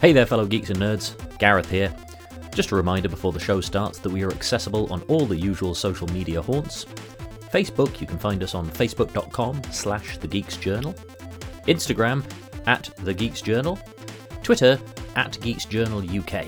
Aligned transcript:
Hey 0.00 0.14
there, 0.14 0.24
fellow 0.24 0.46
geeks 0.46 0.70
and 0.70 0.78
nerds. 0.78 1.12
Gareth 1.38 1.68
here. 1.68 1.94
Just 2.54 2.70
a 2.70 2.74
reminder 2.74 3.10
before 3.10 3.32
the 3.32 3.38
show 3.38 3.60
starts 3.60 3.98
that 3.98 4.10
we 4.10 4.22
are 4.22 4.30
accessible 4.30 4.90
on 4.90 5.02
all 5.08 5.26
the 5.26 5.36
usual 5.36 5.74
social 5.74 6.08
media 6.08 6.40
haunts. 6.40 6.86
Facebook, 7.52 8.00
you 8.00 8.06
can 8.06 8.18
find 8.18 8.42
us 8.42 8.54
on 8.54 8.70
facebook.com 8.70 9.60
slash 9.70 10.16
the 10.16 10.26
Geeks 10.26 10.56
Journal. 10.56 10.94
Instagram, 11.68 12.24
at 12.66 12.88
the 12.96 13.12
Geeks 13.12 13.42
Journal. 13.42 13.78
Twitter, 14.42 14.80
at 15.16 15.38
Geeks 15.42 15.66
Journal 15.66 15.98
UK. 15.98 16.46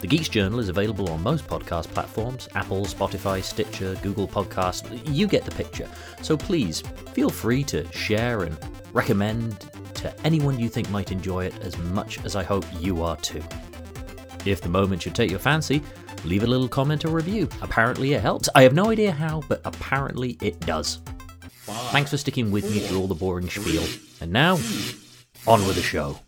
The 0.00 0.06
Geeks 0.06 0.28
Journal 0.28 0.60
is 0.60 0.68
available 0.68 1.10
on 1.10 1.24
most 1.24 1.48
podcast 1.48 1.88
platforms 1.88 2.48
Apple, 2.54 2.84
Spotify, 2.84 3.42
Stitcher, 3.42 3.96
Google 4.00 4.28
Podcasts. 4.28 5.02
You 5.12 5.26
get 5.26 5.44
the 5.44 5.50
picture. 5.50 5.88
So 6.22 6.36
please 6.36 6.82
feel 7.14 7.30
free 7.30 7.64
to 7.64 7.90
share 7.90 8.44
and 8.44 8.56
recommend 8.92 9.68
to 10.04 10.14
anyone 10.22 10.58
you 10.58 10.68
think 10.68 10.90
might 10.90 11.10
enjoy 11.10 11.46
it 11.46 11.58
as 11.62 11.78
much 11.78 12.22
as 12.26 12.36
I 12.36 12.42
hope 12.42 12.66
you 12.78 13.02
are 13.02 13.16
too. 13.16 13.42
If 14.44 14.60
the 14.60 14.68
moment 14.68 15.00
should 15.00 15.14
take 15.14 15.30
your 15.30 15.38
fancy, 15.38 15.82
leave 16.26 16.42
a 16.42 16.46
little 16.46 16.68
comment 16.68 17.06
or 17.06 17.08
review. 17.08 17.48
Apparently 17.62 18.12
it 18.12 18.20
helps. 18.20 18.50
I 18.54 18.64
have 18.64 18.74
no 18.74 18.90
idea 18.90 19.12
how, 19.12 19.42
but 19.48 19.62
apparently 19.64 20.36
it 20.42 20.60
does. 20.60 21.00
Thanks 21.90 22.10
for 22.10 22.18
sticking 22.18 22.50
with 22.50 22.70
me 22.70 22.80
through 22.80 23.00
all 23.00 23.06
the 23.06 23.14
boring 23.14 23.48
spiel. 23.48 23.84
And 24.20 24.30
now, 24.30 24.56
on 25.46 25.66
with 25.66 25.76
the 25.76 25.82
show. 25.82 26.18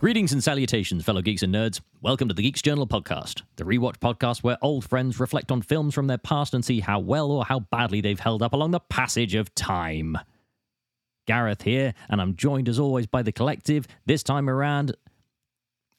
Greetings 0.00 0.32
and 0.32 0.42
salutations, 0.42 1.04
fellow 1.04 1.20
geeks 1.20 1.42
and 1.42 1.54
nerds. 1.54 1.82
Welcome 2.00 2.28
to 2.28 2.34
the 2.34 2.40
Geeks 2.40 2.62
Journal 2.62 2.86
podcast, 2.86 3.42
the 3.56 3.64
rewatch 3.64 3.98
podcast 3.98 4.42
where 4.42 4.56
old 4.62 4.82
friends 4.82 5.20
reflect 5.20 5.52
on 5.52 5.60
films 5.60 5.92
from 5.94 6.06
their 6.06 6.16
past 6.16 6.54
and 6.54 6.64
see 6.64 6.80
how 6.80 6.98
well 6.98 7.30
or 7.30 7.44
how 7.44 7.60
badly 7.60 8.00
they've 8.00 8.18
held 8.18 8.42
up 8.42 8.54
along 8.54 8.70
the 8.70 8.80
passage 8.80 9.34
of 9.34 9.54
time. 9.54 10.16
Gareth 11.26 11.60
here, 11.60 11.92
and 12.08 12.18
I'm 12.18 12.34
joined 12.34 12.66
as 12.66 12.78
always 12.78 13.06
by 13.06 13.20
the 13.20 13.30
collective. 13.30 13.86
This 14.06 14.22
time 14.22 14.48
around, 14.48 14.96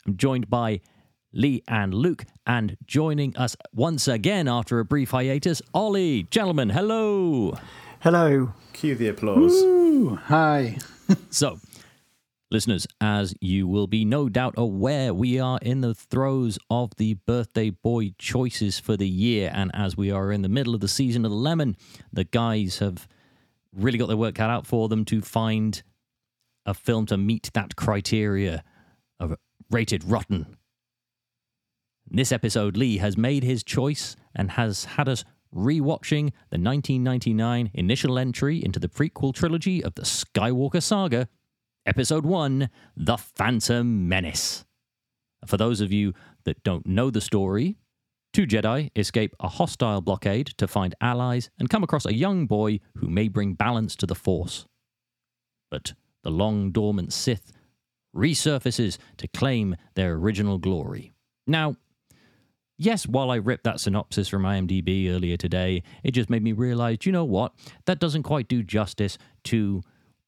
I'm 0.07 0.17
joined 0.17 0.49
by 0.49 0.81
Lee 1.31 1.61
and 1.67 1.93
Luke, 1.93 2.25
and 2.47 2.77
joining 2.87 3.37
us 3.37 3.55
once 3.71 4.07
again 4.07 4.47
after 4.47 4.79
a 4.79 4.83
brief 4.83 5.11
hiatus, 5.11 5.61
Ollie. 5.75 6.23
Gentlemen, 6.23 6.71
hello. 6.71 7.53
Hello. 7.99 8.51
Cue 8.73 8.95
the 8.95 9.09
applause. 9.09 9.53
Ooh, 9.53 10.15
hi. 10.15 10.79
So, 11.29 11.59
listeners, 12.51 12.85
as 12.99 13.33
you 13.39 13.67
will 13.67 13.87
be 13.87 14.03
no 14.03 14.29
doubt 14.29 14.53
aware, 14.57 15.13
we 15.13 15.39
are 15.39 15.57
in 15.61 15.81
the 15.81 15.95
throes 15.95 16.59
of 16.69 16.91
the 16.97 17.13
birthday 17.25 17.69
boy 17.69 18.13
choices 18.17 18.77
for 18.77 18.97
the 18.97 19.07
year. 19.07 19.51
And 19.53 19.71
as 19.73 19.95
we 19.95 20.11
are 20.11 20.31
in 20.31 20.41
the 20.41 20.49
middle 20.49 20.75
of 20.75 20.81
the 20.81 20.87
season 20.87 21.25
of 21.25 21.31
the 21.31 21.37
lemon, 21.37 21.77
the 22.11 22.25
guys 22.25 22.79
have 22.79 23.07
really 23.73 23.97
got 23.97 24.07
their 24.07 24.17
work 24.17 24.35
cut 24.35 24.49
out 24.49 24.67
for 24.67 24.89
them 24.89 25.05
to 25.05 25.21
find 25.21 25.81
a 26.65 26.73
film 26.73 27.05
to 27.07 27.17
meet 27.17 27.49
that 27.53 27.75
criteria 27.75 28.63
of 29.19 29.35
rated 29.69 30.03
rotten. 30.03 30.57
In 32.09 32.17
this 32.17 32.31
episode, 32.31 32.75
Lee 32.75 32.97
has 32.97 33.17
made 33.17 33.43
his 33.43 33.63
choice 33.63 34.17
and 34.35 34.51
has 34.51 34.83
had 34.83 35.07
us 35.07 35.23
rewatching 35.55 36.31
the 36.49 36.59
1999 36.59 37.71
initial 37.73 38.19
entry 38.19 38.63
into 38.63 38.79
the 38.79 38.87
prequel 38.87 39.33
trilogy 39.33 39.83
of 39.83 39.95
the 39.95 40.03
Skywalker 40.03 40.83
saga, 40.83 41.27
Episode 41.87 42.27
1 42.27 42.69
The 42.95 43.17
Phantom 43.17 44.07
Menace. 44.07 44.65
For 45.47 45.57
those 45.57 45.81
of 45.81 45.91
you 45.91 46.13
that 46.43 46.63
don't 46.63 46.85
know 46.85 47.09
the 47.09 47.21
story, 47.21 47.79
two 48.33 48.45
Jedi 48.45 48.91
escape 48.95 49.35
a 49.39 49.47
hostile 49.47 49.99
blockade 49.99 50.45
to 50.57 50.67
find 50.67 50.93
allies 51.01 51.49
and 51.57 51.71
come 51.71 51.83
across 51.83 52.05
a 52.05 52.13
young 52.13 52.45
boy 52.45 52.81
who 52.97 53.09
may 53.09 53.27
bring 53.27 53.55
balance 53.55 53.95
to 53.95 54.05
the 54.05 54.13
Force. 54.13 54.67
But 55.71 55.93
the 56.21 56.29
long 56.29 56.71
dormant 56.71 57.13
Sith 57.13 57.51
resurfaces 58.15 58.99
to 59.17 59.27
claim 59.29 59.75
their 59.95 60.13
original 60.13 60.59
glory. 60.59 61.13
Now, 61.47 61.77
yes, 62.77 63.07
while 63.07 63.31
I 63.31 63.37
ripped 63.37 63.63
that 63.63 63.79
synopsis 63.79 64.27
from 64.27 64.43
IMDb 64.43 65.09
earlier 65.09 65.35
today, 65.35 65.81
it 66.03 66.11
just 66.11 66.29
made 66.29 66.43
me 66.43 66.51
realize, 66.51 67.07
you 67.07 67.11
know 67.11 67.25
what? 67.25 67.53
That 67.87 67.99
doesn't 67.99 68.21
quite 68.21 68.47
do 68.47 68.61
justice 68.61 69.17
to 69.45 69.81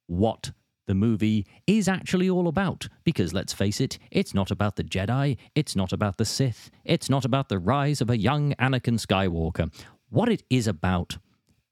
what 0.08 0.52
the 0.86 0.96
movie 0.96 1.46
is 1.68 1.88
actually 1.88 2.30
all 2.30 2.48
about. 2.48 2.88
Because 3.04 3.34
let's 3.34 3.54
face 3.54 3.80
it, 3.80 3.98
it's 4.12 4.34
not 4.34 4.52
about 4.52 4.76
the 4.76 4.84
Jedi, 4.84 5.38
it's 5.56 5.76
not 5.76 5.94
about 5.94 6.18
the 6.18 6.26
Sith, 6.26 6.70
it's 6.84 7.10
not 7.10 7.26
about 7.26 7.50
the 7.50 7.60
rise 7.60 8.02
of 8.02 8.10
a 8.10 8.18
young 8.18 8.54
Anakin 8.56 9.00
Skywalker. 9.00 9.74
What 10.10 10.30
it 10.30 10.44
is 10.50 10.68
about 10.68 11.18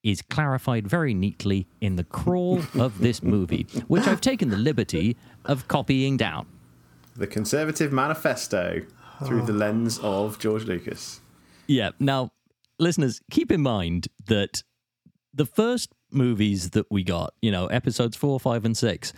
is 0.03 0.21
clarified 0.21 0.87
very 0.87 1.13
neatly 1.13 1.67
in 1.79 1.95
the 1.95 2.03
crawl 2.03 2.61
of 2.79 2.99
this 2.99 3.21
movie, 3.21 3.67
which 3.87 4.07
I've 4.07 4.21
taken 4.21 4.49
the 4.49 4.57
liberty 4.57 5.15
of 5.45 5.67
copying 5.67 6.17
down. 6.17 6.47
The 7.15 7.27
Conservative 7.27 7.91
Manifesto 7.91 8.81
through 9.25 9.43
the 9.43 9.53
lens 9.53 9.99
of 10.01 10.39
George 10.39 10.65
Lucas. 10.65 11.21
Yeah. 11.67 11.91
Now, 11.99 12.31
listeners, 12.79 13.21
keep 13.29 13.51
in 13.51 13.61
mind 13.61 14.07
that 14.25 14.63
the 15.33 15.45
first 15.45 15.93
movies 16.13 16.71
that 16.71 16.85
we 16.89 17.03
got, 17.03 17.33
you 17.41 17.51
know, 17.51 17.67
episodes 17.67 18.17
four, 18.17 18.39
five, 18.39 18.65
and 18.65 18.75
six, 18.75 19.13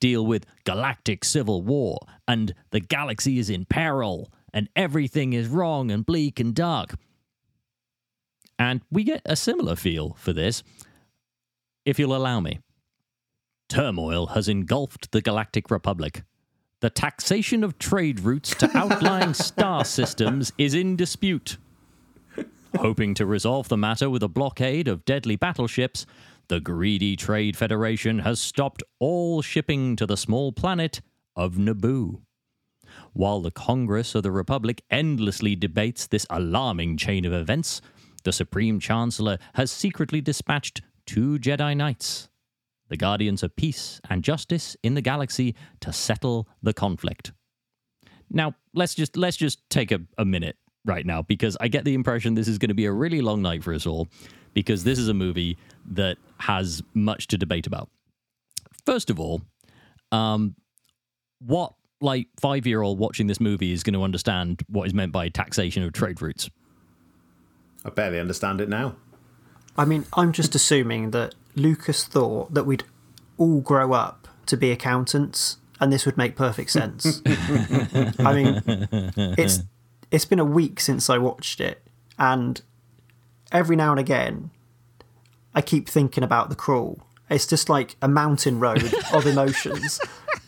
deal 0.00 0.26
with 0.26 0.46
galactic 0.64 1.24
civil 1.24 1.62
war 1.62 1.98
and 2.28 2.54
the 2.70 2.80
galaxy 2.80 3.38
is 3.38 3.50
in 3.50 3.64
peril 3.64 4.30
and 4.52 4.68
everything 4.76 5.32
is 5.32 5.48
wrong 5.48 5.90
and 5.90 6.06
bleak 6.06 6.40
and 6.40 6.54
dark. 6.54 6.94
And 8.58 8.80
we 8.90 9.04
get 9.04 9.22
a 9.24 9.36
similar 9.36 9.76
feel 9.76 10.16
for 10.18 10.32
this, 10.32 10.62
if 11.84 11.98
you'll 11.98 12.16
allow 12.16 12.40
me. 12.40 12.60
Turmoil 13.68 14.28
has 14.28 14.48
engulfed 14.48 15.12
the 15.12 15.20
Galactic 15.20 15.70
Republic. 15.70 16.22
The 16.80 16.90
taxation 16.90 17.64
of 17.64 17.78
trade 17.78 18.20
routes 18.20 18.54
to 18.56 18.70
outlying 18.76 19.34
star 19.34 19.84
systems 19.84 20.52
is 20.56 20.74
in 20.74 20.96
dispute. 20.96 21.58
Hoping 22.76 23.14
to 23.14 23.26
resolve 23.26 23.68
the 23.68 23.76
matter 23.76 24.10
with 24.10 24.22
a 24.22 24.28
blockade 24.28 24.88
of 24.88 25.04
deadly 25.04 25.36
battleships, 25.36 26.06
the 26.48 26.60
greedy 26.60 27.16
Trade 27.16 27.56
Federation 27.56 28.20
has 28.20 28.40
stopped 28.40 28.82
all 28.98 29.42
shipping 29.42 29.96
to 29.96 30.06
the 30.06 30.16
small 30.16 30.52
planet 30.52 31.00
of 31.34 31.54
Naboo. 31.54 32.20
While 33.12 33.40
the 33.40 33.50
Congress 33.50 34.14
of 34.14 34.22
the 34.22 34.30
Republic 34.30 34.82
endlessly 34.90 35.56
debates 35.56 36.06
this 36.06 36.26
alarming 36.30 36.96
chain 36.96 37.24
of 37.24 37.32
events, 37.32 37.80
the 38.24 38.32
Supreme 38.32 38.80
Chancellor 38.80 39.38
has 39.54 39.70
secretly 39.70 40.20
dispatched 40.20 40.82
two 41.06 41.38
Jedi 41.38 41.76
Knights, 41.76 42.28
the 42.88 42.96
guardians 42.96 43.42
of 43.42 43.56
peace 43.56 44.00
and 44.08 44.22
justice 44.22 44.76
in 44.82 44.94
the 44.94 45.02
galaxy, 45.02 45.54
to 45.80 45.92
settle 45.92 46.48
the 46.62 46.72
conflict. 46.72 47.32
Now, 48.30 48.54
let's 48.74 48.94
just 48.94 49.16
let's 49.16 49.36
just 49.36 49.68
take 49.70 49.92
a, 49.92 50.00
a 50.18 50.24
minute 50.24 50.56
right 50.84 51.06
now 51.06 51.22
because 51.22 51.56
I 51.60 51.68
get 51.68 51.84
the 51.84 51.94
impression 51.94 52.34
this 52.34 52.48
is 52.48 52.58
going 52.58 52.68
to 52.68 52.74
be 52.74 52.86
a 52.86 52.92
really 52.92 53.20
long 53.20 53.42
night 53.42 53.62
for 53.62 53.74
us 53.74 53.86
all 53.86 54.08
because 54.56 54.84
this 54.84 54.98
is 54.98 55.06
a 55.06 55.14
movie 55.14 55.58
that 55.84 56.16
has 56.38 56.82
much 56.94 57.26
to 57.26 57.36
debate 57.36 57.66
about. 57.66 57.90
First 58.86 59.10
of 59.10 59.20
all, 59.20 59.42
um, 60.12 60.56
what 61.40 61.74
like 62.00 62.28
five 62.40 62.66
year 62.66 62.80
old 62.80 62.98
watching 62.98 63.26
this 63.26 63.38
movie 63.38 63.70
is 63.70 63.82
going 63.82 63.92
to 63.92 64.02
understand 64.02 64.62
what 64.68 64.86
is 64.86 64.94
meant 64.94 65.12
by 65.12 65.28
taxation 65.28 65.82
of 65.82 65.92
trade 65.92 66.22
routes? 66.22 66.48
I 67.84 67.90
barely 67.90 68.18
understand 68.18 68.62
it 68.62 68.70
now. 68.70 68.96
I 69.76 69.84
mean, 69.84 70.06
I'm 70.14 70.32
just 70.32 70.54
assuming 70.54 71.10
that 71.10 71.34
Lucas 71.54 72.06
thought 72.06 72.54
that 72.54 72.64
we'd 72.64 72.84
all 73.36 73.60
grow 73.60 73.92
up 73.92 74.26
to 74.46 74.56
be 74.56 74.70
accountants 74.70 75.58
and 75.80 75.92
this 75.92 76.06
would 76.06 76.16
make 76.16 76.34
perfect 76.34 76.70
sense. 76.70 77.20
I 77.26 78.32
mean, 78.32 78.62
it's 79.36 79.64
it's 80.10 80.24
been 80.24 80.38
a 80.38 80.46
week 80.46 80.80
since 80.80 81.10
I 81.10 81.18
watched 81.18 81.60
it 81.60 81.82
and 82.18 82.62
every 83.52 83.76
now 83.76 83.90
and 83.90 84.00
again 84.00 84.50
I 85.54 85.62
keep 85.62 85.88
thinking 85.88 86.22
about 86.22 86.50
the 86.50 86.54
crawl. 86.56 86.98
It's 87.30 87.46
just 87.46 87.68
like 87.68 87.96
a 88.02 88.08
mountain 88.08 88.60
road 88.60 88.92
of 89.12 89.26
emotions. 89.32 89.98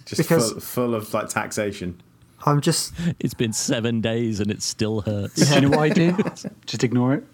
Just 0.04 0.18
Because- 0.18 0.52
full, 0.52 0.60
full 0.60 0.94
of 0.94 1.12
like 1.14 1.28
taxation. 1.28 2.00
I'm 2.46 2.60
just 2.60 2.92
It's 3.18 3.34
been 3.34 3.52
seven 3.52 4.00
days 4.00 4.38
and 4.38 4.50
it 4.50 4.62
still 4.62 5.00
hurts. 5.00 5.34
Do 5.48 5.54
you 5.54 5.60
know 5.62 5.70
what 5.70 5.80
I 5.80 5.88
do? 5.88 6.16
Just 6.66 6.84
ignore 6.84 7.14
it. 7.14 7.24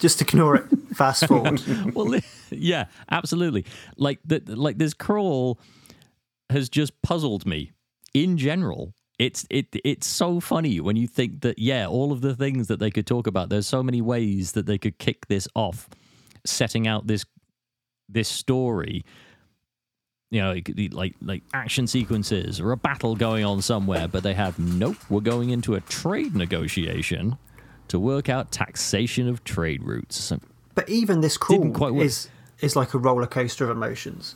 just 0.00 0.22
ignore 0.22 0.56
it. 0.56 0.64
Fast 0.94 1.26
forward. 1.28 1.60
well, 1.94 2.18
yeah, 2.50 2.86
absolutely. 3.10 3.66
Like 3.98 4.20
the, 4.24 4.40
like 4.46 4.78
this 4.78 4.94
crawl 4.94 5.58
has 6.48 6.68
just 6.70 7.02
puzzled 7.02 7.44
me 7.44 7.72
in 8.14 8.38
general. 8.38 8.94
It's 9.18 9.46
it 9.48 9.68
it's 9.84 10.06
so 10.06 10.40
funny 10.40 10.80
when 10.80 10.96
you 10.96 11.06
think 11.06 11.42
that 11.42 11.58
yeah, 11.58 11.86
all 11.86 12.10
of 12.10 12.20
the 12.20 12.34
things 12.34 12.66
that 12.68 12.80
they 12.80 12.90
could 12.90 13.06
talk 13.06 13.26
about. 13.26 13.48
There's 13.48 13.66
so 13.66 13.82
many 13.82 14.00
ways 14.00 14.52
that 14.52 14.66
they 14.66 14.78
could 14.78 14.98
kick 14.98 15.26
this 15.26 15.46
off, 15.54 15.88
setting 16.44 16.88
out 16.88 17.06
this 17.06 17.24
this 18.08 18.28
story. 18.28 19.04
you 20.30 20.40
know, 20.42 20.52
like, 20.52 20.70
like 20.92 21.14
like 21.22 21.42
action 21.52 21.86
sequences 21.86 22.60
or 22.60 22.72
a 22.72 22.76
battle 22.76 23.14
going 23.14 23.44
on 23.44 23.62
somewhere, 23.62 24.08
but 24.08 24.24
they 24.24 24.34
have 24.34 24.58
nope. 24.58 24.96
We're 25.08 25.20
going 25.20 25.50
into 25.50 25.74
a 25.74 25.80
trade 25.80 26.34
negotiation 26.34 27.38
to 27.88 28.00
work 28.00 28.28
out 28.28 28.50
taxation 28.50 29.28
of 29.28 29.44
trade 29.44 29.82
routes. 29.84 30.32
But 30.74 30.88
even 30.88 31.20
this 31.20 31.36
quite 31.36 31.94
is 31.94 32.28
is 32.60 32.74
like 32.74 32.94
a 32.94 32.98
roller 32.98 33.26
coaster 33.26 33.64
of 33.64 33.70
emotions 33.70 34.34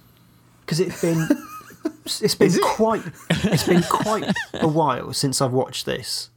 because 0.60 0.80
it's 0.80 1.00
been 1.00 1.26
it's 2.06 2.34
been 2.34 2.52
quite 2.62 3.02
it's 3.30 3.66
been 3.66 3.82
quite 3.90 4.32
a 4.54 4.68
while 4.68 5.12
since 5.12 5.40
I've 5.40 5.52
watched 5.52 5.86
this, 5.86 6.30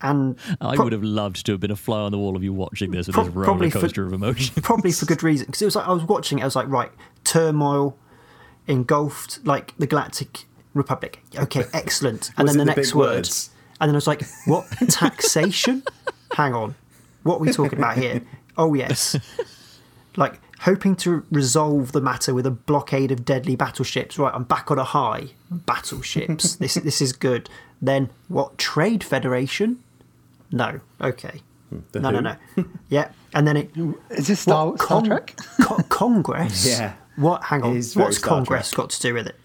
and 0.00 0.36
I 0.60 0.74
pro- 0.76 0.84
would 0.84 0.92
have 0.92 1.02
loved 1.04 1.44
to 1.46 1.52
have 1.52 1.60
been 1.60 1.70
a 1.70 1.76
fly 1.76 2.00
on 2.00 2.12
the 2.12 2.18
wall 2.18 2.36
of 2.36 2.42
you 2.42 2.52
watching 2.52 2.90
this 2.90 3.06
with 3.06 3.14
Pro- 3.14 3.24
this 3.24 3.34
roller 3.34 3.44
probably 3.44 3.70
for- 3.70 3.80
coaster 3.80 4.04
of 4.06 4.12
emotion. 4.12 4.62
probably 4.62 4.92
for 4.92 5.06
good 5.06 5.22
reason 5.22 5.46
because 5.46 5.62
it 5.62 5.66
was 5.66 5.76
like 5.76 5.86
I 5.88 5.92
was 5.92 6.04
watching 6.04 6.38
it. 6.38 6.42
I 6.42 6.44
was 6.44 6.56
like, 6.56 6.68
right, 6.68 6.90
turmoil 7.24 7.96
engulfed 8.66 9.44
like 9.44 9.74
the 9.78 9.86
Galactic 9.86 10.44
Republic. 10.74 11.20
Okay, 11.36 11.64
excellent. 11.72 12.30
And 12.36 12.48
then 12.48 12.58
the 12.58 12.64
the 12.64 12.74
next 12.74 12.94
word, 12.94 13.06
words? 13.16 13.50
and 13.80 13.88
then 13.88 13.94
I 13.94 13.98
was 13.98 14.06
like, 14.06 14.22
what 14.46 14.66
taxation? 14.88 15.82
Hang 16.32 16.54
on, 16.54 16.74
what 17.24 17.36
are 17.36 17.40
we 17.40 17.52
talking 17.52 17.78
about 17.78 17.96
here? 17.98 18.22
Oh 18.56 18.74
yes, 18.74 19.16
like 20.16 20.40
hoping 20.62 20.94
to 20.96 21.24
resolve 21.30 21.92
the 21.92 22.00
matter 22.00 22.34
with 22.34 22.46
a 22.46 22.50
blockade 22.50 23.10
of 23.10 23.24
deadly 23.24 23.56
battleships. 23.56 24.18
Right, 24.18 24.32
I'm 24.34 24.44
back 24.44 24.70
on 24.70 24.78
a 24.78 24.84
high. 24.84 25.28
Battleships. 25.50 26.56
this 26.56 26.74
this 26.74 27.00
is 27.00 27.12
good. 27.12 27.48
Then 27.80 28.10
what? 28.28 28.58
Trade 28.58 29.02
Federation? 29.04 29.82
No. 30.50 30.80
Okay. 31.00 31.40
Hmm, 31.70 31.78
the 31.92 32.00
no, 32.00 32.10
no, 32.10 32.36
who? 32.54 32.62
no. 32.62 32.68
Yeah, 32.88 33.10
and 33.34 33.46
then 33.46 33.56
it 33.56 33.70
Is 34.10 34.28
this 34.28 34.40
Star, 34.40 34.70
what, 34.70 34.80
Star 34.80 35.00
Con- 35.00 35.04
Trek? 35.08 35.36
Co- 35.62 35.82
Congress? 35.88 36.66
Yeah. 36.66 36.94
What? 37.16 37.44
Hang 37.44 37.62
on. 37.62 37.74
It 37.74 37.78
is 37.78 37.94
very 37.94 38.06
What's 38.06 38.18
Star 38.18 38.28
Congress 38.30 38.70
Trek. 38.70 38.76
got 38.76 38.90
to 38.90 39.00
do 39.00 39.14
with 39.14 39.26
it? 39.26 39.36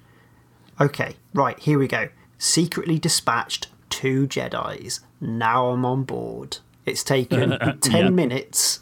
Okay, 0.80 1.16
right, 1.34 1.58
here 1.60 1.80
we 1.80 1.88
go. 1.88 2.10
Secretly 2.38 3.00
dispatched 3.00 3.68
two 3.90 4.28
Jedi's. 4.28 5.00
Now 5.20 5.70
I'm 5.70 5.84
on 5.86 6.04
board. 6.04 6.58
It's 6.86 7.04
taken 7.04 7.58
10 7.82 8.04
Yep. 8.06 8.14
minutes 8.14 8.80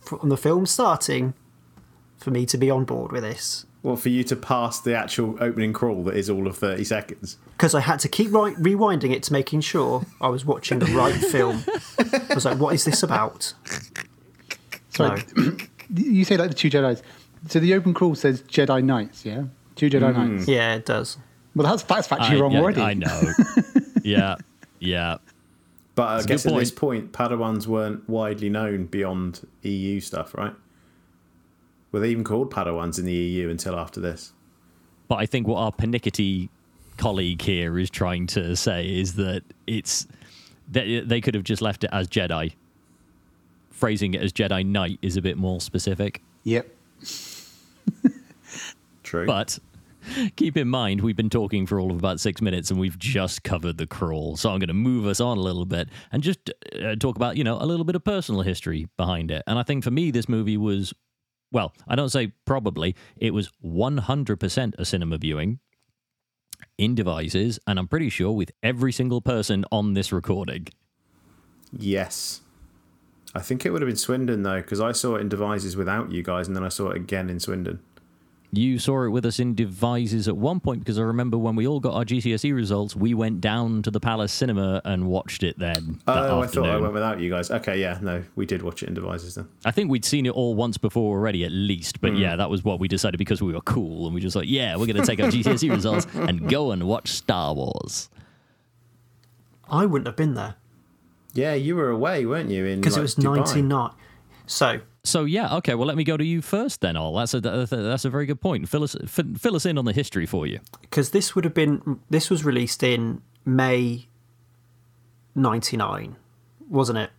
from 0.00 0.30
the 0.30 0.38
film 0.38 0.64
starting 0.64 1.34
for 2.24 2.30
me 2.30 2.46
to 2.46 2.58
be 2.58 2.70
on 2.70 2.84
board 2.84 3.12
with 3.12 3.22
this. 3.22 3.66
Well, 3.82 3.96
for 3.96 4.08
you 4.08 4.24
to 4.24 4.34
pass 4.34 4.80
the 4.80 4.96
actual 4.96 5.36
opening 5.40 5.74
crawl 5.74 6.04
that 6.04 6.16
is 6.16 6.30
all 6.30 6.46
of 6.46 6.56
30 6.56 6.84
seconds. 6.84 7.36
Because 7.52 7.74
I 7.74 7.80
had 7.80 8.00
to 8.00 8.08
keep 8.08 8.32
right, 8.32 8.56
rewinding 8.56 9.12
it 9.12 9.22
to 9.24 9.32
making 9.32 9.60
sure 9.60 10.06
I 10.22 10.28
was 10.28 10.46
watching 10.46 10.78
the 10.78 10.86
right 10.86 11.14
film. 11.30 11.62
I 11.98 12.34
was 12.34 12.46
like, 12.46 12.58
what 12.58 12.74
is 12.74 12.84
this 12.84 13.02
about? 13.02 13.52
Sorry, 14.88 15.22
you 15.94 16.24
say 16.24 16.38
like 16.38 16.48
the 16.48 16.54
two 16.54 16.70
Jedi's. 16.70 17.02
So 17.48 17.60
the 17.60 17.74
open 17.74 17.92
crawl 17.92 18.14
says 18.14 18.40
Jedi 18.42 18.82
Knights, 18.82 19.26
yeah? 19.26 19.44
Two 19.76 19.90
Jedi 19.90 20.14
mm. 20.14 20.16
Knights. 20.16 20.48
Yeah, 20.48 20.76
it 20.76 20.86
does. 20.86 21.18
Well, 21.54 21.68
that's, 21.68 21.82
that's 21.82 22.08
factually 22.08 22.38
I, 22.38 22.40
wrong 22.40 22.52
yeah, 22.52 22.60
already. 22.60 22.80
I 22.80 22.94
know. 22.94 23.32
yeah, 24.02 24.36
yeah. 24.78 25.18
But 25.94 26.08
I 26.08 26.20
a 26.20 26.24
guess 26.24 26.44
good 26.44 26.54
at 26.54 26.58
this 26.58 26.70
point, 26.70 27.12
Padawans 27.12 27.66
weren't 27.66 28.08
widely 28.08 28.48
known 28.48 28.86
beyond 28.86 29.46
EU 29.62 30.00
stuff, 30.00 30.34
right? 30.34 30.54
Were 31.94 32.00
they 32.00 32.10
even 32.10 32.24
called 32.24 32.52
Padawans 32.52 32.98
in 32.98 33.04
the 33.04 33.12
EU 33.12 33.50
until 33.50 33.78
after 33.78 34.00
this? 34.00 34.32
But 35.06 35.20
I 35.20 35.26
think 35.26 35.46
what 35.46 35.58
our 35.58 35.70
pernickety 35.70 36.50
colleague 36.96 37.40
here 37.40 37.78
is 37.78 37.88
trying 37.88 38.26
to 38.26 38.56
say 38.56 38.98
is 38.98 39.14
that 39.14 39.44
it's 39.68 40.08
they, 40.68 40.98
they 40.98 41.20
could 41.20 41.36
have 41.36 41.44
just 41.44 41.62
left 41.62 41.84
it 41.84 41.90
as 41.92 42.08
Jedi. 42.08 42.54
Phrasing 43.70 44.14
it 44.14 44.22
as 44.22 44.32
Jedi 44.32 44.66
Knight 44.66 44.98
is 45.02 45.16
a 45.16 45.22
bit 45.22 45.36
more 45.36 45.60
specific. 45.60 46.20
Yep. 46.42 46.66
True. 49.04 49.26
But 49.26 49.60
keep 50.34 50.56
in 50.56 50.66
mind, 50.66 51.00
we've 51.00 51.14
been 51.14 51.30
talking 51.30 51.64
for 51.64 51.78
all 51.78 51.92
of 51.92 51.96
about 51.96 52.18
six 52.18 52.42
minutes 52.42 52.72
and 52.72 52.80
we've 52.80 52.98
just 52.98 53.44
covered 53.44 53.78
the 53.78 53.86
crawl. 53.86 54.36
So 54.36 54.50
I'm 54.50 54.58
going 54.58 54.66
to 54.66 54.74
move 54.74 55.06
us 55.06 55.20
on 55.20 55.38
a 55.38 55.40
little 55.40 55.64
bit 55.64 55.90
and 56.10 56.24
just 56.24 56.50
uh, 56.82 56.96
talk 56.96 57.14
about, 57.14 57.36
you 57.36 57.44
know, 57.44 57.56
a 57.62 57.66
little 57.66 57.84
bit 57.84 57.94
of 57.94 58.02
personal 58.02 58.42
history 58.42 58.88
behind 58.96 59.30
it. 59.30 59.44
And 59.46 59.60
I 59.60 59.62
think 59.62 59.84
for 59.84 59.92
me, 59.92 60.10
this 60.10 60.28
movie 60.28 60.56
was, 60.56 60.92
well, 61.54 61.72
I 61.88 61.94
don't 61.94 62.10
say 62.10 62.32
probably, 62.44 62.94
it 63.16 63.32
was 63.32 63.50
100% 63.64 64.74
a 64.76 64.84
cinema 64.84 65.16
viewing 65.16 65.60
in 66.76 66.94
Devizes. 66.94 67.58
And 67.66 67.78
I'm 67.78 67.88
pretty 67.88 68.10
sure 68.10 68.32
with 68.32 68.50
every 68.62 68.92
single 68.92 69.22
person 69.22 69.64
on 69.70 69.94
this 69.94 70.12
recording. 70.12 70.66
yes. 71.72 72.40
I 73.36 73.40
think 73.40 73.66
it 73.66 73.70
would 73.70 73.82
have 73.82 73.88
been 73.88 73.96
Swindon, 73.96 74.44
though, 74.44 74.60
because 74.60 74.80
I 74.80 74.92
saw 74.92 75.16
it 75.16 75.20
in 75.20 75.28
Devizes 75.28 75.76
without 75.76 76.12
you 76.12 76.22
guys, 76.22 76.46
and 76.46 76.54
then 76.54 76.62
I 76.62 76.68
saw 76.68 76.90
it 76.90 76.96
again 76.96 77.28
in 77.28 77.40
Swindon. 77.40 77.80
You 78.56 78.78
saw 78.78 79.04
it 79.04 79.08
with 79.08 79.26
us 79.26 79.40
in 79.40 79.54
Devizes 79.54 80.28
at 80.28 80.36
one 80.36 80.60
point 80.60 80.80
because 80.80 80.98
I 80.98 81.02
remember 81.02 81.36
when 81.38 81.56
we 81.56 81.66
all 81.66 81.80
got 81.80 81.94
our 81.94 82.04
GCSE 82.04 82.54
results, 82.54 82.94
we 82.94 83.14
went 83.14 83.40
down 83.40 83.82
to 83.82 83.90
the 83.90 84.00
Palace 84.00 84.32
Cinema 84.32 84.80
and 84.84 85.06
watched 85.06 85.42
it 85.42 85.58
then. 85.58 86.00
that 86.06 86.30
Oh, 86.30 86.42
I 86.42 86.46
thought 86.46 86.68
I 86.68 86.76
went 86.76 86.92
without 86.92 87.20
you 87.20 87.30
guys. 87.30 87.50
Okay, 87.50 87.80
yeah, 87.80 87.98
no, 88.00 88.22
we 88.36 88.46
did 88.46 88.62
watch 88.62 88.82
it 88.82 88.88
in 88.88 88.94
Devizes 88.94 89.34
then. 89.34 89.48
I 89.64 89.70
think 89.70 89.90
we'd 89.90 90.04
seen 90.04 90.26
it 90.26 90.32
all 90.32 90.54
once 90.54 90.78
before 90.78 91.16
already, 91.16 91.44
at 91.44 91.52
least. 91.52 92.00
But 92.00 92.12
hmm. 92.12 92.16
yeah, 92.16 92.36
that 92.36 92.50
was 92.50 92.64
what 92.64 92.80
we 92.80 92.88
decided 92.88 93.18
because 93.18 93.42
we 93.42 93.52
were 93.52 93.60
cool 93.62 94.06
and 94.06 94.14
we 94.14 94.20
just 94.20 94.36
like, 94.36 94.48
yeah, 94.48 94.76
we're 94.76 94.86
going 94.86 95.02
to 95.02 95.06
take 95.06 95.20
our 95.20 95.30
GCSE 95.30 95.70
results 95.74 96.06
and 96.14 96.48
go 96.48 96.70
and 96.70 96.84
watch 96.84 97.08
Star 97.08 97.54
Wars. 97.54 98.08
I 99.68 99.86
wouldn't 99.86 100.06
have 100.06 100.16
been 100.16 100.34
there 100.34 100.56
Yeah, 101.32 101.54
you 101.54 101.76
were 101.76 101.90
away, 101.90 102.26
weren't 102.26 102.50
you? 102.50 102.66
In 102.66 102.80
because 102.80 102.94
like, 102.94 103.00
it 103.00 103.02
was 103.02 103.14
Dubai? 103.16 103.36
99. 103.36 103.90
So, 104.46 104.80
So 105.04 105.24
yeah, 105.24 105.54
okay. 105.56 105.74
Well, 105.74 105.86
let 105.86 105.96
me 105.98 106.04
go 106.04 106.16
to 106.16 106.24
you 106.24 106.40
first 106.40 106.80
then. 106.80 106.96
All 106.96 107.14
that's 107.14 107.34
a 107.34 107.40
that's 107.40 108.04
a, 108.06 108.10
very 108.10 108.24
good 108.24 108.40
point. 108.40 108.68
Fill 108.68 108.82
us 108.82 108.96
fill, 109.06 109.54
us 109.54 109.66
in 109.66 109.76
on 109.76 109.84
the 109.84 109.92
history 109.92 110.24
for 110.24 110.46
you. 110.46 110.60
because 110.80 111.10
this 111.10 111.34
would 111.34 111.44
have 111.44 111.54
been 111.54 112.00
this 112.08 112.30
was 112.30 112.44
released 112.44 112.82
in 112.82 113.20
May 113.44 114.06
99 115.34 116.16
wasn't 116.70 116.98
it 116.98 117.10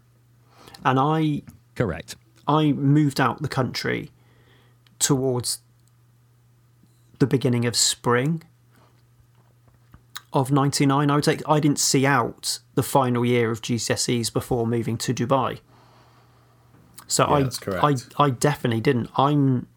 and 0.83 0.99
I 0.99 1.43
Correct. 1.75 2.15
I 2.47 2.71
moved 2.71 3.19
out 3.19 3.41
the 3.41 3.47
country 3.47 4.11
towards 4.97 5.59
the 7.19 7.27
beginning 7.27 7.65
of 7.65 7.75
spring 7.75 8.43
of 10.33 10.51
99 10.51 11.11
I 11.11 11.15
would 11.15 11.23
take 11.23 11.41
I 11.47 11.59
didn't 11.59 11.79
see 11.79 12.05
out 12.05 12.59
the 12.75 12.83
final 12.83 13.25
year 13.25 13.51
of 13.51 13.61
GCSEs 13.61 14.33
before 14.33 14.65
moving 14.65 14.97
to 14.97 15.13
Dubai 15.13 15.59
so 17.07 17.25
Yeah, 17.29 17.49
I. 17.81 17.89
I 17.89 17.95
I 18.17 18.29
definitely 18.29 18.81
didn't 18.81 19.09
I'm 19.17 19.67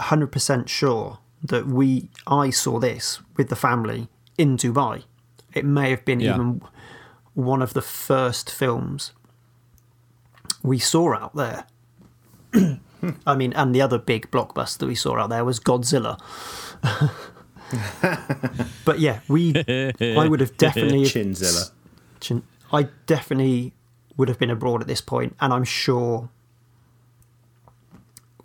100% 0.00 0.68
sure 0.68 1.18
that 1.42 1.66
we 1.66 2.08
I 2.26 2.50
saw 2.50 2.78
this 2.78 3.20
with 3.36 3.48
the 3.48 3.56
family 3.56 4.08
in 4.36 4.56
Dubai. 4.56 5.04
It 5.52 5.64
may 5.64 5.90
have 5.90 6.04
been 6.04 6.20
Yeah. 6.20 6.34
even 6.34 6.62
one 7.34 7.62
of 7.62 7.74
the 7.74 7.82
first 7.82 8.50
films 8.50 9.12
we 10.62 10.78
saw 10.78 11.14
out 11.14 11.34
there. 11.36 11.66
I 13.26 13.36
mean, 13.36 13.52
and 13.52 13.74
the 13.74 13.82
other 13.82 13.98
big 13.98 14.30
blockbuster 14.30 14.78
that 14.78 14.86
we 14.86 14.94
saw 14.94 15.18
out 15.18 15.30
there 15.30 15.44
was 15.44 15.60
Godzilla. 15.60 16.18
but 18.84 18.98
yeah, 18.98 19.20
we 19.28 19.54
I 20.00 20.26
would 20.28 20.40
have 20.40 20.56
definitely 20.56 21.04
Chinzilla. 21.04 21.70
Chin- 22.20 22.42
I 22.72 22.84
definitely 23.06 23.72
would 24.16 24.28
have 24.28 24.38
been 24.38 24.50
abroad 24.50 24.80
at 24.80 24.86
this 24.86 25.00
point, 25.00 25.36
and 25.40 25.52
I'm 25.52 25.64
sure 25.64 26.28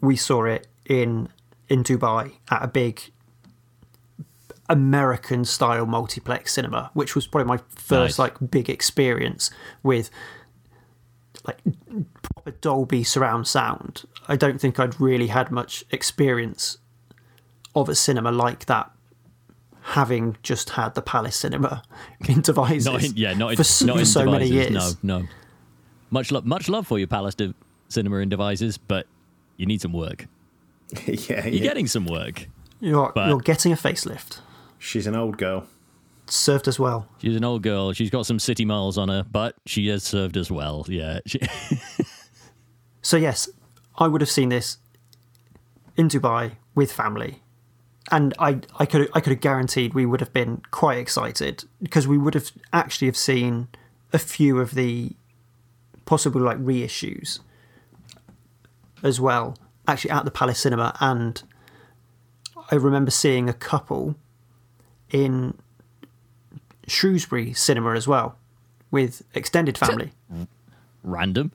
we 0.02 0.16
saw 0.16 0.46
it 0.46 0.68
in 0.86 1.30
in 1.68 1.84
Dubai 1.84 2.34
at 2.50 2.64
a 2.64 2.68
big 2.68 3.12
American 4.70 5.46
style 5.46 5.86
multiplex 5.86 6.54
cinema, 6.54 6.92
which 6.94 7.16
was 7.16 7.28
probably 7.28 7.48
my 7.48 7.60
first 7.70 8.18
Nice. 8.18 8.20
like 8.20 8.52
big 8.52 8.70
experience 8.70 9.52
with 9.84 10.10
like 11.46 11.60
proper 12.22 12.52
Dolby 12.52 13.04
surround 13.04 13.48
sound. 13.48 14.04
I 14.28 14.36
don't 14.36 14.62
think 14.62 14.80
I'd 14.80 15.00
really 15.00 15.28
had 15.28 15.52
much 15.52 15.84
experience 15.92 16.78
of 17.76 17.90
a 17.90 17.96
cinema 17.96 18.32
like 18.32 18.66
that 18.66 18.92
having 19.82 20.38
just 20.44 20.72
had 20.72 20.94
the 20.94 21.02
Palace 21.02 21.38
Cinema 21.38 21.82
in 22.28 22.42
Devizes 22.42 22.86
Not 22.86 23.04
in, 23.04 23.14
yeah, 23.16 23.34
not 23.34 23.52
in, 23.52 23.64
for, 23.64 23.86
not 23.86 24.00
in 24.00 24.06
so 24.06 24.26
many 24.30 24.48
years. 24.48 24.72
No, 25.04 25.20
no. 25.20 25.28
Much 26.12 26.32
love, 26.32 26.46
much 26.46 26.70
love 26.70 26.88
for 26.88 26.98
you, 27.00 27.08
Palace 27.08 27.36
de- 27.36 27.54
Cinema 27.88 28.18
and 28.18 28.32
Devizes, 28.32 28.78
but 28.78 29.06
you 29.58 29.66
need 29.66 29.82
some 29.82 29.94
work. 29.94 30.28
yeah, 31.06 31.46
You're 31.46 31.48
yeah. 31.48 31.62
getting 31.62 31.88
some 31.88 32.06
work. 32.06 32.48
You're, 32.80 33.12
But- 33.14 33.28
you're 33.30 33.40
getting 33.40 33.72
a 33.72 33.76
facelift. 33.76 34.40
She's 34.80 35.06
an 35.08 35.16
old 35.16 35.38
girl. 35.38 35.68
Served 36.28 36.68
as 36.68 36.80
well. 36.80 37.08
She's 37.18 37.36
an 37.36 37.44
old 37.44 37.64
girl. 37.64 37.92
She's 37.92 38.10
got 38.12 38.26
some 38.26 38.40
city 38.40 38.64
miles 38.64 38.98
on 38.98 39.10
her, 39.10 39.26
but 39.32 39.56
she 39.66 39.88
has 39.88 40.04
served 40.04 40.38
us 40.38 40.50
well. 40.52 40.86
Yeah. 40.88 41.20
She- 41.26 41.42
So 43.02 43.18
yes, 43.18 43.50
I 43.98 44.08
would 44.08 44.22
have 44.22 44.30
seen 44.30 44.50
this 44.50 44.78
in 45.98 46.08
Dubai 46.10 46.52
with 46.76 46.92
family, 46.92 47.42
and 48.12 48.34
I 48.40 48.60
I 48.78 48.86
could 48.86 49.10
I 49.14 49.22
could 49.22 49.32
have 49.32 49.40
guaranteed 49.42 49.94
we 49.94 50.06
would 50.06 50.20
have 50.20 50.34
been 50.34 50.62
quite 50.72 50.98
excited 50.98 51.64
because 51.82 52.08
we 52.08 52.18
would 52.18 52.34
have 52.34 52.52
actually 52.74 53.08
have 53.08 53.18
seen 53.18 53.68
a 54.14 54.20
few 54.20 54.60
of 54.60 54.76
the 54.76 55.14
possible 56.10 56.42
like 56.42 56.58
reissues 56.58 57.40
as 59.04 59.22
well, 59.22 59.56
actually 59.88 60.10
at 60.10 60.26
the 60.26 60.32
Palace 60.32 60.60
Cinema, 60.60 60.98
and 61.00 61.44
I 62.72 62.76
remember 62.76 63.12
seeing 63.12 63.48
a 63.48 63.54
couple 63.54 64.16
in 65.12 65.54
Shrewsbury 66.88 67.54
cinema 67.54 67.94
as 67.94 68.08
well 68.08 68.36
with 68.90 69.22
extended 69.36 69.78
family. 69.78 70.12
Random. 71.04 71.52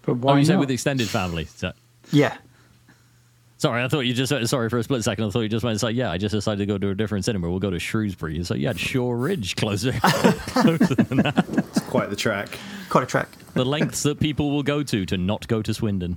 But 0.00 0.12
Oh, 0.12 0.14
why 0.14 0.38
you 0.38 0.46
say 0.46 0.56
with 0.56 0.70
extended 0.70 1.08
family. 1.08 1.44
So, 1.44 1.74
yeah. 2.10 2.38
Sorry, 3.58 3.82
I 3.84 3.88
thought 3.88 4.00
you 4.00 4.14
just 4.14 4.32
sorry 4.48 4.68
for 4.70 4.78
a 4.78 4.82
split 4.82 5.04
second. 5.04 5.24
I 5.24 5.30
thought 5.30 5.40
you 5.40 5.48
just 5.48 5.62
went 5.64 5.72
and 5.72 5.80
said, 5.80 5.94
"Yeah, 5.94 6.10
I 6.10 6.16
just 6.18 6.32
decided 6.32 6.58
to 6.60 6.66
go 6.66 6.78
to 6.78 6.88
a 6.88 6.94
different 6.94 7.24
cinema. 7.26 7.50
We'll 7.50 7.58
go 7.58 7.70
to 7.70 7.78
Shrewsbury." 7.78 8.42
So 8.44 8.54
you 8.54 8.66
had 8.66 8.78
Shore 8.78 9.16
Ridge 9.18 9.56
closer, 9.56 9.92
closer 10.00 10.94
than 10.94 11.18
that. 11.18 11.44
It's 11.48 11.80
quite 11.80 12.08
the 12.10 12.16
track. 12.16 12.58
Quite 12.88 13.04
a 13.04 13.06
track. 13.06 13.28
The 13.54 13.64
lengths 13.66 14.02
that 14.04 14.18
people 14.18 14.50
will 14.50 14.62
go 14.62 14.82
to 14.82 15.04
to 15.06 15.16
not 15.18 15.46
go 15.48 15.60
to 15.62 15.74
Swindon 15.74 16.16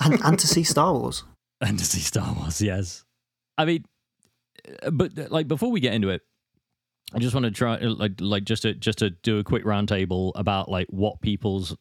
And, 0.00 0.20
and 0.22 0.38
to 0.38 0.46
see 0.46 0.62
Star 0.62 0.92
Wars. 0.92 1.24
and 1.60 1.78
to 1.78 1.84
see 1.84 2.00
Star 2.00 2.32
Wars. 2.38 2.60
Yes, 2.62 3.04
I 3.58 3.64
mean, 3.64 3.84
uh, 4.82 4.90
but 4.90 5.18
uh, 5.18 5.26
like 5.30 5.48
before 5.48 5.70
we 5.70 5.80
get 5.80 5.94
into 5.94 6.10
it, 6.10 6.22
I 7.14 7.18
just 7.18 7.34
want 7.34 7.44
to 7.44 7.50
try 7.50 7.76
uh, 7.76 7.94
like 7.94 8.12
like 8.20 8.44
just 8.44 8.62
to 8.62 8.74
just 8.74 8.98
to 8.98 9.10
do 9.10 9.38
a 9.38 9.44
quick 9.44 9.64
roundtable 9.64 10.32
about 10.34 10.68
like 10.70 10.86
what 10.90 11.20
people's 11.20 11.76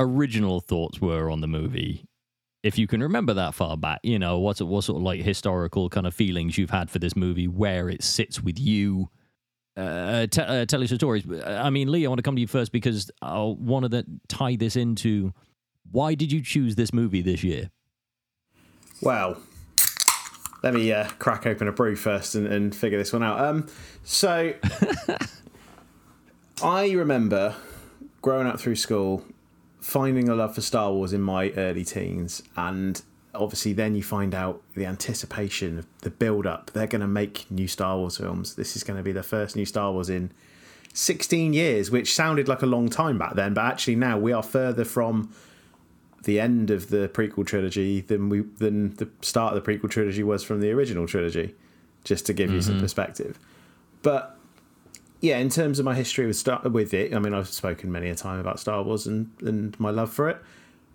original 0.00 0.60
thoughts 0.60 1.00
were 1.00 1.30
on 1.30 1.40
the 1.40 1.46
movie. 1.48 2.04
If 2.62 2.78
you 2.78 2.86
can 2.86 3.02
remember 3.02 3.34
that 3.34 3.54
far 3.54 3.76
back, 3.76 4.00
you 4.02 4.18
know 4.18 4.38
what's 4.38 4.62
what 4.62 4.84
sort 4.84 4.98
of 4.98 5.02
like 5.02 5.20
historical 5.20 5.88
kind 5.88 6.06
of 6.06 6.14
feelings 6.14 6.56
you've 6.56 6.70
had 6.70 6.90
for 6.90 6.98
this 6.98 7.16
movie, 7.16 7.48
where 7.48 7.88
it 7.88 8.02
sits 8.02 8.40
with 8.40 8.58
you. 8.58 9.08
Uh, 9.76 10.26
te- 10.26 10.42
uh, 10.42 10.66
tell 10.66 10.82
us 10.82 10.90
your 10.90 10.98
stories. 10.98 11.24
I 11.44 11.70
mean, 11.70 11.90
Lee, 11.90 12.04
I 12.04 12.08
want 12.08 12.18
to 12.18 12.22
come 12.22 12.36
to 12.36 12.40
you 12.40 12.46
first 12.46 12.72
because 12.72 13.10
I 13.22 13.40
want 13.40 13.90
to 13.90 14.04
tie 14.28 14.56
this 14.56 14.76
into 14.76 15.32
why 15.90 16.14
did 16.14 16.30
you 16.30 16.42
choose 16.42 16.76
this 16.76 16.92
movie 16.92 17.22
this 17.22 17.42
year? 17.42 17.70
Well, 19.00 19.38
let 20.62 20.74
me 20.74 20.92
uh, 20.92 21.08
crack 21.18 21.46
open 21.46 21.66
a 21.66 21.72
brew 21.72 21.96
first 21.96 22.34
and, 22.34 22.46
and 22.46 22.74
figure 22.74 22.98
this 22.98 23.12
one 23.12 23.22
out. 23.22 23.40
Um, 23.40 23.68
so, 24.04 24.54
I 26.62 26.90
remember 26.90 27.56
growing 28.20 28.46
up 28.46 28.60
through 28.60 28.76
school, 28.76 29.24
finding 29.82 30.28
a 30.28 30.34
love 30.34 30.54
for 30.54 30.60
Star 30.60 30.92
Wars 30.92 31.12
in 31.12 31.20
my 31.20 31.50
early 31.50 31.84
teens, 31.84 32.42
and 32.56 33.02
obviously 33.34 33.72
then 33.72 33.94
you 33.94 34.02
find 34.02 34.34
out 34.34 34.62
the 34.74 34.86
anticipation 34.86 35.84
the 36.00 36.10
build 36.10 36.46
up. 36.46 36.70
They're 36.70 36.86
going 36.86 37.00
to 37.00 37.08
make 37.08 37.50
new 37.50 37.68
Star 37.68 37.98
Wars 37.98 38.16
films. 38.16 38.54
This 38.54 38.76
is 38.76 38.84
going 38.84 38.96
to 38.96 39.02
be 39.02 39.12
the 39.12 39.22
first 39.22 39.56
new 39.56 39.66
Star 39.66 39.92
Wars 39.92 40.08
in 40.08 40.30
16 40.94 41.52
years, 41.52 41.90
which 41.90 42.14
sounded 42.14 42.48
like 42.48 42.62
a 42.62 42.66
long 42.66 42.88
time 42.88 43.18
back 43.18 43.34
then, 43.34 43.54
but 43.54 43.64
actually 43.64 43.96
now 43.96 44.18
we 44.18 44.32
are 44.32 44.42
further 44.42 44.84
from 44.84 45.34
the 46.22 46.38
end 46.38 46.70
of 46.70 46.90
the 46.90 47.08
prequel 47.08 47.44
trilogy 47.44 48.00
than 48.00 48.28
we 48.28 48.42
than 48.58 48.94
the 48.96 49.08
start 49.20 49.56
of 49.56 49.62
the 49.62 49.72
prequel 49.72 49.90
trilogy 49.90 50.22
was 50.22 50.44
from 50.44 50.60
the 50.60 50.70
original 50.70 51.06
trilogy, 51.08 51.54
just 52.04 52.24
to 52.26 52.32
give 52.32 52.50
you 52.52 52.62
some 52.62 52.74
mm-hmm. 52.74 52.82
perspective. 52.82 53.38
But 54.02 54.38
yeah, 55.22 55.38
in 55.38 55.50
terms 55.50 55.78
of 55.78 55.84
my 55.84 55.94
history 55.94 56.26
with 56.26 56.36
Star 56.36 56.60
with 56.68 56.92
it, 56.92 57.14
I 57.14 57.20
mean 57.20 57.32
I've 57.32 57.48
spoken 57.48 57.90
many 57.92 58.10
a 58.10 58.14
time 58.14 58.40
about 58.40 58.58
Star 58.58 58.82
Wars 58.82 59.06
and 59.06 59.30
and 59.40 59.78
my 59.78 59.90
love 59.90 60.12
for 60.12 60.28
it. 60.28 60.36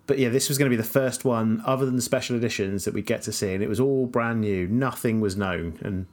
But 0.06 0.18
yeah, 0.18 0.28
this 0.28 0.48
was 0.48 0.58
going 0.58 0.70
to 0.70 0.76
be 0.76 0.80
the 0.80 0.88
first 0.88 1.24
one, 1.24 1.62
other 1.64 1.84
than 1.86 1.96
the 1.96 2.02
special 2.02 2.36
editions, 2.36 2.84
that 2.84 2.94
we 2.94 3.02
get 3.02 3.22
to 3.22 3.32
see, 3.32 3.52
and 3.54 3.62
it 3.62 3.68
was 3.68 3.80
all 3.80 4.06
brand 4.06 4.42
new. 4.42 4.66
Nothing 4.68 5.20
was 5.20 5.36
known, 5.36 5.78
and 5.80 6.06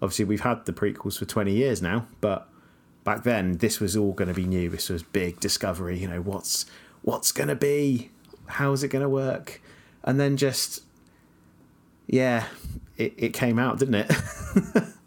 obviously 0.00 0.24
we've 0.24 0.40
had 0.40 0.64
the 0.64 0.72
prequels 0.72 1.18
for 1.18 1.26
twenty 1.26 1.52
years 1.52 1.82
now, 1.82 2.06
but 2.22 2.48
back 3.04 3.22
then 3.22 3.58
this 3.58 3.80
was 3.80 3.96
all 3.96 4.12
going 4.12 4.28
to 4.28 4.34
be 4.34 4.46
new. 4.46 4.70
This 4.70 4.88
was 4.88 5.02
big 5.02 5.38
discovery. 5.38 5.98
You 5.98 6.08
know 6.08 6.22
what's 6.22 6.64
what's 7.02 7.32
going 7.32 7.48
to 7.48 7.54
be, 7.54 8.10
how's 8.46 8.82
it 8.82 8.88
going 8.88 9.02
to 9.02 9.10
work, 9.10 9.60
and 10.02 10.18
then 10.18 10.38
just 10.38 10.84
yeah, 12.06 12.46
it, 12.96 13.12
it 13.18 13.34
came 13.34 13.58
out, 13.58 13.78
didn't 13.78 13.94
it? 13.94 14.12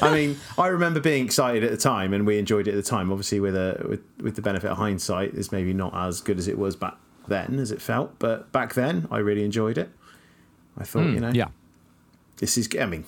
I 0.00 0.10
mean, 0.14 0.36
I 0.58 0.68
remember 0.68 1.00
being 1.00 1.24
excited 1.24 1.64
at 1.64 1.70
the 1.70 1.76
time, 1.76 2.12
and 2.12 2.26
we 2.26 2.38
enjoyed 2.38 2.68
it 2.68 2.72
at 2.72 2.76
the 2.76 2.88
time. 2.88 3.10
Obviously, 3.10 3.40
with 3.40 3.54
a 3.56 3.84
with, 3.88 4.00
with 4.20 4.36
the 4.36 4.42
benefit 4.42 4.70
of 4.70 4.76
hindsight, 4.78 5.34
it's 5.34 5.52
maybe 5.52 5.72
not 5.72 5.94
as 5.94 6.20
good 6.20 6.38
as 6.38 6.48
it 6.48 6.58
was 6.58 6.76
back 6.76 6.94
then 7.28 7.58
as 7.58 7.70
it 7.70 7.80
felt, 7.80 8.18
but 8.18 8.50
back 8.52 8.74
then 8.74 9.06
I 9.10 9.18
really 9.18 9.44
enjoyed 9.44 9.78
it. 9.78 9.90
I 10.76 10.84
thought, 10.84 11.04
hmm, 11.04 11.14
you 11.14 11.20
know, 11.20 11.30
Yeah. 11.32 11.48
this 12.38 12.56
is. 12.58 12.68
I 12.80 12.86
mean, 12.86 13.04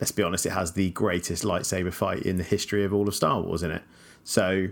let's 0.00 0.12
be 0.12 0.22
honest, 0.22 0.46
it 0.46 0.50
has 0.52 0.72
the 0.72 0.90
greatest 0.90 1.42
lightsaber 1.44 1.92
fight 1.92 2.22
in 2.22 2.36
the 2.36 2.44
history 2.44 2.84
of 2.84 2.94
all 2.94 3.08
of 3.08 3.14
Star 3.14 3.40
Wars 3.40 3.62
in 3.62 3.70
it. 3.70 3.82
So, 4.24 4.68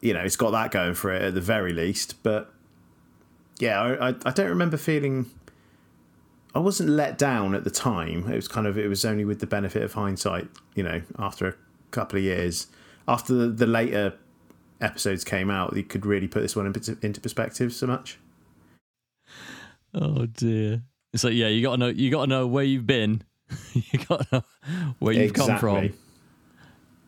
you 0.00 0.14
know, 0.14 0.20
it's 0.20 0.36
got 0.36 0.50
that 0.52 0.70
going 0.70 0.94
for 0.94 1.12
it 1.12 1.22
at 1.22 1.34
the 1.34 1.40
very 1.40 1.72
least. 1.72 2.22
But 2.22 2.52
yeah, 3.58 3.80
I, 3.80 4.08
I, 4.10 4.14
I 4.24 4.30
don't 4.30 4.48
remember 4.48 4.76
feeling. 4.76 5.30
I 6.54 6.58
wasn't 6.58 6.90
let 6.90 7.16
down 7.18 7.54
at 7.54 7.64
the 7.64 7.70
time. 7.70 8.30
It 8.30 8.36
was 8.36 8.48
kind 8.48 8.66
of. 8.66 8.76
It 8.76 8.88
was 8.88 9.04
only 9.04 9.24
with 9.24 9.40
the 9.40 9.46
benefit 9.46 9.82
of 9.82 9.94
hindsight, 9.94 10.48
you 10.74 10.82
know, 10.82 11.02
after 11.18 11.48
a 11.48 11.54
couple 11.90 12.18
of 12.18 12.24
years, 12.24 12.66
after 13.08 13.34
the, 13.34 13.48
the 13.48 13.66
later 13.66 14.14
episodes 14.80 15.24
came 15.24 15.50
out, 15.50 15.74
you 15.76 15.82
could 15.82 16.04
really 16.04 16.28
put 16.28 16.40
this 16.42 16.54
one 16.54 16.66
into 16.66 16.96
into 17.02 17.20
perspective 17.20 17.72
so 17.72 17.86
much. 17.86 18.18
Oh 19.94 20.26
dear. 20.26 20.82
So 21.14 21.28
yeah, 21.28 21.48
you 21.48 21.62
gotta 21.62 21.78
know 21.78 21.88
you 21.88 22.10
gotta 22.10 22.26
know 22.26 22.46
where 22.46 22.64
you've 22.64 22.86
been. 22.86 23.22
you 23.72 23.98
gotta 24.06 24.26
know 24.32 24.42
where 24.98 25.14
you've 25.14 25.34
come 25.34 25.58
from. 25.58 25.92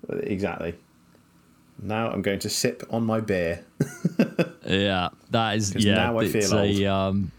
Exactly. 0.09 0.75
Now 1.83 2.11
I'm 2.11 2.23
going 2.23 2.39
to 2.41 2.51
sip 2.51 2.83
on 2.91 3.05
my 3.05 3.21
beer. 3.21 3.65
Yeah, 4.67 5.11
that 5.31 5.57
is 5.57 5.75
yeah. 5.79 5.95
now 5.95 6.19
I 6.19 6.27
feel 6.27 6.59
a, 6.59 6.87
um, 6.87 7.33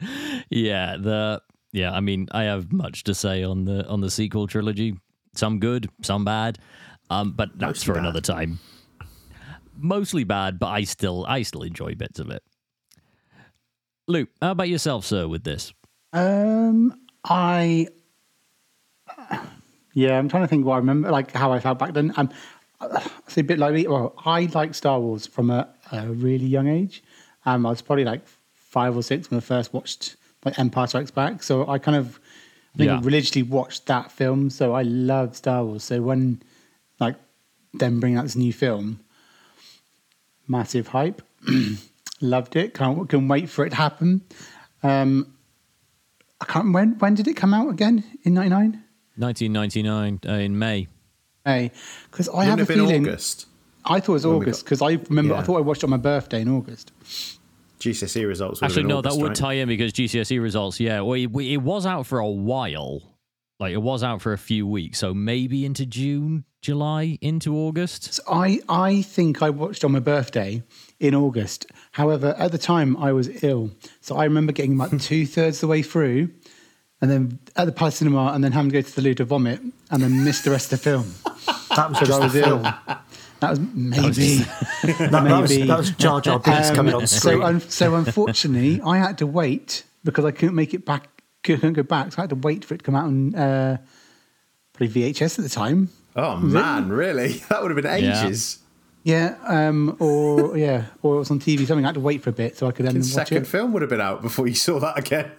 yeah, 0.50 0.96
the 0.98 1.42
yeah. 1.72 1.92
I 1.92 2.00
mean, 2.00 2.28
I 2.32 2.44
have 2.44 2.72
much 2.72 3.04
to 3.04 3.14
say 3.14 3.42
on 3.42 3.64
the 3.64 3.86
on 3.88 4.00
the 4.00 4.10
sequel 4.10 4.46
trilogy. 4.46 4.96
Some 5.34 5.60
good, 5.60 5.88
some 6.02 6.24
bad, 6.24 6.58
um, 7.10 7.32
but 7.32 7.50
that's 7.58 7.80
Mostly 7.80 7.86
for 7.86 7.94
bad. 7.94 8.00
another 8.00 8.20
time. 8.20 8.58
Mostly 9.76 10.24
bad, 10.24 10.58
but 10.58 10.68
I 10.68 10.82
still 10.84 11.24
I 11.28 11.42
still 11.42 11.62
enjoy 11.62 11.94
bits 11.94 12.18
of 12.18 12.30
it. 12.30 12.42
Luke, 14.08 14.30
how 14.40 14.52
about 14.52 14.68
yourself, 14.68 15.04
sir? 15.04 15.28
With 15.28 15.44
this, 15.44 15.72
Um, 16.12 16.98
I. 17.24 17.88
Yeah, 19.94 20.18
I'm 20.18 20.28
trying 20.28 20.44
to 20.44 20.48
think 20.48 20.64
what 20.64 20.74
I 20.74 20.78
remember, 20.78 21.10
like 21.10 21.32
how 21.32 21.52
I 21.52 21.60
felt 21.60 21.78
back 21.78 21.92
then. 21.92 22.12
Um, 22.16 22.30
it's 23.26 23.36
a 23.36 23.42
bit 23.42 23.58
like 23.58 23.74
me. 23.74 23.86
Well, 23.86 24.14
I 24.24 24.48
like 24.54 24.74
Star 24.74 25.00
Wars 25.00 25.26
from 25.26 25.50
a, 25.50 25.68
a 25.90 26.06
really 26.06 26.46
young 26.46 26.68
age. 26.68 27.02
Um, 27.44 27.66
I 27.66 27.70
was 27.70 27.82
probably 27.82 28.04
like 28.04 28.22
five 28.78 28.96
or 28.96 29.02
six 29.02 29.28
when 29.30 29.38
I 29.38 29.40
first 29.40 29.72
watched 29.74 30.16
like 30.44 30.56
Empire 30.58 30.86
Strikes 30.86 31.10
Back. 31.10 31.42
So 31.42 31.68
I 31.68 31.78
kind 31.78 31.96
of, 31.96 32.20
I 32.74 32.78
think, 32.78 32.90
I 32.92 33.00
religiously 33.00 33.42
watched 33.42 33.86
that 33.86 34.12
film. 34.12 34.50
So 34.50 34.72
I 34.72 34.82
love 34.82 35.34
Star 35.36 35.64
Wars. 35.64 35.82
So 35.82 36.00
when, 36.00 36.40
like, 37.00 37.16
them 37.74 37.98
bringing 38.00 38.18
out 38.18 38.24
this 38.24 38.36
new 38.36 38.52
film, 38.52 39.00
massive 40.46 40.88
hype. 40.88 41.22
Loved 42.20 42.56
it. 42.56 42.74
Can't 42.74 43.08
can 43.08 43.28
wait 43.28 43.48
for 43.48 43.64
it 43.66 43.70
to 43.70 43.76
happen. 43.76 44.22
Um, 44.82 45.34
I 46.40 46.44
can't. 46.46 46.72
When 46.72 46.98
when 46.98 47.14
did 47.14 47.28
it 47.28 47.34
come 47.34 47.54
out 47.54 47.68
again? 47.70 48.02
In 48.24 48.34
'99? 48.34 48.82
1999 49.16 50.20
uh, 50.28 50.32
in 50.38 50.58
May. 50.58 50.86
Hey, 51.44 51.70
because 52.10 52.28
I 52.28 52.32
Wouldn't 52.38 52.58
have 52.58 52.70
a 52.70 52.72
been 52.74 52.86
feeling. 52.86 53.06
August. 53.08 53.46
I 53.84 54.00
thought 54.00 54.08
it 54.08 54.18
was 54.20 54.26
when 54.26 54.38
we 54.38 54.46
August 54.46 54.60
got- 54.60 54.64
because 54.66 54.82
I 54.82 54.92
remember. 55.08 55.34
I 55.34 55.42
thought 55.42 55.58
I 55.58 55.60
watched 55.60 55.82
it 55.82 55.84
on 55.84 55.90
my 55.90 55.96
birthday 56.12 56.40
in 56.42 56.48
August. 56.48 56.92
GCSE 57.78 58.26
results. 58.26 58.62
Actually, 58.62 58.84
no, 58.84 58.98
August, 58.98 59.16
that 59.16 59.22
would 59.22 59.28
right? 59.28 59.36
tie 59.36 59.52
in 59.54 59.68
because 59.68 59.92
GCSE 59.92 60.40
results. 60.40 60.80
Yeah, 60.80 61.00
well, 61.00 61.14
it, 61.14 61.30
it 61.34 61.58
was 61.58 61.86
out 61.86 62.06
for 62.06 62.18
a 62.18 62.28
while. 62.28 63.02
Like 63.60 63.72
it 63.72 63.82
was 63.82 64.04
out 64.04 64.22
for 64.22 64.32
a 64.32 64.38
few 64.38 64.68
weeks, 64.68 64.98
so 64.98 65.12
maybe 65.12 65.64
into 65.64 65.84
June, 65.84 66.44
July, 66.62 67.18
into 67.20 67.56
August. 67.56 68.14
So 68.14 68.22
I 68.30 68.60
I 68.68 69.02
think 69.02 69.42
I 69.42 69.50
watched 69.50 69.84
on 69.84 69.90
my 69.90 69.98
birthday 69.98 70.62
in 71.00 71.12
August. 71.12 71.66
However, 71.90 72.36
at 72.38 72.52
the 72.52 72.58
time 72.58 72.96
I 72.96 73.12
was 73.12 73.42
ill, 73.42 73.72
so 74.00 74.16
I 74.16 74.24
remember 74.24 74.52
getting 74.52 74.74
about 74.74 75.00
two 75.00 75.26
thirds 75.26 75.60
the 75.60 75.66
way 75.66 75.82
through, 75.82 76.30
and 77.00 77.10
then 77.10 77.40
at 77.56 77.64
the 77.64 77.72
Palace 77.72 77.96
Cinema, 77.96 78.30
and 78.32 78.44
then 78.44 78.52
having 78.52 78.70
to 78.70 78.74
go 78.74 78.80
to 78.80 78.94
the 78.94 79.02
loo 79.02 79.14
to 79.14 79.24
vomit, 79.24 79.60
and 79.90 80.02
then 80.02 80.22
missed 80.22 80.44
the 80.44 80.52
rest 80.52 80.72
of 80.72 80.78
the 80.80 80.90
film 80.90 81.12
That 81.70 81.90
was 81.90 81.98
because 81.98 82.10
I 82.10 82.24
was 82.24 82.32
the 82.32 82.48
ill. 82.48 82.96
Film. 83.40 83.90
That 83.90 84.02
was 84.02 84.14
maybe. 84.14 84.38
That, 84.82 85.10
that 85.10 85.40
was, 85.40 85.50
maybe. 85.50 85.66
that 85.66 85.78
was 85.78 85.90
Jar 85.92 86.20
Jar 86.20 86.38
Binks 86.38 86.70
Um, 86.70 86.76
coming 86.76 86.94
on 86.94 87.06
so, 87.06 87.16
screen. 87.40 87.60
so 87.68 87.94
unfortunately, 87.96 88.80
I 88.84 88.98
had 88.98 89.18
to 89.18 89.26
wait 89.26 89.84
because 90.04 90.24
I 90.24 90.30
couldn't 90.30 90.54
make 90.54 90.72
it 90.74 90.84
back. 90.84 91.08
Couldn't 91.42 91.72
go 91.74 91.82
back, 91.82 92.12
so 92.12 92.18
I 92.18 92.22
had 92.22 92.30
to 92.30 92.36
wait 92.36 92.64
for 92.64 92.74
it 92.74 92.78
to 92.78 92.84
come 92.84 92.94
out 92.94 93.04
on 93.04 93.34
uh, 93.34 93.78
probably 94.72 95.12
VHS 95.12 95.38
at 95.38 95.44
the 95.44 95.48
time. 95.48 95.88
Oh 96.16 96.36
man, 96.36 96.88
really? 96.90 97.34
That 97.48 97.62
would 97.62 97.70
have 97.70 97.82
been 97.82 97.92
ages. 97.92 98.58
Yeah, 99.04 99.36
um, 99.46 99.96
or 100.00 100.56
yeah, 100.58 100.86
or 101.02 101.16
it 101.16 101.18
was 101.20 101.30
on 101.30 101.38
TV. 101.40 101.66
Something 101.66 101.84
I 101.84 101.88
had 101.88 101.94
to 101.94 102.00
wait 102.00 102.22
for 102.22 102.30
a 102.30 102.32
bit 102.32 102.56
so 102.58 102.66
I 102.66 102.72
could 102.72 102.86
then 102.86 102.94
watch 102.96 103.04
it. 103.06 103.10
The 103.12 103.16
watch 103.18 103.28
second 103.28 103.42
it. 103.44 103.46
film 103.46 103.72
would 103.72 103.82
have 103.82 103.88
been 103.88 104.00
out 104.00 104.20
before 104.22 104.46
you 104.46 104.54
saw 104.54 104.78
that 104.80 104.98
again. 104.98 105.30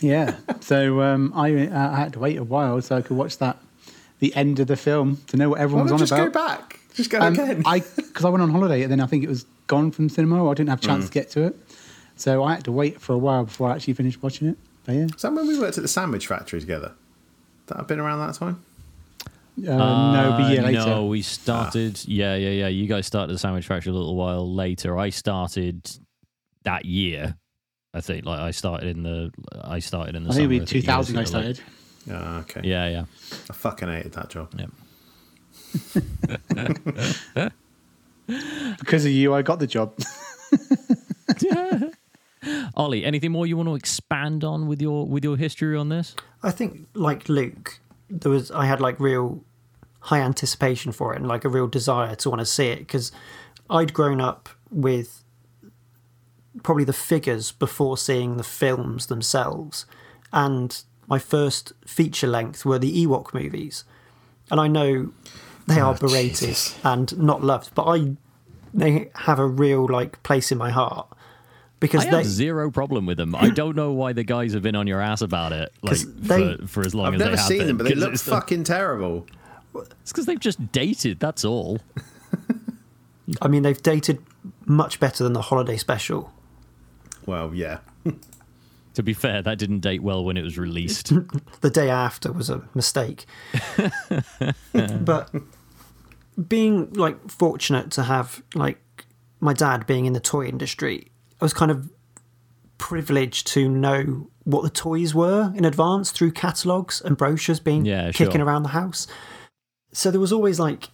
Yeah, 0.00 0.36
so 0.60 1.00
um, 1.02 1.32
I, 1.34 1.68
uh, 1.68 1.90
I 1.92 1.96
had 1.96 2.12
to 2.14 2.18
wait 2.18 2.36
a 2.36 2.44
while 2.44 2.82
so 2.82 2.96
I 2.96 3.02
could 3.02 3.16
watch 3.16 3.38
that, 3.38 3.56
the 4.18 4.34
end 4.34 4.60
of 4.60 4.66
the 4.66 4.76
film, 4.76 5.18
to 5.28 5.36
know 5.38 5.48
what 5.48 5.58
Why 5.58 5.62
everyone 5.64 5.86
not 5.86 5.92
was 5.92 6.02
on 6.02 6.08
just 6.08 6.12
about. 6.12 6.32
go 6.32 6.46
back? 6.46 6.80
Just 6.96 7.10
go 7.10 7.20
Um, 7.20 7.34
again. 7.34 7.62
I 7.66 7.80
because 7.80 8.24
I 8.24 8.28
went 8.30 8.42
on 8.42 8.50
holiday 8.50 8.82
and 8.82 8.90
then 8.90 9.00
I 9.00 9.06
think 9.06 9.22
it 9.22 9.28
was 9.28 9.44
gone 9.68 9.90
from 9.92 10.08
cinema. 10.08 10.42
Or 10.42 10.50
I 10.50 10.54
didn't 10.54 10.70
have 10.70 10.80
a 10.80 10.86
chance 10.86 11.04
Mm. 11.04 11.08
to 11.08 11.12
get 11.12 11.30
to 11.30 11.42
it, 11.44 11.56
so 12.16 12.42
I 12.42 12.54
had 12.54 12.64
to 12.64 12.72
wait 12.72 13.00
for 13.00 13.12
a 13.12 13.18
while 13.18 13.44
before 13.44 13.70
I 13.70 13.76
actually 13.76 13.94
finished 13.94 14.22
watching 14.22 14.48
it. 14.48 14.56
But 14.84 14.94
yeah, 14.94 15.04
Is 15.14 15.22
that 15.22 15.32
when 15.32 15.46
we 15.46 15.58
worked 15.58 15.76
at 15.78 15.82
the 15.82 15.88
sandwich 15.88 16.26
factory 16.26 16.58
together? 16.60 16.92
That 17.66 17.78
I've 17.78 17.86
been 17.86 18.00
around 18.00 18.20
that 18.26 18.34
time? 18.34 18.62
uh, 19.58 19.62
no, 19.62 20.36
but 20.38 20.52
yeah, 20.52 20.60
Uh, 20.60 20.64
later. 20.66 20.86
No, 20.86 21.06
we 21.06 21.22
started. 21.22 22.00
Yeah, 22.06 22.34
yeah, 22.36 22.50
yeah. 22.50 22.68
You 22.68 22.86
guys 22.86 23.06
started 23.06 23.34
the 23.34 23.38
sandwich 23.38 23.66
factory 23.66 23.90
a 23.90 23.94
little 23.94 24.14
while 24.16 24.50
later. 24.52 24.98
I 24.98 25.10
started 25.10 25.80
that 26.64 26.84
year. 26.84 27.36
I 27.94 28.00
think. 28.02 28.24
Like 28.26 28.40
I 28.40 28.50
started 28.50 28.88
in 28.96 29.02
the. 29.02 29.30
I 29.62 29.78
started 29.80 30.14
in 30.16 30.24
the. 30.24 30.30
I 30.30 30.34
think 30.34 30.44
summer. 30.44 30.54
it'd 30.54 30.68
be 30.68 30.80
2000 30.80 31.16
I 31.16 31.18
were, 31.18 31.20
like- 31.22 31.28
started. 31.28 31.60
Yeah, 32.06 32.36
okay. 32.38 32.60
Yeah, 32.62 32.88
yeah. 32.88 33.04
I 33.50 33.52
fucking 33.52 33.88
hated 33.88 34.12
that 34.12 34.28
job. 34.30 34.54
Yep. 34.56 34.70
Because 38.78 39.04
of 39.04 39.12
you, 39.12 39.34
I 39.34 39.42
got 39.42 39.60
the 39.60 39.66
job. 39.66 39.94
Ollie, 42.74 43.04
anything 43.04 43.32
more 43.32 43.46
you 43.46 43.56
want 43.56 43.68
to 43.68 43.74
expand 43.74 44.44
on 44.44 44.66
with 44.66 44.80
your 44.82 45.06
with 45.06 45.24
your 45.24 45.36
history 45.36 45.76
on 45.76 45.88
this? 45.88 46.14
I 46.42 46.50
think, 46.50 46.88
like 46.94 47.28
Luke, 47.28 47.80
there 48.10 48.30
was 48.30 48.50
I 48.50 48.66
had 48.66 48.80
like 48.80 48.98
real 49.00 49.44
high 50.00 50.20
anticipation 50.20 50.92
for 50.92 51.12
it 51.12 51.16
and 51.18 51.26
like 51.26 51.44
a 51.44 51.48
real 51.48 51.66
desire 51.66 52.14
to 52.14 52.30
want 52.30 52.40
to 52.40 52.46
see 52.46 52.68
it 52.68 52.78
because 52.78 53.10
I'd 53.68 53.92
grown 53.92 54.20
up 54.20 54.48
with 54.70 55.24
probably 56.62 56.84
the 56.84 56.92
figures 56.92 57.52
before 57.52 57.98
seeing 57.98 58.36
the 58.36 58.44
films 58.44 59.06
themselves, 59.06 59.86
and 60.32 60.82
my 61.06 61.18
first 61.18 61.72
feature 61.86 62.26
length 62.26 62.64
were 62.64 62.78
the 62.78 63.06
Ewok 63.06 63.34
movies, 63.34 63.84
and 64.50 64.60
I 64.60 64.68
know 64.68 65.12
they 65.66 65.80
are 65.80 65.94
Oh, 65.94 65.98
berated 65.98 66.36
Jesus. 66.48 66.78
and 66.84 67.16
not 67.18 67.42
loved, 67.42 67.74
but 67.74 67.84
I 67.84 68.16
they 68.74 69.10
have 69.14 69.38
a 69.38 69.46
real 69.46 69.86
like 69.86 70.22
place 70.22 70.52
in 70.52 70.58
my 70.58 70.70
heart 70.70 71.08
because 71.80 72.06
I 72.06 72.10
they 72.10 72.16
have 72.18 72.26
zero 72.26 72.70
problem 72.70 73.06
with 73.06 73.16
them. 73.16 73.34
I 73.34 73.50
don't 73.50 73.74
know 73.76 73.92
why 73.92 74.12
the 74.12 74.24
guys 74.24 74.52
have 74.54 74.62
been 74.62 74.76
on 74.76 74.86
your 74.86 75.00
ass 75.00 75.22
about 75.22 75.52
it, 75.52 75.72
like 75.82 75.90
'Cause 75.92 76.06
they- 76.14 76.56
for, 76.56 76.66
for 76.66 76.80
as 76.86 76.94
long 76.94 77.06
I've 77.08 77.14
as 77.14 77.18
never 77.20 77.30
they 77.32 77.36
have 77.36 77.46
seen 77.48 77.58
been, 77.58 77.66
them, 77.68 77.76
but 77.78 77.84
they 77.84 77.90
'cause 77.92 78.00
look 78.00 78.12
it's 78.14 78.22
the- 78.24 78.30
fucking 78.30 78.64
terrible. 78.64 79.26
It's 79.74 80.12
because 80.12 80.26
they've 80.26 80.40
just 80.40 80.72
dated. 80.72 81.20
That's 81.20 81.44
all. 81.44 81.80
I 83.42 83.48
mean 83.48 83.62
they've 83.62 83.82
dated 83.82 84.22
much 84.66 85.00
better 85.00 85.24
than 85.24 85.32
the 85.32 85.42
holiday 85.42 85.76
special. 85.76 86.32
Well, 87.26 87.52
yeah. 87.54 87.78
To 88.94 89.02
be 89.02 89.12
fair, 89.12 89.42
that 89.42 89.58
didn't 89.58 89.80
date 89.80 90.02
well 90.02 90.24
when 90.24 90.36
it 90.38 90.42
was 90.42 90.56
released. 90.56 91.12
the 91.60 91.68
day 91.70 91.90
after 91.90 92.32
was 92.32 92.48
a 92.48 92.62
mistake. 92.74 93.26
but 94.72 95.30
being 96.48 96.92
like 96.92 97.30
fortunate 97.30 97.90
to 97.92 98.02
have 98.04 98.42
like 98.54 98.80
my 99.40 99.52
dad 99.52 99.86
being 99.86 100.06
in 100.06 100.12
the 100.12 100.20
toy 100.20 100.46
industry, 100.46 101.10
I 101.40 101.44
was 101.44 101.54
kind 101.54 101.70
of 101.70 101.90
privileged 102.78 103.46
to 103.48 103.68
know 103.68 104.28
what 104.44 104.62
the 104.62 104.70
toys 104.70 105.14
were 105.14 105.52
in 105.56 105.64
advance 105.64 106.10
through 106.10 106.30
catalogues 106.32 107.00
and 107.00 107.16
brochures 107.16 107.58
being 107.60 107.84
Yeah, 107.84 108.12
kicking 108.12 108.36
sure. 108.36 108.44
around 108.44 108.62
the 108.62 108.70
house. 108.70 109.06
So 109.92 110.10
there 110.10 110.20
was 110.20 110.32
always 110.32 110.60
like 110.60 110.90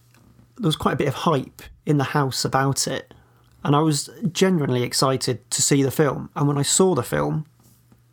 there 0.57 0.67
was 0.67 0.75
quite 0.75 0.93
a 0.93 0.97
bit 0.97 1.07
of 1.07 1.13
hype 1.15 1.61
in 1.85 1.97
the 1.97 2.03
house 2.05 2.45
about 2.45 2.87
it. 2.87 3.13
And 3.63 3.75
I 3.75 3.79
was 3.79 4.09
genuinely 4.31 4.83
excited 4.83 5.49
to 5.51 5.61
see 5.61 5.83
the 5.83 5.91
film. 5.91 6.29
And 6.35 6.47
when 6.47 6.57
I 6.57 6.63
saw 6.63 6.95
the 6.95 7.03
film, 7.03 7.45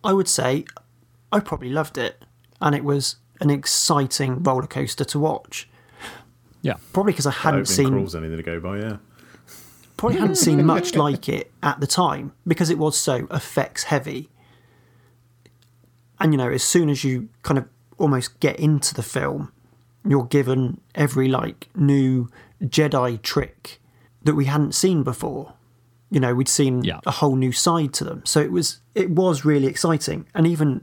I 0.04 0.12
would 0.12 0.28
say 0.28 0.64
I 1.32 1.40
probably 1.40 1.70
loved 1.70 1.98
it, 1.98 2.24
and 2.60 2.74
it 2.74 2.84
was 2.84 3.16
an 3.40 3.50
exciting 3.50 4.42
roller 4.42 4.66
coaster 4.66 5.04
to 5.04 5.18
watch. 5.18 5.68
Yeah. 6.62 6.74
Probably 6.92 7.12
because 7.12 7.26
I 7.26 7.30
hadn't 7.32 7.60
Opening 7.60 7.76
seen 7.76 7.88
crawl's 7.90 8.14
anything 8.14 8.36
to 8.36 8.42
go 8.42 8.60
by, 8.60 8.78
yeah. 8.78 8.96
probably 9.96 10.18
hadn't 10.18 10.36
seen 10.36 10.64
much 10.74 10.94
like 10.94 11.28
it 11.28 11.50
at 11.62 11.80
the 11.80 11.86
time 11.86 12.32
because 12.46 12.70
it 12.70 12.78
was 12.78 12.98
so 12.98 13.26
effects 13.30 13.84
heavy. 13.84 14.28
And 16.18 16.32
you 16.32 16.38
know, 16.38 16.50
as 16.50 16.62
soon 16.62 16.90
as 16.90 17.02
you 17.04 17.28
kind 17.42 17.58
of 17.58 17.66
almost 17.98 18.38
get 18.40 18.58
into 18.60 18.94
the 18.94 19.02
film, 19.02 19.52
you're 20.06 20.24
given 20.24 20.80
every 20.94 21.28
like 21.28 21.68
new 21.74 22.28
Jedi 22.62 23.20
trick 23.22 23.80
that 24.22 24.34
we 24.34 24.44
hadn't 24.46 24.74
seen 24.74 25.02
before. 25.02 25.54
You 26.10 26.20
know, 26.20 26.34
we'd 26.34 26.48
seen 26.48 26.82
Yeah. 26.84 27.00
a 27.06 27.10
whole 27.12 27.36
new 27.36 27.52
side 27.52 27.92
to 27.94 28.04
them. 28.04 28.22
So 28.26 28.40
it 28.40 28.50
was 28.52 28.80
it 28.94 29.10
was 29.10 29.44
really 29.44 29.66
exciting. 29.66 30.26
And 30.34 30.46
even 30.46 30.82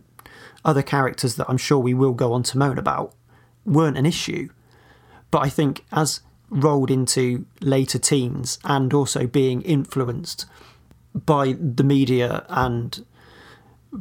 other 0.65 0.81
characters 0.81 1.35
that 1.35 1.45
I'm 1.49 1.57
sure 1.57 1.77
we 1.79 1.93
will 1.93 2.13
go 2.13 2.33
on 2.33 2.43
to 2.43 2.57
moan 2.57 2.77
about 2.77 3.13
weren't 3.65 3.97
an 3.97 4.05
issue. 4.05 4.49
But 5.37 5.45
I 5.45 5.49
think 5.49 5.85
as 5.91 6.21
rolled 6.49 6.89
into 6.89 7.45
later 7.61 7.99
teens 7.99 8.57
and 8.63 8.91
also 8.91 9.27
being 9.27 9.61
influenced 9.61 10.47
by 11.13 11.55
the 11.59 11.83
media 11.83 12.43
and 12.49 13.05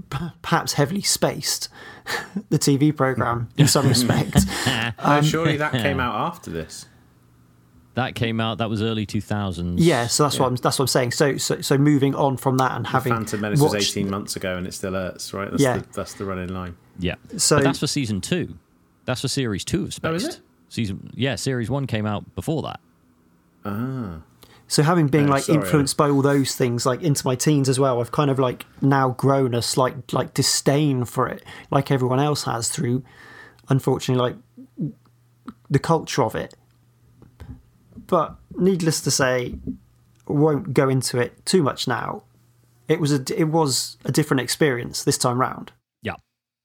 p- 0.09 0.31
perhaps 0.40 0.72
heavily 0.75 1.03
spaced 1.03 1.68
the 2.49 2.59
TV 2.59 2.96
program 2.96 3.51
in 3.59 3.68
some 3.68 3.87
respect. 3.87 4.46
No, 4.66 4.90
Um, 4.99 5.22
surely 5.22 5.59
that 5.59 5.72
came 5.87 6.01
out 6.01 6.14
after 6.14 6.51
this. 6.51 6.87
That 7.96 8.14
came 8.14 8.40
out. 8.40 8.57
That 8.59 8.70
was 8.70 8.81
early 8.81 9.05
2000s. 9.05 9.75
yeah, 9.77 10.07
so 10.07 10.22
that's 10.22 10.38
what 10.38 10.46
I'm 10.46 10.57
that's 10.57 10.79
what 10.79 10.85
I'm 10.85 10.88
saying. 10.88 11.12
So 11.12 11.37
so 11.37 11.61
so 11.61 11.77
moving 11.77 12.14
on 12.14 12.38
from 12.38 12.57
that 12.59 12.72
and 12.77 12.87
having 12.87 13.12
Phantom 13.12 13.40
Menace 13.42 13.61
was 13.61 13.75
18 13.75 14.09
months 14.09 14.37
ago 14.37 14.57
and 14.57 14.66
it 14.66 14.72
still 14.72 14.94
hurts, 14.94 15.35
right? 15.35 15.51
That's, 15.51 15.62
Yeah. 15.62 15.79
the, 15.79 15.87
that's 15.92 16.14
the 16.14 16.25
running 16.25 16.49
line. 16.49 16.77
Yeah. 16.99 17.16
So- 17.37 17.57
but 17.57 17.64
that's 17.64 17.79
for 17.81 17.87
season 17.87 18.22
two. 18.22 18.57
That's 19.05 19.20
for 19.20 19.29
series 19.29 19.64
two 19.66 19.85
of 19.85 19.92
Spaced. 19.94 20.11
Oh, 20.11 20.14
is 20.14 20.25
it? 20.25 20.40
Season 20.68 21.11
yeah, 21.14 21.37
series 21.37 21.70
one 21.70 21.87
came 21.87 22.07
out 22.07 22.35
before 22.35 22.62
that. 22.62 22.81
ah 23.64 24.22
So 24.68 24.83
having 24.83 25.07
been 25.07 25.29
Oh, 25.29 25.33
like 25.33 25.44
sorry, 25.44 25.59
influenced 25.59 25.96
by 25.96 26.11
all 26.11 26.22
those 26.22 26.55
things, 26.57 26.85
like 26.85 27.02
into 27.02 27.26
my 27.26 27.37
teens 27.37 27.68
as 27.68 27.79
well, 27.79 28.00
I've 28.00 28.12
kind 28.12 28.31
of 28.31 28.38
like 28.38 28.66
now 28.81 29.11
grown 29.11 29.55
a 29.55 29.62
slight 29.62 30.12
like 30.12 30.35
disdain 30.35 31.05
for 31.05 31.29
it, 31.29 31.44
like 31.70 31.90
everyone 31.90 32.20
else 32.20 32.44
has 32.44 32.68
through, 32.68 33.05
unfortunately, 33.68 34.22
like 34.22 34.92
the 35.70 35.79
culture 35.79 36.22
of 36.22 36.35
it. 36.35 36.55
But 38.07 38.37
needless 38.57 39.00
to 39.02 39.11
say, 39.11 39.57
won't 40.29 40.74
go 40.74 40.88
into 40.88 41.18
it 41.18 41.44
too 41.46 41.62
much 41.62 41.87
now. 41.88 42.22
It 42.88 43.00
was 43.00 43.12
a 43.12 43.22
it 43.37 43.48
was 43.48 43.96
a 44.05 44.12
different 44.12 44.40
experience 44.40 45.02
this 45.05 45.18
time 45.18 45.40
round. 45.40 45.72
Yeah. 46.02 46.14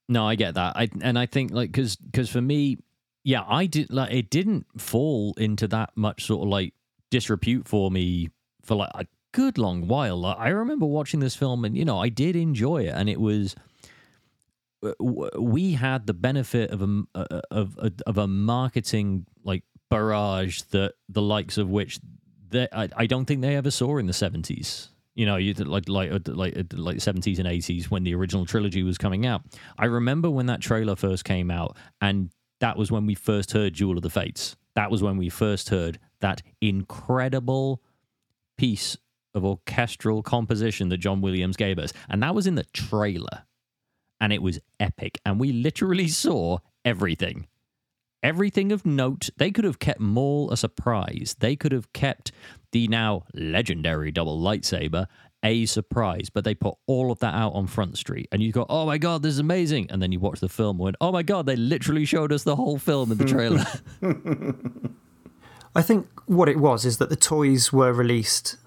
No, 0.07 0.27
I 0.27 0.35
get 0.35 0.53
that. 0.55 0.75
I 0.75 0.89
and 1.01 1.17
I 1.17 1.25
think 1.25 1.51
like 1.51 1.71
because 1.71 1.95
because 1.95 2.29
for 2.29 2.41
me, 2.41 2.77
yeah, 3.23 3.43
I 3.47 3.65
did 3.65 3.91
like 3.91 4.11
it 4.11 4.29
didn't 4.29 4.65
fall 4.81 5.33
into 5.37 5.67
that 5.69 5.91
much 5.95 6.25
sort 6.25 6.43
of 6.43 6.49
like 6.49 6.73
disrepute 7.09 7.67
for 7.67 7.91
me 7.91 8.29
for 8.63 8.75
like 8.75 8.91
a 8.95 9.05
good 9.31 9.57
long 9.57 9.87
while. 9.87 10.17
Like, 10.17 10.37
I 10.39 10.49
remember 10.49 10.85
watching 10.85 11.19
this 11.19 11.35
film 11.35 11.65
and 11.65 11.77
you 11.77 11.85
know 11.85 11.99
I 11.99 12.09
did 12.09 12.35
enjoy 12.35 12.83
it, 12.83 12.93
and 12.95 13.09
it 13.09 13.19
was 13.19 13.55
w- 14.81 15.29
we 15.39 15.73
had 15.73 16.07
the 16.07 16.13
benefit 16.13 16.71
of 16.71 16.81
a 16.81 16.83
m- 16.83 17.07
uh, 17.13 17.41
of 17.51 17.77
of, 17.77 17.93
of 18.07 18.17
a 18.17 18.27
marketing 18.27 19.25
like 19.43 19.63
barrage 19.89 20.61
that 20.71 20.93
the 21.09 21.21
likes 21.21 21.57
of 21.57 21.69
which 21.69 21.99
they, 22.49 22.67
I, 22.71 22.89
I 22.95 23.05
don't 23.05 23.25
think 23.25 23.41
they 23.41 23.55
ever 23.55 23.71
saw 23.71 23.97
in 23.97 24.07
the 24.07 24.13
seventies. 24.13 24.89
You 25.13 25.25
know, 25.25 25.35
you 25.35 25.53
like 25.53 25.89
like 25.89 26.11
uh, 26.11 26.19
like 26.27 26.57
uh, 26.57 26.63
like 26.73 27.01
seventies 27.01 27.37
and 27.37 27.47
eighties 27.47 27.91
when 27.91 28.03
the 28.03 28.15
original 28.15 28.45
trilogy 28.45 28.81
was 28.83 28.97
coming 28.97 29.25
out. 29.25 29.41
I 29.77 29.85
remember 29.85 30.29
when 30.29 30.45
that 30.47 30.61
trailer 30.61 30.95
first 30.95 31.25
came 31.25 31.51
out, 31.51 31.77
and 31.99 32.31
that 32.61 32.77
was 32.77 32.91
when 32.91 33.05
we 33.05 33.15
first 33.15 33.51
heard 33.51 33.75
Duel 33.75 33.97
of 33.97 34.03
the 34.03 34.09
Fates. 34.09 34.55
That 34.75 34.89
was 34.89 35.03
when 35.03 35.17
we 35.17 35.29
first 35.29 35.69
heard 35.69 35.99
that 36.21 36.41
incredible 36.61 37.81
piece 38.57 38.97
of 39.33 39.43
orchestral 39.43 40.23
composition 40.23 40.89
that 40.89 40.97
John 40.97 41.21
Williams 41.21 41.57
gave 41.57 41.77
us, 41.77 41.91
and 42.09 42.23
that 42.23 42.33
was 42.33 42.47
in 42.47 42.55
the 42.55 42.63
trailer, 42.73 43.43
and 44.19 44.31
it 44.31 44.41
was 44.41 44.59
epic. 44.79 45.19
And 45.25 45.39
we 45.39 45.51
literally 45.51 46.07
saw 46.07 46.59
everything 46.85 47.47
everything 48.23 48.71
of 48.71 48.85
note. 48.85 49.29
They 49.37 49.51
could 49.51 49.65
have 49.65 49.79
kept 49.79 49.99
Maul 49.99 50.51
a 50.51 50.57
surprise. 50.57 51.35
They 51.39 51.55
could 51.55 51.71
have 51.71 51.91
kept 51.93 52.31
the 52.71 52.87
now 52.87 53.23
legendary 53.33 54.11
double 54.11 54.39
lightsaber 54.39 55.07
a 55.43 55.65
surprise, 55.65 56.29
but 56.29 56.43
they 56.43 56.53
put 56.53 56.75
all 56.87 57.11
of 57.11 57.19
that 57.19 57.33
out 57.33 57.53
on 57.53 57.67
Front 57.67 57.97
Street. 57.97 58.27
And 58.31 58.41
you 58.41 58.51
go, 58.51 58.65
oh 58.69 58.85
my 58.85 58.97
God, 58.97 59.23
this 59.23 59.33
is 59.33 59.39
amazing. 59.39 59.87
And 59.89 60.01
then 60.01 60.11
you 60.11 60.19
watch 60.19 60.39
the 60.39 60.49
film 60.49 60.77
and 60.77 60.85
went, 60.85 60.95
oh 61.01 61.11
my 61.11 61.23
God, 61.23 61.45
they 61.45 61.55
literally 61.55 62.05
showed 62.05 62.31
us 62.31 62.43
the 62.43 62.55
whole 62.55 62.77
film 62.77 63.11
in 63.11 63.17
the 63.17 63.25
trailer. 63.25 63.65
I 65.75 65.81
think 65.81 66.07
what 66.25 66.49
it 66.49 66.57
was 66.57 66.85
is 66.85 66.97
that 66.97 67.09
the 67.09 67.15
toys 67.15 67.71
were 67.71 67.93
released 67.93 68.57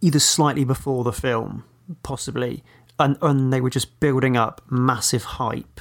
either 0.00 0.18
slightly 0.18 0.64
before 0.64 1.04
the 1.04 1.12
film, 1.12 1.64
possibly, 2.02 2.64
and, 2.98 3.16
and 3.22 3.52
they 3.52 3.60
were 3.60 3.70
just 3.70 4.00
building 4.00 4.36
up 4.36 4.60
massive 4.68 5.24
hype 5.24 5.80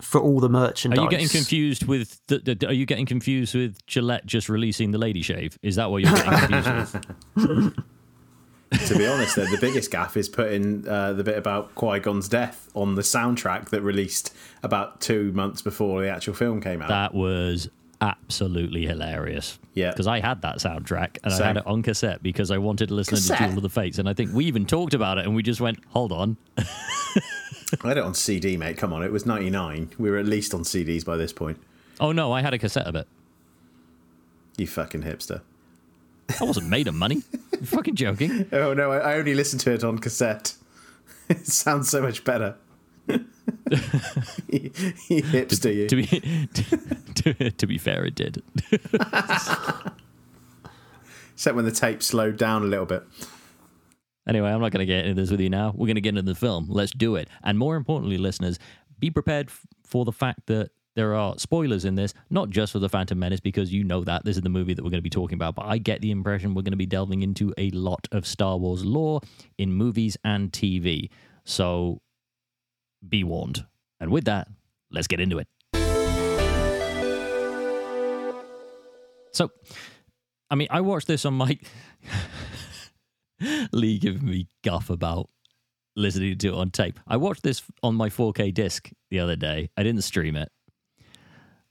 for 0.00 0.20
all 0.20 0.40
the 0.40 0.48
merchandise. 0.48 0.98
Are 0.98 1.04
you 1.04 1.10
getting 1.10 1.28
confused 1.28 1.86
with 1.86 2.20
the, 2.26 2.38
the, 2.38 2.68
are 2.68 2.72
you 2.72 2.86
getting 2.86 3.06
confused 3.06 3.54
with 3.54 3.84
Gillette 3.86 4.26
just 4.26 4.48
releasing 4.48 4.90
the 4.90 4.98
lady 4.98 5.22
shave? 5.22 5.58
Is 5.62 5.76
that 5.76 5.90
what 5.90 6.02
you're 6.02 6.12
getting 6.12 6.62
confused 6.62 6.94
with? 7.36 7.74
to 8.86 8.96
be 8.96 9.06
honest, 9.06 9.36
though, 9.36 9.46
the 9.46 9.58
biggest 9.60 9.90
gaff 9.90 10.16
is 10.16 10.28
putting 10.28 10.86
uh, 10.88 11.12
the 11.12 11.24
bit 11.24 11.36
about 11.36 11.74
Qui 11.74 12.00
Gon's 12.00 12.28
death 12.28 12.70
on 12.74 12.94
the 12.94 13.02
soundtrack 13.02 13.70
that 13.70 13.82
released 13.82 14.34
about 14.62 15.00
two 15.00 15.32
months 15.32 15.62
before 15.62 16.00
the 16.02 16.08
actual 16.08 16.34
film 16.34 16.60
came 16.60 16.82
out. 16.82 16.88
That 16.88 17.14
was 17.14 17.68
absolutely 18.00 18.84
hilarious. 18.84 19.58
Yeah. 19.74 19.90
Because 19.90 20.06
I 20.06 20.20
had 20.20 20.42
that 20.42 20.56
soundtrack 20.56 21.18
and 21.22 21.32
I 21.32 21.46
had 21.46 21.56
it 21.58 21.66
on 21.66 21.82
cassette 21.82 22.22
because 22.22 22.50
I 22.50 22.58
wanted 22.58 22.88
to 22.88 22.94
listen 22.94 23.16
to 23.16 23.20
Cassette? 23.20 23.38
Duel 23.38 23.58
of 23.58 23.62
the 23.62 23.68
Fates. 23.68 23.98
And 23.98 24.08
I 24.08 24.14
think 24.14 24.32
we 24.32 24.44
even 24.46 24.66
talked 24.66 24.92
about 24.92 25.18
it 25.18 25.24
and 25.24 25.34
we 25.34 25.42
just 25.42 25.60
went, 25.60 25.78
hold 25.88 26.12
on. 26.12 26.36
I 26.58 27.88
had 27.88 27.96
it 27.96 28.04
on 28.04 28.14
CD, 28.14 28.56
mate. 28.56 28.76
Come 28.76 28.92
on, 28.92 29.02
it 29.02 29.12
was 29.12 29.24
99. 29.24 29.92
We 29.98 30.10
were 30.10 30.18
at 30.18 30.26
least 30.26 30.52
on 30.52 30.62
CDs 30.62 31.04
by 31.04 31.16
this 31.16 31.32
point. 31.32 31.58
Oh 32.00 32.12
no, 32.12 32.32
I 32.32 32.42
had 32.42 32.52
a 32.52 32.58
cassette 32.58 32.86
of 32.86 32.96
it. 32.96 33.06
You 34.56 34.66
fucking 34.66 35.02
hipster. 35.02 35.40
I 36.40 36.44
wasn't 36.44 36.68
made 36.68 36.88
of 36.88 36.94
money. 36.94 37.22
you 37.52 37.66
fucking 37.66 37.94
joking. 37.96 38.46
Oh 38.52 38.74
no, 38.74 38.90
I 38.92 39.12
I 39.12 39.18
only 39.18 39.34
listened 39.34 39.60
to 39.62 39.72
it 39.72 39.84
on 39.84 39.98
cassette. 39.98 40.54
It 41.28 41.46
sounds 41.46 41.88
so 41.88 42.02
much 42.02 42.24
better. 42.24 42.56
you 43.06 43.20
hipster, 44.50 45.74
you. 45.74 45.86
To 45.88 45.96
be 45.96 46.06
to, 47.14 47.50
to 47.50 47.66
be 47.66 47.78
fair, 47.78 48.04
it 48.04 48.14
did. 48.14 48.42
Except 51.32 51.56
when 51.56 51.64
the 51.64 51.72
tape 51.72 52.02
slowed 52.02 52.36
down 52.36 52.62
a 52.62 52.66
little 52.66 52.86
bit. 52.86 53.02
Anyway, 54.28 54.48
I'm 54.50 54.60
not 54.60 54.70
going 54.72 54.86
to 54.86 54.86
get 54.86 55.06
into 55.06 55.20
this 55.20 55.30
with 55.30 55.40
you 55.40 55.50
now. 55.50 55.70
We're 55.74 55.86
going 55.86 55.96
to 55.96 56.00
get 56.02 56.10
into 56.10 56.22
the 56.22 56.34
film. 56.34 56.66
Let's 56.68 56.92
do 56.92 57.16
it. 57.16 57.28
And 57.42 57.58
more 57.58 57.76
importantly, 57.76 58.18
listeners, 58.18 58.58
be 59.00 59.10
prepared 59.10 59.48
f- 59.48 59.66
for 59.84 60.04
the 60.04 60.12
fact 60.12 60.46
that 60.46 60.70
there 60.94 61.14
are 61.14 61.38
spoilers 61.38 61.84
in 61.84 61.94
this, 61.94 62.12
not 62.30 62.50
just 62.50 62.72
for 62.72 62.78
The 62.78 62.88
Phantom 62.88 63.18
Menace, 63.18 63.40
because 63.40 63.72
you 63.72 63.82
know 63.84 64.04
that. 64.04 64.24
This 64.24 64.36
is 64.36 64.42
the 64.42 64.48
movie 64.48 64.74
that 64.74 64.82
we're 64.82 64.90
going 64.90 64.98
to 64.98 65.02
be 65.02 65.10
talking 65.10 65.36
about. 65.36 65.54
But 65.54 65.66
I 65.66 65.78
get 65.78 66.00
the 66.00 66.10
impression 66.10 66.54
we're 66.54 66.62
going 66.62 66.72
to 66.72 66.76
be 66.76 66.86
delving 66.86 67.22
into 67.22 67.54
a 67.56 67.70
lot 67.70 68.06
of 68.12 68.26
Star 68.26 68.56
Wars 68.58 68.84
lore 68.84 69.20
in 69.58 69.72
movies 69.72 70.16
and 70.24 70.52
TV. 70.52 71.08
So 71.44 72.00
be 73.08 73.24
warned. 73.24 73.64
And 74.00 74.10
with 74.10 74.24
that, 74.26 74.48
let's 74.90 75.06
get 75.06 75.20
into 75.20 75.38
it. 75.38 75.48
So, 79.32 79.50
I 80.50 80.56
mean, 80.56 80.68
I 80.70 80.82
watched 80.82 81.08
this 81.08 81.24
on 81.24 81.34
my. 81.34 81.58
Lee 83.72 83.98
giving 83.98 84.24
me 84.24 84.46
guff 84.62 84.90
about 84.90 85.28
listening 85.96 86.38
to 86.38 86.48
it 86.48 86.54
on 86.54 86.70
tape. 86.70 87.00
I 87.06 87.16
watched 87.16 87.42
this 87.42 87.62
on 87.82 87.94
my 87.94 88.08
4K 88.08 88.54
disc 88.54 88.90
the 89.10 89.18
other 89.18 89.36
day. 89.36 89.70
I 89.76 89.82
didn't 89.82 90.02
stream 90.02 90.36
it. 90.36 90.48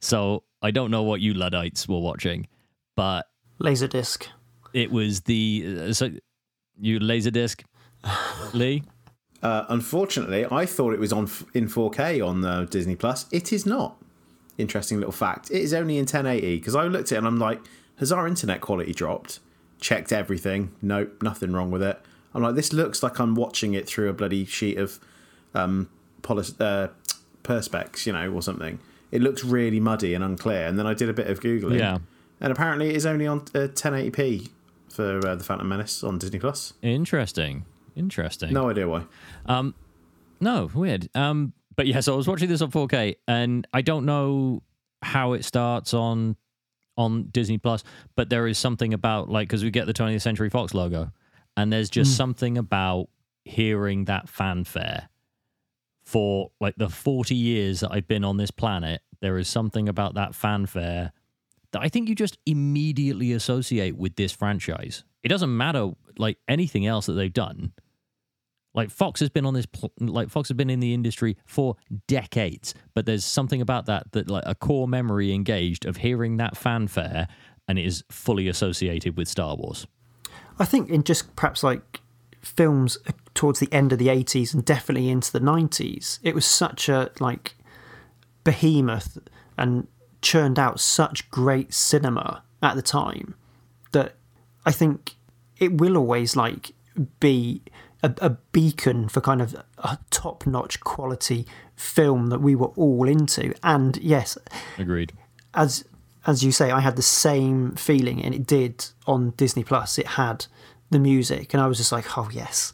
So 0.01 0.43
I 0.61 0.71
don't 0.71 0.91
know 0.91 1.03
what 1.03 1.21
you 1.21 1.33
Luddites 1.33 1.87
were 1.87 1.99
watching, 1.99 2.47
but 2.95 3.27
Laserdisc. 3.59 4.27
it 4.73 4.91
was 4.91 5.21
the. 5.21 5.77
Uh, 5.89 5.93
so 5.93 6.09
you 6.79 6.99
Laserdisc, 6.99 7.63
Lee? 8.53 8.83
Uh, 9.43 9.65
unfortunately, 9.69 10.45
I 10.51 10.65
thought 10.65 10.93
it 10.93 10.99
was 10.99 11.11
on 11.13 11.23
f- 11.25 11.43
in 11.53 11.67
4K 11.67 12.25
on 12.25 12.43
uh, 12.45 12.65
Disney 12.65 12.95
Plus. 12.95 13.25
It 13.31 13.51
is 13.53 13.65
not. 13.65 13.97
Interesting 14.57 14.97
little 14.99 15.11
fact. 15.11 15.49
It 15.49 15.61
is 15.61 15.73
only 15.73 15.95
in 15.97 16.01
1080 16.03 16.57
because 16.57 16.75
I 16.75 16.83
looked 16.85 17.11
at 17.11 17.15
it 17.15 17.17
and 17.19 17.27
I'm 17.27 17.39
like, 17.39 17.59
has 17.97 18.11
our 18.11 18.27
internet 18.27 18.61
quality 18.61 18.93
dropped? 18.93 19.39
Checked 19.79 20.11
everything. 20.11 20.75
Nope, 20.81 21.23
nothing 21.23 21.53
wrong 21.53 21.71
with 21.71 21.81
it. 21.81 21.99
I'm 22.35 22.43
like, 22.43 22.53
this 22.55 22.71
looks 22.71 23.01
like 23.01 23.19
I'm 23.19 23.33
watching 23.33 23.73
it 23.73 23.87
through 23.87 24.09
a 24.09 24.13
bloody 24.13 24.45
sheet 24.45 24.77
of 24.77 24.99
um, 25.55 25.89
polis- 26.21 26.59
uh, 26.61 26.89
perspex, 27.43 28.05
you 28.05 28.13
know, 28.13 28.31
or 28.31 28.41
something. 28.43 28.79
It 29.11 29.21
looks 29.21 29.43
really 29.43 29.79
muddy 29.79 30.13
and 30.13 30.23
unclear. 30.23 30.65
And 30.67 30.77
then 30.79 30.87
I 30.87 30.93
did 30.93 31.09
a 31.09 31.13
bit 31.13 31.27
of 31.27 31.39
googling, 31.41 31.77
Yeah. 31.79 31.99
and 32.39 32.51
apparently 32.51 32.89
it 32.89 32.95
is 32.95 33.05
only 33.05 33.27
on 33.27 33.39
uh, 33.53 33.67
1080p 33.73 34.49
for 34.89 35.25
uh, 35.27 35.35
the 35.35 35.43
Phantom 35.43 35.67
Menace 35.67 36.03
on 36.03 36.17
Disney 36.17 36.39
Plus. 36.39 36.73
Interesting. 36.81 37.65
Interesting. 37.95 38.53
No 38.53 38.69
idea 38.69 38.87
why. 38.87 39.03
Um, 39.45 39.73
No, 40.39 40.69
weird. 40.73 41.09
Um, 41.15 41.53
but 41.75 41.87
yeah, 41.87 41.99
so 41.99 42.13
I 42.13 42.17
was 42.17 42.27
watching 42.27 42.49
this 42.49 42.61
on 42.61 42.71
4K, 42.71 43.15
and 43.27 43.67
I 43.73 43.81
don't 43.81 44.05
know 44.05 44.63
how 45.01 45.33
it 45.33 45.43
starts 45.45 45.93
on 45.93 46.35
on 46.97 47.23
Disney 47.31 47.57
Plus, 47.57 47.83
but 48.15 48.29
there 48.29 48.47
is 48.47 48.57
something 48.57 48.93
about 48.93 49.29
like 49.29 49.47
because 49.47 49.63
we 49.63 49.71
get 49.71 49.87
the 49.87 49.93
20th 49.93 50.21
Century 50.21 50.49
Fox 50.49 50.73
logo, 50.73 51.11
and 51.57 51.71
there's 51.71 51.89
just 51.89 52.15
something 52.17 52.57
about 52.57 53.07
hearing 53.45 54.05
that 54.05 54.29
fanfare 54.29 55.07
for 56.11 56.51
like 56.59 56.75
the 56.75 56.89
40 56.89 57.33
years 57.33 57.79
that 57.79 57.91
I've 57.93 58.07
been 58.07 58.25
on 58.25 58.35
this 58.35 58.51
planet. 58.51 59.01
There 59.21 59.37
is 59.37 59.47
something 59.47 59.87
about 59.87 60.15
that 60.15 60.35
fanfare 60.35 61.13
that 61.71 61.81
I 61.81 61.87
think 61.87 62.09
you 62.09 62.15
just 62.15 62.37
immediately 62.45 63.31
associate 63.31 63.95
with 63.95 64.17
this 64.17 64.33
franchise. 64.33 65.05
It 65.23 65.29
doesn't 65.29 65.55
matter 65.55 65.91
like 66.17 66.37
anything 66.49 66.85
else 66.85 67.05
that 67.05 67.13
they've 67.13 67.31
done. 67.31 67.71
Like 68.73 68.89
Fox 68.89 69.21
has 69.21 69.29
been 69.29 69.45
on 69.45 69.53
this, 69.53 69.65
pl- 69.65 69.93
like 70.01 70.29
Fox 70.29 70.49
has 70.49 70.57
been 70.57 70.69
in 70.69 70.81
the 70.81 70.93
industry 70.93 71.37
for 71.45 71.77
decades, 72.07 72.73
but 72.93 73.05
there's 73.05 73.23
something 73.23 73.61
about 73.61 73.85
that 73.85 74.11
that 74.11 74.29
like 74.29 74.43
a 74.45 74.55
core 74.55 74.89
memory 74.89 75.33
engaged 75.33 75.85
of 75.85 75.97
hearing 75.97 76.35
that 76.37 76.57
fanfare, 76.57 77.29
and 77.69 77.79
it 77.79 77.85
is 77.85 78.03
fully 78.11 78.49
associated 78.49 79.15
with 79.15 79.29
Star 79.29 79.55
Wars. 79.55 79.87
I 80.59 80.65
think 80.65 80.89
in 80.89 81.03
just 81.03 81.37
perhaps 81.37 81.63
like 81.63 82.01
films 82.41 82.97
towards 83.33 83.59
the 83.59 83.71
end 83.71 83.91
of 83.93 83.99
the 83.99 84.07
80s 84.07 84.53
and 84.53 84.63
definitely 84.65 85.09
into 85.09 85.31
the 85.31 85.39
90s, 85.39 86.19
it 86.23 86.35
was 86.35 86.45
such 86.45 86.89
a 86.89 87.11
like 87.19 87.55
behemoth 88.43 89.17
and 89.57 89.87
churned 90.21 90.59
out 90.59 90.79
such 90.79 91.29
great 91.31 91.73
cinema 91.73 92.43
at 92.61 92.75
the 92.75 92.81
time 92.81 93.35
that 93.91 94.15
I 94.65 94.71
think 94.71 95.15
it 95.59 95.79
will 95.79 95.97
always 95.97 96.35
like 96.35 96.71
be 97.19 97.61
a, 98.03 98.13
a 98.19 98.29
beacon 98.29 99.09
for 99.09 99.21
kind 99.21 99.41
of 99.41 99.55
a 99.77 99.99
top-notch 100.09 100.79
quality 100.81 101.47
film 101.75 102.27
that 102.27 102.41
we 102.41 102.55
were 102.55 102.67
all 102.75 103.07
into. 103.07 103.53
And 103.63 103.97
yes, 103.97 104.37
Agreed. 104.77 105.13
as 105.53 105.85
as 106.27 106.43
you 106.43 106.51
say, 106.51 106.69
I 106.69 106.81
had 106.81 106.97
the 106.97 107.01
same 107.01 107.71
feeling, 107.75 108.23
and 108.23 108.35
it 108.35 108.45
did 108.45 108.85
on 109.07 109.31
Disney 109.31 109.63
Plus. 109.63 109.97
It 109.97 110.05
had 110.05 110.45
the 110.91 110.99
music, 110.99 111.53
and 111.53 111.61
I 111.61 111.67
was 111.67 111.77
just 111.77 111.91
like, 111.91 112.17
"Oh 112.17 112.29
yes!" 112.31 112.73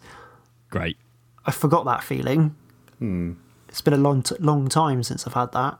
Great. 0.69 0.97
I 1.45 1.51
forgot 1.51 1.85
that 1.85 2.03
feeling. 2.03 2.55
Hmm. 2.99 3.33
It's 3.69 3.81
been 3.81 3.93
a 3.93 3.97
long, 3.97 4.21
t- 4.23 4.35
long 4.39 4.67
time 4.67 5.03
since 5.03 5.27
I've 5.27 5.33
had 5.33 5.51
that. 5.53 5.77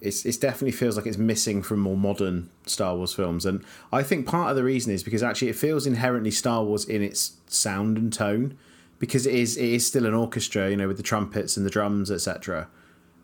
it's 0.00 0.24
it 0.24 0.40
definitely 0.40 0.72
feels 0.72 0.96
like 0.96 1.06
it's 1.06 1.18
missing 1.18 1.62
from 1.62 1.80
more 1.80 1.96
modern 1.96 2.48
Star 2.66 2.96
Wars 2.96 3.12
films, 3.14 3.44
and 3.46 3.64
I 3.92 4.02
think 4.02 4.26
part 4.26 4.50
of 4.50 4.56
the 4.56 4.64
reason 4.64 4.92
is 4.92 5.02
because 5.02 5.22
actually 5.22 5.48
it 5.48 5.56
feels 5.56 5.86
inherently 5.86 6.30
Star 6.30 6.64
Wars 6.64 6.84
in 6.84 7.02
its 7.02 7.36
sound 7.46 7.98
and 7.98 8.12
tone, 8.12 8.56
because 8.98 9.26
it 9.26 9.34
is 9.34 9.56
it 9.56 9.68
is 9.68 9.86
still 9.86 10.06
an 10.06 10.14
orchestra, 10.14 10.70
you 10.70 10.76
know, 10.76 10.88
with 10.88 10.96
the 10.96 11.02
trumpets 11.02 11.56
and 11.56 11.64
the 11.66 11.70
drums, 11.70 12.10
etc. 12.10 12.68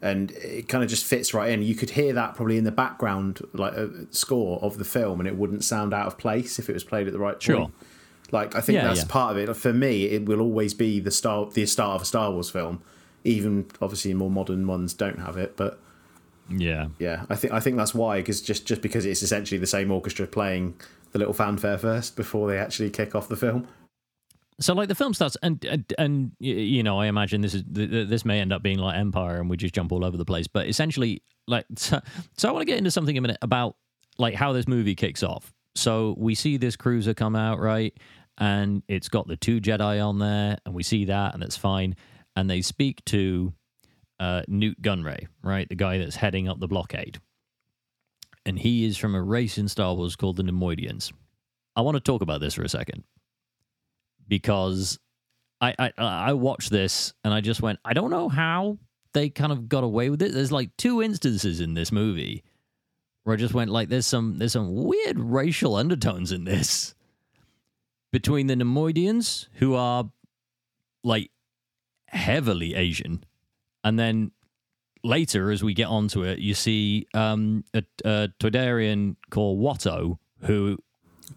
And 0.02 0.30
it 0.32 0.68
kind 0.68 0.84
of 0.84 0.90
just 0.90 1.04
fits 1.06 1.32
right 1.32 1.50
in. 1.50 1.62
You 1.62 1.74
could 1.74 1.90
hear 1.90 2.12
that 2.12 2.34
probably 2.34 2.58
in 2.58 2.64
the 2.64 2.70
background, 2.72 3.40
like 3.54 3.72
a 3.72 3.90
score 4.10 4.58
of 4.62 4.76
the 4.78 4.84
film, 4.84 5.18
and 5.20 5.26
it 5.26 5.36
wouldn't 5.36 5.64
sound 5.64 5.94
out 5.94 6.06
of 6.06 6.18
place 6.18 6.58
if 6.58 6.68
it 6.68 6.74
was 6.74 6.84
played 6.84 7.06
at 7.06 7.14
the 7.14 7.18
right 7.18 7.34
time. 7.34 7.40
Sure. 7.40 7.56
point. 7.62 7.74
Like 8.32 8.54
I 8.56 8.60
think 8.60 8.76
Yeah, 8.76 8.88
that's 8.88 9.00
yeah. 9.00 9.06
part 9.08 9.36
of 9.36 9.48
it. 9.48 9.54
For 9.54 9.72
me, 9.72 10.04
it 10.06 10.26
will 10.26 10.40
always 10.40 10.74
be 10.74 11.00
the 11.00 11.10
star, 11.10 11.46
the 11.46 11.66
start 11.66 11.96
of 11.96 12.02
a 12.02 12.04
Star 12.04 12.30
Wars 12.32 12.50
film. 12.50 12.82
Even 13.24 13.66
obviously 13.80 14.14
more 14.14 14.30
modern 14.30 14.66
ones 14.66 14.94
don't 14.94 15.18
have 15.18 15.36
it, 15.36 15.56
but 15.56 15.80
Yeah. 16.48 16.88
yeah, 16.98 17.24
I 17.28 17.34
think 17.36 17.52
I 17.52 17.60
think 17.60 17.76
that's 17.76 17.94
why 17.94 18.18
because 18.18 18.40
just 18.40 18.66
just 18.66 18.82
because 18.82 19.04
it's 19.06 19.22
essentially 19.22 19.58
the 19.58 19.66
same 19.66 19.90
orchestra 19.90 20.26
playing 20.26 20.74
the 21.12 21.18
little 21.18 21.34
fanfare 21.34 21.78
first 21.78 22.16
before 22.16 22.48
they 22.48 22.58
actually 22.58 22.90
kick 22.90 23.14
off 23.14 23.28
the 23.28 23.36
film. 23.36 23.66
So 24.58 24.72
like 24.72 24.88
the 24.88 24.94
film 24.94 25.12
starts, 25.12 25.36
and 25.42 25.62
and, 25.66 25.92
and 25.98 26.32
you 26.38 26.82
know, 26.82 26.98
I 26.98 27.06
imagine 27.06 27.42
this 27.42 27.52
is 27.54 27.62
th- 27.74 27.90
th- 27.90 28.08
this 28.08 28.24
may 28.24 28.40
end 28.40 28.52
up 28.52 28.62
being 28.62 28.78
like 28.78 28.96
Empire, 28.96 29.38
and 29.38 29.50
we 29.50 29.56
just 29.58 29.74
jump 29.74 29.92
all 29.92 30.02
over 30.04 30.16
the 30.16 30.24
place. 30.24 30.46
But 30.46 30.66
essentially, 30.66 31.22
like, 31.46 31.66
so, 31.76 32.00
so 32.38 32.48
I 32.48 32.52
want 32.52 32.62
to 32.62 32.66
get 32.66 32.78
into 32.78 32.90
something 32.90 33.18
a 33.18 33.20
minute 33.20 33.36
about 33.42 33.76
like 34.18 34.34
how 34.34 34.52
this 34.54 34.66
movie 34.66 34.94
kicks 34.94 35.22
off. 35.22 35.52
So 35.76 36.14
we 36.18 36.34
see 36.34 36.56
this 36.56 36.76
cruiser 36.76 37.14
come 37.14 37.36
out, 37.36 37.60
right? 37.60 37.96
And 38.38 38.82
it's 38.88 39.08
got 39.08 39.28
the 39.28 39.36
two 39.36 39.60
Jedi 39.60 40.04
on 40.04 40.18
there, 40.18 40.58
and 40.64 40.74
we 40.74 40.82
see 40.82 41.06
that, 41.06 41.34
and 41.34 41.42
that's 41.42 41.56
fine. 41.56 41.96
And 42.34 42.50
they 42.50 42.60
speak 42.62 43.04
to 43.06 43.52
uh, 44.20 44.42
Nute 44.48 44.80
Gunray, 44.82 45.26
right, 45.42 45.68
the 45.68 45.74
guy 45.74 45.98
that's 45.98 46.16
heading 46.16 46.48
up 46.48 46.60
the 46.60 46.68
blockade, 46.68 47.18
and 48.44 48.58
he 48.58 48.84
is 48.84 48.96
from 48.96 49.14
a 49.14 49.22
race 49.22 49.58
in 49.58 49.68
Star 49.68 49.94
Wars 49.94 50.16
called 50.16 50.36
the 50.36 50.42
Neimoidians. 50.42 51.12
I 51.74 51.82
want 51.82 51.96
to 51.96 52.00
talk 52.00 52.22
about 52.22 52.40
this 52.40 52.54
for 52.54 52.62
a 52.62 52.68
second 52.68 53.04
because 54.28 54.98
I, 55.60 55.74
I 55.78 55.92
I 55.98 56.32
watched 56.32 56.70
this 56.70 57.12
and 57.24 57.34
I 57.34 57.40
just 57.40 57.60
went, 57.62 57.78
I 57.84 57.92
don't 57.92 58.10
know 58.10 58.28
how 58.28 58.78
they 59.12 59.28
kind 59.28 59.52
of 59.52 59.68
got 59.68 59.84
away 59.84 60.10
with 60.10 60.22
it. 60.22 60.32
There's 60.32 60.52
like 60.52 60.70
two 60.76 61.02
instances 61.02 61.60
in 61.60 61.74
this 61.74 61.92
movie 61.92 62.44
where 63.26 63.34
I 63.34 63.36
just 63.36 63.54
went 63.54 63.72
like, 63.72 63.88
there's 63.88 64.06
some 64.06 64.38
there's 64.38 64.52
some 64.52 64.72
weird 64.84 65.18
racial 65.18 65.74
undertones 65.74 66.30
in 66.30 66.44
this 66.44 66.94
between 68.12 68.46
the 68.46 68.54
Neimoidians 68.54 69.48
who 69.54 69.74
are 69.74 70.08
like 71.02 71.32
heavily 72.06 72.76
Asian, 72.76 73.24
and 73.82 73.98
then 73.98 74.30
later 75.02 75.50
as 75.50 75.64
we 75.64 75.74
get 75.74 75.88
onto 75.88 76.22
it, 76.22 76.38
you 76.38 76.54
see 76.54 77.08
um, 77.14 77.64
a, 77.74 77.82
a 78.04 78.28
Toydarian 78.38 79.16
called 79.30 79.58
Watto 79.58 80.18
who 80.42 80.78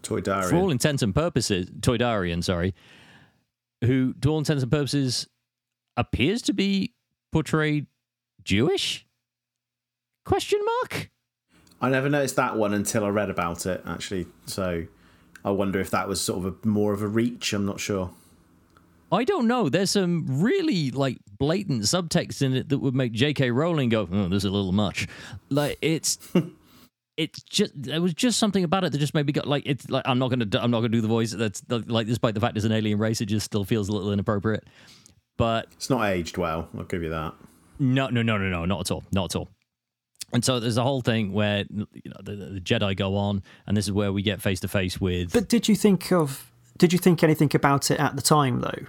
Toy 0.02 0.20
for 0.22 0.54
all 0.54 0.70
intents 0.70 1.02
and 1.02 1.12
purposes, 1.12 1.68
Toydarian, 1.80 2.44
sorry, 2.44 2.72
who, 3.82 4.14
to 4.20 4.30
all 4.30 4.38
intents 4.38 4.62
and 4.62 4.70
purposes, 4.70 5.26
appears 5.96 6.40
to 6.42 6.52
be 6.52 6.94
portrayed 7.32 7.88
Jewish? 8.44 9.08
Question 10.24 10.60
mark. 10.64 11.10
I 11.80 11.88
never 11.88 12.08
noticed 12.08 12.36
that 12.36 12.56
one 12.56 12.74
until 12.74 13.04
I 13.04 13.08
read 13.08 13.30
about 13.30 13.64
it, 13.66 13.82
actually. 13.86 14.26
So 14.46 14.86
I 15.44 15.50
wonder 15.50 15.80
if 15.80 15.90
that 15.90 16.08
was 16.08 16.20
sort 16.20 16.44
of 16.44 16.54
a 16.64 16.66
more 16.66 16.92
of 16.92 17.02
a 17.02 17.08
reach. 17.08 17.52
I'm 17.52 17.64
not 17.66 17.80
sure. 17.80 18.10
I 19.12 19.24
don't 19.24 19.48
know. 19.48 19.68
There's 19.68 19.90
some 19.90 20.24
really 20.40 20.90
like 20.90 21.18
blatant 21.38 21.82
subtext 21.82 22.42
in 22.42 22.54
it 22.54 22.68
that 22.68 22.78
would 22.78 22.94
make 22.94 23.12
J.K. 23.12 23.50
Rowling 23.50 23.88
go, 23.88 24.08
"Oh, 24.10 24.28
this 24.28 24.38
is 24.38 24.44
a 24.44 24.50
little 24.50 24.70
much." 24.72 25.08
Like 25.48 25.78
it's, 25.82 26.18
it's 27.16 27.42
just 27.42 27.72
there 27.74 28.00
was 28.00 28.14
just 28.14 28.38
something 28.38 28.62
about 28.62 28.84
it 28.84 28.92
that 28.92 28.98
just 28.98 29.14
made 29.14 29.26
me 29.26 29.32
go 29.32 29.42
like 29.44 29.64
it's 29.66 29.88
like 29.90 30.04
I'm 30.06 30.18
not 30.20 30.30
gonna 30.30 30.44
do, 30.44 30.58
I'm 30.58 30.70
not 30.70 30.78
gonna 30.78 30.90
do 30.90 31.00
the 31.00 31.08
voice. 31.08 31.32
That's 31.32 31.62
like 31.68 32.06
despite 32.06 32.34
the 32.34 32.40
fact 32.40 32.56
it's 32.56 32.66
an 32.66 32.72
alien 32.72 32.98
race, 32.98 33.20
it 33.20 33.26
just 33.26 33.46
still 33.46 33.64
feels 33.64 33.88
a 33.88 33.92
little 33.92 34.12
inappropriate. 34.12 34.64
But 35.36 35.66
It's 35.72 35.90
not 35.90 36.04
aged 36.04 36.36
well. 36.36 36.68
I'll 36.76 36.84
give 36.84 37.02
you 37.02 37.08
that. 37.10 37.34
no, 37.80 38.08
no, 38.10 38.22
no, 38.22 38.36
no, 38.38 38.48
no, 38.48 38.64
not 38.66 38.80
at 38.82 38.90
all, 38.92 39.02
not 39.10 39.34
at 39.34 39.36
all. 39.38 39.48
And 40.32 40.44
so 40.44 40.60
there's 40.60 40.76
a 40.76 40.82
whole 40.82 41.00
thing 41.00 41.32
where 41.32 41.64
you 41.70 41.86
know 42.06 42.20
the, 42.22 42.36
the 42.36 42.60
Jedi 42.60 42.96
go 42.96 43.16
on, 43.16 43.42
and 43.66 43.76
this 43.76 43.86
is 43.86 43.92
where 43.92 44.12
we 44.12 44.22
get 44.22 44.40
face 44.40 44.60
to 44.60 44.68
face 44.68 45.00
with. 45.00 45.32
But 45.32 45.48
did 45.48 45.68
you 45.68 45.74
think 45.76 46.12
of? 46.12 46.50
Did 46.78 46.92
you 46.92 46.98
think 46.98 47.22
anything 47.22 47.50
about 47.54 47.90
it 47.90 47.98
at 48.00 48.14
the 48.16 48.22
time 48.22 48.60
though? 48.60 48.86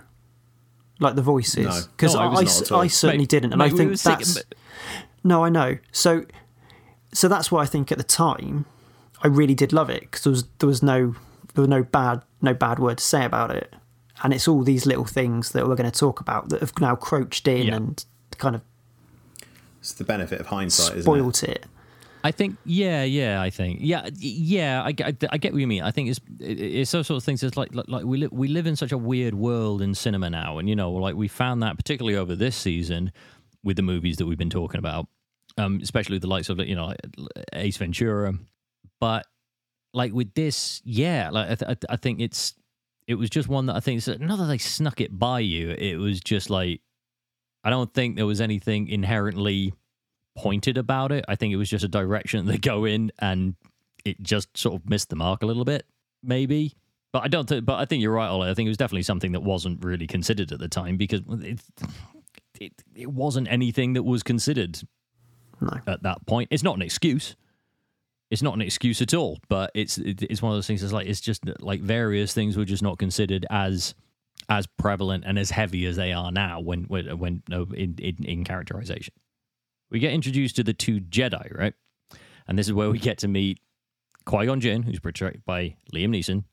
Like 0.99 1.15
the 1.15 1.23
voices, 1.23 1.65
No. 1.65 1.79
because 1.97 2.13
No, 2.13 2.19
I 2.21 2.23
I, 2.25 2.27
I 2.27 2.33
not 2.33 2.43
s- 2.43 2.61
at 2.61 2.71
all. 2.71 2.81
I 2.81 2.87
certainly 2.87 3.23
Mate, 3.23 3.29
didn't, 3.29 3.53
and 3.53 3.59
mate, 3.59 3.69
I 3.69 3.71
we 3.73 3.77
think 3.77 3.89
were 3.91 3.97
sick- 3.97 4.17
that's 4.19 4.43
no, 5.23 5.43
I 5.43 5.49
know. 5.49 5.77
So, 5.91 6.25
so 7.13 7.27
that's 7.27 7.51
why 7.51 7.63
I 7.63 7.65
think 7.65 7.91
at 7.91 7.97
the 7.97 8.03
time, 8.03 8.65
I 9.23 9.27
really 9.27 9.55
did 9.55 9.73
love 9.73 9.89
it 9.89 10.01
because 10.01 10.21
there 10.23 10.31
was 10.31 10.43
there 10.59 10.67
was 10.67 10.83
no 10.83 11.15
there 11.55 11.63
was 11.63 11.69
no 11.69 11.83
bad 11.83 12.21
no 12.41 12.53
bad 12.53 12.77
word 12.79 12.99
to 12.99 13.03
say 13.03 13.25
about 13.25 13.49
it, 13.49 13.73
and 14.23 14.31
it's 14.31 14.47
all 14.47 14.63
these 14.63 14.85
little 14.85 15.05
things 15.05 15.53
that 15.53 15.67
we're 15.67 15.75
going 15.75 15.89
to 15.91 15.99
talk 15.99 16.19
about 16.19 16.49
that 16.49 16.61
have 16.61 16.73
now 16.79 16.95
crouched 16.95 17.47
in 17.47 17.67
Yeah. 17.67 17.75
and 17.77 18.05
kind 18.37 18.55
of 18.55 18.61
It's 19.81 19.91
the 19.93 20.03
benefit 20.05 20.39
of 20.39 20.47
hindsight, 20.47 20.97
isn't 20.97 20.99
it? 20.99 21.03
spoilt 21.03 21.43
it. 21.43 21.65
I 22.23 22.29
think, 22.31 22.57
yeah, 22.65 23.03
yeah, 23.03 23.41
I 23.41 23.49
think, 23.49 23.79
yeah, 23.81 24.07
yeah, 24.15 24.83
I, 24.85 24.91
get- 24.91 25.23
I 25.31 25.37
get 25.37 25.53
what 25.53 25.59
you 25.59 25.65
mean. 25.65 25.81
I 25.81 25.89
think 25.89 26.07
it's 26.09 26.19
it's 26.39 26.91
those 26.91 27.07
sort 27.07 27.17
of 27.17 27.23
things. 27.23 27.41
It's 27.41 27.57
like 27.57 27.73
like, 27.73 27.87
like 27.87 28.05
we 28.05 28.19
live 28.19 28.31
we 28.31 28.47
live 28.47 28.67
in 28.67 28.75
such 28.75 28.91
a 28.91 28.97
weird 28.97 29.33
world 29.33 29.81
in 29.81 29.95
cinema 29.95 30.29
now, 30.29 30.59
and 30.59 30.69
you 30.69 30.75
know, 30.75 30.91
like 30.91 31.15
we 31.15 31.27
found 31.27 31.63
that 31.63 31.77
particularly 31.77 32.15
over 32.15 32.35
this 32.35 32.55
season 32.55 33.11
with 33.63 33.75
the 33.75 33.81
movies 33.81 34.17
that 34.17 34.27
we've 34.27 34.37
been 34.37 34.51
talking 34.51 34.77
about, 34.77 35.07
um, 35.57 35.79
especially 35.81 36.19
the 36.19 36.27
likes 36.27 36.49
of 36.49 36.59
you 36.59 36.75
know 36.75 36.93
Ace 37.53 37.77
Ventura, 37.77 38.33
but 38.99 39.25
like 39.93 40.13
with 40.13 40.31
this, 40.35 40.79
yeah, 40.85 41.31
like 41.31 41.47
I, 41.49 41.53
I 41.53 41.73
th- 41.73 41.85
I 41.89 41.95
think 41.97 42.19
it's 42.19 42.53
it 43.07 43.15
was 43.15 43.31
just 43.31 43.47
one 43.47 43.65
that 43.65 43.75
I 43.75 43.79
think 43.79 43.97
it's 43.97 44.07
not 44.07 44.37
that 44.37 44.45
they 44.45 44.59
snuck 44.59 45.01
it 45.01 45.17
by 45.17 45.39
you. 45.39 45.71
It 45.71 45.95
was 45.97 46.19
just 46.19 46.51
like 46.51 46.81
I 47.63 47.69
don't 47.69 47.93
think 47.93 48.15
there 48.15 48.25
was 48.25 48.41
anything 48.41 48.87
inherently 48.87 49.73
pointed 50.35 50.77
about 50.77 51.11
it. 51.11 51.25
I 51.27 51.35
think 51.35 51.53
it 51.53 51.57
was 51.57 51.69
just 51.69 51.83
a 51.85 51.87
direction 51.89 52.45
they 52.45 52.57
go 52.57 52.85
in, 52.85 53.11
and 53.19 53.55
it 54.05 54.21
just 54.21 54.55
sort 54.57 54.75
of 54.75 54.89
missed 54.89 55.09
the 55.09 55.15
mark 55.15 55.43
a 55.43 55.45
little 55.45 55.65
bit, 55.65 55.85
maybe. 56.23 56.73
But 57.11 57.23
I 57.23 57.27
don't. 57.27 57.47
Th- 57.47 57.63
but 57.65 57.77
I 57.79 57.85
think 57.85 58.01
you're 58.01 58.13
right, 58.13 58.27
Ollie. 58.29 58.49
I 58.49 58.53
think 58.53 58.67
it 58.67 58.69
was 58.69 58.77
definitely 58.77 59.03
something 59.03 59.33
that 59.33 59.41
wasn't 59.43 59.83
really 59.83 60.07
considered 60.07 60.51
at 60.51 60.59
the 60.59 60.69
time 60.69 60.97
because 60.97 61.21
it 61.29 61.59
it, 62.59 62.73
it 62.95 63.11
wasn't 63.11 63.47
anything 63.51 63.93
that 63.93 64.03
was 64.03 64.23
considered 64.23 64.79
No. 65.59 65.77
at 65.87 66.03
that 66.03 66.25
point. 66.25 66.47
It's 66.51 66.63
not 66.63 66.75
an 66.77 66.81
excuse. 66.81 67.35
It's 68.29 68.41
not 68.41 68.53
an 68.53 68.61
excuse 68.61 69.01
at 69.01 69.13
all. 69.13 69.39
But 69.49 69.71
it's 69.75 69.97
it, 69.97 70.23
it's 70.23 70.41
one 70.41 70.53
of 70.53 70.57
those 70.57 70.67
things. 70.67 70.81
It's 70.83 70.93
like 70.93 71.07
it's 71.07 71.19
just 71.19 71.43
like 71.59 71.81
various 71.81 72.33
things 72.33 72.55
were 72.55 72.63
just 72.65 72.81
not 72.81 72.97
considered 72.97 73.45
as 73.49 73.93
as 74.49 74.67
prevalent 74.67 75.23
and 75.25 75.37
as 75.39 75.51
heavy 75.51 75.85
as 75.85 75.95
they 75.95 76.11
are 76.13 76.31
now 76.31 76.59
when 76.59 76.83
when 76.83 77.17
when 77.17 77.43
uh, 77.51 77.65
in, 77.67 77.95
in 77.99 78.23
in 78.23 78.43
characterization. 78.43 79.13
We 79.89 79.99
get 79.99 80.13
introduced 80.13 80.55
to 80.55 80.63
the 80.63 80.73
two 80.73 80.99
Jedi, 81.01 81.57
right? 81.57 81.73
And 82.47 82.57
this 82.57 82.67
is 82.67 82.73
where 82.73 82.89
we 82.89 82.99
get 82.99 83.17
to 83.19 83.27
meet 83.27 83.59
Qui 84.25 84.45
Gon 84.45 84.59
Jinn, 84.59 84.83
who's 84.83 84.99
portrayed 84.99 85.41
by 85.45 85.75
Liam 85.93 86.09
Neeson, 86.09 86.43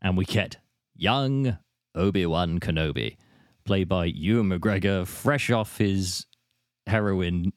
and 0.00 0.16
we 0.16 0.24
get 0.24 0.56
young 0.96 1.58
Obi 1.94 2.26
Wan 2.26 2.58
Kenobi, 2.60 3.16
played 3.64 3.88
by 3.88 4.06
Ewan 4.06 4.48
McGregor, 4.50 5.06
fresh 5.06 5.50
off 5.50 5.78
his 5.78 6.26
heroin 6.86 7.52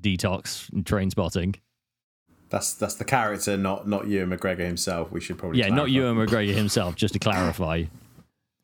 detox 0.00 0.72
and 0.72 0.84
Trainspotting. 0.84 1.56
That's 2.50 2.74
that's 2.74 2.94
the 2.96 3.04
character, 3.04 3.56
not 3.56 3.88
not 3.88 4.06
Ewan 4.06 4.30
McGregor 4.36 4.66
himself. 4.66 5.10
We 5.10 5.20
should 5.20 5.38
probably 5.38 5.60
Yeah, 5.60 5.68
not 5.68 5.88
clarify. 5.88 5.92
Ewan 5.92 6.16
McGregor 6.26 6.54
himself, 6.54 6.94
just 6.94 7.14
to 7.14 7.18
clarify. 7.18 7.84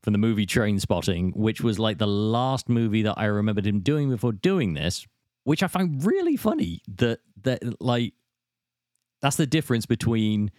From 0.03 0.13
the 0.13 0.19
movie 0.19 0.47
Trainspotting, 0.47 1.37
which 1.37 1.61
was 1.61 1.79
like 1.79 1.99
the 1.99 2.07
last 2.07 2.71
movie 2.71 3.03
that 3.03 3.19
I 3.19 3.27
remembered 3.27 3.67
him 3.67 3.81
doing 3.81 4.09
before 4.09 4.33
doing 4.33 4.73
this, 4.73 5.07
which 5.45 5.63
I 5.63 5.67
find 5.67 6.03
really 6.05 6.37
funny 6.37 6.81
that 6.97 7.21
that 7.43 7.83
like 7.83 8.15
that's 9.21 9.37
the 9.37 9.47
difference 9.47 9.85
between 9.85 10.51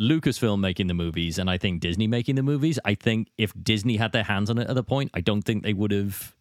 Lucasfilm 0.00 0.60
making 0.60 0.86
the 0.86 0.94
movies 0.94 1.38
and 1.38 1.50
I 1.50 1.58
think 1.58 1.80
Disney 1.80 2.06
making 2.06 2.36
the 2.36 2.42
movies. 2.42 2.78
I 2.84 2.94
think 2.94 3.28
if 3.36 3.52
Disney 3.60 3.96
had 3.96 4.12
their 4.12 4.22
hands 4.22 4.48
on 4.48 4.58
it 4.58 4.68
at 4.68 4.74
the 4.74 4.84
point, 4.84 5.10
I 5.12 5.20
don't 5.20 5.42
think 5.42 5.62
they 5.64 5.74
would 5.74 5.90
have 5.90 6.34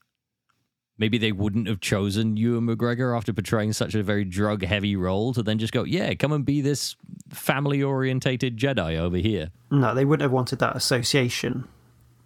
maybe 0.98 1.18
they 1.18 1.32
wouldn't 1.32 1.68
have 1.68 1.82
chosen 1.82 2.38
Ewan 2.38 2.68
McGregor 2.68 3.18
after 3.18 3.34
portraying 3.34 3.74
such 3.74 3.96
a 3.96 4.04
very 4.04 4.24
drug 4.24 4.64
heavy 4.64 4.96
role 4.96 5.34
to 5.34 5.42
then 5.42 5.58
just 5.58 5.74
go, 5.74 5.84
yeah, 5.84 6.14
come 6.14 6.32
and 6.32 6.46
be 6.46 6.62
this 6.62 6.96
family 7.30 7.82
orientated 7.82 8.58
Jedi 8.58 8.98
over 8.98 9.18
here. 9.18 9.50
No, 9.72 9.96
they 9.96 10.06
wouldn't 10.06 10.22
have 10.22 10.32
wanted 10.32 10.60
that 10.60 10.76
association 10.76 11.68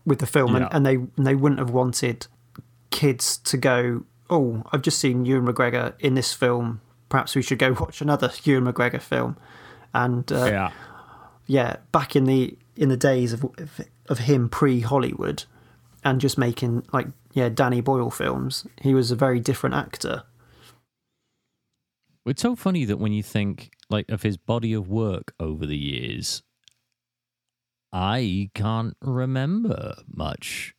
with 0.06 0.20
the 0.20 0.26
film, 0.28 0.56
Yeah. 0.56 0.64
and, 0.72 0.74
and 0.74 0.86
they 0.86 0.96
and 1.18 1.26
they 1.28 1.36
wouldn't 1.36 1.60
have 1.60 1.70
wanted 1.72 2.28
kids 2.92 3.38
to 3.40 3.58
go. 3.58 4.06
Oh, 4.30 4.64
I've 4.72 4.82
just 4.82 5.00
seen 5.00 5.26
Ewan 5.26 5.46
McGregor 5.54 5.94
in 6.00 6.16
this 6.16 6.34
film. 6.34 6.82
Perhaps 7.10 7.36
we 7.36 7.42
should 7.42 7.60
go 7.60 7.74
watch 7.80 8.02
another 8.02 8.32
Ewan 8.44 8.72
McGregor 8.72 9.02
film. 9.02 9.38
And 9.94 10.30
uh, 10.32 10.46
Yeah. 10.46 10.72
yeah, 11.48 11.76
back 11.92 12.16
in 12.16 12.26
the 12.26 12.58
in 12.76 12.90
the 12.90 12.98
days 12.98 13.34
of 13.34 13.44
of, 13.58 13.82
of 14.08 14.20
him 14.20 14.50
pre 14.50 14.82
Hollywood, 14.82 15.44
and 16.04 16.20
just 16.22 16.38
making 16.38 16.86
like 16.94 17.08
yeah 17.34 17.50
Danny 17.50 17.82
Boyle 17.82 18.12
films, 18.12 18.66
he 18.82 18.94
was 18.94 19.12
a 19.12 19.16
very 19.16 19.40
different 19.40 19.76
actor. 19.76 20.24
It's 22.26 22.42
so 22.42 22.56
funny 22.56 22.86
that 22.86 22.98
when 22.98 23.14
you 23.14 23.22
think 23.22 23.72
like 23.90 24.10
of 24.10 24.24
his 24.24 24.36
body 24.38 24.74
of 24.74 24.90
work 24.90 25.34
over 25.40 25.66
the 25.68 25.78
years, 25.78 26.42
I 27.98 28.50
can't 28.54 28.98
remember 29.02 29.96
much 30.06 30.76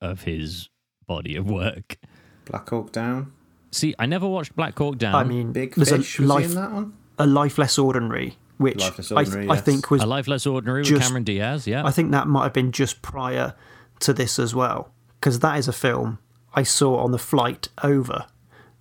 of 0.00 0.22
his 0.22 0.68
body 1.04 1.34
of 1.34 1.50
work. 1.50 1.98
Black 2.44 2.70
Hawk 2.70 2.92
Down. 2.92 3.32
See, 3.72 3.96
I 3.98 4.06
never 4.06 4.28
watched 4.28 4.54
Black 4.54 4.78
Hawk 4.78 4.96
Down. 4.96 5.16
I 5.16 5.24
mean, 5.24 5.50
Big 5.50 5.74
there's 5.74 5.90
Fish 5.90 6.20
a 6.20 6.22
was 6.22 6.28
life 6.28 6.44
he 6.44 6.50
in 6.50 6.54
that 6.54 6.70
one. 6.70 6.92
a 7.18 7.26
life 7.26 7.58
less 7.58 7.78
ordinary, 7.78 8.38
which 8.58 8.78
Life 8.78 8.98
Less 8.98 9.10
I, 9.10 9.14
Ordinary, 9.16 9.48
I 9.48 9.54
yes. 9.54 9.64
think 9.64 9.90
was 9.90 10.02
A 10.02 10.06
Life 10.06 10.28
Less 10.28 10.46
Ordinary 10.46 10.82
with 10.82 11.02
Cameron 11.02 11.24
Diaz. 11.24 11.66
Yeah, 11.66 11.84
I 11.84 11.90
think 11.90 12.12
that 12.12 12.28
might 12.28 12.44
have 12.44 12.52
been 12.52 12.70
just 12.70 13.02
prior 13.02 13.54
to 13.98 14.12
this 14.12 14.38
as 14.38 14.54
well, 14.54 14.92
because 15.18 15.40
that 15.40 15.58
is 15.58 15.66
a 15.66 15.72
film 15.72 16.20
I 16.54 16.62
saw 16.62 16.98
on 16.98 17.10
the 17.10 17.18
flight 17.18 17.70
over 17.82 18.26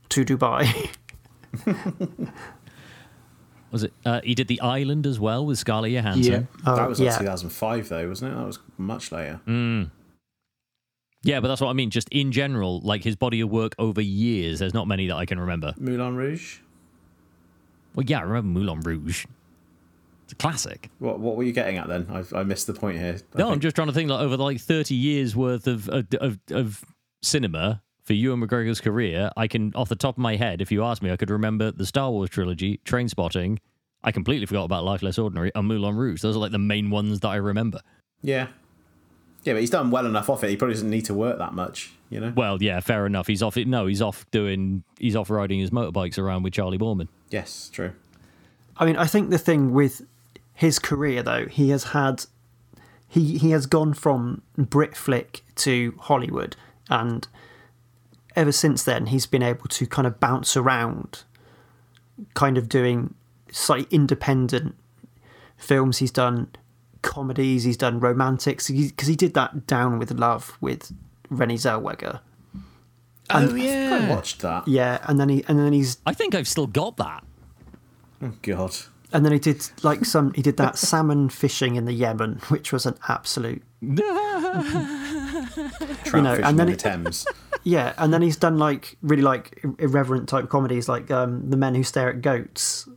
to 0.10 0.24
Dubai. 0.24 0.90
was 3.72 3.84
it? 3.84 3.94
Uh, 4.06 4.22
he 4.24 4.36
did 4.36 4.48
The 4.48 4.62
Island 4.62 5.06
as 5.06 5.20
well 5.20 5.46
with 5.46 5.58
Scarlett 5.58 5.92
Johansson. 5.92 6.32
Yeah. 6.34 6.42
Oh, 6.66 6.76
that 6.76 6.90
was 6.90 7.00
like 7.00 7.12
yeah. 7.12 7.18
2005 7.18 7.90
though, 7.90 8.08
wasn't 8.08 8.34
it? 8.34 8.36
That 8.36 8.46
was 8.46 8.60
much 8.78 9.12
later. 9.12 9.40
Mm. 9.48 9.92
Yeah, 11.22 11.42
but 11.42 11.50
that's 11.50 11.62
what 11.62 11.70
I 11.70 11.74
mean. 11.74 11.90
Just 11.90 12.08
in 12.10 12.32
general, 12.32 12.80
like 12.82 13.04
his 13.04 13.16
body 13.16 13.42
of 13.42 13.50
work 13.50 13.76
over 13.78 14.02
years, 14.02 14.60
there's 14.60 14.74
not 14.74 14.88
many 14.88 15.08
that 15.08 15.16
I 15.16 15.26
can 15.26 15.40
remember. 15.40 15.74
Moulin 15.78 16.16
Rouge. 16.16 16.60
Well, 17.94 18.06
yeah, 18.06 18.20
I 18.20 18.22
remember 18.22 18.60
Moulin 18.60 18.80
Rouge. 18.82 19.26
It's 20.24 20.34
a 20.34 20.36
classic. 20.36 20.90
What 21.00 21.20
what 21.20 21.36
were 21.36 21.44
you 21.44 21.52
getting 21.52 21.78
at 21.78 21.88
then? 21.88 22.08
I, 22.10 22.40
I 22.40 22.44
missed 22.44 22.68
the 22.68 22.74
point 22.74 23.00
here. 23.00 23.18
I 23.36 23.38
No, 23.38 23.52
I'm 23.52 23.60
just 23.60 23.76
trying 23.76 23.88
to 23.88 23.94
think 23.94 24.10
like 24.10 24.22
over 24.22 24.38
the 24.38 24.44
like 24.44 24.60
30 24.62 24.96
years 24.96 25.36
worth 25.36 25.68
of 25.68 25.90
of, 25.90 26.08
of, 26.22 26.40
of 26.52 26.86
cinema 27.22 27.82
for 28.10 28.14
Ewan 28.14 28.42
McGregor's 28.42 28.82
career. 28.82 29.30
I 29.38 29.48
can, 29.48 29.72
off 29.76 29.88
the 29.88 29.96
top 29.96 30.16
of 30.16 30.18
my 30.18 30.36
head, 30.36 30.62
if 30.62 30.72
you 30.72 30.84
ask 30.84 31.04
me, 31.04 31.12
I 31.12 31.16
could 31.16 31.30
remember 31.30 31.70
the 31.70 31.86
Star 31.86 32.10
Wars 32.10 32.32
trilogy, 32.32 32.80
Trainspotting. 32.84 33.60
I 34.04 34.12
completely 34.12 34.48
forgot 34.48 34.64
about 34.64 34.84
Life 34.84 35.04
Less 35.04 35.20
Ordinary 35.20 35.52
and 35.54 35.68
Moulin 35.68 35.96
Rouge. 35.96 36.24
Those 36.24 36.36
are 36.36 36.40
like 36.40 36.52
the 36.52 36.58
main 36.58 36.90
ones 36.90 37.20
that 37.20 37.28
I 37.28 37.36
remember. 37.36 37.82
Yeah. 38.24 38.48
Yeah, 39.44 39.54
but 39.54 39.60
he's 39.60 39.70
done 39.70 39.92
well 39.92 40.08
enough 40.08 40.28
off 40.28 40.44
it. 40.44 40.50
He 40.50 40.58
probably 40.58 40.74
doesn't 40.74 40.90
need 40.90 41.06
to 41.06 41.14
work 41.14 41.38
that 41.38 41.54
much, 41.54 41.94
you 42.10 42.20
know? 42.20 42.34
Well, 42.36 42.58
yeah, 42.64 42.80
fair 42.80 43.06
enough. 43.06 43.28
He's 43.28 43.44
off. 43.44 43.58
It. 43.58 43.68
No, 43.68 43.86
he's 43.86 44.02
off 44.02 44.26
doing. 44.32 44.84
He's 44.98 45.16
off 45.16 45.30
riding 45.30 45.60
his 45.60 45.70
motorbikes 45.70 46.18
around 46.18 46.42
with 46.42 46.54
Charlie 46.54 46.80
Boorman. 46.80 47.10
Yes, 47.30 47.70
true. 47.72 47.94
I 48.76 48.88
mean, 48.88 48.96
I 48.96 49.06
think 49.06 49.30
the 49.30 49.38
thing 49.38 49.72
with 49.72 50.02
his 50.56 50.80
career 50.80 51.22
though, 51.22 51.46
he 51.46 51.70
has 51.70 51.84
had 51.84 52.26
he 53.08 53.38
he 53.38 53.52
has 53.52 53.68
gone 53.68 53.94
from 53.94 54.42
Brit 54.58 54.98
flick 54.98 55.44
to 55.58 55.94
Hollywood, 56.00 56.56
and 56.90 57.28
ever 58.40 58.52
since 58.54 58.84
then 58.84 59.08
he's 59.08 59.26
been 59.26 59.44
able 59.44 59.68
to 59.68 59.86
kind 59.86 60.08
of 60.08 60.20
bounce 60.20 60.56
around, 60.56 61.24
kind 62.34 62.58
of 62.58 62.70
doing 62.70 63.14
slightly 63.52 63.88
independent 63.92 64.76
films. 65.58 65.98
He's 65.98 66.12
done 66.12 66.48
comedies, 67.02 67.66
he's 67.66 67.78
done 67.78 68.00
romantics, 68.00 68.70
because 68.70 69.08
he 69.10 69.16
did 69.16 69.34
that 69.34 69.68
Down 69.68 70.00
with 70.00 70.12
Love 70.12 70.58
with 70.62 70.94
Renée 71.30 71.56
Zellweger. 71.60 72.22
Oh 73.32 73.56
I 73.56 74.10
watched 74.10 74.40
that. 74.40 74.68
Yeah, 74.68 75.00
and 75.08 75.20
then 75.20 75.30
he 75.30 75.44
and 75.48 75.60
then 75.60 75.72
he's 75.74 75.98
I 76.06 76.14
think 76.14 76.34
I've 76.34 76.48
still 76.48 76.68
got 76.68 76.98
that. 76.98 77.24
Oh 78.22 78.34
God. 78.42 78.76
And 79.12 79.26
then 79.26 79.34
he 79.34 79.40
did 79.40 79.68
like 79.84 80.06
some. 80.06 80.34
He 80.34 80.42
did 80.42 80.58
that 80.58 80.78
salmon 80.78 81.30
fishing 81.44 81.76
in 81.76 81.86
the 81.86 81.94
Yemen, 81.94 82.40
which 82.50 82.72
was 82.72 82.86
an 82.86 82.96
absolute 83.08 83.64
Trout 83.86 83.98
know, 86.24 86.36
fishing 86.36 86.46
and 86.46 86.58
then 86.58 86.60
in 86.60 86.66
the 86.68 86.72
it- 86.74 86.80
Thames. 86.80 87.26
yeah. 87.64 87.94
And 87.98 88.14
then 88.14 88.22
he's 88.22 88.38
done 88.38 88.58
like 88.58 88.98
really 89.02 89.22
like 89.22 89.64
irreverent 89.80 90.28
type 90.30 90.50
comedies, 90.50 90.88
like 90.90 91.10
um, 91.12 91.50
the 91.50 91.58
Men 91.58 91.76
Who 91.76 91.84
Stare 91.84 92.10
at 92.10 92.22
Goats, 92.22 92.88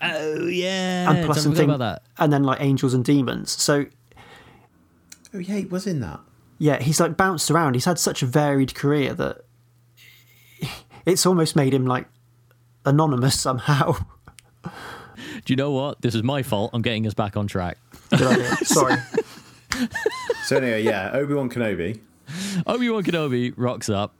Oh 0.00 0.46
yeah, 0.46 1.10
and 1.10 1.24
plus 1.24 1.38
totally 1.38 1.50
and 1.50 1.56
thing, 1.56 1.70
about 1.70 1.78
that. 1.78 2.02
and 2.22 2.32
then 2.32 2.44
like 2.44 2.60
Angels 2.60 2.94
and 2.94 3.04
Demons. 3.04 3.50
So 3.50 3.86
Oh 5.34 5.38
yeah, 5.38 5.56
he 5.56 5.64
was 5.66 5.86
in 5.86 6.00
that. 6.00 6.20
yeah, 6.58 6.80
he's 6.82 7.00
like 7.00 7.16
bounced 7.16 7.50
around. 7.50 7.74
He's 7.74 7.84
had 7.84 7.98
such 7.98 8.22
a 8.22 8.26
varied 8.26 8.74
career 8.74 9.12
that 9.14 9.38
it's 11.06 11.26
almost 11.26 11.56
made 11.56 11.74
him 11.74 11.84
like 11.86 12.06
anonymous 12.86 13.38
somehow. 13.40 13.96
Do 14.64 15.52
you 15.52 15.56
know 15.56 15.70
what? 15.72 16.00
This 16.02 16.14
is 16.14 16.22
my 16.22 16.42
fault. 16.42 16.70
I'm 16.72 16.82
getting 16.82 17.06
us 17.06 17.14
back 17.14 17.36
on 17.36 17.46
track. 17.46 17.78
Sorry. 18.62 18.96
So 20.44 20.56
anyway, 20.56 20.82
yeah, 20.82 21.10
Obi 21.12 21.34
Wan 21.34 21.48
Kenobi. 21.50 22.00
Obi 22.66 22.88
Wan 22.90 23.02
Kenobi 23.02 23.52
rocks 23.56 23.88
up, 23.88 24.14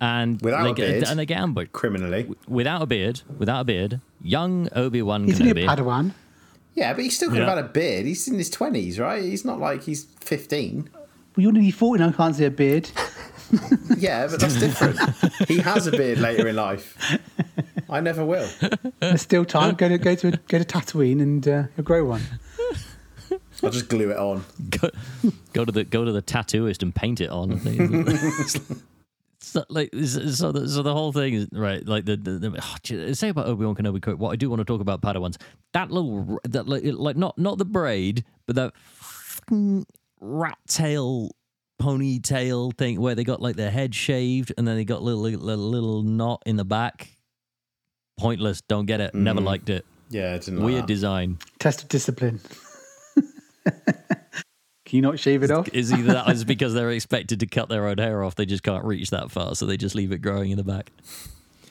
and 0.00 0.40
Without 0.42 0.64
they 0.64 0.70
a 0.70 0.74
get, 0.74 0.88
beard. 0.92 1.04
and 1.04 1.18
they 1.18 1.26
get 1.26 1.38
ambushed 1.38 1.72
criminally. 1.72 2.28
without 2.48 2.82
a 2.82 2.86
beard. 2.86 3.22
Without 3.38 3.60
a 3.60 3.64
beard, 3.64 4.00
young 4.22 4.68
Obi 4.74 5.02
Wan 5.02 5.24
He's 5.24 5.40
only 5.40 5.52
a 5.52 5.54
Kenobi. 5.54 5.66
Padawan. 5.76 6.12
Yeah, 6.74 6.92
but 6.92 7.04
he's 7.04 7.16
still 7.16 7.28
could 7.30 7.38
Yeah. 7.38 7.46
have 7.46 7.56
had 7.58 7.64
a 7.66 7.68
beard. 7.68 8.04
He's 8.06 8.26
in 8.26 8.34
his 8.36 8.50
twenties, 8.50 8.98
right? 8.98 9.22
He's 9.22 9.44
not 9.44 9.60
like 9.60 9.84
he's 9.84 10.04
fifteen. 10.20 10.88
Well, 11.36 11.42
you're 11.42 11.48
only 11.48 11.70
40 11.72 12.00
now, 12.02 12.12
can't 12.12 12.34
see 12.36 12.44
a 12.44 12.50
beard. 12.50 12.90
Yeah, 13.98 14.26
but 14.26 14.40
that's 14.40 14.58
different. 14.58 14.98
he 15.46 15.58
has 15.58 15.86
a 15.86 15.92
beard 15.92 16.18
later 16.18 16.48
in 16.48 16.56
life. 16.56 16.96
I 17.88 18.00
never 18.00 18.24
will. 18.24 18.48
There's 18.98 19.20
still 19.22 19.44
time. 19.44 19.74
Go 19.76 19.88
to 19.88 19.98
go 19.98 20.14
to 20.16 20.30
go 20.48 20.58
to 20.58 20.64
Tatooine 20.64 21.20
and 21.22 21.46
uh, 21.46 21.62
you'll 21.76 21.84
grow 21.84 22.04
one. 22.04 22.22
I'll 23.64 23.70
just 23.70 23.88
glue 23.88 24.10
it 24.10 24.16
on. 24.16 24.44
go, 24.70 24.90
go 25.52 25.64
to 25.64 25.72
the 25.72 25.84
go 25.84 26.04
to 26.04 26.12
the 26.12 26.22
tattooist 26.22 26.82
and 26.82 26.94
paint 26.94 27.20
it 27.20 27.30
on. 27.30 27.60
so, 29.38 29.64
like 29.68 29.90
so, 29.94 30.52
the, 30.52 30.68
so 30.68 30.82
the 30.82 30.92
whole 30.92 31.12
thing 31.12 31.34
is 31.34 31.48
right. 31.52 31.86
Like 31.86 32.04
the, 32.04 32.16
the, 32.16 32.30
the 32.32 32.58
oh, 32.62 32.76
gee, 32.82 33.14
say 33.14 33.28
about 33.28 33.46
Obi 33.46 33.64
Wan 33.64 33.74
Kenobi. 33.74 34.02
quick, 34.02 34.18
What 34.18 34.30
I 34.30 34.36
do 34.36 34.48
want 34.50 34.60
to 34.60 34.64
talk 34.64 34.80
about 34.80 35.00
Padawans. 35.00 35.36
That 35.72 35.90
little 35.90 36.38
that 36.44 36.68
like, 36.68 36.82
like 36.84 37.16
not 37.16 37.38
not 37.38 37.58
the 37.58 37.64
braid, 37.64 38.24
but 38.46 38.56
that 38.56 38.72
fucking 38.76 39.86
rat 40.20 40.58
tail 40.68 41.30
ponytail 41.80 42.76
thing 42.76 43.00
where 43.00 43.14
they 43.14 43.24
got 43.24 43.42
like 43.42 43.56
their 43.56 43.70
head 43.70 43.94
shaved 43.94 44.52
and 44.56 44.66
then 44.66 44.76
they 44.76 44.84
got 44.84 45.02
little 45.02 45.20
little, 45.20 45.70
little 45.70 46.02
knot 46.02 46.42
in 46.46 46.56
the 46.56 46.64
back. 46.64 47.10
Pointless. 48.16 48.60
Don't 48.62 48.86
get 48.86 49.00
it. 49.00 49.14
Never 49.14 49.40
mm. 49.40 49.44
liked 49.44 49.68
it. 49.70 49.84
Yeah, 50.10 50.34
I 50.34 50.38
didn't 50.38 50.58
like 50.58 50.66
Weird 50.66 50.82
that. 50.82 50.86
design. 50.88 51.38
Test 51.58 51.82
of 51.82 51.88
discipline. 51.88 52.40
Can 54.84 54.96
you 54.96 55.02
not 55.02 55.18
shave 55.18 55.42
it 55.42 55.50
off? 55.50 55.68
is 55.72 55.92
either 55.92 56.12
that 56.12 56.28
is 56.30 56.44
because 56.54 56.74
they're 56.74 56.90
expected 56.90 57.40
to 57.40 57.46
cut 57.46 57.68
their 57.68 57.86
own 57.88 57.98
hair 57.98 58.22
off. 58.22 58.34
They 58.34 58.46
just 58.46 58.62
can't 58.62 58.84
reach 58.84 59.10
that 59.10 59.30
far, 59.30 59.54
so 59.54 59.66
they 59.66 59.76
just 59.76 59.94
leave 59.94 60.12
it 60.12 60.18
growing 60.18 60.50
in 60.50 60.56
the 60.56 60.64
back. 60.64 60.90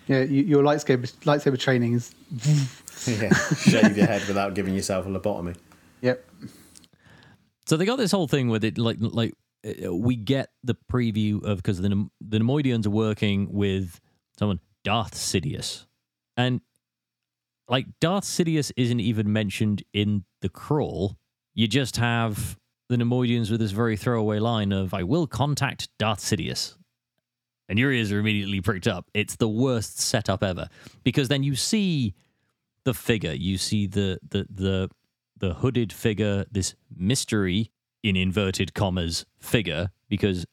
Yeah, 0.08 0.22
you, 0.24 0.44
your 0.44 0.64
lightsaber 0.64 1.12
lightsaber 1.24 1.60
training 1.60 1.94
is. 1.94 2.14
Yeah, 3.06 3.34
shave 3.34 3.98
your 3.98 4.06
head 4.06 4.26
without 4.30 4.54
giving 4.54 4.76
yourself 4.76 5.06
a 5.06 5.10
lobotomy. 5.10 5.58
Yep. 6.02 6.26
So 7.66 7.76
they 7.76 7.86
got 7.86 7.98
this 7.98 8.12
whole 8.12 8.30
thing 8.30 8.48
with 8.48 8.64
it, 8.64 8.78
like 8.78 8.98
like 9.00 9.34
uh, 9.66 9.94
we 9.94 10.16
get 10.16 10.52
the 10.64 10.76
preview 10.90 11.44
of 11.44 11.58
because 11.58 11.82
the 11.82 11.90
Nem- 11.90 12.12
the 12.22 12.40
Neimoidians 12.40 12.86
are 12.86 12.92
working 12.92 13.52
with 13.52 14.00
someone 14.38 14.62
Darth 14.86 15.16
Sidious, 15.16 15.86
and 16.38 16.62
like 17.68 17.88
Darth 18.00 18.24
Sidious 18.24 18.72
isn't 18.78 19.00
even 19.00 19.34
mentioned 19.34 19.84
in 19.92 20.24
the 20.42 20.50
crawl. 20.50 21.18
You 21.56 21.68
just 21.68 21.98
have 21.98 22.58
the 22.90 22.98
Neimoidians 22.98 23.52
with 23.52 23.60
this 23.60 23.72
very 23.72 23.96
throwaway 23.98 24.40
line 24.40 24.72
of 24.72 24.94
"I 24.94 25.04
will 25.04 25.28
contact 25.28 25.90
Darth 26.00 26.20
Sidious." 26.20 26.76
And 27.70 27.80
your 27.80 27.92
ears 27.92 28.12
are 28.12 28.20
immediately 28.20 28.60
pricked 28.62 28.88
up. 28.88 29.10
It's 29.14 29.38
the 29.38 29.48
worst 29.48 30.00
setup 30.00 30.44
ever 30.44 30.68
because 31.04 31.28
then 31.30 31.44
you 31.44 31.56
see 31.56 32.14
the 32.84 32.94
figure, 32.94 33.34
you 33.34 33.58
see 33.58 33.88
the 33.88 34.20
the 34.28 34.46
the 34.50 34.90
the 35.38 35.54
hooded 35.56 35.92
figure, 35.92 36.46
this 36.52 36.76
mystery 36.96 37.72
in 38.02 38.16
inverted 38.16 38.74
commas 38.74 39.26
figure, 39.40 39.90
because 40.10 40.46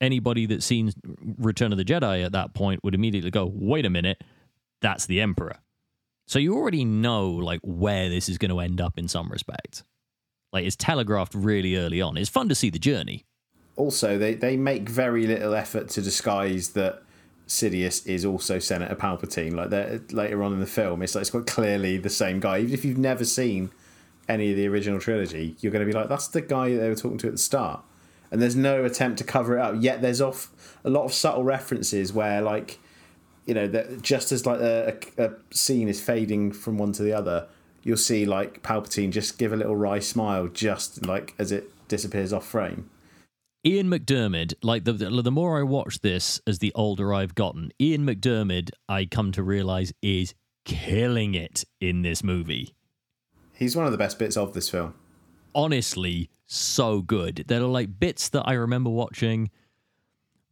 anybody 0.00 0.46
that's 0.46 0.64
seen 0.64 0.92
Return 1.38 1.72
of 1.72 1.78
the 1.78 1.84
Jedi 1.84 2.24
at 2.24 2.32
that 2.32 2.54
point 2.54 2.82
would 2.84 2.94
immediately 2.94 3.30
go, 3.30 3.50
wait 3.52 3.86
a 3.86 3.90
minute, 3.90 4.22
that's 4.80 5.06
the 5.06 5.20
Emperor. 5.20 5.58
So 6.26 6.38
you 6.38 6.54
already 6.54 6.84
know 6.84 7.30
like 7.30 7.60
where 7.62 8.08
this 8.08 8.28
is 8.28 8.38
going 8.38 8.50
to 8.50 8.60
end 8.60 8.80
up 8.80 8.98
in 8.98 9.08
some 9.08 9.28
respects. 9.28 9.84
Like 10.54 10.64
it's 10.64 10.76
telegraphed 10.76 11.34
really 11.34 11.76
early 11.76 12.00
on. 12.00 12.16
It's 12.16 12.30
fun 12.30 12.48
to 12.48 12.54
see 12.54 12.70
the 12.70 12.78
journey. 12.78 13.24
Also, 13.76 14.16
they, 14.16 14.34
they 14.34 14.56
make 14.56 14.88
very 14.88 15.26
little 15.26 15.52
effort 15.52 15.88
to 15.90 16.00
disguise 16.00 16.70
that 16.70 17.02
Sidious 17.48 18.06
is 18.06 18.24
also 18.24 18.60
Senator 18.60 18.94
Palpatine. 18.94 19.54
Like 19.54 20.12
later 20.12 20.44
on 20.44 20.52
in 20.52 20.60
the 20.60 20.66
film, 20.66 21.02
it's 21.02 21.16
like 21.16 21.22
it's 21.22 21.30
quite 21.30 21.46
clearly 21.46 21.96
the 21.96 22.08
same 22.08 22.38
guy. 22.38 22.60
Even 22.60 22.72
if 22.72 22.84
you've 22.84 22.96
never 22.96 23.24
seen 23.24 23.70
any 24.28 24.52
of 24.52 24.56
the 24.56 24.68
original 24.68 25.00
trilogy, 25.00 25.56
you're 25.58 25.72
going 25.72 25.84
to 25.84 25.92
be 25.92 25.98
like, 25.98 26.08
that's 26.08 26.28
the 26.28 26.40
guy 26.40 26.74
they 26.74 26.88
were 26.88 26.94
talking 26.94 27.18
to 27.18 27.26
at 27.26 27.32
the 27.32 27.38
start. 27.38 27.82
And 28.30 28.40
there's 28.40 28.56
no 28.56 28.84
attempt 28.84 29.18
to 29.18 29.24
cover 29.24 29.58
it 29.58 29.60
up. 29.60 29.74
Yet 29.80 30.02
there's 30.02 30.20
off 30.20 30.50
a 30.84 30.90
lot 30.90 31.04
of 31.04 31.12
subtle 31.12 31.42
references 31.42 32.12
where, 32.12 32.40
like, 32.40 32.78
you 33.44 33.54
know, 33.54 33.66
that 33.66 34.02
just 34.02 34.30
as 34.30 34.46
like 34.46 34.60
a, 34.60 34.96
a 35.18 35.32
scene 35.50 35.88
is 35.88 36.00
fading 36.00 36.52
from 36.52 36.78
one 36.78 36.92
to 36.92 37.02
the 37.02 37.12
other, 37.12 37.48
you'll 37.84 37.96
see 37.96 38.26
like 38.26 38.62
Palpatine 38.62 39.10
just 39.10 39.38
give 39.38 39.52
a 39.52 39.56
little 39.56 39.76
wry 39.76 40.00
smile, 40.00 40.48
just 40.48 41.06
like 41.06 41.34
as 41.38 41.52
it 41.52 41.70
disappears 41.88 42.32
off 42.32 42.46
frame. 42.46 42.90
Ian 43.66 43.88
McDiarmid, 43.88 44.54
like 44.62 44.84
the, 44.84 44.92
the 44.92 45.22
the 45.22 45.30
more 45.30 45.58
I 45.58 45.62
watch 45.62 46.00
this 46.00 46.40
as 46.46 46.58
the 46.58 46.72
older 46.74 47.14
I've 47.14 47.34
gotten, 47.34 47.70
Ian 47.80 48.04
McDiarmid, 48.04 48.70
I 48.88 49.06
come 49.06 49.32
to 49.32 49.42
realize 49.42 49.92
is 50.02 50.34
killing 50.64 51.34
it 51.34 51.64
in 51.80 52.02
this 52.02 52.22
movie. 52.24 52.74
He's 53.54 53.76
one 53.76 53.86
of 53.86 53.92
the 53.92 53.98
best 53.98 54.18
bits 54.18 54.36
of 54.36 54.52
this 54.52 54.68
film. 54.68 54.94
honestly 55.54 56.28
so 56.46 57.00
good. 57.00 57.44
There 57.46 57.60
are 57.60 57.66
like 57.66 57.98
bits 57.98 58.28
that 58.30 58.42
I 58.46 58.52
remember 58.54 58.90
watching 58.90 59.50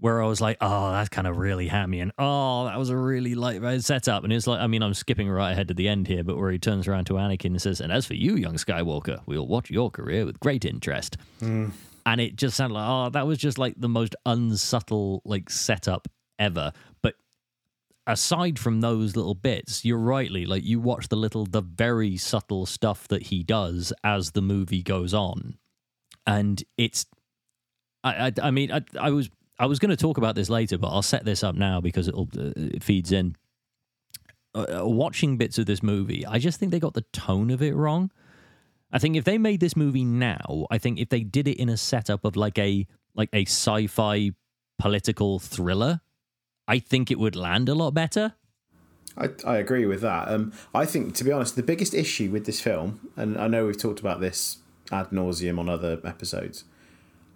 where 0.03 0.21
I 0.21 0.27
was 0.27 0.41
like, 0.41 0.57
oh, 0.61 0.91
that's 0.91 1.09
kind 1.11 1.29
of 1.29 1.39
really 1.39 1.69
hammy, 1.69 2.01
and 2.01 2.11
oh, 2.19 2.65
that 2.65 2.77
was 2.77 2.91
a 2.91 2.97
really 2.97 3.37
light 3.37 3.63
setup. 3.83 4.25
And 4.25 4.33
it's 4.33 4.49
like, 4.49 4.59
I 4.59 4.67
mean, 4.67 4.83
I'm 4.83 4.95
skipping 4.95 5.31
right 5.31 5.53
ahead 5.53 5.69
to 5.69 5.75
the 5.75 5.89
end 5.89 6.09
here, 6.09 6.25
but 6.25 6.37
where 6.37 6.51
he 6.51 6.59
turns 6.59 6.89
around 6.89 7.05
to 7.05 7.13
Anakin 7.15 7.47
and 7.47 7.63
says, 7.63 7.81
and 7.81 7.93
as 7.93 8.05
for 8.05 8.15
you, 8.15 8.35
young 8.35 8.55
Skywalker, 8.57 9.21
we'll 9.27 9.47
watch 9.47 9.71
your 9.71 9.93
career 9.93 10.27
with 10.27 10.41
great 10.41 10.65
interest. 10.65 11.19
Hmm. 11.39 11.69
And 12.05 12.21
it 12.21 12.35
just 12.35 12.57
sounded 12.57 12.75
like, 12.75 12.89
oh, 12.89 13.11
that 13.11 13.29
was 13.29 13.39
just 13.39 13.59
like 13.59 13.75
the 13.77 13.89
most 13.89 14.17
unsubtle 14.27 15.23
like 15.25 15.49
setup 15.49 16.09
ever. 16.37 16.73
But 17.01 17.15
aside 18.09 18.59
from 18.59 18.81
those 18.81 19.15
little 19.15 19.37
bits, 19.37 19.85
you're 19.85 19.99
rightly 19.99 20.47
like 20.47 20.65
you 20.65 20.81
watch 20.81 21.11
the 21.11 21.17
little, 21.17 21.47
the 21.47 21.63
very 21.63 22.17
subtle 22.17 22.67
stuff 22.67 23.07
that 23.07 23.23
he 23.23 23.45
does 23.45 23.93
as 24.03 24.33
the 24.33 24.43
movie 24.43 24.83
goes 24.83 25.15
on, 25.15 25.59
and 26.27 26.65
it's, 26.77 27.07
I, 28.03 28.27
I, 28.27 28.33
I 28.43 28.51
mean, 28.51 28.73
I, 28.73 28.81
I 29.01 29.11
was, 29.11 29.31
I 29.59 29.67
was 29.67 29.79
going 29.79 29.91
to 29.91 29.97
talk 29.97 30.19
about 30.19 30.35
this 30.35 30.49
later, 30.49 30.79
but 30.79 30.89
I'll 30.89 31.03
set 31.03 31.25
this 31.25 31.45
up 31.45 31.55
now 31.55 31.81
because 31.81 32.09
it'll, 32.09 32.29
uh, 32.37 32.53
it 32.57 32.83
feeds 32.83 33.13
in. 33.13 33.37
Uh, 34.55 34.81
uh, 34.81 34.87
watching 34.87 35.37
bits 35.37 35.59
of 35.59 35.67
this 35.67 35.83
movie, 35.83 36.27
I 36.27 36.39
just 36.39 36.59
think 36.59 36.73
they 36.73 36.81
got 36.81 36.95
the 36.95 37.05
tone 37.13 37.51
of 37.51 37.63
it 37.63 37.75
wrong. 37.75 38.11
I 38.93 38.99
think 38.99 39.17
if 39.17 39.25
they 39.25 39.39
made 39.39 39.61
this 39.61 39.77
movie 39.77 40.05
now, 40.05 40.67
I 40.71 40.79
think 40.79 40.99
if 40.99 41.09
they 41.09 41.21
did 41.21 41.49
it 41.49 41.59
in 41.59 41.69
a 41.69 41.77
setup 41.77 42.25
of 42.25 42.37
like 42.37 42.59
a 42.59 42.87
like 43.15 43.31
a 43.33 43.43
sci-fi 43.43 44.33
political 44.79 45.39
thriller, 45.39 46.01
I 46.69 46.79
think 46.79 47.11
it 47.11 47.19
would 47.19 47.37
land 47.37 47.69
a 47.69 47.75
lot 47.75 47.95
better. 47.95 48.35
I, 49.17 49.29
I 49.47 49.57
agree 49.59 49.87
with 49.87 50.01
that. 50.01 50.29
Um, 50.29 50.53
I 50.75 50.87
think, 50.87 51.15
to 51.17 51.25
be 51.25 51.33
honest, 51.33 51.57
the 51.57 51.63
biggest 51.63 51.95
issue 51.95 52.31
with 52.31 52.47
this 52.47 52.61
film, 52.61 53.11
and 53.17 53.39
I 53.39 53.47
know 53.47 53.67
we've 53.67 53.81
talked 53.81 54.01
about 54.01 54.21
this 54.21 54.59
ad 54.91 55.11
nauseum 55.11 55.59
on 55.59 55.69
other 55.69 56.01
episodes, 56.05 56.65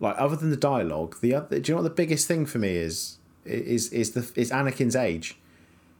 like 0.01 0.15
other 0.19 0.37
than 0.37 0.51
the 0.51 0.57
dialogue, 0.57 1.17
the 1.21 1.35
other, 1.35 1.59
do 1.61 1.71
you 1.73 1.77
know 1.77 1.83
what 1.83 1.89
the 1.89 1.95
biggest 1.95 2.27
thing 2.29 2.47
for 2.47 2.59
me 2.59 2.77
is? 2.77 3.19
Is 3.45 3.93
is 3.93 4.13
the 4.13 4.29
is 4.41 4.51
Anakin's 4.51 4.97
age? 4.97 5.39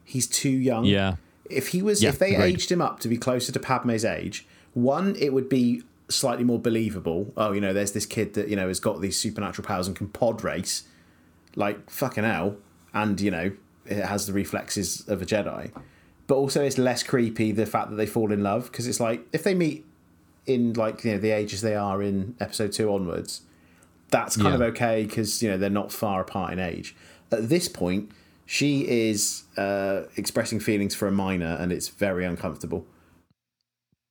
He's 0.05 0.27
too 0.27 0.51
young. 0.51 0.85
Yeah. 0.85 1.17
If 1.49 1.69
he 1.69 1.81
was, 1.83 2.03
Yeah, 2.03 2.09
if 2.11 2.19
they 2.19 2.35
agreed. 2.35 2.55
aged 2.55 2.73
him 2.73 2.83
up 2.83 2.99
to 3.01 3.09
be 3.09 3.17
closer 3.17 3.53
to 3.53 3.61
Padme's 3.61 4.05
age, 4.05 4.47
one, 4.75 5.15
it 5.17 5.33
would 5.33 5.49
be 5.49 5.83
slightly 6.09 6.45
more 6.45 6.59
believable. 6.59 7.33
Oh, 7.37 7.53
you 7.53 7.61
know, 7.61 7.73
there's 7.73 7.93
this 7.93 8.07
kid 8.07 8.35
that 8.35 8.49
you 8.49 8.57
know 8.57 8.69
has 8.69 8.81
got 8.81 9.01
these 9.01 9.17
supernatural 9.19 9.67
powers 9.67 9.87
and 9.87 9.95
can 9.97 10.09
pod 10.09 10.43
race, 10.43 10.85
like 11.55 11.89
fucking 11.91 12.25
hell, 12.25 12.57
and 12.93 13.21
you 13.21 13.31
know 13.31 13.53
it 13.87 14.05
has 14.05 14.27
the 14.27 14.33
reflexes 14.33 15.09
of 15.09 15.23
a 15.23 15.27
Jedi. 15.27 15.71
But 16.27 16.35
also, 16.35 16.63
it's 16.65 16.79
less 16.79 17.05
creepy 17.05 17.53
the 17.53 17.67
fact 17.67 17.91
that 17.91 17.97
they 17.97 18.07
fall 18.07 18.33
in 18.33 18.43
love 18.43 18.65
because 18.73 18.89
it's 18.89 18.99
like 18.99 19.25
if 19.33 19.45
they 19.45 19.55
meet 19.55 19.85
in 20.47 20.73
like 20.73 21.05
you 21.05 21.13
know 21.13 21.19
the 21.19 21.31
ages 21.31 21.61
they 21.61 21.77
are 21.77 22.03
in 22.03 22.35
Episode 22.41 22.73
Two 22.73 22.93
onwards, 22.93 23.43
that's 24.11 24.37
kind 24.37 24.49
Yeah. 24.49 24.55
of 24.55 24.61
okay 24.75 25.05
because 25.05 25.43
you 25.43 25.51
know 25.51 25.59
they're 25.59 25.71
not 25.71 25.93
far 25.93 26.21
apart 26.21 26.53
in 26.53 26.59
age. 26.59 26.95
At 27.33 27.49
this 27.49 27.69
point, 27.69 28.11
She 28.49 28.87
is 29.11 29.43
uh, 29.57 30.03
expressing 30.17 30.61
feelings 30.61 30.95
for 30.95 31.09
a 31.09 31.11
minor, 31.11 31.57
and 31.59 31.73
it's 31.73 31.89
very 31.89 32.25
uncomfortable. 32.25 32.87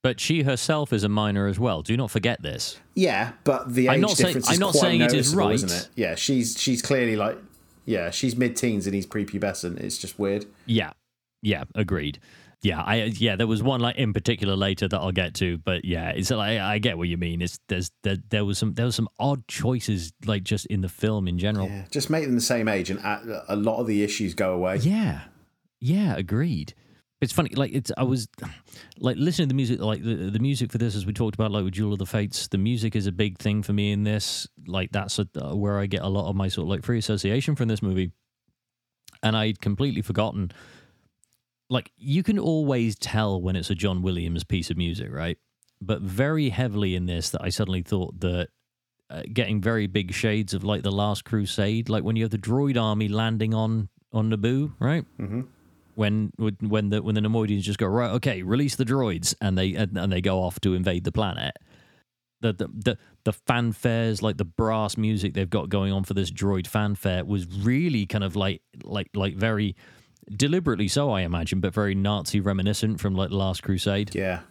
But 0.04 0.20
she 0.20 0.44
herself 0.44 0.92
is 0.94 1.04
a 1.06 1.10
minor 1.10 1.48
as 1.48 1.58
well. 1.58 1.82
Do 1.82 1.96
not 1.98 2.12
forget 2.12 2.42
this. 2.42 2.78
Yeah, 2.96 3.32
but 3.46 3.74
the 3.74 3.84
age 3.88 3.94
I'm 3.94 4.02
not 4.02 4.12
saying- 4.12 4.28
difference 4.28 4.48
I'm 4.50 4.54
is 4.56 4.60
not 4.60 4.72
quite 4.74 4.82
saying 4.82 5.02
it 5.02 5.06
is 5.06 5.14
noticeable, 5.34 5.46
right. 5.46 5.54
isn't 5.56 5.72
it? 5.72 5.90
Yeah, 5.96 6.16
she's 6.16 6.60
she's 6.60 6.82
clearly 6.82 7.16
like, 7.16 7.38
yeah, 7.86 8.12
she's 8.12 8.36
mid-teens 8.36 8.86
and 8.86 8.94
he's 8.94 9.08
prepubescent. 9.08 9.80
It's 9.80 9.98
just 9.98 10.20
weird. 10.20 10.46
Yeah, 10.66 10.92
yeah, 11.42 11.64
agreed. 11.74 12.20
Yeah, 12.66 12.82
I 12.82 13.04
yeah, 13.04 13.36
there 13.36 13.46
was 13.46 13.62
one 13.62 13.80
like 13.80 13.98
in 13.98 14.12
particular 14.12 14.56
later 14.56 14.88
that 14.88 14.98
I'll 14.98 15.12
get 15.12 15.36
to, 15.36 15.60
but 15.60 15.86
yeah, 15.86 16.10
it's 16.10 16.32
like 16.32 16.60
I 16.60 16.80
get 16.80 16.98
what 16.98 17.08
you 17.08 17.16
mean. 17.16 17.44
It's 17.44 17.60
there's 17.68 17.92
there, 18.02 18.18
there 18.30 18.44
was 18.44 18.58
some 18.58 18.74
there 18.74 18.88
was 18.88 18.96
some 18.96 19.08
odd 19.20 19.48
choices 19.48 20.14
like 20.26 20.44
just 20.44 20.66
in 20.66 20.82
the 20.82 20.90
film 20.90 21.28
in 21.28 21.38
general. 21.38 21.68
Yeah, 21.68 21.86
just 21.92 22.10
make 22.10 22.26
them 22.26 22.34
the 22.34 22.42
same 22.42 22.68
age, 22.68 22.90
and 22.90 23.00
a 23.02 23.46
a 23.50 23.56
lot 23.56 23.80
of 23.82 23.86
the 23.86 24.04
issues 24.04 24.34
go 24.34 24.54
away. 24.54 24.78
Yeah, 24.78 25.22
yeah, 25.80 26.16
agreed. 26.16 26.74
It's 27.22 27.32
funny, 27.32 27.52
like 27.54 27.72
it's. 27.72 27.92
I 28.00 28.04
was 28.04 28.28
like 28.98 29.18
listening 29.18 29.48
to 29.48 29.54
the 29.54 29.58
music, 29.58 29.80
like 29.80 30.04
the, 30.04 30.32
the 30.32 30.40
music 30.40 30.72
for 30.72 30.80
this, 30.80 30.96
as 30.96 31.06
we 31.06 31.14
talked 31.14 31.36
about, 31.36 31.52
like 31.52 31.66
with 31.66 31.76
Duel 31.76 31.94
of 31.94 32.00
the 32.00 32.08
Fates. 32.08 32.48
The 32.48 32.58
music 32.58 32.96
is 32.96 33.06
a 33.06 33.12
big 33.12 33.38
thing 33.38 33.62
for 33.62 33.74
me 33.74 33.92
in 33.92 34.04
this. 34.04 34.48
Like 34.66 34.92
that's 34.92 35.20
a, 35.20 35.28
uh, 35.40 35.56
where 35.56 35.78
I 35.78 35.86
get 35.86 36.02
a 36.02 36.10
lot 36.10 36.32
of 36.32 36.36
my 36.36 36.48
sort 36.48 36.66
of 36.66 36.70
like 36.70 36.84
free 36.84 36.98
association 36.98 37.56
from 37.56 37.68
this 37.68 37.84
movie. 37.84 38.12
And 39.22 39.38
I'd 39.38 39.62
completely 39.62 40.02
forgotten. 40.02 40.52
Like 41.76 41.92
you 41.98 42.24
can 42.24 42.40
always 42.40 42.96
tell 42.96 43.42
when 43.42 43.58
it's 43.58 43.70
a 43.70 43.76
John 43.76 44.02
Williams 44.02 44.46
piece 44.46 44.70
of 44.72 44.78
music, 44.78 45.12
right? 45.12 45.38
But 45.82 46.02
very 46.02 46.48
heavily 46.50 46.96
in 46.96 47.06
this, 47.06 47.32
that 47.32 47.42
I 47.44 47.50
suddenly 47.50 47.82
thought 47.82 48.18
that 48.22 48.48
uh, 49.10 49.24
getting 49.34 49.60
very 49.62 49.86
big 49.86 50.14
shades 50.14 50.54
of 50.54 50.64
like 50.64 50.84
the 50.84 50.92
Last 50.92 51.26
Crusade, 51.26 51.90
like 51.90 52.04
when 52.06 52.16
you 52.16 52.24
have 52.24 52.32
the 52.32 52.38
droid 52.38 52.82
army 52.82 53.10
landing 53.10 53.54
on 53.54 53.90
on 54.14 54.32
Naboo, 54.32 54.74
right? 54.80 55.04
Mm-hmm. 55.20 55.42
when 55.96 56.32
when 56.38 56.90
the 56.92 57.02
when 57.04 57.16
the 57.16 57.22
Neimoidians 57.22 57.62
just 57.62 57.78
go 57.78 57.88
right, 57.88 58.12
okay, 58.12 58.42
release 58.42 58.78
the 58.78 58.86
droids, 58.86 59.36
and 59.42 59.58
they 59.58 59.74
and, 59.76 59.98
and 59.98 60.12
they 60.14 60.22
go 60.22 60.42
off 60.42 60.62
to 60.62 60.74
invade 60.76 61.04
the 61.04 61.12
planet. 61.12 61.58
The, 62.40 62.54
the 62.54 62.68
the 62.68 62.98
the 63.26 63.34
fanfares, 63.34 64.22
like 64.22 64.38
the 64.38 64.46
brass 64.46 64.98
music 64.98 65.34
they've 65.34 65.50
got 65.50 65.68
going 65.68 65.92
on 65.92 66.06
for 66.06 66.14
this 66.14 66.32
droid 66.32 66.68
fanfare, 66.68 67.26
was 67.26 67.46
really 67.48 68.06
kind 68.06 68.24
of 68.24 68.38
like 68.38 68.62
like 68.84 69.10
like 69.14 69.36
very 69.36 69.76
deliberately 70.34 70.88
so, 70.88 71.12
I 71.12 71.22
imagine, 71.22 71.60
but 71.60 71.74
very 71.74 71.96
Nazi 71.96 72.40
reminiscent 72.40 73.00
from 73.00 73.16
like 73.16 73.30
the 73.30 73.38
Last 73.38 73.64
Crusade. 73.64 74.14
Yeah, 74.16 74.42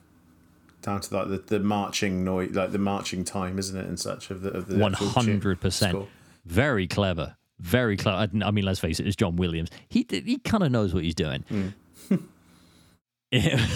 down 0.82 1.00
to 1.00 1.16
like 1.16 1.28
the, 1.28 1.38
the 1.38 1.60
marching 1.60 2.24
noise, 2.24 2.50
like 2.50 2.72
the 2.72 2.78
marching 2.78 3.24
time, 3.24 3.58
isn't 3.58 3.76
it, 3.78 3.86
and 3.86 3.98
such 3.98 4.30
of 4.30 4.42
the 4.42 4.50
of 4.50 4.66
the 4.66 4.78
One 4.78 4.92
hundred 4.92 5.60
percent, 5.60 6.06
very 6.44 6.86
clever, 6.86 7.36
very 7.58 7.96
clever. 7.96 8.28
I 8.44 8.50
mean, 8.50 8.64
let's 8.64 8.80
face 8.80 9.00
it, 9.00 9.06
it's 9.06 9.16
John 9.16 9.36
Williams. 9.36 9.70
He 9.88 10.06
he 10.10 10.38
kind 10.38 10.62
of 10.62 10.70
knows 10.70 10.94
what 10.94 11.04
he's 11.04 11.14
doing. 11.14 11.44
Hmm. 11.48 11.68
Yeah. 13.30 13.66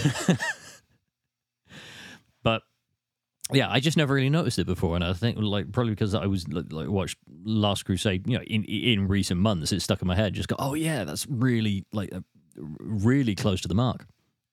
Yeah, 3.51 3.69
I 3.69 3.79
just 3.79 3.97
never 3.97 4.13
really 4.13 4.29
noticed 4.29 4.59
it 4.59 4.67
before, 4.67 4.95
and 4.95 5.03
I 5.03 5.13
think 5.13 5.37
like 5.39 5.71
probably 5.71 5.91
because 5.91 6.13
I 6.13 6.27
was 6.27 6.47
like, 6.47 6.71
like 6.71 6.87
watched 6.87 7.17
Last 7.43 7.83
Crusade, 7.83 8.27
you 8.27 8.37
know, 8.37 8.43
in 8.43 8.63
in 8.65 9.07
recent 9.07 9.39
months, 9.39 9.71
it 9.71 9.81
stuck 9.81 10.01
in 10.01 10.07
my 10.07 10.15
head. 10.15 10.33
Just 10.33 10.49
go, 10.49 10.55
oh 10.59 10.75
yeah, 10.75 11.03
that's 11.03 11.25
really 11.27 11.85
like 11.91 12.13
uh, 12.13 12.21
really 12.57 13.35
close 13.35 13.61
to 13.61 13.67
the 13.67 13.75
mark. 13.75 14.05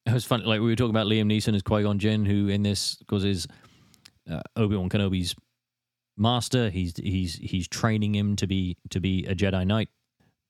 It 0.06 0.12
was 0.12 0.24
funny, 0.24 0.44
like 0.44 0.60
we 0.60 0.68
were 0.68 0.76
talking 0.76 0.90
about 0.90 1.06
Liam 1.06 1.26
Neeson 1.26 1.54
as 1.54 1.62
Qui 1.62 1.82
Gon 1.82 1.98
Jinn, 1.98 2.24
who 2.24 2.48
in 2.48 2.62
this 2.62 2.96
because 2.96 3.24
is 3.24 3.46
uh, 4.30 4.40
Obi 4.56 4.76
Wan 4.76 4.88
Kenobi's 4.88 5.34
master. 6.16 6.70
He's 6.70 6.94
he's 6.96 7.34
he's 7.34 7.68
training 7.68 8.14
him 8.14 8.36
to 8.36 8.46
be 8.46 8.78
to 8.90 9.00
be 9.00 9.26
a 9.26 9.34
Jedi 9.34 9.66
Knight. 9.66 9.90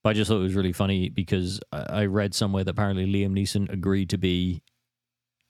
But 0.05 0.11
I 0.11 0.13
just 0.13 0.29
thought 0.29 0.39
it 0.39 0.43
was 0.43 0.55
really 0.55 0.73
funny 0.73 1.09
because 1.09 1.59
I 1.73 2.03
I 2.03 2.07
read 2.07 2.35
somewhere 2.35 2.63
that 2.63 2.71
apparently 2.71 3.07
Liam 3.07 3.33
Neeson 3.33 3.73
agreed 3.73 4.11
to 4.11 4.19
be 4.19 4.63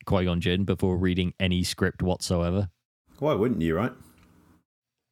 Qui 0.06 0.24
Gon 0.24 0.40
Jinn 0.40 0.64
before 0.64 0.96
reading 0.96 1.34
any 1.38 1.62
script 1.62 2.02
whatsoever. 2.02 2.70
Why 3.18 3.34
wouldn't 3.34 3.62
you, 3.62 3.76
right? 3.76 3.92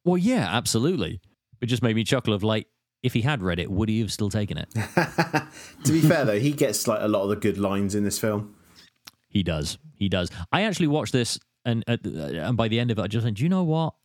Well, 0.03 0.17
yeah, 0.17 0.47
absolutely. 0.49 1.21
It 1.61 1.67
just 1.67 1.81
made 1.81 1.95
me 1.95 2.03
chuckle. 2.03 2.33
Of 2.33 2.43
like, 2.43 2.67
if 3.01 3.13
he 3.13 3.21
had 3.21 3.41
read 3.41 3.59
it, 3.59 3.71
would 3.71 3.89
he 3.89 3.99
have 4.01 4.11
still 4.11 4.29
taken 4.29 4.57
it? 4.57 4.69
to 5.83 5.91
be 5.91 6.01
fair 6.01 6.25
though, 6.25 6.39
he 6.39 6.51
gets 6.51 6.87
like 6.87 6.99
a 7.01 7.07
lot 7.07 7.23
of 7.23 7.29
the 7.29 7.35
good 7.35 7.57
lines 7.57 7.95
in 7.95 8.03
this 8.03 8.19
film. 8.19 8.55
He 9.29 9.43
does. 9.43 9.77
He 9.95 10.09
does. 10.09 10.29
I 10.51 10.63
actually 10.63 10.87
watched 10.87 11.13
this, 11.13 11.39
and 11.65 11.83
uh, 11.87 11.97
and 12.05 12.55
by 12.55 12.67
the 12.67 12.79
end 12.79 12.91
of 12.91 12.99
it, 12.99 13.01
I 13.01 13.07
just 13.07 13.23
went, 13.23 13.37
"Do 13.37 13.43
you 13.43 13.49
know 13.49 13.63
what? 13.63 13.95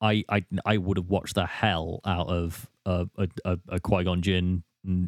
I 0.00 0.24
I 0.28 0.44
I 0.64 0.76
would 0.76 0.96
have 0.96 1.08
watched 1.08 1.34
the 1.34 1.46
hell 1.46 2.00
out 2.04 2.28
of 2.28 2.68
a 2.84 3.08
a, 3.16 3.28
a, 3.44 3.58
a 3.68 3.80
Qui 3.80 4.04
Gon 4.04 4.22
Jinn 4.22 4.62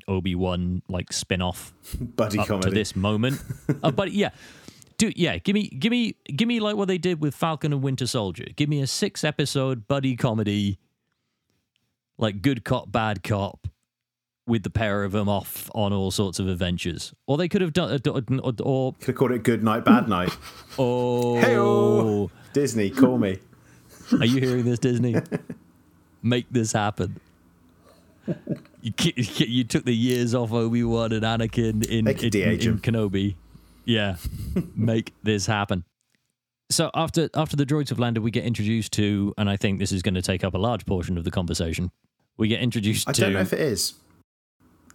Obi 0.08 0.34
Wan 0.34 0.82
like 0.88 1.12
spin 1.12 1.40
off 1.42 1.72
Buddy 2.00 2.38
up 2.38 2.48
comedy. 2.48 2.70
to 2.70 2.74
this 2.74 2.96
moment. 2.96 3.42
uh, 3.82 3.90
but 3.90 4.12
yeah, 4.12 4.30
do 5.00 5.12
yeah, 5.16 5.38
give 5.38 5.54
me 5.54 5.68
give 5.68 5.90
me 5.90 6.14
give 6.36 6.46
me 6.46 6.60
like 6.60 6.76
what 6.76 6.86
they 6.86 6.98
did 6.98 7.22
with 7.22 7.34
Falcon 7.34 7.72
and 7.72 7.82
Winter 7.82 8.06
Soldier. 8.06 8.44
Give 8.54 8.68
me 8.68 8.82
a 8.82 8.86
six 8.86 9.24
episode 9.24 9.88
buddy 9.88 10.14
comedy, 10.14 10.78
like 12.18 12.42
good 12.42 12.64
cop 12.64 12.92
bad 12.92 13.22
cop, 13.22 13.66
with 14.46 14.62
the 14.62 14.68
pair 14.68 15.02
of 15.02 15.12
them 15.12 15.26
off 15.26 15.70
on 15.74 15.94
all 15.94 16.10
sorts 16.10 16.38
of 16.38 16.48
adventures. 16.48 17.14
Or 17.26 17.38
they 17.38 17.48
could 17.48 17.62
have 17.62 17.72
done 17.72 17.92
uh, 17.92 18.10
or 18.10 18.18
uh, 18.18 18.52
or, 18.62 18.92
Could 18.92 19.06
have 19.06 19.16
called 19.16 19.32
it 19.32 19.42
Good 19.42 19.64
Night, 19.64 19.86
Bad 19.86 20.06
Night. 20.06 20.36
or 20.76 21.38
oh. 21.38 21.40
Hey-o. 21.40 22.30
Disney, 22.52 22.90
call 22.90 23.16
me. 23.16 23.38
Are 24.12 24.26
you 24.26 24.40
hearing 24.40 24.64
this, 24.64 24.80
Disney? 24.80 25.16
Make 26.22 26.46
this 26.50 26.72
happen. 26.72 27.18
You, 28.82 28.92
you 29.14 29.64
took 29.64 29.84
the 29.84 29.94
years 29.94 30.34
off 30.34 30.52
Obi 30.52 30.84
Wan 30.84 31.12
and 31.12 31.22
Anakin 31.22 31.86
in, 31.86 32.06
in, 32.06 32.08
in. 32.08 32.78
Kenobi. 32.80 33.36
Yeah, 33.90 34.16
make 34.76 35.14
this 35.24 35.46
happen. 35.46 35.84
So 36.70 36.92
after 36.94 37.28
after 37.34 37.56
the 37.56 37.66
droids 37.66 37.88
have 37.88 37.98
landed, 37.98 38.22
we 38.22 38.30
get 38.30 38.44
introduced 38.44 38.92
to, 38.92 39.34
and 39.36 39.50
I 39.50 39.56
think 39.56 39.80
this 39.80 39.90
is 39.90 40.00
going 40.00 40.14
to 40.14 40.22
take 40.22 40.44
up 40.44 40.54
a 40.54 40.58
large 40.58 40.86
portion 40.86 41.18
of 41.18 41.24
the 41.24 41.32
conversation. 41.32 41.90
We 42.36 42.46
get 42.46 42.60
introduced 42.60 43.06
to 43.06 43.10
I 43.10 43.12
to 43.14 43.20
don't 43.22 43.32
know 43.32 43.40
if 43.40 43.52
it 43.52 43.58
is. 43.58 43.94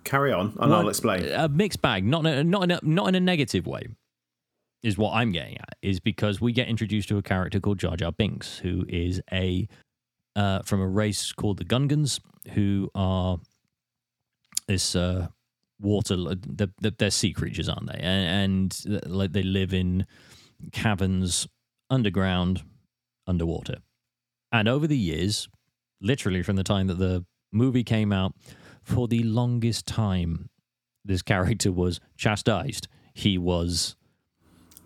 Carry 0.05 0.31
on, 0.31 0.55
and 0.59 0.71
Well, 0.71 0.75
I'll 0.75 0.87
explain. 0.87 1.25
A 1.29 1.49
mixed 1.49 1.81
bag, 1.81 2.05
not 2.05 2.25
in 2.25 2.33
a, 2.37 2.43
not 2.45 2.63
in 2.63 2.71
a, 2.71 2.79
not 2.83 3.09
in 3.09 3.15
a 3.15 3.19
negative 3.19 3.67
way, 3.67 3.87
is 4.81 4.97
what 4.97 5.13
I'm 5.13 5.33
getting 5.33 5.57
at. 5.57 5.75
Is 5.81 5.99
because 5.99 6.39
we 6.39 6.53
get 6.53 6.69
introduced 6.69 7.09
to 7.09 7.17
a 7.17 7.21
character 7.21 7.59
called 7.59 7.79
Jar 7.79 7.97
Jar 7.97 8.13
Binks, 8.13 8.59
who 8.59 8.85
is 8.87 9.21
a 9.33 9.67
uh, 10.37 10.61
from 10.61 10.79
a 10.79 10.87
race 10.87 11.33
called 11.33 11.57
the 11.57 11.65
Gungans, 11.65 12.21
who 12.53 12.89
are 12.95 13.39
this 14.69 14.95
uh, 14.95 15.27
water. 15.79 16.15
They're, 16.35 16.91
they're, 16.97 17.11
sea 17.11 17.33
creatures, 17.33 17.69
aren't 17.69 17.87
they? 17.87 17.99
And, 17.99 18.81
and 18.87 19.03
uh, 19.03 19.09
like 19.09 19.33
they 19.33 19.43
live 19.43 19.73
in 19.73 20.05
caverns 20.71 21.47
underground, 21.89 22.63
underwater. 23.27 23.77
And 24.51 24.67
over 24.67 24.87
the 24.87 24.97
years, 24.97 25.49
literally 26.01 26.43
from 26.43 26.55
the 26.55 26.63
time 26.63 26.87
that 26.87 26.97
the 26.97 27.25
movie 27.51 27.83
came 27.83 28.11
out, 28.11 28.33
for 28.81 29.07
the 29.07 29.23
longest 29.23 29.85
time, 29.85 30.49
this 31.03 31.21
character 31.21 31.71
was 31.71 31.99
chastised. 32.17 32.87
He 33.13 33.37
was 33.37 33.95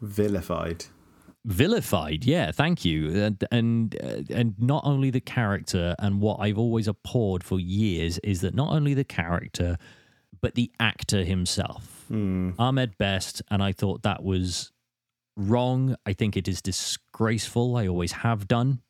Vilified. 0.02 0.86
vilified. 1.46 2.24
Yeah, 2.26 2.52
thank 2.52 2.86
you. 2.86 3.22
And 3.22 3.44
and 3.52 3.96
uh, 4.02 4.22
and 4.34 4.56
not 4.58 4.84
only 4.86 5.10
the 5.10 5.20
character, 5.20 5.96
and 6.00 6.22
what 6.22 6.40
I've 6.40 6.58
always 6.58 6.88
abhorred 6.88 7.44
for 7.44 7.60
years 7.60 8.18
is 8.20 8.42
that 8.42 8.54
not 8.56 8.72
only 8.72 8.94
the 8.94 9.04
character, 9.04 9.78
but 10.42 10.56
the 10.56 10.72
actor 10.80 11.24
himself, 11.24 12.06
hmm. 12.08 12.52
Ahmed 12.58 12.98
Best. 12.98 13.42
And 13.50 13.62
I 13.64 13.72
thought 13.72 14.04
that 14.04 14.24
was 14.24 14.72
wrong. 15.36 15.96
I 16.06 16.14
think 16.14 16.38
it 16.38 16.48
is 16.48 16.62
disgraceful. 16.62 17.76
I 17.76 17.88
always 17.88 18.12
have 18.12 18.48
done. 18.48 18.82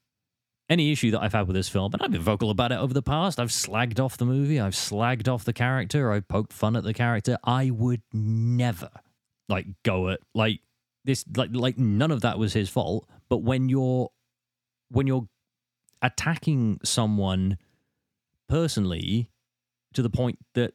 Any 0.70 0.92
issue 0.92 1.10
that 1.12 1.22
I've 1.22 1.34
had 1.34 1.48
with 1.48 1.56
this 1.56 1.68
film, 1.68 1.94
and 1.94 2.02
I've 2.04 2.12
been 2.12 2.22
vocal 2.22 2.52
about 2.52 2.72
it 2.72 2.78
over 2.78 2.94
the 2.94 3.02
past. 3.02 3.40
I've 3.40 3.50
slagged 3.50 4.00
off 4.00 4.18
the 4.18 4.26
movie. 4.26 4.60
I've 4.60 4.76
slagged 4.76 5.28
off 5.28 5.44
the 5.44 5.52
character. 5.52 6.12
I've 6.12 6.28
poked 6.28 6.54
fun 6.54 6.76
at 6.76 6.84
the 6.84 6.94
character. 6.94 7.40
I 7.44 7.72
would 7.72 8.04
never 8.14 8.92
like 9.50 9.66
go 9.84 10.10
at 10.10 10.20
like 10.36 10.60
this 11.04 11.26
like 11.36 11.50
like 11.54 11.78
none 11.78 12.12
of 12.12 12.22
that 12.22 12.38
was 12.38 12.54
his 12.54 12.70
fault 12.70 13.10
but 13.30 13.38
when 13.38 13.68
you're 13.68 14.10
when 14.90 15.08
you're 15.08 15.28
attacking 16.02 16.80
someone 16.84 17.58
personally 18.48 19.30
to 19.94 20.02
the 20.02 20.10
point 20.10 20.38
that 20.56 20.74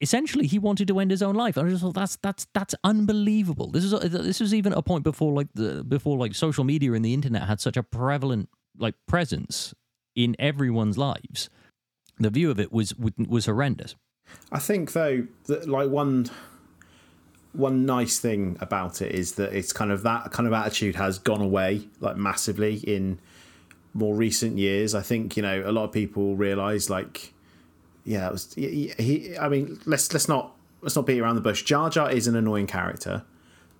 essentially 0.00 0.46
he 0.46 0.58
wanted 0.58 0.88
to 0.88 0.98
end 0.98 1.10
his 1.10 1.22
own 1.22 1.34
life. 1.34 1.56
And 1.56 1.66
I 1.66 1.70
just 1.70 1.82
thought 1.82 1.94
that's 1.94 2.16
that's 2.16 2.46
that's 2.54 2.74
unbelievable. 2.84 3.70
This 3.70 3.84
is 3.84 3.92
this 3.92 4.40
was 4.40 4.54
even 4.54 4.72
a 4.72 4.82
point 4.82 5.04
before 5.04 5.32
like 5.32 5.48
the 5.54 5.84
before 5.84 6.16
like 6.16 6.34
social 6.34 6.64
media 6.64 6.92
and 6.92 7.04
the 7.04 7.14
internet 7.14 7.42
had 7.42 7.60
such 7.60 7.76
a 7.76 7.82
prevalent 7.82 8.48
like 8.78 8.94
presence 9.06 9.74
in 10.14 10.36
everyone's 10.38 10.98
lives. 10.98 11.50
The 12.18 12.30
view 12.30 12.50
of 12.50 12.58
it 12.58 12.72
was 12.72 12.94
was 12.96 13.46
horrendous. 13.46 13.94
I 14.52 14.58
think 14.58 14.92
though 14.92 15.26
that 15.46 15.68
like 15.68 15.90
one 15.90 16.30
one 17.52 17.84
nice 17.84 18.18
thing 18.18 18.56
about 18.60 19.02
it 19.02 19.12
is 19.12 19.34
that 19.34 19.52
it's 19.52 19.72
kind 19.72 19.90
of 19.90 20.02
that 20.04 20.30
kind 20.30 20.46
of 20.46 20.52
attitude 20.52 20.94
has 20.96 21.18
gone 21.18 21.40
away 21.40 21.88
like 22.00 22.16
massively 22.16 22.76
in 22.78 23.18
more 23.92 24.14
recent 24.14 24.56
years. 24.56 24.94
I 24.94 25.02
think 25.02 25.36
you 25.36 25.42
know 25.42 25.62
a 25.66 25.72
lot 25.72 25.84
of 25.84 25.92
people 25.92 26.36
realize 26.36 26.88
like 26.88 27.34
yeah, 28.04 28.26
it 28.28 28.32
was 28.32 28.52
he, 28.54 28.92
he. 28.98 29.36
I 29.38 29.48
mean, 29.48 29.78
let's 29.86 30.12
let's 30.12 30.28
not 30.28 30.56
let's 30.82 30.96
not 30.96 31.06
beat 31.06 31.20
around 31.20 31.34
the 31.36 31.40
bush. 31.40 31.62
Jar 31.62 31.90
Jar 31.90 32.10
is 32.10 32.26
an 32.26 32.36
annoying 32.36 32.66
character, 32.66 33.22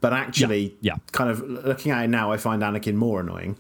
but 0.01 0.13
actually, 0.13 0.77
Yeah, 0.81 0.95
yeah. 0.95 0.97
kind 1.13 1.31
of 1.31 1.41
looking 1.43 1.93
at 1.93 2.05
it 2.05 2.09
now, 2.09 2.31
I 2.33 2.37
find 2.37 2.63
Anakin 2.63 2.95
more 2.95 3.21
annoying 3.21 3.57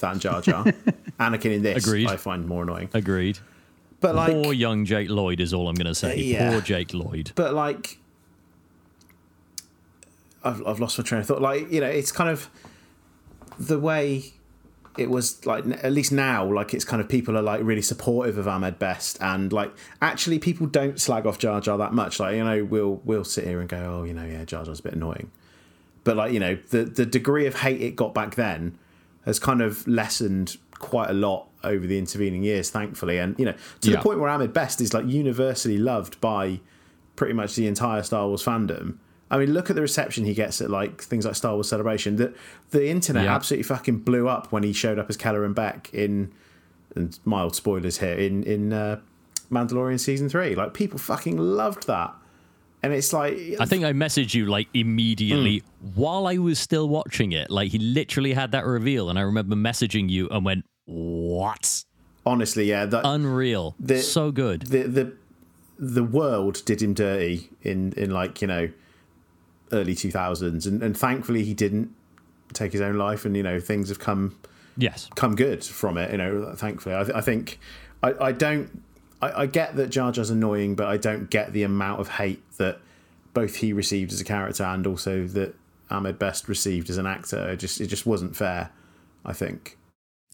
than 0.00 0.18
Jar 0.18 0.40
Jar. 0.40 0.64
Anakin 1.20 1.52
in 1.56 1.62
this, 1.62 1.86
Agreed. 1.86 2.08
I 2.08 2.16
find 2.16 2.46
more 2.46 2.62
annoying. 2.62 2.88
Agreed. 2.94 3.38
But 4.00 4.14
like, 4.14 4.32
Poor 4.32 4.52
young 4.52 4.84
Jake 4.84 5.08
Lloyd 5.08 5.40
is 5.40 5.54
all 5.54 5.68
I'm 5.68 5.74
going 5.76 5.86
to 5.86 5.94
say. 5.94 6.18
Yeah. 6.18 6.50
Poor 6.50 6.60
Jake 6.60 6.92
Lloyd. 6.92 7.32
but 7.34 7.54
like 7.54 7.98
I've, 10.42 10.66
I've 10.66 10.78
lost 10.80 10.98
my 10.98 11.04
train 11.04 11.20
of 11.22 11.26
thought 11.26 11.40
like 11.40 11.70
you 11.72 11.80
know 11.80 11.86
it's 11.86 12.12
kind 12.12 12.28
of 12.28 12.50
the 13.58 13.78
way 13.78 14.32
it 14.96 15.10
was 15.10 15.44
like 15.46 15.64
at 15.84 15.92
least 15.92 16.12
now 16.12 16.44
like 16.44 16.72
it's 16.74 16.84
kind 16.84 17.00
of 17.02 17.08
people 17.08 17.36
are 17.36 17.42
like 17.42 17.60
really 17.62 17.82
supportive 17.82 18.38
of 18.38 18.46
Ahmed 18.46 18.78
Best 18.78 19.20
and 19.20 19.52
like 19.52 19.72
actually 20.00 20.38
people 20.38 20.66
don't 20.66 21.00
slag 21.00 21.26
off 21.26 21.38
Jar 21.38 21.60
Jar 21.60 21.76
that 21.78 21.92
much 21.92 22.20
like 22.20 22.36
you 22.36 22.44
know 22.44 22.64
we'll 22.64 23.00
we'll 23.04 23.24
sit 23.24 23.44
here 23.44 23.60
and 23.60 23.68
go 23.68 23.76
oh 24.00 24.04
you 24.04 24.14
know 24.14 24.24
yeah 24.24 24.44
Jar 24.44 24.64
Jar's 24.64 24.80
a 24.80 24.82
bit 24.82 24.94
annoying 24.94 25.30
but 26.04 26.16
like 26.16 26.32
you 26.32 26.40
know 26.40 26.56
the 26.70 26.84
the 26.84 27.06
degree 27.06 27.46
of 27.46 27.56
hate 27.60 27.80
it 27.80 27.96
got 27.96 28.14
back 28.14 28.34
then 28.36 28.78
has 29.24 29.38
kind 29.38 29.62
of 29.62 29.86
lessened 29.88 30.56
quite 30.78 31.08
a 31.10 31.14
lot 31.14 31.48
over 31.62 31.86
the 31.86 31.98
intervening 31.98 32.42
years 32.42 32.68
thankfully 32.70 33.18
and 33.18 33.38
you 33.38 33.44
know 33.46 33.54
to 33.80 33.90
Yeah. 33.90 33.96
the 33.96 34.02
point 34.02 34.20
where 34.20 34.28
Ahmed 34.28 34.52
Best 34.52 34.80
is 34.80 34.92
like 34.92 35.06
universally 35.06 35.78
loved 35.78 36.20
by 36.20 36.60
pretty 37.16 37.32
much 37.32 37.54
the 37.54 37.66
entire 37.66 38.02
Star 38.02 38.26
Wars 38.26 38.44
fandom. 38.44 38.96
I 39.34 39.38
mean, 39.38 39.52
look 39.52 39.68
at 39.68 39.76
the 39.76 39.82
reception 39.82 40.24
he 40.24 40.32
gets 40.34 40.60
at 40.60 40.70
like 40.70 41.02
things 41.02 41.24
like 41.26 41.34
Star 41.34 41.54
Wars 41.54 41.68
Celebration. 41.68 42.16
That 42.16 42.34
the 42.70 42.88
internet 42.88 43.24
Yeah. 43.24 43.34
absolutely 43.34 43.64
fucking 43.64 43.98
blew 44.00 44.28
up 44.28 44.52
when 44.52 44.62
he 44.62 44.72
showed 44.72 44.98
up 44.98 45.10
as 45.10 45.16
Kelleran 45.16 45.54
Beq 45.54 45.92
in, 45.92 46.30
and 46.94 47.18
mild 47.24 47.54
spoilers 47.56 47.98
here 47.98 48.14
in 48.14 48.42
in 48.44 48.72
uh, 48.72 49.00
Mandalorian 49.50 49.98
season 49.98 50.28
three. 50.28 50.54
Like 50.54 50.72
people 50.74 50.98
fucking 50.98 51.36
loved 51.36 51.86
that, 51.88 52.14
and 52.82 52.92
it's 52.92 53.12
like 53.12 53.34
I 53.60 53.64
think 53.66 53.84
I 53.84 53.92
messaged 53.92 54.34
you 54.34 54.46
like 54.46 54.68
immediately 54.74 55.58
Hmm. 55.80 55.88
while 56.00 56.26
I 56.26 56.38
was 56.38 56.58
still 56.58 56.88
watching 56.88 57.32
it. 57.32 57.50
Like 57.50 57.72
he 57.72 57.78
literally 57.78 58.32
had 58.34 58.52
that 58.52 58.64
reveal, 58.64 59.10
and 59.10 59.18
I 59.18 59.22
remember 59.22 59.56
messaging 59.56 60.08
you 60.08 60.28
and 60.30 60.44
went, 60.44 60.64
"What? 60.86 61.84
honestly, 62.26 62.64
yeah, 62.70 62.86
that 62.86 63.02
Unreal! 63.04 63.74
The- 63.80 63.98
so 63.98 64.30
good." 64.30 64.62
the 64.62 64.82
the 64.84 65.12
the 65.78 66.04
world 66.04 66.62
did 66.64 66.80
him 66.80 66.94
dirty 66.94 67.50
in 67.62 67.92
in 67.96 68.10
like 68.10 68.40
you 68.40 68.46
know 68.46 68.68
early 69.74 69.94
two 69.94 70.10
thousands, 70.10 70.66
and 70.66 70.82
and 70.82 70.96
thankfully 70.96 71.44
he 71.44 71.52
didn't 71.52 71.94
take 72.52 72.72
his 72.72 72.80
own 72.80 72.96
life, 72.96 73.24
and 73.24 73.36
you 73.36 73.42
know 73.42 73.60
things 73.60 73.88
have 73.88 73.98
come 73.98 74.38
yes, 74.76 75.10
come 75.14 75.34
good 75.34 75.64
from 75.64 75.98
it. 75.98 76.10
You 76.12 76.18
know, 76.18 76.54
thankfully, 76.54 76.94
I, 76.94 77.02
I 77.18 77.20
think 77.20 77.58
I, 78.02 78.14
I 78.20 78.32
don't. 78.32 78.82
I, 79.20 79.42
I 79.42 79.46
get 79.46 79.76
that 79.76 79.90
Jar 79.90 80.12
Jar's 80.12 80.30
annoying, 80.30 80.74
but 80.74 80.86
I 80.86 80.96
don't 80.96 81.28
get 81.30 81.52
the 81.52 81.62
amount 81.62 82.00
of 82.00 82.08
hate 82.08 82.42
that 82.58 82.78
both 83.32 83.56
he 83.56 83.72
received 83.72 84.12
as 84.12 84.20
a 84.20 84.24
character 84.24 84.62
and 84.64 84.86
also 84.86 85.26
that 85.26 85.54
Ahmed 85.90 86.18
Best 86.18 86.48
received 86.48 86.88
as 86.90 86.98
an 86.98 87.06
actor. 87.06 87.50
It 87.50 87.56
just 87.58 87.80
it 87.80 87.88
just 87.88 88.06
wasn't 88.06 88.36
fair. 88.36 88.70
I 89.24 89.32
think. 89.32 89.78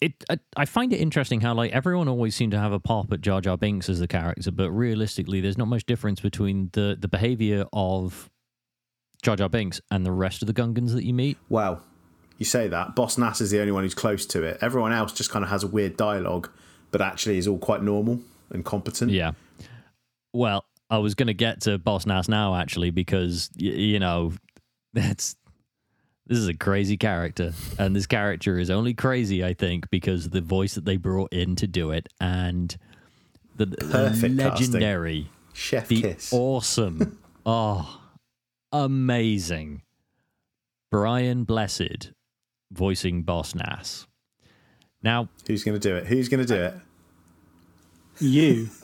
it. 0.01 0.13
I, 0.29 0.39
I 0.57 0.65
find 0.65 0.93
it 0.93 1.01
interesting 1.01 1.41
how 1.43 1.55
like 1.55 1.73
everyone 1.73 2.09
always 2.09 2.35
seemed 2.35 2.53
to 2.53 2.59
have 2.59 2.73
a 2.73 2.81
pop 2.81 3.13
at 3.13 3.21
Jar 3.21 3.41
Jar 3.41 3.57
Binks 3.57 3.89
as 3.89 4.01
the 4.01 4.09
character, 4.09 4.51
but 4.51 4.71
realistically, 4.71 5.41
there's 5.41 5.59
not 5.59 5.69
much 5.69 5.85
difference 5.85 6.21
between 6.21 6.71
the 6.73 6.97
the 6.99 7.09
behavior 7.09 7.67
of 7.73 8.30
Jar 9.21 9.37
Jar 9.37 9.49
Binks 9.49 9.81
and 9.91 10.05
the 10.07 10.13
rest 10.13 10.43
of 10.43 10.47
the 10.47 10.55
Gungans 10.55 10.93
that 10.95 11.05
you 11.05 11.13
meet. 11.15 11.37
Well, 11.49 11.83
you 12.39 12.45
say 12.47 12.69
that. 12.69 12.95
Boss 12.97 13.19
Nass 13.19 13.41
is 13.41 13.51
the 13.51 13.61
only 13.61 13.73
one 13.73 13.83
who's 13.85 13.95
close 13.95 14.25
to 14.27 14.43
it. 14.43 14.59
Everyone 14.61 14.93
else 14.93 15.13
just 15.13 15.31
kind 15.31 15.45
of 15.45 15.51
has 15.51 15.63
a 15.63 15.67
weird 15.67 15.97
dialogue, 15.97 16.51
but 16.91 17.01
actually 17.01 17.39
is 17.39 17.47
all 17.47 17.59
quite 17.59 17.83
normal 17.83 18.21
and 18.51 18.65
competent. 18.65 19.11
Yeah. 19.11 19.33
Well, 20.33 20.65
I 20.89 20.99
was 20.99 21.15
going 21.15 21.27
to 21.29 21.35
get 21.35 21.61
to 21.63 21.79
Boss 21.79 22.07
Nass 22.07 22.29
now, 22.29 22.55
actually, 22.57 22.91
because, 22.91 23.51
y- 23.61 23.67
you 23.69 23.99
know, 23.99 24.33
that's. 24.93 25.37
This 26.27 26.39
is 26.39 26.47
a 26.47 26.55
crazy 26.55 26.97
character, 26.97 27.53
and 27.77 27.97
this 27.97 28.07
character 28.07 28.57
is 28.57 28.71
only 28.71 28.95
crazy, 28.95 29.45
I 29.45 29.53
think, 29.53 29.91
because 29.91 30.27
of 30.27 30.31
the 30.31 30.41
voice 30.41 30.77
that 30.77 30.85
they 30.85 30.97
brought 30.97 31.33
in 31.33 31.57
to 31.57 31.67
do 31.67 31.91
it, 31.91 32.07
and 32.21 32.77
the, 33.57 33.67
Perfect 33.67 34.39
casting. 34.39 34.71
legendary, 34.71 35.29
Chef 35.55 35.89
the 35.89 36.01
kiss. 36.03 36.33
awesome, 36.33 37.19
oh, 37.47 38.00
amazing, 38.73 39.83
Brian 40.91 41.45
Blessed 41.45 42.13
voicing 42.73 43.23
Boss 43.23 43.55
Nass. 43.55 44.07
Now, 45.03 45.29
Who's 45.47 45.65
going 45.65 45.79
to 45.79 45.89
do 45.89 45.97
it? 45.97 46.07
Who's 46.07 46.29
going 46.29 46.47
to 46.47 46.55
do 46.55 46.63
it? 46.63 46.75
You. 48.21 48.69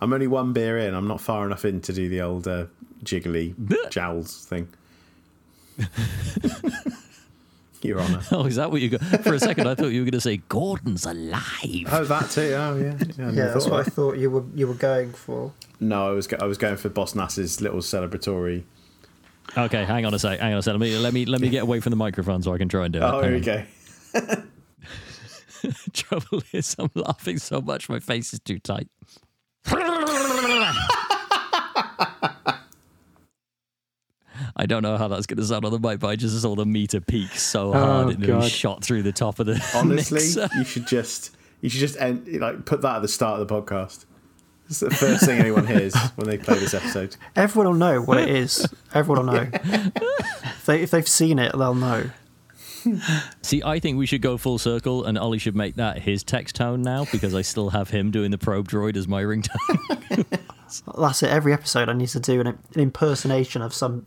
I'm 0.00 0.12
only 0.12 0.28
one 0.28 0.52
beer 0.52 0.78
in. 0.78 0.94
I'm 0.94 1.08
not 1.08 1.20
far 1.20 1.44
enough 1.44 1.64
in 1.64 1.80
to 1.82 1.92
do 1.92 2.08
the 2.08 2.20
old 2.20 2.46
uh, 2.46 2.66
jiggly 3.02 3.54
jowls 3.90 4.44
thing. 4.44 4.68
Your 7.82 8.00
Honour. 8.00 8.22
oh, 8.32 8.44
is 8.46 8.56
that 8.56 8.70
what 8.72 8.80
you 8.80 8.88
got? 8.90 9.02
For 9.22 9.34
a 9.34 9.38
second, 9.38 9.68
I 9.68 9.74
thought 9.76 9.88
you 9.88 10.00
were 10.00 10.04
going 10.04 10.12
to 10.12 10.20
say 10.20 10.38
Gordon's 10.48 11.06
alive. 11.06 11.86
Oh, 11.90 12.04
that 12.04 12.30
too. 12.30 12.52
Oh, 12.56 12.76
yeah. 12.76 12.96
Yeah, 13.16 13.30
Yeah, 13.30 13.46
that's 13.52 13.66
what 13.66 13.86
I 13.86 13.90
thought 13.90 14.16
you 14.16 14.30
were 14.30 14.44
you 14.54 14.66
were 14.66 14.74
going 14.74 15.12
for. 15.12 15.52
No, 15.80 16.08
I 16.08 16.12
was 16.12 16.26
go- 16.26 16.38
I 16.40 16.44
was 16.46 16.58
going 16.58 16.76
for 16.76 16.88
Boss 16.88 17.14
Nass's 17.14 17.60
little 17.60 17.78
celebratory. 17.80 18.64
Okay, 19.56 19.84
hang 19.84 20.04
on 20.04 20.12
a 20.12 20.18
sec. 20.18 20.40
Hang 20.40 20.52
on 20.52 20.58
a 20.58 20.62
sec. 20.62 20.72
Let 20.72 20.80
me 20.80 20.96
let 20.98 21.12
me 21.14 21.24
let 21.24 21.40
me 21.40 21.48
get 21.48 21.62
away 21.62 21.80
from 21.80 21.90
the 21.90 21.96
microphone 21.96 22.42
so 22.42 22.52
I 22.52 22.58
can 22.58 22.68
try 22.68 22.84
and 22.84 22.92
do 22.92 22.98
it. 22.98 23.02
Oh, 23.02 23.22
Hang 23.22 23.42
here 23.42 23.64
we 24.14 24.34
go. 24.34 24.42
Trouble 25.92 26.42
is, 26.52 26.76
I'm 26.78 26.90
laughing 26.94 27.38
so 27.38 27.60
much 27.60 27.88
my 27.88 27.98
face 28.00 28.32
is 28.32 28.40
too 28.40 28.58
tight. 28.58 28.88
I 34.56 34.66
don't 34.66 34.82
know 34.82 34.96
how 34.96 35.08
that's 35.08 35.26
going 35.26 35.38
to 35.38 35.44
sound 35.44 35.64
on 35.64 35.72
the 35.72 35.78
mic, 35.80 35.98
but 36.00 36.08
I 36.08 36.16
just 36.16 36.40
saw 36.40 36.54
the 36.54 36.64
meter 36.66 37.00
peak 37.00 37.30
so 37.32 37.70
oh, 37.70 37.72
hard 37.72 38.06
Oh, 38.06 38.10
it 38.10 38.18
nearly 38.18 38.40
God. 38.42 38.50
shot 38.50 38.84
through 38.84 39.02
the 39.02 39.12
top 39.12 39.38
of 39.40 39.46
the 39.46 39.54
Honestly, 39.74 40.16
mixer. 40.18 40.48
you 40.56 40.64
should 40.64 40.86
just 40.86 41.36
you 41.60 41.68
should 41.68 41.80
just 41.80 41.96
end, 42.00 42.28
like 42.40 42.64
put 42.64 42.82
that 42.82 42.96
at 42.96 43.02
the 43.02 43.08
start 43.08 43.40
of 43.40 43.48
the 43.48 43.52
podcast. 43.62 44.04
It's 44.68 44.80
the 44.80 44.90
first 44.90 45.24
thing 45.24 45.40
anyone 45.40 45.66
hears 45.66 45.94
when 46.16 46.28
they 46.28 46.36
play 46.36 46.58
this 46.58 46.74
episode. 46.74 47.16
Everyone 47.34 47.72
will 47.72 47.78
know 47.78 48.00
what 48.02 48.18
it 48.18 48.28
is. 48.28 48.66
Everyone 48.92 49.26
will 49.26 49.32
know. 49.32 49.50
if, 49.54 50.66
they, 50.66 50.82
if 50.82 50.90
they've 50.90 51.08
seen 51.08 51.38
it, 51.38 51.52
they'll 51.56 51.74
know. 51.74 52.10
See, 53.42 53.62
I 53.62 53.78
think 53.78 53.98
we 53.98 54.06
should 54.06 54.22
go 54.22 54.36
full 54.36 54.58
circle, 54.58 55.04
and 55.04 55.18
Ollie 55.18 55.38
should 55.38 55.56
make 55.56 55.76
that 55.76 56.00
his 56.00 56.22
text 56.22 56.56
tone 56.56 56.82
now 56.82 57.06
because 57.10 57.34
I 57.34 57.42
still 57.42 57.70
have 57.70 57.90
him 57.90 58.10
doing 58.10 58.30
the 58.30 58.38
probe 58.38 58.68
droid 58.68 58.96
as 58.96 59.08
my 59.08 59.22
ringtone. 59.22 60.24
That's 60.98 61.22
it. 61.22 61.30
Every 61.30 61.52
episode, 61.52 61.88
I 61.88 61.94
need 61.94 62.08
to 62.10 62.20
do 62.20 62.40
an, 62.40 62.46
an 62.46 62.58
impersonation 62.74 63.62
of 63.62 63.74
some 63.74 64.06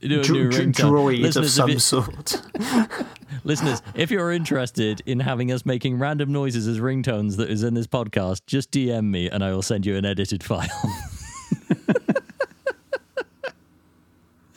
Do 0.00 0.20
a 0.20 0.22
dr- 0.22 0.30
new 0.30 0.50
ringtone. 0.50 0.72
droid 0.74 1.14
of 1.14 1.20
Listeners, 1.20 1.46
if 1.46 1.52
some 1.52 1.70
you- 1.70 1.78
sort. 1.78 2.42
Listeners, 3.44 3.80
if 3.94 4.10
you're 4.10 4.32
interested 4.32 5.02
in 5.06 5.20
having 5.20 5.52
us 5.52 5.64
making 5.64 5.98
random 5.98 6.32
noises 6.32 6.66
as 6.68 6.78
ringtones 6.80 7.36
that 7.36 7.48
is 7.50 7.62
in 7.62 7.74
this 7.74 7.86
podcast, 7.86 8.40
just 8.46 8.70
DM 8.72 9.04
me 9.10 9.28
and 9.30 9.42
I 9.44 9.52
will 9.52 9.62
send 9.62 9.86
you 9.86 9.96
an 9.96 10.04
edited 10.04 10.42
file. 10.44 10.68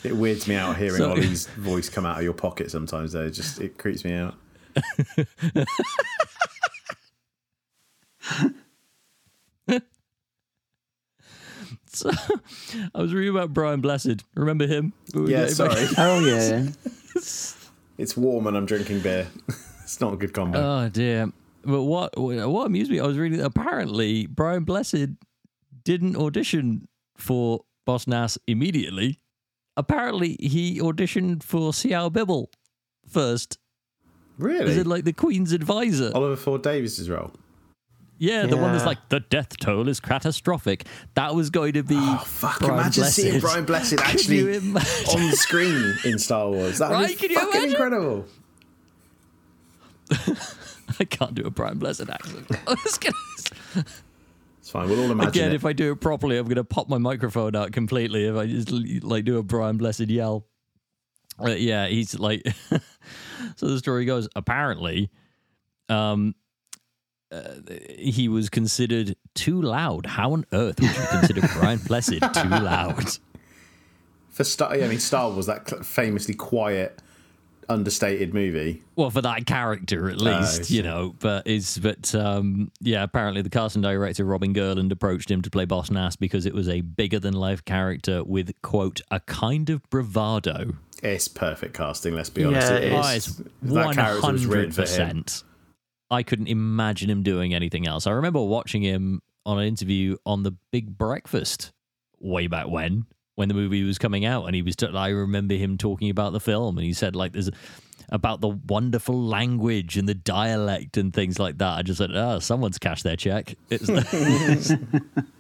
It 0.02 0.16
weirds 0.16 0.48
me 0.48 0.56
out 0.56 0.78
hearing 0.78 0.96
So- 0.96 1.12
Ollie's 1.12 1.48
voice 1.48 1.90
come 1.90 2.06
out 2.06 2.18
of 2.18 2.24
your 2.24 2.32
pocket 2.32 2.72
sometimes. 2.72 3.12
Though, 3.12 3.26
it 3.26 3.32
just 3.32 3.60
it 3.60 3.78
creeps 3.78 4.06
me 4.06 4.14
out. 4.14 4.34
so, 12.00 12.12
I 12.95 13.02
was 13.02 13.14
reading 13.14 13.36
about 13.36 13.54
Brian 13.54 13.82
Blessed. 13.82 14.24
Remember 14.36 14.66
him? 14.68 14.93
Yeah, 15.14 15.47
sorry. 15.47 15.86
back- 15.86 15.93
Oh 15.97 16.20
yeah. 16.26 16.68
It's 17.97 18.16
warm 18.16 18.47
and 18.47 18.56
I'm 18.56 18.66
drinking 18.66 19.02
beer. 19.02 19.28
it's 19.84 20.00
not 20.00 20.14
a 20.14 20.18
good 20.18 20.34
combo. 20.34 20.58
Oh 20.60 20.89
dear. 20.89 21.32
But 21.66 21.84
what 21.84 22.18
what 22.18 22.66
amused 22.66 22.89
me, 22.89 23.00
I 23.02 23.06
was 23.06 23.18
reading 23.18 23.41
apparently 23.41 24.26
Brian 24.26 24.64
Blessed 24.64 25.10
didn't 25.84 26.16
audition 26.16 26.88
for 27.18 27.62
Boss 27.86 28.08
Nass 28.08 28.38
immediately. 28.47 29.20
Apparently 29.76 30.38
he 30.39 30.80
auditioned 30.80 31.43
for 31.43 31.72
Sio 31.72 32.12
Bibble 32.12 32.50
first. 33.08 33.58
really? 34.38 34.72
Is 34.72 34.78
it 34.78 34.88
like 34.88 35.04
the 35.04 35.12
Queen's 35.14 35.52
advisor? 35.52 36.12
Oliver 36.16 36.38
Ford 36.38 36.62
Davies's 36.64 37.10
role? 37.10 37.32
Yeah, 38.20 38.46
the 38.48 38.58
one 38.58 38.74
that's 38.74 38.86
like 38.86 39.08
the 39.10 39.22
death 39.22 39.58
toll 39.58 39.88
is 39.88 40.00
catastrophic. 40.02 40.86
That 41.16 41.34
was 41.34 41.50
going 41.50 41.74
to 41.74 41.84
be. 41.84 41.96
Oh 41.98 42.18
fuck! 42.26 42.60
Brian 42.60 42.74
imagine 42.82 43.06
seeing 43.06 43.40
Brian 43.40 43.64
Blessed 43.66 43.94
actually 44.00 44.58
on 44.58 45.32
screen 45.32 45.96
in 46.04 46.20
Star 46.20 46.50
Wars. 46.50 46.80
That 46.80 46.92
Right, 46.92 47.18
can 47.18 47.30
you 47.32 47.36
fucking 47.40 47.52
imagine? 47.56 47.70
incredible. 47.72 48.26
I 51.00 51.06
can't 51.06 51.34
do 51.34 51.44
a 51.44 51.50
Brian 51.50 51.80
Blessed 51.80 52.10
accent. 52.10 52.48
It's 54.62 54.72
fine. 54.72 54.88
We'll 54.90 55.00
all 55.04 55.12
imagine 55.12 55.30
Again, 55.30 55.52
it. 55.52 55.56
if 55.56 55.66
I 55.66 55.74
do 55.74 55.92
it 55.94 56.02
properly, 56.02 56.38
I'm 56.38 56.44
going 56.46 56.58
to 56.58 56.64
pop 56.64 56.90
my 56.90 57.00
microphone 57.00 57.56
out 57.56 57.72
completely. 57.72 58.26
If 58.26 58.36
I 58.36 58.46
just 58.46 58.70
like 59.04 59.26
do 59.26 59.38
a 59.40 59.44
Brian 59.44 59.78
Blessed 59.78 60.02
yell, 60.10 60.46
uh, 61.44 61.52
yeah, 61.52 61.88
he's 61.88 62.20
like. 62.20 62.44
so 63.56 63.66
the 63.68 63.80
story 63.80 64.06
goes. 64.06 64.28
Apparently, 64.36 65.10
um, 65.88 66.36
uh, 67.32 67.56
he 67.98 68.28
was 68.28 68.50
considered 68.50 69.16
too 69.36 69.62
loud. 69.62 70.06
How 70.06 70.34
on 70.34 70.46
earth 70.52 70.80
would 70.80 70.90
you 70.90 71.06
consider 71.10 71.42
Brian 71.60 71.80
Blessed 71.80 72.20
too 72.20 72.50
loud? 72.50 73.06
For 74.30 74.44
Star, 74.44 74.72
I 74.72 74.88
mean, 74.88 75.00
Star 75.00 75.30
was 75.32 75.48
that 75.48 75.86
famously 75.86 76.34
quiet, 76.34 77.02
understated 77.68 78.34
movie. 78.34 78.82
Well, 78.96 79.10
for 79.10 79.22
that 79.22 79.46
character 79.46 80.10
at 80.10 80.22
least, 80.22 80.72
I 80.72 80.74
you 80.74 80.82
know. 80.82 81.14
But 81.20 81.46
is 81.46 81.78
but 81.78 82.16
um, 82.16 82.72
yeah, 82.80 83.04
apparently 83.04 83.42
the 83.42 83.50
casting 83.50 83.82
director 83.82 84.24
Robin 84.24 84.54
Gurland 84.54 84.94
approached 84.94 85.30
him 85.30 85.42
to 85.42 85.50
play 85.50 85.66
Boss 85.66 85.92
Nass 85.92 86.16
because 86.16 86.46
it 86.46 86.54
was 86.54 86.70
a 86.70 86.82
bigger 86.82 87.20
than 87.20 87.34
life 87.34 87.66
character 87.66 88.24
with 88.24 88.54
quote 88.62 89.02
a 89.12 89.20
kind 89.22 89.70
of 89.70 89.88
bravado. 89.90 90.76
It's 91.04 91.28
perfect 91.28 91.76
casting. 91.76 92.14
Let's 92.16 92.30
be 92.30 92.46
honest. 92.46 92.72
it 92.72 92.84
It 92.84 92.94
is. 92.94 92.94
Oh, 92.94 93.10
is. 93.10 93.16
it's 93.16 93.36
that 93.64 93.86
one 93.86 93.96
character 93.96 94.32
was 94.32 94.46
written 94.46 94.72
hundred 94.72 94.76
for 94.76 94.82
him. 94.82 94.86
percent. 94.86 95.44
I 96.12 96.24
couldn't 96.24 96.47
imagine 96.47 97.10
him 97.10 97.24
doing 97.24 97.53
anything 97.53 97.88
else. 97.88 98.07
I 98.07 98.12
remember 98.12 98.41
watching 98.41 98.82
him 98.82 99.22
on 99.45 99.60
an 99.60 99.68
interview 99.68 100.18
on 100.26 100.43
the 100.43 100.51
Big 100.72 100.97
Breakfast 100.97 101.72
way 102.20 102.47
back 102.47 102.68
when, 102.68 103.05
when 103.36 103.47
the 103.47 103.53
movie 103.53 103.84
was 103.84 103.97
coming 103.97 104.26
out, 104.26 104.45
and 104.45 104.55
he 104.55 104.62
was. 104.62 104.76
T- 104.76 104.88
I 104.88 105.10
remember 105.10 105.55
him 105.55 105.78
talking 105.78 106.10
about 106.10 106.34
the 106.34 106.39
film, 106.39 106.78
and 106.78 106.86
he 106.86 106.93
said 106.93 107.16
like 107.16 107.34
there's 107.34 107.49
about 108.12 108.41
the 108.41 108.49
wonderful 108.49 109.22
language 109.22 109.97
and 109.97 110.10
the 110.10 110.16
dialect 110.16 110.97
and 110.97 111.14
things 111.14 111.38
like 111.39 111.60
that. 111.60 111.78
I 111.78 111.82
just 111.84 111.99
said, 111.99 112.12
oh, 112.14 112.39
someone's 112.39 112.80
cashed 112.80 113.03
their 113.03 113.16
check. 113.16 113.55
It's 113.70 113.88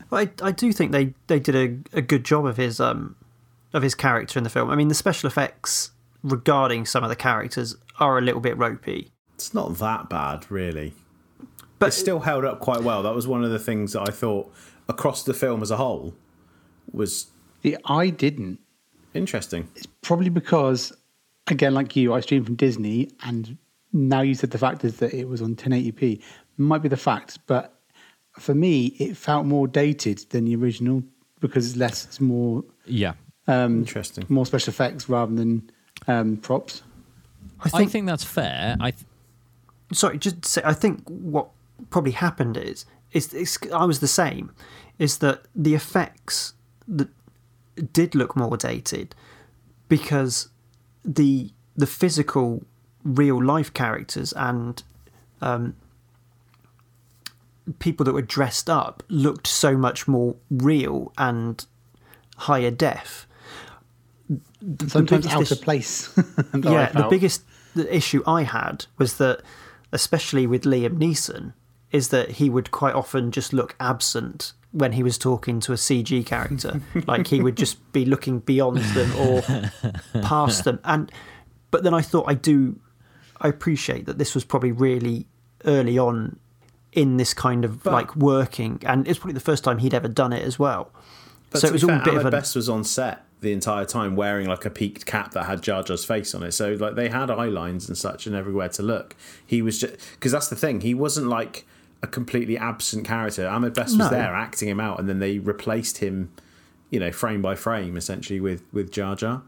But 0.09 0.41
I, 0.41 0.47
I 0.47 0.51
do 0.51 0.71
think 0.73 0.91
they, 0.91 1.13
they 1.27 1.39
did 1.39 1.55
a, 1.55 1.97
a 1.97 2.01
good 2.01 2.23
job 2.23 2.45
of 2.45 2.57
his 2.57 2.79
um 2.79 3.15
of 3.73 3.83
his 3.83 3.93
character 3.93 4.39
in 4.39 4.43
the 4.43 4.49
film. 4.49 4.69
I 4.69 4.75
mean, 4.75 4.87
the 4.87 4.95
special 4.95 5.27
effects 5.27 5.91
regarding 6.23 6.85
some 6.85 7.03
of 7.03 7.09
the 7.09 7.15
characters 7.15 7.75
are 7.99 8.17
a 8.17 8.21
little 8.21 8.41
bit 8.41 8.57
ropey, 8.57 9.11
It's 9.39 9.53
not 9.53 9.77
that 9.77 10.09
bad, 10.09 10.49
really. 10.51 10.93
but 11.79 11.89
It 11.89 11.91
still 11.93 12.19
held 12.19 12.43
up 12.43 12.59
quite 12.59 12.83
well. 12.83 13.01
That 13.03 13.15
was 13.15 13.25
one 13.25 13.43
of 13.43 13.51
the 13.51 13.59
things 13.59 13.93
that 13.93 14.01
I 14.07 14.11
thought 14.11 14.51
across 14.89 15.23
the 15.23 15.33
film 15.33 15.61
as 15.61 15.71
a 15.71 15.77
whole 15.77 16.13
was 16.91 17.27
The 17.61 17.77
I 17.85 18.09
didn't. 18.09 18.59
interesting. 19.13 19.69
It's 19.75 19.85
probably 20.01 20.29
because, 20.29 20.91
again, 21.47 21.73
like 21.73 21.95
you, 21.95 22.13
I 22.13 22.19
streamed 22.19 22.47
from 22.47 22.55
Disney, 22.55 23.11
and 23.23 23.57
now 23.93 24.21
you 24.21 24.35
said 24.35 24.51
the 24.51 24.57
fact 24.57 24.83
is 24.83 24.97
that 24.97 25.13
it 25.13 25.27
was 25.29 25.41
on 25.41 25.55
1080p. 25.55 26.21
Might 26.57 26.81
be 26.81 26.89
the 26.89 26.97
fact, 26.97 27.39
but 27.47 27.79
for 28.37 28.53
me, 28.53 28.87
it 28.99 29.15
felt 29.15 29.45
more 29.45 29.67
dated 29.67 30.19
than 30.31 30.45
the 30.45 30.55
original 30.57 31.01
because 31.39 31.65
it's 31.69 31.77
less, 31.77 32.03
it's 32.05 32.19
more, 32.19 32.63
yeah. 32.85 33.13
um, 33.47 33.79
Interesting. 33.79 34.25
more 34.27 34.45
special 34.45 34.71
effects 34.71 35.07
rather 35.07 35.33
than 35.33 35.69
um, 36.07 36.35
props. 36.37 36.83
I 37.61 37.67
I 37.67 37.69
think, 37.69 37.91
think 37.91 38.05
that's 38.07 38.23
fair. 38.23 38.75
I 38.79 38.91
th- 38.91 39.05
sorry, 39.91 40.17
just 40.17 40.41
to 40.41 40.49
say, 40.49 40.61
I 40.65 40.73
think 40.73 41.03
what 41.07 41.49
probably 41.89 42.11
happened 42.11 42.57
is 42.57 42.85
is 43.11 43.57
I 43.73 43.85
was 43.85 43.99
the 43.99 44.07
same, 44.07 44.51
is 44.99 45.17
that 45.19 45.43
the 45.55 45.73
effects 45.73 46.53
that 46.87 47.09
did 47.93 48.13
look 48.15 48.35
more 48.35 48.57
dated 48.57 49.15
because 49.87 50.49
the 51.03 51.51
the 51.75 51.87
physical 51.87 52.63
real 53.03 53.43
life 53.43 53.73
characters 53.73 54.33
and 54.33 54.83
um, 55.41 55.75
people 57.79 58.03
that 58.03 58.13
were 58.13 58.21
dressed 58.21 58.69
up 58.69 59.03
looked 59.07 59.47
so 59.47 59.77
much 59.77 60.07
more 60.07 60.35
real 60.49 61.11
and 61.17 61.65
higher 62.37 62.71
def. 62.71 63.27
The- 64.61 64.89
Sometimes 64.89 65.27
out 65.27 65.49
of 65.51 65.61
place. 65.61 66.13
yeah, 66.53 66.91
the 66.91 67.07
biggest 67.09 67.43
issue 67.89 68.21
I 68.27 68.43
had 68.43 68.85
was 68.97 69.17
that, 69.17 69.41
especially 69.91 70.47
with 70.47 70.63
Liam 70.63 70.97
Neeson, 70.97 71.53
is 71.91 72.09
that 72.09 72.31
he 72.31 72.49
would 72.49 72.71
quite 72.71 72.95
often 72.95 73.31
just 73.31 73.53
look 73.53 73.75
absent 73.79 74.53
when 74.71 74.91
he 74.91 75.01
was 75.01 75.17
talking 75.17 75.59
to 75.59 75.73
a 75.73 75.75
CG 75.75 76.25
character. 76.25 76.81
like 77.07 77.27
he 77.27 77.41
would 77.41 77.57
just 77.57 77.91
be 77.91 78.05
looking 78.05 78.39
beyond 78.39 78.77
them 78.77 79.15
or 79.15 79.41
past 80.21 80.63
them. 80.63 80.79
And 80.83 81.11
but 81.71 81.83
then 81.83 81.93
I 81.93 82.01
thought 82.01 82.25
I 82.27 82.33
do 82.33 82.79
I 83.41 83.47
appreciate 83.47 84.05
that 84.05 84.17
this 84.17 84.35
was 84.35 84.43
probably 84.43 84.71
really 84.71 85.25
early 85.65 85.97
on 85.97 86.39
in 86.91 87.17
this 87.17 87.33
kind 87.33 87.65
of 87.65 87.85
like 87.85 88.15
working, 88.15 88.81
and 88.85 89.07
it's 89.07 89.19
probably 89.19 89.33
the 89.33 89.39
first 89.39 89.63
time 89.63 89.77
he'd 89.77 89.93
ever 89.93 90.07
done 90.07 90.33
it 90.33 90.43
as 90.43 90.59
well. 90.59 90.91
But 91.51 91.61
so 91.61 91.67
it 91.67 91.73
was 91.73 91.83
be 91.83 91.91
all 91.91 91.99
a 91.99 92.03
bit 92.03 92.13
Ahmed 92.13 92.21
of 92.21 92.25
a 92.27 92.31
Best 92.31 92.55
was 92.55 92.69
on 92.69 92.83
set 92.83 93.23
the 93.41 93.53
entire 93.53 93.85
time 93.85 94.15
wearing 94.15 94.47
like 94.47 94.65
a 94.65 94.69
peaked 94.69 95.05
cap 95.05 95.31
that 95.31 95.45
had 95.45 95.61
Jar 95.61 95.81
Jar's 95.83 96.03
face 96.03 96.35
on 96.35 96.43
it. 96.43 96.51
So 96.51 96.73
like 96.73 96.95
they 96.95 97.09
had 97.09 97.31
eye 97.31 97.45
lines 97.45 97.87
and 97.87 97.97
such 97.97 98.27
and 98.27 98.35
everywhere 98.35 98.69
to 98.69 98.83
look. 98.83 99.15
He 99.45 99.61
was 99.61 99.79
just 99.79 99.95
because 100.13 100.31
that's 100.31 100.49
the 100.49 100.55
thing. 100.55 100.81
He 100.81 100.93
wasn't 100.93 101.27
like 101.27 101.65
a 102.03 102.07
completely 102.07 102.57
absent 102.57 103.05
character. 103.05 103.47
Ahmed 103.47 103.73
Best 103.73 103.91
was 103.97 103.97
No. 103.97 104.09
there 104.09 104.33
acting 104.35 104.67
him 104.69 104.79
out, 104.79 104.99
and 104.99 105.07
then 105.07 105.19
they 105.19 105.39
replaced 105.39 105.99
him, 105.99 106.31
you 106.89 106.99
know, 106.99 107.11
frame 107.11 107.41
by 107.41 107.55
frame 107.55 107.95
essentially 107.97 108.39
with 108.41 108.63
with 108.73 108.91
Jar 108.91 109.15
Jar. 109.15 109.41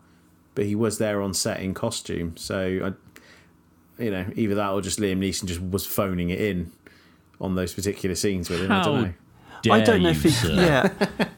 But 0.55 0.65
he 0.65 0.75
was 0.75 0.97
there 0.97 1.21
on 1.21 1.33
set 1.33 1.59
in 1.61 1.73
costume. 1.73 2.35
So 2.37 2.93
I, 2.93 4.01
you 4.03 4.11
know, 4.11 4.25
either 4.35 4.55
that 4.55 4.69
or 4.71 4.81
just 4.81 4.99
Liam 4.99 5.19
Neeson 5.19 5.45
just 5.45 5.61
was 5.61 5.85
phoning 5.85 6.29
it 6.29 6.39
in 6.41 6.71
on 7.39 7.55
those 7.55 7.73
particular 7.73 8.15
scenes 8.15 8.49
with 8.49 8.61
him. 8.61 8.71
I 8.71 8.83
don't 8.83 9.01
know. 9.01 9.13
dare 9.63 9.73
I 9.73 9.79
don't 9.81 10.01
know 10.03 10.09
you, 10.09 10.15
if 10.19 10.41
he. 10.41 10.53
Yeah, 10.53 10.89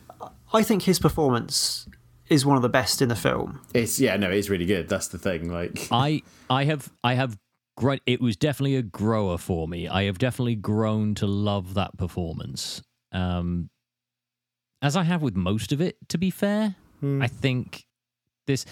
I 0.54 0.64
think 0.64 0.84
his 0.84 0.99
performance 0.99 1.88
is 2.34 2.45
one 2.45 2.55
of 2.55 2.61
the 2.63 2.69
best 2.69 3.01
in 3.01 3.09
the 3.09 3.15
film. 3.15 3.61
It's 3.73 3.99
yeah, 3.99 4.17
no, 4.17 4.29
it's 4.29 4.49
really 4.49 4.65
good. 4.65 4.89
That's 4.89 5.07
the 5.07 5.17
thing. 5.17 5.51
Like 5.51 5.88
I 5.91 6.23
I 6.49 6.65
have 6.65 6.91
I 7.03 7.13
have 7.13 7.38
grown. 7.77 7.99
It 8.05 8.21
was 8.21 8.36
definitely 8.36 8.75
a 8.75 8.81
grower 8.81 9.38
for 9.38 9.67
me. 9.67 9.88
I 9.88 10.03
have 10.03 10.17
definitely 10.17 10.55
grown 10.55 11.15
to 11.15 11.27
love 11.27 11.75
that 11.75 11.97
performance. 11.97 12.81
Um, 13.11 13.69
as 14.81 14.97
I 14.97 15.03
have 15.03 15.21
with 15.21 15.36
most 15.36 15.71
of 15.71 15.79
it. 15.79 15.97
To 16.09 16.17
be 16.17 16.29
fair, 16.29 16.75
I 17.03 17.27
think 17.27 17.86
this. 18.47 18.65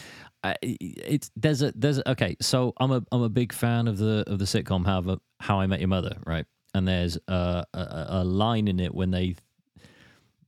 I 0.44 0.56
it's 0.62 1.30
there's 1.36 1.62
a 1.62 1.72
there's 1.76 2.00
a, 2.00 2.12
okay. 2.12 2.36
So 2.42 2.74
I'm 2.78 2.92
a 2.92 3.04
I'm 3.12 3.22
a 3.22 3.30
big 3.30 3.54
fan 3.54 3.88
of 3.88 3.98
the 3.98 4.24
of 4.28 4.40
the 4.40 4.46
sitcom 4.46 4.86
How 4.86 5.20
How 5.40 5.60
I 5.60 5.68
Met 5.68 5.80
Your 5.80 5.88
Mother, 5.90 6.18
right? 6.26 6.46
And 6.74 6.88
there's 6.88 7.18
a, 7.28 7.66
a 7.74 8.06
a 8.10 8.24
line 8.24 8.68
in 8.68 8.80
it 8.80 8.96
when 8.96 9.12
they 9.12 9.36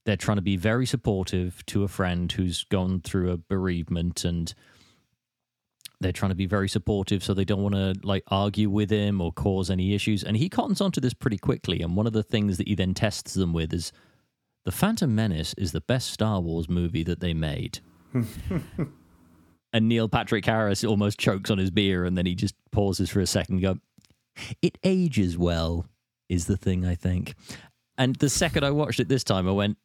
they're 0.05 0.17
trying 0.17 0.37
to 0.37 0.43
be 0.43 0.57
very 0.57 0.85
supportive 0.85 1.65
to 1.67 1.83
a 1.83 1.87
friend 1.87 2.31
who's 2.31 2.63
gone 2.65 3.01
through 3.01 3.31
a 3.31 3.37
bereavement 3.37 4.25
and 4.25 4.53
they're 6.01 6.11
trying 6.11 6.31
to 6.31 6.35
be 6.35 6.45
very 6.45 6.67
supportive 6.67 7.23
so 7.23 7.33
they 7.33 7.45
don't 7.45 7.63
want 7.63 7.75
to 7.75 7.93
like 8.03 8.23
argue 8.27 8.69
with 8.69 8.89
him 8.89 9.21
or 9.21 9.31
cause 9.31 9.69
any 9.69 9.93
issues. 9.95 10.23
And 10.23 10.35
he 10.35 10.49
cottons 10.49 10.81
onto 10.81 10.99
this 10.99 11.13
pretty 11.13 11.37
quickly 11.37 11.81
and 11.81 11.95
one 11.95 12.07
of 12.07 12.13
the 12.13 12.23
things 12.23 12.57
that 12.57 12.67
he 12.67 12.75
then 12.75 12.93
tests 12.93 13.33
them 13.33 13.53
with 13.53 13.73
is 13.73 13.91
the 14.65 14.71
phantom 14.71 15.15
menace 15.15 15.53
is 15.57 15.71
the 15.71 15.81
best 15.81 16.11
star 16.11 16.41
wars 16.41 16.69
movie 16.69 17.03
that 17.03 17.19
they 17.19 17.33
made. 17.33 17.79
And 19.75 19.89
neil 19.89 20.07
patrick 20.07 20.45
harris 20.45 20.83
almost 20.83 21.17
chokes 21.17 21.49
on 21.49 21.57
his 21.57 21.71
beer 21.71 22.05
and 22.05 22.15
then 22.15 22.27
he 22.27 22.35
just 22.35 22.53
pauses 22.71 23.09
for 23.09 23.21
a 23.21 23.25
second 23.25 23.55
and 23.55 23.63
go 23.63 23.79
it 24.61 24.77
ages 24.83 25.35
well 25.35 25.87
is 26.29 26.45
the 26.45 26.55
thing 26.57 26.85
i 26.85 26.93
think. 26.93 27.33
And 27.97 28.15
the 28.17 28.29
second 28.29 28.63
i 28.63 28.69
watched 28.69 28.99
it 28.99 29.09
this 29.09 29.23
time 29.23 29.47
i 29.47 29.51
went 29.51 29.79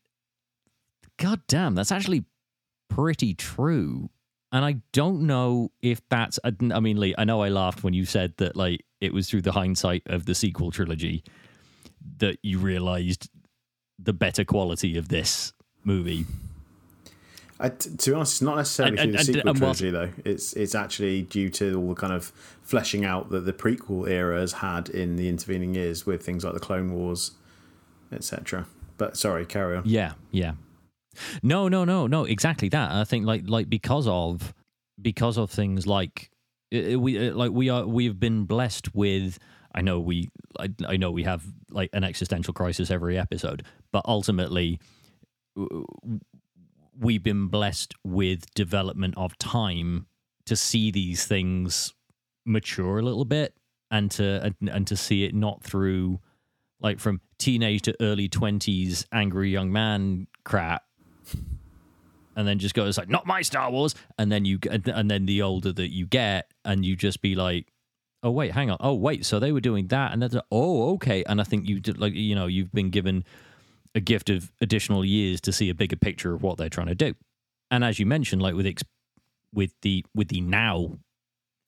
god 1.19 1.41
damn 1.47 1.75
that's 1.75 1.93
actually 1.93 2.25
pretty 2.89 3.35
true 3.35 4.09
and 4.51 4.65
I 4.65 4.77
don't 4.93 5.27
know 5.27 5.73
if 5.83 6.01
that's. 6.09 6.39
I 6.43 6.53
I 6.73 6.81
mean, 6.81 6.99
Lee, 6.99 7.15
I 7.19 7.25
know 7.25 7.43
I 7.43 7.51
laughed 7.51 7.85
when 7.85 7.93
you 7.93 8.07
said 8.07 8.33
that, 8.39 8.57
like, 8.57 8.83
it 8.99 9.13
was 9.13 9.29
through 9.29 9.43
the 9.43 9.53
hindsight 9.53 10.05
of 10.07 10.25
the 10.25 10.35
sequel 10.35 10.71
trilogy 10.71 11.23
that 12.17 12.39
you 12.43 12.59
realized 12.59 13.29
the 13.99 14.15
better 14.15 14.45
quality 14.47 14.97
of 14.97 15.09
this 15.09 15.53
movie. 15.85 16.25
I, 17.61 17.69
t- 17.69 17.91
to 17.95 18.11
be 18.11 18.15
honest, 18.15 18.35
it's 18.37 18.41
not 18.43 18.57
necessarily 18.57 18.97
And- 18.97 19.11
through 19.11 19.11
and- 19.11 19.19
the 19.19 19.25
sequel 19.35 19.49
and 19.51 19.59
trilogy 19.59 19.91
though. 19.91 20.11
It's 20.25 20.55
it's 20.55 20.75
actually 20.75 21.21
due 21.23 21.51
to 21.51 21.75
all 21.79 21.89
the 21.91 21.95
kind 21.95 22.15
of 22.15 22.33
fleshing 22.63 23.05
out 23.05 23.29
that 23.29 23.41
the 23.45 23.53
prequel 23.53 24.09
era 24.09 24.41
has 24.41 24.53
had 24.55 24.89
in 24.89 25.17
the 25.17 25.29
intervening 25.29 25.75
years 25.75 26.07
with 26.07 26.25
things 26.25 26.43
like 26.43 26.55
the 26.55 26.61
Clone 26.61 26.91
Wars, 26.95 27.33
etc. 28.13 28.67
But 28.97 29.19
sorry, 29.19 29.45
carry 29.45 29.77
on. 29.77 29.83
Yeah, 29.85 30.13
yeah. 30.31 30.53
No, 31.43 31.69
no, 31.69 31.85
no, 31.85 32.07
no. 32.07 32.25
Exactly 32.25 32.69
that. 32.71 32.91
I 32.91 33.05
think 33.05 33.27
like 33.27 33.43
like 33.47 33.69
because 33.69 34.07
of 34.07 34.55
because 35.01 35.39
of 35.39 35.51
things 35.51 35.87
like 35.87 36.31
uh, 36.75 36.99
we 36.99 37.29
uh, 37.29 37.35
like 37.35 37.53
we 37.53 37.69
are 37.69 37.87
we 37.87 38.07
have 38.07 38.21
been 38.21 38.45
blessed 38.45 38.95
with. 38.95 39.39
I 39.75 39.81
know 39.83 40.01
we 40.01 40.31
I, 40.59 40.69
I 40.87 40.97
know 40.97 41.11
we 41.11 41.25
have 41.25 41.45
like 41.71 41.91
an 41.93 42.05
existential 42.05 42.55
crisis 42.55 42.91
every 42.91 43.19
episode, 43.19 43.65
but 43.93 44.03
ultimately 44.07 44.81
we've 46.99 47.23
been 47.23 47.49
blessed 47.49 47.95
with 48.05 48.53
development 48.55 49.15
of 49.17 49.37
time 49.39 50.07
to 50.47 50.57
see 50.57 50.91
these 50.91 51.27
things 51.27 51.95
mature 52.45 52.99
a 52.99 53.03
little 53.03 53.25
bit 53.25 53.55
and 53.91 54.11
to 54.11 54.43
and, 54.43 54.55
and 54.69 54.87
to 54.87 54.97
see 54.97 55.25
it 55.25 55.35
not 55.35 55.63
through 55.63 56.19
like 56.81 56.99
from 56.99 57.21
teenage 57.39 57.83
to 57.83 57.95
early 58.01 58.29
20s 58.29 59.05
angry 59.13 59.51
young 59.51 59.71
man 59.71 60.27
crap 60.45 60.85
and 62.37 62.47
then 62.47 62.59
just 62.59 62.75
go 62.75 62.87
it's 62.87 62.99
like 62.99 63.09
not 63.09 63.27
my 63.27 63.43
star 63.43 63.71
wars. 63.71 63.95
And 64.19 64.31
then 64.31 64.45
you 64.45 64.59
and 64.71 65.11
then 65.11 65.27
the 65.27 65.43
older 65.43 65.73
that 65.73 65.93
you 65.93 66.07
get 66.07 66.51
and 66.65 66.85
you 66.85 66.97
just 66.97 67.21
be 67.21 67.35
like 67.35 67.73
oh 68.23 68.31
wait 68.31 68.53
hang 68.53 68.71
on. 68.71 68.77
Oh 68.81 68.95
wait 68.95 69.25
so 69.25 69.39
they 69.39 69.53
were 69.53 69.61
doing 69.61 69.89
that 69.89 70.13
and 70.13 70.23
that's 70.23 70.37
oh 70.51 70.95
okay. 70.95 71.25
And 71.25 71.41
i 71.41 71.45
think 71.45 71.69
you 71.69 71.81
did 71.81 71.99
like 71.99 72.15
you 72.15 72.35
know 72.35 72.47
you've 72.47 72.73
been 72.73 72.91
given 72.91 73.25
a 73.95 74.01
gift 74.01 74.31
of 74.31 74.53
additional 74.61 75.05
years 75.05 75.41
to 75.43 75.53
see 75.53 75.69
a 75.69 75.75
bigger 75.75 75.97
picture 75.97 76.35
of 76.35 76.43
what 76.43 76.59
they're 76.59 76.69
trying 76.69 76.87
to 76.87 76.95
do. 76.95 77.15
And 77.71 77.85
as 77.85 77.99
you 77.99 78.07
mentioned, 78.07 78.43
like 78.43 78.55
with 78.55 78.67
ex- 78.67 78.85
with 79.53 79.73
the 79.83 80.05
with 80.15 80.29
the 80.29 80.41
now 80.41 80.99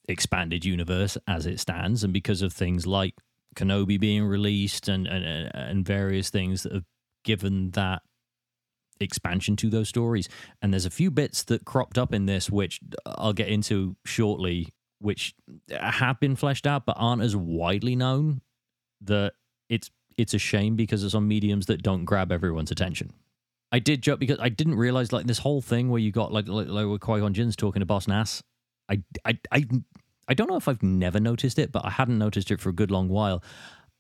expanded 0.08 0.64
universe 0.64 1.18
as 1.26 1.46
it 1.46 1.60
stands, 1.60 2.04
and 2.04 2.12
because 2.12 2.42
of 2.42 2.52
things 2.52 2.86
like 2.86 3.14
Kenobi 3.56 3.98
being 3.98 4.24
released 4.24 4.88
and 4.88 5.06
and, 5.06 5.50
and 5.54 5.84
various 5.84 6.30
things 6.30 6.62
that 6.62 6.72
have 6.72 6.84
given 7.24 7.70
that 7.72 8.02
expansion 9.00 9.56
to 9.56 9.70
those 9.70 9.88
stories. 9.88 10.28
And 10.62 10.72
there's 10.72 10.86
a 10.86 10.90
few 10.90 11.10
bits 11.10 11.42
that 11.44 11.64
cropped 11.64 11.98
up 11.98 12.12
in 12.12 12.26
this, 12.26 12.50
which 12.50 12.80
I'll 13.06 13.32
get 13.32 13.48
into 13.48 13.96
shortly, 14.04 14.68
which 14.98 15.34
have 15.70 16.20
been 16.20 16.36
fleshed 16.36 16.66
out 16.66 16.86
but 16.86 16.96
aren't 16.98 17.22
as 17.22 17.34
widely 17.34 17.96
known. 17.96 18.42
That 19.02 19.32
it's 19.68 19.90
it's 20.16 20.34
a 20.34 20.38
shame 20.38 20.76
because 20.76 21.02
it's 21.02 21.14
on 21.14 21.26
mediums 21.26 21.66
that 21.66 21.82
don't 21.82 22.04
grab 22.04 22.30
everyone's 22.30 22.70
attention. 22.70 23.12
I 23.72 23.78
did 23.78 24.02
joke 24.02 24.18
because 24.20 24.38
I 24.40 24.48
didn't 24.48 24.74
realize 24.74 25.12
like 25.12 25.26
this 25.26 25.38
whole 25.38 25.62
thing 25.62 25.88
where 25.88 26.00
you 26.00 26.12
got 26.12 26.32
like 26.32 26.48
like, 26.48 26.68
like 26.68 26.86
with 26.86 27.00
Qui 27.00 27.20
Gon 27.20 27.32
Jinn's 27.32 27.56
talking 27.56 27.80
to 27.80 27.86
Boss 27.86 28.06
Nass. 28.06 28.42
I 28.90 29.02
I 29.24 29.38
I 29.50 29.66
I 30.28 30.34
don't 30.34 30.48
know 30.48 30.56
if 30.56 30.68
I've 30.68 30.82
never 30.82 31.18
noticed 31.18 31.58
it, 31.58 31.72
but 31.72 31.84
I 31.84 31.90
hadn't 31.90 32.18
noticed 32.18 32.50
it 32.50 32.60
for 32.60 32.68
a 32.68 32.74
good 32.74 32.90
long 32.90 33.08
while. 33.08 33.42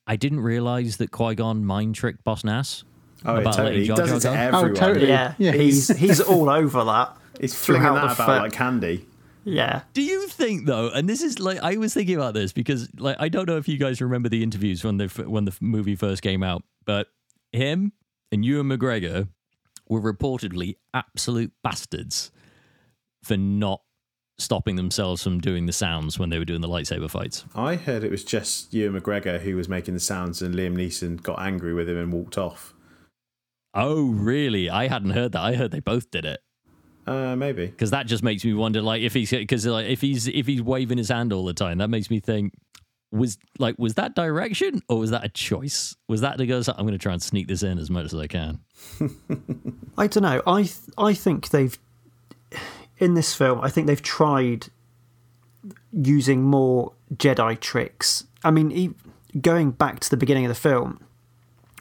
I 0.06 0.16
didn't 0.16 0.40
realize 0.40 0.96
that 0.96 1.12
Qui 1.12 1.36
Gon 1.36 1.64
mind 1.64 1.94
tricked 1.94 2.24
Boss 2.24 2.44
Nass. 2.44 2.84
Oh, 3.24 3.34
yeah, 3.34 3.40
about 3.40 3.54
totally. 3.54 3.86
letting 3.88 3.96
He 3.96 3.96
does 3.96 4.12
it 4.12 4.20
to 4.20 4.28
go. 4.28 4.32
Oh, 4.32 4.36
everyone. 4.36 4.70
Oh, 4.70 4.74
totally. 4.74 5.08
Yeah, 5.08 5.34
Yeah. 5.38 5.52
he's 5.52 5.88
he's 5.96 6.20
all 6.32 6.48
over 6.48 6.84
that. 6.84 7.16
He's 7.40 7.54
flinging 7.54 7.84
that 7.94 7.94
the 7.94 8.04
about 8.12 8.16
fir- 8.16 8.38
like 8.40 8.52
candy. 8.52 9.06
Yeah, 9.44 9.82
Do 9.94 10.02
you 10.02 10.26
think 10.28 10.66
though? 10.66 10.90
And 10.90 11.08
this 11.08 11.22
is 11.22 11.38
like 11.38 11.60
I 11.62 11.76
was 11.78 11.94
thinking 11.94 12.16
about 12.16 12.34
this 12.34 12.52
because 12.52 12.88
like 12.98 13.16
I 13.18 13.28
don't 13.30 13.46
know 13.48 13.56
if 13.56 13.68
you 13.68 13.78
guys 13.78 14.00
remember 14.02 14.28
the 14.28 14.42
interviews 14.42 14.84
when 14.84 14.98
the 14.98 15.06
when 15.26 15.46
the 15.46 15.56
movie 15.62 15.96
first 15.96 16.20
came 16.22 16.42
out, 16.42 16.62
but 16.84 17.06
him 17.52 17.92
and 18.30 18.44
Ewan 18.44 18.68
McGregor 18.68 19.28
were 19.88 20.00
reportedly 20.00 20.76
absolute 20.94 21.52
bastards 21.64 22.30
for 23.24 23.36
not 23.38 23.80
stopping 24.38 24.76
themselves 24.76 25.22
from 25.22 25.40
doing 25.40 25.66
the 25.66 25.72
sounds 25.72 26.18
when 26.18 26.28
they 26.30 26.38
were 26.38 26.44
doing 26.44 26.60
the 26.60 26.68
lightsaber 26.68 27.10
fights. 27.10 27.44
I 27.54 27.76
heard 27.76 28.04
it 28.04 28.10
was 28.10 28.24
just 28.24 28.72
Ewan 28.72 29.00
McGregor 29.00 29.40
who 29.40 29.56
was 29.56 29.68
making 29.68 29.94
the 29.94 30.00
sounds, 30.00 30.42
and 30.42 30.54
Liam 30.54 30.76
Neeson 30.76 31.22
got 31.22 31.40
angry 31.40 31.72
with 31.74 31.88
him 31.88 31.96
and 31.98 32.12
walked 32.12 32.36
off. 32.38 32.74
Oh, 33.74 34.10
really? 34.10 34.68
I 34.68 34.88
hadn't 34.88 35.10
heard 35.10 35.32
that. 35.32 35.40
I 35.42 35.54
heard 35.54 35.70
they 35.70 35.80
both 35.80 36.10
did 36.10 36.24
it 36.24 36.40
Uh, 37.06 37.36
maybe. 37.36 37.66
because 37.66 37.90
that 37.92 38.06
just 38.06 38.22
makes 38.22 38.44
me 38.44 38.52
wonder, 38.54 38.82
like, 38.82 39.02
if 39.02 39.14
he's 39.14 39.30
because 39.30 39.64
like 39.66 39.86
if 39.86 40.00
he's 40.00 40.26
if 40.28 40.46
he's 40.46 40.62
waving 40.62 40.98
his 40.98 41.08
hand 41.08 41.32
all 41.32 41.44
the 41.44 41.54
time, 41.54 41.78
that 41.78 41.88
makes 41.88 42.10
me 42.10 42.20
think 42.20 42.52
was 43.12 43.38
like 43.58 43.76
was 43.78 43.94
that 43.94 44.14
direction 44.14 44.82
or 44.88 44.98
was 44.98 45.10
that 45.10 45.24
a 45.24 45.28
choice? 45.28 45.96
Was 46.08 46.20
that 46.20 46.38
to 46.38 46.46
go? 46.46 46.58
I'm 46.68 46.84
going 46.86 46.92
to 46.92 46.98
try 46.98 47.12
and 47.12 47.22
sneak 47.22 47.48
this 47.48 47.62
in 47.62 47.78
as 47.78 47.90
much 47.90 48.06
as 48.06 48.14
I 48.14 48.26
can. 48.28 48.60
I 49.98 50.06
don't 50.06 50.22
know. 50.22 50.42
I 50.46 50.62
th- 50.62 50.74
I 50.98 51.12
think 51.14 51.48
they've 51.50 51.76
in 52.98 53.14
this 53.14 53.34
film. 53.34 53.60
I 53.62 53.68
think 53.70 53.86
they've 53.86 54.02
tried 54.02 54.66
using 55.92 56.42
more 56.42 56.92
Jedi 57.14 57.58
tricks. 57.58 58.24
I 58.44 58.50
mean, 58.50 58.70
e- 58.72 58.94
going 59.40 59.72
back 59.72 60.00
to 60.00 60.10
the 60.10 60.16
beginning 60.16 60.44
of 60.44 60.48
the 60.50 60.54
film, 60.54 61.00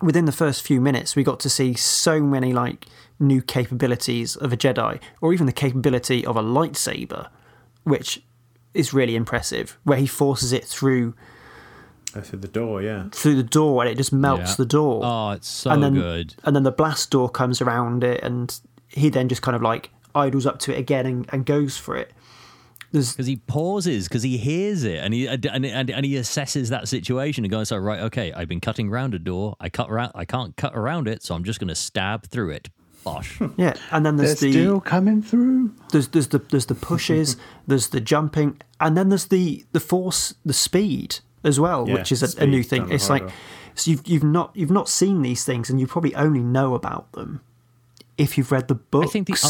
within 0.01 0.25
the 0.25 0.31
first 0.31 0.61
few 0.61 0.79
minutes, 0.81 1.15
we 1.15 1.23
got 1.23 1.39
to 1.41 1.49
see 1.49 1.73
so 1.73 2.19
many 2.21 2.53
like 2.53 2.85
new 3.19 3.41
capabilities 3.41 4.35
of 4.35 4.53
a 4.53 4.57
Jedi, 4.57 4.99
or 5.21 5.33
even 5.33 5.45
the 5.45 5.51
capability 5.51 6.25
of 6.25 6.37
a 6.37 6.41
lightsaber, 6.41 7.29
which 7.83 8.21
is 8.73 8.93
really 8.93 9.15
impressive. 9.15 9.77
Where 9.83 9.97
he 9.97 10.07
forces 10.07 10.53
it 10.53 10.65
through 10.65 11.15
Oh, 12.15 12.21
through 12.21 12.39
the 12.39 12.47
door, 12.47 12.81
yeah. 12.81 13.09
through 13.11 13.35
the 13.35 13.43
door 13.43 13.83
and 13.83 13.91
it 13.91 13.95
just 13.95 14.11
melts 14.11 14.51
Yeah. 14.51 14.55
the 14.57 14.65
door. 14.65 15.01
Oh, 15.05 15.29
it's 15.31 15.47
so 15.47 15.69
and 15.69 15.83
then, 15.83 15.93
good. 15.93 16.33
And 16.43 16.55
then 16.55 16.63
the 16.63 16.71
blast 16.71 17.11
door 17.11 17.29
comes 17.29 17.61
around 17.61 18.03
it, 18.03 18.23
and 18.23 18.59
he 18.87 19.09
then 19.09 19.29
just 19.29 19.43
kind 19.43 19.55
of 19.55 19.61
like 19.61 19.91
idles 20.15 20.47
up 20.47 20.57
to 20.59 20.73
it 20.75 20.79
again 20.79 21.05
and, 21.05 21.29
and 21.31 21.45
goes 21.45 21.77
for 21.77 21.95
it. 21.95 22.11
There's 22.91 23.11
Because 23.13 23.27
he 23.27 23.35
pauses, 23.35 24.07
because 24.07 24.23
he 24.23 24.37
hears 24.37 24.83
it, 24.83 24.97
and 24.97 25.13
he 25.13 25.27
and, 25.27 25.45
and, 25.45 25.65
and 25.89 26.05
he 26.05 26.13
assesses 26.13 26.69
that 26.69 26.87
situation 26.87 27.43
and 27.43 27.51
goes, 27.51 27.69
"So 27.69 27.77
right, 27.77 27.99
okay, 28.01 28.33
I've 28.33 28.47
been 28.47 28.61
cutting 28.61 28.89
around 28.89 29.13
a 29.13 29.19
door. 29.19 29.55
I 29.59 29.69
cut 29.69 29.91
around. 29.91 30.11
I 30.15 30.25
can't 30.25 30.55
cut 30.55 30.75
around 30.75 31.07
it, 31.07 31.21
so 31.23 31.35
I'm 31.35 31.43
just 31.43 31.59
going 31.59 31.67
to 31.69 31.75
stab 31.75 32.27
through 32.27 32.51
it." 32.51 32.69
Bosh. 33.03 33.39
yeah, 33.57 33.75
and 33.91 34.05
then 34.05 34.17
They're 34.17 34.25
there's 34.27 34.39
the 34.39 34.51
still 34.51 34.81
coming 34.81 35.21
through. 35.21 35.73
there's 35.91 36.07
there's 36.09 36.27
the 36.29 36.39
there's 36.39 36.65
the 36.65 36.75
pushes, 36.75 37.37
there's 37.67 37.89
the 37.89 38.01
jumping, 38.01 38.59
and 38.79 38.97
then 38.97 39.09
there's 39.09 39.27
the 39.27 39.65
the 39.71 39.79
force, 39.79 40.33
the 40.43 40.53
speed 40.53 41.19
as 41.43 41.59
well, 41.59 41.87
Yeah, 41.87 41.93
which 41.93 42.11
is 42.11 42.35
a, 42.37 42.43
a 42.43 42.47
new 42.47 42.63
thing. 42.63 42.91
It's 42.91 43.09
like 43.09 43.29
so 43.75 43.91
you've 43.91 44.05
you've 44.07 44.23
not 44.23 44.51
you've 44.55 44.71
not 44.71 44.89
seen 44.89 45.21
these 45.21 45.45
things, 45.45 45.69
and 45.69 45.79
you 45.79 45.87
probably 45.87 46.13
only 46.15 46.41
know 46.41 46.73
about 46.73 47.11
them 47.13 47.39
if 48.17 48.37
you've 48.37 48.51
read 48.51 48.67
the 48.67 48.75
books. 48.75 49.11
think 49.13 49.27
the- 49.27 49.33
uh, 49.41 49.49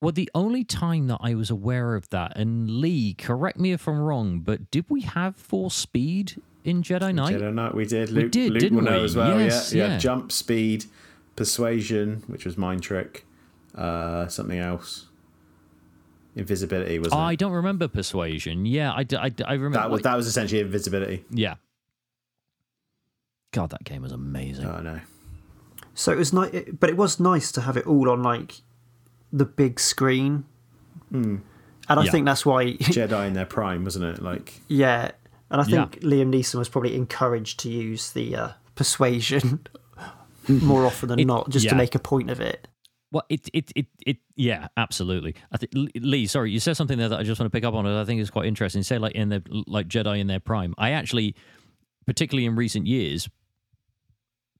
Well, 0.00 0.12
the 0.12 0.30
only 0.34 0.64
time 0.64 1.08
that 1.08 1.18
I 1.20 1.34
was 1.34 1.50
aware 1.50 1.94
of 1.94 2.08
that, 2.08 2.36
and 2.36 2.70
Lee, 2.80 3.12
correct 3.14 3.58
me 3.58 3.72
if 3.72 3.86
I'm 3.86 3.98
wrong, 4.00 4.40
but 4.40 4.70
did 4.70 4.86
we 4.88 5.02
have 5.02 5.36
force 5.36 5.74
speed 5.74 6.40
in 6.64 6.82
Jedi 6.82 7.14
Knight? 7.14 7.34
Jedi 7.36 7.52
Knight, 7.52 7.74
we 7.74 7.84
did. 7.84 8.08
Luke, 8.10 8.30
did, 8.32 8.50
Luke 8.52 8.60
didn't 8.60 8.82
we? 8.84 8.88
as 8.88 9.14
well. 9.14 9.38
Yes, 9.38 9.74
yeah, 9.74 9.84
yeah. 9.84 9.90
yeah. 9.92 9.98
Jump, 9.98 10.32
speed, 10.32 10.86
persuasion, 11.36 12.22
which 12.28 12.46
was 12.46 12.56
mind 12.56 12.82
trick. 12.82 13.26
Uh, 13.74 14.26
something 14.28 14.58
else. 14.58 15.06
Invisibility 16.34 16.98
was 16.98 17.12
Oh, 17.12 17.18
I 17.18 17.34
don't 17.34 17.52
remember 17.52 17.86
persuasion. 17.88 18.64
Yeah, 18.64 18.92
I, 18.94 19.02
d- 19.02 19.16
I, 19.16 19.28
d- 19.28 19.44
I 19.44 19.52
remember. 19.54 19.78
That 19.78 19.90
was 19.90 19.98
like- 19.98 20.04
that 20.04 20.16
was 20.16 20.26
essentially 20.26 20.60
invisibility. 20.60 21.24
yeah. 21.30 21.54
God, 23.52 23.70
that 23.70 23.82
game 23.84 24.02
was 24.02 24.12
amazing. 24.12 24.64
Oh 24.64 24.80
no. 24.80 25.00
So 25.94 26.12
it 26.12 26.16
was 26.18 26.32
nice, 26.32 26.52
but 26.78 26.88
it 26.88 26.96
was 26.96 27.18
nice 27.18 27.50
to 27.52 27.62
have 27.62 27.76
it 27.76 27.84
all 27.86 28.08
on 28.08 28.22
like 28.22 28.62
the 29.32 29.44
big 29.44 29.78
screen. 29.80 30.44
And 31.12 31.42
I 31.88 32.04
Yeah. 32.04 32.10
think 32.10 32.26
that's 32.26 32.46
why, 32.46 32.72
Jedi 32.76 33.26
in 33.26 33.32
their 33.34 33.46
prime, 33.46 33.84
wasn't 33.84 34.04
it? 34.04 34.22
Like 34.22 34.60
yeah. 34.68 35.10
And 35.50 35.60
I 35.60 35.64
Yeah. 35.66 35.86
think 35.86 36.02
Liam 36.02 36.32
Neeson 36.32 36.56
was 36.58 36.68
probably 36.68 36.94
encouraged 36.94 37.58
to 37.60 37.68
use 37.70 38.12
the 38.12 38.36
uh, 38.36 38.48
persuasion 38.76 39.66
more 40.48 40.86
often 40.86 41.08
than 41.08 41.18
It- 41.18 41.24
not, 41.26 41.50
just 41.50 41.64
yeah. 41.64 41.70
to 41.72 41.76
make 41.76 41.94
a 41.94 41.98
point 41.98 42.30
of 42.30 42.40
it. 42.40 42.68
Well, 43.12 43.24
it, 43.28 43.48
it, 43.52 43.72
it, 43.74 43.86
it, 44.06 44.16
yeah, 44.36 44.68
absolutely. 44.76 45.34
I 45.50 45.56
think 45.56 45.72
Lee, 45.96 46.28
sorry, 46.28 46.52
you 46.52 46.60
said 46.60 46.76
something 46.76 46.96
there 46.96 47.08
that 47.08 47.18
I 47.18 47.24
just 47.24 47.40
want 47.40 47.50
to 47.52 47.56
pick 47.56 47.64
up 47.64 47.74
on. 47.74 47.84
It 47.84 48.00
I 48.00 48.04
think 48.04 48.20
is 48.20 48.30
quite 48.30 48.46
interesting. 48.46 48.78
You 48.78 48.84
say 48.84 48.98
like 48.98 49.16
in 49.16 49.30
the 49.30 49.42
like 49.66 49.88
Jedi 49.88 50.20
in 50.20 50.28
their 50.28 50.38
prime. 50.38 50.74
I 50.78 50.90
actually, 50.92 51.34
particularly 52.06 52.46
in 52.46 52.54
recent 52.54 52.86
years, 52.86 53.28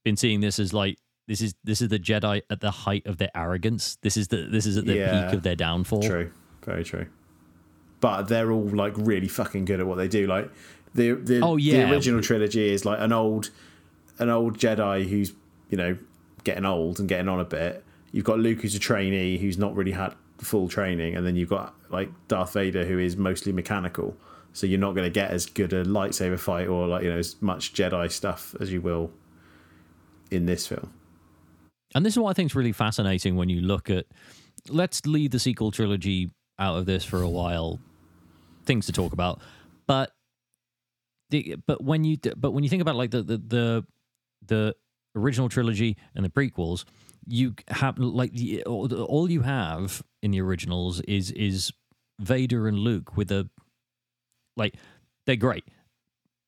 been 0.04 0.16
seeing 0.16 0.40
this 0.40 0.58
as 0.58 0.72
like 0.74 0.98
this 1.30 1.40
is 1.40 1.54
this 1.62 1.80
is 1.80 1.88
the 1.90 1.98
Jedi 2.00 2.42
at 2.50 2.60
the 2.60 2.72
height 2.72 3.06
of 3.06 3.18
their 3.18 3.30
arrogance. 3.36 3.96
This 4.02 4.16
is 4.16 4.26
the 4.28 4.48
this 4.50 4.66
is 4.66 4.76
at 4.76 4.84
the 4.84 4.96
Yeah. 4.96 5.26
peak 5.26 5.34
of 5.34 5.42
their 5.44 5.54
downfall. 5.54 6.02
true, 6.02 6.32
very 6.66 6.82
true. 6.82 7.06
But 8.00 8.22
they're 8.24 8.50
all 8.50 8.64
like 8.68 8.94
really 8.96 9.28
fucking 9.28 9.64
good 9.64 9.78
at 9.78 9.86
what 9.86 9.96
they 9.96 10.08
do. 10.08 10.26
Like 10.26 10.50
the 10.92 11.12
the, 11.12 11.40
Oh, 11.40 11.56
yeah. 11.56 11.86
the 11.86 11.92
original 11.92 12.20
trilogy 12.20 12.68
is 12.72 12.84
like 12.84 12.98
an 13.00 13.12
old 13.12 13.50
an 14.18 14.28
old 14.28 14.58
Jedi 14.58 15.08
who's 15.08 15.32
you 15.68 15.76
know 15.78 15.96
getting 16.42 16.64
old 16.64 16.98
and 16.98 17.08
getting 17.08 17.28
on 17.28 17.38
a 17.38 17.44
bit. 17.44 17.84
You've 18.10 18.24
got 18.24 18.40
Luke 18.40 18.62
who's 18.62 18.74
a 18.74 18.80
trainee 18.80 19.38
who's 19.38 19.56
not 19.56 19.76
really 19.76 19.92
had 19.92 20.14
full 20.38 20.68
training, 20.68 21.14
and 21.14 21.24
then 21.24 21.36
you've 21.36 21.50
got 21.50 21.74
like 21.90 22.10
Darth 22.26 22.54
Vader 22.54 22.84
who 22.84 22.98
is 22.98 23.16
mostly 23.16 23.52
mechanical. 23.52 24.16
So 24.52 24.66
you're 24.66 24.80
not 24.80 24.96
going 24.96 25.04
to 25.06 25.10
get 25.10 25.30
as 25.30 25.46
good 25.46 25.72
a 25.72 25.84
lightsaber 25.84 26.40
fight 26.40 26.66
or 26.66 26.88
like 26.88 27.04
you 27.04 27.10
know 27.12 27.18
as 27.18 27.40
much 27.40 27.72
Jedi 27.72 28.10
stuff 28.10 28.56
as 28.58 28.72
you 28.72 28.80
will 28.80 29.12
in 30.32 30.46
this 30.46 30.66
film. 30.66 30.92
And 31.94 32.06
this 32.06 32.14
is 32.14 32.18
what 32.18 32.30
I 32.30 32.32
think 32.34 32.50
is 32.50 32.54
really 32.54 32.72
fascinating 32.72 33.36
when 33.36 33.48
you 33.48 33.60
look 33.60 33.90
at. 33.90 34.06
Let's 34.68 35.04
leave 35.06 35.30
the 35.30 35.38
sequel 35.38 35.70
trilogy 35.70 36.30
out 36.58 36.76
of 36.76 36.86
this 36.86 37.04
for 37.04 37.22
a 37.22 37.28
while. 37.28 37.80
Things 38.66 38.86
to 38.86 38.92
talk 38.92 39.12
about, 39.12 39.40
but 39.86 40.12
the 41.30 41.56
but 41.66 41.82
when 41.82 42.04
you 42.04 42.18
but 42.36 42.50
when 42.52 42.62
you 42.62 42.70
think 42.70 42.82
about 42.82 42.94
like 42.94 43.10
the 43.10 43.22
the 43.22 43.38
the, 43.38 43.86
the 44.46 44.76
original 45.16 45.48
trilogy 45.48 45.96
and 46.14 46.24
the 46.24 46.28
prequels, 46.28 46.84
you 47.26 47.54
have 47.68 47.98
like 47.98 48.32
the, 48.32 48.62
all 48.64 49.30
you 49.30 49.40
have 49.40 50.02
in 50.22 50.30
the 50.30 50.40
originals 50.40 51.00
is 51.02 51.30
is 51.32 51.72
Vader 52.20 52.68
and 52.68 52.78
Luke 52.78 53.16
with 53.16 53.32
a 53.32 53.48
like 54.56 54.74
they're 55.26 55.36
great. 55.36 55.64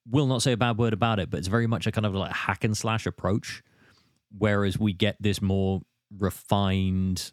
Will 0.09 0.27
not 0.27 0.43
say 0.43 0.53
a 0.53 0.57
bad 0.57 0.79
word 0.79 0.93
about 0.93 1.19
it, 1.19 1.31
but 1.31 1.39
it's 1.39 1.49
very 1.49 1.67
much 1.67 1.87
a 1.87 1.93
kind 1.93 2.05
of 2.05 2.15
like 2.15 2.33
hack 2.33 2.65
and 2.65 2.77
slash 2.77 3.07
approach 3.07 3.63
whereas 4.39 4.79
we 4.79 4.93
get 4.93 5.17
this 5.21 5.41
more 5.43 5.81
refined 6.19 7.33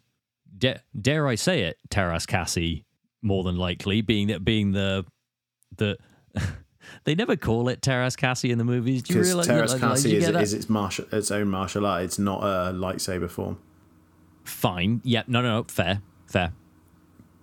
da- 0.58 0.80
dare 1.00 1.26
i 1.26 1.34
say 1.34 1.62
it 1.62 1.76
Teräs 1.90 2.26
Käsi 2.26 2.84
more 3.22 3.44
than 3.44 3.56
likely 3.56 4.00
being 4.00 4.28
that 4.28 4.44
being 4.44 4.72
the 4.72 5.04
the 5.76 5.96
they 7.04 7.14
never 7.14 7.36
call 7.36 7.68
it 7.68 7.80
Teräs 7.82 8.16
Käsi 8.16 8.50
in 8.50 8.58
the 8.58 8.64
movies 8.64 9.02
do 9.02 9.14
you 9.14 9.20
Because 9.20 9.28
realize 9.48 9.72
like, 9.72 9.82
like, 9.82 9.92
Käsi 9.98 10.10
you 10.10 10.18
is, 10.18 10.26
get 10.26 10.36
its 10.60 10.68
martial 10.68 11.04
its 11.12 11.30
own 11.30 11.48
martial 11.48 11.86
art. 11.86 12.02
It's 12.04 12.18
not 12.18 12.42
a 12.42 12.72
lightsaber 12.72 13.30
form. 13.30 13.58
fine 14.44 15.00
yeah 15.04 15.22
no 15.26 15.40
no 15.42 15.58
no 15.58 15.64
fair 15.64 16.00
fair 16.26 16.52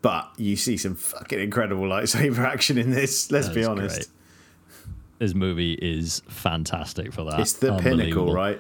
But 0.02 0.32
you 0.38 0.56
see 0.56 0.78
some 0.78 0.96
fucking 0.96 1.40
incredible 1.40 1.84
lightsaber 1.84 2.40
action 2.54 2.78
in 2.78 2.92
this. 2.92 3.32
Let's 3.32 3.50
be 3.50 3.64
honest. 3.66 3.96
great. 3.96 4.08
this 5.20 5.34
movie 5.34 5.74
is 5.74 6.22
fantastic 6.30 7.12
for 7.14 7.24
that 7.26 7.40
It's 7.40 7.54
the 7.54 7.78
pinnacle, 7.78 8.32
right? 8.34 8.60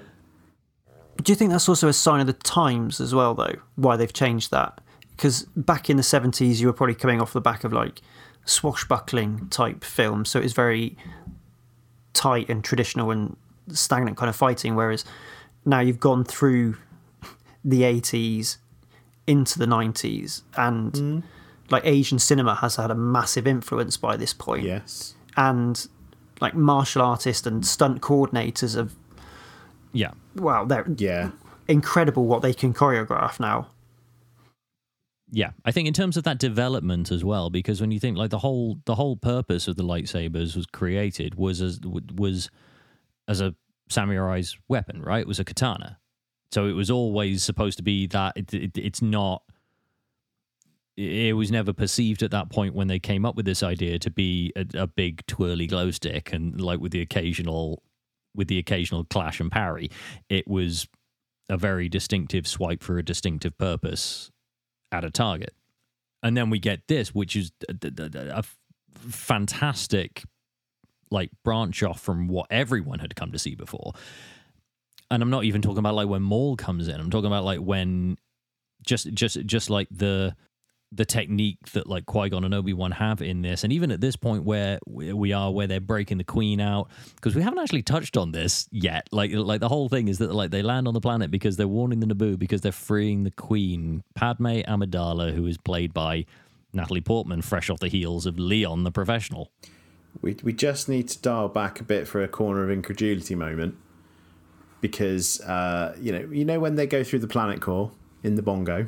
Do 1.27 1.33
you 1.33 1.35
think 1.35 1.51
that's 1.51 1.67
also 1.67 1.89
a 1.89 1.93
sign 1.93 2.21
of 2.21 2.27
the 2.27 2.31
times 2.31 3.01
as 3.01 3.13
well, 3.13 3.33
though? 3.33 3.55
Why 3.75 3.97
they've 3.97 4.13
changed 4.13 4.49
that? 4.51 4.79
Because 5.13 5.43
back 5.57 5.89
in 5.89 5.97
the 5.97 6.01
70s, 6.01 6.61
you 6.61 6.67
were 6.67 6.73
probably 6.73 6.95
coming 6.95 7.19
off 7.19 7.33
the 7.33 7.41
back 7.41 7.65
of 7.65 7.73
like 7.73 7.99
swashbuckling 8.45 9.49
type 9.49 9.83
films, 9.83 10.29
so 10.29 10.39
it 10.39 10.43
was 10.43 10.53
very 10.53 10.95
tight 12.13 12.47
and 12.47 12.63
traditional 12.63 13.11
and 13.11 13.35
stagnant 13.67 14.15
kind 14.15 14.29
of 14.29 14.37
fighting. 14.37 14.73
Whereas 14.73 15.03
now 15.65 15.81
you've 15.81 15.99
gone 15.99 16.23
through 16.23 16.77
the 17.65 17.81
80s 17.81 18.55
into 19.27 19.59
the 19.59 19.65
90s, 19.65 20.43
and 20.55 20.93
mm. 20.93 21.23
like 21.69 21.85
Asian 21.85 22.19
cinema 22.19 22.55
has 22.55 22.77
had 22.77 22.89
a 22.89 22.95
massive 22.95 23.45
influence 23.45 23.97
by 23.97 24.15
this 24.15 24.31
point 24.33 24.63
Yes. 24.63 25.13
and 25.35 25.89
like 26.39 26.53
martial 26.53 27.01
artists 27.01 27.45
and 27.45 27.65
stunt 27.65 27.99
coordinators 27.99 28.77
have 28.77 28.95
Yeah. 29.93 30.11
wow 30.35 30.65
they're 30.65 30.85
Yeah. 30.97 31.31
incredible 31.67 32.25
what 32.25 32.41
they 32.41 32.53
can 32.53 32.73
choreograph 32.73 33.39
now 33.39 33.67
Yeah, 35.29 35.51
I 35.65 35.71
think 35.71 35.87
in 35.89 35.93
terms 35.93 36.15
of 36.15 36.23
that 36.23 36.39
development 36.39 37.11
as 37.11 37.21
well, 37.23 37.49
because 37.49 37.81
when 37.81 37.91
you 37.91 37.99
think 37.99 38.17
like 38.17 38.29
the 38.29 38.37
whole 38.39 38.79
the 38.85 38.95
whole 38.95 39.17
purpose 39.17 39.67
of 39.67 39.75
the 39.75 39.83
lightsabers 39.83 40.55
was 40.55 40.65
created 40.67 41.35
was 41.35 41.61
as 41.61 41.79
was 41.83 42.49
as 43.27 43.41
a 43.41 43.53
samurai's 43.89 44.57
weapon, 44.69 45.01
right? 45.01 45.19
It 45.19 45.27
was 45.27 45.39
a 45.39 45.43
katana, 45.43 45.99
so 46.53 46.65
it 46.67 46.71
was 46.73 46.89
always 46.89 47.43
supposed 47.43 47.75
to 47.77 47.83
be 47.83 48.07
that. 48.07 48.37
It, 48.37 48.53
it, 48.53 48.77
it's 48.77 49.01
not. 49.01 49.43
It 50.95 51.35
was 51.35 51.51
never 51.51 51.73
perceived 51.73 52.23
at 52.23 52.31
that 52.31 52.49
point 52.49 52.73
when 52.73 52.87
they 52.87 52.97
came 52.99 53.25
up 53.25 53.35
with 53.35 53.45
this 53.45 53.61
idea 53.61 53.99
to 53.99 54.09
be 54.09 54.51
a, 54.55 54.65
a 54.75 54.87
big 54.87 55.25
twirly 55.27 55.67
glow 55.67 55.91
stick 55.91 56.31
and 56.33 56.59
like 56.61 56.79
with 56.79 56.91
the 56.93 57.01
occasional 57.01 57.83
with 58.37 58.47
the 58.47 58.59
occasional 58.59 59.03
clash 59.03 59.39
and 59.39 59.51
parry. 59.51 59.89
It 60.29 60.47
was 60.47 60.87
a 61.49 61.57
very 61.57 61.89
distinctive 61.89 62.47
swipe 62.47 62.83
for 62.83 62.97
a 62.97 63.03
distinctive 63.03 63.57
purpose 63.57 64.31
at 64.91 65.03
a 65.03 65.09
target. 65.09 65.53
And 66.23 66.35
then 66.35 66.49
we 66.49 66.59
get 66.59 66.87
this, 66.87 67.13
which 67.13 67.35
is 67.35 67.51
a, 67.69 68.43
fantastic 68.97 70.23
like 71.11 71.29
branch 71.43 71.83
off 71.83 72.01
from 72.01 72.27
what 72.27 72.47
everyone 72.49 72.99
had 72.99 73.15
come 73.15 73.31
to 73.31 73.39
see 73.39 73.55
before. 73.55 73.93
And 75.09 75.21
I'm 75.21 75.29
not 75.29 75.45
even 75.45 75.61
talking 75.61 75.77
about 75.79 75.95
like 75.95 76.07
when 76.07 76.21
Maul 76.21 76.57
comes 76.57 76.87
in. 76.87 76.99
I'm 76.99 77.11
talking 77.11 77.27
about 77.27 77.45
like 77.45 77.59
when 77.59 78.17
just 78.85 79.11
just 79.13 79.37
just 79.45 79.69
like 79.69 79.87
the 79.91 80.35
the 80.91 81.05
technique 81.05 81.57
that 81.73 81.87
like 81.87 82.05
Qui 82.05 82.29
Gon 82.29 82.43
and 82.43 82.53
Obi 82.53 82.73
Wan 82.73 82.91
have 82.91 83.21
in 83.21 83.41
this, 83.41 83.63
and 83.63 83.73
even 83.73 83.91
at 83.91 83.99
this 83.99 84.15
point 84.15 84.43
where 84.43 84.79
we 84.85 85.33
are, 85.33 85.51
where 85.51 85.67
they're 85.67 85.81
breaking 85.81 86.17
the 86.17 86.23
Queen 86.23 86.61
out, 86.61 86.89
because 87.15 87.35
we 87.35 87.41
haven't 87.41 87.59
actually 87.59 87.83
touched 87.83 88.15
on 88.15 88.31
this 88.31 88.69
yet. 88.71 89.07
Like 89.11 89.31
like 89.33 89.59
the 89.59 89.67
whole 89.67 89.89
thing 89.89 90.07
is 90.07 90.19
that 90.19 90.33
like 90.33 90.51
they 90.51 90.61
land 90.61 90.87
on 90.87 90.93
the 90.93 91.01
planet 91.01 91.29
because 91.29 91.57
they're 91.57 91.67
warning 91.67 91.99
the 91.99 92.07
Naboo 92.07 92.39
because 92.39 92.61
they're 92.61 92.71
freeing 92.71 93.23
the 93.25 93.31
Queen, 93.31 94.03
Padme 94.15 94.61
Amidala, 94.67 95.33
who 95.33 95.45
is 95.45 95.57
played 95.57 95.93
by 95.93 96.25
Natalie 96.73 97.01
Portman, 97.01 97.41
fresh 97.41 97.69
off 97.69 97.79
the 97.79 97.89
heels 97.89 98.25
of 98.25 98.39
Leon 98.39 98.83
the 98.83 98.91
Professional. 98.91 99.51
We 100.21 100.37
we 100.41 100.53
just 100.53 100.87
need 100.87 101.09
to 101.09 101.21
dial 101.21 101.49
back 101.49 101.81
a 101.81 101.83
bit 101.83 102.07
for 102.07 102.23
a 102.23 102.27
corner 102.29 102.63
of 102.63 102.71
incredulity 102.71 103.35
moment, 103.35 103.75
because 104.79 105.41
uh, 105.41 105.95
you 105.99 106.13
know 106.13 106.29
you 106.31 106.45
know 106.45 106.59
when 106.59 106.75
they 106.75 106.87
go 106.87 107.03
through 107.03 107.19
the 107.19 107.27
planet 107.27 107.59
core 107.59 107.91
in 108.23 108.35
the 108.35 108.41
bongo, 108.41 108.87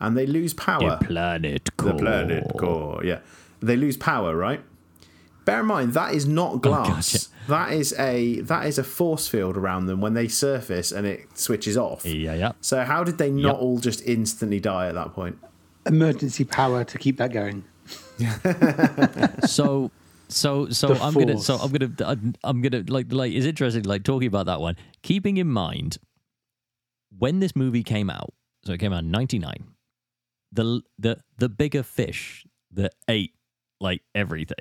and 0.00 0.16
they 0.16 0.26
lose 0.26 0.54
power. 0.54 0.98
planet 1.00 1.70
the 1.76 1.94
planet 1.94 2.44
core, 2.58 3.02
yeah, 3.04 3.20
they 3.60 3.76
lose 3.76 3.96
power, 3.96 4.36
right? 4.36 4.62
Bear 5.44 5.60
in 5.60 5.66
mind 5.66 5.94
that 5.94 6.12
is 6.14 6.26
not 6.26 6.54
oh, 6.54 6.58
glass. 6.58 7.28
That 7.48 7.72
is 7.72 7.94
a 7.98 8.40
that 8.40 8.66
is 8.66 8.78
a 8.78 8.82
force 8.84 9.28
field 9.28 9.56
around 9.56 9.86
them 9.86 10.00
when 10.00 10.14
they 10.14 10.26
surface 10.26 10.90
and 10.90 11.06
it 11.06 11.38
switches 11.38 11.76
off. 11.76 12.04
Yeah, 12.04 12.34
yeah. 12.34 12.52
So 12.60 12.82
how 12.82 13.04
did 13.04 13.18
they 13.18 13.30
not 13.30 13.54
Yep. 13.54 13.62
all 13.62 13.78
just 13.78 14.02
instantly 14.04 14.58
die 14.58 14.88
at 14.88 14.94
that 14.94 15.12
point? 15.14 15.38
Emergency 15.86 16.44
power 16.44 16.82
to 16.82 16.98
keep 16.98 17.18
that 17.18 17.32
going. 17.32 17.62
so 19.46 19.90
so 20.28 20.68
so 20.70 20.88
The 20.88 21.00
i'm 21.02 21.14
gonna 21.14 21.38
so 21.38 21.56
Force. 21.58 21.72
i'm 21.72 21.78
gonna 21.78 22.10
I'm, 22.10 22.34
I'm 22.42 22.62
gonna 22.62 22.82
like 22.88 23.12
like 23.12 23.32
it's 23.32 23.46
interesting 23.46 23.84
like 23.84 24.02
talking 24.02 24.26
about 24.26 24.46
that 24.46 24.60
one 24.60 24.76
keeping 25.02 25.36
in 25.36 25.46
mind 25.46 25.98
when 27.16 27.38
this 27.38 27.54
movie 27.54 27.84
came 27.84 28.10
out 28.10 28.32
so 28.64 28.72
it 28.72 28.78
came 28.80 28.92
out 28.92 29.04
in 29.04 29.10
99 29.12 29.52
the 30.52 30.82
the 30.98 31.18
the 31.38 31.48
bigger 31.48 31.82
fish 31.82 32.46
that 32.72 32.92
ate 33.08 33.34
like 33.80 34.02
everything 34.14 34.56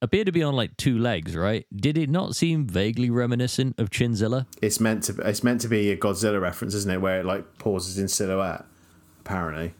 appeared 0.00 0.26
to 0.26 0.32
be 0.32 0.42
on 0.42 0.54
like 0.54 0.76
two 0.76 0.98
legs 0.98 1.36
right 1.36 1.64
did 1.74 1.96
it 1.96 2.10
not 2.10 2.34
seem 2.34 2.66
vaguely 2.66 3.08
reminiscent 3.08 3.78
of 3.78 3.88
chinzilla 3.90 4.46
It's 4.60 4.80
meant 4.80 5.04
to 5.04 5.12
it's 5.22 5.44
meant 5.44 5.60
to 5.62 5.68
be 5.68 5.90
a 5.90 5.96
Godzilla 5.96 6.40
reference, 6.40 6.74
isn't 6.74 6.90
it? 6.90 7.00
Where 7.00 7.20
it 7.20 7.24
like 7.26 7.58
pauses 7.58 7.98
in 7.98 8.08
silhouette. 8.08 8.64
Apparently, 9.20 9.74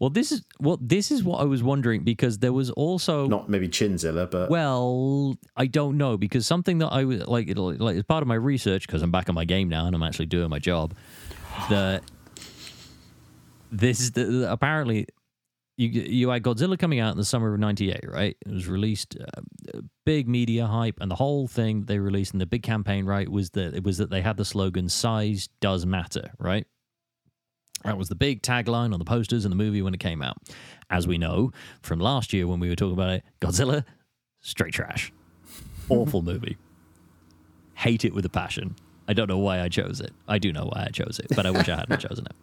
well 0.00 0.10
this 0.10 0.32
is 0.32 0.42
well 0.58 0.76
this 0.82 1.12
is 1.12 1.22
what 1.22 1.40
i 1.40 1.44
was 1.44 1.62
wondering 1.62 2.02
because 2.02 2.38
there 2.38 2.52
was 2.52 2.70
also 2.70 3.28
not 3.28 3.48
maybe 3.48 3.68
Chinzilla, 3.68 4.28
but 4.28 4.50
Well, 4.50 5.36
I 5.56 5.66
don't 5.66 5.96
know 5.96 6.16
because 6.18 6.44
something 6.44 6.78
that 6.78 6.88
I 6.88 7.04
was 7.04 7.24
like, 7.28 7.48
it'll- 7.48 7.76
like 7.76 7.96
as 7.96 8.02
part 8.02 8.22
of 8.22 8.28
my 8.28 8.34
research, 8.34 8.88
because 8.88 9.00
I'm 9.02 9.12
back 9.12 9.28
on 9.28 9.36
my 9.36 9.44
game 9.44 9.68
now 9.68 9.86
and 9.86 9.94
I'm 9.94 10.02
actually 10.02 10.26
doing 10.26 10.50
my 10.50 10.58
job. 10.58 10.94
That 11.70 12.02
this 13.72 14.00
is 14.00 14.12
the, 14.12 14.50
apparently 14.52 15.06
you 15.76 15.88
you 15.88 16.28
had 16.28 16.42
Godzilla 16.42 16.78
coming 16.78 17.00
out 17.00 17.12
in 17.12 17.16
the 17.16 17.24
summer 17.24 17.52
of 17.52 17.58
'98, 17.58 18.00
right? 18.06 18.36
It 18.44 18.52
was 18.52 18.68
released, 18.68 19.16
uh, 19.18 19.80
big 20.04 20.28
media 20.28 20.66
hype, 20.66 20.98
and 21.00 21.10
the 21.10 21.16
whole 21.16 21.48
thing 21.48 21.86
they 21.86 21.98
released 21.98 22.34
in 22.34 22.38
the 22.38 22.46
big 22.46 22.62
campaign, 22.62 23.06
right, 23.06 23.28
was 23.28 23.50
that 23.50 23.74
it 23.74 23.82
was 23.82 23.98
that 23.98 24.10
they 24.10 24.20
had 24.20 24.36
the 24.36 24.44
slogan 24.44 24.88
"Size 24.88 25.48
does 25.60 25.86
matter," 25.86 26.32
right? 26.38 26.66
That 27.84 27.98
was 27.98 28.08
the 28.08 28.14
big 28.14 28.42
tagline 28.42 28.92
on 28.92 28.98
the 28.98 29.04
posters 29.04 29.44
in 29.44 29.50
the 29.50 29.56
movie 29.56 29.82
when 29.82 29.94
it 29.94 29.98
came 29.98 30.22
out. 30.22 30.36
As 30.88 31.08
we 31.08 31.18
know 31.18 31.50
from 31.80 31.98
last 31.98 32.32
year 32.32 32.46
when 32.46 32.60
we 32.60 32.68
were 32.68 32.76
talking 32.76 32.92
about 32.92 33.10
it, 33.10 33.24
Godzilla, 33.40 33.84
straight 34.40 34.72
trash. 34.72 35.12
Awful 35.88 36.22
movie. 36.22 36.58
Hate 37.74 38.04
it 38.04 38.14
with 38.14 38.24
a 38.24 38.28
passion. 38.28 38.76
I 39.08 39.14
don't 39.14 39.28
know 39.28 39.38
why 39.38 39.60
I 39.60 39.68
chose 39.68 40.00
it. 40.00 40.12
I 40.28 40.38
do 40.38 40.52
know 40.52 40.66
why 40.66 40.84
I 40.86 40.90
chose 40.90 41.18
it, 41.18 41.26
but 41.34 41.44
I 41.44 41.50
wish 41.50 41.68
I 41.68 41.76
hadn't 41.76 41.98
chosen 41.98 42.26
it. 42.26 42.36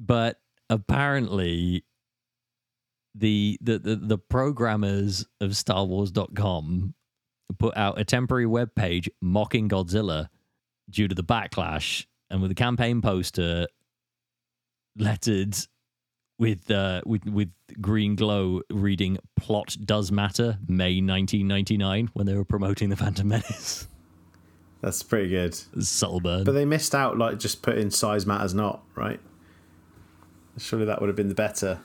But 0.00 0.40
apparently 0.70 1.84
the 3.14 3.58
the 3.60 3.78
the, 3.78 3.96
the 3.96 4.18
programmers 4.18 5.26
of 5.40 5.50
StarWars.com 5.52 6.94
put 7.58 7.76
out 7.76 7.98
a 7.98 8.04
temporary 8.04 8.46
web 8.46 8.74
page 8.74 9.08
mocking 9.20 9.68
Godzilla 9.68 10.28
due 10.90 11.08
to 11.08 11.14
the 11.14 11.24
backlash 11.24 12.06
and 12.30 12.42
with 12.42 12.50
a 12.50 12.54
campaign 12.54 13.00
poster 13.00 13.66
lettered 14.98 15.56
with 16.38 16.70
uh 16.70 17.00
with 17.06 17.24
with 17.26 17.50
green 17.80 18.14
glow 18.16 18.60
reading 18.70 19.18
plot 19.36 19.76
does 19.84 20.12
matter 20.12 20.58
may 20.68 21.00
1999 21.00 22.10
when 22.12 22.26
they 22.26 22.34
were 22.34 22.44
promoting 22.44 22.90
the 22.90 22.96
phantom 22.96 23.28
menace 23.28 23.86
that's 24.82 25.02
pretty 25.02 25.28
good. 25.28 25.54
subtle 25.82 26.20
burn 26.20 26.44
But 26.44 26.52
they 26.52 26.64
missed 26.64 26.94
out 26.94 27.16
like 27.18 27.38
just 27.38 27.62
putting 27.62 27.90
size 27.90 28.26
matters 28.26 28.54
not 28.54 28.82
right. 28.94 29.20
Surely 30.58 30.84
that 30.86 31.00
would 31.00 31.08
have 31.08 31.16
been 31.16 31.28
the 31.28 31.34
better. 31.34 31.80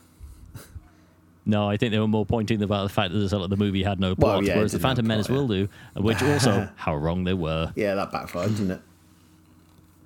no 1.46 1.68
i 1.68 1.76
think 1.76 1.92
they 1.92 2.00
were 2.00 2.08
more 2.08 2.26
pointing 2.26 2.62
about 2.62 2.84
the 2.84 2.94
fact 2.94 3.12
that 3.14 3.20
the, 3.20 3.48
the 3.48 3.58
movie 3.58 3.82
had 3.84 4.00
no 4.00 4.16
plot 4.16 4.38
Well, 4.38 4.44
yeah, 4.44 4.56
whereas 4.56 4.72
the 4.74 4.80
phantom 4.80 5.08
menace 5.08 5.28
plot, 5.28 5.40
will 5.40 5.48
do 5.48 5.70
which 5.96 6.22
also 6.22 6.70
how 6.76 6.96
wrong 6.96 7.24
they 7.24 7.34
were 7.34 7.72
Yeah, 7.76 7.96
that 7.96 8.12
backfired, 8.12 8.56
didn't 8.56 8.72
it? 8.72 8.82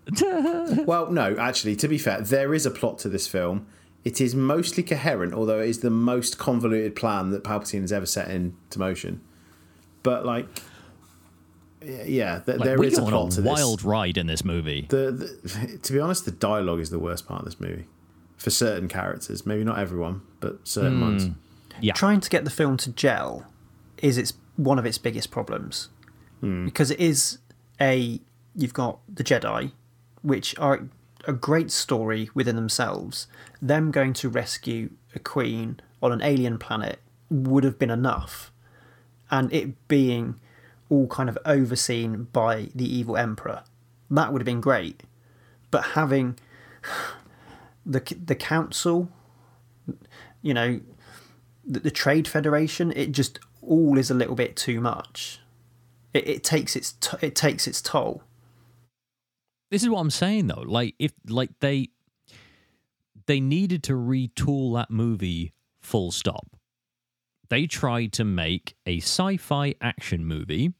well, 0.87 1.09
no, 1.11 1.35
actually, 1.37 1.75
to 1.75 1.87
be 1.87 1.97
fair, 1.97 2.21
there 2.21 2.53
is 2.53 2.65
a 2.65 2.71
plot 2.71 2.99
to 2.99 3.09
this 3.09 3.27
film. 3.27 3.65
It 4.03 4.21
is 4.21 4.35
mostly 4.35 4.83
coherent, 4.83 5.33
although 5.33 5.59
it 5.59 5.67
is 5.69 5.79
the 5.79 5.89
most 5.89 6.37
convoluted 6.37 6.95
plan 6.95 7.31
that 7.31 7.43
Palpatine 7.43 7.81
has 7.81 7.91
ever 7.91 8.05
set 8.05 8.29
into 8.29 8.77
motion. 8.77 9.19
But 10.03 10.23
like, 10.25 10.45
yeah, 11.83 12.39
th- 12.45 12.59
like, 12.59 12.65
there 12.65 12.83
is 12.83 12.99
a 12.99 13.01
on 13.01 13.09
plot 13.09 13.31
to 13.31 13.39
a 13.39 13.43
this. 13.43 13.51
wild 13.51 13.83
ride 13.83 14.17
in 14.17 14.27
this 14.27 14.45
movie 14.45 14.85
The, 14.89 15.11
the, 15.43 15.77
to 15.83 15.93
be 15.93 15.99
honest, 15.99 16.25
the 16.25 16.31
dialogue 16.31 16.79
is 16.79 16.91
the 16.91 16.99
worst 16.99 17.27
part 17.27 17.39
of 17.39 17.45
this 17.45 17.59
movie 17.59 17.85
for 18.37 18.49
certain 18.49 18.87
characters. 18.87 19.45
Maybe 19.45 19.63
not 19.63 19.79
everyone, 19.79 20.21
but 20.39 20.67
certain 20.67 20.97
hmm. 20.97 21.01
ones. 21.01 21.29
yeah 21.81 21.93
trying 21.93 22.19
to 22.21 22.29
get 22.29 22.43
the 22.45 22.49
film 22.49 22.77
to 22.77 22.91
gel 22.91 23.45
is 24.01 24.17
its 24.17 24.33
one 24.55 24.79
of 24.79 24.85
its 24.85 24.97
biggest 24.97 25.31
problems 25.31 25.89
hmm. 26.39 26.65
because 26.65 26.89
it 26.91 26.99
is 26.99 27.39
a 27.81 28.19
you've 28.55 28.73
got 28.73 28.99
the 29.13 29.23
Jedi, 29.23 29.71
which 30.21 30.57
are 30.57 30.87
a 31.27 31.33
great 31.33 31.71
story 31.71 32.29
within 32.33 32.55
themselves. 32.55 33.27
Them 33.61 33.91
going 33.91 34.13
to 34.13 34.29
rescue 34.29 34.91
a 35.13 35.19
queen 35.19 35.79
on 36.01 36.11
an 36.11 36.21
alien 36.21 36.57
planet 36.57 36.99
would 37.29 37.63
have 37.63 37.79
been 37.79 37.89
enough, 37.89 38.51
and 39.29 39.51
it 39.51 39.87
being 39.87 40.39
all 40.89 41.07
kind 41.07 41.29
of 41.29 41.37
overseen 41.45 42.27
by 42.31 42.69
the 42.75 42.85
evil 42.85 43.17
emperor, 43.17 43.63
that 44.11 44.31
would 44.31 44.41
have 44.41 44.45
been 44.45 44.61
great. 44.61 45.03
But 45.71 45.83
having 45.93 46.37
the 47.85 48.01
the 48.23 48.35
council, 48.35 49.09
you 50.41 50.53
know, 50.53 50.81
the, 51.65 51.79
the 51.79 51.91
trade 51.91 52.27
federation, 52.27 52.91
it 52.91 53.11
just 53.11 53.39
all 53.61 53.97
is 53.97 54.09
a 54.11 54.13
little 54.13 54.35
bit 54.35 54.55
too 54.55 54.81
much. 54.81 55.39
It, 56.13 56.27
it 56.27 56.43
takes 56.43 56.75
its 56.75 56.93
t- 56.93 57.17
it 57.21 57.35
takes 57.35 57.67
its 57.67 57.81
toll. 57.81 58.23
this 59.71 59.83
is 59.83 59.89
what 59.89 59.99
I'm 59.99 60.11
saying 60.11 60.47
though. 60.47 60.63
Like 60.65 60.95
if 60.99 61.13
like 61.27 61.51
they 61.59 61.89
they 63.27 63.39
needed 63.39 63.83
to 63.83 63.93
retool 63.93 64.75
that 64.75 64.91
movie 64.91 65.53
full 65.81 66.11
stop. 66.11 66.47
They 67.49 67.67
tried 67.67 68.13
to 68.13 68.23
make 68.23 68.75
a 68.85 68.97
sci-fi 68.97 69.75
action 69.81 70.25
movie 70.25 70.73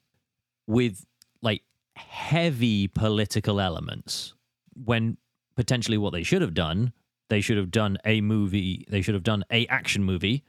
with 0.67 1.05
like 1.41 1.61
heavy 1.95 2.87
political 2.87 3.59
elements 3.59 4.33
when 4.73 5.17
potentially 5.55 5.97
what 5.97 6.13
they 6.13 6.23
should 6.23 6.41
have 6.41 6.53
done, 6.53 6.93
they 7.29 7.41
should 7.41 7.57
have 7.57 7.71
done 7.71 7.97
a 8.05 8.21
movie, 8.21 8.85
they 8.89 9.01
should 9.01 9.13
have 9.13 9.23
done 9.23 9.43
a 9.51 9.65
action 9.67 10.03
movie 10.03 10.43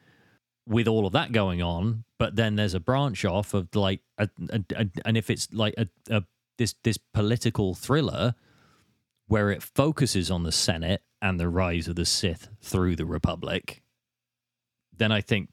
with 0.67 0.89
all 0.89 1.07
of 1.07 1.13
that 1.13 1.33
going 1.33 1.63
on, 1.63 2.05
but 2.19 2.37
then 2.37 2.57
there's 2.57 2.75
a 2.75 2.81
branch 2.81 3.25
off 3.25 3.55
of 3.55 3.75
like 3.75 4.01
a, 4.19 4.29
a, 4.51 4.61
a 4.75 4.87
and 5.05 5.17
if 5.17 5.31
it's 5.31 5.49
like 5.53 5.75
a, 5.79 5.89
a 6.11 6.25
this 6.59 6.75
this 6.83 6.99
political 7.15 7.75
thriller 7.75 8.35
where 9.29 9.51
it 9.51 9.63
focuses 9.63 10.31
on 10.31 10.43
the 10.43 10.53
Senate 10.53 11.03
and 11.21 11.39
the 11.39 11.49
rise 11.49 11.89
of 11.89 11.97
the 11.97 12.05
Sith 12.05 12.49
through 12.61 12.97
the 12.97 13.07
Republic, 13.07 13.83
then 14.97 15.13
I 15.13 15.21
think 15.21 15.51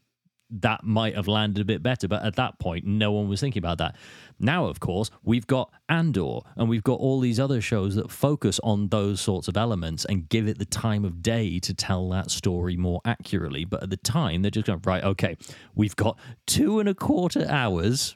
that 0.62 0.84
might 0.84 1.16
have 1.16 1.28
landed 1.28 1.62
a 1.62 1.66
bit 1.66 1.82
better. 1.82 2.08
But 2.08 2.24
at 2.24 2.36
that 2.36 2.60
point, 2.60 2.86
no 2.86 3.12
one 3.12 3.28
was 3.28 3.39
thinking 3.39 3.60
about 3.60 3.80
that. 3.80 3.95
Now, 4.39 4.66
of 4.66 4.80
course, 4.80 5.10
we've 5.24 5.47
got 5.47 5.72
Andor 5.89 6.39
and 6.56 6.70
we've 6.70 6.84
got 6.84 6.99
all 6.99 7.20
these 7.20 7.39
other 7.39 7.62
shows 7.62 7.95
that 7.95 8.12
focus 8.12 8.60
on 8.64 8.89
those 8.89 9.22
sorts 9.22 9.47
of 9.47 9.58
elements 9.58 10.06
and 10.06 10.30
give 10.30 10.47
it 10.47 10.60
the 10.60 10.66
time 10.66 11.06
of 11.06 11.22
day 11.22 11.60
to 11.60 11.74
tell 11.74 12.10
that 12.10 12.32
story 12.32 12.78
more 12.78 13.01
accurately. 13.06 13.66
But 13.66 13.84
at 13.84 13.89
the 13.89 13.97
time, 13.97 14.41
they're 14.41 14.51
just 14.51 14.68
going, 14.68 14.82
right, 14.86 15.04
okay, 15.04 15.38
we've 15.76 15.95
got 15.95 16.18
two 16.45 16.80
and 16.80 16.89
a 16.89 16.93
quarter 16.93 17.45
hours. 17.49 18.16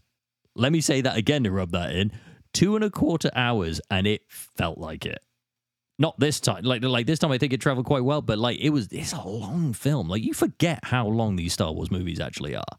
Let 0.55 0.71
me 0.71 0.81
say 0.81 1.01
that 1.01 1.17
again 1.17 1.43
to 1.43 1.51
rub 1.51 1.71
that 1.71 1.95
in 1.95 2.11
two 2.53 2.75
and 2.75 2.83
a 2.83 2.89
quarter 2.89 3.29
hours, 3.35 3.79
and 3.91 4.07
it 4.07 4.23
felt 4.27 4.79
like 4.79 5.05
it 5.05 5.19
not 5.99 6.19
this 6.19 6.39
time. 6.39 6.63
Like 6.63 6.83
like 6.83 7.07
this 7.07 7.19
time 7.19 7.31
i 7.31 7.37
think 7.37 7.53
it 7.53 7.61
traveled 7.61 7.85
quite 7.85 8.03
well 8.03 8.21
but 8.21 8.37
like 8.37 8.59
it 8.59 8.69
was 8.69 8.87
it's 8.91 9.13
a 9.13 9.21
long 9.21 9.73
film. 9.73 10.07
Like 10.09 10.23
you 10.23 10.33
forget 10.33 10.79
how 10.83 11.07
long 11.07 11.35
these 11.35 11.53
star 11.53 11.71
wars 11.71 11.91
movies 11.91 12.19
actually 12.19 12.55
are. 12.55 12.77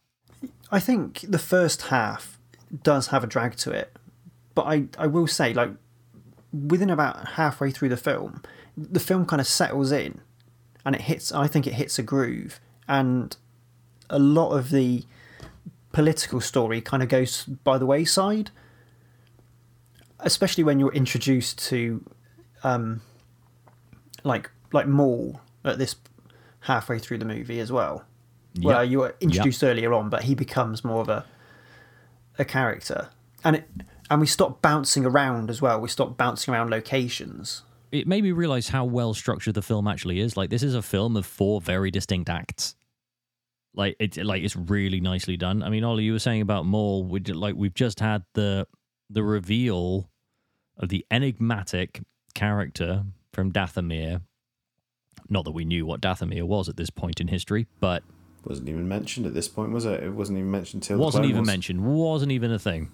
I 0.71 0.81
think 0.81 1.25
the 1.29 1.39
first 1.39 1.83
half 1.83 2.39
does 2.83 3.09
have 3.09 3.25
a 3.25 3.27
drag 3.27 3.57
to 3.57 3.71
it, 3.71 3.97
but 4.55 4.67
I, 4.67 4.85
I 4.99 5.07
will 5.07 5.27
say, 5.27 5.55
like, 5.55 5.71
within 6.53 6.91
about 6.91 7.29
halfway 7.29 7.71
through 7.71 7.89
the 7.89 7.97
film, 7.97 8.43
the 8.77 9.01
film 9.01 9.25
kind 9.25 9.41
of 9.41 9.47
settles 9.47 9.93
in 9.93 10.21
and 10.85 10.95
it 10.95 11.03
hits, 11.03 11.33
I 11.33 11.47
think 11.47 11.67
it 11.67 11.75
hits 11.75 11.99
a 11.99 12.03
groove, 12.03 12.61
and 12.87 13.37
a 14.11 14.19
lot 14.19 14.51
of 14.51 14.71
the 14.71 15.05
political 15.93 16.41
story 16.41 16.81
kind 16.81 17.03
of 17.03 17.09
goes 17.09 17.45
by 17.45 17.79
the 17.79 17.87
wayside, 17.87 18.51
especially 20.21 20.65
when 20.65 20.79
you're 20.79 20.93
introduced 20.93 21.59
to, 21.69 22.05
um, 22.63 23.01
like, 24.25 24.51
like 24.73 24.87
Maul 24.87 25.41
at 25.65 25.79
this 25.79 25.97
halfway 26.61 26.99
through 26.99 27.19
the 27.19 27.25
movie 27.25 27.61
as 27.61 27.71
well. 27.73 28.05
Where 28.61 28.83
you 28.83 29.01
were 29.01 29.15
introduced 29.21 29.63
earlier 29.63 29.93
on, 29.93 30.11
but 30.11 30.25
he 30.25 30.35
becomes 30.35 30.85
more 30.85 31.01
of 31.01 31.09
a 31.09 31.25
a 32.39 32.45
character, 32.45 33.11
and 33.45 33.57
it 33.57 33.69
and 34.11 34.21
we 34.21 34.27
stop 34.27 34.63
bouncing 34.63 35.05
around 35.05 35.51
as 35.51 35.63
well. 35.63 35.81
We 35.81 35.89
stop 35.89 36.17
bouncing 36.17 36.55
around 36.55 36.71
locations. 36.71 37.63
it 37.93 38.07
made 38.07 38.25
me 38.25 38.33
realize 38.33 38.69
how 38.69 38.85
well 38.85 39.15
structured 39.15 39.55
the 39.55 39.63
film 39.63 39.87
actually 39.87 40.19
is. 40.19 40.37
Like 40.37 40.51
this 40.51 40.63
is 40.63 40.75
a 40.75 40.83
film 40.83 41.17
of 41.17 41.25
four 41.27 41.61
very 41.61 41.91
distinct 41.91 42.29
acts. 42.29 42.75
Like 43.75 43.97
it's 44.01 44.17
like 44.17 44.43
it's 44.43 44.57
really 44.57 45.01
nicely 45.01 45.37
done. 45.37 45.63
I 45.63 45.69
mean 45.69 45.85
ollie 45.85 46.05
you 46.05 46.13
were 46.13 46.19
saying 46.19 46.41
about 46.41 46.67
Maul 46.67 47.05
we 47.05 47.21
like 47.21 47.55
we've 47.55 47.75
just 47.75 48.01
had 48.01 48.25
the 48.35 48.67
the 49.09 49.23
reveal 49.23 50.11
of 50.79 50.89
the 50.89 51.07
enigmatic 51.11 52.01
character 52.35 53.05
from 53.39 53.53
dathomir. 53.53 54.21
Not 55.29 55.45
that 55.45 55.53
we 55.53 55.65
knew 55.65 55.87
what 55.87 56.01
dathomir 56.01 56.43
was 56.43 56.69
at 56.69 56.77
this 56.77 56.91
point 56.91 57.21
in 57.21 57.29
history 57.29 57.69
but 57.79 58.03
Wasn't 58.45 58.69
even 58.69 58.89
mentioned 58.89 59.27
at 59.27 59.35
this 59.35 59.47
point, 59.47 59.71
was 59.71 59.85
it? 59.85 60.03
It 60.03 60.11
wasn't 60.11 60.39
even 60.39 60.51
mentioned 60.51 60.83
till 60.83 60.99
wasn't 60.99 61.27
even 61.27 61.47
mentioned. 61.47 61.81
Wasn't 61.81 62.33
even 62.33 62.51
a 62.51 62.59
thing. 62.59 62.91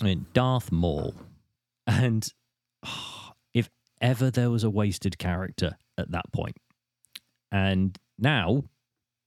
I 0.00 0.04
mean 0.04 0.24
darth 0.32 0.72
maul. 0.72 1.14
And 1.86 2.26
ah, 2.82 3.34
if 3.52 3.68
ever 4.00 4.30
there 4.30 4.48
was 4.48 4.64
a 4.64 4.70
wasted 4.70 5.18
character 5.18 5.76
at 5.98 6.12
that 6.12 6.32
point. 6.32 6.56
And 7.52 7.98
now 8.18 8.64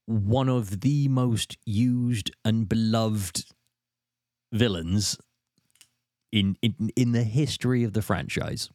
one 0.06 0.48
of 0.48 0.80
the 0.80 1.06
most 1.06 1.56
used 1.64 2.32
and 2.44 2.68
beloved 2.68 3.44
villains 4.50 5.16
in 6.32 6.56
in, 6.62 6.90
in 6.96 7.12
the 7.12 7.22
history 7.22 7.84
of 7.84 7.92
the 7.92 8.02
franchise 8.02 8.68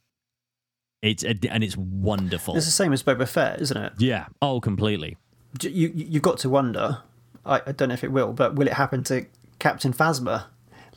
it's 1.02 1.22
a, 1.24 1.34
and 1.50 1.62
it's 1.62 1.76
wonderful 1.76 2.56
It's 2.56 2.66
the 2.66 2.72
same 2.72 2.92
as 2.92 3.02
Boba 3.02 3.28
Fett, 3.28 3.60
isn't 3.60 3.76
it? 3.76 3.92
yeah 3.98 4.26
oh 4.42 4.60
completely 4.60 5.16
You 5.62 5.70
you- 5.70 5.92
you've 6.10 6.22
got 6.22 6.38
to 6.38 6.48
wonder. 6.48 6.98
I, 7.46 7.62
I 7.66 7.72
don't 7.72 7.88
know 7.88 7.94
if 7.94 8.04
it 8.04 8.12
will, 8.12 8.32
but 8.32 8.56
will 8.56 8.66
it 8.66 8.74
happen 8.74 9.02
to 9.04 9.24
Captain 9.58 9.92
Phasma, 9.92 10.44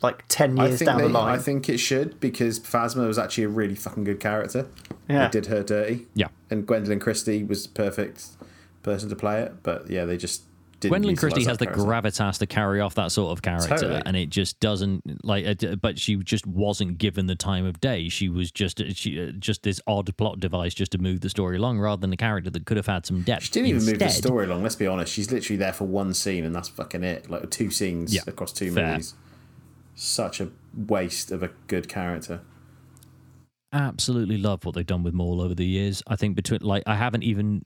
like 0.02 0.24
ten 0.28 0.56
years 0.56 0.80
down 0.80 0.98
they, 0.98 1.04
the 1.04 1.08
line? 1.08 1.34
I 1.34 1.38
think 1.38 1.68
it 1.68 1.78
should 1.78 2.20
because 2.20 2.60
Phasma 2.60 3.06
was 3.06 3.18
actually 3.18 3.44
a 3.44 3.48
really 3.48 3.74
fucking 3.74 4.04
good 4.04 4.20
character. 4.20 4.66
Yeah. 5.08 5.24
They 5.28 5.30
did 5.40 5.46
her 5.46 5.62
dirty. 5.62 6.06
yeah 6.14 6.28
And 6.50 6.66
Gwendoline 6.66 7.00
Christie 7.00 7.42
was 7.44 7.62
the 7.66 7.70
perfect 7.72 8.26
person 8.82 9.08
to 9.08 9.16
play 9.16 9.40
it, 9.42 9.62
but 9.62 9.88
yeah, 9.88 10.04
they 10.04 10.16
just 10.16 10.42
didn't. 10.42 10.51
Gwendoline 10.90 11.18
Christie 11.18 11.44
has 11.44 11.58
the 11.58 11.66
gravitas 11.66 12.38
to 12.38 12.46
carry 12.46 12.80
off 12.80 12.94
that 12.96 13.12
sort 13.12 13.32
of 13.32 13.42
character, 13.42 13.68
Totally. 13.68 14.02
and 14.06 14.16
it 14.16 14.30
just 14.30 14.58
doesn't 14.60 15.24
like. 15.24 15.62
But 15.80 15.98
she 15.98 16.16
just 16.16 16.46
wasn't 16.46 16.98
given 16.98 17.26
the 17.26 17.34
time 17.34 17.64
of 17.66 17.80
day. 17.80 18.08
She 18.08 18.28
was 18.28 18.50
just 18.50 18.82
she 18.94 19.22
uh, 19.28 19.32
just 19.32 19.62
this 19.62 19.80
odd 19.86 20.16
plot 20.16 20.40
device 20.40 20.74
just 20.74 20.92
to 20.92 20.98
move 20.98 21.20
the 21.20 21.28
story 21.30 21.56
along, 21.56 21.78
rather 21.80 22.00
than 22.00 22.12
a 22.12 22.16
character 22.16 22.50
that 22.50 22.66
could 22.66 22.76
have 22.76 22.86
had 22.86 23.06
some 23.06 23.22
depth. 23.22 23.44
She 23.44 23.50
didn't 23.52 23.68
even 23.68 23.84
move 23.84 23.98
the 23.98 24.08
story 24.08 24.46
along. 24.46 24.62
Let's 24.62 24.76
be 24.76 24.86
honest. 24.86 25.12
She's 25.12 25.30
literally 25.30 25.58
there 25.58 25.72
for 25.72 25.84
one 25.84 26.14
scene, 26.14 26.44
and 26.44 26.54
that's 26.54 26.68
fucking 26.68 27.02
it. 27.04 27.28
Like 27.30 27.50
two 27.50 27.70
scenes 27.70 28.14
Yeah, 28.14 28.22
across 28.26 28.52
two 28.52 28.70
fair. 28.72 28.92
movies. 28.92 29.14
Such 29.94 30.40
a 30.40 30.48
waste 30.74 31.30
of 31.30 31.42
a 31.42 31.50
good 31.66 31.88
character. 31.88 32.40
absolutely 33.72 34.36
love 34.36 34.64
what 34.64 34.74
they've 34.74 34.86
done 34.86 35.02
with 35.02 35.14
Maul 35.14 35.40
over 35.40 35.54
the 35.54 35.64
years. 35.64 36.02
I 36.06 36.16
think 36.16 36.36
between 36.36 36.60
like 36.62 36.82
I 36.86 36.94
haven't 36.96 37.22
even 37.22 37.64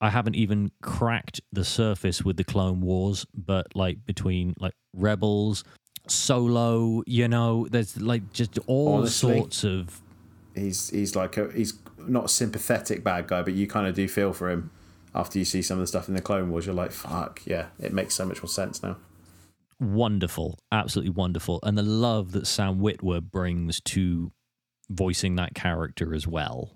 I 0.00 0.10
haven't 0.10 0.36
even 0.36 0.70
cracked 0.82 1.40
the 1.52 1.64
surface 1.64 2.22
with 2.22 2.36
the 2.36 2.44
Clone 2.44 2.80
Wars, 2.80 3.26
but 3.34 3.74
like 3.74 4.04
between 4.04 4.54
like 4.58 4.74
Rebels, 4.92 5.64
Solo, 6.06 7.02
you 7.06 7.28
know, 7.28 7.66
there's 7.70 8.00
like 8.00 8.32
just 8.32 8.58
all 8.66 8.98
Honestly, 8.98 9.38
sorts 9.38 9.64
of 9.64 10.02
He's 10.54 10.90
he's 10.90 11.14
like 11.16 11.36
a 11.36 11.50
he's 11.52 11.74
not 11.98 12.26
a 12.26 12.28
sympathetic 12.28 13.02
bad 13.04 13.26
guy, 13.26 13.42
but 13.42 13.54
you 13.54 13.66
kind 13.66 13.86
of 13.86 13.94
do 13.94 14.06
feel 14.08 14.32
for 14.32 14.50
him 14.50 14.70
after 15.14 15.38
you 15.38 15.44
see 15.44 15.62
some 15.62 15.78
of 15.78 15.82
the 15.82 15.86
stuff 15.86 16.08
in 16.08 16.14
the 16.14 16.20
Clone 16.20 16.50
Wars. 16.50 16.66
You're 16.66 16.74
like, 16.74 16.92
fuck, 16.92 17.42
yeah, 17.44 17.66
it 17.78 17.92
makes 17.92 18.14
so 18.14 18.24
much 18.24 18.42
more 18.42 18.48
sense 18.48 18.82
now. 18.82 18.96
wonderful, 19.80 20.58
absolutely 20.72 21.10
wonderful, 21.10 21.58
and 21.62 21.76
the 21.76 21.82
love 21.82 22.32
that 22.32 22.46
Sam 22.46 22.78
Witwer 22.80 23.22
brings 23.22 23.80
to 23.86 24.32
voicing 24.88 25.36
that 25.36 25.54
character 25.54 26.14
as 26.14 26.26
well, 26.26 26.75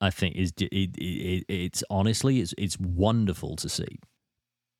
I 0.00 0.10
think 0.10 0.36
is 0.36 0.52
it, 0.58 0.72
it, 0.72 0.96
it, 0.98 1.44
it's 1.48 1.82
honestly 1.90 2.40
it's 2.40 2.54
it's 2.58 2.78
wonderful 2.78 3.56
to 3.56 3.68
see, 3.68 3.98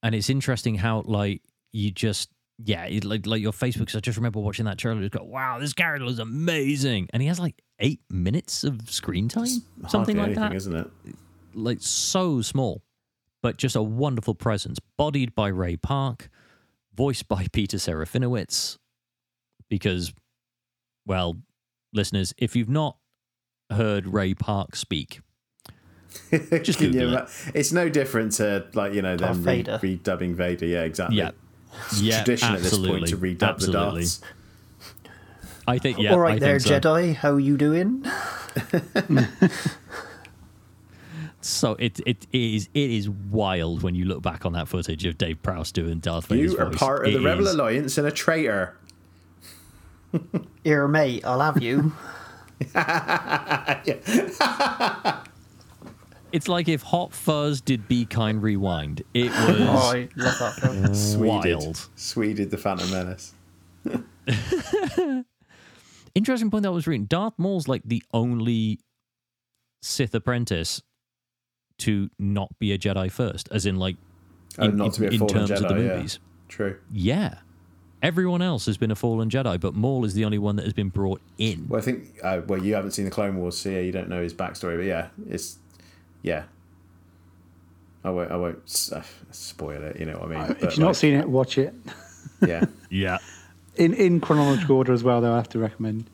and 0.02 0.14
it's 0.14 0.28
interesting 0.30 0.76
how 0.76 1.02
like 1.06 1.42
you 1.72 1.90
just 1.90 2.30
yeah 2.58 2.84
it, 2.84 3.04
like 3.04 3.26
like 3.26 3.40
your 3.40 3.52
Facebook. 3.52 3.94
I 3.96 4.00
just 4.00 4.18
remember 4.18 4.40
watching 4.40 4.66
that 4.66 4.78
trailer. 4.78 5.00
Just 5.00 5.12
go, 5.12 5.24
wow, 5.24 5.58
this 5.58 5.72
character 5.72 6.06
is 6.06 6.18
amazing, 6.18 7.08
and 7.12 7.22
he 7.22 7.28
has 7.28 7.40
like 7.40 7.62
eight 7.78 8.00
minutes 8.10 8.64
of 8.64 8.90
screen 8.90 9.28
time, 9.28 9.62
something 9.88 10.16
like 10.16 10.26
anything, 10.26 10.42
that 10.42 10.54
isn't 10.54 10.76
it? 10.76 10.90
like 11.56 11.78
so 11.80 12.42
small, 12.42 12.82
but 13.42 13.56
just 13.56 13.76
a 13.76 13.82
wonderful 13.82 14.34
presence, 14.34 14.78
bodied 14.96 15.34
by 15.34 15.48
Ray 15.48 15.76
Park, 15.76 16.28
voiced 16.94 17.28
by 17.28 17.46
Peter 17.52 17.78
Serafinowicz. 17.78 18.78
Because, 19.68 20.12
well, 21.06 21.36
listeners, 21.92 22.32
if 22.38 22.54
you've 22.54 22.68
not 22.68 22.98
heard 23.70 24.06
Ray 24.06 24.34
Park 24.34 24.76
speak, 24.76 25.20
Just 26.30 26.78
Can 26.78 26.92
you 26.92 27.00
Google 27.00 27.16
it. 27.18 27.28
It's 27.54 27.72
no 27.72 27.88
different 27.88 28.32
to 28.32 28.66
like 28.74 28.94
you 28.94 29.02
know 29.02 29.16
them 29.16 29.38
re- 29.44 29.62
Vader. 29.62 29.78
redubbing 29.82 30.34
Vader. 30.34 30.66
Yeah, 30.66 30.82
exactly. 30.82 31.18
yeah, 31.18 31.30
It's 31.86 32.00
yeah, 32.00 32.22
tradition 32.24 32.54
at 32.54 32.60
this 32.62 32.76
point 32.78 33.06
to 33.08 33.16
redub 33.16 33.42
absolutely. 33.42 34.04
the 34.04 34.08
Darths. 34.08 34.20
I 35.68 35.78
think 35.78 35.98
yeah. 35.98 36.12
All 36.12 36.18
right 36.20 36.36
I 36.36 36.38
there, 36.38 36.58
think 36.60 36.82
so. 36.82 36.90
Jedi. 36.90 37.14
How 37.14 37.36
you 37.36 37.56
doing? 37.56 38.04
So 41.42 41.76
it 41.78 42.00
it 42.06 42.26
is 42.32 42.68
it 42.74 42.90
is 42.90 43.08
wild 43.08 43.82
when 43.84 43.94
you 43.94 44.04
look 44.04 44.20
back 44.20 44.44
on 44.44 44.52
that 44.54 44.66
footage 44.66 45.04
of 45.06 45.16
Dave 45.16 45.40
Prowse 45.44 45.70
doing 45.70 46.00
Darth 46.00 46.26
Vader's 46.26 46.52
You 46.54 46.58
are 46.58 46.66
voice. 46.70 46.78
part 46.78 47.06
of 47.06 47.12
the 47.12 47.20
It 47.20 47.24
Rebel 47.24 47.46
is- 47.46 47.54
Alliance 47.54 47.98
and 47.98 48.06
a 48.06 48.10
traitor. 48.10 48.76
Here, 50.64 50.88
mate. 50.88 51.24
I'll 51.24 51.40
have 51.40 51.62
you. 51.62 51.92
It's 56.32 56.48
like 56.48 56.68
if 56.68 56.82
Hot 56.82 57.14
Fuzz 57.14 57.60
did 57.60 57.86
Be 57.88 58.04
Kind 58.04 58.42
Rewind. 58.42 59.02
It 59.14 59.30
oh, 59.32 59.48
was 59.48 59.94
I 59.94 60.08
love 60.16 60.38
that 60.38 60.54
film. 60.60 60.94
Sweded. 60.94 61.58
wild. 61.58 61.88
Sweded 61.94 62.50
the 62.50 62.58
Phantom 62.58 62.90
Menace. 62.90 63.32
Interesting 66.14 66.50
point 66.50 66.64
that 66.64 66.68
I 66.68 66.72
was 66.72 66.86
reading. 66.86 67.06
Darth 67.06 67.34
Maul's 67.38 67.68
like 67.68 67.82
the 67.84 68.02
only 68.12 68.80
Sith 69.80 70.14
apprentice 70.14 70.82
to 71.78 72.10
not 72.18 72.50
be 72.58 72.72
a 72.72 72.78
Jedi 72.78 73.10
first, 73.10 73.48
as 73.52 73.64
in 73.64 73.76
like 73.76 73.96
Oh, 74.58 74.64
in, 74.64 74.76
not 74.76 74.94
to 74.94 75.00
be 75.00 75.06
a 75.06 75.10
in 75.10 75.18
fallen 75.18 75.34
terms 75.34 75.50
of 75.50 75.60
the 75.60 75.68
Jedi, 75.68 75.86
yeah. 75.86 75.96
movies. 75.96 76.18
True. 76.48 76.76
Yeah. 76.90 77.38
Everyone 78.06 78.40
else 78.40 78.66
has 78.66 78.76
been 78.76 78.92
a 78.92 78.94
fallen 78.94 79.28
Jedi, 79.30 79.58
but 79.60 79.74
Maul 79.74 80.04
is 80.04 80.14
the 80.14 80.24
only 80.24 80.38
one 80.38 80.54
that 80.56 80.62
has 80.64 80.72
been 80.72 80.90
brought 80.90 81.20
in. 81.38 81.66
Well, 81.68 81.80
I 81.80 81.84
think 81.84 82.04
uh, 82.22 82.40
well, 82.46 82.62
you 82.62 82.74
haven't 82.74 82.92
seen 82.92 83.04
the 83.04 83.10
Clone 83.10 83.36
Wars, 83.36 83.58
so 83.58 83.68
yeah, 83.68 83.80
you 83.80 83.90
don't 83.90 84.08
know 84.08 84.22
his 84.22 84.32
backstory. 84.32 84.76
But 84.76 84.84
yeah, 84.84 85.08
it's 85.28 85.58
yeah. 86.22 86.44
I 88.04 88.10
won't. 88.10 88.30
I 88.30 88.36
won't 88.36 88.90
uh, 88.94 89.02
spoil 89.32 89.82
it. 89.82 89.98
You 89.98 90.06
know 90.06 90.18
what 90.18 90.30
I 90.30 90.46
mean? 90.46 90.56
if 90.60 90.62
you've 90.62 90.78
not 90.78 90.94
seen 90.94 91.14
it, 91.14 91.28
watch 91.28 91.58
it 91.58 91.74
yeah, 92.46 92.64
Yeah. 92.90 93.18
in 93.74 93.92
in 93.94 94.20
chronological 94.20 94.76
order 94.76 94.92
as 94.92 95.02
well. 95.02 95.20
Though 95.20 95.32
I 95.32 95.36
have 95.36 95.48
to 95.50 95.58
recommend. 95.58 96.08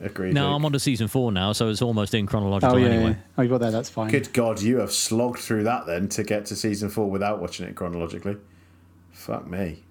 agreed. 0.00 0.32
No, 0.34 0.46
Luke. 0.46 0.54
I'm 0.56 0.64
on 0.66 0.72
to 0.74 0.78
season 0.78 1.08
four 1.08 1.32
now, 1.32 1.52
so 1.52 1.68
it's 1.70 1.82
almost 1.82 2.14
in 2.14 2.26
chronological 2.28 2.76
Oh 2.76 2.78
yeah, 2.78 2.86
anyway. 2.88 3.10
yeah. 3.10 3.16
oh 3.38 3.42
you 3.42 3.48
got 3.48 3.58
that. 3.62 3.72
That's 3.72 3.90
fine. 3.90 4.10
Good 4.12 4.32
God, 4.32 4.62
you 4.62 4.78
have 4.78 4.92
slogged 4.92 5.40
through 5.40 5.64
that 5.64 5.86
then 5.86 6.08
to 6.10 6.22
get 6.22 6.46
to 6.46 6.54
season 6.54 6.88
four 6.88 7.10
without 7.10 7.40
watching 7.40 7.66
it 7.66 7.74
chronologically. 7.74 8.36
Fuck 9.10 9.48
me. 9.48 9.82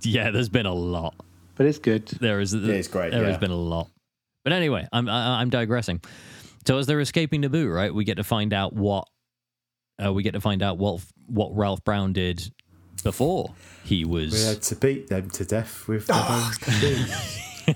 Yeah, 0.04 0.30
there's 0.30 0.48
been 0.48 0.66
a 0.66 0.74
lot. 0.74 1.14
But 1.56 1.66
it's 1.66 1.78
good. 1.78 2.06
There 2.06 2.40
is. 2.40 2.54
it's 2.54 2.88
great, 2.88 3.12
There 3.12 3.24
has 3.26 3.38
been 3.38 3.50
a 3.50 3.56
lot. 3.56 3.88
But 4.44 4.52
anyway, 4.54 4.86
I'm 4.92 5.08
I, 5.08 5.40
I'm 5.40 5.50
digressing. 5.50 6.00
So 6.66 6.78
as 6.78 6.86
they're 6.86 7.00
escaping 7.00 7.42
Naboo, 7.42 7.74
right, 7.74 7.94
we 7.94 8.04
get 8.04 8.16
to 8.16 8.24
find 8.24 8.52
out 8.54 8.72
what 8.72 9.06
uh, 10.02 10.12
we 10.12 10.22
get 10.22 10.32
to 10.32 10.40
find 10.40 10.62
out 10.62 10.78
what 10.78 11.00
what 11.26 11.54
Ralph 11.54 11.84
Brown 11.84 12.12
did 12.14 12.50
before 13.04 13.54
he 13.84 14.04
was. 14.04 14.32
We 14.32 14.40
had 14.40 14.62
to 14.62 14.76
beat 14.76 15.08
them 15.08 15.28
to 15.30 15.44
death 15.44 15.86
with 15.88 16.06
the 16.06 16.12
bones 16.14 16.58
to 17.66 17.74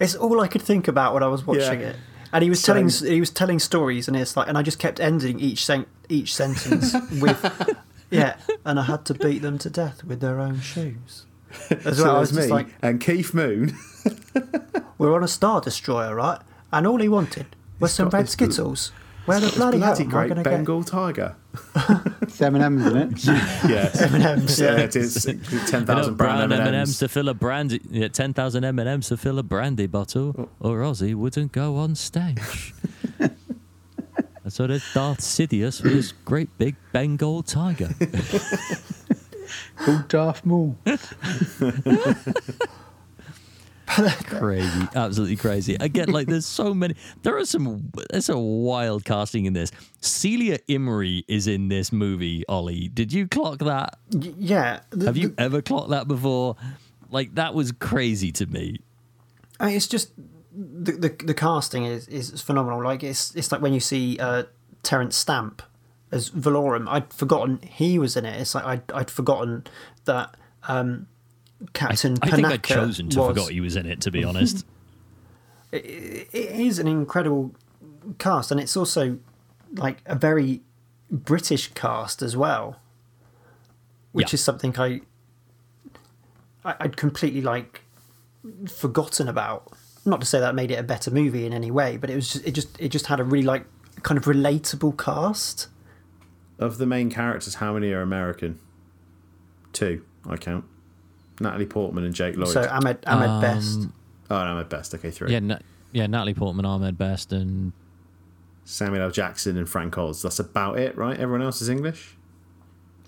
It's 0.00 0.14
all 0.14 0.40
I 0.40 0.48
could 0.48 0.62
think 0.62 0.88
about 0.88 1.14
when 1.14 1.22
I 1.22 1.28
was 1.28 1.46
watching 1.46 1.80
Yeah. 1.80 1.88
it. 1.90 1.96
And 2.32 2.42
he 2.42 2.50
was 2.50 2.62
telling 2.62 2.90
Same. 2.90 3.12
he 3.12 3.20
was 3.20 3.30
telling 3.30 3.60
stories, 3.60 4.08
and 4.08 4.16
it's 4.16 4.36
like, 4.36 4.48
and 4.48 4.58
I 4.58 4.62
just 4.62 4.80
kept 4.80 4.98
ending 4.98 5.38
each 5.38 5.64
sen- 5.64 5.86
each 6.08 6.34
sentence 6.34 6.92
with, 7.20 7.78
yeah, 8.10 8.36
and 8.64 8.78
I 8.78 8.84
had 8.84 9.04
to 9.06 9.14
beat 9.14 9.42
them 9.42 9.58
to 9.58 9.70
death 9.70 10.04
with 10.04 10.20
their 10.20 10.40
own 10.40 10.60
shoes. 10.60 11.26
As 11.84 11.98
So 11.98 12.04
well, 12.04 12.16
I 12.16 12.20
was 12.20 12.30
just 12.30 12.48
me 12.48 12.52
like, 12.52 12.68
and 12.82 13.00
Keith 13.00 13.34
Moon. 13.34 13.76
we're 14.98 15.14
on 15.14 15.22
a 15.22 15.28
star 15.28 15.60
destroyer, 15.60 16.14
right? 16.14 16.40
And 16.72 16.86
all 16.86 17.00
he 17.00 17.08
wanted 17.08 17.46
was 17.78 17.92
some 17.92 18.06
got 18.06 18.14
red 18.14 18.26
this 18.26 18.36
bl- 18.36 18.44
Skittles. 18.44 18.92
Where 19.26 19.40
the 19.40 19.50
bloody 19.56 19.78
hell 19.78 19.94
Bloody 19.94 20.04
am 20.04 20.08
I 20.08 20.12
great 20.12 20.28
going 20.28 20.44
to 20.44 20.50
get? 20.50 20.56
Bengal 20.56 20.84
tiger. 20.84 21.34
It's 22.20 22.42
M&M's, 22.42 22.84
isn't 22.84 22.96
it? 22.96 23.24
Yes. 23.24 24.02
M&Ms, 24.02 24.60
yeah, 24.60 24.76
yeah. 24.76 24.80
it 24.82 24.96
is. 24.96 25.24
Ten 25.24 25.80
You 25.80 25.86
know, 25.86 26.10
brown 26.10 26.52
M&Ms 26.52 26.68
M&Ms. 26.68 26.98
to 26.98 27.08
fill 27.08 27.28
a 27.30 27.34
brandy, 27.34 27.80
yeah, 27.88 28.08
ten 28.08 28.34
thousand 28.34 28.64
M 28.64 28.78
and 28.78 28.88
M's 28.88 29.08
to 29.08 29.16
fill 29.16 29.38
a 29.38 29.42
brandy 29.42 29.86
bottle, 29.86 30.34
oh. 30.36 30.48
or 30.60 30.80
Ozzy 30.80 31.14
wouldn't 31.14 31.52
go 31.52 31.76
on 31.76 31.94
stage. 31.94 32.74
So 34.54 34.68
there's 34.68 34.84
Darth 34.94 35.18
Sidious 35.18 35.82
with 35.82 35.94
his 35.94 36.12
great 36.24 36.48
big 36.58 36.76
Bengal 36.92 37.42
tiger. 37.42 37.88
Called 39.76 40.06
Darth 40.06 40.46
Maul. 40.46 40.76
crazy, 43.86 44.88
absolutely 44.94 45.34
crazy. 45.34 45.74
Again, 45.80 46.08
like 46.10 46.28
there's 46.28 46.46
so 46.46 46.72
many. 46.72 46.94
There 47.24 47.36
are 47.36 47.44
some. 47.44 47.90
There's 48.10 48.28
a 48.28 48.38
wild 48.38 49.04
casting 49.04 49.46
in 49.46 49.54
this. 49.54 49.72
Celia 50.00 50.58
Imrie 50.68 51.24
is 51.26 51.48
in 51.48 51.66
this 51.68 51.90
movie. 51.92 52.44
Ollie, 52.48 52.86
did 52.86 53.12
you 53.12 53.26
clock 53.26 53.58
that? 53.58 53.98
Y- 54.12 54.34
Yeah. 54.38 54.80
the- 54.90 55.06
Have 55.06 55.16
you 55.16 55.30
the- 55.30 55.40
ever 55.42 55.62
clocked 55.62 55.90
that 55.90 56.06
before? 56.06 56.54
Like 57.10 57.34
that 57.34 57.54
was 57.54 57.72
crazy 57.72 58.30
to 58.32 58.46
me. 58.46 58.78
I 59.58 59.66
mean, 59.66 59.76
it's 59.76 59.88
just 59.88 60.10
the, 60.56 60.92
the 60.92 61.08
the 61.24 61.34
casting 61.34 61.84
is 61.84 62.06
is 62.08 62.40
phenomenal. 62.40 62.82
Like 62.82 63.02
it's 63.02 63.34
it's 63.34 63.50
like 63.52 63.60
when 63.60 63.72
you 63.74 63.80
see 63.80 64.18
uh, 64.18 64.44
Terence 64.82 65.16
Stamp 65.16 65.62
as 66.12 66.30
Valorum. 66.30 66.86
I'd 66.88 67.12
forgotten 67.12 67.58
he 67.62 67.98
was 67.98 68.16
in 68.16 68.24
it. 68.24 68.40
It's 68.40 68.54
like 68.54 68.64
I'd 68.64 68.92
I'd 68.92 69.10
forgotten 69.10 69.64
that 70.04 70.36
um, 70.68 71.06
Captain 71.72 72.16
I 72.22 72.30
think 72.30 72.46
I'd 72.46 72.62
chosen 72.62 73.08
to 73.10 73.18
was, 73.20 73.28
forgot 73.28 73.50
he 73.50 73.60
was 73.60 73.76
in 73.76 73.86
it. 73.86 74.00
To 74.02 74.10
be 74.10 74.24
honest. 74.24 74.64
It 75.72 76.28
is 76.32 76.78
an 76.78 76.86
incredible 76.86 77.52
cast, 78.18 78.52
and 78.52 78.60
it's 78.60 78.76
also 78.76 79.18
like 79.74 79.98
a 80.06 80.14
very 80.14 80.60
British 81.10 81.72
cast 81.74 82.22
as 82.22 82.36
well, 82.36 82.78
which 84.12 84.32
Yeah. 84.32 84.34
is 84.36 84.40
something 84.44 84.78
I, 84.78 85.00
I 86.64 86.76
I'd 86.78 86.96
completely 86.96 87.40
like 87.40 87.80
forgotten 88.68 89.26
about. 89.28 89.72
Not 90.06 90.20
to 90.20 90.26
say 90.26 90.38
that 90.40 90.54
made 90.54 90.70
it 90.70 90.78
a 90.78 90.82
better 90.82 91.10
movie 91.10 91.46
in 91.46 91.52
any 91.52 91.70
way, 91.70 91.96
but 91.96 92.10
it 92.10 92.14
was 92.14 92.30
just 92.32 92.46
it 92.46 92.52
just 92.52 92.80
it 92.80 92.88
just 92.90 93.06
had 93.06 93.20
a 93.20 93.24
really 93.24 93.46
like 93.46 93.64
kind 94.02 94.18
of 94.18 94.24
relatable 94.24 94.98
cast. 94.98 95.68
Of 96.58 96.78
the 96.78 96.86
main 96.86 97.10
characters, 97.10 97.56
how 97.56 97.72
many 97.74 97.90
are 97.92 98.02
American? 98.02 98.58
Two, 99.72 100.04
I 100.28 100.36
count. 100.36 100.64
Natalie 101.40 101.66
Portman 101.66 102.04
and 102.04 102.14
Jake 102.14 102.36
Lloyd. 102.36 102.48
So 102.48 102.68
Ahmed 102.70 102.98
Ahmed 103.06 103.28
Um, 103.30 103.40
Best. 103.40 103.78
oh, 104.30 104.44
no, 104.44 104.60
at 104.60 104.70
best. 104.70 104.94
Okay, 104.94 105.10
three. 105.10 105.32
Yeah, 105.32 105.40
Na- 105.40 105.58
yeah. 105.92 106.06
Natalie 106.06 106.34
Portman, 106.34 106.64
Ahmed 106.64 106.96
Best, 106.96 107.32
and 107.32 107.72
Samuel 108.64 109.02
L. 109.02 109.10
Jackson 109.10 109.56
and 109.56 109.68
Frank 109.68 109.98
Oz. 109.98 110.22
That's 110.22 110.38
about 110.38 110.78
it, 110.78 110.96
right? 110.96 111.18
Everyone 111.18 111.42
else 111.42 111.60
is 111.60 111.68
English. 111.68 112.16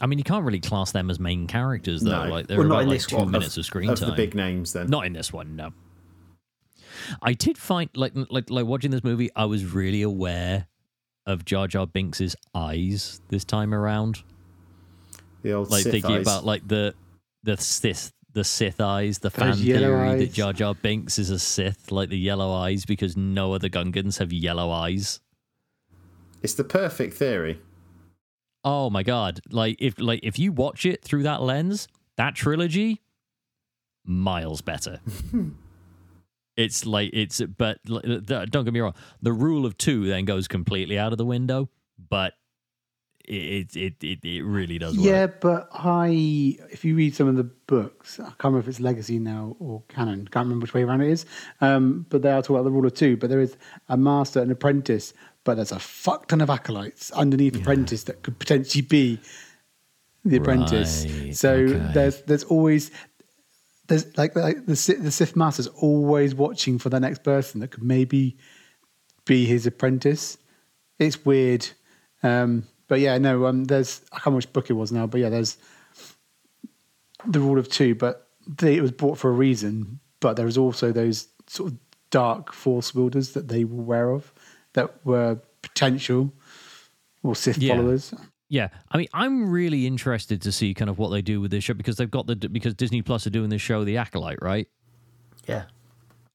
I 0.01 0.07
mean, 0.07 0.19
you 0.19 0.25
can't 0.25 0.45
really 0.45 0.61
class 0.61 0.91
them 0.93 1.09
as 1.09 1.21
main 1.21 1.47
characters 1.47 2.03
though. 2.03 2.25
No. 2.25 2.31
Like 2.31 2.49
they're 2.49 2.59
Well, 2.59 2.67
not 2.69 2.75
about 2.75 2.83
in 2.83 2.89
like 2.89 2.97
this 2.99 3.07
two 3.07 3.17
one. 3.17 3.31
minutes 3.31 3.57
of, 3.57 3.65
screen 3.65 3.89
of 3.91 4.01
time. 4.01 4.11
the 4.11 4.17
big 4.17 4.35
names, 4.35 4.73
then. 4.73 4.89
Not 4.89 5.07
in 5.07 5.13
this 5.13 5.33
one, 5.33 5.55
no. 5.57 5.73
I 7.23 7.33
did 7.33 7.59
find 7.59 7.91
like 7.95 8.13
like 8.31 8.51
like 8.51 8.67
watching 8.67 8.91
this 8.91 9.05
movie, 9.05 9.31
I 9.37 9.45
was 9.45 9.65
really 9.65 10.03
aware 10.03 10.67
of 11.27 11.45
Jar 11.45 11.67
Jar 11.67 11.87
Binks's 11.87 12.37
eyes 12.55 13.21
this 13.29 13.45
time 13.45 13.75
around. 13.75 14.23
the 15.43 15.53
old 15.53 15.71
Like 15.71 15.83
Sith 15.83 15.93
thinking 15.93 16.17
eyes. 16.17 16.23
about 16.23 16.45
like 16.45 16.67
the 16.67 16.95
the 17.43 17.57
Sith 17.57 18.13
the 18.33 18.45
Sith 18.45 18.81
eyes, 18.83 19.19
the 19.21 19.31
fan 19.31 19.51
Those 19.53 19.63
yellow 19.63 19.81
theory 19.89 20.19
that 20.19 20.29
eyes. 20.29 20.35
Jar 20.35 20.53
Jar 20.53 20.75
Binks 20.75 21.19
is 21.19 21.31
a 21.31 21.39
Sith, 21.39 21.91
like 21.91 22.11
the 22.11 22.19
yellow 22.19 22.53
eyes, 22.53 22.85
because 22.85 23.17
no 23.17 23.55
other 23.55 23.71
Gungans 23.71 24.19
have 24.19 24.31
yellow 24.33 24.71
eyes. 24.71 25.21
It's 26.43 26.53
the 26.53 26.65
perfect 26.65 27.15
theory. 27.15 27.61
Oh 28.63 28.91
my 28.91 29.03
god! 29.03 29.41
Like 29.51 29.77
if 29.79 29.99
like 29.99 30.21
if 30.23 30.39
you 30.39 30.53
watch 30.53 30.85
it 30.85 31.03
through 31.03 31.23
that 31.23 31.41
lens, 31.41 31.89
that 32.17 32.35
trilogy, 32.35 33.01
miles 34.05 34.61
better. 34.61 35.01
it's 36.57 36.87
like 36.87 37.11
it's 37.13 37.41
but 37.41 37.83
don't 37.85 38.51
get 38.53 38.73
me 38.73 38.81
wrong. 38.81 38.95
The 39.23 39.33
rule 39.33 39.67
of 39.67 39.77
two 39.79 40.07
then 40.07 40.25
goes 40.25 40.49
completely 40.49 40.99
out 40.99 41.13
of 41.13 41.19
the 41.19 41.27
window, 41.27 41.69
but 42.09 42.35
it 43.27 43.77
it 43.77 44.03
it, 44.03 44.25
it 44.25 44.43
really 44.43 44.79
does 44.79 44.97
work. 44.97 45.07
Yeah, 45.07 45.27
but 45.27 45.69
I, 45.73 46.59
if 46.71 46.85
you 46.85 46.95
read 46.95 47.15
some 47.15 47.29
of 47.29 47.37
the 47.37 47.45
books, 47.45 48.21
I 48.21 48.25
can't 48.25 48.45
remember 48.45 48.61
if 48.61 48.69
it's 48.69 48.81
legacy 48.81 49.19
now 49.19 49.57
or 49.59 49.83
canon. 49.89 50.29
Can't 50.29 50.47
remember 50.47 50.65
which 50.65 50.75
way 50.75 50.83
around 50.83 51.03
it 51.03 51.11
is. 51.11 51.27
Um, 51.61 52.07
but 52.09 52.23
they 52.23 52.31
are 52.31 52.43
talking 52.43 52.57
about 52.57 52.65
the 52.65 52.71
rule 52.71 52.87
of 52.87 52.95
two. 52.95 53.17
But 53.17 53.31
there 53.31 53.41
is 53.41 53.57
a 53.89 53.97
master 53.97 54.41
and 54.41 54.51
apprentice, 54.51 55.13
but 55.45 55.57
there's 55.57 55.73
a 55.73 55.79
fuck 55.79 56.29
ton 56.29 56.41
of 56.41 56.51
acolytes 56.51 57.11
underneath 57.13 57.57
apprentice 57.57 58.05
that 58.05 58.23
could 58.23 58.39
potentially 58.39 58.83
be 58.83 59.21
the 60.25 60.37
apprentice. 60.37 61.07
Right, 61.07 61.37
so 61.37 61.53
okay. 61.53 61.91
there's 61.93 62.23
there's 62.23 62.45
always 62.45 62.91
there's 63.89 64.17
like, 64.17 64.35
like 64.37 64.67
the 64.67 64.77
Sith- 64.77 65.03
the 65.03 65.11
Sith 65.11 65.37
master's 65.37 65.67
always 65.69 66.35
watching 66.35 66.79
for 66.79 66.89
the 66.89 67.01
next 67.01 67.23
person 67.23 67.61
that 67.61 67.69
could 67.69 67.83
maybe 67.83 68.37
be 69.25 69.45
his 69.45 69.67
apprentice. 69.67 70.39
It's 70.99 71.25
weird. 71.25 71.69
Um, 72.23 72.67
but 72.89 73.01
yeah, 73.01 73.19
no, 73.19 73.47
um, 73.47 73.65
there's 73.65 74.01
I 74.13 74.17
can't 74.17 74.27
remember 74.27 74.37
which 74.39 74.53
book 74.53 74.71
it 74.71 74.75
was 74.75 74.93
now, 74.93 75.07
but 75.07 75.21
yeah, 75.21 75.29
there's 75.29 75.57
the 77.27 77.41
rule 77.41 77.59
of 77.59 77.69
two, 77.69 77.95
but 77.95 78.29
they, 78.47 78.77
it 78.77 78.81
was 78.83 78.93
bought 78.93 79.19
for 79.19 79.29
a 79.29 79.35
reason. 79.35 80.01
But 80.21 80.35
there 80.37 80.47
was 80.47 80.57
also 80.59 80.93
those 80.93 81.29
sort 81.47 81.73
of 81.73 81.79
dark 82.11 82.53
force 82.53 82.95
wielders 82.95 83.33
that 83.33 83.49
they 83.49 83.65
were 83.65 83.81
aware 83.81 84.11
of 84.11 84.33
that 84.75 85.05
were 85.05 85.39
potential 85.63 86.33
or 87.23 87.35
Sith 87.35 87.59
Yeah. 87.59 87.75
followers. 87.77 88.15
Yeah, 88.49 88.69
I 88.91 88.99
mean, 88.99 89.09
I'm 89.13 89.51
really 89.51 89.87
interested 89.87 90.43
to 90.43 90.53
see 90.53 90.73
kind 90.73 90.89
of 90.89 90.99
what 90.99 91.09
they 91.11 91.21
do 91.23 91.41
with 91.41 91.51
this 91.51 91.65
show 91.65 91.75
because 91.75 91.97
they've 91.97 92.11
got 92.11 92.27
the 92.27 92.37
because 92.37 92.75
Disney 92.75 93.03
Plus 93.03 93.27
are 93.27 93.31
doing 93.31 93.49
this 93.51 93.63
show, 93.63 93.83
The 93.85 93.97
Acolyte, 93.97 94.39
right? 94.41 94.69
Yeah. 95.49 95.65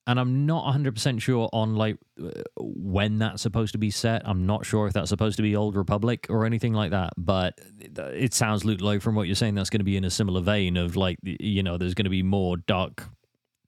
and 0.07 0.19
I'm 0.19 0.45
not 0.45 0.73
100% 0.73 1.21
sure 1.21 1.49
on 1.53 1.75
like 1.75 1.97
uh, 2.21 2.29
when 2.57 3.19
that's 3.19 3.41
supposed 3.41 3.71
to 3.73 3.77
be 3.77 3.91
set. 3.91 4.21
I'm 4.25 4.45
not 4.45 4.65
sure 4.65 4.87
if 4.87 4.93
that's 4.93 5.09
supposed 5.09 5.37
to 5.37 5.43
be 5.43 5.55
Old 5.55 5.75
Republic 5.75 6.27
or 6.29 6.45
anything 6.45 6.73
like 6.73 6.91
that, 6.91 7.13
but 7.17 7.53
it, 7.79 7.97
it 7.97 8.33
sounds 8.33 8.65
Luke 8.65 8.81
like 8.81 9.01
from 9.01 9.15
what 9.15 9.27
you're 9.27 9.35
saying 9.35 9.55
that's 9.55 9.69
going 9.69 9.79
to 9.79 9.85
be 9.85 9.95
in 9.97 10.03
a 10.03 10.09
similar 10.09 10.41
vein 10.41 10.75
of 10.77 10.95
like 10.97 11.17
you 11.23 11.63
know 11.63 11.77
there's 11.77 11.93
going 11.93 12.05
to 12.05 12.09
be 12.09 12.23
more 12.23 12.57
dark 12.57 13.07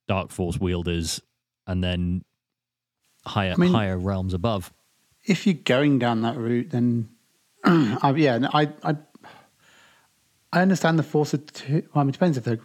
dark 0.08 0.32
force 0.32 0.60
wielders 0.60 1.22
and 1.68 1.82
then 1.84 2.24
higher 3.26 3.54
I 3.54 3.56
mean- 3.56 3.74
higher 3.74 3.98
realms 3.98 4.34
above. 4.34 4.74
If 5.26 5.46
you're 5.48 5.54
going 5.56 6.00
down 6.00 6.24
that 6.24 6.36
route, 6.36 6.72
then 6.72 7.08
I, 7.64 7.98
oh, 8.04 8.16
yeah, 8.16 8.38
no, 8.38 8.50
I, 8.54 8.72
I 8.84 8.96
I 10.52 10.62
understand 10.62 11.00
the 11.00 11.04
force 11.04 11.34
of 11.34 11.52
two. 11.52 11.84
Well, 11.94 12.02
I 12.02 12.04
mean, 12.04 12.10
it 12.10 12.14
depends 12.14 12.38
if 12.38 12.44
they're 12.44 12.60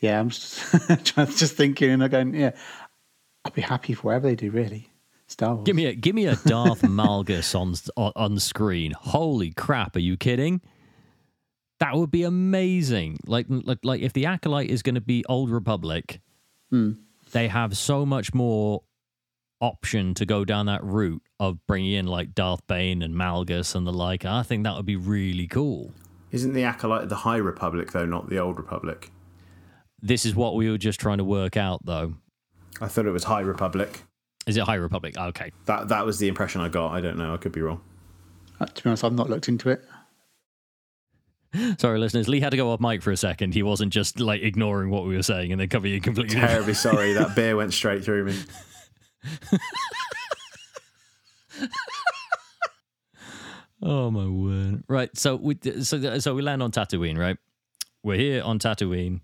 yeah, 0.00 0.18
I'm 0.18 0.30
just, 0.30 0.74
just 1.14 1.56
thinking 1.56 1.90
and 1.90 2.02
I'm 2.02 2.10
going, 2.10 2.34
yeah, 2.34 2.52
I'd 3.44 3.52
be 3.52 3.60
happy 3.60 3.92
for 3.92 4.08
whatever 4.08 4.28
they 4.28 4.36
do, 4.36 4.50
really. 4.50 4.90
Star 5.26 5.54
Wars. 5.54 5.64
Give 5.64 5.76
me 5.76 5.86
a 5.86 5.94
give 5.94 6.14
me 6.14 6.26
a 6.26 6.34
Darth 6.36 6.82
Malgus 6.82 7.54
on 7.54 7.74
on 7.96 8.12
on 8.16 8.38
screen. 8.40 8.92
Holy 8.92 9.52
crap! 9.52 9.94
Are 9.94 10.00
you 10.00 10.16
kidding? 10.16 10.60
That 11.78 11.94
would 11.94 12.10
be 12.10 12.24
amazing. 12.24 13.18
Like 13.26 13.46
like 13.48 13.78
like 13.84 14.00
if 14.00 14.12
the 14.12 14.26
acolyte 14.26 14.70
is 14.70 14.82
going 14.82 14.96
to 14.96 15.00
be 15.00 15.24
Old 15.28 15.50
Republic, 15.50 16.20
hmm. 16.70 16.92
they 17.30 17.46
have 17.46 17.76
so 17.76 18.04
much 18.04 18.34
more 18.34 18.82
option 19.60 20.14
to 20.14 20.26
go 20.26 20.44
down 20.44 20.66
that 20.66 20.82
route 20.82 21.22
of 21.38 21.58
bringing 21.66 21.92
in 21.92 22.06
like 22.06 22.34
Darth 22.34 22.66
Bane 22.66 23.02
and 23.02 23.14
Malgus 23.14 23.74
and 23.74 23.86
the 23.86 23.92
like. 23.92 24.24
I 24.24 24.42
think 24.42 24.64
that 24.64 24.76
would 24.76 24.86
be 24.86 24.96
really 24.96 25.46
cool. 25.46 25.92
Isn't 26.30 26.52
the 26.52 26.64
acolyte 26.64 27.08
the 27.08 27.16
High 27.16 27.36
Republic 27.36 27.92
though, 27.92 28.06
not 28.06 28.28
the 28.28 28.38
Old 28.38 28.56
Republic? 28.56 29.10
This 30.02 30.24
is 30.24 30.34
what 30.34 30.54
we 30.54 30.70
were 30.70 30.78
just 30.78 30.98
trying 30.98 31.18
to 31.18 31.24
work 31.24 31.56
out, 31.56 31.84
though. 31.84 32.14
I 32.80 32.88
thought 32.88 33.06
it 33.06 33.10
was 33.10 33.24
High 33.24 33.40
Republic. 33.40 34.02
Is 34.46 34.56
it 34.56 34.64
High 34.64 34.76
Republic? 34.76 35.16
Okay. 35.18 35.52
That 35.66 35.88
that 35.88 36.06
was 36.06 36.18
the 36.18 36.28
impression 36.28 36.60
I 36.60 36.68
got. 36.68 36.92
I 36.92 37.00
don't 37.00 37.18
know. 37.18 37.34
I 37.34 37.36
could 37.36 37.52
be 37.52 37.60
wrong. 37.60 37.82
Uh, 38.58 38.66
to 38.66 38.82
be 38.82 38.88
honest, 38.88 39.04
I've 39.04 39.12
not 39.12 39.28
looked 39.28 39.48
into 39.48 39.68
it. 39.70 39.84
Sorry, 41.78 41.98
listeners. 41.98 42.28
Lee 42.28 42.40
had 42.40 42.50
to 42.50 42.56
go 42.56 42.70
off 42.70 42.80
mic 42.80 43.02
for 43.02 43.10
a 43.10 43.16
second. 43.16 43.54
He 43.54 43.62
wasn't 43.62 43.92
just 43.92 44.20
like 44.20 44.40
ignoring 44.42 44.90
what 44.90 45.04
we 45.04 45.16
were 45.16 45.22
saying 45.22 45.50
and 45.50 45.60
then 45.60 45.68
covering 45.68 45.94
it 45.94 46.02
completely. 46.02 46.36
Terribly 46.36 46.74
sorry. 46.74 47.12
That 47.12 47.34
beer 47.36 47.56
went 47.56 47.74
straight 47.74 48.04
through 48.04 48.24
me. 48.24 48.36
Oh 53.82 54.10
my 54.10 54.26
word! 54.26 54.84
Right, 54.88 55.16
so 55.16 55.36
we 55.36 55.56
so 55.80 56.18
so 56.18 56.34
we 56.34 56.42
land 56.42 56.62
on 56.62 56.70
Tatooine, 56.70 57.16
right? 57.16 57.38
We're 58.02 58.18
here 58.18 58.42
on 58.42 58.58
Tatooine. 58.58 59.20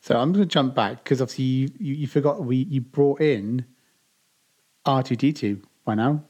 So 0.00 0.18
I'm 0.18 0.32
going 0.32 0.44
to 0.44 0.52
jump 0.52 0.74
back 0.74 1.02
because 1.02 1.22
obviously 1.22 1.44
you, 1.44 1.68
you, 1.78 1.94
you 1.94 2.06
forgot 2.06 2.44
we 2.44 2.56
you 2.56 2.80
brought 2.80 3.20
in 3.20 3.64
R2D2 4.84 5.62
by 5.84 5.94
now. 5.94 6.24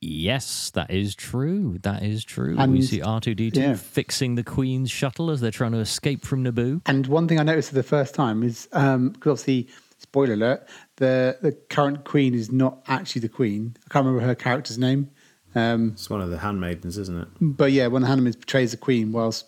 Yes, 0.00 0.70
that 0.70 0.90
is 0.90 1.14
true. 1.14 1.78
That 1.82 2.02
is 2.02 2.24
true. 2.24 2.56
And 2.58 2.72
we 2.72 2.82
see 2.82 3.00
R 3.00 3.20
two 3.20 3.34
D 3.34 3.50
two 3.50 3.60
yeah. 3.60 3.74
fixing 3.74 4.34
the 4.34 4.44
Queen's 4.44 4.90
shuttle 4.90 5.30
as 5.30 5.40
they're 5.40 5.50
trying 5.50 5.72
to 5.72 5.78
escape 5.78 6.24
from 6.24 6.44
Naboo. 6.44 6.82
And 6.86 7.06
one 7.06 7.28
thing 7.28 7.38
I 7.38 7.42
noticed 7.42 7.68
for 7.68 7.74
the 7.76 7.82
first 7.82 8.14
time 8.14 8.42
is 8.42 8.68
um, 8.72 9.10
because 9.10 9.40
obviously, 9.40 9.68
spoiler 10.16 10.32
alert, 10.34 10.68
the 10.96 11.36
the 11.42 11.52
current 11.68 12.04
queen 12.04 12.34
is 12.34 12.50
not 12.50 12.82
actually 12.88 13.20
the 13.20 13.28
queen. 13.28 13.76
I 13.84 13.92
can't 13.92 14.06
remember 14.06 14.26
her 14.26 14.34
character's 14.34 14.78
name. 14.78 15.10
Um, 15.54 15.90
It's 15.92 16.08
one 16.10 16.20
of 16.22 16.30
the 16.30 16.38
handmaidens, 16.38 16.96
isn't 16.98 17.18
it? 17.20 17.28
but 17.40 17.72
yeah, 17.72 17.86
one 17.86 18.02
of 18.02 18.06
the 18.06 18.08
handmaidens 18.08 18.36
portrays 18.36 18.70
the 18.70 18.76
queen, 18.78 19.12
whilst 19.12 19.44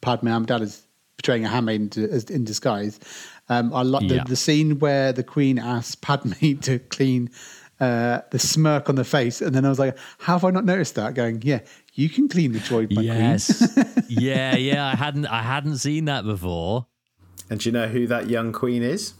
Padme 0.00 0.28
Amidala 0.28 0.62
is 0.62 0.86
portraying 1.18 1.44
a 1.44 1.48
handmaid 1.48 1.92
to- 1.92 2.08
as- 2.10 2.24
in 2.30 2.44
disguise. 2.44 3.00
Um, 3.48 3.72
I 3.74 3.82
like 3.82 4.02
Yeah. 4.10 4.22
the, 4.24 4.30
the 4.30 4.36
scene 4.36 4.78
where 4.78 5.12
the 5.12 5.22
queen 5.24 5.58
asks 5.58 5.94
Padme 5.96 6.32
to 6.62 6.78
clean 6.78 7.30
uh, 7.80 8.20
the 8.30 8.38
smirk 8.38 8.88
on 8.88 8.94
the 8.94 9.04
face, 9.04 9.42
and 9.42 9.54
then 9.54 9.64
I 9.64 9.68
was 9.68 9.78
like, 9.78 9.96
"How 10.18 10.34
have 10.34 10.44
I 10.44 10.50
not 10.50 10.64
noticed 10.64 10.94
that?" 10.94 11.14
Going, 11.14 11.42
"Yeah, 11.42 11.60
you 11.94 12.08
can 12.08 12.28
clean 12.28 12.52
the 12.52 12.58
droid, 12.60 12.90
my 12.90 13.02
queen." 13.02 13.06
Yes, 13.06 13.44
yeah, 14.08 14.56
yeah. 14.56 14.86
I 14.86 14.96
hadn't 14.96 15.26
I 15.26 15.42
hadn't 15.42 15.78
seen 15.78 16.04
that 16.06 16.24
before. 16.24 16.86
And 17.50 17.60
do 17.60 17.68
you 17.68 17.72
know 17.72 17.86
who 17.88 18.06
that 18.06 18.28
young 18.30 18.52
queen 18.52 18.82
is? 18.82 19.12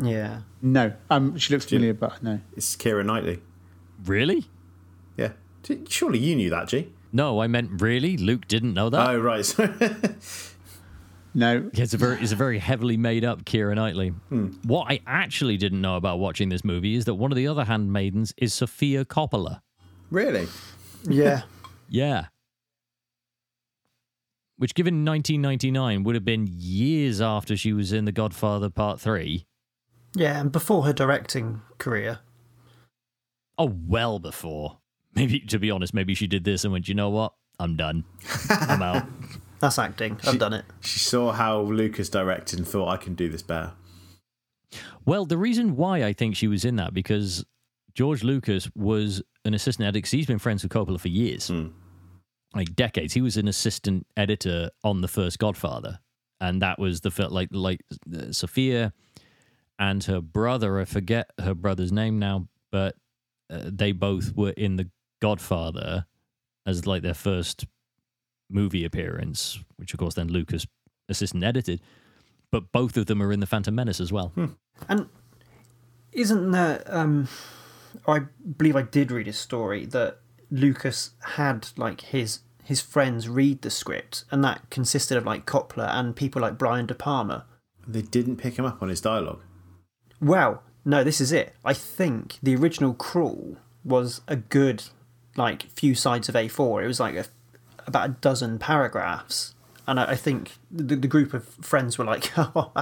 Yeah. 0.00 0.40
No, 0.62 0.92
um, 1.10 1.36
she 1.38 1.52
looks 1.52 1.64
familiar, 1.66 1.94
but 1.94 2.22
no. 2.22 2.40
It's 2.56 2.76
Keira 2.76 3.04
Knightley. 3.04 3.40
Really? 4.04 4.44
Yeah. 5.16 5.32
Surely 5.88 6.18
you 6.18 6.36
knew 6.36 6.50
that, 6.50 6.68
G. 6.68 6.92
No, 7.12 7.40
I 7.40 7.46
meant 7.46 7.80
really. 7.82 8.16
Luke 8.16 8.46
didn't 8.48 8.74
know 8.74 8.90
that. 8.90 9.08
Oh 9.10 9.18
right. 9.18 9.54
No, 11.36 11.68
Yeah, 11.72 11.82
it's 11.82 11.94
a 11.94 11.96
very 11.96 12.20
it's 12.22 12.30
a 12.30 12.36
very 12.36 12.60
heavily 12.60 12.96
made 12.96 13.24
up 13.24 13.44
Keira 13.44 13.74
Knightley. 13.74 14.10
What 14.64 14.88
I 14.88 15.00
actually 15.04 15.56
didn't 15.56 15.80
know 15.80 15.96
about 15.96 16.20
watching 16.20 16.48
this 16.48 16.64
movie 16.64 16.94
is 16.94 17.06
that 17.06 17.14
one 17.14 17.32
of 17.32 17.36
the 17.36 17.48
other 17.48 17.64
handmaidens 17.64 18.32
is 18.36 18.54
Sofia 18.54 19.04
Coppola. 19.04 19.60
really? 20.10 20.46
Yeah. 21.08 21.42
Yeah. 21.88 22.26
Which, 24.56 24.74
given 24.74 25.04
1999, 25.04 26.04
would 26.04 26.14
have 26.14 26.24
been 26.24 26.46
years 26.48 27.20
after 27.20 27.56
she 27.56 27.72
was 27.72 27.92
in 27.92 28.04
The 28.04 28.12
Godfather 28.12 28.70
Part 28.70 29.00
3. 29.00 29.44
Yeah, 30.14 30.40
and 30.40 30.52
before 30.52 30.84
her 30.84 30.92
directing 30.92 31.62
career. 31.78 32.20
Oh, 33.58 33.72
well 33.86 34.18
before. 34.18 34.78
Maybe, 35.14 35.40
to 35.40 35.58
be 35.58 35.70
honest, 35.70 35.94
maybe 35.94 36.14
she 36.14 36.26
did 36.26 36.44
this 36.44 36.64
and 36.64 36.72
went, 36.72 36.88
you 36.88 36.94
know 36.94 37.10
what? 37.10 37.32
I'm 37.60 37.76
done. 37.76 38.04
I'm 38.50 38.82
out. 38.82 39.04
That's 39.60 39.78
acting. 39.78 40.18
I've 40.26 40.38
done 40.38 40.52
it. 40.52 40.64
She 40.80 40.98
saw 40.98 41.32
how 41.32 41.60
Lucas 41.60 42.08
directed 42.08 42.58
and 42.58 42.66
thought 42.66 42.88
I 42.88 42.96
can 42.96 43.14
do 43.14 43.28
this 43.28 43.42
better. 43.42 43.72
Well, 45.06 45.24
the 45.24 45.38
reason 45.38 45.76
why 45.76 46.02
I 46.02 46.12
think 46.12 46.36
she 46.36 46.48
was 46.48 46.64
in 46.64 46.76
that 46.76 46.92
because 46.92 47.44
George 47.94 48.24
Lucas 48.24 48.68
was 48.74 49.22
an 49.44 49.54
assistant 49.54 49.86
editor. 49.86 50.02
'cause 50.02 50.10
He's 50.10 50.26
been 50.26 50.38
friends 50.40 50.62
with 50.64 50.72
Coppola 50.72 50.98
for 50.98 51.08
years, 51.08 51.50
like 52.54 52.74
decades. 52.74 53.14
He 53.14 53.20
was 53.22 53.36
an 53.36 53.46
assistant 53.46 54.06
editor 54.16 54.70
on 54.82 55.00
the 55.00 55.08
first 55.08 55.38
Godfather, 55.38 56.00
and 56.40 56.60
that 56.60 56.78
was 56.80 57.02
the 57.02 57.10
fil- 57.12 57.30
like 57.30 57.48
like 57.52 57.80
uh, 58.12 58.32
Sofia 58.32 58.92
and 59.78 60.04
her 60.04 60.20
brother. 60.20 60.80
I 60.80 60.84
forget 60.84 61.30
her 61.40 61.54
brother's 61.54 61.92
name 61.92 62.18
now, 62.18 62.48
but 62.70 62.96
uh, 63.50 63.62
they 63.64 63.92
both 63.92 64.34
were 64.34 64.50
in 64.50 64.76
the 64.76 64.90
Godfather 65.20 66.06
as 66.66 66.86
like 66.86 67.02
their 67.02 67.14
first 67.14 67.66
movie 68.50 68.84
appearance, 68.84 69.58
which 69.76 69.92
of 69.92 69.98
course 69.98 70.14
then 70.14 70.28
Lucas 70.28 70.66
assistant 71.08 71.44
edited. 71.44 71.80
But 72.50 72.72
both 72.72 72.96
of 72.96 73.06
them 73.06 73.22
are 73.22 73.32
in 73.32 73.40
the 73.40 73.46
Phantom 73.46 73.74
Menace 73.74 74.00
as 74.00 74.12
well. 74.12 74.32
And 74.88 75.08
isn't 76.12 76.52
there? 76.52 76.82
Um, 76.86 77.28
I 78.06 78.20
believe 78.56 78.76
I 78.76 78.82
did 78.82 79.10
read 79.10 79.28
a 79.28 79.32
story 79.32 79.86
that 79.86 80.18
Lucas 80.50 81.10
had 81.20 81.68
like 81.76 82.00
his 82.00 82.40
his 82.62 82.80
friends 82.80 83.28
read 83.28 83.62
the 83.62 83.70
script, 83.70 84.24
and 84.30 84.42
that 84.44 84.70
consisted 84.70 85.18
of 85.18 85.26
like 85.26 85.46
Coppola 85.46 85.88
and 85.94 86.16
people 86.16 86.40
like 86.40 86.56
Brian 86.56 86.86
De 86.86 86.94
Palma. 86.94 87.44
They 87.86 88.02
didn't 88.02 88.36
pick 88.36 88.58
him 88.58 88.64
up 88.64 88.82
on 88.82 88.88
his 88.88 89.00
dialogue. 89.00 89.42
Well, 90.24 90.62
no, 90.86 91.04
this 91.04 91.20
is 91.20 91.32
it. 91.32 91.54
I 91.64 91.74
think 91.74 92.38
the 92.42 92.56
original 92.56 92.94
crawl 92.94 93.58
was 93.84 94.22
a 94.26 94.36
good 94.36 94.84
like 95.36 95.64
few 95.64 95.94
sides 95.94 96.30
of 96.30 96.34
A4. 96.34 96.82
It 96.82 96.86
was 96.86 96.98
like 96.98 97.14
a, 97.14 97.26
about 97.86 98.08
a 98.08 98.12
dozen 98.14 98.58
paragraphs, 98.58 99.54
and 99.86 100.00
I, 100.00 100.12
I 100.12 100.16
think 100.16 100.52
the, 100.70 100.96
the 100.96 101.08
group 101.08 101.34
of 101.34 101.46
friends 101.46 101.98
were 101.98 102.06
like, 102.06 102.32
"Oh, 102.38 102.72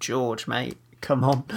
George, 0.00 0.48
mate, 0.48 0.76
come 1.00 1.24
on." 1.24 1.44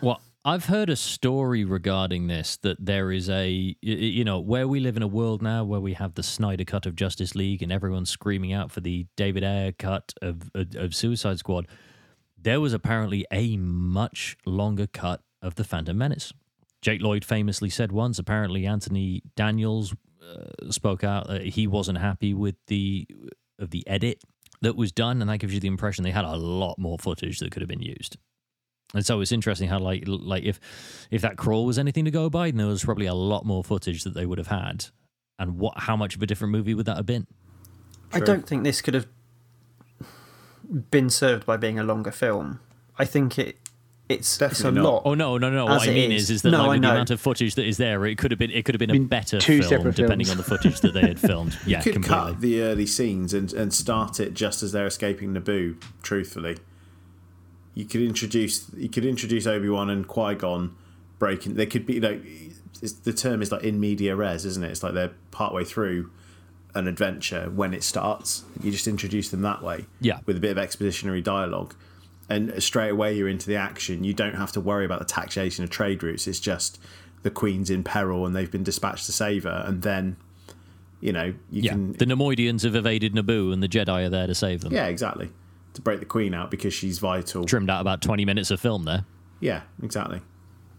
Well, 0.00 0.20
I've 0.44 0.66
heard 0.66 0.90
a 0.90 0.96
story 0.96 1.64
regarding 1.64 2.26
this 2.26 2.58
that 2.58 2.76
there 2.78 3.10
is 3.10 3.30
a, 3.30 3.74
you 3.80 4.22
know, 4.22 4.38
where 4.38 4.68
we 4.68 4.78
live 4.78 4.98
in 4.98 5.02
a 5.02 5.06
world 5.06 5.40
now 5.40 5.64
where 5.64 5.80
we 5.80 5.94
have 5.94 6.14
the 6.14 6.22
Snyder 6.22 6.64
cut 6.64 6.84
of 6.84 6.94
Justice 6.94 7.34
League 7.34 7.62
and 7.62 7.72
everyone's 7.72 8.10
screaming 8.10 8.52
out 8.52 8.70
for 8.70 8.82
the 8.82 9.06
David 9.16 9.44
Ayer 9.44 9.72
cut 9.72 10.12
of, 10.20 10.50
of, 10.54 10.76
of 10.76 10.94
Suicide 10.94 11.38
Squad. 11.38 11.66
There 12.44 12.60
was 12.60 12.74
apparently 12.74 13.26
a 13.30 13.56
much 13.56 14.36
longer 14.44 14.86
cut 14.86 15.22
of 15.40 15.54
The 15.54 15.64
Phantom 15.64 15.96
Menace. 15.96 16.32
Jake 16.82 17.00
Lloyd 17.00 17.24
famously 17.24 17.70
said 17.70 17.90
once, 17.90 18.18
apparently 18.18 18.66
Anthony 18.66 19.22
Daniels 19.34 19.94
uh, 20.22 20.70
spoke 20.70 21.02
out 21.02 21.26
that 21.28 21.42
he 21.42 21.66
wasn't 21.66 21.98
happy 21.98 22.34
with 22.34 22.56
the 22.66 23.06
of 23.58 23.70
the 23.70 23.82
edit 23.86 24.20
that 24.60 24.76
was 24.76 24.92
done, 24.92 25.22
and 25.22 25.30
that 25.30 25.38
gives 25.38 25.54
you 25.54 25.60
the 25.60 25.68
impression 25.68 26.04
they 26.04 26.10
had 26.10 26.26
a 26.26 26.36
lot 26.36 26.78
more 26.78 26.98
footage 26.98 27.38
that 27.38 27.50
could 27.50 27.62
have 27.62 27.68
been 27.68 27.82
used. 27.82 28.18
And 28.92 29.04
so 29.04 29.22
it's 29.22 29.32
interesting 29.32 29.70
how 29.70 29.78
like 29.78 30.04
like 30.06 30.44
if 30.44 30.60
if 31.10 31.22
that 31.22 31.38
crawl 31.38 31.64
was 31.64 31.78
anything 31.78 32.04
to 32.04 32.10
go 32.10 32.28
by, 32.28 32.50
then 32.50 32.58
there 32.58 32.66
was 32.66 32.84
probably 32.84 33.06
a 33.06 33.14
lot 33.14 33.46
more 33.46 33.64
footage 33.64 34.04
that 34.04 34.12
they 34.12 34.26
would 34.26 34.38
have 34.38 34.48
had. 34.48 34.86
And 35.38 35.58
what 35.58 35.78
how 35.78 35.96
much 35.96 36.14
of 36.14 36.22
a 36.22 36.26
different 36.26 36.52
movie 36.52 36.74
would 36.74 36.86
that 36.86 36.98
have 36.98 37.06
been? 37.06 37.26
I 38.12 38.20
don't 38.20 38.46
think 38.46 38.64
this 38.64 38.82
could 38.82 38.94
have 38.94 39.08
been 40.90 41.10
served 41.10 41.46
by 41.46 41.56
being 41.56 41.78
a 41.78 41.84
longer 41.84 42.10
film. 42.10 42.60
I 42.98 43.04
think 43.04 43.38
it 43.38 43.58
it's 44.08 44.36
Definitely 44.36 44.52
it's 44.52 44.64
a 44.78 44.82
not. 44.82 44.84
lot. 44.84 45.02
Oh 45.06 45.14
no, 45.14 45.38
no, 45.38 45.50
no. 45.50 45.66
As 45.66 45.80
what 45.80 45.88
I 45.88 45.92
mean 45.94 46.12
is. 46.12 46.24
is 46.24 46.30
is 46.30 46.42
that 46.42 46.50
No, 46.50 46.66
like 46.66 46.80
the 46.82 46.90
amount 46.90 47.10
of 47.10 47.20
footage 47.20 47.54
that 47.54 47.66
is 47.66 47.78
there, 47.78 48.04
it 48.04 48.18
could 48.18 48.30
have 48.30 48.38
been 48.38 48.50
it 48.50 48.64
could 48.64 48.74
have 48.74 48.78
been 48.80 48.90
a 48.90 48.98
better 49.00 49.38
two 49.40 49.60
film 49.60 49.68
separate 49.70 49.96
depending 49.96 50.26
films. 50.26 50.30
on 50.30 50.36
the 50.36 50.42
footage 50.44 50.80
that 50.80 50.92
they 50.92 51.00
had 51.00 51.18
filmed. 51.18 51.56
Yeah, 51.66 51.78
you 51.78 51.84
could 51.84 51.92
completely. 51.94 52.32
cut 52.32 52.40
the 52.40 52.60
early 52.62 52.86
scenes 52.86 53.32
and, 53.32 53.52
and 53.54 53.72
start 53.72 54.20
it 54.20 54.34
just 54.34 54.62
as 54.62 54.72
they're 54.72 54.86
escaping 54.86 55.32
Naboo. 55.34 55.82
Truthfully, 56.02 56.58
you 57.74 57.86
could 57.86 58.02
introduce 58.02 58.70
you 58.76 58.88
could 58.90 59.06
introduce 59.06 59.46
Obi 59.46 59.68
Wan 59.70 59.88
and 59.88 60.06
Qui 60.06 60.34
Gon 60.34 60.76
breaking. 61.18 61.54
They 61.54 61.66
could 61.66 61.86
be 61.86 61.98
like 62.00 62.22
it's, 62.82 62.92
the 62.92 63.12
term 63.14 63.40
is 63.40 63.50
like 63.50 63.62
in 63.64 63.80
media 63.80 64.14
res, 64.14 64.44
isn't 64.44 64.62
it? 64.62 64.70
It's 64.70 64.82
like 64.82 64.92
they're 64.92 65.12
partway 65.30 65.64
through 65.64 66.10
an 66.74 66.88
adventure 66.88 67.50
when 67.50 67.72
it 67.74 67.82
starts. 67.82 68.44
You 68.62 68.70
just 68.70 68.86
introduce 68.88 69.28
them 69.30 69.42
that 69.42 69.62
way, 69.62 69.86
Yeah. 70.00 70.18
with 70.26 70.36
a 70.36 70.40
bit 70.40 70.56
of 70.56 70.62
expositionary 70.62 71.22
dialogue, 71.22 71.74
and 72.28 72.62
straight 72.62 72.90
away 72.90 73.16
you're 73.16 73.28
into 73.28 73.46
the 73.46 73.56
action. 73.56 74.04
You 74.04 74.14
don't 74.14 74.34
have 74.36 74.52
to 74.52 74.60
worry 74.60 74.84
about 74.84 74.98
the 74.98 75.04
taxation 75.04 75.62
of 75.64 75.70
trade 75.70 76.02
routes. 76.02 76.26
It's 76.26 76.40
just 76.40 76.78
the 77.22 77.30
Queen's 77.30 77.70
in 77.70 77.84
peril 77.84 78.26
and 78.26 78.34
they've 78.36 78.50
been 78.50 78.64
dispatched 78.64 79.06
to 79.06 79.12
save 79.12 79.44
her, 79.44 79.64
and 79.66 79.82
then. 79.82 80.16
You 81.00 81.12
know, 81.12 81.34
you 81.50 81.60
yeah, 81.62 81.72
can 81.72 81.92
the 81.92 82.06
Neimoidians 82.06 82.62
have 82.62 82.74
evaded 82.74 83.12
Naboo, 83.12 83.52
and 83.52 83.62
the 83.62 83.68
Jedi 83.68 84.06
are 84.06 84.08
there 84.08 84.26
to 84.26 84.34
save 84.34 84.62
them. 84.62 84.72
yeah, 84.72 84.86
exactly. 84.86 85.30
to 85.74 85.82
break 85.82 86.00
the 86.00 86.06
Queen 86.06 86.32
out 86.32 86.50
because 86.50 86.72
she's 86.72 86.98
vital. 86.98 87.44
Trimmed 87.44 87.68
out 87.68 87.82
about 87.82 88.00
20 88.00 88.24
minutes 88.24 88.50
of 88.50 88.58
film 88.58 88.84
there. 88.84 89.04
Yeah, 89.38 89.62
exactly. 89.82 90.22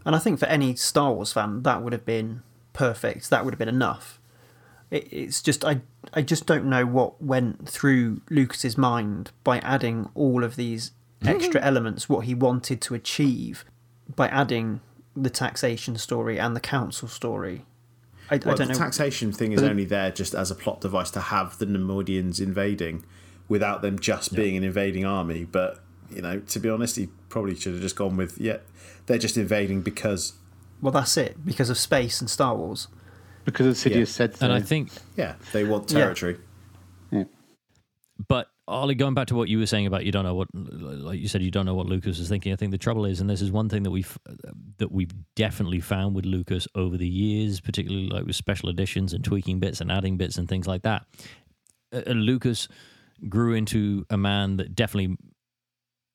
And 0.04 0.16
I 0.16 0.20
think 0.20 0.40
for 0.40 0.48
any 0.48 0.74
Star 0.76 1.14
Wars 1.14 1.32
fan, 1.32 1.62
that 1.62 1.84
would 1.84 1.94
have 1.94 2.06
been 2.06 2.42
perfect. 2.74 3.30
That 3.30 3.46
would 3.46 3.54
have 3.54 3.60
been 3.60 3.70
enough. 3.70 4.20
It, 4.91 5.12
it's 5.12 5.41
just 5.41 5.66
I 5.66 5.82
I 6.14 6.22
just 6.22 6.45
don't 6.45 6.66
know 6.66 6.86
what 6.86 7.22
went 7.22 7.68
through 7.68 8.22
Lucas's 8.30 8.78
mind 8.78 9.32
by 9.44 9.60
adding 9.60 10.10
all 10.16 10.44
of 10.44 10.56
these 10.56 10.91
mm-hmm. 11.22 11.36
extra 11.36 11.62
elements. 11.62 12.07
What 12.10 12.26
he 12.26 12.36
wanted 12.36 12.82
to 12.82 12.95
achieve 12.95 13.66
by 14.16 14.28
adding 14.28 14.82
the 15.16 15.30
taxation 15.30 15.98
story 15.98 16.40
and 16.40 16.56
the 16.56 16.60
council 16.60 17.07
story. 17.07 17.66
I, 18.30 18.36
I 18.36 18.38
don't 18.38 18.48
know. 18.48 18.66
the 18.66 18.74
know. 18.74 18.80
taxation 18.80 19.32
thing 19.32 19.52
is 19.52 19.62
only 19.64 19.86
there 19.86 20.12
just 20.12 20.34
as 20.34 20.52
a 20.52 20.56
plot 20.56 20.82
device 20.82 21.12
to 21.12 21.22
have 21.22 21.57
the 21.57 21.66
Neimoidians 21.66 22.40
invading 22.40 23.06
without 23.48 23.82
them 23.82 23.99
just 23.99 24.34
being 24.36 24.57
an 24.57 24.64
invading 24.64 25.06
army. 25.06 25.45
But, 25.45 25.80
you 26.10 26.22
know, 26.22 26.40
to 26.40 26.60
be 26.60 26.70
honest, 26.70 26.95
he 26.95 27.10
probably 27.30 27.56
should 27.56 27.74
have 27.74 27.82
just 27.82 27.95
gone 27.95 28.18
with, 28.18 28.40
yeah, 28.40 28.57
they're 29.06 29.20
just 29.20 29.38
invading 29.38 29.82
because, 29.82 30.34
well, 30.82 30.91
that's 30.91 31.18
it 31.18 31.45
because 31.45 31.70
of 31.70 31.78
space 31.78 32.20
and 32.20 32.30
Star 32.30 32.56
Wars. 32.56 32.88
Because 33.46 33.68
of 33.68 33.76
Sidious 33.76 33.96
Yeah. 33.98 34.06
said 34.06 34.36
so. 34.36 34.46
And 34.46 34.54
I 34.54 34.60
think, 34.60 34.90
yeah, 35.16 35.36
they 35.54 35.64
want 35.64 35.88
territory. 35.88 36.38
Yeah. 37.12 37.26
but 38.28 38.48
Ollie, 38.68 38.96
going 38.96 39.14
back 39.14 39.28
to 39.28 39.36
what 39.36 39.48
you 39.48 39.60
were 39.60 39.68
saying 39.68 39.86
about 39.86 40.06
you 40.06 40.12
don't 40.12 40.24
know 40.24 40.34
what, 40.34 40.48
like 40.54 41.20
you 41.20 41.28
said, 41.28 41.44
you 41.44 41.52
don't 41.52 41.68
know 41.68 41.76
what 41.76 41.86
Lucas 41.86 42.18
is 42.18 42.28
thinking. 42.28 42.52
I 42.52 42.56
think 42.56 42.72
the 42.72 42.80
trouble 42.80 43.06
is, 43.06 43.22
and 43.22 43.30
this 43.30 43.42
is 43.42 43.52
one 43.52 43.70
thing 43.70 43.84
that 43.84 43.92
we've 43.92 44.18
that 44.78 44.92
we've 44.92 45.14
definitely 45.36 45.80
found 45.80 46.16
with 46.16 46.26
Lucas 46.26 46.68
over 46.74 46.98
the 46.98 47.08
years, 47.08 47.60
particularly 47.62 48.08
like 48.08 48.26
with 48.26 48.36
special 48.36 48.70
editions 48.70 49.14
and 49.14 49.24
tweaking 49.24 49.60
bits 49.60 49.82
and 49.82 49.92
adding 49.92 50.18
bits 50.18 50.38
and 50.38 50.50
things 50.50 50.68
like 50.68 50.82
that. 50.82 51.06
Uh, 51.94 52.02
uh, 52.08 52.14
Lucas 52.14 52.68
grew 53.30 53.54
into 53.54 54.06
a 54.10 54.18
man 54.18 54.58
that 54.58 54.74
definitely 54.74 55.16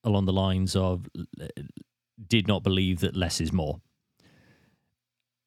along 0.03 0.25
the 0.25 0.33
lines 0.33 0.75
of 0.75 1.07
uh, 1.41 1.47
did 2.27 2.49
not 2.49 2.65
believe 2.65 3.01
that 3.01 3.15
less 3.17 3.41
is 3.41 3.53
more 3.53 3.81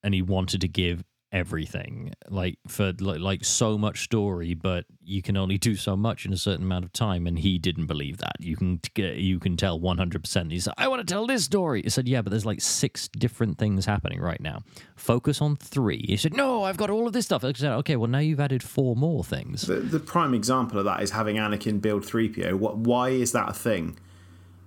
and 0.03 0.14
he 0.14 0.22
wanted 0.22 0.61
to 0.61 0.68
give 0.68 1.03
everything 1.34 2.14
like 2.30 2.60
for 2.68 2.93
like, 2.99 3.43
so 3.43 3.76
much 3.76 4.03
story 4.03 4.53
but 4.53 4.85
you 5.03 5.22
can 5.22 5.35
only 5.35 5.57
do 5.57 5.76
so 5.76 5.97
much 5.97 6.26
in 6.26 6.31
a 6.31 6.38
certain 6.38 6.64
amount 6.64 6.85
of 6.85 6.93
time 6.93 7.26
and 7.26 7.39
he 7.39 7.57
didn't 7.57 7.88
believe 7.88 8.19
that. 8.19 8.35
You 8.39 8.55
can 8.55 8.80
you 8.95 9.39
can 9.39 9.57
tell 9.57 9.80
100% 9.80 10.51
he 10.51 10.60
said 10.60 10.73
i 10.77 10.88
want 10.88 11.05
to 11.05 11.11
tell 11.11 11.26
this 11.27 11.43
story. 11.43 11.81
He 11.81 11.89
said 11.89 12.07
yeah 12.07 12.22
but 12.22 12.30
there's 12.30 12.45
like 12.45 12.61
six 12.61 13.07
different 13.10 13.57
things 13.57 13.85
happening 13.85 14.22
right 14.22 14.39
now. 14.39 14.61
Focus 14.95 15.41
on 15.41 15.55
three. 15.55 16.05
He 16.07 16.18
said 16.18 16.35
no 16.35 16.64
i've 16.64 16.77
got 16.77 16.91
all 16.91 17.07
of 17.07 17.14
this 17.14 17.26
stuff. 17.26 17.43
I 17.43 17.51
said 17.53 17.72
okay 17.80 17.95
well 17.95 18.10
now 18.10 18.19
you've 18.19 18.39
added 18.39 18.61
four 18.61 18.95
more 18.95 19.23
things. 19.23 19.64
The, 19.64 19.77
the 19.77 19.99
prime 19.99 20.35
example 20.35 20.77
of 20.77 20.85
that 20.85 21.01
is 21.01 21.11
having 21.11 21.38
Anakin 21.38 21.81
build 21.81 22.03
3PO. 22.03 22.53
What, 22.53 22.77
why 22.77 23.10
is 23.10 23.31
that 23.31 23.49
a 23.49 23.53
thing? 23.53 23.97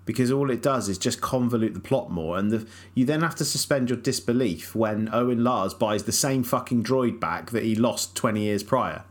Because 0.07 0.31
all 0.31 0.51
it 0.51 0.63
does 0.63 0.89
is 0.89 0.97
just 0.99 1.21
convolute 1.21 1.75
the 1.75 1.81
plot 1.81 2.11
more, 2.11 2.39
and 2.39 2.51
the, 2.51 2.67
you 2.95 3.05
then 3.05 3.21
have 3.23 3.35
to 3.35 3.45
suspend 3.45 3.91
your 3.91 3.99
disbelief 3.99 4.75
when 4.75 5.11
Owen 5.13 5.43
Lars 5.45 5.75
buys 5.75 6.05
the 6.05 6.13
same 6.13 6.43
fucking 6.45 6.85
droid 6.85 7.19
back 7.21 7.51
that 7.51 7.65
he 7.65 7.75
lost 7.75 8.15
20 8.17 8.41
years 8.41 8.63
prior 8.63 9.03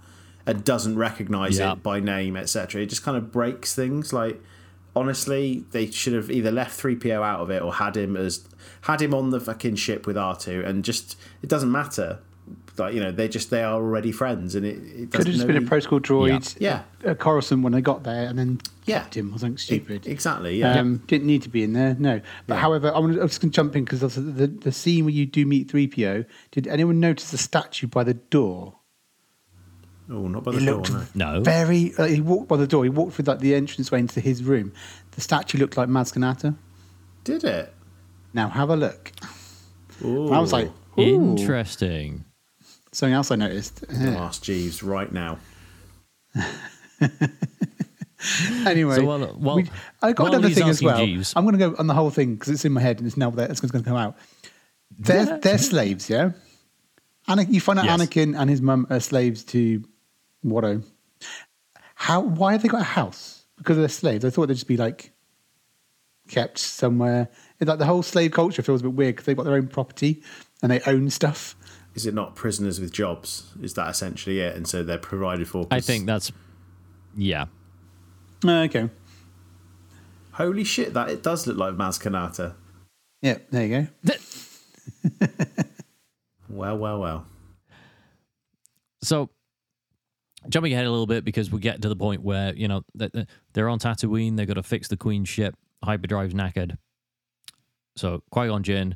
and 0.47 0.63
doesn't 0.63 0.97
recognize 0.97 1.59
Yeah. 1.59 1.73
it 1.73 1.83
by 1.83 1.99
name, 1.99 2.37
etc. 2.37 2.81
It 2.81 2.85
just 2.87 3.03
kind 3.03 3.17
of 3.17 3.29
breaks 3.31 3.75
things. 3.75 4.13
Like, 4.13 4.41
honestly, 4.95 5.65
they 5.71 5.91
should 5.91 6.13
have 6.13 6.31
either 6.31 6.51
left 6.51 6.79
3PO 6.81 7.21
out 7.21 7.41
of 7.41 7.49
it 7.49 7.61
or 7.61 7.73
had 7.73 7.97
him 7.97 8.15
as 8.15 8.47
had 8.81 9.01
him 9.01 9.13
on 9.13 9.31
the 9.31 9.39
fucking 9.39 9.75
ship 9.75 10.07
with 10.07 10.15
R2, 10.15 10.65
and 10.65 10.83
just 10.85 11.17
it 11.41 11.49
doesn't 11.49 11.71
matter. 11.71 12.19
Like 12.77 12.93
you 12.93 13.01
know, 13.01 13.11
they 13.11 13.27
just 13.27 13.49
they 13.49 13.63
are 13.63 13.73
already 13.73 14.11
friends, 14.11 14.55
and 14.55 14.65
it, 14.65 14.77
it 14.77 15.11
Could 15.11 15.25
have 15.27 15.35
just 15.35 15.47
been 15.47 15.57
a 15.57 15.61
protocol 15.61 15.99
droid, 15.99 16.55
Yeah. 16.59 16.83
a 17.03 17.15
Coruscant 17.15 17.63
when 17.63 17.73
they 17.73 17.81
got 17.81 18.03
there, 18.03 18.27
and 18.29 18.37
then 18.39 18.61
Yeah. 18.85 18.99
kept 19.01 19.17
him 19.17 19.33
or 19.33 19.39
something 19.39 19.57
stupid. 19.57 20.07
E- 20.07 20.11
Exactly. 20.11 20.59
Yeah. 20.59 20.79
Um, 20.79 20.97
didn't 21.07 21.27
need 21.27 21.41
to 21.43 21.49
be 21.49 21.63
in 21.63 21.73
there, 21.73 21.95
no. 21.99 22.21
But 22.47 22.55
Yeah. 22.55 22.61
however, 22.61 22.91
I'm, 22.95 23.07
gonna, 23.07 23.21
I'm 23.21 23.27
just 23.27 23.41
going 23.41 23.51
to 23.51 23.55
jump 23.55 23.75
in 23.75 23.83
because 23.83 23.99
the, 24.01 24.21
the 24.21 24.47
the 24.47 24.71
scene 24.71 25.05
where 25.05 25.13
you 25.13 25.25
do 25.25 25.45
meet 25.45 25.67
3PO, 25.71 26.25
did 26.51 26.67
anyone 26.67 26.99
notice 26.99 27.31
the 27.31 27.37
statue 27.37 27.87
by 27.87 28.03
the 28.03 28.13
door? 28.13 28.75
oh, 30.09 30.27
not 30.27 30.43
by 30.43 30.51
the 30.51 30.57
It 30.59 30.65
door. 30.65 30.83
No. 31.15 31.33
no 31.35 31.41
very. 31.41 31.93
Uh, 31.97 32.05
he 32.05 32.21
walked 32.21 32.47
by 32.47 32.57
the 32.57 32.67
door. 32.67 32.83
He 32.83 32.89
walked 32.91 33.13
through 33.13 33.25
like 33.25 33.39
the 33.39 33.55
entranceway 33.55 33.99
into 33.99 34.19
his 34.19 34.43
room. 34.43 34.71
The 35.11 35.21
statue 35.21 35.57
looked 35.57 35.77
like 35.77 35.89
Maz 35.89 36.13
Kanata. 36.13 36.55
Did 37.23 37.43
it? 37.43 37.73
Now 38.33 38.49
have 38.49 38.69
a 38.69 38.75
look. 38.75 39.11
Ooh. 40.03 40.31
I 40.31 40.39
was 40.39 40.53
like, 40.53 40.69
Ooh. 40.99 41.01
interesting 41.01 42.25
Something 42.91 43.13
else 43.15 43.31
I 43.31 43.35
noticed. 43.35 43.83
I'll 43.89 44.17
ask 44.19 44.43
Jeeves 44.43 44.83
right 44.83 45.11
now. 45.11 45.39
So 48.63 48.69
anyway, 48.69 49.01
while- 49.01 49.19
while- 49.35 49.55
we- 49.57 49.69
I 50.01 50.13
got 50.13 50.23
while 50.23 50.33
another 50.35 50.53
thing 50.53 50.67
as 50.69 50.81
well. 50.81 50.97
Jeeves- 51.05 51.33
I'm 51.35 51.43
going 51.45 51.57
to 51.57 51.69
go 51.69 51.75
on 51.77 51.87
the 51.87 51.93
whole 51.93 52.09
thing 52.09 52.33
because 52.35 52.49
it's 52.53 52.65
in 52.65 52.71
my 52.73 52.81
head 52.81 52.97
and 52.99 53.07
it's 53.07 53.17
now 53.17 53.29
there. 53.29 53.49
It's 53.49 53.59
going 53.61 53.71
to 53.83 53.87
come 53.87 53.97
out. 53.97 54.17
They're, 54.97 55.39
they're 55.39 55.57
slaves, 55.57 56.09
yeah. 56.09 56.31
Ana- 57.27 57.43
you 57.43 57.59
find 57.61 57.79
out 57.79 57.85
Yes. 57.85 57.99
Anakin 57.99 58.39
and 58.39 58.49
his 58.49 58.61
mum 58.61 58.87
are 58.89 58.99
slaves 58.99 59.43
to 59.45 59.83
Watto. 60.45 60.83
How? 61.95 62.21
Why 62.21 62.51
have 62.53 62.61
they 62.61 62.67
got 62.67 62.81
a 62.81 62.83
house? 62.85 63.45
Because 63.57 63.77
they're 63.77 63.87
slaves. 63.89 64.23
I 64.25 64.29
thought 64.29 64.47
they'd 64.47 64.53
just 64.55 64.67
be 64.67 64.77
like 64.77 65.11
kept 66.27 66.57
somewhere. 66.57 67.29
It's 67.59 67.67
like 67.67 67.79
the 67.79 67.85
whole 67.85 68.03
slave 68.03 68.31
culture 68.31 68.61
feels 68.61 68.81
a 68.81 68.83
bit 68.85 68.93
weird 68.93 69.15
because 69.15 69.25
they've 69.25 69.37
got 69.37 69.43
their 69.45 69.55
own 69.55 69.67
property 69.67 70.21
and 70.61 70.71
they 70.71 70.81
own 70.81 71.09
stuff. 71.09 71.55
Is 71.95 72.05
it 72.05 72.13
not 72.13 72.35
prisoners 72.35 72.79
with 72.79 72.91
jobs? 72.91 73.53
Is 73.61 73.73
that 73.75 73.89
essentially 73.89 74.39
it? 74.41 74.55
And 74.55 74.67
so 74.67 74.83
they're 74.83 74.97
provided 74.97 75.47
for. 75.47 75.65
i 75.71 75.79
think 75.79 76.05
that's 76.05 76.31
yeah 77.17 77.45
okay. 78.49 78.89
Holy 80.33 80.63
shit! 80.63 80.93
That 80.93 81.09
it 81.09 81.23
does 81.23 81.47
look 81.47 81.57
like 81.57 81.75
Maz 81.75 82.01
Kanata. 82.01 82.55
Yeah. 83.21 83.37
There 83.49 83.65
you 83.65 83.87
go. 84.05 84.15
Well, 86.55 86.77
well, 86.77 86.99
well. 86.99 87.25
So, 89.01 89.29
jumping 90.47 90.73
ahead 90.73 90.85
a 90.85 90.89
little 90.89 91.07
bit 91.07 91.25
because 91.25 91.51
we 91.51 91.59
get 91.59 91.81
to 91.81 91.89
the 91.89 91.95
point 91.95 92.23
where 92.23 92.55
you 92.55 92.67
know 92.67 92.83
th- 92.97 93.11
th- 93.11 93.27
they're 93.53 93.69
on 93.69 93.79
Tatooine. 93.79 94.37
They've 94.37 94.47
got 94.47 94.55
to 94.55 94.63
fix 94.63 94.87
the 94.87 94.97
Queen's 94.97 95.27
ship. 95.27 95.55
Hyperdrive's 95.83 96.33
knackered. 96.33 96.77
So 97.97 98.23
Qui 98.31 98.47
Gon 98.47 98.63
Jinn, 98.63 98.95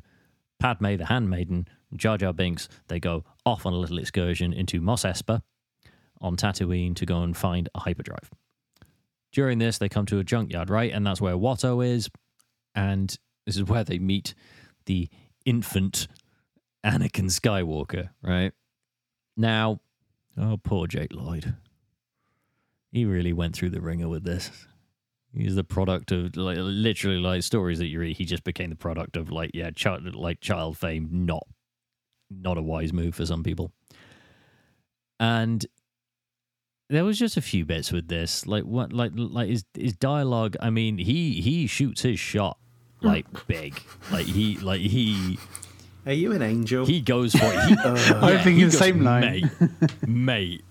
Padme 0.58 0.96
the 0.96 1.06
Handmaiden, 1.06 1.68
Jar 1.94 2.16
Jar 2.16 2.32
Binks, 2.32 2.68
they 2.88 2.98
go 2.98 3.24
off 3.44 3.66
on 3.66 3.72
a 3.72 3.76
little 3.76 3.98
excursion 3.98 4.52
into 4.52 4.80
Mos 4.80 5.04
Espa 5.04 5.42
on 6.20 6.36
Tatooine 6.36 6.94
to 6.96 7.06
go 7.06 7.22
and 7.22 7.36
find 7.36 7.68
a 7.74 7.80
hyperdrive. 7.80 8.30
During 9.32 9.58
this, 9.58 9.78
they 9.78 9.88
come 9.88 10.06
to 10.06 10.18
a 10.18 10.24
junkyard, 10.24 10.70
right, 10.70 10.92
and 10.92 11.06
that's 11.06 11.20
where 11.20 11.34
Watto 11.34 11.86
is, 11.86 12.10
and 12.74 13.16
this 13.46 13.56
is 13.56 13.64
where 13.64 13.84
they 13.84 13.98
meet 13.98 14.34
the 14.86 15.08
infant 15.44 16.08
Anakin 16.84 17.26
Skywalker, 17.26 18.10
right? 18.22 18.52
Now, 19.36 19.80
oh, 20.36 20.58
poor 20.62 20.86
Jake 20.86 21.12
Lloyd. 21.12 21.54
He 22.90 23.04
really 23.04 23.32
went 23.32 23.54
through 23.54 23.70
the 23.70 23.80
ringer 23.80 24.08
with 24.08 24.24
this. 24.24 24.50
He's 25.32 25.54
the 25.54 25.64
product 25.64 26.10
of 26.10 26.36
like 26.36 26.58
literally 26.60 27.18
like 27.18 27.44
stories 27.44 27.78
that 27.78 27.86
you 27.86 28.00
read. 28.00 28.16
He 28.16 28.24
just 28.24 28.42
became 28.42 28.70
the 28.70 28.76
product 28.76 29.16
of 29.16 29.30
like 29.30 29.52
yeah, 29.54 29.70
child 29.70 30.14
like 30.16 30.40
child 30.40 30.76
fame. 30.76 31.08
Not, 31.12 31.46
not 32.30 32.58
a 32.58 32.62
wise 32.62 32.92
move 32.92 33.14
for 33.14 33.24
some 33.24 33.44
people. 33.44 33.70
And 35.20 35.64
there 36.90 37.04
was 37.04 37.18
just 37.18 37.36
a 37.36 37.42
few 37.42 37.64
bits 37.64 37.92
with 37.92 38.08
this, 38.08 38.46
like 38.46 38.64
what, 38.64 38.92
like 38.92 39.12
like 39.14 39.48
his 39.48 39.64
his 39.74 39.94
dialogue. 39.94 40.56
I 40.60 40.70
mean, 40.70 40.98
he 40.98 41.40
he 41.40 41.66
shoots 41.66 42.02
his 42.02 42.18
shot 42.18 42.58
like 43.00 43.26
big, 43.46 43.80
like 44.10 44.26
he 44.26 44.58
like 44.58 44.80
he 44.80 45.38
Are 46.04 46.12
you 46.12 46.32
an 46.32 46.42
angel? 46.42 46.84
he 46.84 47.00
goes 47.00 47.32
for 47.32 47.44
it. 47.44 47.64
He, 47.64 47.74
uh, 47.84 48.20
I'm 48.20 48.38
thinking 48.38 48.56
he 48.56 48.64
the 48.64 48.72
same 48.72 49.02
line. 49.02 49.50
mate, 49.60 50.06
mate. 50.06 50.64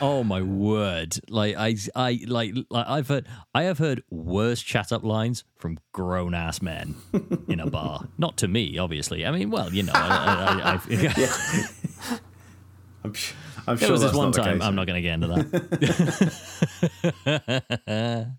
Oh 0.00 0.22
my 0.24 0.42
word! 0.42 1.18
Like 1.28 1.56
I, 1.56 1.76
I 1.94 2.20
like, 2.26 2.54
like 2.70 2.86
I've 2.86 3.08
heard, 3.08 3.26
I 3.54 3.64
have 3.64 3.78
heard 3.78 4.02
worse 4.10 4.62
chat 4.62 4.92
up 4.92 5.04
lines 5.04 5.44
from 5.56 5.78
grown 5.92 6.34
ass 6.34 6.62
men 6.62 6.94
in 7.48 7.60
a 7.60 7.68
bar. 7.68 8.08
Not 8.18 8.36
to 8.38 8.48
me, 8.48 8.78
obviously. 8.78 9.26
I 9.26 9.30
mean, 9.30 9.50
well, 9.50 9.72
you 9.72 9.82
know, 9.82 9.92
I, 9.94 10.08
I, 10.08 10.72
I, 10.72 12.14
I, 12.14 12.18
I'm, 13.08 13.14
sh- 13.14 13.32
I'm 13.66 13.76
sure 13.78 13.92
was 13.92 14.02
this 14.02 14.12
one 14.12 14.32
time. 14.32 14.62
I'm 14.62 14.74
not 14.74 14.86
going 14.86 15.02
to 15.02 15.02
get 15.02 15.14
into 15.14 15.28
that. 17.26 18.32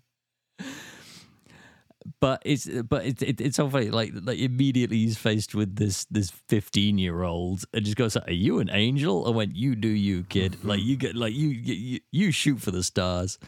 but 2.20 2.42
it's 2.44 2.68
but 2.82 3.04
it's 3.04 3.22
it, 3.22 3.40
it's 3.40 3.56
so 3.56 3.68
funny. 3.68 3.90
Like 3.90 4.12
like 4.22 4.38
immediately 4.38 4.98
he's 4.98 5.18
faced 5.18 5.54
with 5.54 5.76
this 5.76 6.04
this 6.06 6.30
15 6.48 6.98
year 6.98 7.22
old 7.22 7.64
and 7.72 7.84
just 7.84 7.96
goes, 7.96 8.16
"Are 8.16 8.30
you 8.30 8.60
an 8.60 8.70
angel?" 8.70 9.26
I 9.26 9.30
went, 9.30 9.56
"You 9.56 9.74
do 9.74 9.88
you, 9.88 10.24
kid. 10.24 10.58
Like 10.64 10.80
you 10.80 10.96
get 10.96 11.16
like 11.16 11.34
you 11.34 11.48
you 11.48 12.00
you 12.12 12.30
shoot 12.30 12.60
for 12.60 12.70
the 12.70 12.82
stars." 12.82 13.38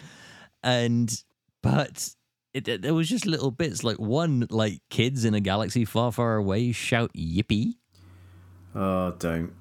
And 0.64 1.22
but 1.62 2.10
it, 2.54 2.68
it, 2.68 2.82
there 2.82 2.94
was 2.94 3.08
just 3.08 3.26
little 3.26 3.50
bits 3.50 3.82
like 3.84 3.98
one 3.98 4.46
like 4.50 4.80
kids 4.90 5.24
in 5.24 5.34
a 5.34 5.40
galaxy 5.40 5.84
far 5.84 6.12
far 6.12 6.36
away 6.36 6.72
shout 6.72 7.12
yippee 7.14 7.74
Oh, 8.74 9.10
don't. 9.18 9.52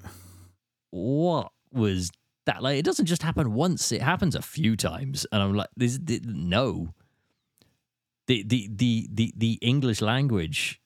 What 0.92 1.50
was 1.72 2.10
that 2.46 2.62
like 2.62 2.78
it 2.78 2.84
doesn't 2.84 3.06
just 3.06 3.22
happen 3.22 3.52
once 3.54 3.90
it 3.92 4.02
happens 4.02 4.34
a 4.34 4.42
few 4.42 4.76
times 4.76 5.26
and 5.32 5.42
i'm 5.42 5.54
like 5.54 5.68
this, 5.76 5.98
this 6.02 6.20
no 6.24 6.92
the 8.28 8.42
the 8.44 8.68
the 8.70 9.08
the, 9.12 9.32
the 9.36 9.58
English 9.62 10.00
language 10.00 10.80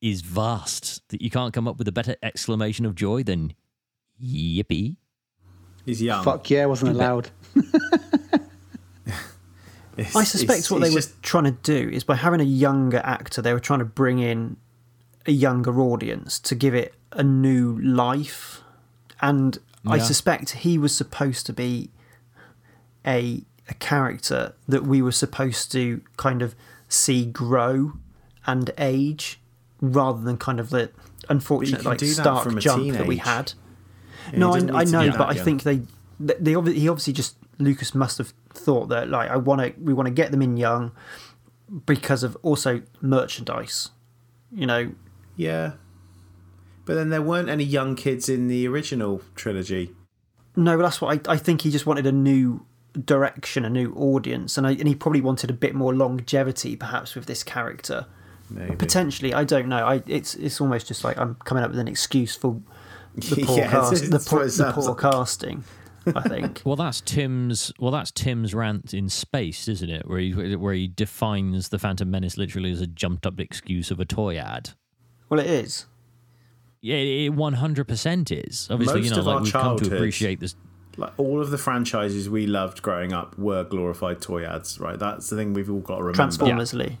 is 0.00 0.20
vast. 0.20 1.02
That 1.08 1.20
you 1.20 1.30
can't 1.30 1.52
come 1.52 1.66
up 1.66 1.78
with 1.78 1.88
a 1.88 1.92
better 1.92 2.14
exclamation 2.22 2.86
of 2.86 2.94
joy 2.94 3.24
than 3.24 3.54
yippee. 4.22 4.96
He's 5.84 6.00
young. 6.00 6.22
Fuck 6.22 6.48
yeah, 6.50 6.66
wasn't 6.66 6.92
allowed. 6.92 7.30
It's- 9.96 10.14
I 10.14 10.24
suspect 10.24 10.58
it's- 10.58 10.70
what 10.70 10.82
they 10.82 10.90
he's 10.90 11.08
were 11.08 11.14
trying 11.22 11.44
to 11.44 11.50
do 11.52 11.88
is 11.90 12.04
by 12.04 12.16
having 12.16 12.40
a 12.40 12.44
younger 12.44 12.98
actor, 13.02 13.40
they 13.40 13.54
were 13.54 13.60
trying 13.60 13.78
to 13.78 13.84
bring 13.86 14.18
in 14.18 14.58
a 15.24 15.32
younger 15.32 15.80
audience 15.80 16.38
to 16.40 16.54
give 16.54 16.74
it 16.74 16.94
a 17.12 17.22
new 17.22 17.78
life. 17.80 18.60
And 19.20 19.58
I 19.86 19.98
suspect 19.98 20.50
he 20.50 20.78
was 20.78 20.94
supposed 20.96 21.46
to 21.46 21.52
be 21.52 21.90
a 23.06 23.42
a 23.68 23.74
character 23.74 24.54
that 24.68 24.84
we 24.84 25.02
were 25.02 25.12
supposed 25.12 25.72
to 25.72 26.00
kind 26.16 26.40
of 26.42 26.54
see 26.88 27.26
grow 27.26 27.94
and 28.46 28.70
age 28.78 29.40
rather 29.80 30.22
than 30.22 30.36
kind 30.36 30.60
of 30.60 30.70
the 30.70 30.90
unfortunate 31.28 31.84
like 31.84 32.00
stark 32.00 32.56
jump 32.58 32.92
that 32.92 33.06
we 33.06 33.16
had. 33.16 33.54
Yeah, 34.32 34.38
no, 34.38 34.54
I, 34.54 34.80
I 34.80 34.84
know, 34.84 35.10
but 35.10 35.28
I 35.28 35.32
young. 35.32 35.44
think 35.44 35.62
they, 35.64 35.82
they, 36.20 36.52
obvi- 36.54 36.74
he 36.74 36.88
obviously 36.88 37.12
just 37.12 37.36
Lucas 37.58 37.94
must 37.94 38.18
have 38.18 38.32
thought 38.50 38.88
that 38.88 39.08
like 39.08 39.30
I 39.30 39.36
want 39.36 39.60
to, 39.62 39.72
we 39.80 39.92
want 39.92 40.06
to 40.06 40.12
get 40.14 40.30
them 40.30 40.42
in 40.42 40.56
young 40.56 40.92
because 41.86 42.22
of 42.22 42.36
also 42.42 42.82
merchandise. 43.00 43.90
You 44.52 44.66
know, 44.66 44.92
Yeah. 45.36 45.72
But 46.86 46.94
then 46.94 47.10
there 47.10 47.20
weren't 47.22 47.48
any 47.50 47.64
young 47.64 47.94
kids 47.96 48.28
in 48.28 48.48
the 48.48 48.66
original 48.68 49.20
trilogy. 49.34 49.90
no, 50.56 50.76
but 50.78 50.84
that's 50.84 51.00
what 51.00 51.28
I, 51.28 51.32
I 51.34 51.36
think 51.36 51.60
he 51.62 51.70
just 51.70 51.84
wanted 51.84 52.06
a 52.06 52.12
new 52.12 52.64
direction, 53.04 53.64
a 53.66 53.70
new 53.70 53.92
audience, 53.94 54.56
and 54.56 54.66
I, 54.66 54.70
and 54.70 54.88
he 54.88 54.94
probably 54.94 55.20
wanted 55.20 55.50
a 55.50 55.52
bit 55.52 55.74
more 55.74 55.94
longevity, 55.94 56.76
perhaps 56.76 57.14
with 57.14 57.26
this 57.26 57.42
character. 57.42 58.06
Maybe. 58.48 58.76
Potentially, 58.76 59.34
I 59.34 59.44
don't 59.44 59.68
know. 59.68 59.84
I 59.84 60.02
it's 60.06 60.34
it's 60.36 60.60
almost 60.60 60.86
just 60.86 61.02
like 61.04 61.18
I'm 61.18 61.34
coming 61.44 61.62
up 61.64 61.70
with 61.72 61.80
an 61.80 61.88
excuse 61.88 62.34
for 62.36 62.60
the 63.16 63.44
poor 63.44 63.58
Yeah, 63.58 63.70
cast, 63.70 64.08
the 64.10 64.16
it's 64.16 64.28
poor, 64.28 64.46
the 64.46 64.72
poor 64.72 64.84
like. 64.90 64.98
casting. 64.98 65.64
I 66.14 66.20
think. 66.28 66.62
Well, 66.64 66.76
that's 66.76 67.00
Tim's. 67.00 67.72
Well, 67.80 67.90
that's 67.90 68.12
Tim's 68.12 68.54
rant 68.54 68.94
in 68.94 69.08
space, 69.08 69.66
isn't 69.66 69.90
it? 69.90 70.08
Where 70.08 70.20
he 70.20 70.30
where 70.54 70.72
he 70.74 70.86
defines 70.86 71.70
the 71.70 71.80
Phantom 71.80 72.08
Menace 72.08 72.38
literally 72.38 72.70
as 72.70 72.80
a 72.80 72.86
jumped 72.86 73.26
up 73.26 73.40
excuse 73.40 73.90
of 73.90 73.98
a 73.98 74.04
toy 74.04 74.36
ad. 74.36 74.70
well, 75.28 75.40
it 75.40 75.46
is. 75.50 75.86
Yeah, 76.86 76.96
it 77.26 77.32
one 77.34 77.54
hundred 77.54 77.88
percent 77.88 78.30
is. 78.30 78.68
Obviously, 78.70 79.00
you 79.02 79.10
Most 79.10 79.16
know, 79.16 79.20
of 79.20 79.26
like 79.26 79.34
our 79.36 79.42
we've 79.42 79.52
come 79.52 79.76
to 79.78 79.94
appreciate 79.96 80.40
this. 80.40 80.54
Like 80.96 81.12
all 81.18 81.40
of 81.40 81.50
the 81.50 81.58
franchises 81.58 82.30
we 82.30 82.46
loved 82.46 82.80
growing 82.80 83.12
up 83.12 83.36
were 83.38 83.64
glorified 83.64 84.20
toy 84.22 84.44
ads, 84.44 84.78
right? 84.80 84.98
That's 84.98 85.28
the 85.28 85.36
thing 85.36 85.52
we've 85.52 85.70
all 85.70 85.80
got 85.80 85.96
to 85.96 86.02
remember. 86.04 86.16
Transformers 86.16 86.72
Lee. 86.74 86.98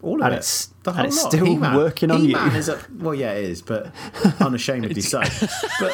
All 0.00 0.20
of 0.20 0.26
And 0.26 0.34
it. 0.34 0.36
it's- 0.38 0.72
the 0.84 0.92
and 0.92 1.06
it's 1.08 1.22
lot. 1.22 1.30
still 1.32 1.44
He-Man. 1.44 1.76
working 1.76 2.10
on 2.10 2.20
you. 2.22 2.28
He-Man 2.28 2.56
is 2.56 2.68
a 2.70 2.80
well, 2.98 3.14
yeah, 3.14 3.32
it 3.32 3.44
is, 3.44 3.60
but 3.62 3.92
unashamedly 4.40 5.02
so. 5.02 5.20
But 5.80 5.92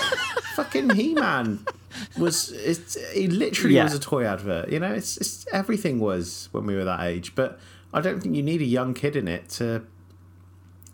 fucking 0.54 0.90
He-Man 0.90 1.64
was 2.18 2.52
it's 2.52 2.96
he 3.12 3.26
literally 3.26 3.74
Yeah. 3.76 3.84
was 3.84 3.94
a 3.94 3.98
toy 3.98 4.24
advert. 4.24 4.68
You 4.70 4.78
know, 4.78 4.92
it's, 4.92 5.16
it's 5.16 5.46
everything 5.52 5.98
was 5.98 6.48
when 6.52 6.66
we 6.66 6.76
were 6.76 6.84
that 6.84 7.00
age. 7.00 7.34
But 7.34 7.58
I 7.92 8.00
don't 8.00 8.20
think 8.20 8.36
you 8.36 8.42
need 8.42 8.60
a 8.60 8.64
young 8.66 8.94
kid 8.94 9.16
in 9.16 9.26
it 9.26 9.48
to 9.58 9.82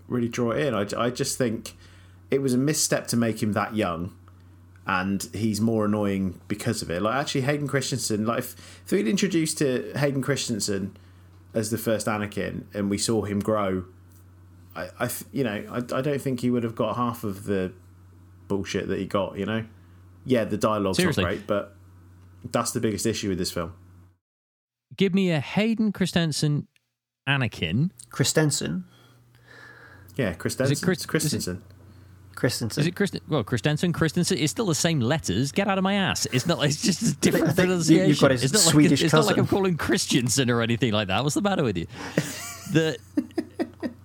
really 0.08 0.28
draw 0.28 0.52
it 0.52 0.64
in. 0.66 0.72
I, 0.74 0.86
I 0.96 1.10
just 1.10 1.36
think 1.36 1.74
it 2.32 2.40
was 2.40 2.54
a 2.54 2.58
misstep 2.58 3.06
to 3.08 3.16
make 3.16 3.42
him 3.42 3.52
that 3.52 3.76
young. 3.76 4.16
And 4.84 5.22
he's 5.32 5.60
more 5.60 5.84
annoying 5.84 6.40
because 6.48 6.82
of 6.82 6.90
it. 6.90 7.02
Like 7.02 7.14
actually, 7.14 7.42
Hayden 7.42 7.68
Christensen. 7.68 8.26
Like 8.26 8.40
if, 8.40 8.80
if 8.84 8.90
we'd 8.90 9.06
introduced 9.06 9.58
to 9.58 9.92
Hayden 9.96 10.22
Christensen 10.22 10.96
as 11.54 11.70
the 11.70 11.78
first 11.78 12.08
Anakin, 12.08 12.64
and 12.74 12.90
we 12.90 12.98
saw 12.98 13.22
him 13.22 13.38
grow, 13.38 13.84
I, 14.74 14.88
I 14.98 15.10
you 15.30 15.44
know, 15.44 15.64
I, 15.70 15.98
I 15.98 16.00
don't 16.00 16.20
think 16.20 16.40
he 16.40 16.50
would 16.50 16.64
have 16.64 16.74
got 16.74 16.96
half 16.96 17.22
of 17.22 17.44
the 17.44 17.72
bullshit 18.48 18.88
that 18.88 18.98
he 18.98 19.06
got. 19.06 19.38
You 19.38 19.46
know, 19.46 19.64
yeah, 20.24 20.42
the 20.44 20.56
dialogue's 20.56 20.96
Seriously. 20.96 21.22
not 21.22 21.28
great, 21.28 21.46
but 21.46 21.76
that's 22.50 22.72
the 22.72 22.80
biggest 22.80 23.06
issue 23.06 23.28
with 23.28 23.38
this 23.38 23.52
film. 23.52 23.74
Give 24.96 25.14
me 25.14 25.30
a 25.30 25.38
Hayden 25.38 25.92
Christensen 25.92 26.66
Anakin. 27.28 27.90
Christensen. 28.10 28.84
Yeah, 30.16 30.34
Christensen. 30.34 30.84
Chris- 30.84 30.98
is 30.98 31.04
it- 31.04 31.08
Christensen. 31.08 31.62
Christensen. 32.34 32.80
Is 32.80 32.86
it 32.86 32.96
Christen? 32.96 33.20
Well, 33.28 33.44
Christensen, 33.44 33.92
Christensen. 33.92 34.38
It's 34.38 34.50
still 34.50 34.66
the 34.66 34.74
same 34.74 35.00
letters. 35.00 35.52
Get 35.52 35.68
out 35.68 35.78
of 35.78 35.84
my 35.84 35.94
ass. 35.94 36.26
It's 36.32 36.46
not. 36.46 36.64
It's 36.64 36.82
just 36.82 37.02
a 37.02 37.06
I 37.06 37.14
different 37.20 37.46
think 37.46 37.56
pronunciation. 37.68 38.08
you've 38.08 38.20
got 38.20 38.30
his 38.30 38.44
it's 38.44 38.52
not 38.52 38.60
Swedish 38.62 39.00
like 39.00 39.04
it's 39.04 39.12
not 39.12 39.26
like. 39.26 39.36
I'm 39.38 39.46
calling 39.46 39.76
Christiansen 39.76 40.50
or 40.50 40.62
anything 40.62 40.92
like 40.92 41.08
that. 41.08 41.22
What's 41.22 41.34
the 41.34 41.42
matter 41.42 41.62
with 41.64 41.76
you? 41.78 41.86
The 42.72 42.96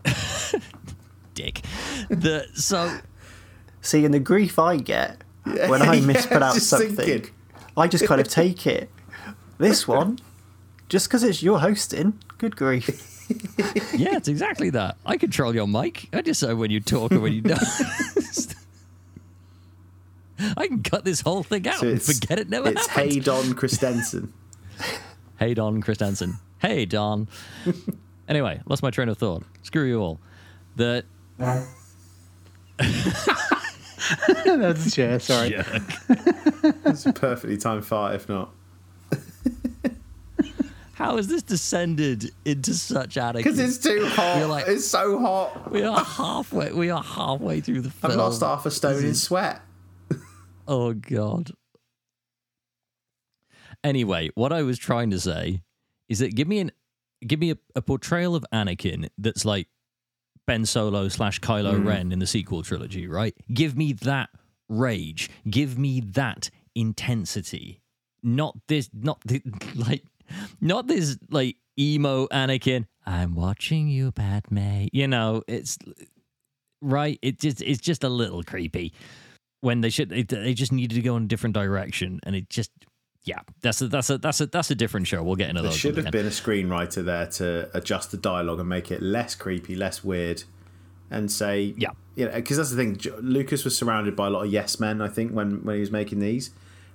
dick. 1.34 1.62
The 2.10 2.46
so 2.54 3.00
See, 3.82 4.04
and 4.06 4.14
the 4.14 4.20
grief 4.20 4.60
I 4.60 4.78
get 4.78 5.24
when 5.44 5.82
I 5.82 5.94
Yeah, 5.96 6.06
mispronounce 6.06 6.56
just 6.56 6.70
something, 6.70 6.96
thinking. 6.96 7.32
I 7.76 7.88
just 7.88 8.06
kind 8.06 8.20
of 8.20 8.28
take 8.28 8.68
it. 8.68 8.90
This 9.58 9.88
one, 9.88 10.20
just 10.90 11.08
because 11.08 11.24
it's 11.24 11.42
your 11.42 11.60
hosting, 11.60 12.20
good 12.38 12.56
grief. 12.56 13.17
yeah, 13.96 14.16
it's 14.18 14.28
exactly 14.28 14.70
that. 14.72 14.98
I 15.06 15.18
control 15.18 15.54
your 15.54 15.68
mic. 15.68 16.08
I 16.14 16.22
decide 16.22 16.54
when 16.54 16.72
you 16.72 16.80
talk 16.80 17.12
and 17.12 17.22
when 17.22 17.34
you 17.34 17.42
don't. 17.42 17.60
I 20.56 20.68
can 20.68 20.84
cut 20.84 21.04
this 21.04 21.22
whole 21.22 21.42
thing 21.44 21.68
out 21.68 21.80
So 21.80 21.88
and 21.88 22.02
forget 22.02 22.38
it 22.40 22.48
never 22.50 22.70
it's 22.70 22.88
happened. 22.88 23.12
Hey 23.14 23.20
Don 23.20 23.54
Christensen. 23.54 24.34
Hey 25.40 25.54
Don 25.54 25.82
Christensen. 25.82 26.40
Hey 26.60 26.86
Don. 26.86 27.28
anyway, 28.28 28.60
lost 28.66 28.82
my 28.82 28.90
train 28.90 29.08
of 29.08 29.20
thought. 29.20 29.44
Screw 29.62 29.84
you 29.84 30.00
all. 30.02 30.20
The 30.76 31.06
That's 34.46 34.88
a 34.88 34.92
chair, 34.92 35.20
sorry. 35.20 35.54
It's 36.10 37.06
a 37.06 37.14
perfectly 37.14 37.58
timed 37.58 37.86
fart, 37.86 38.16
if 38.16 38.28
not. 38.28 38.52
How 40.98 41.18
has 41.18 41.28
this 41.28 41.44
descended 41.44 42.32
into 42.44 42.74
such 42.74 43.18
anarchy? 43.18 43.44
Because 43.44 43.60
it's 43.60 43.78
too 43.78 44.04
hot. 44.08 44.40
You're 44.40 44.48
like- 44.48 44.68
it's 44.68 44.88
so 44.88 45.20
hot. 45.20 45.72
we 45.72 45.84
are 45.84 46.04
halfway. 46.04 46.72
We 46.72 46.90
are 46.90 47.04
halfway 47.04 47.62
through 47.62 47.82
the 47.82 47.92
film. 47.92 48.14
I've 48.14 48.18
lost 48.18 48.42
half 48.42 48.66
a 48.66 48.72
stone 48.72 49.06
in 49.06 49.14
sweat. 49.14 49.62
Oh 50.68 50.94
god. 50.94 51.52
Anyway, 53.84 54.32
what 54.34 54.52
I 54.52 54.64
was 54.64 54.80
trying 54.80 55.12
to 55.12 55.20
say 55.20 55.62
is 56.10 56.18
that 56.18 56.34
give 56.34 56.48
me 56.48 56.60
an 56.60 56.72
give 57.26 57.40
me 57.40 57.52
a, 57.52 57.58
a 57.76 57.82
portrayal 57.84 58.36
of 58.36 58.44
Anakin 58.52 59.08
that's 59.20 59.46
like 59.46 59.68
Ben 60.48 60.66
Solo 60.66 61.10
slash 61.10 61.40
Kylo 61.42 61.76
mm. 61.76 61.86
Ren 61.86 62.12
in 62.12 62.18
the 62.18 62.26
sequel 62.26 62.64
trilogy, 62.64 63.08
right? 63.08 63.36
Give 63.54 63.78
me 63.78 63.94
that 63.94 64.30
rage. 64.68 65.30
Give 65.48 65.78
me 65.78 66.02
that 66.02 66.50
intensity. 66.74 67.82
Not 68.24 68.58
this 68.68 68.90
not 68.94 69.22
the, 69.26 69.44
like 69.76 70.04
not 70.62 70.88
this 70.88 71.18
like 71.30 71.58
emo 71.80 72.28
Anakin. 72.28 72.86
I'm 73.06 73.36
watching 73.36 73.88
you, 73.88 74.12
Padme. 74.12 74.88
You 74.92 75.08
know, 75.08 75.44
it's 75.48 75.78
right. 76.82 77.20
It 77.22 77.40
just 77.40 77.62
it's 77.62 77.82
just 77.82 78.04
a 78.04 78.10
little 78.10 78.44
creepy 78.44 78.94
when 79.62 79.82
they 79.82 79.90
should 79.90 80.10
they, 80.10 80.24
they 80.24 80.54
just 80.54 80.72
needed 80.72 80.96
to 80.96 81.02
go 81.02 81.18
in 81.18 81.24
a 81.24 81.28
different 81.28 81.54
direction 81.56 82.20
and 82.24 82.36
it 82.36 82.48
just 82.48 82.70
yeah 83.24 83.40
that's 83.62 83.82
a 83.82 83.88
that's 83.88 84.10
a 84.12 84.18
that's 84.20 84.40
a 84.40 84.46
that's 84.46 84.70
a 84.70 84.76
different 84.76 85.08
show 85.08 85.24
we'll 85.24 85.36
get 85.36 85.50
into 85.50 85.62
There 85.64 85.72
those 85.72 85.78
should 85.80 85.96
when 85.96 86.04
we 86.04 86.06
have 86.06 86.12
been 86.12 86.28
a 86.28 86.30
screenwriter 86.30 87.04
there 87.04 87.26
to 87.26 87.70
adjust 87.76 88.12
the 88.12 88.18
dialogue 88.18 88.60
and 88.60 88.70
make 88.70 88.92
it 88.92 89.02
less 89.02 89.34
creepy, 89.34 89.76
less 89.76 90.04
weird, 90.04 90.44
and 91.10 91.32
say, 91.32 91.74
Yeah. 91.76 91.90
you 92.16 92.26
know, 92.26 92.32
because 92.34 92.58
that's 92.58 92.70
the 92.70 92.76
thing. 92.78 93.00
Lucas 93.20 93.64
was 93.66 93.76
surrounded 93.76 94.16
by 94.16 94.28
a 94.28 94.30
lot 94.30 94.46
of 94.46 94.52
yes 94.52 94.80
men, 94.80 95.02
I 95.02 95.08
think, 95.08 95.32
when 95.32 95.64
when 95.64 95.76
he 95.76 95.80
was 95.82 95.92
making 95.92 96.20
these, 96.20 96.52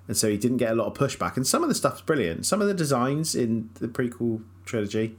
and 0.08 0.16
so 0.16 0.28
he 0.28 0.36
didn't 0.36 0.56
get 0.58 0.70
a 0.72 0.74
lot 0.74 0.86
of 0.86 0.94
pushback. 0.94 1.36
And 1.36 1.46
some 1.46 1.62
of 1.62 1.68
the 1.68 1.74
stuff's 1.74 2.00
brilliant. 2.00 2.46
Some 2.46 2.60
of 2.60 2.68
the 2.68 2.74
designs 2.74 3.34
in 3.34 3.70
the 3.74 3.88
prequel 3.88 4.42
trilogy, 4.64 5.16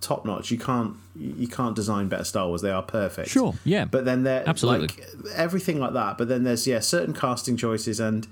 top 0.00 0.24
notch. 0.24 0.50
You 0.50 0.58
can't 0.58 0.96
you 1.14 1.48
can't 1.48 1.74
design 1.76 2.08
better 2.08 2.24
Star 2.24 2.48
Wars. 2.48 2.62
They 2.62 2.70
are 2.70 2.82
perfect. 2.82 3.28
Sure, 3.30 3.54
yeah. 3.64 3.84
But 3.84 4.04
then 4.04 4.22
there, 4.24 4.42
Absolutely. 4.46 4.88
like 4.88 5.04
everything 5.34 5.78
like 5.78 5.92
that. 5.94 6.18
But 6.18 6.28
then 6.28 6.44
there's 6.44 6.66
yeah 6.66 6.80
certain 6.80 7.14
casting 7.14 7.56
choices 7.56 8.00
and 8.00 8.26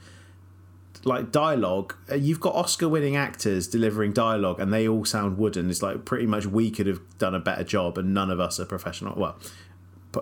like 1.04 1.30
dialogue. 1.30 1.94
uh, 2.10 2.14
You've 2.14 2.40
got 2.40 2.54
Oscar-winning 2.54 3.14
actors 3.14 3.68
delivering 3.68 4.14
dialogue, 4.14 4.58
and 4.58 4.72
they 4.72 4.88
all 4.88 5.04
sound 5.04 5.36
wooden. 5.36 5.68
It's 5.68 5.82
like 5.82 6.06
pretty 6.06 6.26
much 6.26 6.46
we 6.46 6.70
could 6.70 6.86
have 6.86 7.00
done 7.18 7.34
a 7.34 7.40
better 7.40 7.64
job, 7.64 7.98
and 7.98 8.14
none 8.14 8.30
of 8.30 8.40
us 8.40 8.58
are 8.58 8.64
professional. 8.64 9.14
Well, 9.14 9.36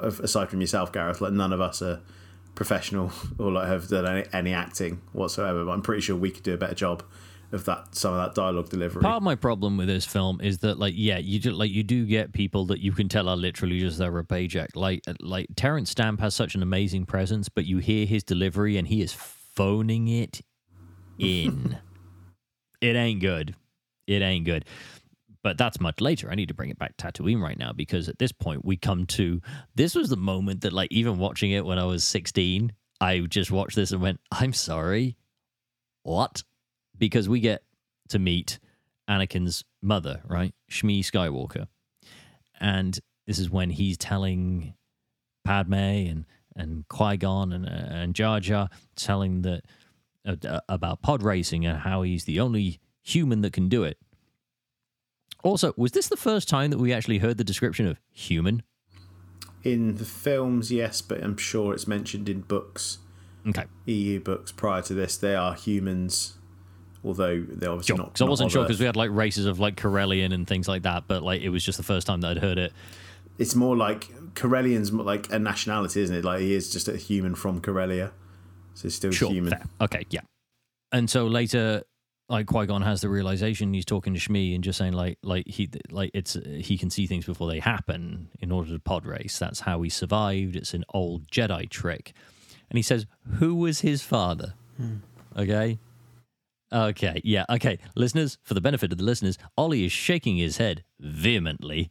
aside 0.02 0.50
from 0.50 0.60
yourself, 0.60 0.92
Gareth, 0.92 1.20
like 1.20 1.32
none 1.32 1.52
of 1.52 1.60
us 1.60 1.82
are 1.82 2.00
professional 2.54 3.12
or 3.38 3.50
like 3.50 3.68
have 3.68 3.88
done 3.88 4.06
any, 4.06 4.26
any 4.32 4.52
acting 4.52 5.00
whatsoever. 5.12 5.64
But 5.64 5.72
I'm 5.72 5.82
pretty 5.82 6.02
sure 6.02 6.16
we 6.16 6.30
could 6.30 6.42
do 6.42 6.54
a 6.54 6.58
better 6.58 6.74
job 6.74 7.02
of 7.52 7.66
that 7.66 7.94
some 7.94 8.14
of 8.14 8.18
that 8.18 8.34
dialogue 8.34 8.70
delivery. 8.70 9.02
part 9.02 9.18
of 9.18 9.22
my 9.22 9.34
problem 9.34 9.76
with 9.76 9.86
this 9.86 10.06
film 10.06 10.40
is 10.40 10.58
that 10.58 10.78
like 10.78 10.94
yeah 10.96 11.18
you 11.18 11.38
do 11.38 11.50
like 11.50 11.70
you 11.70 11.82
do 11.82 12.06
get 12.06 12.32
people 12.32 12.64
that 12.64 12.80
you 12.80 12.92
can 12.92 13.08
tell 13.08 13.28
are 13.28 13.36
literally 13.36 13.78
just 13.78 13.98
there 13.98 14.16
a 14.18 14.24
paycheck 14.24 14.70
like 14.74 15.02
like 15.20 15.46
Terence 15.54 15.90
Stamp 15.90 16.18
has 16.20 16.34
such 16.34 16.54
an 16.54 16.62
amazing 16.62 17.04
presence 17.04 17.50
but 17.50 17.66
you 17.66 17.78
hear 17.78 18.06
his 18.06 18.24
delivery 18.24 18.78
and 18.78 18.88
he 18.88 19.02
is 19.02 19.12
phoning 19.12 20.08
it 20.08 20.40
in 21.18 21.78
it 22.80 22.96
ain't 22.96 23.20
good 23.20 23.54
it 24.06 24.22
ain't 24.22 24.46
good 24.46 24.64
but 25.42 25.58
that's 25.58 25.80
much 25.80 26.00
later. 26.00 26.30
I 26.30 26.34
need 26.34 26.48
to 26.48 26.54
bring 26.54 26.70
it 26.70 26.78
back 26.78 26.96
to 26.96 27.06
Tatooine 27.06 27.42
right 27.42 27.58
now 27.58 27.72
because 27.72 28.08
at 28.08 28.18
this 28.18 28.32
point 28.32 28.64
we 28.64 28.76
come 28.76 29.06
to 29.06 29.40
this 29.74 29.94
was 29.94 30.08
the 30.08 30.16
moment 30.16 30.60
that 30.62 30.72
like 30.72 30.92
even 30.92 31.18
watching 31.18 31.50
it 31.50 31.64
when 31.64 31.78
I 31.78 31.84
was 31.84 32.04
16, 32.04 32.72
I 33.00 33.20
just 33.20 33.50
watched 33.50 33.76
this 33.76 33.92
and 33.92 34.00
went, 34.00 34.20
"I'm 34.30 34.52
sorry. 34.52 35.16
What?" 36.04 36.44
Because 36.96 37.28
we 37.28 37.40
get 37.40 37.64
to 38.10 38.18
meet 38.18 38.60
Anakin's 39.08 39.64
mother, 39.82 40.22
right? 40.26 40.54
Shmi 40.70 41.00
Skywalker. 41.00 41.66
And 42.60 42.98
this 43.26 43.38
is 43.38 43.50
when 43.50 43.70
he's 43.70 43.98
telling 43.98 44.74
Padme 45.44 45.74
and 45.74 46.24
and 46.54 46.86
Qui 46.88 47.16
Gon 47.16 47.52
and 47.52 47.66
and 47.66 48.14
Jar 48.14 48.38
Jar 48.40 48.68
telling 48.94 49.42
that 49.42 49.64
uh, 50.24 50.60
about 50.68 51.02
pod 51.02 51.22
racing 51.22 51.66
and 51.66 51.78
how 51.78 52.02
he's 52.02 52.24
the 52.24 52.40
only 52.40 52.78
human 53.02 53.40
that 53.40 53.52
can 53.52 53.68
do 53.68 53.82
it. 53.82 53.98
Also, 55.42 55.72
was 55.76 55.92
this 55.92 56.08
the 56.08 56.16
first 56.16 56.48
time 56.48 56.70
that 56.70 56.78
we 56.78 56.92
actually 56.92 57.18
heard 57.18 57.36
the 57.36 57.44
description 57.44 57.86
of 57.86 57.98
human? 58.10 58.62
In 59.64 59.96
the 59.96 60.04
films, 60.04 60.72
yes, 60.72 61.00
but 61.02 61.22
I'm 61.22 61.36
sure 61.36 61.72
it's 61.72 61.86
mentioned 61.86 62.28
in 62.28 62.40
books, 62.40 62.98
Okay, 63.46 63.64
EU 63.86 64.20
books 64.20 64.52
prior 64.52 64.82
to 64.82 64.94
this. 64.94 65.16
They 65.16 65.34
are 65.34 65.54
humans, 65.54 66.34
although 67.04 67.44
they're 67.48 67.70
obviously 67.70 67.96
sure. 67.96 68.04
not. 68.04 68.18
So 68.18 68.26
I 68.26 68.28
wasn't 68.28 68.50
sure 68.52 68.62
because 68.62 68.80
we 68.80 68.86
had 68.86 68.96
like 68.96 69.10
races 69.12 69.46
of 69.46 69.58
like 69.60 69.76
Corellian 69.76 70.32
and 70.32 70.46
things 70.46 70.66
like 70.68 70.82
that, 70.82 71.04
but 71.08 71.22
like 71.22 71.42
it 71.42 71.48
was 71.50 71.64
just 71.64 71.78
the 71.78 71.84
first 71.84 72.06
time 72.06 72.20
that 72.22 72.30
I'd 72.32 72.38
heard 72.38 72.58
it. 72.58 72.72
It's 73.38 73.54
more 73.54 73.76
like 73.76 74.08
Corellian's 74.34 74.92
more 74.92 75.04
like 75.04 75.32
a 75.32 75.38
nationality, 75.38 76.00
isn't 76.02 76.14
it? 76.14 76.24
Like 76.24 76.40
he 76.40 76.54
is 76.54 76.70
just 76.72 76.86
a 76.88 76.96
human 76.96 77.34
from 77.34 77.60
Corellia, 77.60 78.12
so 78.74 78.82
he's 78.84 78.94
still 78.94 79.10
Sure, 79.12 79.30
human. 79.32 79.50
fair. 79.52 79.62
Okay, 79.80 80.06
yeah. 80.10 80.20
And 80.92 81.08
so 81.08 81.26
later, 81.26 81.82
like 82.32 82.46
Qui 82.46 82.66
Gon 82.66 82.80
has 82.80 83.02
the 83.02 83.10
realization. 83.10 83.74
He's 83.74 83.84
talking 83.84 84.14
to 84.14 84.18
Shmi 84.18 84.54
and 84.54 84.64
just 84.64 84.78
saying 84.78 84.94
like, 84.94 85.18
like 85.22 85.46
he, 85.46 85.68
like 85.90 86.10
it's 86.14 86.36
he 86.46 86.78
can 86.78 86.88
see 86.88 87.06
things 87.06 87.26
before 87.26 87.46
they 87.46 87.60
happen 87.60 88.28
in 88.40 88.50
order 88.50 88.72
to 88.72 88.78
pod 88.78 89.04
race. 89.04 89.38
That's 89.38 89.60
how 89.60 89.82
he 89.82 89.90
survived. 89.90 90.56
It's 90.56 90.72
an 90.72 90.84
old 90.94 91.30
Jedi 91.30 91.68
trick. 91.68 92.14
And 92.70 92.78
he 92.78 92.82
says, 92.82 93.06
"Who 93.34 93.54
was 93.54 93.80
his 93.82 94.02
father?" 94.02 94.54
Okay. 95.36 95.78
Okay, 96.72 97.20
yeah, 97.22 97.44
okay. 97.50 97.78
Listeners, 97.94 98.38
for 98.42 98.54
the 98.54 98.62
benefit 98.62 98.92
of 98.92 98.98
the 98.98 99.04
listeners, 99.04 99.36
Ollie 99.58 99.84
is 99.84 99.92
shaking 99.92 100.38
his 100.38 100.56
head 100.56 100.84
vehemently 100.98 101.90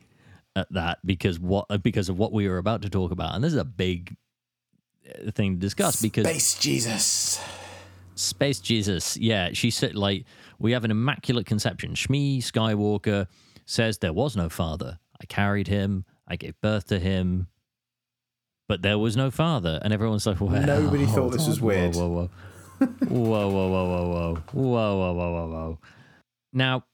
at 0.56 0.74
that 0.74 0.98
because 1.06 1.40
what 1.40 1.68
because 1.84 2.10
of 2.10 2.18
what 2.18 2.34
we 2.34 2.50
were 2.50 2.58
about 2.58 2.82
to 2.82 2.90
talk 2.90 3.12
about, 3.12 3.36
and 3.36 3.44
this 3.44 3.54
is 3.54 3.60
a 3.60 3.66
big 3.66 4.16
uh, 5.08 5.30
thing 5.30 5.54
to 5.54 5.60
discuss 5.60 6.02
because 6.02 6.26
Space 6.26 6.58
Jesus. 6.58 7.40
Space 8.22 8.60
Jesus. 8.60 9.18
Yeah, 9.18 9.50
she 9.54 9.70
said, 9.70 9.96
like, 9.96 10.26
we 10.60 10.72
have 10.72 10.84
an 10.84 10.92
immaculate 10.92 11.46
conception. 11.46 11.94
Shmi 11.94 12.38
Skywalker 12.40 13.28
says 13.66 13.98
there 13.98 14.14
was 14.14 14.36
no 14.36 14.50
father. 14.50 15.00
I 15.22 15.26
carried 15.26 15.68
him, 15.68 16.06
I 16.28 16.36
gave 16.36 16.60
birth 16.62 16.88
to 16.88 17.00
him, 17.00 17.48
but 18.68 18.82
there 18.82 18.98
was 18.98 19.18
no 19.18 19.32
father. 19.32 19.80
And 19.84 19.94
everyone's 19.94 20.26
like, 20.26 20.40
well, 20.40 20.50
Nobody 20.62 21.06
thought 21.06 21.32
this 21.32 21.48
was 21.48 21.62
weird. 21.62 21.96
Whoa, 21.96 22.08
whoa, 22.08 22.30
whoa. 22.80 22.88
whoa, 23.08 23.50
whoa, 23.50 23.70
whoa, 23.70 23.88
whoa, 23.90 24.10
whoa. 24.10 24.36
Whoa, 24.54 24.98
whoa, 24.98 25.14
whoa, 25.14 25.32
whoa, 25.32 25.48
whoa. 25.48 25.80
Now, 26.54 26.86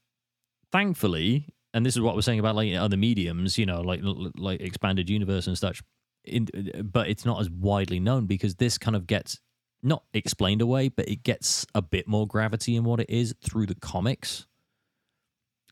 thankfully, 0.71 1.47
and 1.73 1.85
this 1.85 1.95
is 1.95 2.01
what 2.01 2.15
we're 2.15 2.21
saying 2.21 2.39
about 2.39 2.55
like 2.55 2.73
other 2.75 2.97
mediums, 2.97 3.57
you 3.57 3.65
know, 3.65 3.81
like 3.81 4.01
like 4.03 4.61
expanded 4.61 5.09
universe 5.09 5.47
and 5.47 5.57
such. 5.57 5.81
In, 6.25 6.47
but 6.83 7.07
it's 7.07 7.25
not 7.25 7.39
as 7.39 7.49
widely 7.49 7.99
known 7.99 8.25
because 8.25 8.55
this 8.55 8.77
kind 8.77 8.95
of 8.95 9.07
gets 9.07 9.39
not 9.83 10.03
explained 10.13 10.61
away, 10.61 10.89
but 10.89 11.07
it 11.07 11.23
gets 11.23 11.65
a 11.75 11.81
bit 11.81 12.07
more 12.07 12.27
gravity 12.27 12.75
in 12.75 12.83
what 12.83 12.99
it 12.99 13.09
is 13.09 13.35
through 13.41 13.67
the 13.67 13.75
comics. 13.75 14.45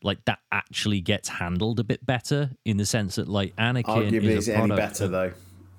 Like 0.02 0.24
that 0.26 0.38
actually 0.52 1.00
gets 1.00 1.28
handled 1.28 1.80
a 1.80 1.84
bit 1.84 2.04
better 2.04 2.50
in 2.64 2.76
the 2.76 2.86
sense 2.86 3.16
that 3.16 3.28
like 3.28 3.56
Anakin 3.56 3.84
Arguably, 3.84 4.24
is 4.24 4.46
is 4.46 4.48
a 4.48 4.56
any 4.56 4.76
better 4.76 5.04
of- 5.04 5.10
though? 5.10 5.32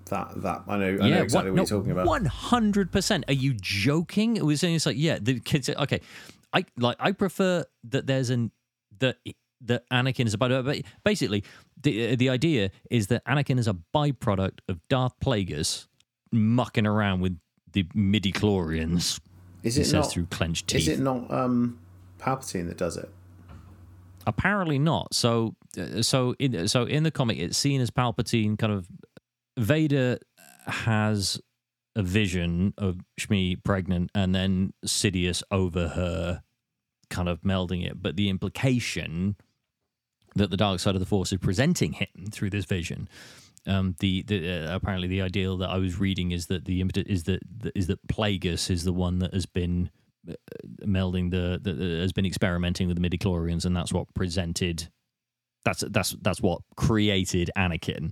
That 0.10 0.42
that 0.42 0.64
I 0.68 0.78
know. 0.78 0.98
I 1.02 1.10
know 1.10 1.22
exactly 1.22 1.52
what 1.52 1.58
you're 1.58 1.80
talking 1.80 1.92
about. 1.92 2.08
One 2.08 2.26
hundred 2.26 2.94
percent. 2.94 3.26
Are 3.28 3.34
you 3.34 3.54
joking? 3.54 4.38
It 4.38 4.46
was 4.46 4.62
saying 4.62 4.76
it's 4.76 4.86
like, 4.86 4.96
yeah, 4.98 5.20
the 5.22 5.42
kids. 5.42 5.70
Okay, 5.70 6.00
I 6.54 6.64
like. 6.78 6.96
I 6.98 7.12
prefer 7.12 7.66
that 7.90 8.08
there's 8.08 8.30
an 8.30 8.52
that 9.00 9.18
that 9.66 9.84
Anakin 9.90 10.26
is 10.26 10.34
about. 10.34 10.64
But 10.64 10.82
basically, 11.04 11.44
the 11.82 12.16
the 12.16 12.30
idea 12.30 12.72
is 12.90 13.08
that 13.08 13.26
Anakin 13.26 13.60
is 13.60 13.68
a 13.68 13.76
byproduct 13.94 14.60
of 14.70 14.80
Darth 14.88 15.20
Plagueis 15.20 15.88
mucking 16.32 16.88
around 16.88 17.20
with 17.20 17.38
the 17.74 17.86
midi 17.94 18.32
chlorians. 18.32 19.20
Is 19.64 19.78
it 19.78 19.86
says 19.86 19.94
not? 19.94 20.12
through 20.12 20.26
clenched 20.28 20.68
teeth. 20.68 20.82
Is 20.82 20.88
it 20.88 21.00
not 21.00 21.30
um, 21.32 21.80
Palpatine 22.20 22.68
that 22.68 22.78
does 22.78 22.98
it? 22.98 23.10
Apparently 24.26 24.78
not. 24.78 25.14
So, 25.14 25.56
uh, 25.78 26.02
so 26.02 26.36
in 26.40 26.68
so 26.68 26.84
in 26.84 27.04
the 27.04 27.12
comic, 27.12 27.38
it's 27.38 27.58
seen 27.58 27.82
as 27.82 27.90
Palpatine. 27.90 28.58
Kind 28.58 28.74
of 28.74 28.88
Vader 29.58 30.20
has 30.68 31.40
a 31.96 32.04
vision 32.04 32.74
of 32.78 33.00
Shmi 33.20 33.64
pregnant, 33.64 34.12
and 34.14 34.36
then 34.36 34.74
Sidious 34.86 35.44
over 35.50 35.90
her, 35.90 36.44
kind 37.10 37.28
of 37.28 37.42
melding 37.42 37.86
it. 37.86 38.02
But 38.02 38.16
the 38.16 38.30
implication 38.30 39.36
that 40.36 40.52
the 40.52 40.58
dark 40.58 40.80
side 40.80 40.96
of 40.96 41.00
the 41.00 41.06
Force 41.06 41.32
is 41.34 41.40
presenting 41.40 41.94
him 41.94 42.28
through 42.32 42.52
this 42.52 42.66
vision. 42.66 43.10
Um, 43.68 43.96
the, 44.00 44.24
the 44.24 44.50
uh, 44.50 44.76
apparently 44.76 45.08
the 45.08 45.22
ideal 45.22 45.58
that 45.58 45.70
I 45.70 45.78
was 45.78 46.00
reading 46.00 46.32
is 46.32 46.48
that 46.48 46.66
the 46.66 46.82
is 47.06 47.24
that 47.26 47.42
is 47.76 47.88
that 47.88 48.08
Plagueis 48.08 48.70
is 48.70 48.86
the 48.86 48.94
one 48.94 49.20
that 49.20 49.34
has 49.34 49.46
been 49.46 49.90
uh, 50.28 50.34
melding 50.86 51.32
the, 51.32 51.60
the, 51.62 51.74
the 51.74 52.00
has 52.00 52.14
been 52.14 52.26
experimenting 52.26 52.88
with 52.88 53.02
the 53.02 53.10
midichlorians, 53.10 53.66
and 53.66 53.76
that's 53.76 53.92
what 53.92 54.14
presented. 54.14 54.90
That's 55.66 55.84
that's 55.90 56.16
that's 56.22 56.42
what 56.42 56.62
created 56.78 57.52
Anakin. 57.58 58.12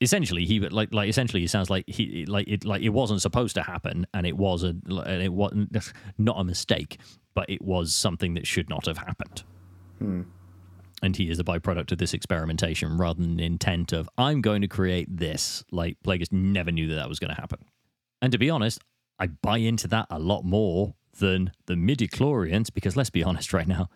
Essentially, 0.00 0.44
he 0.44 0.60
like 0.60 0.94
like 0.94 1.08
essentially 1.08 1.42
it 1.42 1.50
sounds 1.50 1.70
like 1.70 1.88
he 1.88 2.24
like 2.26 2.46
it 2.46 2.64
like 2.64 2.82
it 2.82 2.90
wasn't 2.90 3.20
supposed 3.20 3.56
to 3.56 3.62
happen, 3.62 4.06
and 4.14 4.26
it 4.26 4.36
was 4.36 4.62
a 4.62 4.68
and 4.68 5.22
it 5.22 5.32
wasn't 5.32 5.76
not 6.18 6.38
a 6.38 6.44
mistake, 6.44 6.98
but 7.34 7.50
it 7.50 7.62
was 7.62 7.94
something 7.94 8.34
that 8.34 8.46
should 8.46 8.68
not 8.68 8.86
have 8.86 8.98
happened. 8.98 9.42
And 11.04 11.14
he 11.14 11.28
is 11.28 11.38
a 11.38 11.44
byproduct 11.44 11.92
of 11.92 11.98
this 11.98 12.14
experimentation 12.14 12.96
rather 12.96 13.20
than 13.20 13.38
intent 13.38 13.92
of 13.92 14.08
I'm 14.16 14.40
going 14.40 14.62
to 14.62 14.68
create 14.68 15.14
this. 15.14 15.62
Like 15.70 15.98
Plagueis 16.02 16.32
never 16.32 16.72
knew 16.72 16.88
that 16.88 16.94
that 16.94 17.10
was 17.10 17.18
going 17.18 17.34
to 17.34 17.38
happen. 17.38 17.58
And 18.22 18.32
to 18.32 18.38
be 18.38 18.48
honest, 18.48 18.80
I 19.18 19.26
buy 19.26 19.58
into 19.58 19.86
that 19.88 20.06
a 20.08 20.18
lot 20.18 20.44
more 20.44 20.94
than 21.18 21.52
the 21.66 21.74
midichlorians 21.74 22.72
because 22.72 22.96
let's 22.96 23.10
be 23.10 23.22
honest 23.22 23.52
right 23.52 23.68
now, 23.68 23.90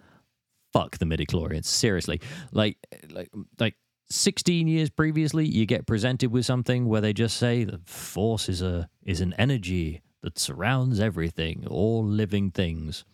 fuck 0.74 0.98
the 0.98 1.06
midichlorians. 1.06 1.64
Seriously, 1.64 2.20
like 2.52 2.76
like 3.10 3.30
like. 3.58 3.74
16 4.10 4.66
years 4.68 4.88
previously 4.88 5.44
you 5.44 5.66
get 5.66 5.86
presented 5.86 6.32
with 6.32 6.46
something 6.46 6.86
where 6.86 7.02
they 7.02 7.12
just 7.12 7.36
say 7.36 7.62
the 7.64 7.78
force 7.84 8.48
is 8.48 8.62
a 8.62 8.88
is 9.04 9.20
an 9.20 9.34
energy 9.36 10.00
that 10.22 10.38
surrounds 10.38 10.98
everything 10.98 11.66
all 11.68 12.02
living 12.02 12.50
things 12.50 13.04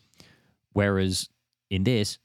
whereas 0.73 1.29
in 1.69 1.83
this 1.83 2.21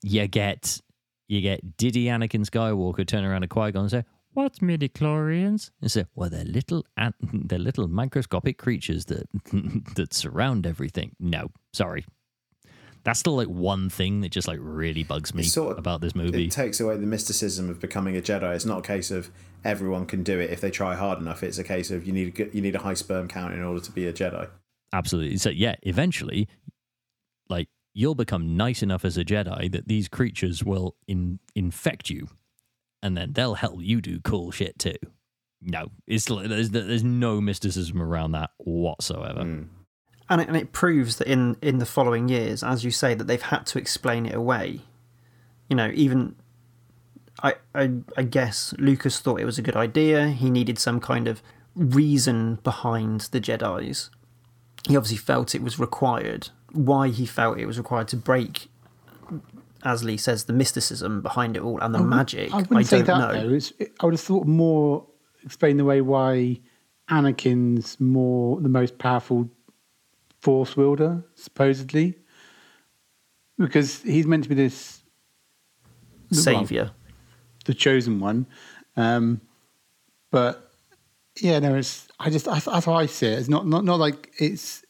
you 0.00 0.28
get 0.28 0.80
you 1.28 1.40
get 1.40 1.76
Diddy 1.76 2.06
Anakin 2.06 2.44
Skywalker 2.48 3.06
turn 3.06 3.24
around 3.24 3.42
to 3.42 3.48
Qui 3.48 3.70
Gon 3.72 3.82
and 3.82 3.90
say, 3.90 4.04
"What's 4.32 4.60
midi 4.62 4.88
chlorians?" 4.88 5.70
And 5.80 5.90
say, 5.90 6.06
"Well, 6.14 6.30
they're 6.30 6.44
little 6.44 6.84
an- 6.96 7.14
they're 7.20 7.58
little 7.58 7.86
microscopic 7.88 8.58
creatures 8.58 9.04
that 9.06 9.28
that 9.94 10.14
surround 10.14 10.66
everything." 10.66 11.14
No, 11.20 11.50
sorry, 11.72 12.04
that's 13.04 13.20
still 13.20 13.36
like 13.36 13.48
one 13.48 13.88
thing 13.90 14.22
that 14.22 14.30
just 14.30 14.48
like 14.48 14.58
really 14.60 15.04
bugs 15.04 15.34
me 15.34 15.42
sort 15.42 15.72
of- 15.72 15.78
about 15.78 16.00
this 16.00 16.14
movie. 16.14 16.46
It 16.46 16.50
takes 16.52 16.80
away 16.80 16.96
the 16.96 17.06
mysticism 17.06 17.68
of 17.70 17.78
becoming 17.80 18.16
a 18.16 18.20
Jedi. 18.20 18.54
It's 18.54 18.64
not 18.64 18.78
a 18.78 18.82
case 18.82 19.10
of 19.10 19.30
everyone 19.64 20.06
can 20.06 20.22
do 20.22 20.38
it 20.40 20.50
if 20.50 20.60
they 20.60 20.70
try 20.70 20.94
hard 20.94 21.18
enough. 21.18 21.42
It's 21.42 21.58
a 21.58 21.64
case 21.64 21.90
of 21.90 22.06
you 22.06 22.12
need 22.12 22.38
a, 22.40 22.56
you 22.56 22.62
need 22.62 22.74
a 22.74 22.80
high 22.80 22.94
sperm 22.94 23.28
count 23.28 23.52
in 23.54 23.62
order 23.62 23.80
to 23.80 23.92
be 23.92 24.06
a 24.06 24.12
Jedi. 24.12 24.48
Absolutely. 24.92 25.36
So 25.36 25.50
yeah, 25.50 25.74
eventually, 25.82 26.48
like 27.50 27.68
you'll 27.98 28.14
become 28.14 28.56
nice 28.56 28.80
enough 28.80 29.04
as 29.04 29.18
a 29.18 29.24
Jedi 29.24 29.72
that 29.72 29.88
these 29.88 30.06
creatures 30.06 30.62
will 30.62 30.94
in, 31.08 31.40
infect 31.56 32.08
you, 32.08 32.28
and 33.02 33.16
then 33.16 33.32
they'll 33.32 33.54
help 33.54 33.80
you 33.80 34.00
do 34.00 34.20
cool 34.20 34.52
shit 34.52 34.78
too. 34.78 34.94
No, 35.60 35.88
it's 36.06 36.26
there's 36.26 36.70
there's 36.70 37.02
no 37.02 37.40
mysticism 37.40 38.00
around 38.00 38.32
that 38.32 38.50
whatsoever. 38.58 39.42
Hmm. 39.42 39.62
and 40.30 40.40
it, 40.40 40.46
and 40.46 40.56
it 40.56 40.70
proves 40.70 41.16
that 41.16 41.26
in 41.26 41.56
in 41.60 41.78
the 41.78 41.86
following 41.86 42.28
years, 42.28 42.62
as 42.62 42.84
you 42.84 42.92
say, 42.92 43.14
that 43.14 43.24
they've 43.24 43.42
had 43.42 43.66
to 43.66 43.78
explain 43.78 44.26
it 44.26 44.34
away. 44.34 44.82
You 45.68 45.74
know, 45.74 45.90
even 45.92 46.36
I, 47.42 47.54
I 47.74 47.90
I 48.16 48.22
guess 48.22 48.74
Lucas 48.78 49.18
thought 49.18 49.40
it 49.40 49.44
was 49.44 49.58
a 49.58 49.62
good 49.62 49.76
idea. 49.76 50.28
He 50.28 50.50
needed 50.50 50.78
some 50.78 51.00
kind 51.00 51.26
of 51.26 51.42
reason 51.74 52.60
behind 52.62 53.22
the 53.32 53.40
Jedi's. 53.40 54.10
He 54.88 54.96
obviously 54.96 55.18
felt 55.18 55.56
it 55.56 55.62
was 55.62 55.80
required. 55.80 56.50
Why 56.72 57.08
he 57.08 57.26
felt 57.26 57.58
it 57.58 57.66
was 57.66 57.78
required 57.78 58.08
to 58.08 58.16
break, 58.16 58.68
as 59.84 60.04
Lee 60.04 60.16
says, 60.16 60.44
the 60.44 60.52
mysticism 60.52 61.22
behind 61.22 61.56
it 61.56 61.62
all 61.62 61.78
and 61.80 61.94
the 61.94 61.98
magic. 61.98 62.52
I 62.52 62.58
wouldn't 62.58 62.86
say 62.86 63.02
don't 63.02 63.18
that 63.18 63.34
know. 63.34 63.48
though. 63.48 63.54
It's, 63.54 63.72
I 64.00 64.04
would 64.04 64.14
have 64.14 64.20
thought 64.20 64.46
more 64.46 65.06
explain 65.44 65.76
the 65.76 65.84
way 65.84 66.00
why 66.00 66.60
Anakin's 67.10 67.98
more 68.00 68.60
the 68.60 68.68
most 68.68 68.98
powerful 68.98 69.48
force 70.40 70.76
wielder, 70.76 71.24
supposedly, 71.34 72.16
because 73.58 74.02
he's 74.02 74.26
meant 74.26 74.44
to 74.44 74.48
be 74.48 74.54
this 74.54 75.02
savior. 76.30 76.90
the 77.64 77.74
chosen 77.74 78.20
one. 78.20 78.46
Um, 78.96 79.40
but 80.30 80.70
yeah, 81.40 81.58
no, 81.60 81.74
it's 81.76 82.08
I 82.18 82.30
just 82.30 82.44
that's 82.44 82.66
how 82.66 82.94
I 82.94 83.06
see 83.06 83.26
it. 83.26 83.38
It's 83.38 83.48
not 83.48 83.66
not 83.66 83.84
not 83.84 83.98
like 83.98 84.32
it's 84.38 84.84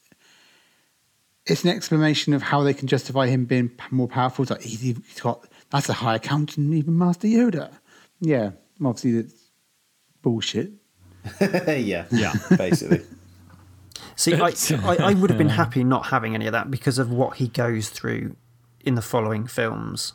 it's 1.49 1.65
an 1.65 1.71
explanation 1.71 2.33
of 2.35 2.43
how 2.43 2.63
they 2.63 2.75
can 2.75 2.87
justify 2.89 3.27
him 3.27 3.45
being 3.45 3.71
more 3.91 4.07
powerful. 4.09 4.43
It's 4.43 4.51
like 4.51 4.63
he's, 4.63 4.81
he's 4.81 5.21
got 5.21 5.47
that's 5.71 5.89
a 5.89 5.95
higher 5.95 6.19
count 6.19 6.55
than 6.55 6.73
even 6.73 6.97
Master 6.97 7.27
Yoda. 7.29 7.71
Yeah, 8.21 8.51
obviously 8.85 9.21
that's 9.23 9.35
bullshit. 10.23 10.71
yeah, 11.41 12.07
Yeah. 12.11 12.33
basically. 12.57 13.03
See, 14.17 14.35
I, 14.35 14.49
I, 14.85 14.97
I 15.11 15.15
would 15.15 15.31
have 15.31 15.39
been 15.39 15.49
happy 15.49 15.85
not 15.85 16.07
having 16.07 16.35
any 16.35 16.47
of 16.47 16.53
that 16.53 16.71
because 16.71 16.99
of 16.99 17.11
what 17.11 17.37
he 17.37 17.49
goes 17.49 17.89
through 17.89 18.37
in 18.81 18.95
the 18.95 19.03
following 19.03 19.47
films 19.47 20.15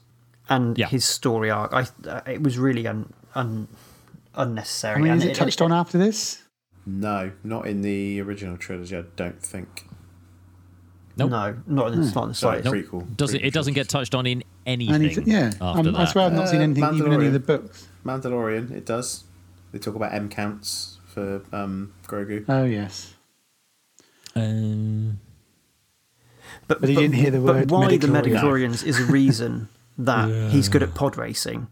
and 0.50 0.78
Yeah. 0.78 0.88
his 0.88 1.06
story 1.06 1.50
arc. 1.50 1.72
I 1.74 1.88
uh, 2.08 2.22
it 2.28 2.42
was 2.44 2.58
really 2.58 2.86
un, 2.88 3.14
un, 3.36 3.68
unnecessary. 4.36 4.96
I 5.00 5.02
mean, 5.02 5.12
and 5.14 5.22
is 5.24 5.28
it 5.30 5.36
touched 5.36 5.62
on 5.62 5.72
after 5.72 5.98
this? 5.98 6.42
No, 6.86 7.32
not 7.46 7.66
in 7.68 7.82
the 7.82 8.20
original 8.22 8.58
trilogy. 8.58 8.98
I 8.98 9.04
don't 9.16 9.42
think. 9.42 9.86
Nope. 11.16 11.30
No, 11.30 11.56
not 11.68 11.94
in, 11.94 12.02
the 12.02 12.12
not 12.12 12.24
in 12.24 12.30
the 12.30 12.34
Sorry, 12.36 12.62
slightest. 12.64 12.74
prequel. 12.92 13.16
Does 13.18 13.34
it? 13.34 13.42
prequel 13.42 13.46
It 13.46 13.54
doesn't 13.54 13.74
get 13.74 13.90
touched 13.90 14.16
on 14.16 14.26
in 14.26 14.44
anything. 14.66 14.96
Anything? 14.96 15.28
Yeah, 15.28 15.52
After 15.62 15.90
um, 15.90 15.96
I 15.96 16.06
swear 16.06 16.26
I've 16.26 16.34
not 16.34 16.50
seen 16.50 16.60
Uh, 16.60 16.64
anything, 16.64 16.96
even 16.96 17.14
any 17.14 17.28
of 17.28 17.34
the 17.34 17.40
books. 17.40 17.88
Mandalorian. 18.06 18.72
It 18.72 18.86
does. 18.86 19.24
They 19.72 19.80
talk 19.80 19.96
about 19.96 20.14
M 20.14 20.30
counts 20.30 20.98
for 21.06 21.42
um, 21.52 21.94
Grogu. 22.08 22.46
Oh 22.50 22.64
yes, 22.66 23.14
Um, 24.36 25.20
But, 26.68 26.80
But 26.82 26.90
he 26.90 26.96
didn't 26.96 27.14
hear 27.16 27.32
the 27.32 27.42
word 27.42 27.68
But 27.68 27.76
why 27.76 27.98
the 27.98 28.08
Midichlorian. 28.08 28.24
Midichlorians 28.42 28.84
is 28.86 29.00
a 29.00 29.06
reason 29.06 29.70
that 29.98 30.52
he's 30.52 30.70
good 30.70 30.82
at 30.84 30.94
pod 30.96 31.18
racing 31.18 31.68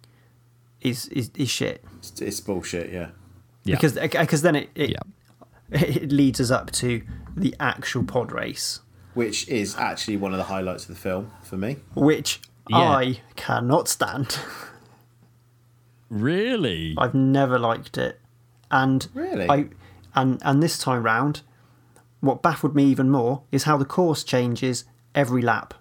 is 0.81 1.07
is, 1.07 1.31
is 1.35 1.49
shit. 1.49 1.83
It's, 1.99 2.21
it's 2.21 2.39
bullshit. 2.39 2.91
Yeah. 2.91 3.09
yeah. 3.63 3.75
Because 3.75 3.93
because 3.93 4.41
then 4.41 4.55
it 4.55 4.69
it, 4.75 4.89
yeah. 4.91 4.99
it 5.71 6.11
leads 6.11 6.39
us 6.41 6.51
up 6.51 6.71
to 6.73 7.01
the 7.35 7.55
actual 7.59 8.03
pod 8.03 8.31
race, 8.31 8.79
Which 9.13 9.47
is 9.49 9.75
actually 9.77 10.17
one 10.17 10.31
of 10.31 10.37
the 10.37 10.45
highlights 10.45 10.83
of 10.83 10.89
the 10.95 11.01
film 11.01 11.31
for 11.43 11.57
me. 11.57 11.77
which 11.95 12.39
Yeah. 12.69 12.77
I 12.77 13.19
cannot 13.35 13.87
stand. 13.89 14.37
Really? 16.09 16.95
I've 16.97 17.13
never 17.13 17.57
liked 17.57 17.97
it, 17.97 18.19
and 18.69 19.07
Really? 19.13 19.49
I 19.49 19.67
and 20.13 20.41
and 20.43 20.61
this 20.61 20.77
time 20.77 21.03
round, 21.03 21.41
what 22.19 22.41
baffled 22.41 22.75
me 22.75 22.83
even 22.85 23.09
more 23.09 23.43
is 23.51 23.63
how 23.63 23.77
the 23.77 23.85
course 23.85 24.23
changes 24.23 24.83
every 25.15 25.41
lap, 25.41 25.73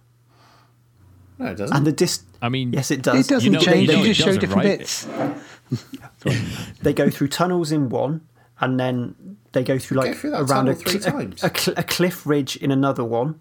No, 1.38 1.46
it 1.46 1.56
doesn't. 1.56 1.76
and 1.76 1.86
the 1.86 1.92
dis. 1.92 2.22
I 2.40 2.48
mean, 2.48 2.72
Yes, 2.72 2.90
it 2.92 3.02
does. 3.02 3.26
it 3.26 3.28
doesn't 3.28 3.52
know- 3.52 3.58
you 3.58 3.64
change. 3.64 3.88
know 3.88 3.94
You, 3.98 4.04
it 4.10 4.14
just 4.14 4.20
show 4.20 4.36
different 4.38 4.64
right? 4.66 4.78
bits. 4.78 5.06
They 6.82 6.92
go 6.92 7.10
through 7.10 7.28
tunnels 7.28 7.70
in 7.72 7.88
one, 7.90 8.20
and 8.60 8.78
then 8.78 9.36
they 9.52 9.64
go 9.64 9.78
through 9.78 9.98
like 9.98 10.12
Go 10.12 10.14
through 10.14 10.30
that 10.30 10.42
around 10.42 10.68
a, 10.68 10.74
three 10.74 11.00
cl- 11.00 11.16
a- 11.16 11.22
times. 11.22 11.42
a, 11.42 11.80
a 11.80 11.82
cliff 11.82 12.26
ridge 12.26 12.56
in 12.56 12.70
another 12.70 13.04
one. 13.04 13.40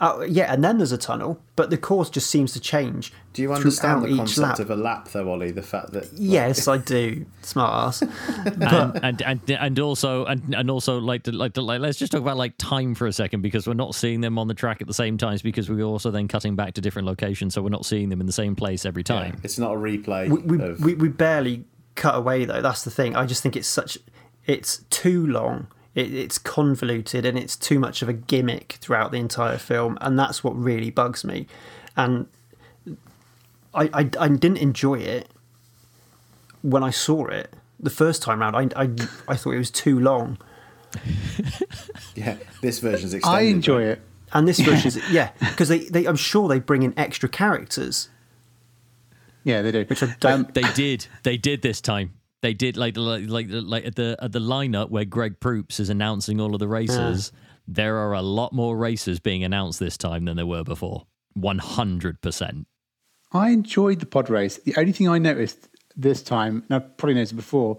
Uh, 0.00 0.24
yeah, 0.28 0.52
and 0.52 0.62
then 0.62 0.78
there's 0.78 0.92
a 0.92 0.98
tunnel, 0.98 1.42
but 1.56 1.70
the 1.70 1.76
course 1.76 2.08
just 2.08 2.30
seems 2.30 2.52
to 2.52 2.60
change. 2.60 3.12
Do 3.32 3.42
you 3.42 3.52
understand 3.52 4.02
throughout 4.02 4.10
the 4.10 4.16
concept 4.16 4.40
lap. 4.40 4.58
of 4.60 4.70
a 4.70 4.76
lap, 4.76 5.08
though, 5.08 5.28
Ollie? 5.28 5.50
The 5.50 5.62
fact 5.62 5.90
that 5.90 6.04
like, 6.12 6.12
Yes, 6.14 6.68
I 6.68 6.78
do. 6.78 7.26
Smart 7.42 7.72
ass. 7.72 8.02
and, 8.46 9.00
and 9.02 9.22
and 9.22 9.50
and 9.50 9.78
also 9.80 10.24
and 10.26 10.54
and 10.54 10.70
also 10.70 10.98
like 11.00 11.24
the, 11.24 11.32
like 11.32 11.54
the, 11.54 11.62
like 11.62 11.80
let's 11.80 11.98
just 11.98 12.12
talk 12.12 12.20
about 12.20 12.36
like 12.36 12.56
time 12.58 12.94
for 12.94 13.08
a 13.08 13.12
second 13.12 13.42
because 13.42 13.66
we're 13.66 13.74
not 13.74 13.92
seeing 13.92 14.20
them 14.20 14.38
on 14.38 14.46
the 14.46 14.54
track 14.54 14.80
at 14.80 14.86
the 14.86 14.94
same 14.94 15.18
times 15.18 15.42
because 15.42 15.68
we're 15.68 15.82
also 15.82 16.12
then 16.12 16.28
cutting 16.28 16.54
back 16.54 16.74
to 16.74 16.80
different 16.80 17.08
locations 17.08 17.54
so 17.54 17.60
we're 17.60 17.68
not 17.68 17.84
seeing 17.84 18.08
them 18.08 18.20
in 18.20 18.26
the 18.26 18.32
same 18.32 18.54
place 18.54 18.86
every 18.86 19.02
time. 19.02 19.40
it's 19.42 19.58
not 19.58 19.72
a 19.72 19.76
replay 19.76 20.28
we, 20.28 20.56
we, 20.56 20.64
of 20.64 20.80
we, 20.80 20.94
we 20.94 21.08
barely 21.08 21.64
cut 21.96 22.14
away 22.14 22.44
though. 22.44 22.62
That's 22.62 22.84
the 22.84 22.90
thing. 22.92 23.16
I 23.16 23.26
just 23.26 23.42
think 23.42 23.56
it's 23.56 23.66
such. 23.66 23.98
It's 24.48 24.82
too 24.90 25.24
long. 25.24 25.68
It, 25.94 26.12
it's 26.12 26.38
convoluted 26.38 27.24
and 27.24 27.38
it's 27.38 27.54
too 27.54 27.78
much 27.78 28.02
of 28.02 28.08
a 28.08 28.12
gimmick 28.12 28.78
throughout 28.80 29.12
the 29.12 29.18
entire 29.18 29.58
film, 29.58 29.96
and 30.00 30.18
that's 30.18 30.42
what 30.42 30.56
really 30.56 30.90
bugs 30.90 31.24
me. 31.24 31.46
And 31.96 32.26
I, 33.74 33.84
I, 33.92 34.10
I 34.18 34.28
didn't 34.28 34.56
enjoy 34.58 34.94
it 35.00 35.28
when 36.62 36.82
I 36.82 36.90
saw 36.90 37.26
it 37.26 37.54
the 37.78 37.90
first 37.90 38.22
time 38.22 38.40
round. 38.40 38.56
I, 38.56 38.82
I, 38.84 38.90
I 39.28 39.36
thought 39.36 39.52
it 39.52 39.58
was 39.58 39.70
too 39.70 40.00
long. 40.00 40.38
yeah. 42.14 42.36
This 42.62 42.78
version's 42.78 43.14
extended. 43.14 43.38
I 43.38 43.42
enjoy 43.42 43.82
it. 43.82 44.00
And 44.32 44.46
this 44.46 44.60
version's 44.60 44.96
yeah, 45.10 45.30
because 45.40 45.68
they, 45.68 45.80
they 45.80 46.04
I'm 46.06 46.16
sure 46.16 46.48
they 46.48 46.58
bring 46.58 46.82
in 46.82 46.92
extra 46.98 47.28
characters, 47.28 48.08
Yeah, 49.44 49.62
they 49.62 49.72
do. 49.72 49.84
which 49.88 50.02
I 50.02 50.14
don't. 50.20 50.46
Um, 50.46 50.48
They 50.52 50.70
did. 50.74 51.06
They 51.22 51.36
did 51.38 51.62
this 51.62 51.80
time. 51.80 52.12
They 52.40 52.54
did 52.54 52.76
like 52.76 52.96
like 52.96 53.28
like 53.28 53.46
like 53.50 53.84
at 53.84 53.96
the 53.96 54.16
at 54.20 54.32
the 54.32 54.38
lineup 54.38 54.90
where 54.90 55.04
Greg 55.04 55.40
Proops 55.40 55.80
is 55.80 55.88
announcing 55.90 56.40
all 56.40 56.54
of 56.54 56.60
the 56.60 56.68
races. 56.68 57.30
Mm. 57.30 57.32
There 57.70 57.96
are 57.96 58.12
a 58.14 58.22
lot 58.22 58.52
more 58.52 58.76
races 58.76 59.20
being 59.20 59.44
announced 59.44 59.80
this 59.80 59.96
time 59.96 60.24
than 60.24 60.36
there 60.36 60.46
were 60.46 60.64
before. 60.64 61.06
One 61.34 61.58
hundred 61.58 62.20
percent. 62.22 62.66
I 63.32 63.50
enjoyed 63.50 64.00
the 64.00 64.06
pod 64.06 64.30
race. 64.30 64.56
The 64.58 64.74
only 64.76 64.92
thing 64.92 65.08
I 65.08 65.18
noticed 65.18 65.68
this 65.96 66.22
time, 66.22 66.62
and 66.68 66.76
I've 66.76 66.96
probably 66.96 67.14
noticed 67.14 67.32
it 67.32 67.36
before, 67.36 67.76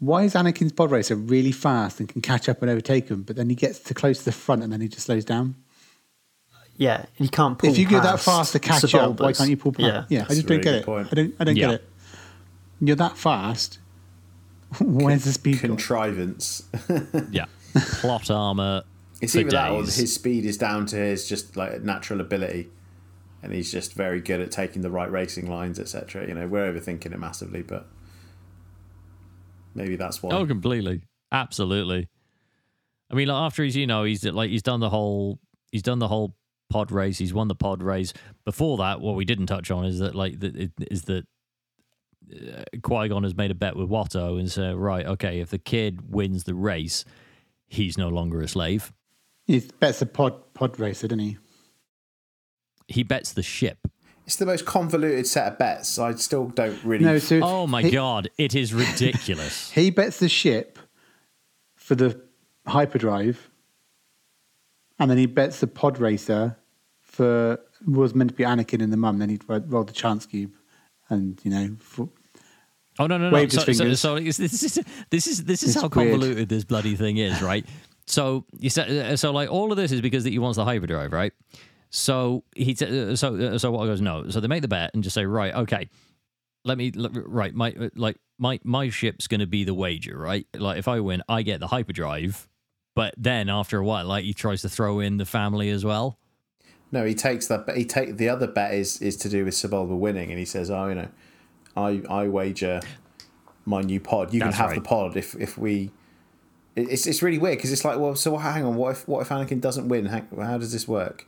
why 0.00 0.24
is 0.24 0.34
Anakin's 0.34 0.72
pod 0.72 0.90
racer 0.90 1.14
really 1.16 1.52
fast 1.52 2.00
and 2.00 2.08
can 2.08 2.20
catch 2.20 2.48
up 2.48 2.60
and 2.60 2.70
overtake 2.70 3.08
him, 3.08 3.22
but 3.22 3.36
then 3.36 3.48
he 3.48 3.54
gets 3.54 3.78
to 3.78 3.94
close 3.94 4.18
to 4.18 4.24
the 4.26 4.32
front 4.32 4.62
and 4.62 4.72
then 4.72 4.80
he 4.80 4.88
just 4.88 5.06
slows 5.06 5.24
down? 5.24 5.54
yeah, 6.76 7.04
you 7.18 7.28
can't 7.28 7.58
pull. 7.58 7.70
if 7.70 7.78
you 7.78 7.86
go 7.88 8.00
that 8.00 8.18
fast 8.18 8.52
to 8.52 8.58
catch 8.58 8.94
up, 8.94 9.20
why 9.20 9.32
can't 9.32 9.48
you 9.48 9.56
pull 9.56 9.72
past? 9.72 10.10
Yeah. 10.10 10.18
Yeah, 10.18 10.24
I 10.28 10.34
just 10.34 10.40
a 10.40 10.42
don't 10.42 10.48
really 10.58 10.62
get 10.62 10.74
it. 10.74 10.84
point. 10.84 11.08
I 11.10 11.14
don't. 11.14 11.34
I 11.38 11.44
don't 11.44 11.56
Yeah. 11.56 11.66
get 11.68 11.74
it. 11.76 11.88
You're 12.80 12.96
that 12.96 13.16
fast. 13.16 13.78
Where's 14.80 15.24
the 15.24 15.32
speed? 15.32 15.60
gone? 15.60 15.70
Contrivance. 15.70 16.62
Yeah. 17.30 17.46
Plot 17.74 18.30
armor. 18.30 18.82
It's 19.20 19.32
for 19.32 19.40
either 19.40 19.50
that 19.50 19.70
or 19.70 19.80
his 19.82 20.12
speed 20.14 20.44
is 20.44 20.58
down 20.58 20.84
to 20.86 20.96
his 20.96 21.28
just 21.28 21.56
like 21.56 21.80
natural 21.82 22.20
ability, 22.20 22.68
and 23.42 23.52
he's 23.52 23.70
just 23.72 23.94
very 23.94 24.20
good 24.20 24.40
at 24.40 24.50
taking 24.50 24.82
the 24.82 24.90
right 24.90 25.10
racing 25.10 25.48
lines, 25.48 25.78
etc. 25.78 26.26
You 26.28 26.34
know, 26.34 26.46
we're 26.48 26.70
overthinking 26.72 27.12
it 27.12 27.18
massively, 27.18 27.62
but 27.62 27.86
maybe 29.74 29.96
that's 29.96 30.22
why. 30.22 30.34
Oh, 30.34 30.46
completely, 30.46 31.02
absolutely. 31.30 32.08
I 33.10 33.14
mean, 33.14 33.28
like, 33.28 33.36
after 33.46 33.62
he's 33.64 33.76
you 33.76 33.86
know 33.86 34.04
he's 34.04 34.24
like 34.24 34.50
he's 34.50 34.62
done 34.62 34.80
the 34.80 34.90
whole 34.90 35.38
he's 35.70 35.82
done 35.82 35.98
the 35.98 36.08
whole 36.08 36.34
pod 36.70 36.90
race. 36.90 37.18
He's 37.18 37.32
won 37.34 37.48
the 37.48 37.54
pod 37.54 37.82
race. 37.82 38.12
Before 38.44 38.76
that, 38.78 39.00
what 39.00 39.14
we 39.16 39.24
didn't 39.24 39.46
touch 39.46 39.70
on 39.70 39.84
is 39.84 39.98
that 40.00 40.14
like 40.14 40.40
that 40.40 40.56
it- 40.56 40.72
is 40.90 41.02
that 41.02 41.26
Uh, 42.32 42.62
Qui 42.82 43.08
Gon 43.08 43.22
has 43.24 43.36
made 43.36 43.50
a 43.50 43.54
bet 43.54 43.76
with 43.76 43.88
Watto 43.88 44.38
and 44.38 44.50
said, 44.50 44.74
right, 44.76 45.04
okay, 45.06 45.40
if 45.40 45.50
the 45.50 45.58
kid 45.58 46.12
wins 46.12 46.44
the 46.44 46.54
race, 46.54 47.04
he's 47.68 47.98
no 47.98 48.08
longer 48.08 48.40
a 48.40 48.48
slave. 48.48 48.92
He 49.44 49.60
bets 49.80 50.00
a 50.00 50.06
pod 50.06 50.54
pod 50.54 50.78
racer, 50.78 51.08
doesn't 51.08 51.18
he? 51.18 51.38
He 52.88 53.02
bets 53.02 53.32
the 53.32 53.42
ship. 53.42 53.78
It's 54.24 54.36
the 54.36 54.46
most 54.46 54.64
convoluted 54.66 55.26
set 55.26 55.52
of 55.52 55.58
bets. 55.58 55.98
I 55.98 56.14
still 56.14 56.46
don't 56.46 56.82
really. 56.84 57.04
No, 57.04 57.18
so 57.18 57.40
Oh 57.42 57.66
my 57.66 57.82
he, 57.82 57.90
god, 57.90 58.28
it 58.38 58.54
is 58.54 58.72
ridiculous. 58.72 59.70
He 59.74 59.90
bets 59.90 60.18
the 60.18 60.28
ship 60.28 60.78
for 61.74 61.94
the 61.96 62.20
hyperdrive, 62.66 63.50
and 64.98 65.10
then 65.10 65.18
he 65.18 65.26
bets 65.26 65.60
the 65.60 65.66
pod 65.66 65.98
racer 65.98 66.56
for 67.00 67.58
was 67.86 68.14
meant 68.14 68.30
to 68.30 68.36
be 68.36 68.44
Anakin 68.44 68.80
and 68.82 68.92
the 68.92 68.96
mum. 68.96 69.18
Then 69.18 69.28
he 69.28 69.40
rolled 69.48 69.88
the 69.88 69.92
chance 69.92 70.24
cube, 70.24 70.52
and 71.08 71.40
you 71.42 71.50
know, 71.50 71.76
for, 71.80 72.08
Oh 72.98 73.06
no 73.06 73.16
no 73.18 73.30
no! 73.30 73.34
Waved 73.34 73.52
So, 73.52 73.64
his 73.64 73.76
so, 73.78 73.82
fingers. 73.84 74.00
so 74.00 74.16
it's- 74.16 74.36
this 74.36 74.62
is 74.62 74.84
this 75.10 75.26
is 75.26 75.44
this 75.44 75.62
is 75.62 75.70
It's 75.70 75.74
how 75.82 75.88
weird. 75.88 75.92
convoluted 76.12 76.48
this 76.48 76.64
bloody 76.64 76.94
thing 76.96 77.16
is, 77.16 77.40
right? 77.40 77.64
So 78.06 78.44
you 78.58 78.68
said 78.70 78.90
uh, 78.90 79.16
so 79.16 79.32
like 79.32 79.50
all 79.50 79.70
of 79.72 79.76
this 79.76 79.92
is 79.92 80.00
because 80.00 80.24
that 80.24 80.30
he 80.30 80.38
wants 80.38 80.56
the 80.56 80.64
hyperdrive, 80.64 81.12
right? 81.12 81.32
So 81.90 82.44
he 82.56 82.74
t- 82.74 83.10
uh, 83.12 83.16
so 83.16 83.34
uh, 83.36 83.58
so 83.58 83.70
what 83.70 83.86
goes 83.86 84.00
no. 84.00 84.28
So 84.28 84.40
they 84.40 84.48
make 84.48 84.62
the 84.62 84.68
bet 84.68 84.90
and 84.94 85.02
just 85.02 85.14
say 85.14 85.24
right, 85.26 85.54
okay, 85.54 85.88
let 86.64 86.76
me 86.78 86.92
right 86.96 87.54
my 87.54 87.72
uh, 87.72 87.88
like 87.96 88.18
my 88.38 88.58
my 88.64 88.88
ship's 88.90 89.26
going 89.26 89.40
to 89.40 89.46
be 89.46 89.64
the 89.64 89.74
wager, 89.74 90.18
right? 90.18 90.46
Like 90.54 90.78
if 90.78 90.88
I 90.88 91.00
win, 91.00 91.22
I 91.28 91.42
get 91.42 91.60
the 91.60 91.68
hyperdrive, 91.68 92.48
but 92.94 93.14
then 93.16 93.48
after 93.48 93.78
a 93.78 93.84
while, 93.84 94.06
like 94.06 94.24
he 94.24 94.34
tries 94.34 94.62
to 94.62 94.68
throw 94.68 95.00
in 95.00 95.16
the 95.18 95.24
family 95.26 95.70
as 95.70 95.84
well. 95.84 96.18
No, 96.90 97.04
he 97.06 97.14
takes 97.14 97.46
that. 97.46 97.70
He 97.76 97.84
take 97.86 98.16
the 98.18 98.28
other 98.28 98.46
bet 98.46 98.74
is 98.74 99.00
is 99.00 99.16
to 99.18 99.28
do 99.30 99.44
with 99.46 99.54
Sebulba 99.54 99.96
winning, 99.98 100.30
and 100.30 100.38
he 100.38 100.44
says, 100.44 100.70
"Oh, 100.70 100.88
you 100.88 100.94
know, 100.94 101.08
I 101.76 102.02
I 102.08 102.28
wager 102.28 102.80
my 103.64 103.80
new 103.82 104.00
pod. 104.00 104.32
You 104.34 104.40
That's 104.40 104.56
can 104.56 104.66
have 104.66 104.74
the 104.74 104.80
pod 104.82 105.16
if 105.16 105.34
if 105.36 105.56
we." 105.58 105.90
It's 106.74 107.06
it's 107.06 107.22
really 107.22 107.36
weird 107.38 107.58
because 107.58 107.70
it's 107.70 107.84
like, 107.84 107.98
well, 107.98 108.14
so 108.14 108.36
hang 108.38 108.64
on, 108.64 108.76
what 108.76 108.92
if 108.92 109.06
what 109.06 109.20
if 109.20 109.28
Anakin 109.28 109.60
doesn't 109.60 109.88
win? 109.88 110.06
How, 110.06 110.22
how 110.40 110.56
does 110.58 110.72
this 110.72 110.88
work? 110.88 111.26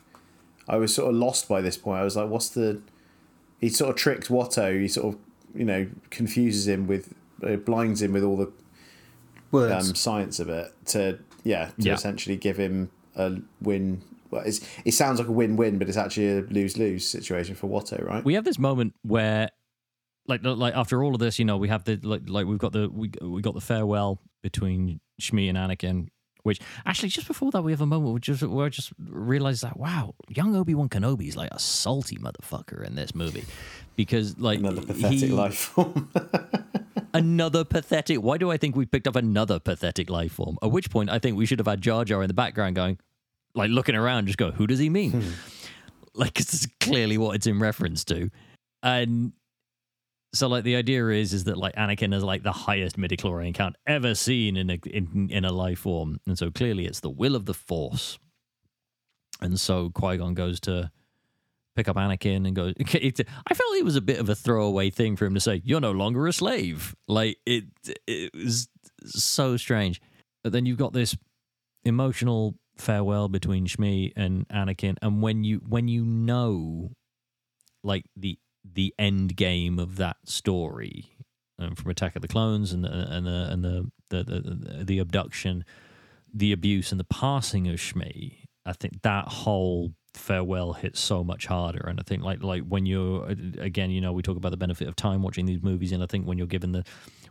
I 0.67 0.77
was 0.77 0.95
sort 0.95 1.11
of 1.11 1.17
lost 1.17 1.49
by 1.49 1.61
this 1.61 1.77
point. 1.77 2.01
I 2.01 2.05
was 2.05 2.17
like, 2.17 2.31
what's 2.31 2.49
the? 2.49 2.81
He 3.61 3.69
sort 3.69 3.91
of 3.91 3.97
tricks 3.97 4.29
Watto. 4.29 4.81
He 4.81 4.89
sort 4.89 5.15
of 5.15 5.21
you 5.55 5.65
know 5.67 5.87
confuses 6.11 6.67
him 6.67 6.87
with 6.87 7.13
uh, 7.47 7.57
blinds 7.57 8.01
him 8.01 8.13
with 8.15 8.23
all 8.25 8.37
the 8.39 8.51
Words. 9.51 9.91
um, 9.91 9.95
science 9.95 10.41
of 10.41 10.49
it 10.49 10.73
to 10.87 11.19
yeah 11.45 11.67
to 11.67 11.73
Yeah. 11.89 11.93
essentially 11.95 12.37
give 12.37 12.57
him 12.57 12.91
a 13.15 13.37
win. 13.61 14.03
Well, 14.31 14.43
it's, 14.47 14.67
it 14.87 14.93
sounds 14.93 15.21
like 15.21 15.29
a 15.29 15.33
win-win, 15.33 15.79
but 15.79 15.89
it's 15.89 15.97
actually 15.99 16.39
a 16.39 16.41
lose-lose 16.41 17.07
situation 17.07 17.55
for 17.55 17.69
Watto, 17.69 18.03
right? 18.05 18.25
We 18.25 18.35
have 18.35 18.45
this 18.45 18.59
moment 18.59 18.95
where 19.03 19.51
like 20.27 20.41
like 20.43 20.75
after 20.75 21.03
all 21.03 21.15
of 21.15 21.21
this, 21.21 21.39
you 21.39 21.45
know, 21.45 21.57
we 21.57 21.69
have 21.69 21.85
the 21.85 21.97
like 22.03 22.23
like 22.27 22.47
we've 22.47 22.59
got 22.59 22.73
the 22.73 22.89
we 22.89 23.11
we 23.23 23.43
got 23.43 23.55
the 23.55 23.61
farewell 23.61 24.21
between 24.43 25.01
Shmi 25.21 25.49
and 25.49 25.59
Anakin. 25.59 26.09
Which 26.43 26.61
actually, 26.85 27.09
just 27.09 27.27
before 27.27 27.51
that, 27.53 27.63
we 27.63 27.73
have 27.73 27.81
a 27.81 27.87
moment 27.87 28.13
where, 28.13 28.19
just, 28.21 28.43
where 28.43 28.67
I 28.67 28.69
just 28.69 28.93
realized 28.99 29.63
that 29.63 29.79
wow, 29.79 30.15
young 30.29 30.55
Obi 30.55 30.75
Wan 30.75 30.91
Kenobi 30.91 31.27
is 31.27 31.37
like 31.39 31.51
a 31.53 31.59
salty 31.59 32.17
motherfucker 32.17 32.85
in 32.87 32.97
this 32.97 33.15
movie, 33.15 33.47
because 33.97 34.39
like 34.39 34.59
Another 34.59 34.83
pathetic 34.83 35.19
he- 35.21 35.29
life 35.29 35.55
form. 35.57 36.11
another 37.15 37.65
pathetic. 37.65 38.19
Why 38.19 38.37
do 38.37 38.51
I 38.51 38.59
think 38.59 38.77
we 38.77 38.85
picked 38.85 39.09
up 39.09 39.17
another 39.17 39.59
pathetic 39.59 40.11
life 40.11 40.33
form? 40.33 40.59
At 40.63 40.71
which 40.71 40.91
point, 40.91 41.09
I 41.09 41.19
think 41.19 41.39
we 41.39 41.47
should 41.47 41.61
have 41.61 41.67
had 41.69 41.81
Jar 41.81 42.05
Jar 42.05 42.23
in 42.23 42.29
the 42.29 42.35
background 42.35 42.77
going, 42.77 42.99
like 43.55 43.71
looking 43.71 43.95
around, 43.95 44.27
just 44.27 44.37
go, 44.37 44.51
who 44.51 44.67
does 44.67 44.79
he 44.79 44.91
mean? 44.91 45.13
Hmm. 45.13 45.31
like, 46.15 46.39
it's 46.39 46.67
clearly 46.81 47.17
what 47.17 47.37
it's 47.37 47.47
in 47.47 47.59
reference 47.59 48.05
to. 48.07 48.31
And 48.83 49.33
so, 50.35 50.49
like, 50.49 50.65
the 50.65 50.77
idea 50.77 51.09
is, 51.09 51.33
is 51.33 51.45
that 51.45 51.57
like 51.57 51.75
Anakin 51.77 52.15
is 52.15 52.25
like 52.25 52.43
the 52.43 52.53
highest 52.53 52.99
midichlorian 52.99 53.55
count 53.55 53.77
ever 53.87 54.15
seen 54.15 54.57
in 54.57 54.71
a 54.71 54.79
in, 54.87 55.29
in 55.31 55.45
a 55.45 55.53
life 55.53 55.81
form, 55.81 56.21
and 56.27 56.39
so 56.39 56.51
clearly 56.51 56.87
it's 56.87 57.01
the 57.01 57.11
will 57.11 57.37
of 57.37 57.47
the 57.47 57.55
Force. 57.55 58.19
And 59.41 59.59
so 59.59 59.91
Qui 59.91 60.17
Gon 60.17 60.35
goes 60.35 60.61
to 60.61 60.91
pick 61.77 61.89
up 61.89 61.97
Anakin 61.97 62.47
and 62.47 62.55
goes. 62.55 62.75
It, 62.95 63.21
I 63.47 63.55
felt 63.55 63.77
it 63.77 63.85
was 63.85 63.97
a 63.97 64.01
bit 64.01 64.19
of 64.19 64.29
a 64.29 64.35
throwaway 64.35 64.91
thing 64.91 65.17
for 65.17 65.25
him 65.25 65.35
to 65.35 65.41
say, 65.41 65.63
"You're 65.65 65.81
no 65.81 65.93
longer 65.93 66.27
a 66.27 66.33
slave." 66.33 66.95
Like 67.09 67.39
it, 67.47 67.65
it 68.07 68.35
was 68.35 68.69
so 69.05 69.57
strange. 69.57 70.01
But 70.43 70.53
then 70.53 70.67
you've 70.67 70.79
got 70.79 70.93
this 70.93 71.17
emotional 71.85 72.57
farewell 72.77 73.29
between 73.29 73.67
Shmi 73.67 74.13
and 74.17 74.49
Anakin, 74.49 74.97
and 75.01 75.23
when 75.23 75.45
you 75.45 75.61
when 75.69 75.89
you 75.89 76.05
know, 76.05 76.91
like 77.83 78.05
the 78.17 78.39
the 78.65 78.95
end 78.99 79.37
game 79.37 79.79
of 79.79 79.97
that 79.97 80.17
story, 80.25 81.17
um, 81.59 81.75
from 81.75 81.91
Attack 81.91 82.17
of 82.17 82.23
the 82.23 82.29
Clones 82.29 82.73
and 82.73 82.85
the 82.85 82.91
and 82.91 83.27
the 83.27 83.49
and 83.51 83.65
the 83.65 83.91
the 84.11 84.25
the, 84.25 84.85
the, 84.85 84.99
abduction, 84.99 85.65
the 86.33 86.53
abuse, 86.53 86.91
and 86.91 87.01
the 87.01 87.05
passing 87.05 87.69
of 87.69 87.77
Shmi, 87.77 88.39
I 88.67 88.73
think 88.73 89.03
that 89.03 89.29
whole 89.29 89.93
farewell 90.15 90.73
hits 90.73 91.01
so 91.01 91.25
much 91.25 91.47
harder. 91.47 91.87
And 91.89 91.99
I 92.01 92.03
think 92.03 92.23
like 92.23 92.43
like 92.43 92.63
when 92.67 92.87
you're 92.87 93.27
again, 93.59 93.91
you 93.91 94.01
know, 94.01 94.13
we 94.13 94.23
talk 94.23 94.37
about 94.37 94.51
the 94.51 94.57
benefit 94.57 94.89
of 94.89 94.97
time 94.97 95.23
watching 95.23 95.47
these 95.47 95.63
movies, 95.63 95.93
and 95.93 96.03
I 96.03 96.07
think 96.07 96.27
when 96.27 96.39
you're 96.39 96.47
given 96.47 96.73
the 96.73 96.85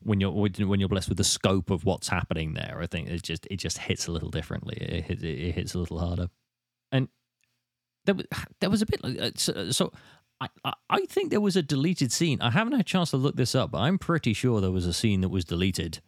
when 0.03 0.19
you're 0.19 0.31
when 0.31 0.79
you're 0.79 0.89
blessed 0.89 1.09
with 1.09 1.17
the 1.17 1.23
scope 1.23 1.69
of 1.69 1.85
what's 1.85 2.07
happening 2.07 2.53
there, 2.53 2.79
I 2.81 2.87
think 2.87 3.09
it 3.09 3.23
just 3.23 3.47
it 3.49 3.57
just 3.57 3.77
hits 3.77 4.07
a 4.07 4.11
little 4.11 4.29
differently. 4.29 4.77
It 4.77 5.03
hits, 5.05 5.23
it 5.23 5.51
hits 5.53 5.73
a 5.73 5.79
little 5.79 5.99
harder, 5.99 6.27
and 6.91 7.07
there 8.05 8.15
was 8.15 8.25
there 8.59 8.69
was 8.69 8.81
a 8.81 8.85
bit 8.85 9.03
like 9.03 9.19
uh, 9.19 9.31
so. 9.35 9.71
so 9.71 9.91
I, 10.43 10.69
I- 10.69 10.73
I 10.89 11.05
think 11.05 11.31
there 11.31 11.41
was 11.41 11.55
a 11.55 11.63
deleted 11.63 12.11
scene. 12.11 12.39
I 12.41 12.51
haven't 12.51 12.73
had 12.73 12.81
a 12.81 12.83
chance 12.83 13.09
to 13.11 13.17
look 13.17 13.35
this 13.35 13.55
up, 13.55 13.71
but 13.71 13.79
I'm 13.79 13.97
pretty 13.97 14.33
sure 14.33 14.61
there 14.61 14.71
was 14.71 14.85
a 14.85 14.93
scene 14.93 15.21
that 15.21 15.29
was 15.29 15.43
deleted 15.45 15.99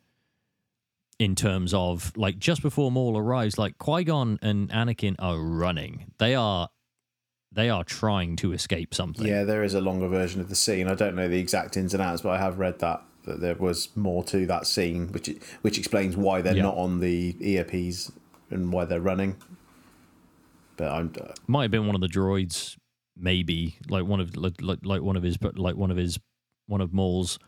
in 1.17 1.33
terms 1.35 1.73
of 1.73 2.11
like 2.17 2.37
just 2.39 2.61
before 2.61 2.91
Maul 2.91 3.17
arrives, 3.17 3.57
like 3.57 3.77
Qui 3.77 4.03
Gon 4.03 4.37
and 4.41 4.69
Anakin 4.69 5.15
are 5.19 5.37
running. 5.39 6.11
They 6.19 6.35
are 6.35 6.69
they 7.51 7.69
are 7.69 7.83
trying 7.85 8.35
to 8.37 8.51
escape 8.51 8.93
something. 8.93 9.25
yeah, 9.25 9.43
there 9.45 9.63
is 9.63 9.73
a 9.73 9.79
longer 9.81 10.09
version 10.09 10.41
of 10.41 10.49
the 10.49 10.55
scene. 10.55 10.87
I 10.89 10.93
don't 10.95 11.15
know 11.15 11.29
the 11.29 11.39
exact 11.39 11.77
ins 11.77 11.93
and 11.93 12.03
outs, 12.03 12.21
but 12.21 12.29
I 12.31 12.37
have 12.37 12.59
read 12.59 12.79
that 12.79 13.01
that 13.23 13.39
there 13.41 13.55
was 13.55 13.89
more 13.95 14.23
to 14.25 14.45
that 14.45 14.67
scene, 14.67 15.07
which 15.13 15.29
which 15.61 15.77
explains 15.79 16.15
why 16.17 16.41
they're 16.41 16.55
Yeah. 16.57 16.63
not 16.63 16.75
on 16.77 16.99
the 16.99 17.35
ERPs 17.41 18.11
and 18.51 18.71
why 18.73 18.85
they're 18.85 18.99
running. 19.01 19.37
But 20.77 20.91
I'm 20.91 21.13
uh, 21.19 21.33
Might 21.47 21.63
have 21.63 21.71
been 21.71 21.87
one 21.87 21.95
of 21.95 22.01
the 22.01 22.07
droids, 22.09 22.75
maybe 23.17 23.75
like 23.89 24.05
one 24.05 24.19
of 24.19 24.35
like 24.35 24.61
like, 24.61 24.79
like 24.83 25.01
one 25.01 25.15
of 25.15 25.23
his 25.23 25.37
but 25.37 25.57
like 25.57 25.75
one 25.75 25.91
of 25.91 25.97
his 25.97 26.19
one 26.67 26.81
of 26.81 26.93
Maul's 26.93 27.39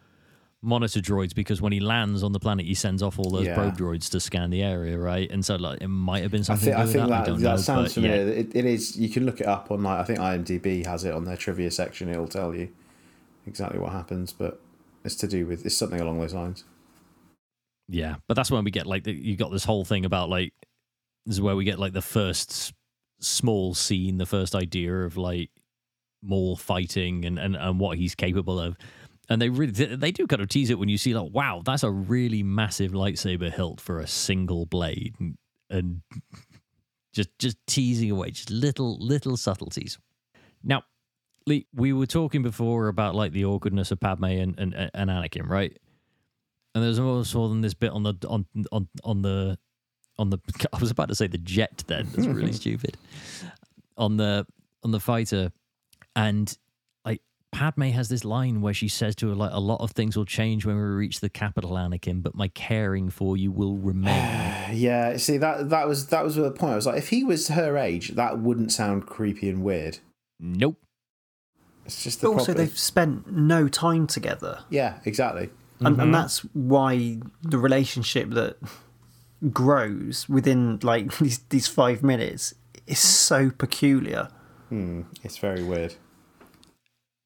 monitor 0.62 1.00
droids 1.00 1.36
because 1.36 1.62
when 1.62 1.72
he 1.72 1.80
lands 1.80 2.24
on 2.24 2.32
the 2.32 2.40
planet 2.40 2.66
he 2.66 2.74
sends 2.74 3.04
off 3.04 3.20
all 3.20 3.30
those 3.30 3.46
Yeah. 3.46 3.54
probe 3.56 3.78
droids 3.78 4.10
to 4.12 4.20
scan 4.20 4.50
the 4.50 4.64
area 4.64 4.98
right 4.98 5.30
and 5.30 5.46
so 5.46 5.56
like 5.56 5.82
it 5.82 5.88
might 5.88 6.24
have 6.24 6.32
been 6.32 6.42
I 6.42 6.44
something 6.44 6.66
think 6.66 6.78
I 6.78 6.86
think 6.86 7.10
that, 7.10 7.26
that 7.26 7.32
that 7.34 7.40
know, 7.42 7.58
sounds 7.58 7.94
but 7.94 8.02
yeah. 8.02 8.12
familiar. 8.12 8.34
It, 8.34 8.56
it 8.56 8.66
is. 8.66 8.98
You 8.98 9.10
can 9.10 9.26
look 9.26 9.40
it 9.40 9.48
up 9.48 9.70
on 9.72 9.84
like 9.84 10.00
I 10.00 10.04
think 10.04 10.20
IMDb 10.20 10.86
has 10.86 11.04
it 11.04 11.14
on 11.14 11.26
their 11.26 11.38
trivia 11.38 11.70
section. 11.70 12.10
It'll 12.10 12.28
tell 12.28 12.56
you 12.56 12.70
exactly 13.46 13.80
what 13.80 13.92
happens, 13.92 14.34
but 14.34 14.60
it's 15.06 15.16
to 15.16 15.28
do 15.28 15.46
with 15.46 15.66
it's 15.66 15.78
something 15.78 16.02
along 16.02 16.20
those 16.20 16.34
lines. 16.34 16.64
Yeah, 17.88 18.16
but 18.28 18.34
that's 18.34 18.52
when 18.52 18.64
we 18.64 18.72
get 18.72 18.86
like 18.86 19.04
the, 19.04 19.14
you 19.14 19.38
got 19.38 19.52
this 19.52 19.64
whole 19.64 19.86
thing 19.86 20.06
about 20.06 20.30
like 20.30 20.54
this 21.26 21.36
is 21.36 21.42
where 21.42 21.56
we 21.56 21.64
get 21.66 21.80
like 21.80 21.94
the 21.94 22.02
first 22.02 22.74
small 23.20 23.74
scene, 23.74 24.18
the 24.18 24.26
first 24.26 24.56
idea 24.56 24.94
of 25.06 25.18
like 25.18 25.50
Maul 26.22 26.56
fighting 26.56 27.26
and 27.26 27.38
and, 27.38 27.56
and 27.56 27.80
what 27.80 27.98
he's 27.98 28.16
capable 28.16 28.60
of. 28.60 28.78
And 29.30 29.42
they 29.42 29.50
really 29.50 29.72
they 29.72 30.12
do 30.12 30.26
kind 30.28 30.42
of 30.42 30.50
tease 30.50 30.70
it 30.70 30.80
when 30.80 30.90
you 30.90 30.98
see 30.98 31.14
like 31.14 31.32
wow, 31.32 31.62
that's 31.66 31.84
a 31.84 31.92
really 31.92 32.44
massive 32.44 32.92
lightsaber 32.92 33.52
hilt 33.52 33.82
for 33.82 34.00
a 34.00 34.08
single 34.08 34.66
blade 34.66 35.16
and, 35.20 35.38
and 35.70 36.02
just 37.14 37.30
just 37.40 37.58
teasing 37.68 38.12
away 38.12 38.32
just 38.32 38.50
little 38.50 38.98
little 39.00 39.38
subtleties. 39.38 39.98
Now, 40.64 40.84
Lee, 41.46 41.68
we 41.74 41.94
were 41.94 42.06
talking 42.06 42.44
before 42.44 42.88
about 42.88 43.16
like 43.16 43.32
the 43.32 43.46
awkwardness 43.46 43.92
of 43.92 44.00
Padme 44.00 44.26
and 44.26 44.60
and, 44.60 44.74
and 44.94 45.10
Anakin, 45.10 45.48
right? 45.48 45.78
And 46.76 46.84
there's 46.84 47.00
also 47.00 47.48
then 47.48 47.62
this 47.62 47.74
bit 47.74 47.92
on 47.92 48.04
the 48.04 48.16
on 48.30 48.46
on 48.72 48.88
on 49.04 49.22
the 49.24 49.58
on 50.20 50.30
the 50.30 50.40
I 50.74 50.80
was 50.80 50.92
about 50.92 51.10
to 51.10 51.16
say 51.16 51.28
the 51.28 51.38
jet 51.38 51.84
then. 51.88 52.08
That's 52.14 52.28
really 52.28 52.54
stupid. 52.64 52.98
On 53.98 54.18
the 54.18 54.46
on 54.84 54.92
the 54.92 55.00
fighter 55.00 55.52
and 56.16 56.56
like 57.06 57.22
Padme 57.52 57.84
has 57.86 58.10
this 58.10 58.24
line 58.24 58.62
where 58.62 58.74
she 58.74 58.88
says 58.88 59.16
to 59.18 59.30
her 59.30 59.36
like 59.36 59.52
a 59.54 59.60
lot 59.60 59.82
of 59.82 59.92
things 59.92 60.16
will 60.16 60.26
change 60.26 60.66
when 60.66 60.76
we 60.76 60.82
reach 60.82 61.20
the 61.20 61.30
capital 61.30 61.72
Anakin, 61.72 62.22
but 62.22 62.36
my 62.36 62.48
caring 62.50 63.10
for 63.10 63.38
you 63.38 63.52
will 63.52 63.78
remain. 63.78 64.54
Yeah, 64.74 65.16
see 65.16 65.38
that 65.38 65.70
that 65.70 65.88
was 65.88 66.08
that 66.08 66.26
was 66.26 66.36
the 66.36 66.52
point. 66.52 66.74
I 66.74 66.76
was 66.76 66.86
like, 66.86 66.98
if 66.98 67.08
he 67.08 67.24
was 67.24 67.48
her 67.48 67.78
age, 67.78 68.10
that 68.10 68.40
wouldn't 68.40 68.74
sound 68.74 69.06
creepy 69.06 69.50
and 69.50 69.64
weird. 69.64 70.00
nope. 70.42 70.76
It's 71.86 72.04
just 72.04 72.20
the 72.20 72.28
also, 72.28 72.48
problem. 72.48 72.66
they've 72.66 72.78
spent 72.78 73.32
no 73.32 73.70
time 73.70 74.08
together, 74.08 74.60
Yeah, 74.70 75.00
exactly. 75.06 75.50
and, 75.80 75.88
and 75.88 75.98
mm-hmm. 75.98 76.12
that's 76.12 76.40
why 76.54 77.20
the 77.44 77.58
relationship 77.58 78.32
that 78.32 78.58
grows 79.52 80.28
within 80.30 80.80
like 80.84 81.18
these 81.20 81.40
these 81.50 81.68
five 81.68 82.04
minutes 82.04 82.54
is 82.88 83.00
so 83.00 83.50
peculiar. 83.50 84.30
Hmm, 84.70 85.02
it's 85.24 85.38
very 85.38 85.64
weird. 85.64 85.96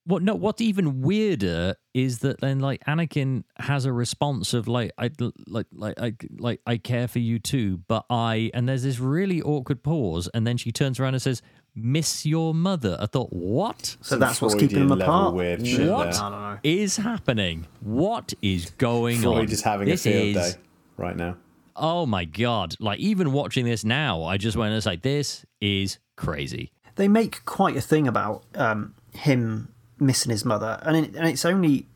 What 0.05 0.23
no? 0.23 0.33
What's 0.33 0.61
even 0.61 1.01
weirder 1.01 1.75
is 1.93 2.19
that 2.19 2.41
then 2.41 2.59
like 2.59 2.83
Anakin 2.85 3.43
has 3.57 3.85
a 3.85 3.93
response 3.93 4.53
of 4.55 4.67
like 4.67 4.91
I 4.97 5.11
like 5.47 5.67
like 5.71 5.99
I 5.99 6.15
like 6.39 6.59
I 6.65 6.77
care 6.77 7.07
for 7.07 7.19
you 7.19 7.37
too, 7.37 7.81
but 7.87 8.05
I 8.09 8.49
and 8.55 8.67
there's 8.67 8.81
this 8.83 8.97
really 8.99 9.41
awkward 9.43 9.83
pause, 9.83 10.27
and 10.33 10.45
then 10.47 10.57
she 10.57 10.71
turns 10.71 10.99
around 10.99 11.13
and 11.13 11.21
says, 11.21 11.43
"Miss 11.75 12.25
your 12.25 12.55
mother." 12.55 12.97
I 12.99 13.05
thought, 13.05 13.31
what 13.31 13.85
So 13.85 13.97
Some 14.01 14.19
that's 14.21 14.41
what's 14.41 14.55
keeping 14.55 14.87
them 14.87 14.99
apart. 14.99 15.35
Weird 15.35 15.65
shit 15.67 15.87
What? 15.87 16.11
there. 16.11 16.21
I 16.23 16.29
don't 16.29 16.41
know. 16.41 16.57
is 16.63 16.97
happening? 16.97 17.67
What 17.81 18.33
is 18.41 18.71
going 18.71 19.17
on? 19.17 19.21
Freud 19.35 19.51
is 19.51 19.61
having 19.61 19.87
This 19.87 20.03
a 20.07 20.11
field 20.33 20.37
is- 20.43 20.53
day 20.55 20.59
right 20.97 21.15
now. 21.15 21.37
Oh 21.75 22.05
my 22.05 22.25
god! 22.25 22.75
Like 22.79 22.99
even 22.99 23.31
watching 23.31 23.65
this 23.65 23.83
now, 23.83 24.23
I 24.23 24.37
just 24.37 24.57
went 24.57 24.67
and 24.69 24.75
was 24.75 24.85
like, 24.85 25.01
"This 25.01 25.45
is 25.59 25.97
crazy." 26.17 26.71
They 26.95 27.07
make 27.07 27.45
quite 27.45 27.75
a 27.77 27.81
thing 27.81 28.07
about 28.07 28.43
um, 28.55 28.93
him 29.13 29.73
missing 29.99 30.29
his 30.31 30.43
mother, 30.43 30.79
and 30.83 30.97
it, 30.97 31.15
and 31.15 31.27
it's 31.27 31.45
only 31.45 31.87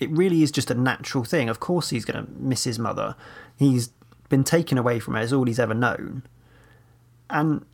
it 0.00 0.10
really 0.10 0.42
is 0.42 0.50
just 0.50 0.70
a 0.70 0.74
natural 0.74 1.24
thing. 1.24 1.48
Of 1.48 1.60
course, 1.60 1.90
he's 1.90 2.04
going 2.04 2.24
to 2.24 2.30
miss 2.32 2.64
his 2.64 2.78
mother. 2.78 3.14
He's 3.56 3.90
been 4.28 4.44
taken 4.44 4.78
away 4.78 5.00
from 5.00 5.14
her. 5.14 5.20
Is 5.20 5.32
all 5.32 5.44
he's 5.44 5.58
ever 5.58 5.74
known. 5.74 6.22
And 7.30 7.66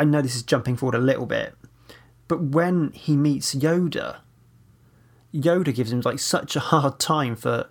I 0.00 0.04
know 0.04 0.22
this 0.22 0.34
is 0.36 0.42
jumping 0.42 0.76
forward 0.76 0.94
a 0.96 1.02
little 1.02 1.26
bit, 1.26 1.54
but 2.28 2.40
when 2.40 2.92
he 2.92 3.16
meets 3.16 3.54
Yoda, 3.54 4.18
Yoda 5.34 5.74
gives 5.74 5.92
him 5.92 6.00
like 6.04 6.18
such 6.18 6.56
a 6.56 6.60
hard 6.60 6.98
time 6.98 7.36
for 7.36 7.68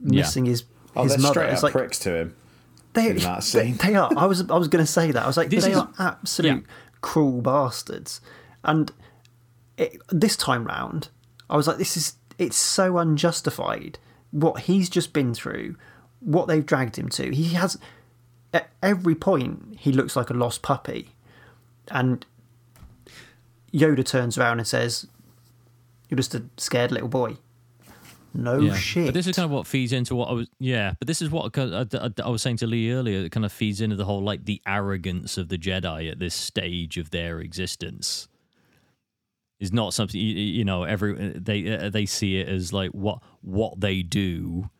Yeah. 0.00 0.20
missing 0.22 0.46
his 0.46 0.64
Oh, 0.96 1.04
his 1.04 1.18
mother. 1.18 1.32
straight 1.34 1.52
It's 1.52 1.62
like 1.62 1.72
pricks 1.72 1.98
to 2.00 2.14
him. 2.16 2.36
they, 2.94 3.10
in 3.10 3.16
that 3.18 3.42
they, 3.44 3.72
they 3.72 3.94
are. 3.94 4.10
I 4.16 4.26
was 4.26 4.48
I 4.50 4.56
was 4.56 4.68
going 4.68 4.84
to 4.84 4.90
say 4.90 5.10
that. 5.12 5.22
I 5.22 5.26
was 5.26 5.36
like, 5.36 5.50
This 5.50 5.64
they 5.64 5.72
is- 5.72 5.78
are 5.78 5.90
absolute 5.98 6.48
yeah. 6.66 6.72
cruel 7.00 7.40
bastards. 7.42 8.20
And 8.64 8.92
it, 9.78 9.96
this 10.10 10.36
time 10.36 10.64
round, 10.64 11.08
I 11.48 11.56
was 11.56 11.66
like, 11.66 11.78
this 11.78 11.96
is 11.96 12.14
it's 12.38 12.56
so 12.56 12.98
unjustified. 12.98 13.98
What 14.32 14.60
he's 14.62 14.88
just 14.90 15.12
been 15.12 15.34
through, 15.34 15.76
what 16.20 16.46
they've 16.48 16.64
dragged 16.66 16.96
him 16.96 17.08
to. 17.10 17.34
He 17.34 17.54
has 17.54 17.78
at 18.52 18.68
every 18.82 19.14
point 19.14 19.76
he 19.80 19.92
looks 19.92 20.16
like 20.16 20.28
a 20.30 20.34
lost 20.34 20.62
puppy, 20.62 21.10
and 21.88 22.24
Yoda 23.72 24.04
turns 24.04 24.36
around 24.38 24.58
and 24.58 24.66
says, 24.66 25.06
"You're 26.08 26.16
just 26.16 26.34
a 26.34 26.44
scared 26.56 26.90
little 26.92 27.08
boy." 27.08 27.36
No 28.32 28.58
Yeah. 28.60 28.74
shit. 28.74 29.06
But 29.06 29.14
this 29.14 29.26
is 29.26 29.34
kind 29.36 29.44
of 29.44 29.50
what 29.50 29.66
feeds 29.66 29.92
into 29.92 30.14
what 30.14 30.28
I 30.28 30.32
was. 30.32 30.48
Yeah, 30.58 30.94
but 30.98 31.08
this 31.08 31.20
is 31.20 31.30
what 31.30 31.56
I, 31.58 31.86
I, 31.92 32.10
I 32.24 32.28
was 32.28 32.42
saying 32.42 32.58
to 32.58 32.66
Lee 32.66 32.92
earlier. 32.92 33.18
It 33.24 33.32
kind 33.32 33.44
of 33.44 33.52
feeds 33.52 33.80
into 33.80 33.96
the 33.96 34.04
whole 34.04 34.22
like 34.22 34.44
the 34.44 34.60
arrogance 34.66 35.36
of 35.36 35.48
the 35.48 35.58
Jedi 35.58 36.10
at 36.10 36.18
this 36.18 36.34
stage 36.34 36.96
of 36.96 37.10
their 37.10 37.40
existence. 37.40 38.28
is 39.58 39.72
not 39.72 39.92
something 39.94 40.20
you, 40.20 40.26
you 40.34 40.64
know. 40.64 40.84
Every 40.84 41.32
they 41.38 41.76
uh, 41.76 41.90
they 41.90 42.06
see 42.06 42.38
it 42.38 42.48
as 42.48 42.72
like 42.72 42.90
what 42.92 43.20
what 43.42 43.80
they 43.80 44.02
do, 44.02 44.70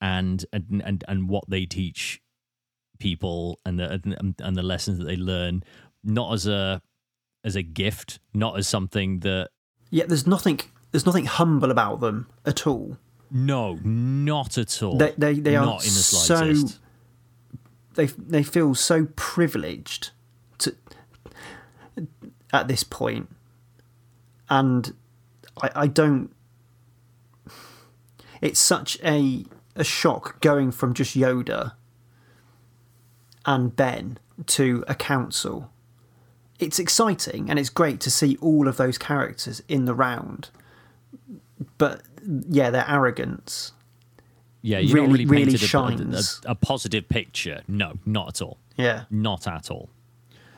and 0.00 0.44
and 0.52 0.82
and, 0.84 1.04
and 1.08 1.28
what 1.28 1.44
they 1.48 1.64
teach 1.66 2.20
people, 2.98 3.58
and 3.64 3.78
the 3.78 3.90
and, 4.04 4.34
and 4.38 4.56
the 4.56 4.62
lessons 4.62 4.98
that 4.98 5.04
they 5.04 5.16
learn, 5.16 5.62
not 6.04 6.32
as 6.34 6.46
a 6.46 6.82
as 7.42 7.56
a 7.56 7.62
gift, 7.62 8.18
not 8.34 8.58
as 8.58 8.68
something 8.68 9.20
that 9.20 9.48
Yeah, 9.90 10.04
there's 10.06 10.26
nothing 10.26 10.60
there's 10.90 11.06
nothing 11.06 11.26
humble 11.26 11.70
about 11.70 12.00
them 12.00 12.28
at 12.46 12.66
all. 12.66 12.96
no, 13.30 13.78
not 13.84 14.56
at 14.58 14.82
all. 14.82 14.96
They 14.96 15.14
they, 15.16 15.34
they 15.34 15.56
are 15.56 15.64
not 15.64 15.84
in 15.84 15.92
the 15.92 16.00
so 16.00 16.54
they 17.94 18.06
they 18.06 18.42
feel 18.42 18.74
so 18.74 19.06
privileged 19.16 20.10
to 20.58 20.74
at 22.52 22.68
this 22.68 22.82
point, 22.84 23.28
and 24.48 24.94
I, 25.62 25.70
I 25.74 25.86
don't. 25.86 26.30
It's 28.40 28.60
such 28.60 28.98
a 29.04 29.44
a 29.74 29.84
shock 29.84 30.40
going 30.40 30.70
from 30.72 30.94
just 30.94 31.16
Yoda 31.16 31.72
and 33.46 33.74
Ben 33.74 34.18
to 34.46 34.84
a 34.88 34.94
council. 34.94 35.70
It's 36.58 36.78
exciting 36.78 37.48
and 37.48 37.58
it's 37.58 37.68
great 37.68 38.00
to 38.00 38.10
see 38.10 38.36
all 38.40 38.66
of 38.66 38.76
those 38.76 38.98
characters 38.98 39.62
in 39.68 39.84
the 39.84 39.94
round, 39.94 40.50
but 41.78 42.02
yeah, 42.48 42.70
their 42.70 42.84
arrogance. 42.88 43.72
Yeah, 44.62 44.80
not 44.80 44.92
really- 44.92 45.06
really 45.06 45.26
really 45.26 45.44
painted 45.46 45.62
a- 45.62 45.64
a, 45.64 45.68
shines. 45.68 46.40
a, 46.44 46.50
a 46.50 46.54
positive 46.54 47.08
picture. 47.08 47.62
No, 47.68 47.94
not 48.04 48.28
at 48.28 48.42
all. 48.42 48.58
Yeah, 48.76 49.04
Not 49.10 49.46
at 49.48 49.70
all. 49.70 49.88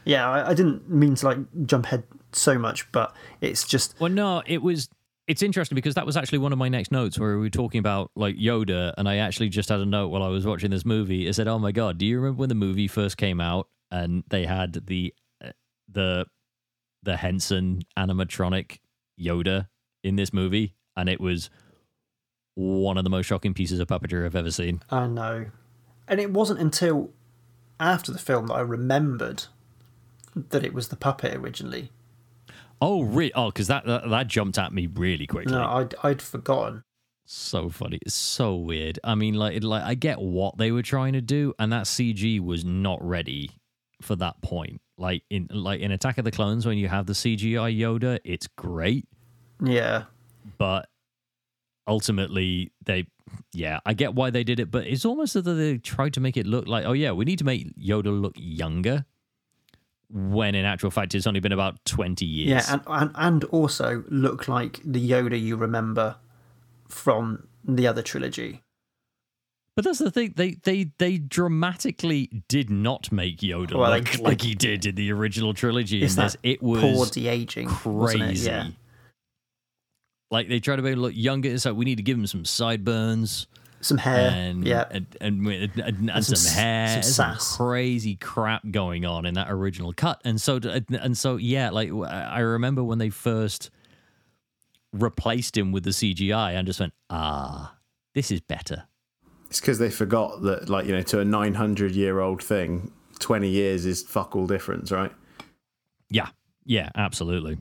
yeah. 0.04 0.28
I, 0.28 0.50
I 0.50 0.54
didn't 0.54 0.88
mean 0.90 1.14
to 1.16 1.26
like 1.26 1.38
jump 1.66 1.86
head 1.86 2.02
so 2.32 2.58
much, 2.58 2.90
but 2.92 3.14
it's 3.40 3.66
just 3.66 3.94
Well, 4.00 4.10
no, 4.12 4.42
it 4.46 4.62
was. 4.62 4.88
It's 5.26 5.42
interesting 5.42 5.76
because 5.76 5.94
that 5.94 6.04
was 6.04 6.16
actually 6.16 6.38
one 6.38 6.52
of 6.52 6.58
my 6.58 6.68
next 6.68 6.90
notes 6.90 7.16
where 7.18 7.36
we 7.36 7.42
were 7.42 7.50
talking 7.50 7.78
about 7.78 8.10
like 8.16 8.36
Yoda, 8.36 8.92
and 8.98 9.08
I 9.08 9.16
actually 9.18 9.48
just 9.48 9.68
had 9.68 9.78
a 9.80 9.86
note 9.86 10.08
while 10.08 10.22
I 10.24 10.28
was 10.28 10.44
watching 10.44 10.70
this 10.70 10.84
movie. 10.84 11.26
It 11.28 11.34
said, 11.34 11.46
"Oh 11.46 11.58
my 11.58 11.72
god, 11.72 11.98
do 11.98 12.04
you 12.06 12.18
remember 12.18 12.40
when 12.40 12.48
the 12.48 12.54
movie 12.56 12.88
first 12.88 13.16
came 13.16 13.40
out 13.40 13.68
and 13.92 14.24
they 14.28 14.44
had 14.44 14.86
the 14.86 15.14
uh, 15.44 15.50
the 15.88 16.26
the 17.02 17.16
Henson 17.16 17.82
animatronic 17.98 18.78
Yoda 19.20 19.68
in 20.02 20.16
this 20.16 20.32
movie, 20.32 20.74
and 21.00 21.08
it 21.08 21.20
was 21.20 21.50
one 22.54 22.98
of 22.98 23.04
the 23.04 23.10
most 23.10 23.26
shocking 23.26 23.54
pieces 23.54 23.80
of 23.80 23.88
puppetry 23.88 24.24
I've 24.24 24.36
ever 24.36 24.50
seen." 24.50 24.80
I 24.90 25.06
know. 25.06 25.46
And 26.06 26.20
it 26.20 26.30
wasn't 26.32 26.60
until 26.60 27.10
after 27.78 28.12
the 28.12 28.18
film 28.18 28.48
that 28.48 28.54
I 28.54 28.60
remembered 28.60 29.44
that 30.34 30.64
it 30.64 30.74
was 30.74 30.88
the 30.88 30.96
puppet 30.96 31.34
originally. 31.34 31.90
Oh, 32.82 33.02
really? 33.02 33.32
Oh, 33.34 33.46
because 33.50 33.66
that, 33.68 33.84
that 33.86 34.08
that 34.08 34.26
jumped 34.26 34.58
at 34.58 34.72
me 34.72 34.86
really 34.86 35.26
quickly. 35.26 35.52
No, 35.52 35.64
I'd, 35.64 35.94
I'd 36.02 36.22
forgotten. 36.22 36.82
so 37.26 37.68
funny. 37.68 37.98
It's 38.02 38.14
so 38.14 38.54
weird. 38.56 38.98
I 39.04 39.14
mean, 39.14 39.34
like, 39.34 39.56
it, 39.56 39.64
like 39.64 39.82
I 39.82 39.94
get 39.94 40.18
what 40.20 40.56
they 40.58 40.72
were 40.72 40.82
trying 40.82 41.12
to 41.12 41.20
do, 41.20 41.54
and 41.58 41.72
that 41.72 41.84
CG 41.84 42.40
was 42.40 42.64
not 42.64 43.06
ready 43.06 43.50
for 44.00 44.16
that 44.16 44.40
point. 44.42 44.80
Like 44.96 45.22
in 45.30 45.48
like 45.50 45.80
in 45.80 45.92
Attack 45.92 46.18
of 46.18 46.24
the 46.24 46.30
Clones, 46.30 46.66
when 46.66 46.76
you 46.78 46.88
have 46.88 47.06
the 47.06 47.12
CGI 47.12 47.78
Yoda, 47.78 48.18
it's 48.24 48.46
great, 48.48 49.06
Yeah. 49.62 50.04
But 50.58 50.88
ultimately 51.86 52.72
they, 52.84 53.06
yeah, 53.52 53.80
I 53.86 53.94
get 53.94 54.14
why 54.14 54.30
they 54.30 54.44
did 54.44 54.60
it, 54.60 54.70
but 54.70 54.86
it's 54.86 55.04
almost 55.04 55.36
as 55.36 55.44
though 55.44 55.54
they 55.54 55.78
tried 55.78 56.14
to 56.14 56.20
make 56.20 56.36
it 56.36 56.46
look 56.46 56.66
like, 56.66 56.84
oh 56.84 56.92
yeah, 56.92 57.12
we 57.12 57.24
need 57.24 57.38
to 57.38 57.44
make 57.44 57.74
Yoda 57.76 58.18
look 58.20 58.34
younger. 58.36 59.04
When 60.12 60.56
in 60.56 60.64
actual 60.64 60.90
fact, 60.90 61.14
it's 61.14 61.26
only 61.28 61.38
been 61.38 61.52
about 61.52 61.84
twenty 61.84 62.24
years. 62.26 62.48
Yeah, 62.68 62.72
and, 62.72 62.82
and, 62.88 63.10
and 63.14 63.44
also 63.44 64.02
look 64.08 64.48
like 64.48 64.80
the 64.84 65.08
Yoda 65.08 65.40
you 65.40 65.54
remember 65.56 66.16
from 66.88 67.46
the 67.64 67.86
other 67.86 68.02
trilogy. 68.02 68.64
But 69.76 69.84
that's 69.84 70.00
the 70.00 70.10
thing; 70.10 70.32
they 70.34 70.56
they 70.64 70.90
they 70.98 71.16
dramatically 71.18 72.42
did 72.48 72.70
not 72.70 73.12
make 73.12 73.38
Yoda 73.38 73.74
Well, 73.78 73.92
look 73.92 74.08
they- 74.10 74.18
like 74.20 74.42
he 74.42 74.56
did 74.56 74.84
in 74.84 74.96
the 74.96 75.12
original 75.12 75.54
trilogy. 75.54 76.02
In 76.02 76.12
this, 76.12 76.36
it 76.42 76.58
Poor 76.58 76.80
was 76.82 77.12
de 77.12 77.28
aging. 77.28 77.68
Wasn't 77.84 78.20
it? 78.22 78.26
crazy. 78.26 78.50
Yeah. 78.50 78.66
Like 80.30 80.48
they 80.48 80.60
try 80.60 80.76
to 80.76 80.82
make 80.82 80.92
him 80.92 81.00
look 81.00 81.14
younger. 81.14 81.48
It's 81.48 81.64
like 81.64 81.74
we 81.74 81.84
need 81.84 81.96
to 81.96 82.02
give 82.02 82.16
him 82.16 82.26
some 82.26 82.44
sideburns 82.44 83.46
Some 83.80 83.98
hair. 83.98 84.30
and 84.30 84.66
yeah. 84.66 84.84
and, 84.90 85.06
and, 85.20 85.46
and, 85.46 85.78
and, 85.78 86.10
and 86.10 86.24
some 86.24 86.36
some, 86.36 86.56
hair, 86.56 87.02
some 87.02 87.30
and 87.30 87.40
some 87.40 87.56
crazy 87.58 88.16
crap 88.16 88.62
going 88.70 89.04
on 89.04 89.26
in 89.26 89.34
that 89.34 89.50
original 89.50 89.92
cut. 89.92 90.20
And 90.24 90.40
so 90.40 90.60
and 90.88 91.18
so 91.18 91.36
yeah, 91.36 91.70
like 91.70 91.90
I 91.92 92.40
remember 92.40 92.84
when 92.84 92.98
they 92.98 93.10
first 93.10 93.70
replaced 94.92 95.56
him 95.56 95.72
with 95.72 95.84
the 95.84 95.90
CGI, 95.90 96.54
and 96.54 96.66
just 96.66 96.80
went 96.80 96.92
ah, 97.10 97.74
this 98.14 98.30
is 98.30 98.40
better. 98.40 98.84
It's 99.48 99.60
because 99.60 99.80
they 99.80 99.90
forgot 99.90 100.42
that, 100.42 100.68
like, 100.68 100.86
you 100.86 100.92
know, 100.92 101.02
to 101.02 101.18
a 101.18 101.24
900 101.24 101.90
year 101.92 102.20
old 102.20 102.40
thing, 102.40 102.92
20 103.18 103.48
years 103.48 103.84
is 103.84 104.00
fuck 104.00 104.36
all 104.36 104.46
difference, 104.46 104.92
right? 104.92 105.12
Yeah, 106.08 106.28
yeah, 106.64 106.90
absolutely. 106.94 107.58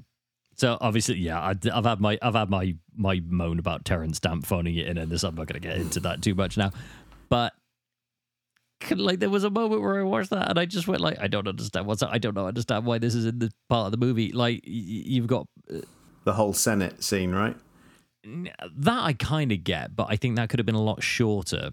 So 0.60 0.77
obviously, 0.81 1.18
yeah, 1.19 1.40
I, 1.40 1.56
I've 1.73 1.86
had 1.86 2.02
my 2.02 2.19
I've 2.22 2.36
had 2.36 2.49
my 2.49 2.76
my 2.94 3.22
moan 3.26 3.60
about 3.60 3.86
Terence 3.86 4.18
Stamp 4.18 4.45
phoning 4.45 4.76
it 4.76 4.88
in, 4.88 4.98
and 4.98 5.10
this 5.10 5.23
I'm 5.23 5.36
not 5.36 5.48
going 5.48 5.61
to 5.61 5.65
get 5.65 5.77
into 5.77 6.02
that 6.02 6.22
too 6.22 6.36
much 6.36 6.57
now. 6.57 6.72
But 7.30 7.53
like, 8.91 9.19
there 9.19 9.30
was 9.30 9.45
a 9.45 9.49
moment 9.49 9.81
where 9.81 9.99
I 9.99 10.03
watched 10.03 10.31
that, 10.31 10.49
and 10.49 10.60
I 10.60 10.65
just 10.65 10.86
went 10.86 10.99
like, 10.99 11.18
I 11.18 11.27
don't 11.27 11.48
understand 11.48 11.86
what's 11.86 12.03
I 12.03 12.18
don't 12.18 12.36
know 12.36 12.45
understand 12.45 12.86
why 12.86 12.98
this 12.98 13.15
is 13.15 13.26
in 13.26 13.40
the 13.40 13.52
part 13.69 13.86
of 13.86 13.91
the 13.91 14.06
movie. 14.06 14.34
Like, 14.34 14.61
you've 14.65 15.27
got 15.27 15.48
uh, 15.73 15.80
The 16.26 16.34
whole 16.34 16.52
Senate 16.52 17.03
scene, 17.03 17.31
right? 17.31 17.56
that 18.23 19.03
I 19.03 19.14
kind 19.14 19.53
of 19.53 19.64
get, 19.64 19.95
but 19.95 20.07
I 20.10 20.18
think 20.18 20.36
that 20.36 20.49
could 20.49 20.60
have 20.60 20.65
been 20.65 20.76
a 20.76 20.81
lot 20.81 21.02
shorter, 21.02 21.72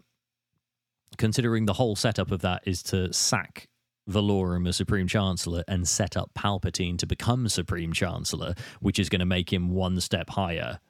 considering 1.19 1.67
the 1.67 1.73
whole 1.73 1.97
setup 1.97 2.31
of 2.31 2.41
that 2.43 2.63
is 2.67 2.85
to 2.85 3.13
sack 3.13 3.67
Valorum 4.09 4.69
as 4.69 4.77
Supreme 4.77 5.07
Chancellor 5.07 5.65
and 5.67 5.87
set 5.87 6.17
up 6.17 6.31
Palpatine 6.35 6.99
to 6.99 7.07
become 7.07 7.49
Supreme 7.49 7.93
Chancellor, 7.93 8.55
which 8.81 8.99
is 8.99 9.09
going 9.09 9.21
to 9.21 9.27
make 9.27 9.53
him 9.53 9.71
one 9.71 10.01
step 10.01 10.31
higher 10.31 10.81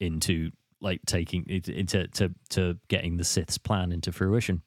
into 0.00 0.50
like 0.80 1.00
taking 1.06 1.44
into 1.48 2.06
to 2.08 2.34
to 2.50 2.78
getting 2.88 3.16
the 3.16 3.24
Sith's 3.24 3.58
plan 3.58 3.92
into 3.92 4.12
fruition. 4.12 4.62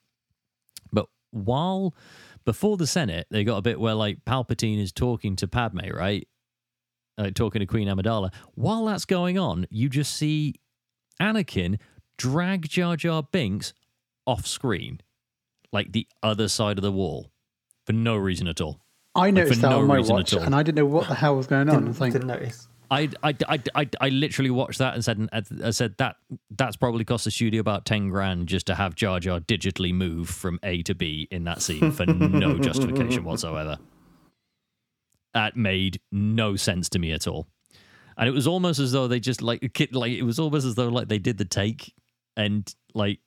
But 0.91 1.07
while 1.31 1.95
before 2.43 2.77
the 2.77 2.87
Senate, 2.87 3.27
they 3.29 3.43
got 3.43 3.57
a 3.57 3.61
bit 3.61 3.79
where 3.79 3.95
like 3.95 4.25
Palpatine 4.25 4.81
is 4.81 4.91
talking 4.91 5.35
to 5.37 5.47
Padme, 5.47 5.89
right? 5.93 6.27
uh, 7.21 7.31
talking 7.33 7.59
to 7.59 7.65
Queen 7.65 7.87
Amidala. 7.87 8.33
While 8.55 8.85
that's 8.85 9.05
going 9.05 9.37
on, 9.37 9.67
you 9.69 9.89
just 9.89 10.15
see 10.15 10.55
Anakin 11.21 11.79
drag 12.17 12.67
Jar 12.67 12.95
Jar 12.95 13.23
Binks 13.23 13.73
off 14.25 14.47
screen, 14.47 15.01
like 15.71 15.91
the 15.91 16.07
other 16.23 16.47
side 16.47 16.77
of 16.77 16.83
the 16.83 16.91
wall, 16.91 17.31
for 17.85 17.93
no 17.93 18.15
reason 18.15 18.47
at 18.47 18.61
all. 18.61 18.79
I 19.15 19.31
noticed 19.31 19.55
for 19.55 19.67
that 19.67 19.69
no 19.71 19.79
on 19.79 19.87
my 19.87 19.99
watch, 19.99 20.33
and 20.33 20.55
I 20.55 20.63
didn't 20.63 20.77
know 20.77 20.85
what 20.85 21.07
the 21.07 21.15
hell 21.15 21.35
was 21.35 21.47
going 21.47 21.69
on. 21.69 21.75
I 21.75 21.79
Didn't, 21.79 21.99
like, 21.99 22.13
didn't 22.13 22.27
notice. 22.27 22.67
I, 22.89 23.09
I, 23.23 23.35
I, 23.47 23.59
I, 23.73 23.89
I 24.01 24.09
literally 24.09 24.49
watched 24.49 24.79
that 24.79 24.93
and 24.95 25.03
said, 25.03 25.29
uh, 25.31 25.41
I 25.63 25.69
said 25.71 25.95
that 25.97 26.17
that's 26.49 26.75
probably 26.75 27.05
cost 27.05 27.23
the 27.25 27.31
studio 27.31 27.61
about 27.61 27.85
ten 27.85 28.09
grand 28.09 28.47
just 28.47 28.67
to 28.67 28.75
have 28.75 28.95
Jar 28.95 29.19
Jar 29.19 29.39
digitally 29.39 29.93
move 29.93 30.29
from 30.29 30.59
A 30.63 30.81
to 30.83 30.95
B 30.95 31.27
in 31.31 31.45
that 31.45 31.61
scene 31.61 31.91
for 31.91 32.05
no 32.05 32.57
justification 32.59 33.23
whatsoever. 33.23 33.77
That 35.33 35.55
made 35.55 36.01
no 36.11 36.57
sense 36.57 36.89
to 36.89 36.99
me 36.99 37.13
at 37.13 37.27
all, 37.27 37.47
and 38.17 38.27
it 38.27 38.33
was 38.33 38.47
almost 38.47 38.79
as 38.79 38.91
though 38.91 39.07
they 39.07 39.19
just 39.21 39.41
like 39.41 39.61
like 39.91 40.11
it 40.11 40.23
was 40.23 40.39
almost 40.39 40.65
as 40.65 40.75
though 40.75 40.89
like 40.89 41.07
they 41.07 41.19
did 41.19 41.37
the 41.37 41.45
take 41.45 41.93
and 42.35 42.73
like 42.93 43.19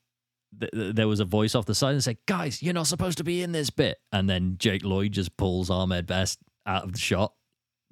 th- 0.60 0.72
th- 0.72 0.94
there 0.94 1.08
was 1.08 1.20
a 1.20 1.24
voice 1.24 1.54
off 1.54 1.66
the 1.66 1.74
side 1.74 1.92
and 1.92 2.04
said, 2.04 2.18
"Guys, 2.26 2.62
you're 2.62 2.74
not 2.74 2.86
supposed 2.86 3.18
to 3.18 3.24
be 3.24 3.42
in 3.42 3.52
this 3.52 3.70
bit," 3.70 3.98
and 4.12 4.28
then 4.28 4.56
Jake 4.58 4.84
Lloyd 4.84 5.12
just 5.12 5.36
pulls 5.36 5.70
Ahmed 5.70 6.06
Best 6.06 6.38
out 6.66 6.84
of 6.84 6.92
the 6.92 6.98
shot 6.98 7.34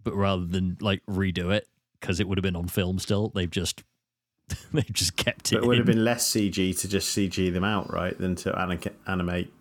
but 0.05 0.14
rather 0.14 0.44
than 0.44 0.76
like 0.80 1.02
redo 1.06 1.52
it 1.52 1.68
because 2.01 2.20
it 2.20 2.28
would 2.28 2.39
have 2.39 2.43
been 2.43 2.56
on 2.56 2.68
film 2.68 2.98
still, 2.98 3.30
they've 3.34 3.51
just 3.51 3.82
they've 4.72 4.93
just 4.93 5.16
kept 5.16 5.52
it. 5.52 5.56
But 5.56 5.64
it 5.64 5.66
would 5.66 5.78
have 5.78 5.86
been 5.86 6.05
less 6.05 6.28
CG 6.28 6.78
to 6.80 6.89
just 6.89 7.16
CG 7.16 7.52
them 7.52 7.64
out, 7.64 7.93
right, 7.93 8.16
than 8.16 8.34
to 8.36 8.59
animate 9.06 9.52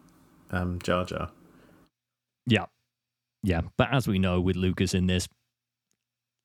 um, 0.52 0.80
Jar 0.82 1.06
Jar. 1.06 1.30
yeah, 2.46 2.66
yeah. 3.44 3.62
But 3.78 3.94
as 3.94 4.08
we 4.08 4.20
know, 4.20 4.42
with 4.42 4.56
Lucas 4.56 4.94
in 4.94 5.08
this, 5.08 5.28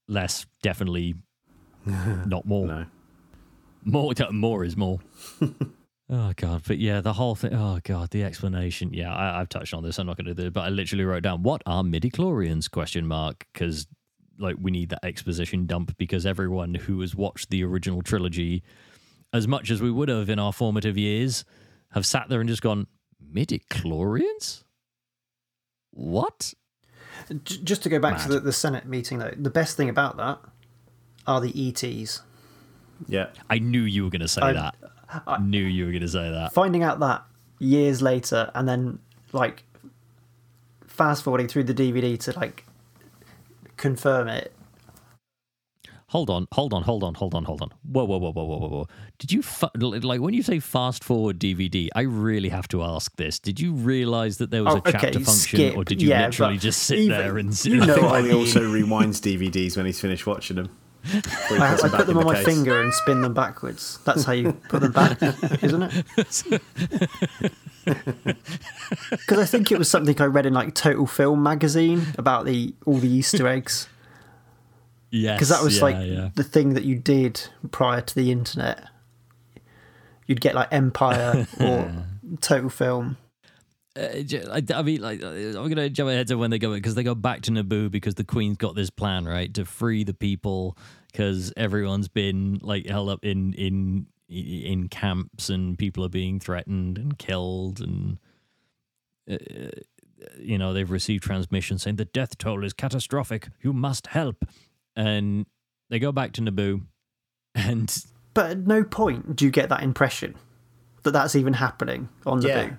less 0.09 0.47
definitely 0.63 1.15
not 1.87 2.45
more. 2.45 2.67
No. 2.67 2.87
More, 3.85 4.13
more 4.33 4.65
is 4.65 4.77
more. 4.77 4.99
Oh 6.11 6.33
god, 6.37 6.63
but 6.67 6.79
yeah, 6.79 7.01
the 7.01 7.13
whole 7.13 7.35
thing. 7.35 7.55
Oh 7.55 7.81
god, 7.83 8.11
the 8.11 8.25
explanation. 8.25 8.93
Yeah, 8.93 9.15
I, 9.15 9.41
I've 9.41 9.49
touched 9.49 9.75
on 9.75 9.83
this. 9.83 9.99
I'm 9.99 10.07
not 10.07 10.17
going 10.17 10.27
to 10.27 10.35
do 10.35 10.47
it, 10.47 10.53
but 10.53 10.63
I 10.63 10.69
literally 10.69 11.05
wrote 11.05 11.23
down 11.23 11.43
what 11.43 11.63
are 11.67 11.83
midi 11.83 12.11
chlorians? 12.11 12.71
Question 12.71 13.07
mark 13.07 13.47
because 13.53 13.87
like 14.39 14.57
we 14.61 14.71
need 14.71 14.91
that 14.91 15.05
exposition 15.05 15.67
dump 15.67 15.97
because 15.97 16.27
everyone 16.27 16.75
who 16.75 17.01
has 17.01 17.15
watched 17.15 17.51
the 17.51 17.65
original 17.65 18.03
trilogy, 18.03 18.63
as 19.33 19.49
much 19.49 19.71
as 19.71 19.81
we 19.81 19.91
would 19.91 20.09
have 20.09 20.29
in 20.29 20.39
our 20.39 20.53
formative 20.53 20.99
years, 20.99 21.45
have 21.93 22.05
sat 22.07 22.29
there 22.29 22.41
and 22.41 22.49
just 22.49 22.63
gone 22.63 22.87
midi 23.21 23.63
chlorians. 23.71 24.65
What? 25.91 26.53
Just 27.45 27.83
to 27.85 27.89
go 27.89 27.99
back 27.99 28.23
to 28.23 28.29
the, 28.29 28.41
the 28.41 28.53
Senate 28.53 28.87
meeting, 28.87 29.19
though, 29.19 29.33
the 29.37 29.51
best 29.51 29.77
thing 29.77 29.89
about 29.89 30.19
that 30.19 30.39
are 31.27 31.41
the 31.41 31.69
ETs. 31.69 32.21
Yeah. 33.09 33.29
I 33.49 33.59
knew 33.59 33.81
you 33.81 34.05
were 34.05 34.11
going 34.11 34.21
to 34.21 34.29
say 34.29 34.43
I- 34.43 34.53
that. 34.53 34.75
I 35.27 35.39
knew 35.39 35.63
you 35.63 35.85
were 35.87 35.91
going 35.93 36.03
to 36.03 36.09
say 36.09 36.31
that. 36.31 36.53
Finding 36.53 36.83
out 36.83 36.99
that 37.01 37.25
years 37.59 38.03
later, 38.03 38.51
and 38.55 38.69
then 38.69 38.99
like 39.33 39.63
fast 40.87 41.23
forwarding 41.23 41.49
through 41.49 41.65
the 41.65 41.75
DVD 41.75 42.19
to 42.21 42.33
like 42.39 42.65
confirm 43.77 44.29
it. 44.29 44.53
Hold 46.11 46.31
on, 46.31 46.47
hold 46.53 46.73
on, 46.73 46.83
hold 46.85 47.03
on, 47.03 47.15
hold 47.15 47.35
on, 47.35 47.45
hold 47.45 47.63
on. 47.63 47.71
Whoa, 47.83 48.05
whoa, 48.05 48.19
whoa, 48.19 48.31
whoa, 48.31 48.45
whoa, 48.45 48.57
whoa, 48.59 48.69
whoa. 48.69 48.89
Did 49.19 49.33
you 49.33 49.43
fa- 49.43 49.73
like 49.75 50.21
when 50.21 50.35
you 50.35 50.43
say 50.43 50.61
fast 50.61 51.03
forward 51.03 51.41
DVD? 51.41 51.89
I 51.97 52.03
really 52.03 52.49
have 52.49 52.69
to 52.69 52.83
ask 52.85 53.15
this. 53.17 53.41
Did 53.41 53.59
you 53.59 53.73
realize 53.73 54.39
that 54.39 54.51
there 54.53 54.63
was 54.63 54.75
Oh, 54.75 54.83
a 54.85 54.93
chapter 54.93 55.09
okay, 55.09 55.13
function, 55.19 55.35
skip. 55.59 55.77
or 55.77 55.85
did 55.85 56.01
you 56.01 56.11
Yeah, 56.11 56.27
literally 56.27 56.59
just 56.59 56.85
sit 56.85 57.01
even- 57.01 57.19
there 57.19 57.39
and 57.39 57.65
you 57.65 57.83
I 57.83 57.87
know 57.87 57.95
think 57.95 58.07
what 58.07 58.15
I 58.15 58.19
Ollie 58.21 58.29
mean. 58.29 58.39
also 58.39 58.61
rewinds 58.61 59.21
DVDs 59.21 59.77
when 59.77 59.85
he's 59.85 60.01
finished 60.01 60.27
watching 60.29 60.57
them. 60.57 60.71
I, 61.51 61.79
I 61.85 61.89
put 61.89 62.07
them 62.07 62.11
in 62.11 62.17
on 62.19 62.27
the 62.27 62.33
my 62.33 62.35
case. 62.35 62.45
finger 62.45 62.81
and 62.81 62.93
spin 62.93 63.21
them 63.23 63.35
backwards. 63.35 63.99
That's 64.05 64.25
how 64.25 64.33
you 64.33 64.53
put 64.69 64.81
them 64.81 64.93
back, 64.93 65.23
isn't 65.63 65.83
it? 65.83 66.63
Because 69.11 69.39
I 69.39 69.45
think 69.45 69.71
it 69.71 69.79
was 69.79 69.89
something 69.89 70.21
I 70.21 70.25
read 70.25 70.45
in 70.47 70.53
like 70.55 70.75
Total 70.75 71.07
Film 71.07 71.43
magazine 71.43 72.07
about 72.19 72.45
the 72.45 72.75
all 72.85 72.99
the 72.99 73.09
Easter 73.09 73.47
eggs. 73.57 73.89
yes, 75.11 75.37
Because 75.37 75.49
that 75.51 75.63
was 75.63 75.77
yeah, 75.79 75.83
like 75.85 75.97
yeah. 76.01 76.31
the 76.35 76.43
thing 76.43 76.75
that 76.75 76.85
you 76.85 76.97
did 76.97 77.49
prior 77.71 78.01
to 78.01 78.15
the 78.15 78.33
internet. 78.33 78.85
You'd 80.27 80.41
get 80.41 80.55
like 80.57 80.69
Empire 80.73 81.47
or 81.61 81.93
Total 82.41 82.69
Film. 82.69 83.17
Uh, 83.97 84.21
j- 84.23 84.45
I, 84.45 84.63
I 84.75 84.83
mean, 84.83 85.01
like, 85.01 85.23
uh, 85.23 85.29
I'm 85.29 85.69
gonna 85.69 85.89
jump 85.89 86.11
ahead 86.11 86.27
to 86.29 86.37
when 86.37 86.51
they 86.51 86.59
go 86.59 86.75
because 86.75 86.95
they 86.95 87.03
go 87.03 87.15
back 87.15 87.43
to 87.43 87.51
Naboo 87.51 87.91
because 87.91 88.15
the 88.17 88.25
Queen's 88.25 88.59
got 88.59 88.75
this 88.75 88.91
plan, 88.91 89.25
right, 89.25 89.53
to 89.55 89.65
free 89.65 90.05
the 90.05 90.15
people 90.15 90.77
because 91.11 91.53
everyone's 91.57 92.09
been 92.09 92.59
like 92.63 92.87
held 92.87 93.09
up 93.09 93.25
in 93.25 93.55
in 93.55 94.07
in 94.29 94.89
camps 94.89 95.49
and 95.49 95.79
people 95.79 96.05
are 96.05 96.09
being 96.11 96.41
threatened 96.41 96.99
and 96.99 97.17
killed 97.17 97.81
and 97.81 98.19
uh, 99.31 99.37
you 100.39 100.59
know 100.59 100.73
they've 100.73 100.91
received 100.91 101.23
transmissions 101.23 101.83
saying 101.85 101.97
the 101.97 102.05
death 102.05 102.37
toll 102.39 102.65
is 102.65 102.73
catastrophic. 102.73 103.49
You 103.63 103.73
must 103.73 104.09
help, 104.09 104.45
and 104.95 105.47
they 105.89 105.99
go 105.99 106.13
back 106.13 106.33
to 106.33 106.43
Naboo, 106.43 106.83
and 107.55 107.97
But 108.35 108.51
at 108.51 108.59
no 108.67 108.85
point 108.85 109.37
do 109.37 109.45
you 109.45 109.51
get 109.51 109.69
that 109.71 109.83
impression 109.83 110.35
that 111.05 111.13
that's 111.13 111.37
even 111.37 111.55
happening 111.55 112.09
on 112.27 112.41
the 112.41 112.49
Yeah. 112.49 112.71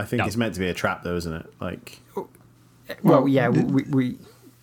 Boo. 0.00 0.02
I 0.02 0.06
think 0.06 0.18
No. 0.20 0.26
it's 0.26 0.36
meant 0.36 0.54
to 0.54 0.60
be 0.60 0.68
a 0.68 0.74
trap, 0.74 1.02
though, 1.02 1.16
isn't 1.16 1.32
it? 1.32 1.46
Like, 1.60 2.00
Well, 2.16 2.28
Well, 3.02 3.28
yeah, 3.28 3.50
the- 3.50 3.64
we 3.64 3.82
we 3.84 4.18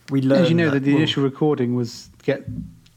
we 0.10 0.22
learned. 0.22 0.44
As 0.44 0.50
you 0.50 0.56
know, 0.56 0.70
that 0.72 0.82
the 0.84 0.92
well, 0.92 0.98
initial 0.98 1.24
recording 1.24 1.76
was 1.76 2.10
get 2.24 2.46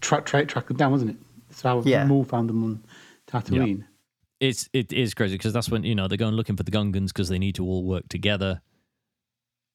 track 0.00 0.26
track 0.26 0.48
track 0.48 0.66
them 0.68 0.76
down, 0.76 0.90
wasn't 0.92 1.10
it? 1.12 1.16
That's 1.48 1.62
how 1.62 1.82
Yeah. 1.84 2.04
Maul 2.04 2.24
found 2.24 2.48
them 2.48 2.62
on 2.64 2.82
Tatooine. 3.26 3.84
it's 4.40 4.68
it 4.72 4.92
is 4.92 5.14
crazy 5.14 5.34
because 5.36 5.52
that's 5.52 5.68
when 5.70 5.84
you 5.84 5.94
know 5.94 6.08
they're 6.08 6.16
going 6.18 6.34
looking 6.34 6.56
for 6.56 6.62
the 6.62 6.70
Gungans 6.70 7.08
because 7.08 7.28
they 7.28 7.38
need 7.38 7.54
to 7.56 7.64
all 7.64 7.84
work 7.84 8.08
together 8.08 8.60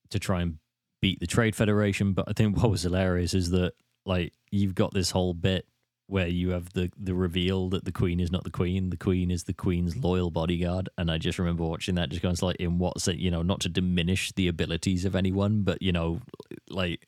to 0.10 0.20
try 0.20 0.42
and 0.42 0.58
beat 1.02 1.20
the 1.20 1.28
Trade 1.28 1.56
Federation. 1.56 2.14
But 2.14 2.26
I 2.28 2.34
think 2.34 2.58
what 2.58 2.70
was 2.70 2.82
hilarious 2.84 3.34
is 3.34 3.50
that 3.52 3.74
like 4.06 4.34
you've 4.52 4.76
got 4.76 4.94
this 4.94 5.12
whole 5.12 5.34
bit 5.34 5.66
where 6.08 6.28
you 6.28 6.52
have 6.52 6.74
the 6.74 6.92
the 6.98 7.16
reveal 7.16 7.70
that 7.70 7.86
the 7.86 7.92
Queen 7.92 8.20
is 8.20 8.32
not 8.32 8.44
the 8.44 8.52
Queen, 8.52 8.90
the 8.90 8.98
Queen 8.98 9.32
is 9.32 9.44
the 9.44 9.54
Queen's 9.54 9.98
loyal 9.98 10.32
bodyguard, 10.32 10.90
and 10.98 11.10
I 11.10 11.18
just 11.18 11.40
remember 11.40 11.64
watching 11.64 11.96
that, 11.96 12.10
just 12.10 12.22
going 12.22 12.36
like, 12.42 12.58
in 12.58 12.78
what 12.78 13.02
sense, 13.02 13.20
you 13.20 13.32
know, 13.32 13.42
not 13.42 13.60
to 13.62 13.70
diminish 13.70 14.32
the 14.34 14.48
abilities 14.48 15.06
of 15.06 15.16
anyone, 15.16 15.64
but 15.64 15.82
you 15.82 15.92
know, 15.92 16.22
like. 16.70 17.08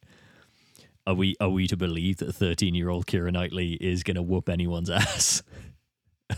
Are 1.06 1.14
we 1.14 1.38
are 1.40 1.48
we 1.48 1.68
to 1.68 1.78
believe 1.78 2.18
that 2.18 2.34
thirteen 2.34 2.76
year 2.76 2.90
old 2.90 3.06
Keira 3.06 3.32
Knightley 3.32 3.76
is 3.80 4.04
going 4.04 4.16
to 4.16 4.22
whoop 4.22 4.50
anyone's 4.50 4.90
ass? 4.90 5.42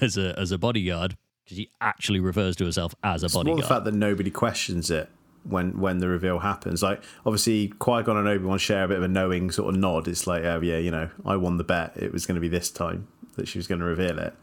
as 0.02 0.18
a 0.18 0.38
as 0.40 0.52
a 0.52 0.58
bodyguard 0.58 1.18
because 1.44 1.58
she 1.58 1.72
actually 1.82 2.20
refers 2.20 2.56
to 2.58 2.66
herself 2.66 2.94
as 3.04 3.24
a 3.24 3.26
it's 3.26 3.34
more 3.34 3.44
bodyguard. 3.44 3.64
the 3.64 3.68
fact 3.68 3.86
that 3.86 3.94
nobody 3.94 4.30
questions 4.30 4.92
it 4.92 5.10
when 5.44 5.80
when 5.80 6.00
the 6.00 6.08
reveal 6.08 6.40
happens. 6.40 6.82
Like, 6.84 7.02
obviously, 7.26 7.70
Qui 7.80 8.04
Gon 8.04 8.18
and 8.18 8.28
Obi 8.28 8.46
Wan 8.46 8.58
share 8.58 8.84
a 8.84 8.88
bit 8.88 8.98
of 8.98 9.04
a 9.04 9.08
knowing 9.08 9.52
sort 9.52 9.74
of 9.74 9.80
nod. 9.80 10.08
It's 10.08 10.28
like, 10.28 10.44
oh 10.44 10.62
yeah, 10.62 10.78
you 10.78 10.92
know, 10.92 11.10
I 11.26 11.36
won 11.38 11.58
the 11.58 11.64
bet. 11.64 11.94
It 11.96 12.12
was 12.12 12.26
going 12.26 12.36
to 12.36 12.42
be 12.42 12.48
this 12.50 12.70
time 12.70 13.08
that 13.36 13.48
she 13.48 13.58
was 13.58 13.68
going 13.68 13.80
to 13.80 13.86
reveal 13.86 14.20
it 14.20 14.34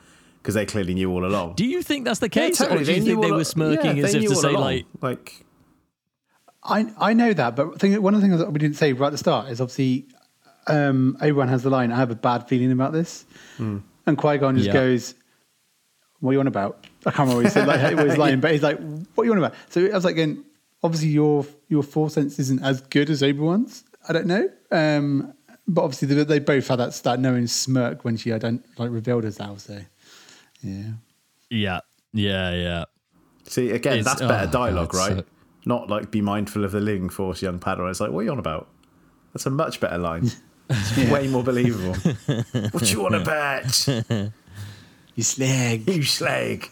because 0.43 0.55
they 0.55 0.65
clearly 0.65 0.95
knew 0.95 1.11
all 1.11 1.25
along. 1.27 1.55
do 1.55 1.67
you 1.67 1.83
think 1.83 2.05
that's 2.05 2.21
the 2.21 2.27
Yeah, 2.27 2.49
case, 2.49 2.59
totally. 2.59 2.83
or 2.83 2.85
do 2.85 2.93
you 2.95 3.01
knew 3.01 3.07
think 3.15 3.23
they 3.23 3.33
were 3.33 3.45
smirking 3.45 3.97
yeah, 3.99 4.05
as 4.05 4.15
if 4.15 4.27
to 4.29 4.37
say 4.37 4.51
along. 4.55 4.63
like, 4.63 4.87
like 5.03 5.45
I 6.63 6.87
I 6.99 7.13
know 7.13 7.33
that, 7.33 7.55
but 7.57 7.75
I 7.75 7.79
think 7.79 8.01
one 8.01 8.15
of 8.15 8.21
the 8.21 8.27
things 8.27 8.39
that 8.41 8.53
we 8.53 8.59
didn't 8.59 8.77
say 8.77 8.93
right 8.93 9.07
at 9.09 9.13
the 9.13 9.19
start 9.19 9.51
is 9.51 9.61
obviously 9.61 10.07
um, 10.67 11.17
everyone 11.21 11.49
has 11.49 11.63
the 11.63 11.71
line. 11.71 11.93
I 11.93 11.97
have 11.97 12.11
a 12.11 12.17
bad 12.17 12.49
feeling 12.49 12.73
about 12.73 12.93
this, 12.93 13.25
and 13.59 13.83
Qui 14.19 14.39
Gon 14.39 14.57
just 14.57 14.67
Yeah. 14.69 14.73
goes, 14.73 15.15
"What 16.21 16.31
are 16.31 16.33
you 16.35 16.41
on 16.41 16.47
about?" 16.49 16.87
I 17.05 17.11
can't 17.11 17.29
remember 17.29 17.37
what 17.37 17.45
he 17.45 17.51
said. 17.51 17.69
Like, 17.69 17.93
it 17.93 17.97
was 17.97 18.17
lying, 18.25 18.41
but 18.41 18.51
he's 18.53 18.63
like, 18.65 18.79
"What 19.15 19.23
are 19.23 19.27
you 19.27 19.33
on 19.33 19.39
about?" 19.39 19.55
So 19.69 19.85
I 19.87 19.91
was 19.95 20.05
like, 20.05 20.17
going, 20.17 20.45
obviously 20.87 21.09
your 21.11 21.45
your 21.69 21.83
force 21.83 22.15
sense 22.15 22.39
isn't 22.39 22.63
as 22.63 22.81
good 22.81 23.11
as 23.11 23.23
Obi 23.23 23.39
Wan's. 23.41 23.85
I 24.09 24.13
don't 24.13 24.27
know, 24.27 24.49
um, 24.73 25.35
but 25.69 25.83
obviously 25.83 26.09
they, 26.09 26.25
they 26.25 26.39
both 26.39 26.69
had 26.69 26.77
that 26.79 26.95
that 27.05 27.21
knowing 27.21 27.47
smirk 27.47 28.05
when 28.05 28.17
she 28.17 28.31
ident- 28.31 28.63
like 28.79 28.91
revealed 28.91 29.25
herself. 29.25 29.61
So 29.61 29.81
yeah, 30.63 30.93
yeah, 31.51 31.81
yeah, 32.13 32.53
yeah. 32.53 32.85
See, 33.49 33.71
again, 33.71 33.99
It's- 33.99 34.05
that's 34.05 34.23
oh, 34.23 34.29
better 34.29 34.47
God, 34.47 34.53
dialogue, 34.53 34.95
right? 34.95 35.19
so- 35.19 35.25
Not 35.67 35.91
like 35.91 36.11
be 36.11 36.21
mindful 36.21 36.65
of 36.65 36.73
the 36.73 36.81
living 36.81 37.09
force, 37.11 37.43
young 37.43 37.59
Padawan. 37.59 37.91
It's 37.91 38.01
like, 38.01 38.11
what 38.13 38.21
are 38.21 38.25
you 38.25 38.33
on 38.33 38.39
about? 38.39 38.69
That's 39.33 39.47
a 39.47 39.51
much 39.51 39.81
better 39.81 39.99
line. 39.99 40.31
It's 40.71 40.97
way 41.11 41.29
more 41.29 41.43
believable. 41.43 41.95
what 42.71 42.91
you 42.93 43.01
want 43.03 43.15
to 43.15 43.21
bet? 43.21 44.33
you 45.15 45.23
slag. 45.23 45.89
You 45.89 46.03
slag. 46.05 46.69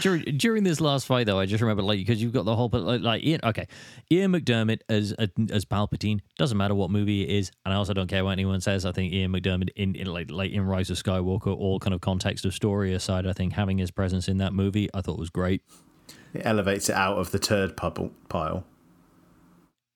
During, 0.00 0.22
during 0.36 0.64
this 0.64 0.80
last 0.80 1.06
fight, 1.06 1.26
though, 1.26 1.38
I 1.38 1.46
just 1.46 1.60
remember 1.60 1.82
like 1.82 1.98
because 1.98 2.22
you've 2.22 2.32
got 2.32 2.44
the 2.44 2.54
whole 2.54 2.68
like, 2.72 3.00
like 3.00 3.24
Ian. 3.24 3.40
Okay, 3.44 3.66
Ian 4.10 4.32
McDiarmid 4.32 4.80
as 4.88 5.12
as 5.12 5.64
Palpatine 5.64 6.20
doesn't 6.38 6.56
matter 6.56 6.74
what 6.74 6.90
movie 6.90 7.22
it 7.22 7.30
is, 7.30 7.50
and 7.64 7.74
I 7.74 7.76
also 7.76 7.94
don't 7.94 8.08
care 8.08 8.24
what 8.24 8.32
anyone 8.32 8.60
says. 8.60 8.84
I 8.84 8.92
think 8.92 9.12
Ian 9.12 9.32
McDiarmid 9.32 9.70
in, 9.76 9.94
in 9.94 10.06
like 10.06 10.30
like 10.30 10.52
in 10.52 10.66
Rise 10.66 10.90
of 10.90 10.96
Skywalker, 10.96 11.56
all 11.56 11.78
kind 11.78 11.94
of 11.94 12.00
context 12.00 12.44
of 12.44 12.54
story 12.54 12.92
aside, 12.94 13.26
I 13.26 13.32
think 13.32 13.52
having 13.52 13.78
his 13.78 13.90
presence 13.90 14.28
in 14.28 14.38
that 14.38 14.52
movie, 14.52 14.88
I 14.94 15.00
thought 15.00 15.18
was 15.18 15.30
great. 15.30 15.62
It 16.32 16.42
elevates 16.44 16.88
it 16.88 16.94
out 16.94 17.18
of 17.18 17.30
the 17.30 17.38
turd 17.38 17.76
pile. 17.76 18.64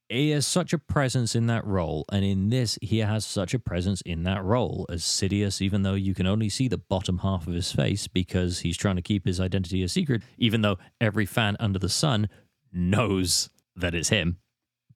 He 0.09 0.31
has 0.31 0.47
such 0.47 0.73
a 0.73 0.79
presence 0.79 1.35
in 1.35 1.47
that 1.47 1.67
role, 1.67 2.05
and 2.13 2.25
in 2.25 2.51
this, 2.51 2.79
he 2.83 2.99
has 2.99 3.25
such 3.25 3.55
a 3.55 3.59
presence 3.59 4.03
in 4.03 4.25
that 4.25 4.45
role 4.45 4.87
as 4.91 5.03
Sidious, 5.03 5.63
even 5.63 5.83
though 5.83 5.95
you 5.95 6.15
can 6.15 6.27
only 6.27 6.51
see 6.51 6.69
the 6.69 6.79
bottom 6.79 7.19
half 7.19 7.47
of 7.47 7.55
his 7.55 7.73
face 7.73 8.07
because 8.07 8.61
he's 8.61 8.77
trying 8.77 8.97
to 8.97 9.03
keep 9.03 9.27
his 9.27 9.41
identity 9.41 9.83
a 9.83 9.89
secret, 9.89 10.23
even 10.37 10.61
though 10.61 10.77
every 11.01 11.25
fan 11.25 11.57
under 11.59 11.79
the 11.79 11.89
sun 11.89 12.29
knows 12.71 13.49
that 13.77 13.95
it's 13.95 14.11
him. 14.11 14.39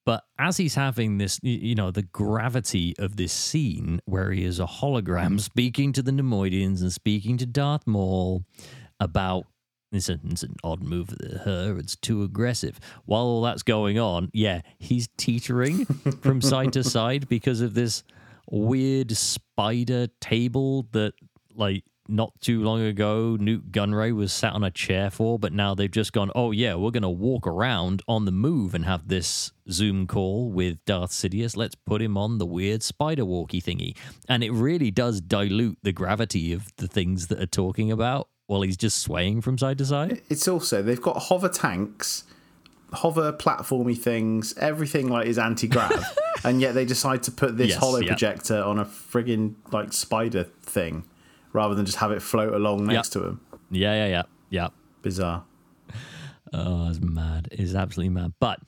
But 0.05 0.25
as 0.39 0.57
he's 0.57 0.75
having 0.75 1.19
this, 1.19 1.39
you 1.43 1.75
know, 1.75 1.91
the 1.91 2.03
gravity 2.03 2.95
of 2.99 3.17
this 3.17 3.33
scene 3.33 4.01
where 4.05 4.31
he 4.31 4.45
is 4.45 4.59
a 4.61 4.67
hologram 4.67 5.41
speaking 5.41 5.93
to 5.93 6.03
the 6.03 6.13
Neimoidians 6.13 6.81
and 6.81 6.93
speaking 6.93 7.37
to 7.39 7.47
Darth 7.47 7.87
Maul 7.87 8.45
about 9.01 9.45
it's, 9.93 10.09
a, 10.09 10.19
it's 10.25 10.43
an 10.43 10.57
odd 10.63 10.83
move 10.83 11.11
of 11.21 11.41
her. 11.43 11.77
It's 11.79 11.97
too 11.97 12.23
aggressive. 12.23 12.79
While 13.05 13.25
all 13.25 13.43
that's 13.43 13.63
going 13.63 13.99
on, 13.99 14.31
yeah, 14.33 14.63
he's 14.79 15.09
teetering 15.17 15.85
from 16.21 16.41
side 16.41 16.73
to 16.75 16.85
side 16.85 17.29
because 17.29 17.61
of 17.61 17.75
this 17.75 18.05
weird 18.51 19.17
spider 19.17 20.09
table 20.21 20.89
that, 20.93 21.15
like, 21.55 21.85
not 22.11 22.33
too 22.41 22.63
long 22.63 22.81
ago, 22.81 23.37
Nute 23.39 23.71
Gunray 23.71 24.15
was 24.15 24.33
sat 24.33 24.55
on 24.55 24.65
a 24.65 24.71
chair 24.71 25.11
for, 25.11 25.39
but 25.39 25.53
now 25.53 25.75
they've 25.75 25.91
just 25.91 26.15
gone, 26.15 26.31
oh, 26.35 26.53
yeah, 26.53 26.75
we're 26.75 26.91
going 26.91 27.03
to 27.03 27.09
walk 27.11 27.47
around 27.47 28.01
on 28.09 28.25
the 28.25 28.33
move 28.33 28.75
and 28.75 28.87
have 28.87 29.09
this 29.09 29.53
Zoom 29.71 30.07
call 30.07 30.51
with 30.51 30.83
Darth 30.87 31.11
Sidious. 31.11 31.55
Let's 31.55 31.75
put 31.75 32.01
him 32.01 32.17
on 32.17 32.39
the 32.39 32.47
weird 32.47 32.83
spider 32.83 33.27
walkie 33.27 33.61
thingy. 33.61 33.95
And 34.27 34.43
it 34.43 34.53
really 34.53 34.91
does 34.91 35.21
dilute 35.21 35.79
the 35.83 35.93
gravity 35.93 36.55
of 36.55 36.75
the 36.79 36.89
things 36.89 37.27
that 37.27 37.43
are 37.43 37.47
talking 37.47 37.93
about 37.93 38.29
while 38.49 38.63
he's 38.63 38.77
just 38.77 39.01
swaying 39.03 39.43
from 39.43 39.57
side 39.57 39.79
to 39.79 39.87
side. 39.87 40.21
It's 40.29 40.49
also 40.49 40.83
they've 40.83 41.01
got 41.01 41.17
hover 41.25 41.49
tanks, 41.49 42.25
hover 42.93 43.33
platformy 43.33 43.97
things, 43.97 44.57
everything 44.59 45.09
like 45.09 45.27
is 45.27 45.39
anti 45.39 45.69
grav, 45.69 46.05
and 46.45 46.61
yet 46.61 46.75
they 46.75 46.85
decide 46.85 47.23
to 47.25 47.31
put 47.31 47.57
this 47.57 47.69
Yes, 47.69 47.79
hollow 47.79 48.01
yeah. 48.01 48.09
projector 48.09 48.61
on 48.61 48.79
a 48.79 48.85
friggin' 48.85 49.55
like 49.71 49.93
spider 49.93 50.45
thing, 50.63 51.05
rather 51.53 51.75
than 51.75 51.87
just 51.87 51.99
have 51.99 52.11
it 52.11 52.23
float 52.23 52.53
along 52.55 52.87
next 52.87 53.11
to 53.11 53.25
him. 53.25 53.41
Yeah, 53.71 53.95
yeah, 53.95 54.07
yeah, 54.09 54.23
yeah. 54.51 54.69
Bizarre. 55.03 55.45
Oh, 56.53 56.89
it's 56.89 57.01
mad. 57.01 57.49
It's 57.53 57.75
absolutely 57.75 58.15
mad. 58.15 58.33
But 58.41 58.61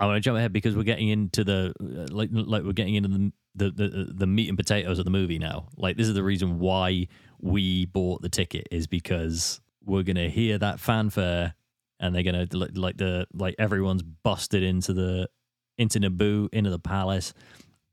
I 0.00 0.06
want 0.06 0.16
to 0.16 0.20
jump 0.20 0.36
ahead 0.38 0.52
because 0.52 0.76
we're 0.76 0.82
getting 0.82 1.08
into 1.08 1.44
the 1.44 1.72
uh, 1.80 2.12
like 2.12 2.30
like 2.32 2.64
we're 2.64 2.72
getting 2.72 2.96
into 2.96 3.08
the 3.08 3.32
the, 3.54 3.70
the 3.70 4.12
the 4.12 4.26
meat 4.26 4.48
and 4.48 4.58
potatoes 4.58 4.98
of 4.98 5.04
the 5.04 5.10
movie 5.12 5.38
now. 5.38 5.68
Like 5.76 5.96
this 5.96 6.08
is 6.08 6.14
the 6.14 6.24
reason 6.24 6.58
why 6.58 7.06
we 7.40 7.86
bought 7.86 8.22
the 8.22 8.28
ticket 8.28 8.68
is 8.70 8.86
because 8.86 9.60
we're 9.84 10.02
gonna 10.02 10.28
hear 10.28 10.58
that 10.58 10.80
fanfare 10.80 11.54
and 12.00 12.14
they're 12.14 12.22
gonna 12.22 12.46
like, 12.52 12.96
the 12.96 13.26
like 13.32 13.54
everyone's 13.58 14.02
busted 14.02 14.62
into 14.62 14.92
the 14.92 15.28
into 15.76 16.00
Naboo 16.00 16.48
into 16.52 16.70
the 16.70 16.78
palace. 16.78 17.32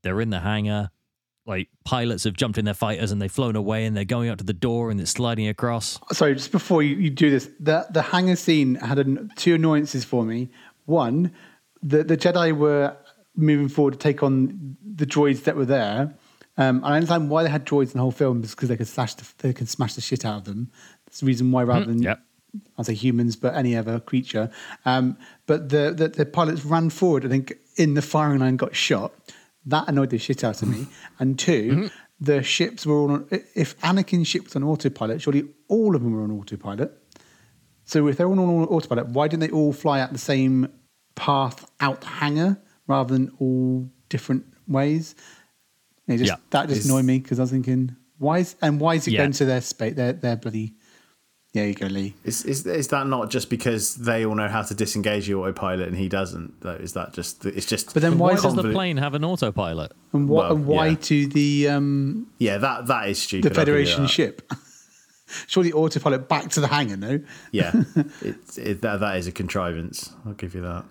they're 0.02 0.20
in 0.20 0.30
the 0.30 0.40
hangar. 0.40 0.90
Like 1.46 1.68
pilots 1.84 2.24
have 2.24 2.34
jumped 2.34 2.58
in 2.58 2.64
their 2.64 2.74
fighters 2.74 3.12
and 3.12 3.22
they've 3.22 3.30
flown 3.30 3.54
away 3.54 3.84
and 3.86 3.96
they're 3.96 4.04
going 4.04 4.30
up 4.30 4.38
to 4.38 4.44
the 4.44 4.52
door 4.52 4.90
and 4.90 5.00
it's 5.00 5.12
sliding 5.12 5.46
across. 5.46 6.00
Sorry, 6.12 6.34
just 6.34 6.50
before 6.50 6.82
you, 6.82 6.96
you 6.96 7.08
do 7.10 7.30
this, 7.30 7.48
the 7.60 7.86
the 7.90 8.02
hangar 8.02 8.34
scene 8.36 8.74
had 8.74 8.98
an, 8.98 9.30
two 9.36 9.54
annoyances 9.54 10.04
for 10.04 10.24
me. 10.24 10.48
One, 10.86 11.32
the 11.82 12.02
the 12.02 12.16
Jedi 12.16 12.56
were 12.56 12.96
moving 13.36 13.68
forward 13.68 13.92
to 13.92 13.98
take 13.98 14.22
on 14.22 14.76
the 14.82 15.06
droids 15.06 15.44
that 15.44 15.56
were 15.56 15.64
there. 15.66 16.14
Um, 16.58 16.82
I 16.84 16.96
understand 16.96 17.28
why 17.28 17.42
they 17.42 17.50
had 17.50 17.66
droids 17.66 17.88
in 17.92 17.98
the 17.98 18.00
whole 18.00 18.10
film 18.10 18.42
is 18.42 18.54
because 18.54 18.68
they 18.68 18.76
could 18.76 18.88
slash 18.88 19.14
the, 19.14 19.26
they 19.38 19.52
could 19.52 19.68
smash 19.68 19.94
the 19.94 20.00
shit 20.00 20.24
out 20.24 20.38
of 20.38 20.44
them. 20.44 20.70
That's 21.04 21.20
the 21.20 21.26
reason 21.26 21.52
why, 21.52 21.64
rather 21.64 21.86
than 21.86 22.02
Yep. 22.02 22.20
I'll 22.78 22.84
say 22.84 22.94
humans, 22.94 23.36
but 23.36 23.54
any 23.54 23.76
other 23.76 24.00
creature. 24.00 24.50
Um, 24.86 25.18
but 25.46 25.68
the, 25.68 25.92
the 25.94 26.08
the 26.08 26.24
pilots 26.24 26.64
ran 26.64 26.88
forward. 26.88 27.26
I 27.26 27.28
think 27.28 27.54
in 27.76 27.92
the 27.94 28.00
firing 28.00 28.40
line 28.40 28.56
got 28.56 28.74
shot. 28.74 29.12
That 29.66 29.88
annoyed 29.88 30.10
the 30.10 30.18
shit 30.18 30.42
out 30.42 30.62
of 30.62 30.68
me. 30.68 30.86
And 31.18 31.38
2 31.38 31.90
the 32.20 32.42
ships 32.42 32.86
were 32.86 32.94
all 32.94 33.10
on. 33.10 33.28
If 33.54 33.78
Anakin's 33.80 34.28
ship 34.28 34.44
was 34.44 34.56
on 34.56 34.62
autopilot, 34.64 35.20
surely 35.20 35.44
all 35.68 35.94
of 35.94 36.02
them 36.02 36.12
were 36.12 36.22
on 36.22 36.30
autopilot. 36.30 36.92
So 37.84 38.08
if 38.08 38.16
they're 38.16 38.26
all 38.26 38.40
on 38.40 38.64
autopilot, 38.64 39.08
why 39.08 39.28
didn't 39.28 39.40
they 39.40 39.50
all 39.50 39.72
fly 39.72 40.00
out 40.00 40.12
the 40.12 40.18
same 40.18 40.68
path 41.14 41.70
out 41.80 42.00
the 42.00 42.06
hangar 42.06 42.60
rather 42.86 43.12
than 43.12 43.32
all 43.38 43.90
different 44.08 44.46
ways? 44.66 45.14
It 46.08 46.18
just, 46.18 46.28
Yeah. 46.30 46.36
that 46.50 46.68
just 46.68 46.84
annoyed 46.86 47.04
me 47.04 47.18
because 47.18 47.38
I 47.38 47.42
was 47.42 47.50
thinking, 47.50 47.96
why 48.18 48.38
is 48.38 48.56
and 48.62 48.80
why 48.80 48.94
is 48.94 49.06
it 49.08 49.12
Yeah. 49.12 49.18
going 49.20 49.32
to 49.32 49.44
their 49.44 49.60
space? 49.60 49.94
Their 49.94 50.12
their 50.12 50.36
bloody. 50.36 50.74
Yeah, 51.52 51.64
you 51.64 51.74
go, 51.74 51.86
Lee. 51.86 52.14
Is, 52.22 52.44
is 52.44 52.66
is 52.66 52.88
that 52.88 53.06
not 53.06 53.30
just 53.30 53.48
because 53.48 53.94
they 53.94 54.26
all 54.26 54.34
know 54.34 54.46
how 54.48 54.60
to 54.62 54.74
disengage 54.74 55.26
the 55.26 55.34
autopilot 55.34 55.88
and 55.88 55.96
he 55.96 56.06
doesn't? 56.08 56.60
Though 56.60 56.72
is 56.74 56.92
that 56.92 57.14
just 57.14 57.46
it's 57.46 57.64
just? 57.66 57.94
But 57.94 58.02
then 58.02 58.18
why 58.18 58.28
Why 58.30 58.34
is 58.34 58.42
does 58.42 58.54
the 58.56 58.70
plane 58.72 58.98
have 58.98 59.14
an 59.14 59.24
autopilot? 59.24 59.92
And, 60.12 60.28
what, 60.28 60.44
Well, 60.48 60.56
and 60.56 60.66
why 60.66 60.86
yeah. 60.88 60.94
to 60.96 61.26
the 61.28 61.68
um, 61.70 62.26
Yeah, 62.38 62.58
that 62.58 62.86
that 62.88 63.08
is 63.08 63.18
stupid. 63.22 63.44
the 63.54 63.58
I'll 63.58 63.64
give 63.64 63.74
you 63.74 63.80
Federation 63.84 64.02
that. 64.02 64.08
ship? 64.10 64.52
Surely 65.48 65.72
autopilot 65.72 66.28
back 66.28 66.50
to 66.50 66.60
the 66.60 66.68
hangar, 66.68 66.96
no? 66.96 67.20
Yeah, 67.52 67.72
it, 68.22 68.36
it, 68.58 68.82
that 68.82 69.00
that 69.00 69.16
is 69.16 69.26
a 69.26 69.32
contrivance. 69.32 70.12
I'll 70.26 70.34
give 70.34 70.54
you 70.54 70.60
that. 70.60 70.84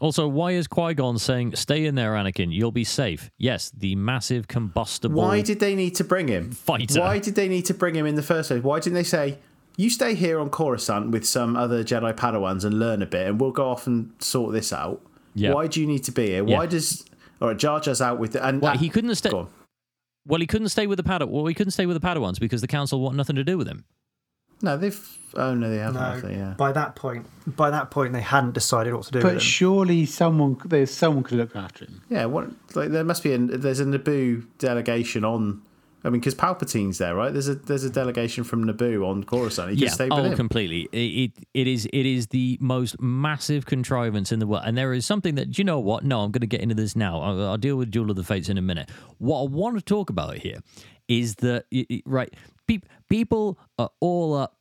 Also, 0.00 0.28
why 0.28 0.52
is 0.52 0.66
Qui 0.66 0.92
Gon 0.94 1.18
saying, 1.18 1.56
"Stay 1.56 1.86
in 1.86 1.94
there, 1.94 2.12
Anakin. 2.12 2.52
You'll 2.52 2.70
be 2.72 2.84
safe"? 2.84 3.30
Yes, 3.38 3.70
the 3.76 3.94
massive 3.96 4.46
combustible. 4.46 5.16
Why 5.22 5.40
did 5.40 5.58
they 5.58 5.74
need 5.74 5.94
to 5.96 6.04
bring 6.04 6.28
him? 6.28 6.50
Fighter. 6.52 7.00
Why 7.00 7.18
did 7.18 7.34
they 7.34 7.48
need 7.48 7.64
to 7.66 7.74
bring 7.74 7.94
him 7.94 8.04
in 8.06 8.14
the 8.14 8.22
first 8.22 8.50
place? 8.50 8.62
Why 8.62 8.78
didn't 8.78 8.94
they 8.94 9.02
say, 9.04 9.38
"You 9.76 9.88
stay 9.88 10.14
here 10.14 10.38
on 10.38 10.50
Coruscant 10.50 11.10
with 11.12 11.24
some 11.26 11.56
other 11.56 11.82
Jedi 11.82 12.12
Padawans 12.14 12.64
and 12.64 12.78
learn 12.78 13.00
a 13.00 13.06
bit, 13.06 13.26
and 13.26 13.40
we'll 13.40 13.52
go 13.52 13.70
off 13.70 13.86
and 13.86 14.10
sort 14.18 14.52
this 14.52 14.72
out"? 14.72 15.00
Yeah. 15.34 15.52
Why 15.54 15.66
do 15.66 15.80
you 15.80 15.86
need 15.86 16.04
to 16.04 16.12
be 16.12 16.26
here? 16.26 16.46
Yeah. 16.46 16.58
Why 16.58 16.66
does 16.66 17.04
all 17.40 17.48
right? 17.48 17.56
Jar 17.56 17.80
Jar's 17.80 18.02
out 18.02 18.18
with 18.18 18.32
the, 18.32 18.46
and 18.46 18.60
Well, 18.60 18.72
and- 18.72 18.80
he 18.80 18.90
couldn't 18.90 19.14
stayed. 19.14 19.32
Well, 20.28 20.40
he 20.40 20.46
couldn't 20.46 20.70
stay 20.70 20.86
with 20.86 20.96
the 20.98 21.04
Padawan. 21.04 21.28
Well, 21.28 21.46
he 21.46 21.54
couldn't 21.54 21.70
stay 21.70 21.86
with 21.86 21.98
the 22.00 22.06
Padawans 22.06 22.38
because 22.40 22.60
the 22.60 22.66
council 22.66 23.00
want 23.00 23.16
nothing 23.16 23.36
to 23.36 23.44
do 23.44 23.56
with 23.56 23.68
him. 23.68 23.84
No, 24.62 24.76
they've. 24.76 25.18
Oh 25.34 25.54
no, 25.54 25.68
they 25.68 25.76
haven't. 25.76 25.94
No, 25.94 26.00
have 26.00 26.22
they? 26.22 26.34
Yeah. 26.34 26.54
by 26.56 26.72
that 26.72 26.96
point, 26.96 27.26
by 27.46 27.68
that 27.70 27.90
point, 27.90 28.12
they 28.14 28.22
hadn't 28.22 28.52
decided 28.52 28.94
what 28.94 29.04
to 29.04 29.12
do 29.12 29.20
But 29.20 29.24
with 29.26 29.34
him. 29.34 29.40
surely 29.40 30.06
someone 30.06 30.56
there's 30.64 30.90
someone 30.90 31.24
could 31.24 31.38
look 31.38 31.54
after 31.54 31.84
him. 31.84 32.00
Yeah, 32.08 32.24
what 32.26 32.48
like 32.74 32.90
there 32.90 33.04
must 33.04 33.22
be 33.22 33.32
a 33.32 33.38
there's 33.38 33.80
a 33.80 33.84
Naboo 33.84 34.46
delegation 34.58 35.24
on. 35.24 35.62
I 36.04 36.08
mean, 36.08 36.20
because 36.20 36.36
Palpatine's 36.36 36.98
there, 36.98 37.16
right? 37.16 37.32
There's 37.32 37.48
a 37.48 37.56
there's 37.56 37.82
a 37.82 37.90
delegation 37.90 38.44
from 38.44 38.64
Naboo 38.64 39.04
on 39.04 39.24
Coruscant. 39.24 39.70
He 39.70 39.76
can 39.76 39.84
yeah, 39.86 39.90
stay 39.90 40.08
oh, 40.08 40.16
with 40.16 40.26
oh, 40.26 40.30
him. 40.30 40.36
completely. 40.36 40.88
It, 40.92 40.98
it 40.98 41.32
it 41.52 41.66
is 41.66 41.86
it 41.92 42.06
is 42.06 42.28
the 42.28 42.56
most 42.60 43.00
massive 43.00 43.66
contrivance 43.66 44.30
in 44.30 44.38
the 44.38 44.46
world, 44.46 44.62
and 44.66 44.78
there 44.78 44.92
is 44.94 45.04
something 45.04 45.34
that 45.34 45.50
do 45.50 45.60
you 45.60 45.64
know 45.64 45.80
what? 45.80 46.04
No, 46.04 46.20
I'm 46.20 46.30
going 46.30 46.42
to 46.42 46.46
get 46.46 46.60
into 46.60 46.76
this 46.76 46.94
now. 46.96 47.20
I'll, 47.20 47.46
I'll 47.48 47.56
deal 47.58 47.76
with 47.76 47.90
Duel 47.90 48.08
of 48.10 48.16
the 48.16 48.22
Fates 48.24 48.48
in 48.48 48.56
a 48.56 48.62
minute. 48.62 48.88
What 49.18 49.40
I 49.40 49.44
want 49.48 49.76
to 49.76 49.82
talk 49.82 50.08
about 50.08 50.38
here 50.38 50.60
is 51.08 51.34
that 51.36 51.64
it- 51.72 51.86
it- 51.90 52.02
right, 52.06 52.32
peop, 52.68 52.86
people 53.08 53.58
are 53.78 53.90
all 54.00 54.34
up 54.34 54.56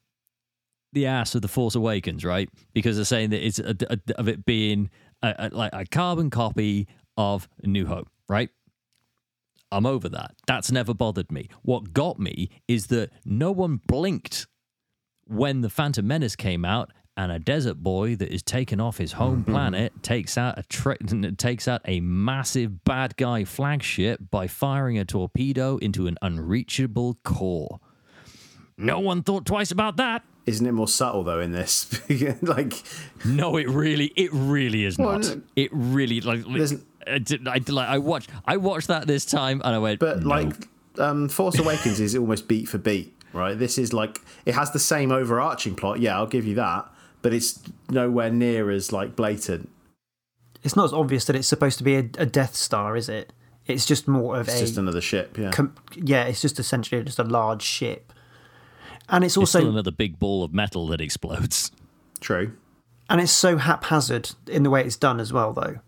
the 0.93 1.05
ass 1.05 1.35
of 1.35 1.41
the 1.41 1.47
Force 1.47 1.75
Awakens, 1.75 2.23
right? 2.23 2.49
Because 2.73 2.95
they're 2.95 3.05
saying 3.05 3.31
that 3.31 3.45
it's 3.45 3.59
a, 3.59 3.75
a- 3.89 4.19
of 4.19 4.27
it 4.27 4.45
being 4.45 4.89
a, 5.21 5.49
like 5.51 5.71
a 5.73 5.85
carbon 5.85 6.29
copy 6.29 6.87
of 7.17 7.47
New 7.63 7.85
Hope, 7.85 8.09
right? 8.29 8.49
I'm 9.71 9.85
over 9.85 10.07
that. 10.09 10.35
That's 10.47 10.71
never 10.71 10.93
bothered 10.93 11.31
me. 11.31 11.49
What 11.63 11.93
got 11.93 12.19
me 12.19 12.49
is 12.67 12.87
that 12.87 13.11
no 13.25 13.51
one 13.51 13.81
blinked 13.87 14.47
when 15.25 15.61
the 15.61 15.69
Phantom 15.69 16.05
Menace 16.05 16.35
came 16.35 16.63
out 16.63 16.91
and 17.17 17.31
a 17.31 17.39
desert 17.39 17.75
boy 17.75 18.15
that 18.15 18.33
is 18.33 18.43
taken 18.43 18.79
off 18.79 18.97
his 18.97 19.13
home 19.13 19.41
mm-hmm. 19.41 19.51
planet 19.51 20.03
takes 20.03 20.37
out 20.37 20.59
a 20.59 20.63
tra- 20.63 20.97
takes 21.37 21.67
out 21.67 21.81
a 21.85 21.99
massive 22.01 22.83
bad 22.83 23.15
guy 23.17 23.43
flagship 23.43 24.19
by 24.29 24.47
firing 24.47 24.97
a 24.97 25.05
torpedo 25.05 25.77
into 25.77 26.07
an 26.07 26.17
unreachable 26.21 27.17
core. 27.23 27.79
No 28.77 28.99
one 28.99 29.23
thought 29.23 29.45
twice 29.45 29.71
about 29.71 29.97
that. 29.97 30.23
Isn't 30.45 30.65
it 30.67 30.73
more 30.73 30.87
subtle 30.87 31.23
though 31.23 31.39
in 31.39 31.51
this? 31.51 31.99
like, 32.41 32.73
No, 33.25 33.57
it 33.57 33.67
really, 33.67 34.11
it 34.15 34.29
really 34.33 34.85
is 34.85 34.97
Well, 34.97 35.19
not. 35.19 35.35
no. 35.37 35.41
It 35.55 35.69
really 35.73 36.21
like. 36.21 36.43
I, 37.07 37.17
did- 37.19 37.47
I, 37.47 37.59
like 37.67 37.89
I 37.89 37.97
watched, 37.99 38.29
I 38.45 38.57
watched 38.57 38.87
that 38.89 39.07
this 39.07 39.25
time, 39.25 39.61
and 39.63 39.75
I 39.75 39.79
went. 39.79 39.99
but 39.99 40.21
no. 40.23 40.29
like, 40.29 40.67
um, 40.99 41.29
Force 41.29 41.57
Awakens 41.57 41.99
is 41.99 42.15
almost 42.15 42.47
beat 42.47 42.67
for 42.67 42.77
beat, 42.77 43.15
right? 43.33 43.57
This 43.57 43.77
is 43.77 43.93
like 43.93 44.21
it 44.45 44.53
has 44.55 44.71
the 44.71 44.79
same 44.79 45.11
overarching 45.11 45.75
plot. 45.75 45.99
Yeah, 45.99 46.15
I'll 46.17 46.27
give 46.27 46.45
you 46.45 46.55
that, 46.55 46.87
but 47.21 47.33
it's 47.33 47.59
nowhere 47.89 48.29
near 48.29 48.69
as 48.71 48.91
like 48.91 49.15
blatant. 49.15 49.69
It's 50.63 50.75
not 50.75 50.85
as 50.85 50.93
obvious 50.93 51.25
that 51.25 51.35
it's 51.35 51.47
supposed 51.47 51.77
to 51.77 51.83
be 51.83 51.95
a, 51.95 52.09
a 52.17 52.25
Death 52.25 52.55
Star, 52.55 52.95
is 52.95 53.07
it? 53.07 53.31
It's 53.67 53.85
just 53.85 54.07
more 54.07 54.37
of 54.39 54.47
It's 54.47 54.57
a 54.57 54.61
just 54.61 54.77
another 54.77 55.01
ship. 55.01 55.37
Yeah. 55.37 55.51
com- 55.51 55.75
yeah. 55.95 56.23
It's 56.25 56.41
just 56.41 56.59
essentially 56.59 57.03
just 57.03 57.19
a 57.19 57.23
large 57.23 57.61
ship, 57.61 58.11
and 59.09 59.23
it's 59.23 59.33
it's 59.33 59.37
also 59.37 59.59
still 59.59 59.69
another 59.69 59.91
big 59.91 60.19
ball 60.19 60.43
of 60.43 60.53
metal 60.53 60.87
that 60.87 61.01
explodes. 61.01 61.71
True. 62.21 62.53
and 63.09 63.21
it's 63.21 63.31
so 63.31 63.57
haphazard 63.57 64.31
in 64.47 64.63
the 64.63 64.69
way 64.69 64.83
it's 64.83 64.95
done 64.95 65.19
as 65.19 65.31
well, 65.31 65.53
though. 65.53 65.79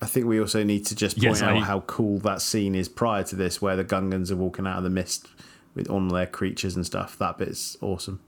I 0.00 0.06
think 0.06 0.26
we 0.26 0.40
also 0.40 0.64
need 0.64 0.86
to 0.86 0.96
just 0.96 1.16
point 1.16 1.24
Yes, 1.24 1.42
out 1.42 1.56
I- 1.56 1.60
how 1.60 1.80
cool 1.80 2.18
that 2.20 2.40
scene 2.42 2.74
is 2.74 2.88
prior 2.88 3.22
to 3.24 3.36
this, 3.36 3.60
where 3.62 3.76
the 3.76 3.84
Gungans 3.84 4.30
are 4.30 4.36
walking 4.36 4.66
out 4.66 4.78
of 4.78 4.84
the 4.84 4.90
mist 4.90 5.28
with 5.74 5.88
on 5.90 6.08
their 6.08 6.26
creatures 6.26 6.74
and 6.74 6.84
stuff. 6.86 7.16
That 7.18 7.38
bit's 7.38 7.76
awesome. 7.80 8.20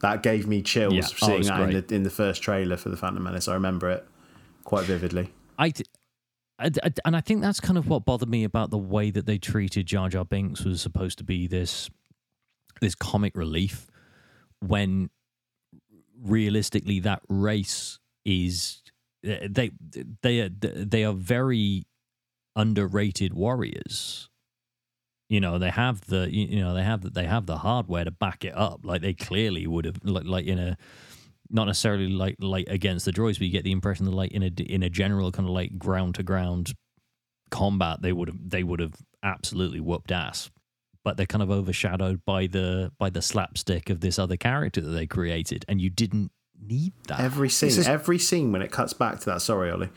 That 0.00 0.22
gave 0.22 0.46
me 0.48 0.62
chills 0.62 0.94
Yeah. 0.94 1.02
Oh, 1.22 1.26
seeing 1.26 1.38
it's 1.40 1.48
that 1.48 1.60
in 1.70 1.84
the, 1.86 1.94
in 1.94 2.02
the 2.02 2.10
first 2.10 2.42
trailer 2.42 2.76
for 2.76 2.88
the 2.88 2.96
Phantom 2.96 3.22
Menace. 3.22 3.46
I 3.46 3.54
remember 3.54 3.88
it 3.90 4.04
quite 4.64 4.84
vividly. 4.84 5.30
I, 5.58 5.72
I, 6.58 6.70
I- 6.82 6.92
and 7.04 7.14
I 7.16 7.20
think 7.20 7.40
that's 7.42 7.60
kind 7.60 7.78
of 7.78 7.86
what 7.88 8.04
bothered 8.04 8.28
me 8.28 8.42
about 8.42 8.70
the 8.70 8.78
way 8.78 9.10
that 9.12 9.26
they 9.26 9.38
treated 9.38 9.86
Jar 9.86 10.08
Jar 10.08 10.24
Binks 10.24 10.64
was 10.64 10.80
supposed 10.82 11.18
to 11.18 11.24
be 11.24 11.46
this 11.46 11.88
this 12.82 12.94
comic 12.94 13.36
relief 13.36 13.86
when 14.60 15.08
realistically 16.22 17.00
that 17.00 17.22
race 17.28 17.98
is 18.26 18.82
they 19.22 19.70
they 20.20 20.40
are 20.40 20.48
they 20.50 21.04
are 21.04 21.14
very 21.14 21.86
underrated 22.56 23.32
warriors. 23.32 24.28
You 25.28 25.40
know 25.40 25.58
they 25.58 25.70
have 25.70 26.02
the 26.06 26.28
you 26.30 26.60
know 26.60 26.74
they 26.74 26.82
have 26.82 27.02
the, 27.02 27.10
they 27.10 27.24
have 27.24 27.46
the 27.46 27.58
hardware 27.58 28.04
to 28.04 28.10
back 28.10 28.44
it 28.44 28.54
up. 28.54 28.80
Like 28.84 29.00
they 29.00 29.14
clearly 29.14 29.66
would 29.66 29.86
have 29.86 30.04
like, 30.04 30.26
like 30.26 30.46
in 30.46 30.58
a 30.58 30.76
not 31.48 31.66
necessarily 31.66 32.08
like 32.08 32.36
like 32.40 32.66
against 32.68 33.04
the 33.04 33.12
droids 33.12 33.34
but 33.34 33.42
you 33.42 33.50
get 33.50 33.64
the 33.64 33.72
impression 33.72 34.06
that 34.06 34.12
like 34.12 34.32
in 34.32 34.42
a 34.42 34.50
in 34.62 34.82
a 34.82 34.90
general 34.90 35.30
kind 35.30 35.46
of 35.46 35.54
like 35.54 35.78
ground 35.78 36.14
to 36.16 36.22
ground 36.22 36.72
combat 37.50 38.00
they 38.00 38.12
would 38.12 38.28
have 38.28 38.50
they 38.50 38.62
would 38.62 38.80
have 38.80 38.94
absolutely 39.22 39.78
whooped 39.78 40.10
ass 40.10 40.50
but 41.04 41.16
they're 41.16 41.26
kind 41.26 41.42
of 41.42 41.50
overshadowed 41.50 42.24
by 42.24 42.46
the 42.46 42.92
by 42.98 43.10
the 43.10 43.22
slapstick 43.22 43.90
of 43.90 44.00
this 44.00 44.18
other 44.18 44.36
character 44.36 44.80
that 44.80 44.90
they 44.90 45.06
created 45.06 45.64
and 45.68 45.80
you 45.80 45.90
didn't 45.90 46.30
need 46.64 46.92
that 47.08 47.18
Every 47.20 47.48
scene, 47.48 47.70
just- 47.70 47.88
every 47.88 48.18
scene 48.18 48.52
when 48.52 48.62
it 48.62 48.70
cuts 48.70 48.92
back 48.92 49.18
to 49.20 49.26
that. 49.26 49.42
Sorry, 49.42 49.70
Ollie. 49.70 49.88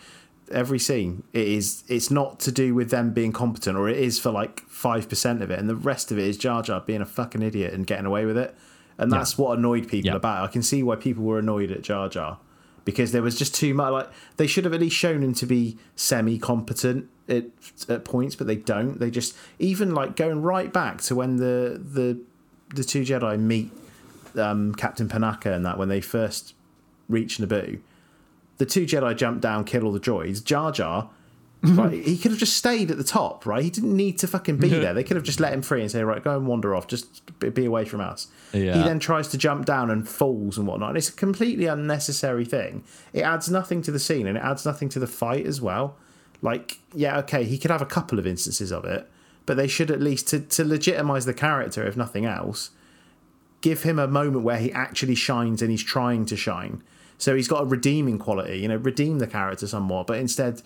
Every 0.52 0.78
scene, 0.80 1.24
it 1.34 1.48
is. 1.48 1.84
It's 1.88 2.12
not 2.12 2.40
to 2.42 2.52
do 2.52 2.76
with 2.76 2.92
them 2.92 3.14
being 3.14 3.32
competent, 3.32 3.78
or 3.78 3.90
it 3.90 3.98
is 3.98 4.20
for 4.20 4.30
like 4.32 4.62
five 4.68 5.10
percent 5.10 5.42
of 5.42 5.50
it, 5.50 5.58
and 5.60 5.68
the 5.68 5.76
rest 5.76 6.12
of 6.12 6.20
it 6.20 6.26
is 6.28 6.38
Jar 6.38 6.62
Jar 6.62 6.82
being 6.82 7.02
a 7.02 7.06
fucking 7.06 7.42
idiot 7.42 7.74
and 7.74 7.86
getting 7.88 8.06
away 8.06 8.26
with 8.26 8.38
it. 8.38 8.56
And 9.00 9.12
that's 9.12 9.38
what 9.40 9.58
annoyed 9.58 9.88
people 9.88 10.12
Yeah. 10.12 10.16
about. 10.16 10.44
it. 10.44 10.50
I 10.50 10.52
can 10.52 10.62
see 10.62 10.82
why 10.84 10.96
people 10.98 11.24
were 11.24 11.40
annoyed 11.40 11.72
at 11.72 11.82
Jar 11.82 12.08
Jar 12.10 12.38
because 12.84 13.12
there 13.12 13.24
was 13.24 13.38
just 13.38 13.56
too 13.56 13.74
much. 13.74 13.92
Like 13.92 14.10
they 14.38 14.46
should 14.48 14.66
have 14.66 14.74
at 14.74 14.80
least 14.82 14.96
shown 14.96 15.24
him 15.24 15.34
to 15.34 15.46
be 15.48 15.78
semi-competent 15.96 17.10
at, 17.28 17.46
at 17.90 18.06
points, 18.06 18.36
but 18.36 18.48
they 18.48 18.56
don't. 18.56 19.00
They 19.00 19.10
just 19.12 19.36
even 19.60 19.94
like 19.94 20.16
going 20.16 20.42
right 20.42 20.72
back 20.72 21.02
to 21.04 21.16
when 21.16 21.38
the 21.38 21.82
the 21.84 22.20
the 22.74 22.84
two 22.84 23.02
Jedi 23.02 23.40
meet 23.40 23.72
um, 24.38 24.74
Captain 24.76 25.08
Panaka 25.08 25.54
and 25.54 25.66
that 25.66 25.78
when 25.78 25.90
they 25.90 26.02
first 26.02 26.56
reach 27.08 27.38
Naboo, 27.38 27.80
the 28.58 28.66
two 28.66 28.86
Jedi 28.86 29.16
jump 29.16 29.42
down, 29.42 29.64
kill 29.64 29.86
all 29.86 29.92
the 29.92 30.00
droids. 30.00 30.44
Jar 30.44 30.72
Jar, 30.72 31.10
right, 31.64 31.94
he 31.94 32.18
could 32.18 32.32
have 32.32 32.40
just 32.40 32.58
stayed 32.58 32.92
at 32.92 32.98
the 32.98 33.04
top, 33.04 33.46
right? 33.46 33.64
He 33.64 33.70
didn't 33.70 33.96
need 33.96 34.18
to 34.20 34.28
fucking 34.28 34.58
be 34.58 34.70
there. 34.70 34.94
They 34.94 35.04
could 35.04 35.16
have 35.16 35.24
just 35.24 35.40
let 35.40 35.54
him 35.54 35.62
free 35.62 35.82
and 35.82 35.90
say, 35.90 36.04
right, 36.04 36.24
go 36.24 36.36
and 36.36 36.48
wander 36.48 36.76
off, 36.76 36.88
just 36.88 37.40
be- 37.40 37.50
be 37.50 37.66
away 37.66 37.86
from 37.86 38.02
us. 38.02 38.28
Yeah. 38.54 38.78
He 38.78 38.84
then 38.84 39.00
tries 39.00 39.28
to 39.30 39.38
jump 39.38 39.66
down 39.66 39.90
and 39.90 40.08
falls 40.08 40.58
and 40.58 40.68
whatnot. 40.68 40.90
And 40.90 40.98
it's 40.98 41.10
a 41.10 41.14
completely 41.14 41.66
unnecessary 41.66 42.46
thing. 42.46 42.84
It 43.14 43.22
adds 43.22 43.50
nothing 43.50 43.82
to 43.84 43.92
the 43.92 44.00
scene 44.00 44.28
and 44.28 44.38
it 44.38 44.42
adds 44.42 44.66
nothing 44.66 44.90
to 44.90 45.00
the 45.00 45.08
fight 45.08 45.46
as 45.46 45.60
well. 45.60 45.98
Like, 46.46 46.78
yeah, 46.94 47.18
okay, 47.22 47.44
he 47.44 47.58
could 47.58 47.72
have 47.72 47.82
a 47.82 47.88
couple 47.88 48.20
of 48.20 48.28
instances 48.28 48.72
of 48.72 48.86
it, 48.86 49.10
but 49.48 49.58
they 49.58 49.68
should 49.68 49.90
at 49.90 50.00
least 50.00 50.28
to 50.28 50.40
to 50.40 50.64
legitimize 50.64 51.26
the 51.26 51.34
character, 51.34 51.86
if 51.88 51.98
nothing 51.98 52.24
else, 52.24 52.70
give 53.62 53.82
him 53.82 53.98
a 53.98 54.08
moment 54.08 54.44
where 54.44 54.60
he 54.60 54.72
actually 54.72 55.16
shines 55.16 55.64
and 55.64 55.72
he's 55.72 55.84
trying 55.84 56.24
to 56.28 56.38
shine. 56.38 56.84
So 57.18 57.36
he's 57.36 57.48
got 57.48 57.64
a 57.64 57.66
redeeming 57.66 58.20
quality, 58.20 58.60
you 58.60 58.68
know, 58.68 58.76
redeem 58.76 59.18
the 59.18 59.26
character 59.26 59.66
somewhat. 59.66 60.06
But 60.06 60.20
instead, 60.20 60.62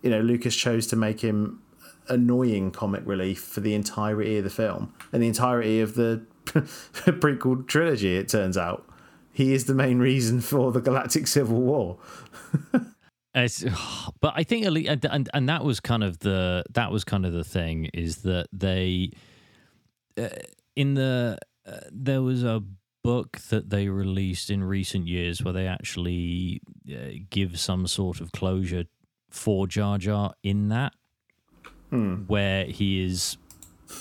you 0.00 0.10
know, 0.10 0.20
Lucas 0.20 0.54
chose 0.54 0.86
to 0.88 0.96
make 0.96 1.22
him 1.22 1.60
annoying 2.08 2.70
comic 2.70 3.02
relief 3.04 3.40
for 3.42 3.58
the 3.58 3.74
entirety 3.74 4.38
of 4.38 4.44
the 4.44 4.50
film 4.50 4.94
and 5.12 5.24
the 5.24 5.26
entirety 5.26 5.80
of 5.80 5.96
the 5.96 6.24
prequel 6.46 7.66
trilogy. 7.66 8.16
It 8.16 8.28
turns 8.28 8.56
out 8.56 8.88
he 9.32 9.54
is 9.54 9.64
the 9.64 9.74
main 9.74 9.98
reason 9.98 10.40
for 10.40 10.70
the 10.70 10.80
Galactic 10.80 11.26
Civil 11.26 11.60
War. 11.60 11.98
It's, 13.36 13.64
but 14.20 14.32
I 14.34 14.42
think 14.42 14.64
and, 14.66 15.04
and 15.04 15.28
and 15.32 15.48
that 15.48 15.64
was 15.64 15.78
kind 15.80 16.02
of 16.02 16.18
the 16.20 16.64
that 16.72 16.90
was 16.90 17.04
kind 17.04 17.24
of 17.26 17.32
the 17.32 17.44
thing 17.44 17.86
is 17.94 18.22
that 18.22 18.46
they 18.52 19.10
uh, 20.18 20.28
in 20.74 20.94
the 20.94 21.38
uh, 21.66 21.78
there 21.92 22.22
was 22.22 22.42
a 22.42 22.62
book 23.04 23.38
that 23.50 23.70
they 23.70 23.88
released 23.88 24.50
in 24.50 24.64
recent 24.64 25.06
years 25.06 25.42
where 25.42 25.52
they 25.52 25.66
actually 25.68 26.60
uh, 26.92 27.10
give 27.30 27.58
some 27.60 27.86
sort 27.86 28.20
of 28.20 28.32
closure 28.32 28.84
for 29.30 29.66
Jar 29.68 29.98
Jar 29.98 30.34
in 30.42 30.68
that 30.70 30.92
Hmm. 31.90 32.24
where 32.26 32.64
he 32.64 33.00
is 33.04 33.36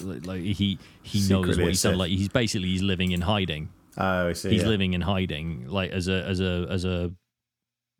like 0.01 0.41
he 0.41 0.79
he 1.03 1.19
knows 1.19 1.27
Secretly 1.27 1.63
what 1.63 1.67
a 1.67 1.69
he's 1.69 1.81
done 1.83 1.97
like 1.99 2.09
he's 2.09 2.29
basically 2.29 2.69
he's 2.69 2.81
living 2.81 3.11
in 3.11 3.21
hiding 3.21 3.69
Oh, 3.95 4.29
I 4.29 4.33
see. 4.33 4.49
he's 4.49 4.63
yeah. 4.63 4.69
living 4.69 4.93
in 4.93 5.01
hiding 5.01 5.67
like 5.67 5.91
as 5.91 6.07
a 6.07 6.23
as 6.25 6.39
a 6.39 6.65
as 6.71 6.83
a 6.83 7.11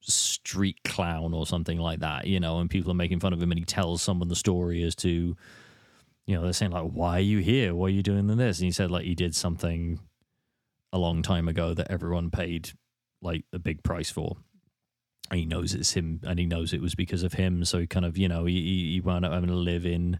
street 0.05 0.77
clown 0.83 1.33
or 1.33 1.45
something 1.45 1.79
like 1.79 1.99
that 1.99 2.27
you 2.27 2.39
know 2.39 2.59
and 2.59 2.69
people 2.69 2.91
are 2.91 2.95
making 2.95 3.19
fun 3.19 3.33
of 3.33 3.41
him 3.41 3.51
and 3.51 3.59
he 3.59 3.65
tells 3.65 4.01
someone 4.01 4.27
the 4.27 4.35
story 4.35 4.83
as 4.83 4.95
to 4.95 5.35
you 6.27 6.35
know 6.35 6.43
they're 6.43 6.53
saying 6.53 6.71
like 6.71 6.89
why 6.91 7.17
are 7.17 7.21
you 7.21 7.39
here? 7.39 7.75
Why 7.75 7.87
are 7.87 7.89
you 7.89 8.03
doing 8.03 8.29
in 8.29 8.37
this? 8.37 8.59
And 8.59 8.65
he 8.65 8.71
said 8.71 8.91
like 8.91 9.05
he 9.05 9.15
did 9.15 9.35
something 9.35 9.99
a 10.91 10.97
long 10.97 11.21
time 11.21 11.47
ago 11.47 11.73
that 11.73 11.91
everyone 11.91 12.31
paid 12.31 12.71
like 13.21 13.45
a 13.53 13.59
big 13.59 13.83
price 13.83 14.09
for. 14.09 14.37
And 15.29 15.39
he 15.39 15.45
knows 15.45 15.73
it's 15.73 15.93
him 15.93 16.21
and 16.23 16.37
he 16.39 16.45
knows 16.45 16.73
it 16.73 16.81
was 16.81 16.95
because 16.95 17.23
of 17.23 17.33
him. 17.33 17.65
So 17.65 17.79
he 17.79 17.87
kind 17.87 18.05
of 18.05 18.17
you 18.17 18.27
know 18.27 18.45
he 18.45 18.93
he 18.93 19.01
wound 19.01 19.25
up 19.25 19.33
having 19.33 19.49
to 19.49 19.55
live 19.55 19.85
in 19.85 20.19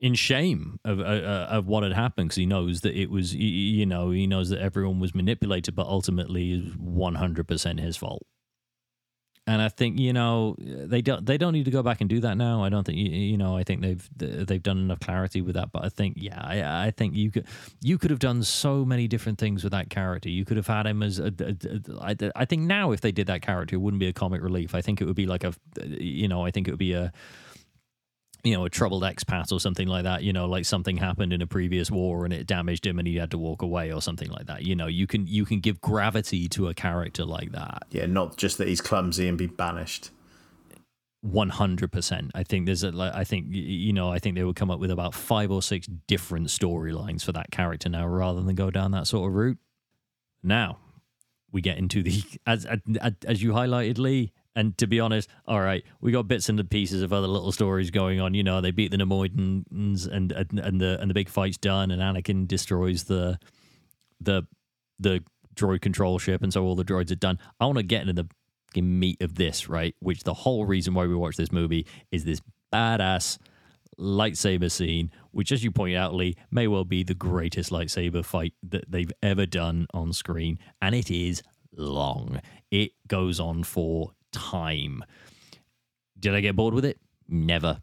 in 0.00 0.14
shame 0.14 0.78
of 0.84 1.00
uh, 1.00 1.02
uh, 1.02 1.46
of 1.50 1.66
what 1.66 1.82
had 1.82 1.92
happened 1.92 2.28
because 2.28 2.36
he 2.36 2.46
knows 2.46 2.80
that 2.82 2.94
it 2.94 3.10
was 3.10 3.34
you 3.34 3.86
know 3.86 4.10
he 4.10 4.26
knows 4.26 4.50
that 4.50 4.60
everyone 4.60 5.00
was 5.00 5.14
manipulated 5.14 5.74
but 5.74 5.86
ultimately 5.86 6.52
is 6.52 6.72
100% 6.76 7.80
his 7.80 7.96
fault 7.96 8.26
and 9.46 9.60
I 9.60 9.68
think 9.68 9.98
you 9.98 10.14
know 10.14 10.56
they 10.58 11.02
don't 11.02 11.24
they 11.26 11.36
don't 11.36 11.52
need 11.52 11.66
to 11.66 11.70
go 11.70 11.82
back 11.82 12.00
and 12.00 12.08
do 12.08 12.18
that 12.20 12.38
now. 12.38 12.64
I 12.64 12.70
don't 12.70 12.82
think 12.84 12.96
you, 12.96 13.10
you 13.10 13.36
know 13.36 13.54
I 13.58 13.62
think 13.62 13.82
they've 13.82 14.08
they've 14.16 14.62
done 14.62 14.78
enough 14.78 15.00
clarity 15.00 15.42
with 15.42 15.54
that. 15.56 15.70
But 15.70 15.84
I 15.84 15.90
think 15.90 16.14
yeah 16.18 16.40
I, 16.42 16.86
I 16.86 16.90
think 16.90 17.14
you 17.14 17.30
could 17.30 17.46
you 17.82 17.98
could 17.98 18.10
have 18.10 18.20
done 18.20 18.42
so 18.42 18.86
many 18.86 19.06
different 19.06 19.38
things 19.38 19.62
with 19.62 19.72
that 19.72 19.90
character. 19.90 20.30
You 20.30 20.46
could 20.46 20.56
have 20.56 20.66
had 20.66 20.86
him 20.86 21.02
as 21.02 21.18
a, 21.18 21.26
a- 21.40 21.92
a- 22.00 22.00
I, 22.00 22.30
I 22.34 22.44
think 22.46 22.62
now 22.62 22.92
if 22.92 23.02
they 23.02 23.12
did 23.12 23.26
that 23.26 23.42
character, 23.42 23.76
it 23.76 23.80
wouldn't 23.80 24.00
be 24.00 24.08
a 24.08 24.14
comic 24.14 24.40
relief. 24.40 24.74
I 24.74 24.80
think 24.80 25.02
it 25.02 25.04
would 25.04 25.14
be 25.16 25.26
like 25.26 25.44
a 25.44 25.52
you 25.86 26.26
know 26.26 26.42
I 26.46 26.50
think 26.50 26.66
it 26.66 26.70
would 26.70 26.78
be 26.78 26.94
a 26.94 27.12
you 28.44 28.52
know, 28.52 28.66
a 28.66 28.70
troubled 28.70 29.02
expat 29.02 29.50
or 29.50 29.58
something 29.58 29.88
like 29.88 30.04
that, 30.04 30.22
you 30.22 30.32
know, 30.32 30.46
like 30.46 30.66
something 30.66 30.98
happened 30.98 31.32
in 31.32 31.40
a 31.40 31.46
previous 31.46 31.90
war 31.90 32.24
and 32.24 32.32
it 32.32 32.46
damaged 32.46 32.86
him 32.86 32.98
and 32.98 33.08
he 33.08 33.16
had 33.16 33.30
to 33.30 33.38
walk 33.38 33.62
away 33.62 33.90
or 33.90 34.02
something 34.02 34.30
like 34.30 34.46
that. 34.46 34.62
You 34.62 34.76
know, 34.76 34.86
you 34.86 35.06
can 35.06 35.26
you 35.26 35.46
can 35.46 35.60
give 35.60 35.80
gravity 35.80 36.46
to 36.50 36.68
a 36.68 36.74
character 36.74 37.24
like 37.24 37.52
that. 37.52 37.84
Yeah, 37.90 38.04
not 38.04 38.36
just 38.36 38.58
that 38.58 38.68
he's 38.68 38.82
clumsy 38.82 39.28
and 39.28 39.38
be 39.38 39.46
banished. 39.46 40.10
100%. 41.26 42.30
I 42.34 42.42
think 42.42 42.66
there's 42.66 42.82
a 42.82 42.92
like 42.92 43.14
I 43.14 43.24
think 43.24 43.46
you 43.48 43.94
know, 43.94 44.10
I 44.10 44.18
think 44.18 44.36
they 44.36 44.44
would 44.44 44.56
come 44.56 44.70
up 44.70 44.78
with 44.78 44.90
about 44.90 45.14
5 45.14 45.50
or 45.50 45.62
6 45.62 45.86
different 46.06 46.48
storylines 46.48 47.24
for 47.24 47.32
that 47.32 47.50
character 47.50 47.88
now 47.88 48.06
rather 48.06 48.42
than 48.42 48.54
go 48.54 48.70
down 48.70 48.90
that 48.90 49.06
sort 49.06 49.26
of 49.26 49.34
route. 49.34 49.58
Now, 50.42 50.80
we 51.50 51.62
get 51.62 51.78
into 51.78 52.02
the 52.02 52.22
as 52.46 52.66
as, 52.66 52.80
as 53.26 53.42
you 53.42 53.52
highlighted 53.52 53.96
Lee 53.96 54.32
and 54.56 54.76
to 54.78 54.86
be 54.86 55.00
honest, 55.00 55.28
all 55.46 55.60
right, 55.60 55.84
we 56.00 56.12
got 56.12 56.28
bits 56.28 56.48
and 56.48 56.68
pieces 56.70 57.02
of 57.02 57.12
other 57.12 57.26
little 57.26 57.52
stories 57.52 57.90
going 57.90 58.20
on. 58.20 58.34
You 58.34 58.42
know, 58.42 58.60
they 58.60 58.70
beat 58.70 58.90
the 58.90 58.96
Neimoidians 58.96 60.06
and 60.08 60.32
and, 60.32 60.58
and 60.58 60.80
the 60.80 61.00
and 61.00 61.10
the 61.10 61.14
big 61.14 61.28
fight's 61.28 61.56
done, 61.58 61.90
and 61.90 62.00
Anakin 62.00 62.46
destroys 62.46 63.04
the 63.04 63.38
the 64.20 64.46
the 64.98 65.22
droid 65.54 65.80
control 65.80 66.18
ship, 66.18 66.42
and 66.42 66.52
so 66.52 66.64
all 66.64 66.76
the 66.76 66.84
droids 66.84 67.10
are 67.10 67.16
done. 67.16 67.38
I 67.60 67.66
want 67.66 67.78
to 67.78 67.84
get 67.84 68.02
into 68.02 68.14
the 68.74 68.82
meat 68.82 69.20
of 69.22 69.34
this, 69.36 69.68
right? 69.68 69.94
Which 70.00 70.24
the 70.24 70.34
whole 70.34 70.66
reason 70.66 70.94
why 70.94 71.06
we 71.06 71.14
watch 71.14 71.36
this 71.36 71.52
movie 71.52 71.86
is 72.10 72.24
this 72.24 72.40
badass 72.72 73.38
lightsaber 73.98 74.70
scene, 74.70 75.10
which, 75.30 75.52
as 75.52 75.62
you 75.62 75.70
point 75.70 75.96
out, 75.96 76.14
Lee, 76.14 76.36
may 76.50 76.66
well 76.66 76.84
be 76.84 77.02
the 77.02 77.14
greatest 77.14 77.70
lightsaber 77.70 78.24
fight 78.24 78.52
that 78.62 78.90
they've 78.90 79.12
ever 79.22 79.46
done 79.46 79.86
on 79.94 80.12
screen, 80.12 80.58
and 80.82 80.94
it 80.94 81.10
is 81.10 81.42
long. 81.76 82.40
It 82.70 82.92
goes 83.06 83.38
on 83.40 83.62
for 83.62 84.12
time. 84.34 85.04
Did 86.18 86.34
I 86.34 86.40
get 86.40 86.56
bored 86.56 86.74
with 86.74 86.84
it? 86.84 86.98
Never. 87.28 87.80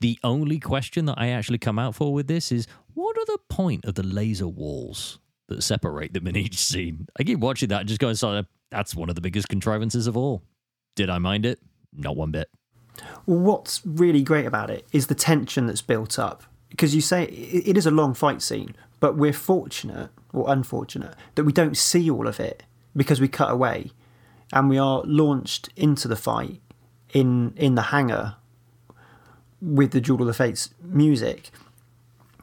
The 0.00 0.18
only 0.24 0.58
question 0.58 1.04
that 1.06 1.18
I 1.18 1.28
actually 1.28 1.58
come 1.58 1.78
out 1.78 1.94
for 1.94 2.12
with 2.12 2.26
this 2.26 2.50
is 2.50 2.66
what 2.94 3.16
are 3.16 3.26
the 3.26 3.38
point 3.48 3.84
of 3.84 3.94
the 3.94 4.02
laser 4.02 4.48
walls 4.48 5.18
that 5.48 5.62
separate 5.62 6.12
them 6.12 6.26
in 6.26 6.36
each 6.36 6.56
scene? 6.56 7.08
I 7.18 7.24
keep 7.24 7.38
watching 7.38 7.68
that 7.68 7.80
and 7.80 7.88
just 7.88 8.00
going, 8.00 8.16
so 8.16 8.44
that's 8.70 8.94
one 8.94 9.08
of 9.08 9.14
the 9.14 9.20
biggest 9.20 9.48
contrivances 9.48 10.06
of 10.06 10.16
all. 10.16 10.42
Did 10.96 11.10
I 11.10 11.18
mind 11.18 11.46
it? 11.46 11.60
Not 11.92 12.16
one 12.16 12.32
bit. 12.32 12.48
What's 13.24 13.82
really 13.84 14.22
great 14.22 14.46
about 14.46 14.70
it 14.70 14.86
is 14.92 15.06
the 15.06 15.14
tension 15.14 15.66
that's 15.66 15.82
built 15.82 16.18
up. 16.18 16.42
Because 16.68 16.94
you 16.94 17.00
say 17.00 17.24
it 17.24 17.78
is 17.78 17.86
a 17.86 17.90
long 17.90 18.14
fight 18.14 18.42
scene, 18.42 18.76
but 19.00 19.16
we're 19.16 19.32
fortunate 19.32 20.10
or 20.32 20.52
unfortunate 20.52 21.14
that 21.34 21.44
we 21.44 21.52
don't 21.52 21.76
see 21.76 22.10
all 22.10 22.26
of 22.26 22.38
it 22.40 22.62
because 22.94 23.20
we 23.20 23.28
cut 23.28 23.50
away 23.50 23.90
and 24.52 24.68
we 24.68 24.78
are 24.78 25.02
launched 25.04 25.70
into 25.76 26.08
the 26.08 26.16
fight 26.16 26.60
in 27.12 27.52
in 27.56 27.74
the 27.74 27.82
hangar 27.82 28.36
with 29.60 29.90
the 29.90 30.00
Duel 30.00 30.20
of 30.20 30.26
the 30.26 30.34
Fates 30.34 30.70
music. 30.82 31.50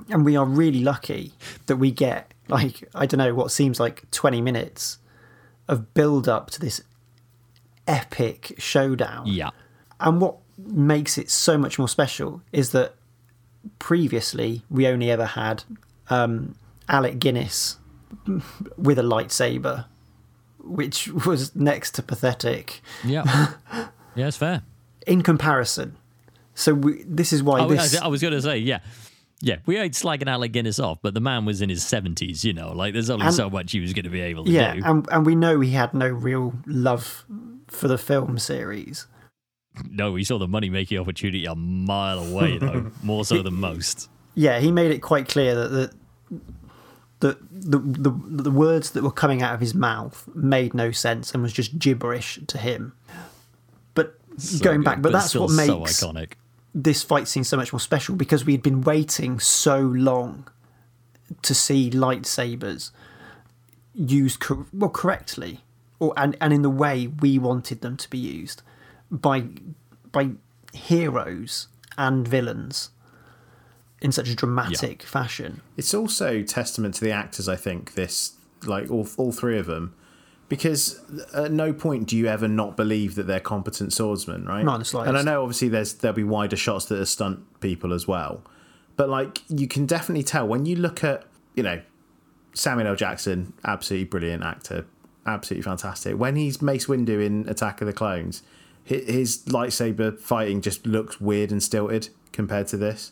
And 0.10 0.26
we 0.26 0.36
are 0.36 0.46
really 0.46 0.82
lucky 0.82 1.34
that 1.66 1.78
we 1.78 1.92
get 1.92 2.34
like 2.48 2.88
I 2.94 3.06
don't 3.06 3.18
know 3.18 3.34
what 3.34 3.52
seems 3.52 3.80
like 3.80 4.10
20 4.12 4.42
minutes 4.42 5.00
of 5.68 5.94
build 5.94 6.28
up 6.30 6.52
to 6.52 6.60
this 6.60 6.82
epic 7.88 8.56
showdown. 8.58 9.26
Yeah. 9.26 9.50
And 10.00 10.22
what 10.22 10.38
makes 10.58 11.18
it 11.18 11.30
so 11.30 11.58
much 11.58 11.80
more 11.80 11.90
special 11.90 12.42
is 12.52 12.72
that 12.72 12.96
previously 13.80 14.64
we 14.70 14.88
only 14.88 15.10
ever 15.10 15.26
had 15.26 15.64
um, 16.10 16.56
Alec 16.88 17.20
Guinness 17.20 17.78
with 18.78 19.00
a 19.00 19.04
lightsaber, 19.04 19.86
which 20.66 21.08
was 21.08 21.56
next 21.56 21.92
to 21.96 22.04
pathetic 22.04 22.82
Yeah. 23.04 23.24
yeah, 24.16 24.28
it's 24.28 24.38
fair. 24.38 24.64
in 25.08 25.22
comparison. 25.22 25.96
So 26.56 26.74
we, 26.74 27.04
this 27.04 27.32
is 27.34 27.44
why 27.44 27.60
I, 27.62 27.68
this. 27.68 28.00
I 28.00 28.08
was 28.08 28.22
going 28.22 28.34
to 28.34 28.42
say, 28.42 28.58
yeah. 28.58 28.80
Yeah, 29.42 29.58
we 29.66 29.78
ain't 29.78 29.94
slagging 29.94 30.28
Alec 30.28 30.54
Guinness 30.54 30.80
off, 30.80 31.00
but 31.02 31.14
the 31.14 31.20
man 31.20 31.44
was 31.46 31.62
in 31.62 31.70
his 31.70 31.84
70s, 31.84 32.44
you 32.46 32.54
know, 32.54 32.72
like 32.72 32.94
there's 32.94 33.10
only 33.10 33.26
And- 33.26 33.36
so 33.36 33.50
much 33.50 33.74
he 33.74 33.82
was 33.82 33.92
going 33.94 34.06
to 34.06 34.10
be 34.10 34.22
able 34.22 34.46
to 34.46 34.52
yeah, 34.52 34.74
do. 34.76 34.82
and, 34.86 35.08
and 35.12 35.26
we 35.26 35.36
know 35.36 35.60
he 35.60 35.72
had 35.72 35.94
no 35.94 36.08
real 36.08 36.54
love 36.66 37.26
for 37.68 37.88
the 37.90 37.98
film 37.98 38.40
series. 38.40 39.06
no, 39.90 40.14
we 40.14 40.24
saw 40.24 40.40
the 40.40 40.48
money 40.48 40.70
making 40.70 40.98
opportunity 40.98 41.46
a 41.46 41.54
mile 41.54 42.20
away, 42.20 42.58
though, 42.58 42.90
more 43.04 43.26
so 43.26 43.42
than 43.44 43.56
most. 43.56 44.10
yeah, 44.36 44.60
he 44.60 44.72
made 44.72 44.90
it 44.92 45.00
quite 45.00 45.28
clear 45.28 45.54
that 45.54 45.68
the 45.68 45.92
the, 47.32 47.78
the 47.80 48.10
the 48.10 48.44
the 48.44 48.52
words 48.52 48.92
that 48.92 49.04
were 49.04 49.12
coming 49.12 49.42
out 49.42 49.54
of 49.54 49.60
his 49.60 49.74
mouth 49.74 50.28
made 50.36 50.74
no 50.74 50.92
sense 50.92 51.34
and 51.34 51.42
was 51.44 51.54
just 51.54 51.80
gibberish 51.80 52.40
to 52.48 52.58
him. 52.58 52.94
But 53.94 54.20
So 54.38 54.64
going 54.64 54.80
good, 54.82 54.86
back, 54.86 55.02
but, 55.02 55.12
that's 55.12 55.30
still 55.30 55.44
what 55.44 55.52
so 55.52 55.80
makes 55.80 56.04
iconic. 56.04 56.32
this 56.74 57.04
fight 57.04 57.28
scene 57.28 57.44
so 57.44 57.58
much 57.58 57.72
more 57.74 57.80
special 57.80 58.16
because 58.16 58.46
we 58.46 58.54
had 58.54 58.64
been 58.64 58.82
waiting 58.82 59.40
so 59.40 59.80
long 59.80 60.48
to 61.42 61.56
see 61.56 61.90
lightsabers 61.90 62.92
used 63.94 64.40
cor- 64.40 64.66
well 64.74 64.90
correctly 64.90 65.62
or 66.00 66.14
and, 66.18 66.36
and 66.42 66.54
in 66.54 66.62
the 66.62 66.70
way 66.70 67.08
we 67.08 67.40
wanted 67.40 67.82
them 67.82 67.96
to 67.98 68.10
be 68.10 68.18
used 68.18 68.62
by 69.10 69.46
by 70.12 70.32
heroes 70.74 71.68
and 71.98 72.28
villains 72.28 72.90
in 74.02 74.12
such 74.12 74.30
a 74.30 74.36
dramatic 74.36 75.04
fashion. 75.04 75.62
It's 75.78 75.94
also 75.94 76.42
testament 76.42 76.96
to 76.96 77.04
the 77.04 77.12
actors, 77.12 77.48
I 77.48 77.56
think, 77.56 77.94
this, 77.94 78.34
like 78.66 78.92
all, 78.92 79.08
all 79.18 79.32
three 79.32 79.58
of 79.58 79.66
them, 79.66 79.96
because 80.50 81.02
at 81.34 81.52
no 81.52 81.74
point 81.74 82.08
do 82.08 82.18
you 82.18 82.28
ever 82.28 82.48
not 82.48 82.78
believe 82.78 83.16
that 83.16 83.24
they're 83.24 83.40
competent 83.40 83.94
swordsmen, 83.94 84.46
right? 84.46 84.64
Not 84.64 84.76
in 84.76 84.80
the 84.80 84.86
slightest. 84.86 85.10
And 85.10 85.18
I 85.18 85.22
know 85.24 85.42
obviously 85.42 85.70
there's 85.70 85.94
there'll 85.94 86.16
be 86.16 86.24
wider 86.24 86.56
shots 86.56 86.86
that 86.86 87.00
are 87.00 87.06
stunt 87.06 87.60
people 87.62 87.94
as 87.94 88.08
well, 88.08 88.44
but 88.96 89.10
like 89.10 89.42
you 89.48 89.68
can 89.68 89.86
definitely 89.86 90.24
tell 90.24 90.48
when 90.48 90.66
you 90.66 90.76
look 90.76 91.04
at 91.04 91.26
you 91.56 91.64
know 91.64 91.82
Samuel 92.54 92.88
L. 92.90 92.96
Jackson, 92.96 93.54
absolutely 93.64 94.06
brilliant 94.06 94.44
actor, 94.44 94.86
absolutely 95.26 95.64
fantastic. 95.64 96.18
When 96.18 96.36
he's 96.36 96.62
Mace 96.62 96.86
Windu 96.86 97.26
in 97.26 97.48
Attack 97.50 97.82
of 97.82 97.88
the 97.88 97.94
Clones, 97.94 98.44
his 98.84 99.44
lightsaber 99.46 100.20
fighting 100.20 100.62
just 100.62 100.86
looks 100.86 101.20
weird 101.20 101.52
and 101.52 101.62
stilted 101.62 102.10
compared 102.32 102.68
to 102.68 102.78
this. 102.78 103.12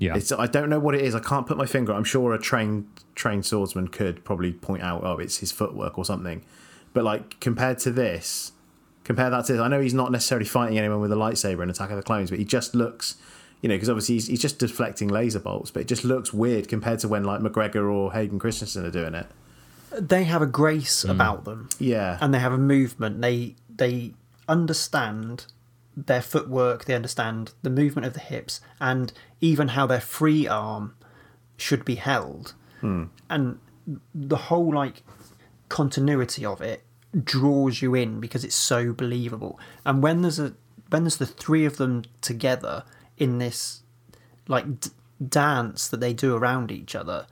Yeah. 0.00 0.16
It's 0.16 0.32
I 0.32 0.46
don't 0.46 0.70
know 0.70 0.80
what 0.80 0.94
it 0.94 1.02
is. 1.02 1.14
I 1.14 1.20
can't 1.20 1.46
put 1.46 1.58
my 1.58 1.66
finger. 1.66 1.92
I'm 1.92 2.04
sure 2.04 2.32
a 2.32 2.38
trained 2.38 2.88
trained 3.14 3.44
swordsman 3.44 3.88
could 3.88 4.24
probably 4.24 4.50
point 4.50 4.82
out, 4.82 5.04
oh, 5.04 5.18
it's 5.18 5.36
his 5.36 5.52
footwork 5.52 5.98
or 5.98 6.06
something. 6.06 6.42
But 6.94 7.04
like 7.04 7.38
compared 7.38 7.78
to 7.80 7.92
this, 7.92 8.52
compare 9.04 9.28
that 9.28 9.44
to 9.44 9.52
this. 9.52 9.60
I 9.60 9.68
know 9.68 9.78
he's 9.78 9.92
not 9.92 10.10
necessarily 10.10 10.46
fighting 10.46 10.78
anyone 10.78 11.00
with 11.00 11.12
a 11.12 11.16
lightsaber 11.16 11.62
in 11.62 11.68
Attack 11.68 11.90
of 11.90 11.96
the 11.96 12.02
Clones, 12.02 12.30
but 12.30 12.38
he 12.38 12.46
just 12.46 12.74
looks, 12.74 13.16
you 13.60 13.68
know, 13.68 13.74
because 13.74 13.90
obviously 13.90 14.14
he's, 14.14 14.26
he's 14.28 14.40
just 14.40 14.58
deflecting 14.58 15.08
laser 15.08 15.38
bolts, 15.38 15.70
but 15.70 15.80
it 15.80 15.86
just 15.86 16.02
looks 16.02 16.32
weird 16.32 16.66
compared 16.66 17.00
to 17.00 17.08
when 17.08 17.22
like 17.24 17.42
McGregor 17.42 17.92
or 17.92 18.14
Hayden 18.14 18.38
Christensen 18.38 18.86
are 18.86 18.90
doing 18.90 19.14
it. 19.14 19.26
They 19.92 20.24
have 20.24 20.40
a 20.40 20.46
grace 20.46 21.04
mm. 21.04 21.10
about 21.10 21.44
them. 21.44 21.68
Yeah, 21.78 22.16
and 22.22 22.32
they 22.32 22.38
have 22.38 22.54
a 22.54 22.58
movement. 22.58 23.20
They 23.20 23.54
they 23.68 24.14
understand 24.48 25.44
their 26.06 26.22
footwork. 26.22 26.84
They 26.84 26.94
understand 26.94 27.52
the 27.62 27.70
movement 27.70 28.06
of 28.06 28.14
the 28.14 28.20
hips 28.20 28.60
and 28.80 29.12
even 29.40 29.68
how 29.68 29.86
their 29.86 30.00
free 30.00 30.46
arm 30.46 30.94
should 31.56 31.84
be 31.84 31.96
held. 31.96 32.54
Hmm. 32.80 33.04
And 33.28 33.58
the 34.14 34.36
whole 34.36 34.74
like 34.74 35.02
continuity 35.68 36.44
of 36.44 36.60
it 36.60 36.84
draws 37.24 37.82
you 37.82 37.94
in 37.94 38.20
because 38.20 38.44
it's 38.44 38.54
so 38.54 38.92
believable. 38.92 39.58
And 39.84 40.02
when 40.02 40.22
there's 40.22 40.38
a 40.38 40.54
when 40.90 41.04
there's 41.04 41.18
the 41.18 41.26
three 41.26 41.64
of 41.64 41.76
them 41.76 42.04
together 42.20 42.84
in 43.16 43.38
this 43.38 43.82
like 44.48 44.80
d- 44.80 44.90
dance 45.26 45.86
that 45.88 46.00
they 46.00 46.12
do 46.12 46.34
around 46.34 46.72
each 46.72 46.96
other 46.96 47.26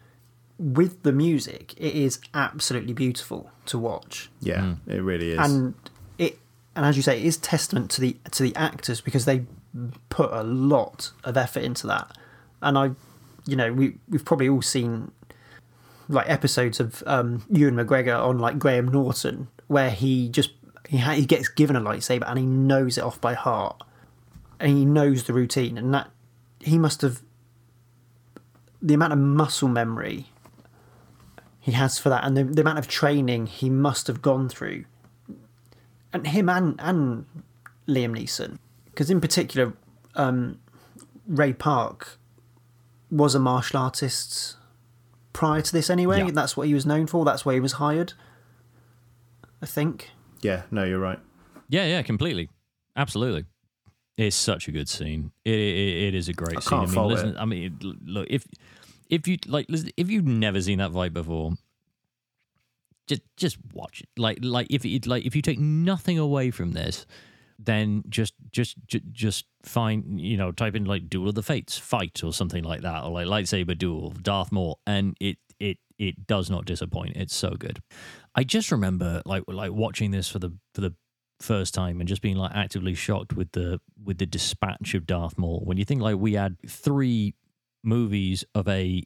with 0.59 1.03
the 1.03 1.13
music, 1.13 1.75
it 1.77 1.95
is 1.95 2.21
absolutely 2.35 2.93
beautiful 2.93 3.51
to 3.67 3.79
watch 3.79 4.31
yeah, 4.41 4.75
hmm. 4.75 4.91
it 4.91 5.03
really 5.03 5.31
is. 5.31 5.39
and 5.39 5.75
it 5.85 5.88
and 6.79 6.87
as 6.87 6.97
you 6.97 7.03
say 7.03 7.19
it 7.19 7.25
is 7.25 7.37
testament 7.37 7.91
to 7.91 8.01
the 8.01 8.17
to 8.31 8.45
the 8.45 8.55
actors 8.55 9.01
because 9.01 9.25
they 9.25 9.45
put 10.11 10.33
a 10.33 10.45
lot 10.45 11.11
of 11.25 11.37
effort 11.37 11.65
into 11.65 11.89
that. 11.89 12.17
And 12.63 12.79
i 12.79 12.91
you 13.47 13.57
know 13.57 13.73
we 13.73 13.97
we've 14.09 14.25
probably 14.25 14.49
all 14.49 14.63
seen 14.63 15.11
like 16.09 16.29
episodes 16.31 16.79
of 16.79 17.03
um 17.07 17.45
ewan 17.51 17.75
mcgregor 17.75 18.19
on 18.19 18.39
like 18.39 18.59
graham 18.59 18.89
norton 18.89 19.49
where 19.67 19.91
he 19.91 20.29
just 20.29 20.53
he, 20.89 20.99
ha- 20.99 21.13
he 21.13 21.27
gets 21.27 21.49
given 21.49 21.75
a 21.75 21.81
lightsaber 21.81 22.25
and 22.27 22.39
he 22.39 22.47
knows 22.47 22.97
it 22.97 23.03
off 23.03 23.21
by 23.21 23.35
heart. 23.35 23.83
And 24.61 24.77
he 24.77 24.85
knows 24.85 25.25
the 25.25 25.33
routine 25.33 25.77
and 25.77 25.93
that 25.93 26.11
he 26.61 26.79
must 26.79 27.03
have 27.03 27.23
the 28.81 28.95
amount 28.95 29.13
of 29.13 29.19
muscle 29.19 29.69
memory 29.69 30.27
he 31.61 31.73
has 31.73 31.99
for 31.99 32.09
that 32.09 32.25
and 32.25 32.37
the, 32.37 32.45
the 32.45 32.61
amount 32.61 32.79
of 32.79 32.87
training 32.87 33.47
he 33.47 33.69
must 33.69 34.07
have 34.07 34.23
gone 34.23 34.49
through 34.49 34.85
and 36.13 36.27
him 36.27 36.49
and 36.49 36.75
and 36.79 37.27
Liam 37.87 38.17
Neeson 38.19 38.59
because 38.87 39.11
in 39.11 39.21
particular 39.21 39.73
um, 40.15 40.59
Ray 41.27 41.53
Park 41.53 42.19
was 43.11 43.35
a 43.35 43.39
martial 43.39 43.79
artist 43.81 44.57
prior 45.33 45.63
to 45.63 45.73
this 45.73 45.89
anyway 45.91 46.19
Yeah. 46.19 46.31
that's 46.33 46.57
what 46.57 46.67
he 46.67 46.75
was 46.75 46.85
known 46.87 47.07
for 47.07 47.25
that's 47.25 47.45
why 47.47 47.55
he 47.55 47.61
was 47.61 47.73
hired 47.75 48.13
I 49.63 49.67
think 49.67 50.11
yeah, 50.41 50.63
no, 50.71 50.85
you're 50.85 51.01
right. 51.01 51.19
Yeah, 51.69 51.85
yeah, 51.87 52.03
completely, 52.03 52.49
absolutely. 52.97 53.45
It's 54.17 54.37
such 54.37 54.69
a 54.69 54.71
good 54.73 54.89
scene. 54.89 55.33
It 55.45 55.51
it, 55.59 56.07
it 56.09 56.15
is 56.15 56.29
a 56.29 56.33
great 56.33 56.57
I 56.59 56.61
scene. 56.61 56.87
can't 56.87 56.91
I 56.97 57.01
mean, 57.01 57.09
listen. 57.09 57.29
it. 57.31 57.37
I 57.39 57.45
mean, 57.45 57.79
look 58.07 58.29
if 58.31 58.47
if 59.11 59.27
you 59.27 59.39
like, 59.49 59.67
listen, 59.69 59.91
if 59.97 60.09
you've 60.11 60.27
never 60.27 60.61
seen 60.63 60.79
that 60.79 60.93
fight 60.93 61.13
before, 61.13 61.55
just 63.09 63.23
just 63.37 63.59
watch 63.73 64.03
it. 64.03 64.09
Like 64.17 64.39
like 64.43 64.69
if 64.71 64.85
it 64.85 65.07
like 65.07 65.25
if 65.25 65.35
you 65.35 65.43
take 65.43 65.59
nothing 65.59 66.19
away 66.19 66.51
from 66.51 66.73
this, 66.73 67.07
then 67.59 68.05
just 68.09 68.35
just 68.53 68.77
just 68.87 69.05
just 69.13 69.47
find 69.65 70.21
you 70.21 70.37
know 70.37 70.53
type 70.53 70.75
in 70.75 70.85
like 70.85 71.09
Duel 71.09 71.31
of 71.31 71.35
the 71.35 71.43
Fates 71.43 71.77
fight 71.77 72.23
or 72.23 72.33
something 72.33 72.65
like 72.65 72.83
that, 72.83 73.05
or 73.05 73.11
like 73.11 73.27
lightsaber 73.27 73.77
duel 73.77 74.11
Darth 74.23 74.53
Maul, 74.53 74.79
and 74.87 75.17
it 75.21 75.39
it 75.59 75.79
it 75.99 76.27
does 76.27 76.51
not 76.51 76.65
disappoint. 76.65 77.17
It's 77.17 77.35
so 77.35 77.51
good. 77.51 77.81
I 78.35 78.45
just 78.45 78.71
remember 78.71 79.23
like 79.25 79.43
like 79.49 79.73
watching 79.73 80.11
this 80.11 80.29
for 80.29 80.39
the 80.39 80.53
for 80.75 80.81
the 80.83 80.95
first 81.41 81.73
time 81.73 82.01
and 82.01 82.09
just 82.09 82.23
being 82.23 82.37
like 82.37 82.53
actively 82.55 82.95
shocked 82.95 83.33
with 83.33 83.53
the 83.53 83.81
with 84.05 84.19
the 84.19 84.27
dispatch 84.27 84.95
of 84.95 85.07
Darth 85.07 85.39
Maul. 85.39 85.63
When 85.65 85.77
you 85.79 85.85
think 85.85 86.01
like 86.01 86.17
we 86.17 86.35
had 86.35 86.57
three 86.67 87.35
movies 87.83 88.45
of 88.55 88.69
a 88.69 89.03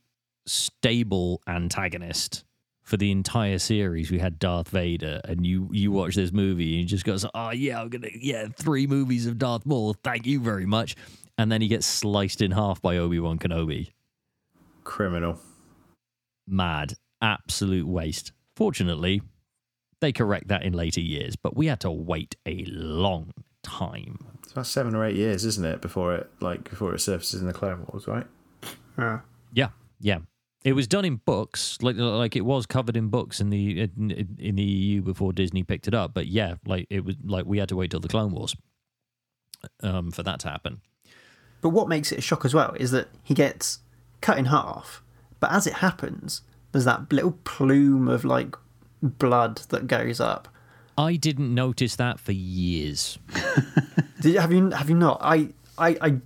stable 0.46 1.40
antagonist 1.46 2.44
for 2.82 2.96
the 2.96 3.10
entire 3.10 3.58
series, 3.58 4.10
we 4.10 4.18
had 4.18 4.38
Darth 4.38 4.68
Vader, 4.68 5.20
and 5.24 5.46
you 5.46 5.68
you 5.72 5.92
watch 5.92 6.14
this 6.14 6.32
movie 6.32 6.72
and 6.72 6.82
you 6.82 6.86
just 6.86 7.04
go, 7.04 7.16
"Oh 7.34 7.50
yeah, 7.50 7.80
I'm 7.80 7.88
gonna 7.88 8.08
yeah, 8.14 8.48
three 8.56 8.86
movies 8.86 9.26
of 9.26 9.38
Darth 9.38 9.64
Maul. 9.64 9.94
Thank 10.02 10.26
you 10.26 10.40
very 10.40 10.66
much." 10.66 10.96
And 11.38 11.50
then 11.50 11.62
he 11.62 11.68
gets 11.68 11.86
sliced 11.86 12.42
in 12.42 12.50
half 12.50 12.82
by 12.82 12.96
Obi 12.98 13.18
Wan 13.18 13.38
Kenobi. 13.38 13.90
Criminal. 14.84 15.38
Mad, 16.46 16.94
absolute 17.22 17.86
waste. 17.86 18.32
Fortunately, 18.56 19.22
they 20.00 20.12
correct 20.12 20.48
that 20.48 20.62
in 20.62 20.72
later 20.72 21.00
years, 21.00 21.36
but 21.36 21.56
we 21.56 21.66
had 21.66 21.80
to 21.80 21.90
wait 21.90 22.36
a 22.44 22.64
long 22.66 23.32
time. 23.62 24.18
It's 24.42 24.52
about 24.52 24.66
seven 24.66 24.94
or 24.94 25.04
eight 25.04 25.16
years, 25.16 25.44
isn't 25.44 25.64
it, 25.64 25.80
before 25.80 26.14
it 26.14 26.30
like 26.40 26.68
before 26.68 26.94
it 26.94 27.00
surfaces 27.00 27.40
in 27.40 27.46
the 27.46 27.52
Clone 27.54 27.86
Wars, 27.88 28.06
right? 28.06 28.26
yeah 28.98 29.20
Yeah, 29.54 29.68
yeah. 30.00 30.18
It 30.64 30.74
was 30.74 30.86
done 30.86 31.04
in 31.04 31.16
books, 31.16 31.78
like 31.82 31.96
like 31.96 32.36
it 32.36 32.44
was 32.44 32.66
covered 32.66 32.96
in 32.96 33.08
books 33.08 33.40
in 33.40 33.50
the 33.50 33.80
in, 33.80 34.36
in 34.38 34.56
the 34.56 34.62
EU 34.62 35.02
before 35.02 35.32
Disney 35.32 35.64
picked 35.64 35.88
it 35.88 35.94
up. 35.94 36.14
But 36.14 36.28
yeah, 36.28 36.54
like 36.66 36.86
it 36.88 37.04
was 37.04 37.16
like 37.24 37.46
we 37.46 37.58
had 37.58 37.68
to 37.70 37.76
wait 37.76 37.90
till 37.90 38.00
the 38.00 38.08
Clone 38.08 38.30
Wars 38.32 38.54
um, 39.82 40.12
for 40.12 40.22
that 40.22 40.40
to 40.40 40.48
happen. 40.48 40.80
But 41.60 41.70
what 41.70 41.88
makes 41.88 42.12
it 42.12 42.18
a 42.18 42.22
shock 42.22 42.44
as 42.44 42.54
well 42.54 42.74
is 42.78 42.90
that 42.92 43.08
he 43.22 43.34
gets 43.34 43.80
cut 44.20 44.38
in 44.38 44.46
half, 44.46 45.02
but 45.40 45.52
as 45.52 45.66
it 45.66 45.74
happens, 45.74 46.42
there's 46.72 46.84
that 46.84 47.12
little 47.12 47.38
plume 47.44 48.08
of 48.08 48.24
like 48.24 48.56
blood 49.02 49.58
that 49.70 49.86
goes 49.86 50.20
up. 50.20 50.48
I 50.96 51.16
didn't 51.16 51.54
notice 51.54 51.96
that 51.96 52.20
for 52.20 52.32
years. 52.32 53.18
Did, 54.20 54.36
have 54.36 54.52
you 54.52 54.70
have 54.70 54.88
you 54.88 54.96
not? 54.96 55.18
I 55.22 55.48
I, 55.78 55.96
I 56.00 56.16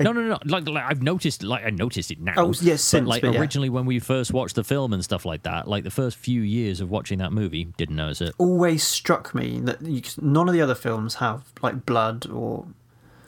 No, 0.00 0.12
no, 0.12 0.22
no. 0.22 0.38
Like, 0.46 0.66
like 0.68 0.84
I've 0.84 1.02
noticed, 1.02 1.42
like 1.42 1.64
I 1.64 1.70
noticed 1.70 2.10
it 2.10 2.20
now. 2.20 2.32
Oh, 2.36 2.54
yes, 2.60 2.82
since, 2.82 3.04
but 3.04 3.08
like 3.08 3.22
but 3.22 3.34
yeah. 3.34 3.40
originally 3.40 3.68
when 3.68 3.84
we 3.86 3.98
first 3.98 4.32
watched 4.32 4.56
the 4.56 4.64
film 4.64 4.92
and 4.92 5.04
stuff 5.04 5.24
like 5.26 5.42
that, 5.42 5.68
like 5.68 5.84
the 5.84 5.90
first 5.90 6.16
few 6.16 6.40
years 6.40 6.80
of 6.80 6.90
watching 6.90 7.18
that 7.18 7.32
movie, 7.32 7.64
didn't 7.76 7.96
notice 7.96 8.20
it. 8.22 8.34
always 8.38 8.82
struck 8.82 9.34
me 9.34 9.60
that 9.60 9.82
you, 9.82 10.00
none 10.20 10.48
of 10.48 10.54
the 10.54 10.62
other 10.62 10.74
films 10.74 11.16
have 11.16 11.44
like 11.62 11.84
blood 11.86 12.26
or 12.30 12.66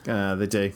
Uh, 0.08 0.34
they 0.34 0.46
do. 0.46 0.72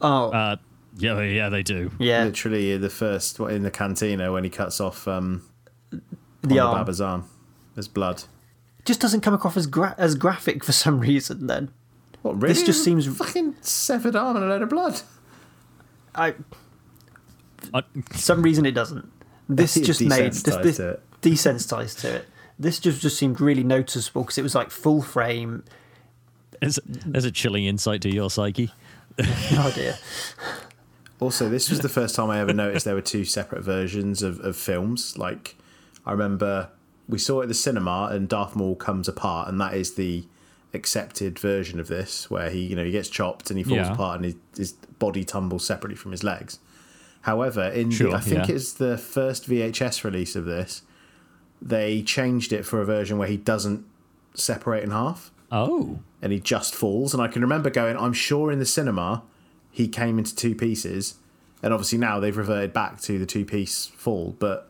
oh 0.00 0.30
Uh, 0.30 0.56
yeah, 0.98 1.20
yeah, 1.22 1.48
they 1.48 1.62
do. 1.62 1.90
yeah 1.98 2.24
Literally, 2.24 2.76
the 2.76 2.90
first 2.90 3.38
in 3.40 3.62
the 3.62 3.70
cantina 3.70 4.32
when 4.32 4.44
he 4.44 4.50
cuts 4.50 4.80
off 4.80 5.06
um, 5.08 5.42
the 5.90 6.00
Ponda 6.56 6.64
arm 6.66 6.78
Baba's 6.78 7.00
arm. 7.00 7.24
There's 7.74 7.88
blood. 7.88 8.24
just 8.84 9.00
doesn't 9.00 9.20
come 9.22 9.34
across 9.34 9.56
as 9.56 9.66
gra- 9.66 9.94
as 9.98 10.14
graphic 10.14 10.62
for 10.64 10.72
some 10.72 11.00
reason. 11.08 11.46
Then 11.46 11.70
What 12.24 12.40
really? 12.40 12.54
This 12.54 12.62
just 12.62 12.82
seems- 12.82 13.06
fucking 13.06 13.56
severed 13.60 14.16
arm 14.16 14.36
and 14.36 14.46
a 14.46 14.48
load 14.48 14.62
of 14.62 14.70
blood. 14.70 15.02
I 16.14 16.34
some 18.14 18.40
reason 18.40 18.64
it 18.64 18.72
doesn't. 18.72 19.12
This 19.46 19.74
just 19.80 20.00
made 20.00 20.32
this, 20.32 20.42
desensitised 20.42 20.62
this 20.62 20.76
to 20.78 20.88
it. 20.88 21.02
desensitized 21.20 22.00
to 22.00 22.14
it. 22.16 22.28
This 22.58 22.78
just 22.78 23.02
just 23.02 23.18
seemed 23.18 23.42
really 23.42 23.62
noticeable 23.62 24.22
because 24.22 24.38
it 24.38 24.42
was 24.42 24.54
like 24.54 24.70
full 24.70 25.02
frame. 25.02 25.64
there's, 26.60 26.78
there's 26.86 27.26
a 27.26 27.30
chilling 27.30 27.66
insight 27.66 28.00
to 28.02 28.08
your 28.10 28.30
psyche. 28.30 28.72
Oh 29.52 29.70
dear. 29.74 29.98
Also, 31.20 31.50
this 31.50 31.68
was 31.68 31.80
the 31.80 31.90
first 31.90 32.14
time 32.14 32.30
I 32.30 32.40
ever 32.40 32.54
noticed 32.54 32.86
there 32.86 32.94
were 32.94 33.02
two 33.02 33.26
separate 33.26 33.62
versions 33.62 34.22
of, 34.22 34.40
of 34.40 34.56
films. 34.56 35.18
Like, 35.18 35.56
I 36.06 36.12
remember 36.12 36.70
we 37.06 37.18
saw 37.18 37.40
it 37.40 37.44
at 37.44 37.48
the 37.48 37.54
cinema, 37.54 38.08
and 38.10 38.30
Darth 38.30 38.56
Maul 38.56 38.76
comes 38.76 39.08
apart, 39.08 39.48
and 39.48 39.60
that 39.60 39.74
is 39.74 39.94
the 39.94 40.24
accepted 40.74 41.38
version 41.38 41.78
of 41.80 41.88
this, 41.88 42.30
where 42.30 42.50
he, 42.50 42.60
you 42.66 42.76
know, 42.76 42.84
he 42.84 42.90
gets 42.90 43.08
chopped 43.08 43.50
and 43.50 43.58
he 43.58 43.64
falls 43.64 43.76
Yeah. 43.76 43.92
apart, 43.92 44.16
and 44.16 44.24
his, 44.24 44.34
his 44.56 44.72
body 44.72 45.24
tumbles 45.24 45.66
separately 45.66 45.96
from 45.96 46.10
his 46.12 46.22
legs. 46.24 46.58
However, 47.22 47.62
in 47.68 47.90
Sure, 47.90 48.10
the, 48.10 48.16
I 48.16 48.20
think 48.20 48.48
yeah. 48.48 48.54
it's 48.54 48.72
the 48.74 48.98
first 48.98 49.48
VHS 49.48 50.04
release 50.04 50.36
of 50.36 50.44
this, 50.44 50.82
they 51.62 52.02
changed 52.02 52.52
it 52.52 52.66
for 52.66 52.80
a 52.82 52.84
version 52.84 53.16
where 53.16 53.28
he 53.28 53.36
doesn't 53.38 53.84
separate 54.34 54.82
in 54.84 54.90
half 54.90 55.30
Oh, 55.52 56.00
and 56.20 56.32
he 56.32 56.40
just 56.40 56.74
falls. 56.74 57.14
And 57.14 57.22
I 57.22 57.28
can 57.28 57.40
remember 57.40 57.70
going, 57.70 57.96
I'm 57.96 58.12
sure 58.12 58.50
in 58.50 58.58
the 58.58 58.66
cinema 58.66 59.22
he 59.70 59.86
came 59.88 60.18
into 60.18 60.34
two 60.34 60.54
pieces. 60.54 61.14
And 61.62 61.72
obviously 61.72 61.96
now 61.98 62.18
they've 62.20 62.36
reverted 62.36 62.72
back 62.72 63.00
to 63.02 63.18
the 63.18 63.24
two 63.26 63.44
piece 63.44 63.86
fall. 63.86 64.34
But 64.38 64.68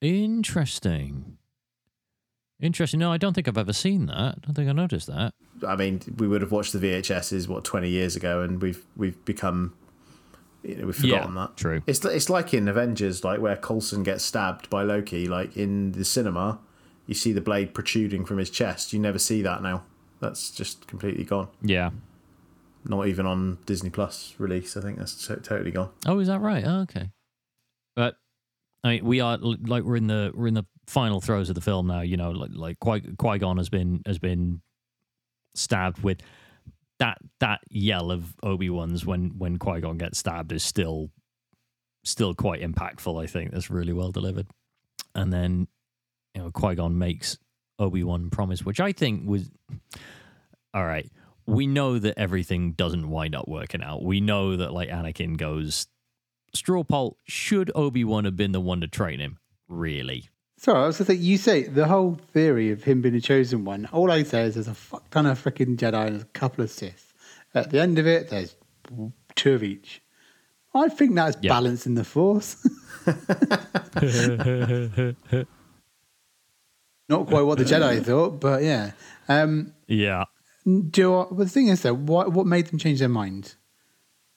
interesting. 0.00 1.36
Interesting. 2.60 3.00
No, 3.00 3.12
I 3.12 3.16
don't 3.16 3.32
think 3.34 3.48
I've 3.48 3.58
ever 3.58 3.72
seen 3.72 4.06
that. 4.06 4.14
I 4.16 4.34
don't 4.42 4.54
think 4.54 4.68
I 4.68 4.72
noticed 4.72 5.06
that. 5.06 5.32
I 5.66 5.76
mean, 5.76 6.00
we 6.18 6.28
would 6.28 6.42
have 6.42 6.52
watched 6.52 6.72
the 6.72 6.78
VHSs 6.78 7.48
what 7.48 7.64
20 7.64 7.88
years 7.88 8.16
ago, 8.16 8.42
and 8.42 8.60
we've 8.60 8.84
we've 8.96 9.22
become, 9.24 9.74
you 10.62 10.76
know, 10.76 10.86
we've 10.86 10.96
forgotten 10.96 11.34
that. 11.34 11.56
True. 11.56 11.82
It's 11.86 12.04
it's 12.04 12.28
like 12.30 12.52
in 12.52 12.68
Avengers, 12.68 13.24
like 13.24 13.40
where 13.40 13.56
Coulson 13.56 14.02
gets 14.02 14.24
stabbed 14.24 14.68
by 14.70 14.82
Loki. 14.82 15.26
Like 15.26 15.56
in 15.56 15.92
the 15.92 16.04
cinema, 16.04 16.58
you 17.06 17.14
see 17.14 17.32
the 17.32 17.40
blade 17.40 17.74
protruding 17.74 18.24
from 18.24 18.38
his 18.38 18.50
chest. 18.50 18.92
You 18.92 18.98
never 18.98 19.18
see 19.18 19.42
that 19.42 19.62
now. 19.62 19.84
That's 20.20 20.50
just 20.50 20.86
completely 20.86 21.24
gone. 21.24 21.48
Yeah. 21.62 21.90
Not 22.84 23.06
even 23.08 23.26
on 23.26 23.58
Disney 23.66 23.90
Plus 23.90 24.34
release. 24.38 24.76
I 24.76 24.80
think 24.80 24.98
that's 24.98 25.26
to- 25.26 25.36
totally 25.36 25.70
gone. 25.70 25.90
Oh, 26.06 26.18
is 26.18 26.28
that 26.28 26.40
right? 26.40 26.64
Oh, 26.66 26.80
okay. 26.82 27.10
But 27.96 28.16
I 28.84 28.88
mean, 28.96 29.04
we 29.04 29.20
are 29.20 29.36
like 29.38 29.82
we're 29.82 29.96
in 29.96 30.06
the 30.06 30.30
we're 30.34 30.46
in 30.46 30.54
the 30.54 30.64
final 30.86 31.20
throes 31.20 31.48
of 31.48 31.54
the 31.54 31.60
film 31.60 31.86
now. 31.86 32.00
You 32.00 32.16
know, 32.16 32.30
like 32.30 32.84
like 32.84 33.16
Qui 33.16 33.38
Gon 33.38 33.56
has 33.56 33.68
been 33.68 34.02
has 34.06 34.18
been 34.18 34.60
stabbed 35.54 36.02
with 36.02 36.20
that 36.98 37.18
that 37.40 37.60
yell 37.70 38.10
of 38.10 38.34
Obi 38.42 38.70
Wan's 38.70 39.04
when 39.04 39.38
when 39.38 39.58
Qui 39.58 39.80
Gon 39.80 39.98
gets 39.98 40.18
stabbed 40.18 40.52
is 40.52 40.62
still 40.62 41.10
still 42.04 42.34
quite 42.34 42.62
impactful. 42.62 43.22
I 43.22 43.26
think 43.26 43.52
that's 43.52 43.70
really 43.70 43.92
well 43.92 44.10
delivered. 44.10 44.46
And 45.14 45.32
then 45.32 45.68
you 46.34 46.42
know 46.42 46.50
Qui 46.50 46.74
Gon 46.74 46.98
makes 46.98 47.38
Obi 47.78 48.04
Wan 48.04 48.30
promise, 48.30 48.64
which 48.64 48.80
I 48.80 48.92
think 48.92 49.28
was 49.28 49.50
all 50.74 50.84
right. 50.84 51.10
We 51.46 51.66
know 51.66 51.98
that 51.98 52.18
everything 52.18 52.72
doesn't 52.72 53.10
wind 53.10 53.34
up 53.34 53.48
working 53.48 53.82
out. 53.82 54.04
We 54.04 54.20
know 54.20 54.56
that 54.56 54.72
like 54.72 54.88
Anakin 54.88 55.36
goes 55.36 55.88
straw 56.54 56.84
poll. 56.84 57.16
Should 57.24 57.72
Obi 57.74 58.04
Wan 58.04 58.24
have 58.24 58.36
been 58.36 58.52
the 58.52 58.60
one 58.60 58.80
to 58.80 58.88
train 58.88 59.20
him? 59.20 59.38
Really? 59.68 60.29
Sorry, 60.62 60.78
I 60.82 60.86
was 60.88 60.98
going 60.98 61.06
to 61.06 61.12
say, 61.14 61.18
you 61.18 61.38
say 61.38 61.62
the 61.62 61.86
whole 61.88 62.18
theory 62.34 62.70
of 62.70 62.84
him 62.84 63.00
being 63.00 63.14
the 63.14 63.20
chosen 63.22 63.64
one. 63.64 63.88
All 63.92 64.10
I 64.10 64.24
say 64.24 64.42
is 64.42 64.54
there's 64.56 64.68
a 64.68 64.74
fuck 64.74 65.08
ton 65.08 65.24
of 65.24 65.42
freaking 65.42 65.78
Jedi 65.78 66.06
and 66.06 66.20
a 66.20 66.24
couple 66.26 66.62
of 66.62 66.70
Sith. 66.70 67.14
At 67.54 67.70
the 67.70 67.80
end 67.80 67.98
of 67.98 68.06
it, 68.06 68.28
there's 68.28 68.54
two 69.36 69.54
of 69.54 69.62
each. 69.62 70.02
I 70.74 70.90
think 70.90 71.14
that's 71.14 71.38
Yeah. 71.40 71.54
balance 71.54 71.86
in 71.86 71.94
the 71.94 72.04
Force. 72.04 72.56
Not 77.08 77.26
quite 77.26 77.40
what 77.42 77.56
the 77.56 77.64
Jedi 77.72 78.04
thought, 78.04 78.38
but 78.38 78.62
yeah. 78.62 78.90
Um, 79.28 79.72
Yeah. 79.86 80.24
do 80.66 80.90
you 80.94 81.02
know 81.08 81.10
what, 81.20 81.30
but 81.30 81.44
the 81.44 81.48
thing 81.48 81.68
is, 81.68 81.80
though, 81.80 81.94
what, 81.94 82.32
what 82.32 82.46
made 82.46 82.66
them 82.66 82.78
change 82.78 82.98
their 82.98 83.08
mind? 83.08 83.54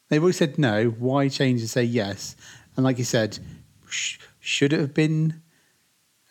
They've 0.07 0.21
always 0.23 0.37
said 0.37 0.57
no. 0.57 0.85
Why 0.85 1.27
change 1.27 1.59
and 1.59 1.69
say 1.69 1.83
yes? 1.83 2.37
And 2.77 2.85
like 2.85 2.97
you 2.97 3.03
said, 3.03 3.39
sh- 3.89 4.19
should 4.39 4.71
it 4.71 4.79
have 4.79 4.93
been 4.93 5.41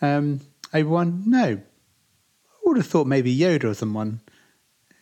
um, 0.02 0.40
Obi-Wan? 0.74 1.22
No. 1.26 1.44
I 1.44 2.60
would 2.64 2.76
have 2.76 2.86
thought 2.86 3.06
maybe 3.06 3.36
Yoda 3.36 3.64
or 3.64 3.74
someone 3.74 4.20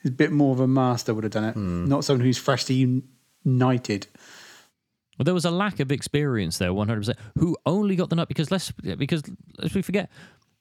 who's 0.02 0.12
a 0.12 0.14
bit 0.14 0.30
more 0.30 0.52
of 0.52 0.60
a 0.60 0.68
master 0.68 1.12
would 1.12 1.24
have 1.24 1.32
done 1.32 1.44
it, 1.44 1.56
not 1.56 2.04
someone 2.04 2.24
who's 2.24 2.38
freshly 2.38 2.82
un- 2.82 3.02
united. 3.44 4.06
Well, 5.18 5.24
there 5.24 5.34
was 5.34 5.44
a 5.44 5.50
lack 5.50 5.80
of 5.80 5.92
experience 5.92 6.56
there, 6.56 6.72
one 6.72 6.88
hundred 6.88 7.00
percent. 7.00 7.18
Who 7.38 7.56
only 7.66 7.96
got 7.96 8.08
the 8.08 8.16
nut 8.16 8.28
because 8.28 8.50
let's 8.50 8.70
because 8.70 9.22
let's 9.58 9.74
we 9.74 9.82
forget 9.82 10.10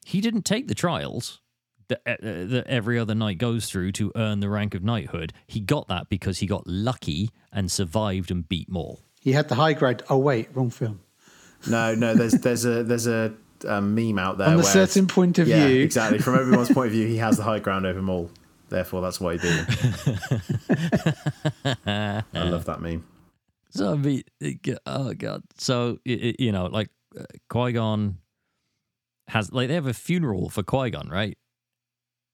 he 0.04 0.20
didn't 0.20 0.42
take 0.42 0.68
the 0.68 0.74
trials 0.74 1.40
that, 1.88 2.02
uh, 2.06 2.16
that 2.20 2.64
every 2.66 2.98
other 2.98 3.14
knight 3.14 3.38
goes 3.38 3.70
through 3.70 3.92
to 3.92 4.12
earn 4.14 4.40
the 4.40 4.50
rank 4.50 4.74
of 4.74 4.84
knighthood. 4.84 5.32
He 5.46 5.60
got 5.60 5.88
that 5.88 6.10
because 6.10 6.40
he 6.40 6.46
got 6.46 6.66
lucky 6.66 7.30
and 7.50 7.72
survived 7.72 8.30
and 8.30 8.46
beat 8.46 8.70
Maul. 8.70 9.00
He 9.22 9.32
had 9.32 9.48
the 9.48 9.54
high 9.54 9.72
grade. 9.72 10.02
Oh 10.10 10.18
wait, 10.18 10.48
wrong 10.54 10.68
film. 10.68 11.00
No, 11.66 11.94
no. 11.94 12.14
There's 12.14 12.34
there's 12.34 12.66
a 12.66 12.82
there's 12.84 13.06
a 13.06 13.32
um, 13.66 13.94
meme 13.94 14.18
out 14.18 14.38
there 14.38 14.48
On 14.48 14.58
a 14.58 14.62
certain 14.62 15.06
point 15.06 15.38
of 15.38 15.48
yeah, 15.48 15.66
view. 15.66 15.82
exactly. 15.82 16.18
From 16.18 16.34
everyone's 16.38 16.70
point 16.72 16.86
of 16.88 16.92
view, 16.92 17.06
he 17.06 17.16
has 17.18 17.36
the 17.36 17.42
high 17.42 17.58
ground 17.58 17.86
over 17.86 18.00
Maul. 18.02 18.30
Therefore, 18.68 19.00
that's 19.02 19.20
why 19.20 19.36
he 19.36 19.38
beat 19.38 19.50
him. 19.50 20.16
I 21.86 22.22
love 22.34 22.64
that 22.66 22.80
meme. 22.80 23.04
So 23.70 23.92
I 23.92 23.96
mean, 23.96 24.22
oh 24.86 25.14
god. 25.14 25.42
So 25.58 25.98
it, 26.04 26.10
it- 26.24 26.40
you 26.40 26.52
know, 26.52 26.66
like 26.66 26.90
uh, 27.18 27.24
Qui 27.48 27.72
Gon 27.72 28.18
has 29.28 29.52
like 29.52 29.68
they 29.68 29.74
have 29.74 29.86
a 29.86 29.94
funeral 29.94 30.48
for 30.50 30.62
Qui 30.62 30.90
Gon, 30.90 31.08
right? 31.08 31.36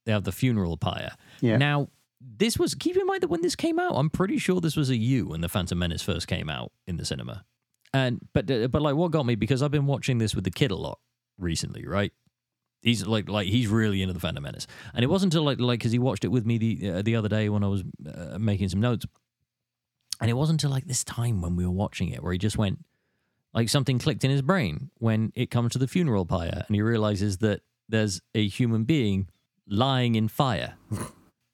They 0.07 0.13
have 0.13 0.25
the 0.25 0.33
funeral 0.33 0.77
pyre. 0.77 1.13
Yeah. 1.41 1.57
Now 1.59 1.89
this 2.21 2.59
was 2.59 2.75
keep 2.75 2.97
in 2.97 3.07
mind 3.07 3.23
that 3.23 3.29
when 3.29 3.43
this 3.43 3.57
came 3.57 3.79
out, 3.79 3.93
I'm 3.95 4.09
pretty 4.11 4.39
sure 4.39 4.61
this 4.61 4.77
was 4.77 4.89
a 4.91 4.97
U 4.97 5.29
when 5.29 5.41
the 5.43 5.49
Phantom 5.49 5.79
Menace 5.79 6.03
first 6.03 6.27
came 6.29 6.49
out 6.49 6.73
in 6.87 6.97
the 6.97 7.05
cinema. 7.05 7.45
And 7.93 8.21
but 8.33 8.51
uh, 8.51 8.69
but 8.69 8.83
like 8.83 8.95
what 8.95 9.11
got 9.11 9.27
me 9.27 9.35
because 9.35 9.63
I've 9.63 9.71
been 9.71 9.87
watching 9.87 10.19
this 10.19 10.35
with 10.35 10.45
the 10.45 10.51
kid 10.51 10.71
a 10.71 10.77
lot 10.77 10.99
recently, 11.39 11.87
right? 11.87 12.13
He's 12.83 13.07
like 13.07 13.29
like 13.29 13.49
he's 13.49 13.69
really 13.69 14.03
into 14.03 14.15
the 14.15 14.21
Phantom 14.21 14.43
Menace, 14.43 14.67
and 14.95 15.03
it 15.03 15.09
wasn't 15.09 15.33
until 15.33 15.45
like 15.45 15.59
like 15.59 15.81
because 15.81 15.93
he 15.93 15.99
watched 15.99 16.25
it 16.25 16.29
with 16.29 16.47
me 16.47 16.59
the 16.59 16.91
uh, 16.91 17.03
the 17.03 17.17
other 17.17 17.29
day 17.29 17.49
when 17.49 17.65
I 17.65 17.69
was 17.69 17.83
uh, 18.07 18.39
making 18.39 18.69
some 18.69 18.81
notes, 18.81 19.07
and 20.21 20.31
it 20.31 20.35
wasn't 20.35 20.63
until 20.63 20.71
like 20.71 20.87
this 20.87 21.03
time 21.03 21.41
when 21.41 21.57
we 21.57 21.65
were 21.65 21.73
watching 21.73 22.11
it 22.11 22.23
where 22.23 22.33
he 22.33 22.39
just 22.39 22.59
went 22.59 22.85
like 23.55 23.69
something 23.69 23.99
clicked 23.99 24.23
in 24.23 24.31
his 24.31 24.43
brain 24.43 24.91
when 24.99 25.33
it 25.35 25.51
comes 25.51 25.73
to 25.73 25.79
the 25.79 25.89
funeral 25.89 26.27
pyre, 26.27 26.65
and 26.67 26.75
he 26.75 26.83
realizes 26.83 27.39
that 27.39 27.63
there's 27.89 28.21
a 28.35 28.47
human 28.47 28.85
being 28.85 29.29
lying 29.67 30.15
in 30.15 30.29
fire. 30.29 30.75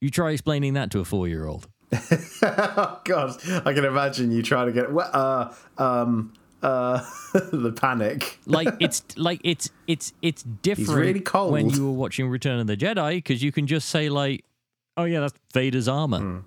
you 0.01 0.11
try 0.11 0.33
explaining 0.33 0.75
that 0.75 0.91
to 0.91 1.01
a 1.01 1.05
four 1.05 1.29
year 1.29 1.47
old. 1.47 1.69
oh 2.43 3.01
God, 3.05 3.37
I 3.65 3.73
can 3.73 3.85
imagine 3.85 4.33
you 4.33 4.43
trying 4.43 4.67
to 4.67 4.73
get 4.73 4.87
uh 4.91 5.53
um 5.79 6.33
uh 6.63 7.05
the 7.53 7.73
panic. 7.73 8.39
like 8.47 8.69
it's 8.81 9.03
like 9.17 9.41
it's 9.45 9.71
it's 9.87 10.13
it's 10.23 10.43
different 10.43 10.91
really 11.01 11.21
cold. 11.21 11.53
when 11.53 11.71
you 11.71 11.87
were 11.87 11.93
watching 11.99 12.29
Return 12.29 12.61
of 12.61 12.67
the 12.67 12.77
Jedi 12.77 13.17
because 13.17 13.43
you 13.43 13.53
can 13.53 13.67
just 13.67 13.89
say 13.89 14.09
like, 14.09 14.45
"Oh 14.97 15.05
yeah, 15.05 15.21
that's 15.21 15.35
Vader's 15.53 15.89
armor." 15.89 16.19
Hmm. 16.19 16.39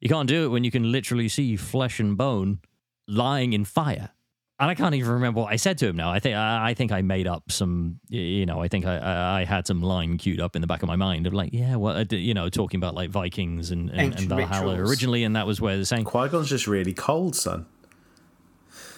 You 0.00 0.08
can't 0.08 0.28
do 0.28 0.44
it 0.46 0.48
when 0.48 0.64
you 0.64 0.70
can 0.70 0.90
literally 0.90 1.28
see 1.28 1.56
flesh 1.56 2.00
and 2.00 2.16
bone 2.16 2.60
lying 3.06 3.52
in 3.52 3.64
fire. 3.66 4.10
And 4.58 4.68
I 4.70 4.74
can't 4.74 4.94
even 4.94 5.10
remember 5.12 5.40
what 5.40 5.52
I 5.52 5.56
said 5.56 5.78
to 5.78 5.88
him 5.88 5.96
now. 5.96 6.10
I 6.10 6.20
think 6.20 6.36
I 6.36 6.70
I 6.70 6.74
think 6.74 6.92
I 6.92 7.00
made 7.00 7.26
up 7.26 7.50
some, 7.50 7.98
you 8.08 8.44
know, 8.44 8.60
I 8.60 8.68
think 8.68 8.84
I 8.86 8.96
I 8.98 9.40
I 9.40 9.44
had 9.44 9.66
some 9.66 9.80
line 9.82 10.18
queued 10.18 10.40
up 10.40 10.54
in 10.56 10.60
the 10.62 10.66
back 10.66 10.82
of 10.82 10.86
my 10.88 10.96
mind 10.96 11.26
of 11.26 11.32
like, 11.32 11.50
yeah, 11.54 11.76
well, 11.76 12.04
did- 12.04 12.18
you 12.20 12.34
know, 12.34 12.48
talking 12.50 12.78
about 12.78 12.94
like 12.94 13.08
Vikings 13.10 13.70
and 13.70 13.88
and, 13.90 14.14
and 14.18 14.28
Valhalla 14.28 14.72
rituals. 14.72 14.90
originally, 14.90 15.24
and 15.24 15.34
that 15.36 15.46
was 15.46 15.60
where 15.62 15.76
they're 15.76 15.84
saying, 15.86 16.04
Qui 16.04 16.28
Gon's 16.28 16.48
just 16.50 16.66
really 16.66 16.92
cold, 16.92 17.36
son. 17.36 17.64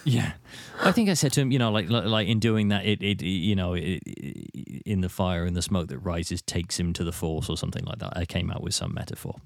Yeah, 0.05 0.33
I 0.81 0.93
think 0.93 1.09
I 1.09 1.15
said 1.15 1.33
to 1.35 1.41
him, 1.41 1.53
you 1.53 1.59
know, 1.59 1.71
like 1.71 1.89
like, 1.89 2.05
like 2.05 2.29
in 2.29 2.41
doing 2.41 2.69
that, 2.69 2.85
it, 2.85 3.03
it 3.03 3.23
you 3.23 3.55
know, 3.55 3.75
it, 3.75 4.03
in 4.85 5.01
the 5.01 5.09
fire 5.09 5.45
and 5.45 5.57
the 5.57 5.63
smoke 5.63 5.89
that 5.89 5.99
rises 5.99 6.43
takes 6.43 6.79
him 6.79 6.93
to 6.95 7.05
the 7.05 7.13
force 7.13 7.49
or 7.49 7.57
something 7.57 7.85
like 7.85 7.99
that. 8.01 8.17
I 8.17 8.25
came 8.25 8.51
out 8.51 8.63
with 8.63 8.75
some 8.75 8.93
metaphor, 8.95 9.37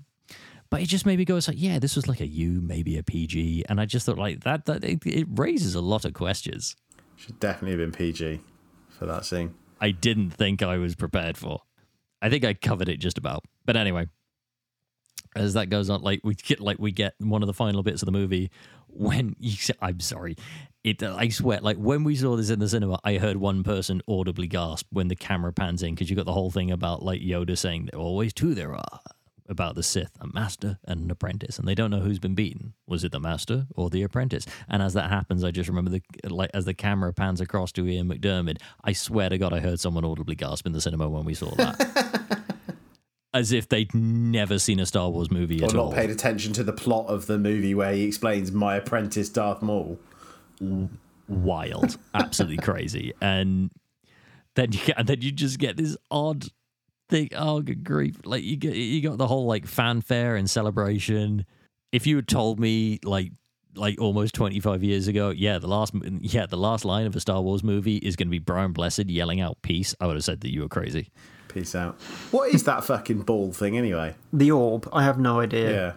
but 0.70 0.80
it 0.80 0.86
just 0.86 1.04
made 1.04 1.18
me 1.18 1.24
go, 1.24 1.36
it's 1.36 1.48
like, 1.48 1.60
yeah, 1.60 1.78
this 1.78 1.94
was 1.94 2.08
like 2.08 2.20
a 2.20 2.26
U, 2.26 2.60
maybe 2.62 2.96
a 2.96 3.02
PG, 3.02 3.64
and 3.68 3.80
I 3.80 3.84
just 3.84 4.06
thought 4.06 4.18
like 4.18 4.44
that 4.44 4.64
that 4.64 4.82
it, 4.82 5.04
it 5.04 5.26
raises 5.30 5.74
a 5.74 5.82
lot 5.82 6.04
of 6.04 6.14
questions. 6.14 6.74
Should 7.16 7.38
definitely 7.38 7.78
have 7.78 7.92
been 7.92 7.96
PG 7.96 8.40
for 8.88 9.06
that 9.06 9.24
scene. 9.26 9.54
I 9.80 9.90
didn't 9.90 10.30
think 10.30 10.62
I 10.62 10.78
was 10.78 10.94
prepared 10.94 11.36
for. 11.36 11.60
I 12.22 12.30
think 12.30 12.44
I 12.44 12.54
covered 12.54 12.88
it 12.88 12.98
just 12.98 13.18
about, 13.18 13.44
but 13.64 13.76
anyway. 13.76 14.08
As 15.36 15.54
that 15.54 15.70
goes 15.70 15.90
on, 15.90 16.02
like 16.02 16.20
we 16.24 16.34
get, 16.34 16.60
like 16.60 16.78
we 16.78 16.92
get 16.92 17.14
one 17.18 17.42
of 17.42 17.46
the 17.46 17.52
final 17.54 17.82
bits 17.82 18.02
of 18.02 18.06
the 18.06 18.12
movie 18.12 18.50
when 18.88 19.36
you. 19.40 19.52
say- 19.52 19.74
I'm 19.80 20.00
sorry, 20.00 20.36
it. 20.84 21.02
I 21.02 21.28
swear, 21.28 21.60
like 21.60 21.76
when 21.76 22.04
we 22.04 22.16
saw 22.16 22.36
this 22.36 22.50
in 22.50 22.58
the 22.58 22.68
cinema, 22.68 22.98
I 23.04 23.18
heard 23.18 23.36
one 23.36 23.62
person 23.62 24.02
audibly 24.08 24.46
gasp 24.48 24.86
when 24.90 25.08
the 25.08 25.16
camera 25.16 25.52
pans 25.52 25.82
in 25.82 25.94
because 25.94 26.10
you 26.10 26.16
got 26.16 26.26
the 26.26 26.32
whole 26.32 26.50
thing 26.50 26.70
about 26.70 27.02
like 27.02 27.20
Yoda 27.20 27.56
saying 27.56 27.88
there 27.92 28.00
always 28.00 28.32
two 28.32 28.54
there 28.54 28.74
are 28.74 29.00
about 29.48 29.76
the 29.76 29.82
Sith, 29.84 30.10
a 30.20 30.26
master 30.34 30.76
and 30.86 31.04
an 31.04 31.10
apprentice, 31.10 31.56
and 31.56 31.68
they 31.68 31.74
don't 31.76 31.90
know 31.92 32.00
who's 32.00 32.18
been 32.18 32.34
beaten. 32.34 32.72
Was 32.88 33.04
it 33.04 33.12
the 33.12 33.20
master 33.20 33.66
or 33.76 33.88
the 33.90 34.02
apprentice? 34.02 34.44
And 34.68 34.82
as 34.82 34.92
that 34.94 35.08
happens, 35.08 35.44
I 35.44 35.52
just 35.52 35.68
remember 35.68 35.90
the 35.90 36.02
like 36.28 36.50
as 36.52 36.64
the 36.64 36.74
camera 36.74 37.12
pans 37.12 37.40
across 37.40 37.70
to 37.72 37.86
Ian 37.86 38.08
McDiarmid. 38.08 38.58
I 38.82 38.92
swear 38.92 39.28
to 39.28 39.38
God, 39.38 39.52
I 39.52 39.60
heard 39.60 39.78
someone 39.78 40.04
audibly 40.04 40.34
gasp 40.34 40.66
in 40.66 40.72
the 40.72 40.80
cinema 40.80 41.08
when 41.08 41.24
we 41.24 41.34
saw 41.34 41.54
that. 41.54 42.32
As 43.34 43.52
if 43.52 43.68
they'd 43.68 43.94
never 43.94 44.58
seen 44.58 44.80
a 44.80 44.86
Star 44.86 45.10
Wars 45.10 45.30
movie 45.30 45.60
Or 45.62 45.66
at 45.66 45.74
not 45.74 45.80
all. 45.86 45.92
paid 45.92 46.08
attention 46.10 46.52
to 46.54 46.64
the 46.64 46.72
plot 46.72 47.06
of 47.08 47.26
the 47.26 47.38
movie 47.38 47.74
where 47.74 47.92
he 47.92 48.04
explains 48.04 48.50
my 48.52 48.76
apprentice 48.76 49.28
Darth 49.28 49.60
Maul. 49.62 49.98
wild, 51.28 51.98
absolutely 52.14 52.58
crazy. 52.58 53.12
And 53.20 53.70
then 54.54 54.72
you 54.72 54.78
get, 54.84 54.98
and 54.98 55.06
then 55.06 55.20
you 55.20 55.32
just 55.32 55.58
get 55.58 55.76
this 55.76 55.96
odd 56.10 56.46
thing. 57.08 57.30
Oh, 57.36 57.60
good 57.60 57.84
grief! 57.84 58.16
Like 58.24 58.42
you 58.42 58.56
get 58.56 58.74
you 58.74 59.02
got 59.02 59.18
the 59.18 59.26
whole 59.26 59.46
like 59.46 59.66
fanfare 59.66 60.36
and 60.36 60.48
celebration. 60.48 61.44
If 61.92 62.06
you 62.06 62.16
had 62.16 62.28
told 62.28 62.58
me 62.58 63.00
like 63.04 63.32
like 63.74 64.00
almost 64.00 64.34
25 64.34 64.82
years 64.82 65.06
ago 65.06 65.28
yeah 65.28 65.58
the 65.58 65.66
last 65.66 65.92
yeah 66.22 66.46
the 66.46 66.56
last 66.56 66.86
line 66.86 67.04
of 67.04 67.14
a 67.14 67.20
star 67.20 67.42
wars 67.42 67.62
movie 67.62 67.98
is 67.98 68.16
going 68.16 68.26
to 68.26 68.30
be 68.30 68.38
brian 68.38 68.72
blessed 68.72 69.10
yelling 69.10 69.38
out 69.38 69.60
peace 69.60 69.94
i 70.00 70.06
would 70.06 70.16
have 70.16 70.24
said 70.24 70.40
that 70.40 70.50
you 70.50 70.62
were 70.62 70.68
crazy 70.68 71.10
Peace 71.56 71.74
out. 71.74 71.94
What 72.32 72.54
is 72.54 72.64
that 72.64 72.84
fucking 72.84 73.22
ball 73.22 73.50
thing 73.50 73.78
anyway? 73.78 74.14
The 74.30 74.50
orb, 74.50 74.86
I 74.92 75.04
have 75.04 75.18
no 75.18 75.40
idea. 75.40 75.70
Yeah. 75.70 75.92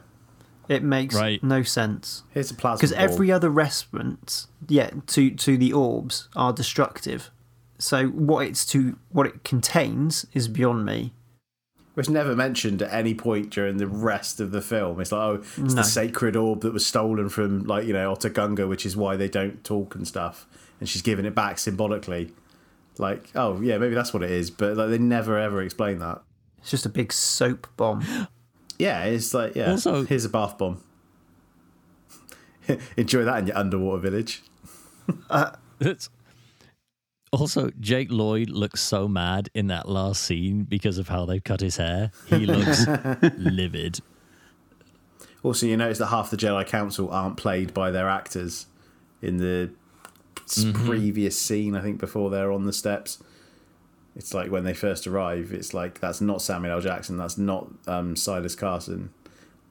It 0.73 0.83
makes 0.83 1.15
Right. 1.15 1.43
no 1.43 1.63
sense. 1.63 2.23
Here's 2.29 2.49
a 2.49 2.53
plasma 2.53 2.77
Because 2.77 2.93
every 2.93 3.29
other 3.29 3.49
reference, 3.49 4.47
yeah, 4.69 4.91
to, 5.07 5.31
to 5.31 5.57
the 5.57 5.73
orbs 5.73 6.29
are 6.33 6.53
destructive. 6.53 7.29
So 7.77 8.07
what 8.07 8.45
it's 8.47 8.65
to 8.67 8.97
what 9.09 9.25
it 9.27 9.43
contains 9.43 10.25
is 10.33 10.47
beyond 10.47 10.85
me. 10.85 11.13
was 11.95 12.07
never 12.09 12.33
mentioned 12.33 12.81
at 12.81 12.93
any 12.93 13.13
point 13.13 13.49
during 13.49 13.75
the 13.75 13.87
rest 13.87 14.39
of 14.39 14.51
the 14.51 14.61
film. 14.61 15.01
It's 15.01 15.11
like, 15.11 15.21
oh, 15.21 15.33
it's 15.35 15.57
No. 15.57 15.65
the 15.67 15.83
sacred 15.83 16.37
orb 16.37 16.61
that 16.61 16.71
was 16.71 16.85
stolen 16.85 17.27
from, 17.27 17.63
like, 17.63 17.85
you 17.85 17.91
know, 17.91 18.13
Otoh 18.15 18.33
Gunga, 18.33 18.65
which 18.67 18.85
is 18.85 18.95
why 18.95 19.17
they 19.17 19.27
don't 19.27 19.61
talk 19.65 19.95
and 19.95 20.07
stuff. 20.07 20.47
And 20.79 20.87
she's 20.87 21.01
giving 21.01 21.25
it 21.25 21.35
back 21.35 21.59
symbolically. 21.59 22.31
Like, 22.99 23.29
oh, 23.35 23.59
yeah, 23.61 23.77
maybe 23.77 23.95
that's 23.95 24.13
what 24.13 24.23
it 24.23 24.31
is. 24.31 24.51
But 24.51 24.77
like, 24.77 24.89
they 24.89 24.97
never 24.97 25.37
ever 25.37 25.61
explain 25.61 25.99
that. 25.99 26.21
It's 26.59 26.71
just 26.71 26.85
a 26.85 26.89
big 26.89 27.11
soap 27.13 27.67
bomb. 27.77 28.05
Yeah, 28.81 29.03
it's 29.03 29.33
like 29.33 29.55
yeah. 29.55 29.71
Also- 29.71 30.05
here's 30.05 30.23
a 30.23 30.29
bath 30.29 30.57
bomb. 30.57 30.81
Enjoy 32.95 33.25
that 33.25 33.39
in 33.39 33.47
your 33.47 33.57
underwater 33.57 33.99
village. 33.99 34.41
Uh, 35.29 35.51
it's 35.81 36.09
also 37.33 37.71
Jake 37.81 38.07
Lloyd 38.09 38.49
looks 38.49 38.79
so 38.79 39.09
mad 39.09 39.49
in 39.53 39.67
that 39.67 39.89
last 39.89 40.23
scene 40.23 40.63
because 40.63 40.97
of 40.97 41.09
how 41.09 41.25
they've 41.25 41.43
cut 41.43 41.59
his 41.59 41.75
hair. 41.75 42.11
He 42.27 42.37
looks 42.45 42.87
livid. 43.37 43.99
Also, 45.43 45.65
you 45.65 45.75
notice 45.75 45.97
that 45.97 46.07
half 46.07 46.29
the 46.31 46.37
Jedi 46.37 46.65
Council 46.65 47.09
aren't 47.11 47.35
played 47.35 47.73
by 47.73 47.91
their 47.91 48.07
actors 48.07 48.67
in 49.21 49.37
the 49.37 49.71
s 50.45 50.65
previous 50.73 51.37
scene. 51.37 51.75
I 51.75 51.81
think 51.81 51.99
before 51.99 52.29
they're 52.29 52.51
on 52.51 52.65
the 52.65 52.73
steps. 52.73 53.21
It's 54.15 54.33
like 54.33 54.51
when 54.51 54.63
they 54.63 54.73
first 54.73 55.07
arrive. 55.07 55.53
It's 55.53 55.73
like 55.73 55.99
that's 55.99 56.19
not 56.19 56.41
Samuel 56.41 56.73
L. 56.73 56.81
Jackson. 56.81 57.17
That's 57.17 57.37
not 57.37 57.69
um, 57.87 58.15
Silas 58.15 58.55
Carson 58.55 59.11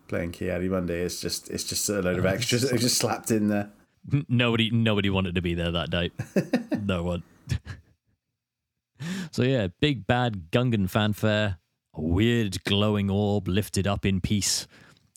playing 0.09 0.33
Ki-Adi-Mundi. 0.33 0.95
It's 0.95 1.21
just 1.21 1.51
it's 1.51 1.65
just 1.65 1.89
a 1.89 2.01
load 2.01 2.19
of 2.19 2.27
extras 2.27 2.63
that 2.63 2.81
just 2.81 2.99
slapped 2.99 3.31
in 3.31 3.49
there. 3.49 3.71
Nobody, 4.29 4.71
nobody 4.71 5.11
wanted 5.11 5.35
to 5.35 5.43
be 5.43 5.55
there 5.55 5.71
that 5.71 5.91
day. 5.91 6.11
no 6.83 7.03
one. 7.03 7.23
so 9.31 9.43
yeah, 9.43 9.69
big 9.81 10.07
bad 10.07 10.51
Gungan 10.51 10.89
fanfare, 10.89 11.59
a 11.95 12.01
weird 12.01 12.65
glowing 12.65 13.11
orb 13.11 13.49
lifted 13.49 13.87
up 13.87 14.07
in 14.07 14.21
peace, 14.21 14.67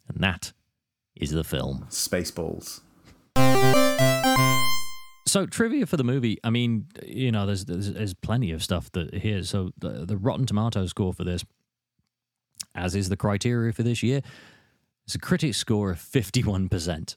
and 0.10 0.22
that 0.22 0.52
is 1.16 1.32
the 1.32 1.44
film. 1.44 1.86
Spaceballs. 1.90 2.82
So 5.32 5.46
trivia 5.46 5.86
for 5.86 5.96
the 5.96 6.04
movie. 6.04 6.40
I 6.44 6.50
mean, 6.50 6.88
you 7.06 7.32
know, 7.32 7.46
there's 7.46 7.64
there's, 7.64 7.94
there's 7.94 8.14
plenty 8.14 8.52
of 8.52 8.62
stuff 8.62 8.92
that 8.92 9.14
here. 9.14 9.44
So 9.44 9.72
the, 9.78 10.06
the 10.06 10.18
Rotten 10.18 10.46
Tomato 10.46 10.86
score 10.88 11.14
for 11.14 11.24
this, 11.24 11.46
as 12.76 12.96
is 12.96 13.08
the 13.08 13.16
criteria 13.16 13.72
for 13.72 13.82
this 13.82 14.04
year, 14.04 14.24
is 15.08 15.16
a 15.16 15.20
critic 15.20 15.56
score 15.56 15.90
of 15.92 16.02
fifty 16.02 16.44
one 16.44 16.68
percent, 16.68 17.16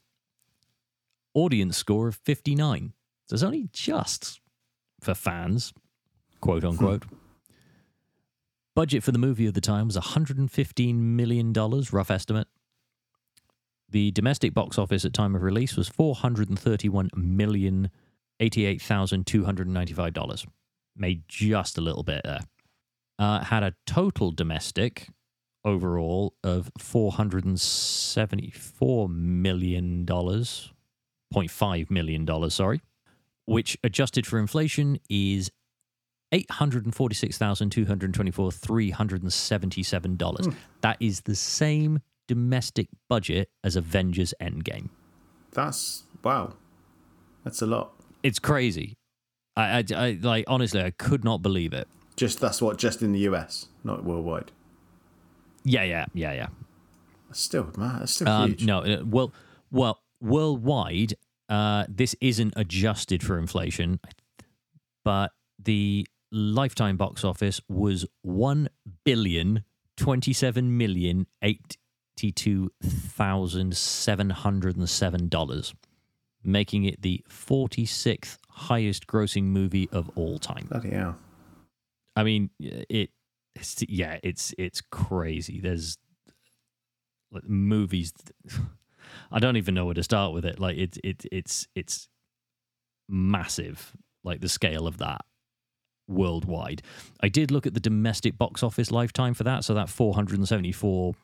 audience 1.35 1.77
score 1.77 2.07
of 2.07 2.15
fifty 2.15 2.55
nine. 2.55 2.93
So 3.27 3.35
it's 3.35 3.43
only 3.43 3.69
just 3.73 4.39
for 5.01 5.15
fans, 5.15 5.73
quote 6.41 6.65
unquote. 6.65 7.03
Hmm. 7.03 7.17
Budget 8.77 9.03
for 9.03 9.11
the 9.11 9.19
movie 9.19 9.47
of 9.49 9.55
the 9.55 9.61
time 9.61 9.87
was 9.87 9.97
115 9.97 11.17
million 11.17 11.53
dollars, 11.53 11.93
rough 11.93 12.13
estimate. 12.13 12.47
The 13.91 14.13
domestic 14.13 14.55
box 14.55 14.79
office 14.79 15.05
at 15.05 15.13
time 15.13 15.35
of 15.35 15.43
release 15.43 15.77
was 15.77 15.89
431 15.89 17.11
million 17.17 17.91
eighty-eight 18.45 18.83
thousand 18.83 19.27
two 19.27 19.45
hundred 19.45 19.67
and 19.67 19.75
ninety-five 19.75 20.13
dollars. 20.13 20.47
Made 20.97 21.25
just 21.27 21.79
a 21.79 21.81
little 21.81 22.03
bit 22.03 22.21
there. 22.25 22.41
Uh, 23.19 23.43
had 23.45 23.63
a 23.63 23.75
total 23.87 24.31
domestic 24.31 25.09
overall 25.65 26.35
of 26.45 26.71
four 26.79 27.13
hundred 27.13 27.45
and 27.45 27.61
seventy-four 27.61 29.09
million 29.09 30.05
dollars, 30.05 30.73
0.5 31.35 31.91
million 31.91 32.25
dollars, 32.25 32.55
sorry, 32.55 32.81
which 33.47 33.77
adjusted 33.83 34.27
for 34.27 34.39
inflation 34.39 34.99
is 35.09 35.51
eight 36.33 36.51
hundred 36.51 36.85
and 36.85 36.95
forty-six 36.95 37.39
thousand 37.39 37.71
two 37.71 37.87
hundred 37.87 38.07
and 38.07 38.15
twenty-four 38.15 38.53
three 38.53 38.91
hundred 38.91 39.23
and 39.23 39.33
seventy-seven 39.33 40.17
dollars. 40.17 40.49
That 40.83 40.97
is 41.01 41.23
the 41.23 41.35
same 41.35 42.01
domestic 42.29 42.89
budget 43.09 43.49
as 43.63 43.77
Avengers 43.77 44.35
Endgame. 44.41 44.91
That's 45.53 46.05
wow. 46.23 46.55
That's 47.45 47.61
a 47.63 47.67
lot. 47.67 47.94
It's 48.25 48.41
crazy. 48.41 48.97
I, 49.57 49.79
I, 49.79 49.85
I 49.95 50.19
like 50.21 50.45
honestly, 50.49 50.81
I 50.83 50.91
could 50.91 51.23
not 51.23 51.43
believe 51.43 51.73
it. 51.73 51.87
Just 52.17 52.41
that's 52.41 52.61
what 52.61 52.79
just 52.79 53.03
in 53.03 53.13
the 53.13 53.21
US, 53.31 53.67
not 53.85 54.03
worldwide. 54.03 54.51
Yeah, 55.65 55.85
yeah, 55.85 56.07
yeah, 56.15 56.33
yeah. 56.33 56.47
That's 57.29 57.41
still 57.41 57.71
man. 57.77 58.01
That's 58.01 58.13
still 58.13 58.29
Um, 58.29 58.51
huge. 58.51 58.65
no, 58.65 58.81
uh, 58.81 59.03
well, 59.05 59.33
well, 59.71 60.01
worldwide, 60.21 61.15
uh, 61.49 61.85
this 61.89 62.17
isn't 62.21 62.55
adjusted 62.57 63.23
for 63.23 63.39
inflation, 63.39 64.01
but 65.05 65.31
the 65.63 66.07
lifetime 66.33 66.97
box 66.97 67.25
office 67.25 67.61
was 67.69 68.05
one 68.23 68.69
billion 69.05 69.65
twenty-seven 69.97 70.77
million 70.77 71.27
eighty-two 71.43 72.71
thousand 72.83 73.77
seven 73.77 74.31
hundred 74.31 74.77
and 74.77 74.89
seven 74.89 75.29
dollars, 75.29 75.75
making 76.45 76.85
it 76.85 77.03
the 77.03 77.25
forty-sixth 77.29 78.39
highest-grossing 78.49 79.45
movie 79.45 79.89
of 79.91 80.11
all 80.15 80.39
time. 80.39 80.67
Bloody 80.71 80.91
hell. 80.91 81.17
I 82.17 82.25
mean, 82.25 82.51
it. 82.61 83.11
It's, 83.57 83.85
yeah, 83.89 84.19
it's 84.25 84.53
it's 84.59 84.81
crazy. 84.81 85.61
There's 85.61 85.97
like, 87.31 87.49
movies. 87.49 88.13
I 89.33 89.39
don't 89.39 89.57
even 89.57 89.75
know 89.75 89.85
where 89.85 89.95
to 89.95 90.03
start 90.03 90.33
with 90.33 90.45
it. 90.45 90.59
Like 90.59 90.77
it's 90.77 90.99
it, 91.05 91.25
it's 91.31 91.69
it's 91.75 92.09
massive. 93.09 93.93
Like 94.25 94.41
the 94.41 94.49
scale 94.49 94.87
of 94.87 94.99
that 94.99 95.21
worldwide. 96.09 96.83
I 97.21 97.29
did 97.29 97.51
look 97.51 97.67
at 97.67 97.75
the 97.75 97.81
domestic 97.81 98.37
box 98.39 98.63
office 98.63 98.91
lifetime 98.91 99.35
for 99.35 99.45
that. 99.45 99.65
So 99.65 99.75
that 99.75 99.89
474 99.89 101.15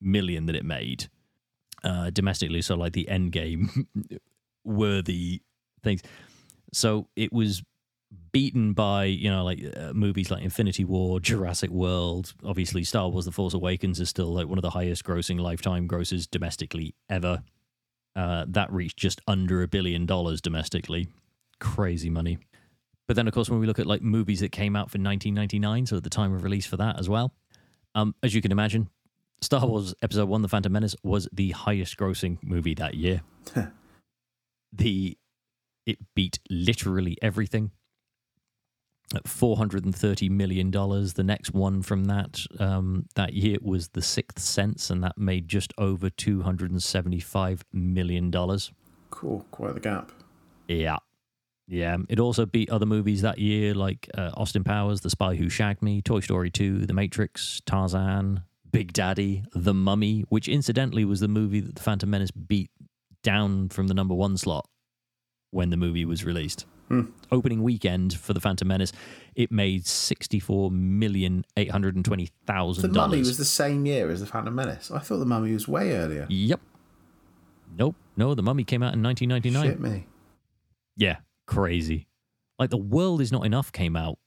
million 0.00 0.46
that 0.46 0.56
it 0.56 0.64
made 0.64 1.08
uh, 1.82 2.10
domestically. 2.10 2.62
So 2.62 2.74
like 2.74 2.92
the 2.92 3.08
end 3.08 3.32
game 3.32 3.88
worthy 4.64 5.42
things. 5.82 6.02
So 6.72 7.08
it 7.16 7.32
was 7.32 7.62
beaten 8.32 8.72
by 8.72 9.04
you 9.04 9.30
know 9.30 9.44
like 9.44 9.60
uh, 9.76 9.92
movies 9.92 10.30
like 10.30 10.42
Infinity 10.42 10.84
War, 10.84 11.20
Jurassic 11.20 11.70
World. 11.70 12.34
Obviously, 12.44 12.84
Star 12.84 13.08
Wars: 13.08 13.24
The 13.24 13.32
Force 13.32 13.54
Awakens 13.54 14.00
is 14.00 14.08
still 14.08 14.32
like 14.32 14.48
one 14.48 14.58
of 14.58 14.62
the 14.62 14.70
highest 14.70 15.04
grossing 15.04 15.40
lifetime 15.40 15.86
grosses 15.86 16.26
domestically 16.26 16.94
ever. 17.08 17.42
Uh, 18.16 18.44
that 18.48 18.72
reached 18.72 18.96
just 18.96 19.20
under 19.26 19.62
a 19.62 19.68
billion 19.68 20.06
dollars 20.06 20.40
domestically. 20.40 21.08
Crazy 21.60 22.10
money. 22.10 22.38
But 23.06 23.16
then, 23.16 23.28
of 23.28 23.34
course, 23.34 23.50
when 23.50 23.60
we 23.60 23.66
look 23.66 23.78
at 23.78 23.86
like 23.86 24.02
movies 24.02 24.40
that 24.40 24.52
came 24.52 24.76
out 24.76 24.90
for 24.90 24.98
1999, 24.98 25.86
so 25.86 25.96
at 25.96 26.04
the 26.04 26.10
time 26.10 26.32
of 26.32 26.42
release 26.42 26.64
for 26.64 26.76
that 26.78 26.98
as 26.98 27.08
well, 27.08 27.34
um, 27.94 28.14
as 28.22 28.34
you 28.34 28.40
can 28.40 28.52
imagine, 28.52 28.88
Star 29.42 29.66
Wars 29.66 29.94
Episode 30.02 30.28
One: 30.28 30.42
The 30.42 30.48
Phantom 30.48 30.72
Menace 30.72 30.96
was 31.02 31.28
the 31.32 31.50
highest 31.50 31.96
grossing 31.96 32.38
movie 32.42 32.74
that 32.74 32.94
year. 32.94 33.22
the 34.76 35.16
it 35.86 35.98
beat 36.14 36.38
literally 36.50 37.16
everything 37.20 37.70
at 39.14 39.28
four 39.28 39.56
hundred 39.58 39.84
and 39.84 39.94
thirty 39.94 40.28
million 40.28 40.70
dollars. 40.70 41.12
The 41.12 41.22
next 41.22 41.52
one 41.52 41.82
from 41.82 42.04
that 42.04 42.40
um, 42.58 43.06
that 43.14 43.34
year 43.34 43.58
was 43.60 43.88
The 43.88 44.02
Sixth 44.02 44.38
Sense, 44.38 44.90
and 44.90 45.04
that 45.04 45.18
made 45.18 45.46
just 45.48 45.72
over 45.78 46.10
two 46.10 46.42
hundred 46.42 46.70
and 46.70 46.82
seventy-five 46.82 47.64
million 47.72 48.30
dollars. 48.30 48.72
Cool. 49.10 49.46
Quite 49.50 49.74
the 49.74 49.80
gap. 49.80 50.10
Yeah, 50.66 50.96
yeah. 51.68 51.98
It 52.08 52.18
also 52.18 52.46
beat 52.46 52.70
other 52.70 52.86
movies 52.86 53.20
that 53.22 53.38
year, 53.38 53.74
like 53.74 54.08
uh, 54.16 54.30
Austin 54.34 54.64
Powers, 54.64 55.02
The 55.02 55.10
Spy 55.10 55.36
Who 55.36 55.50
Shagged 55.50 55.82
Me, 55.82 56.00
Toy 56.00 56.20
Story 56.20 56.50
Two, 56.50 56.86
The 56.86 56.94
Matrix, 56.94 57.60
Tarzan, 57.66 58.42
Big 58.72 58.92
Daddy, 58.92 59.44
The 59.52 59.74
Mummy, 59.74 60.24
which 60.30 60.48
incidentally 60.48 61.04
was 61.04 61.20
the 61.20 61.28
movie 61.28 61.60
that 61.60 61.76
The 61.76 61.82
Phantom 61.82 62.10
Menace 62.10 62.32
beat 62.32 62.70
down 63.24 63.70
from 63.70 63.88
the 63.88 63.94
number 63.94 64.14
one 64.14 64.36
slot 64.36 64.68
when 65.50 65.70
the 65.70 65.76
movie 65.76 66.04
was 66.04 66.24
released. 66.24 66.66
Hmm. 66.88 67.06
Opening 67.32 67.62
weekend 67.62 68.14
for 68.14 68.34
The 68.34 68.40
Phantom 68.40 68.68
Menace, 68.68 68.92
it 69.34 69.50
made 69.50 69.86
sixty-four 69.86 70.70
million 70.70 71.44
eight 71.56 71.70
hundred 71.70 71.96
and 71.96 72.04
twenty 72.04 72.30
The 72.46 72.90
Mummy 72.92 73.18
was 73.18 73.38
the 73.38 73.44
same 73.44 73.86
year 73.86 74.10
as 74.10 74.20
the 74.20 74.26
Phantom 74.26 74.54
Menace. 74.54 74.90
I 74.90 74.98
thought 74.98 75.18
the 75.18 75.26
Mummy 75.26 75.52
was 75.52 75.66
way 75.66 75.92
earlier. 75.92 76.26
Yep. 76.28 76.60
Nope. 77.76 77.96
No, 78.16 78.34
The 78.34 78.42
Mummy 78.42 78.64
came 78.64 78.82
out 78.82 78.92
in 78.92 79.02
nineteen 79.02 79.30
ninety-nine. 79.30 79.64
Shit 79.64 79.80
me. 79.80 80.06
Yeah, 80.96 81.16
crazy. 81.46 82.06
Like 82.58 82.70
The 82.70 82.76
World 82.76 83.20
Is 83.20 83.32
Not 83.32 83.46
Enough 83.46 83.72
came 83.72 83.96
out 83.96 84.18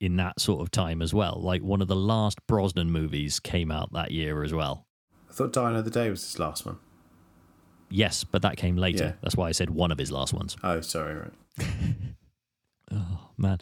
in 0.00 0.16
that 0.16 0.40
sort 0.40 0.60
of 0.60 0.70
time 0.70 1.00
as 1.00 1.14
well. 1.14 1.40
Like 1.40 1.62
one 1.62 1.80
of 1.80 1.88
the 1.88 1.96
last 1.96 2.44
Brosnan 2.46 2.90
movies 2.90 3.38
came 3.38 3.70
out 3.70 3.92
that 3.92 4.10
year 4.10 4.42
as 4.42 4.52
well. 4.52 4.84
I 5.30 5.32
thought 5.32 5.52
Die 5.52 5.70
Another 5.70 5.90
Day 5.90 6.10
was 6.10 6.22
his 6.22 6.38
last 6.38 6.66
one. 6.66 6.78
Yes, 7.90 8.24
but 8.24 8.42
that 8.42 8.56
came 8.56 8.76
later. 8.76 9.04
Yeah. 9.04 9.12
That's 9.22 9.36
why 9.36 9.48
I 9.48 9.52
said 9.52 9.70
one 9.70 9.90
of 9.92 9.98
his 9.98 10.10
last 10.10 10.32
ones. 10.32 10.56
Oh, 10.62 10.80
sorry, 10.80 11.14
right. 11.14 11.66
Oh 12.92 13.30
man, 13.36 13.58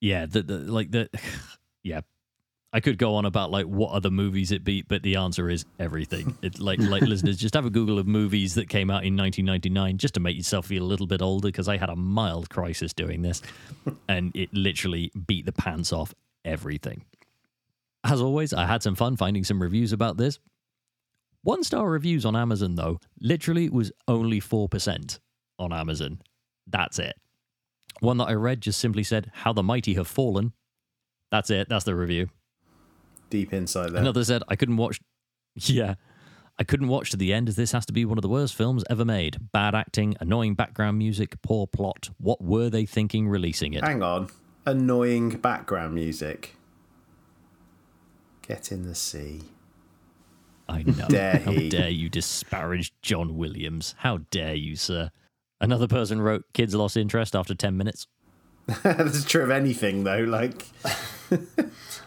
yeah, 0.00 0.26
the, 0.26 0.42
the 0.42 0.58
like 0.58 0.90
the 0.90 1.08
yeah. 1.82 2.00
I 2.72 2.78
could 2.78 2.98
go 2.98 3.16
on 3.16 3.24
about 3.24 3.50
like 3.50 3.66
what 3.66 3.90
other 3.90 4.10
movies 4.10 4.52
it 4.52 4.62
beat, 4.62 4.86
but 4.86 5.02
the 5.02 5.16
answer 5.16 5.50
is 5.50 5.64
everything. 5.80 6.36
It's 6.42 6.60
like 6.60 6.78
like 6.78 7.02
listeners, 7.02 7.36
just 7.36 7.54
have 7.54 7.66
a 7.66 7.70
Google 7.70 7.98
of 7.98 8.06
movies 8.06 8.54
that 8.54 8.68
came 8.68 8.90
out 8.90 9.04
in 9.04 9.16
1999, 9.16 9.98
just 9.98 10.14
to 10.14 10.20
make 10.20 10.36
yourself 10.36 10.66
feel 10.66 10.82
a 10.82 10.86
little 10.86 11.06
bit 11.06 11.20
older. 11.20 11.48
Because 11.48 11.68
I 11.68 11.78
had 11.78 11.88
a 11.88 11.96
mild 11.96 12.48
crisis 12.50 12.92
doing 12.92 13.22
this, 13.22 13.42
and 14.08 14.34
it 14.36 14.52
literally 14.54 15.10
beat 15.26 15.46
the 15.46 15.52
pants 15.52 15.92
off 15.92 16.14
everything. 16.44 17.04
As 18.04 18.20
always, 18.20 18.52
I 18.52 18.66
had 18.66 18.82
some 18.82 18.94
fun 18.94 19.16
finding 19.16 19.44
some 19.44 19.60
reviews 19.60 19.92
about 19.92 20.16
this. 20.16 20.38
One 21.42 21.62
star 21.64 21.88
reviews 21.88 22.24
on 22.24 22.36
Amazon, 22.36 22.74
though, 22.74 22.98
literally 23.20 23.68
was 23.70 23.92
only 24.06 24.40
4% 24.40 25.18
on 25.58 25.72
Amazon. 25.72 26.20
That's 26.66 26.98
it. 26.98 27.14
One 28.00 28.18
that 28.18 28.28
I 28.28 28.34
read 28.34 28.60
just 28.60 28.78
simply 28.78 29.02
said, 29.02 29.30
How 29.32 29.52
the 29.52 29.62
Mighty 29.62 29.94
Have 29.94 30.08
Fallen. 30.08 30.52
That's 31.30 31.50
it. 31.50 31.68
That's 31.68 31.84
the 31.84 31.94
review. 31.94 32.28
Deep 33.30 33.52
inside 33.52 33.90
there. 33.90 34.00
Another 34.00 34.24
said, 34.24 34.42
I 34.48 34.56
couldn't 34.56 34.76
watch 34.76 35.00
Yeah. 35.54 35.94
I 36.58 36.64
couldn't 36.64 36.88
watch 36.88 37.10
to 37.12 37.16
the 37.16 37.32
end 37.32 37.48
as 37.48 37.56
this 37.56 37.72
has 37.72 37.86
to 37.86 37.92
be 37.92 38.04
one 38.04 38.18
of 38.18 38.22
the 38.22 38.28
worst 38.28 38.54
films 38.54 38.84
ever 38.90 39.04
made. 39.04 39.38
Bad 39.52 39.74
acting, 39.74 40.14
annoying 40.20 40.54
background 40.54 40.98
music, 40.98 41.40
poor 41.40 41.66
plot. 41.66 42.10
What 42.18 42.42
were 42.42 42.68
they 42.68 42.84
thinking 42.84 43.28
releasing 43.28 43.72
it? 43.72 43.82
Hang 43.82 44.02
on. 44.02 44.28
Annoying 44.66 45.30
background 45.38 45.94
music. 45.94 46.56
Get 48.42 48.70
in 48.70 48.82
the 48.82 48.94
sea. 48.94 49.40
I 50.70 50.82
know. 50.82 51.08
Dare 51.08 51.38
How 51.38 51.50
he. 51.52 51.68
dare 51.68 51.88
you 51.88 52.08
disparage 52.08 52.92
John 53.02 53.36
Williams? 53.36 53.94
How 53.98 54.18
dare 54.30 54.54
you, 54.54 54.76
sir? 54.76 55.10
Another 55.60 55.86
person 55.88 56.20
wrote 56.20 56.44
Kids 56.54 56.74
lost 56.74 56.96
interest 56.96 57.34
after 57.36 57.54
10 57.54 57.76
minutes. 57.76 58.06
That's 58.82 59.24
true 59.24 59.42
of 59.42 59.50
anything, 59.50 60.04
though. 60.04 60.20
Like, 60.20 60.64
it's 61.30 62.00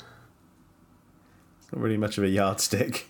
not 1.71 1.81
really 1.81 1.97
much 1.97 2.17
of 2.17 2.23
a 2.23 2.29
yardstick. 2.29 3.09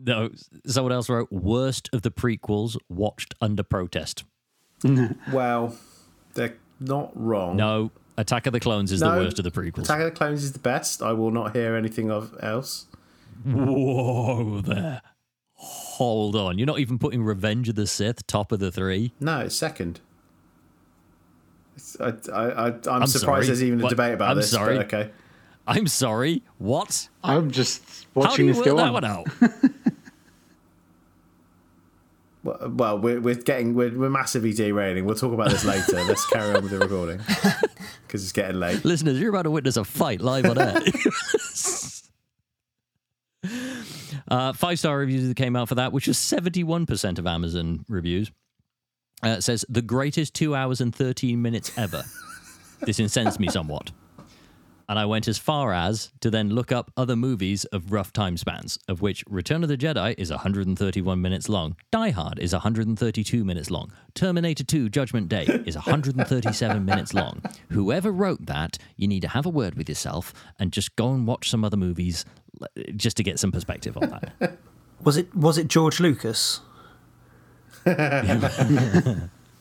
No, 0.00 0.30
someone 0.66 0.92
else 0.92 1.08
wrote 1.08 1.30
worst 1.32 1.88
of 1.92 2.02
the 2.02 2.10
prequels 2.10 2.76
watched 2.88 3.34
under 3.40 3.62
protest. 3.62 4.24
Well, 5.32 5.76
they're 6.34 6.56
not 6.78 7.10
wrong. 7.14 7.56
No, 7.56 7.90
Attack 8.16 8.46
of 8.46 8.52
the 8.52 8.60
Clones 8.60 8.90
is 8.92 9.00
No, 9.00 9.12
the 9.12 9.18
worst 9.24 9.38
of 9.38 9.44
the 9.44 9.50
prequels. 9.50 9.84
Attack 9.84 10.00
of 10.00 10.04
the 10.06 10.10
Clones 10.16 10.42
is 10.44 10.52
the 10.52 10.58
best. 10.58 11.02
I 11.02 11.12
will 11.12 11.30
not 11.30 11.54
hear 11.54 11.74
anything 11.76 12.10
of 12.10 12.34
else. 12.40 12.86
Whoa 13.44 14.60
there. 14.60 15.02
Hold 15.54 16.36
on. 16.36 16.58
You're 16.58 16.66
not 16.66 16.78
even 16.78 16.98
putting 16.98 17.22
Revenge 17.24 17.68
of 17.68 17.74
the 17.74 17.86
Sith 17.86 18.26
top 18.26 18.52
of 18.52 18.60
the 18.60 18.70
three? 18.70 19.12
No, 19.20 19.40
it's 19.40 19.56
second. 19.56 20.00
It's, 21.76 21.98
I, 22.00 22.08
I, 22.32 22.48
I, 22.48 22.66
I'm, 22.68 22.80
I'm 22.86 23.06
surprised 23.06 23.20
sorry, 23.20 23.46
there's 23.46 23.62
even 23.62 23.80
a 23.80 23.82
but- 23.82 23.88
debate 23.90 24.14
about 24.14 24.30
I'm 24.30 24.36
this. 24.36 24.50
sorry. 24.50 24.76
But 24.76 24.86
okay. 24.86 25.10
I'm 25.66 25.86
sorry. 25.86 26.42
What? 26.58 27.08
I'm 27.22 27.50
just 27.50 28.06
watching 28.14 28.30
How 28.30 28.36
do 28.36 28.42
you 28.44 28.48
this 28.48 28.56
work 28.58 28.64
go 28.66 28.76
that 28.76 28.86
on. 28.86 28.92
one 28.92 29.04
out? 29.04 29.26
Well, 32.44 32.70
well, 32.70 32.98
we're, 33.00 33.20
we're 33.20 33.34
getting 33.34 33.74
we're, 33.74 33.90
we're 33.98 34.08
massively 34.08 34.52
derailing. 34.52 35.04
We'll 35.04 35.16
talk 35.16 35.32
about 35.32 35.50
this 35.50 35.64
later. 35.64 36.04
Let's 36.04 36.24
carry 36.30 36.54
on 36.54 36.62
with 36.62 36.70
the 36.70 36.78
recording 36.78 37.18
because 38.06 38.22
it's 38.22 38.30
getting 38.32 38.60
late. 38.60 38.84
Listeners, 38.84 39.18
you're 39.18 39.30
about 39.30 39.42
to 39.42 39.50
witness 39.50 39.76
a 39.76 39.84
fight 39.84 40.20
live 40.20 40.44
on 40.46 40.56
air. 40.56 40.78
uh, 44.30 44.52
five 44.52 44.78
star 44.78 44.98
reviews 44.98 45.26
that 45.28 45.36
came 45.36 45.56
out 45.56 45.68
for 45.68 45.74
that, 45.76 45.92
which 45.92 46.06
was 46.06 46.16
71% 46.16 47.18
of 47.18 47.26
Amazon 47.26 47.84
reviews. 47.88 48.30
Uh, 49.24 49.30
it 49.30 49.42
says, 49.42 49.64
the 49.68 49.82
greatest 49.82 50.34
two 50.34 50.54
hours 50.54 50.80
and 50.80 50.94
13 50.94 51.40
minutes 51.42 51.76
ever. 51.76 52.04
this 52.80 53.00
incensed 53.00 53.40
me 53.40 53.48
somewhat. 53.48 53.90
And 54.90 54.98
I 54.98 55.04
went 55.04 55.28
as 55.28 55.36
far 55.36 55.74
as 55.74 56.12
to 56.20 56.30
then 56.30 56.48
look 56.48 56.72
up 56.72 56.90
other 56.96 57.14
movies 57.14 57.66
of 57.66 57.92
rough 57.92 58.10
time 58.10 58.38
spans, 58.38 58.78
of 58.88 59.02
which 59.02 59.22
Return 59.28 59.62
of 59.62 59.68
the 59.68 59.76
Jedi 59.76 60.14
is 60.16 60.30
131 60.30 61.20
minutes 61.20 61.48
long, 61.50 61.76
Die 61.90 62.10
Hard 62.10 62.38
is 62.38 62.54
132 62.54 63.44
minutes 63.44 63.70
long, 63.70 63.92
Terminator 64.14 64.64
2 64.64 64.88
Judgment 64.88 65.28
Day 65.28 65.44
is 65.66 65.74
137 65.74 66.84
minutes 66.86 67.12
long. 67.12 67.42
Whoever 67.68 68.10
wrote 68.10 68.46
that, 68.46 68.78
you 68.96 69.06
need 69.06 69.20
to 69.20 69.28
have 69.28 69.44
a 69.44 69.50
word 69.50 69.74
with 69.74 69.90
yourself 69.90 70.32
and 70.58 70.72
just 70.72 70.96
go 70.96 71.12
and 71.12 71.26
watch 71.26 71.50
some 71.50 71.64
other 71.64 71.76
movies 71.76 72.24
just 72.96 73.16
to 73.18 73.22
get 73.22 73.38
some 73.38 73.52
perspective 73.52 73.96
on 73.96 74.10
that. 74.10 74.58
Was 75.00 75.16
it 75.16 75.32
was 75.32 75.58
it 75.58 75.68
George 75.68 76.00
Lucas? 76.00 76.60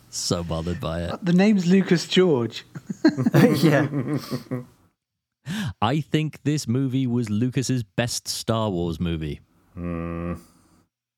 so 0.10 0.44
bothered 0.44 0.80
by 0.80 1.04
it. 1.04 1.20
The 1.24 1.34
name's 1.34 1.68
Lucas 1.68 2.08
George. 2.08 2.66
yeah. 3.36 3.88
I 5.80 6.02
think 6.02 6.40
this 6.44 6.68
movie 6.68 7.06
was 7.06 7.30
Lucas's 7.30 7.84
best 7.84 8.28
Star 8.28 8.72
Wars 8.72 9.00
movie. 9.00 9.42
Hmm. 9.76 10.34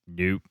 Nope. 0.05 0.41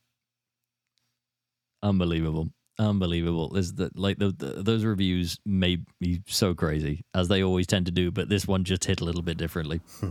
Unbelievable. 1.83 2.49
Unbelievable. 2.79 3.51
There's 3.51 3.73
the, 3.75 3.91
like 3.95 4.19
the, 4.19 4.31
the, 4.31 4.63
those 4.63 4.85
reviews 4.85 5.39
made 5.45 5.85
me 6.01 6.23
so 6.27 6.55
crazy, 6.55 7.05
as 7.15 7.29
they 7.29 7.43
always 7.43 7.67
tend 7.67 7.87
to 7.87 7.93
do, 7.93 8.11
but 8.11 8.29
this 8.29 8.47
one 8.47 8.65
just 8.65 8.85
hit 8.85 9.01
a 9.01 9.05
little 9.05 9.23
bit 9.23 9.37
differently. 9.37 9.81
Hmm. 10.01 10.11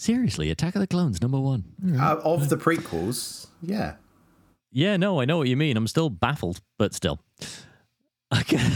Seriously, 0.00 0.50
Attack 0.50 0.76
of 0.76 0.80
the 0.80 0.86
Clones, 0.86 1.20
number 1.20 1.38
one. 1.38 1.62
Uh, 2.00 2.18
of 2.24 2.48
the 2.48 2.56
prequels, 2.56 3.48
yeah. 3.60 3.96
Yeah, 4.72 4.96
no, 4.96 5.20
I 5.20 5.26
know 5.26 5.36
what 5.36 5.46
you 5.46 5.58
mean. 5.58 5.76
I'm 5.76 5.86
still 5.86 6.08
baffled, 6.08 6.62
but 6.78 6.94
still. 6.94 7.20
Okay. 8.34 8.56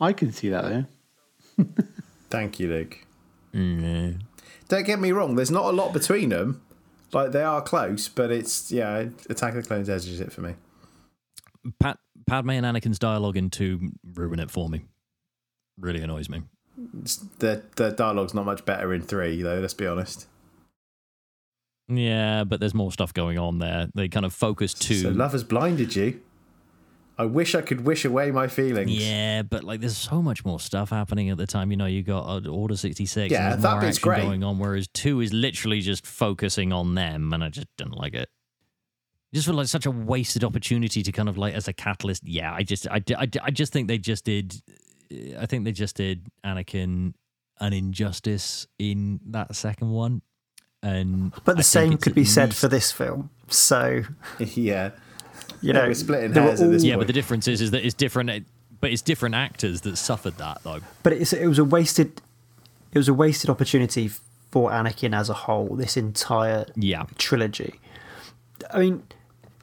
I 0.00 0.14
can 0.14 0.32
see 0.32 0.48
that 0.48 0.62
though. 0.62 1.62
Thank 2.30 2.58
you, 2.58 2.68
Luke. 2.68 3.04
Mm, 3.52 4.22
Don't 4.68 4.86
get 4.86 4.98
me 4.98 5.12
wrong. 5.12 5.36
There's 5.36 5.50
not 5.50 5.66
a 5.66 5.76
lot 5.76 5.92
between 5.92 6.30
them. 6.30 6.62
Like 7.12 7.32
they 7.32 7.42
are 7.42 7.60
close, 7.60 8.08
but 8.08 8.30
it's 8.30 8.72
yeah. 8.72 9.08
Attack 9.28 9.56
of 9.56 9.62
the 9.62 9.68
Clones 9.68 9.90
edges 9.90 10.22
it 10.22 10.32
for 10.32 10.40
me. 10.40 10.54
Pat, 11.78 11.98
Padme 12.26 12.52
and 12.52 12.64
Anakin's 12.64 12.98
dialogue 12.98 13.36
in 13.36 13.50
two 13.50 13.90
ruin 14.14 14.40
it 14.40 14.50
for 14.50 14.70
me. 14.70 14.86
Really 15.78 16.00
annoys 16.00 16.30
me. 16.30 16.44
The 17.38 17.62
the 17.76 17.90
dialogue's 17.90 18.34
not 18.34 18.46
much 18.46 18.64
better 18.64 18.92
in 18.94 19.02
three, 19.02 19.42
though. 19.42 19.58
Let's 19.58 19.74
be 19.74 19.86
honest. 19.86 20.26
Yeah, 21.88 22.44
but 22.44 22.60
there's 22.60 22.74
more 22.74 22.92
stuff 22.92 23.14
going 23.14 23.38
on 23.38 23.58
there. 23.58 23.88
They 23.94 24.08
kind 24.08 24.26
of 24.26 24.34
focus 24.34 24.74
too. 24.74 25.00
So 25.00 25.08
love 25.08 25.32
has 25.32 25.42
blinded 25.42 25.96
you. 25.96 26.20
I 27.20 27.24
wish 27.24 27.56
I 27.56 27.62
could 27.62 27.84
wish 27.84 28.04
away 28.04 28.30
my 28.30 28.46
feelings. 28.46 28.92
Yeah, 28.92 29.42
but 29.42 29.64
like 29.64 29.80
there's 29.80 29.96
so 29.96 30.22
much 30.22 30.44
more 30.44 30.60
stuff 30.60 30.90
happening 30.90 31.30
at 31.30 31.36
the 31.36 31.48
time. 31.48 31.72
You 31.72 31.76
know, 31.76 31.86
you 31.86 32.04
got 32.04 32.46
uh, 32.46 32.48
Order 32.48 32.76
66. 32.76 33.32
Yeah, 33.32 33.38
and 33.38 33.52
there's 33.54 33.62
that 33.62 33.80
bit's 33.80 33.98
great. 33.98 34.22
going 34.22 34.44
on, 34.44 34.58
whereas 34.60 34.86
2 34.94 35.20
is 35.20 35.32
literally 35.32 35.80
just 35.80 36.06
focusing 36.06 36.72
on 36.72 36.94
them, 36.94 37.32
and 37.32 37.42
I 37.42 37.48
just 37.48 37.66
didn't 37.76 37.96
like 37.96 38.14
it. 38.14 38.28
I 39.32 39.34
just 39.34 39.46
feel 39.46 39.56
like 39.56 39.66
such 39.66 39.84
a 39.84 39.90
wasted 39.90 40.44
opportunity 40.44 41.02
to 41.02 41.10
kind 41.10 41.28
of 41.28 41.36
like 41.36 41.54
as 41.54 41.66
a 41.66 41.72
catalyst. 41.72 42.22
Yeah, 42.24 42.54
I 42.54 42.62
just, 42.62 42.86
I, 42.86 43.02
I, 43.16 43.28
I 43.42 43.50
just 43.50 43.72
think 43.72 43.88
they 43.88 43.98
just 43.98 44.24
did. 44.24 44.54
I 45.38 45.46
think 45.46 45.64
they 45.64 45.72
just 45.72 45.96
did 45.96 46.26
Anakin 46.44 47.14
an 47.60 47.72
injustice 47.72 48.66
in 48.78 49.20
that 49.30 49.54
second 49.56 49.90
one, 49.90 50.22
and 50.82 51.32
But 51.44 51.56
the 51.56 51.60
I 51.60 51.62
same 51.62 51.96
could 51.98 52.12
at 52.12 52.14
be 52.14 52.24
said 52.24 52.50
least- 52.50 52.60
for 52.60 52.68
this 52.68 52.92
film. 52.92 53.30
So 53.48 54.02
yeah. 54.38 54.90
you 55.62 55.72
know, 55.72 55.86
we're 55.86 55.94
splitting 55.94 56.32
they 56.32 56.40
were 56.40 56.46
hairs 56.48 56.60
at 56.60 56.70
this 56.70 56.82
all- 56.82 56.88
Yeah, 56.88 56.96
but 56.96 57.06
the 57.06 57.12
difference 57.12 57.48
is, 57.48 57.60
is 57.60 57.70
that 57.72 57.84
it's 57.84 57.94
different. 57.94 58.46
But 58.80 58.92
it's 58.92 59.02
different 59.02 59.34
actors 59.34 59.80
that 59.80 59.96
suffered 59.96 60.36
that 60.38 60.62
though. 60.62 60.80
but 61.02 61.12
it's, 61.12 61.32
it 61.32 61.46
was 61.48 61.58
a 61.58 61.64
wasted 61.64 62.22
it 62.92 62.98
was 62.98 63.08
a 63.08 63.14
wasted 63.14 63.50
opportunity 63.50 64.08
for 64.52 64.70
Anakin 64.70 65.14
as 65.16 65.28
a 65.28 65.34
whole. 65.34 65.74
This 65.74 65.96
entire 65.96 66.64
Yeah, 66.76 67.06
trilogy. 67.18 67.80
I 68.72 68.78
mean, 68.78 69.02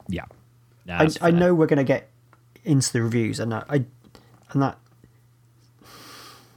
yeah. 0.08 0.24
I, 0.88 1.08
I 1.20 1.30
know 1.30 1.54
we're 1.54 1.66
going 1.66 1.78
to 1.78 1.84
get 1.84 2.10
into 2.64 2.92
the 2.92 3.02
reviews, 3.02 3.40
and 3.40 3.52
I, 3.54 3.64
I 3.68 3.74
and 4.52 4.62
that 4.62 4.78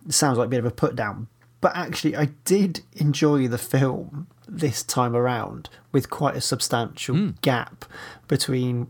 sounds 0.08 0.38
like 0.38 0.48
a 0.48 0.50
bit 0.50 0.60
of 0.60 0.66
a 0.66 0.72
put 0.72 0.96
down, 0.96 1.28
but 1.62 1.76
actually, 1.76 2.16
I 2.16 2.26
did 2.46 2.82
enjoy 2.94 3.48
the 3.48 3.58
film 3.58 4.28
this 4.48 4.82
time 4.84 5.16
around 5.16 5.70
with 5.92 6.10
quite 6.10 6.36
a 6.36 6.42
substantial 6.42 7.16
Hmm. 7.16 7.30
gap 7.42 7.86
between 8.28 8.88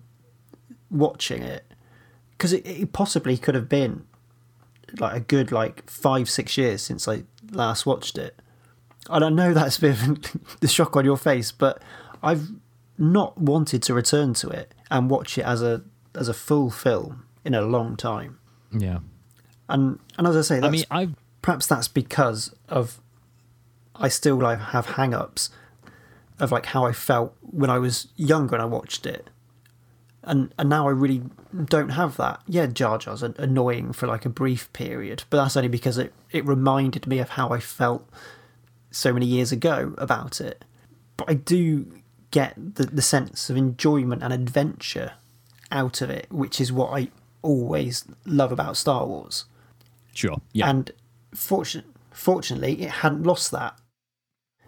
watching 0.89 1.41
it 1.43 1.65
because 2.31 2.53
it, 2.53 2.65
it 2.65 2.93
possibly 2.93 3.37
could 3.37 3.55
have 3.55 3.67
been 3.69 4.05
like 4.99 5.15
a 5.15 5.19
good 5.19 5.51
like 5.51 5.87
five 5.89 6.29
six 6.29 6.57
years 6.57 6.81
since 6.81 7.07
I 7.07 7.23
last 7.51 7.85
watched 7.85 8.17
it. 8.17 8.39
And 9.09 9.23
I 9.25 9.29
know 9.29 9.53
that's 9.53 9.77
a 9.77 9.81
bit 9.81 10.01
of 10.07 10.59
the 10.61 10.67
shock 10.67 10.95
on 10.95 11.05
your 11.05 11.17
face, 11.17 11.51
but 11.51 11.81
I've 12.23 12.49
not 12.97 13.37
wanted 13.37 13.81
to 13.83 13.93
return 13.93 14.33
to 14.35 14.49
it 14.49 14.73
and 14.91 15.09
watch 15.09 15.37
it 15.37 15.43
as 15.45 15.61
a 15.61 15.81
as 16.15 16.27
a 16.27 16.33
full 16.33 16.69
film 16.69 17.25
in 17.45 17.53
a 17.53 17.61
long 17.61 17.95
time. 17.95 18.39
Yeah. 18.71 18.99
And 19.69 19.99
and 20.17 20.27
as 20.27 20.35
I 20.35 20.41
say, 20.41 20.61
I 20.65 20.69
mean, 20.69 20.83
I've 20.91 21.15
perhaps 21.41 21.67
that's 21.67 21.87
because 21.87 22.53
of 22.67 22.99
I 23.95 24.09
still 24.09 24.37
like 24.37 24.59
have 24.59 24.85
hang-ups 24.87 25.49
of 26.39 26.51
like 26.51 26.67
how 26.67 26.85
I 26.85 26.91
felt 26.91 27.35
when 27.41 27.69
I 27.69 27.79
was 27.79 28.07
younger 28.15 28.55
and 28.55 28.61
I 28.61 28.65
watched 28.65 29.05
it. 29.05 29.29
And 30.23 30.53
and 30.57 30.69
now 30.69 30.87
I 30.87 30.91
really 30.91 31.21
don't 31.65 31.89
have 31.89 32.17
that. 32.17 32.41
Yeah, 32.47 32.65
Jar 32.65 32.97
Jar's 32.97 33.23
annoying 33.23 33.93
for 33.93 34.07
like 34.07 34.25
a 34.25 34.29
brief 34.29 34.71
period, 34.73 35.23
but 35.29 35.37
that's 35.37 35.55
only 35.55 35.69
because 35.69 35.97
it, 35.97 36.13
it 36.31 36.45
reminded 36.45 37.07
me 37.07 37.19
of 37.19 37.29
how 37.29 37.49
I 37.49 37.59
felt 37.59 38.07
so 38.91 39.13
many 39.13 39.25
years 39.25 39.51
ago 39.51 39.93
about 39.97 40.41
it. 40.41 40.65
But 41.15 41.29
I 41.29 41.33
do 41.35 41.91
get 42.31 42.53
the, 42.57 42.85
the 42.85 43.01
sense 43.01 43.49
of 43.49 43.57
enjoyment 43.57 44.23
and 44.23 44.33
adventure 44.33 45.13
out 45.71 46.01
of 46.01 46.09
it, 46.09 46.27
which 46.31 46.59
is 46.59 46.71
what 46.71 46.91
I 46.91 47.09
always 47.41 48.05
love 48.25 48.51
about 48.51 48.77
Star 48.77 49.05
Wars. 49.05 49.45
Sure. 50.19 50.41
Yeah. 50.53 50.69
And 50.69 50.91
fortun- 51.33 51.83
fortunately, 52.11 52.81
it 52.81 52.89
hadn't 52.89 53.23
lost 53.23 53.51
that. 53.51 53.77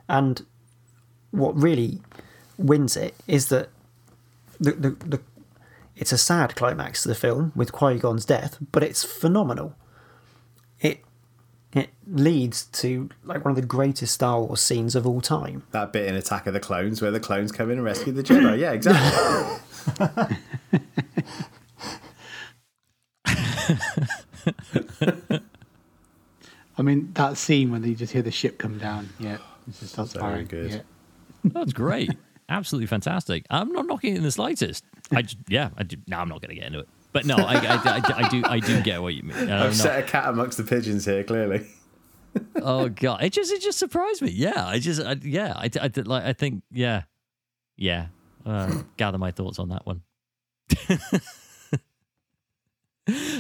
And 0.08 0.46
what 1.32 1.56
really 1.56 2.02
wins 2.58 2.98
it 2.98 3.16
is 3.28 3.48
that 3.48 3.70
the, 4.60 4.72
the, 4.72 4.90
the 4.90 5.22
it's 5.96 6.12
a 6.12 6.18
sad 6.18 6.56
climax 6.56 7.04
to 7.04 7.10
the 7.10 7.16
film 7.16 7.52
with 7.56 7.72
Qui 7.72 8.00
Gon's 8.00 8.26
death, 8.26 8.58
but 8.72 8.84
it's 8.84 9.04
phenomenal. 9.04 9.76
It 10.80 11.04
it 11.74 11.90
leads 12.06 12.66
to 12.66 13.10
like 13.24 13.46
one 13.46 13.52
of 13.52 13.56
the 13.56 13.66
greatest 13.66 14.14
Star 14.14 14.42
Wars 14.42 14.62
scenes 14.62 14.96
of 14.96 15.08
all 15.08 15.22
time. 15.22 15.64
That 15.72 15.94
bit 15.94 16.08
in 16.08 16.16
Attack 16.16 16.48
of 16.48 16.54
the 16.54 16.60
Clones 16.60 17.02
where 17.02 17.12
the 17.12 17.20
clones 17.20 17.52
come 17.52 17.70
in 17.70 17.78
and 17.78 17.86
rescue 17.86 18.12
the 18.12 18.24
Jedi. 18.24 18.60
Yeah, 18.60 18.72
exactly. 18.72 20.38
I 26.78 26.82
mean, 26.82 27.12
that 27.14 27.38
scene 27.38 27.72
when 27.72 27.84
you 27.84 27.96
just 27.96 28.14
hear 28.14 28.22
the 28.22 28.32
ship 28.32 28.58
come 28.58 28.78
down. 28.78 29.10
Yeah, 29.20 29.36
it 29.68 29.76
just 29.80 29.94
starts 29.94 30.14
Very 30.14 30.24
firing. 30.24 30.46
good. 30.48 30.72
Yeah. 30.72 30.80
That's 31.44 31.74
great. 31.74 32.12
Absolutely 32.50 32.88
fantastic. 32.88 33.46
I'm 33.50 33.72
not 33.72 33.88
knocking 33.88 34.14
it 34.14 34.18
in 34.18 34.24
the 34.24 34.32
slightest. 34.32 34.84
I 35.12 35.22
just, 35.24 35.38
yeah, 35.48 35.70
I 35.78 35.84
do, 35.84 35.98
no, 36.08 36.18
I'm 36.18 36.30
not 36.30 36.42
going 36.42 36.50
to 36.50 36.56
get 36.56 36.66
into 36.66 36.80
it. 36.80 36.88
But 37.14 37.26
no, 37.26 37.36
I, 37.36 37.56
I, 37.56 37.76
I, 37.76 38.02
I 38.26 38.30
do 38.30 38.42
I 38.46 38.60
do 38.60 38.82
get 38.82 39.02
what 39.02 39.14
you 39.14 39.24
mean. 39.24 39.50
Uh, 39.50 39.66
I've 39.66 39.72
no- 39.72 39.72
set 39.72 40.00
a 40.00 40.04
cat 40.04 40.30
amongst 40.30 40.58
the 40.58 40.64
pigeons 40.64 41.06
here, 41.06 41.24
clearly. 41.24 41.66
oh 42.62 42.88
god, 42.88 43.22
it 43.24 43.34
just 43.34 43.52
it 43.52 43.62
just 43.62 43.78
surprised 43.78 44.22
me. 44.22 44.32
Yeah, 44.32 44.66
I 44.66 44.80
just 44.80 45.02
I, 45.02 45.18
yeah, 45.22 45.54
I, 45.58 45.70
I 45.82 45.88
did 45.90 46.08
like 46.08 46.24
I 46.24 46.32
think 46.32 46.64
yeah, 46.72 47.04
yeah. 47.76 48.08
Uh, 48.46 48.84
gather 48.98 49.18
my 49.18 49.32
thoughts 49.32 49.60
on 49.60 49.70
that 49.70 49.86
one. 49.86 50.04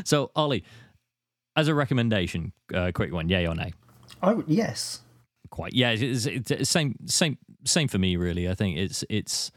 so 0.04 0.32
Ollie, 0.36 0.66
as 1.56 1.68
a 1.68 1.76
recommendation, 1.76 2.54
uh, 2.74 2.92
quick 2.94 3.14
one, 3.14 3.30
yay 3.30 3.46
or 3.48 3.56
nay? 3.56 3.74
Oh 4.24 4.44
yes, 4.48 5.02
Quite, 5.50 5.74
yeah. 5.74 5.90
It's, 5.92 6.26
it's, 6.26 6.50
it's 6.50 6.70
same 6.70 6.96
same 7.06 7.38
same 7.66 7.90
for 7.90 7.98
me 7.98 8.16
really. 8.16 8.50
I 8.50 8.56
think 8.56 8.78
it's 8.78 9.04
it's. 9.10 9.52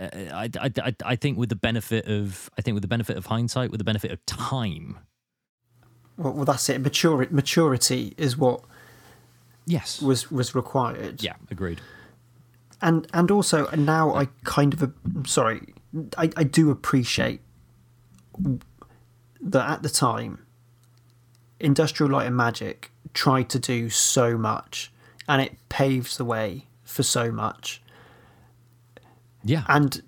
Uh, 0.00 0.08
I, 0.32 0.50
I, 0.58 0.70
I, 0.82 0.94
I 1.04 1.16
think 1.16 1.38
with 1.38 1.48
the 1.48 1.56
benefit 1.56 2.06
of 2.06 2.50
I 2.58 2.62
think 2.62 2.74
with 2.74 2.82
the 2.82 2.88
benefit 2.88 3.16
of 3.16 3.26
hindsight, 3.26 3.70
with 3.70 3.78
the 3.78 3.84
benefit 3.84 4.10
of 4.10 4.24
time, 4.26 4.98
well, 6.16 6.32
well 6.32 6.44
that's 6.44 6.68
it. 6.68 6.80
Mature, 6.80 7.24
maturity 7.30 8.14
is 8.16 8.36
what 8.36 8.62
yes, 9.66 10.02
was 10.02 10.28
was 10.28 10.56
required. 10.56 11.22
yeah, 11.22 11.34
agreed. 11.52 11.80
and 12.82 13.06
and 13.12 13.30
also 13.30 13.70
now 13.76 14.12
I 14.12 14.26
kind 14.42 14.74
of 14.74 14.82
I'm 14.82 15.24
sorry 15.24 15.72
I, 16.16 16.30
I 16.36 16.44
do 16.44 16.70
appreciate 16.70 17.42
that 19.40 19.70
at 19.70 19.82
the 19.82 19.88
time 19.88 20.46
Industrial 21.60 22.10
Light 22.10 22.26
and 22.26 22.36
Magic 22.36 22.90
tried 23.14 23.48
to 23.50 23.58
do 23.58 23.90
so 23.90 24.36
much 24.36 24.90
and 25.28 25.40
it 25.42 25.56
paves 25.68 26.16
the 26.16 26.24
way 26.24 26.66
for 26.82 27.02
so 27.02 27.30
much. 27.30 27.82
Yeah, 29.44 29.64
and 29.68 30.02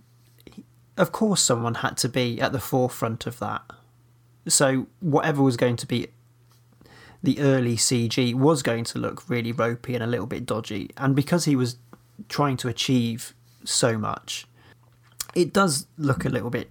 of 0.97 1.13
course 1.13 1.43
someone 1.43 1.77
had 1.77 1.97
to 1.99 2.09
be 2.09 2.41
at 2.41 2.53
the 2.53 2.61
forefront 2.61 3.27
of 3.27 3.39
that. 3.39 3.63
So 4.49 4.87
whatever 5.01 5.43
was 5.43 5.57
going 5.57 5.77
to 5.77 5.87
be 5.87 6.09
the 7.23 7.39
early 7.39 7.77
CG 7.77 8.35
was 8.35 8.63
going 8.63 8.83
to 8.83 8.99
look 8.99 9.29
really 9.31 9.53
ropey 9.53 9.95
and 9.95 10.03
a 10.03 10.09
little 10.09 10.27
bit 10.27 10.45
dodgy. 10.45 10.91
And 10.97 11.15
because 11.15 11.45
he 11.45 11.55
was 11.55 11.77
trying 12.29 12.57
to 12.57 12.69
achieve 12.69 13.33
so 13.65 13.97
much 13.97 14.47
it 15.35 15.53
does 15.53 15.87
look 15.99 16.25
a 16.25 16.29
little 16.29 16.51
bit 16.51 16.71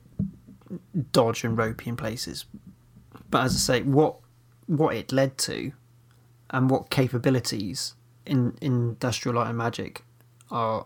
dodge 1.12 1.44
and 1.44 1.58
ropey 1.58 1.90
in 1.90 1.98
places. 1.98 2.46
But 3.30 3.46
as 3.46 3.56
I 3.56 3.58
say 3.58 3.82
what 3.84 4.16
what 4.78 4.96
it 4.96 5.12
led 5.12 5.38
to 5.38 5.74
and 6.50 6.70
what 6.70 6.90
capabilities 6.90 7.96
in 8.26 8.58
industrial 8.62 9.36
light 9.36 9.50
and 9.50 9.58
magic 9.58 10.04
are 10.50 10.86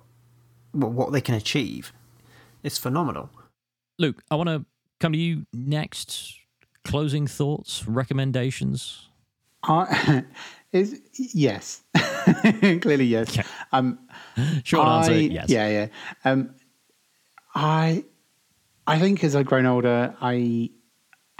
what 0.71 0.91
what 0.91 1.11
they 1.11 1.21
can 1.21 1.35
achieve 1.35 1.93
is 2.63 2.77
phenomenal. 2.79 3.29
Luke, 3.99 4.23
I 4.31 4.35
want 4.35 4.49
to 4.49 4.65
come 4.99 5.13
to 5.13 5.17
you 5.17 5.45
next. 5.53 6.39
Closing 6.83 7.25
thoughts, 7.25 7.87
recommendations. 7.87 9.09
I, 9.63 10.23
is 10.71 11.01
yes, 11.13 11.81
clearly 12.61 13.05
yes. 13.05 13.29
Okay. 13.29 13.47
Um, 13.71 13.99
Short 14.63 14.87
answer, 14.87 15.19
yes. 15.19 15.49
Yeah, 15.49 15.67
yeah. 15.67 15.87
Um, 16.23 16.53
I, 17.55 18.03
I 18.85 18.99
think 18.99 19.23
as 19.23 19.35
I've 19.35 19.47
grown 19.47 19.65
older, 19.65 20.15
I 20.21 20.69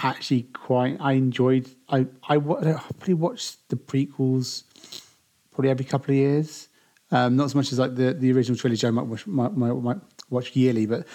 actually 0.00 0.42
quite 0.42 0.98
I 1.00 1.12
enjoyed. 1.12 1.68
I 1.88 2.06
I, 2.28 2.36
I 2.36 2.38
probably 2.38 3.14
watched 3.14 3.68
the 3.68 3.76
prequels 3.76 4.64
probably 5.52 5.70
every 5.70 5.84
couple 5.84 6.12
of 6.12 6.16
years. 6.16 6.68
Um, 7.10 7.36
not 7.36 7.44
as 7.44 7.54
much 7.54 7.72
as 7.72 7.78
like 7.78 7.94
the, 7.94 8.12
the 8.12 8.32
original 8.32 8.58
trilogy. 8.58 8.86
I 8.86 8.90
might 8.90 9.06
watch, 9.06 9.26
might, 9.26 9.56
might, 9.56 9.72
might 9.72 9.98
watch 10.28 10.54
yearly, 10.56 10.86
but 10.86 11.06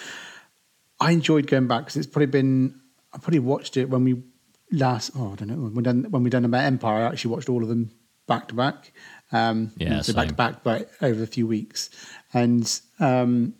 I 0.98 1.12
enjoyed 1.12 1.46
going 1.46 1.68
back 1.68 1.82
because 1.82 1.96
it's 1.96 2.06
probably 2.06 2.26
been. 2.26 2.80
I 3.12 3.18
probably 3.18 3.40
watched 3.40 3.76
it 3.76 3.90
when 3.90 4.04
we 4.04 4.22
last. 4.70 5.10
Oh, 5.14 5.32
I 5.32 5.34
don't 5.36 5.48
know 5.48 5.56
when 5.56 5.74
we 5.74 5.82
done 5.82 6.06
when 6.10 6.22
we 6.22 6.30
done 6.30 6.44
about 6.44 6.64
Empire. 6.64 7.04
I 7.04 7.08
actually 7.08 7.34
watched 7.34 7.48
all 7.48 7.62
of 7.62 7.68
them 7.68 7.90
back 8.26 8.48
to 8.48 8.54
back. 8.54 8.92
Um, 9.32 9.72
Yeah, 9.76 10.00
so 10.00 10.14
back 10.14 10.28
to 10.28 10.34
back, 10.34 10.62
but 10.62 10.90
over 11.02 11.22
a 11.22 11.26
few 11.26 11.46
weeks, 11.46 11.90
and 12.32 12.80
um, 12.98 13.54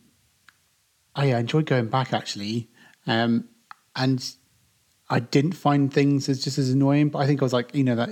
I 1.15 1.26
yeah, 1.26 1.39
enjoyed 1.39 1.67
going 1.67 1.89
back 1.89 2.12
actually, 2.15 2.70
um, 3.07 3.49
and 3.94 4.25
I 5.12 5.20
didn't 5.20 5.52
find 5.52 5.92
things 5.92 6.31
as 6.31 6.42
just 6.42 6.57
as 6.57 6.70
annoying. 6.70 7.10
But 7.10 7.18
I 7.18 7.26
think 7.26 7.42
I 7.42 7.44
was 7.44 7.52
like, 7.52 7.74
you 7.74 7.84
know, 7.84 7.97
that 7.97 8.08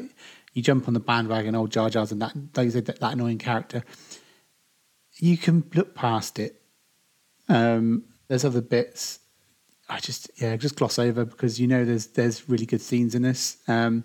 you 0.52 0.62
jump 0.62 0.86
on 0.86 0.92
the 0.92 1.00
bandwagon, 1.00 1.54
old 1.54 1.72
Jar 1.72 1.88
Jar's, 1.88 2.12
and 2.12 2.20
that 2.20 2.36
like 2.54 2.66
you 2.66 2.70
said, 2.70 2.84
that, 2.84 3.00
that 3.00 3.14
annoying 3.14 3.38
character. 3.38 3.82
You 5.16 5.38
can 5.38 5.64
look 5.74 5.94
past 5.94 6.38
it. 6.38 6.60
Um, 7.48 8.04
there's 8.28 8.44
other 8.44 8.60
bits. 8.60 9.18
I 9.88 9.98
just 9.98 10.30
yeah, 10.36 10.54
just 10.56 10.76
gloss 10.76 10.98
over 10.98 11.24
because 11.24 11.58
you 11.58 11.66
know 11.66 11.86
there's 11.86 12.08
there's 12.08 12.50
really 12.50 12.66
good 12.66 12.82
scenes 12.82 13.14
in 13.14 13.22
this. 13.22 13.56
Um, 13.66 14.04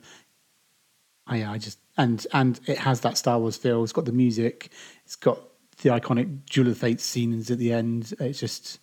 I, 1.27 1.37
yeah, 1.37 1.51
I 1.51 1.57
just 1.57 1.79
and 1.97 2.25
and 2.31 2.61
it 2.65 2.77
has 2.77 3.01
that 3.01 3.17
Star 3.17 3.39
Wars 3.39 3.57
feel. 3.57 3.83
It's 3.83 3.91
got 3.91 4.05
the 4.05 4.13
music. 4.13 4.69
It's 5.03 5.17
got 5.17 5.39
the 5.81 5.89
iconic 5.89 6.45
Duel 6.45 6.69
of 6.69 6.77
Fate 6.77 7.01
scenes 7.01 7.51
at 7.51 7.57
the 7.57 7.73
end. 7.73 8.13
It's 8.21 8.39
just 8.39 8.79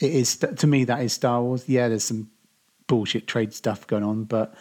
it 0.00 0.10
is 0.10 0.36
to 0.38 0.66
me 0.66 0.84
that 0.84 1.02
is 1.02 1.12
Star 1.12 1.42
Wars. 1.42 1.68
Yeah, 1.68 1.88
there's 1.88 2.04
some 2.04 2.30
bullshit 2.86 3.26
trade 3.26 3.52
stuff 3.54 3.86
going 3.86 4.04
on, 4.04 4.24
but 4.24 4.54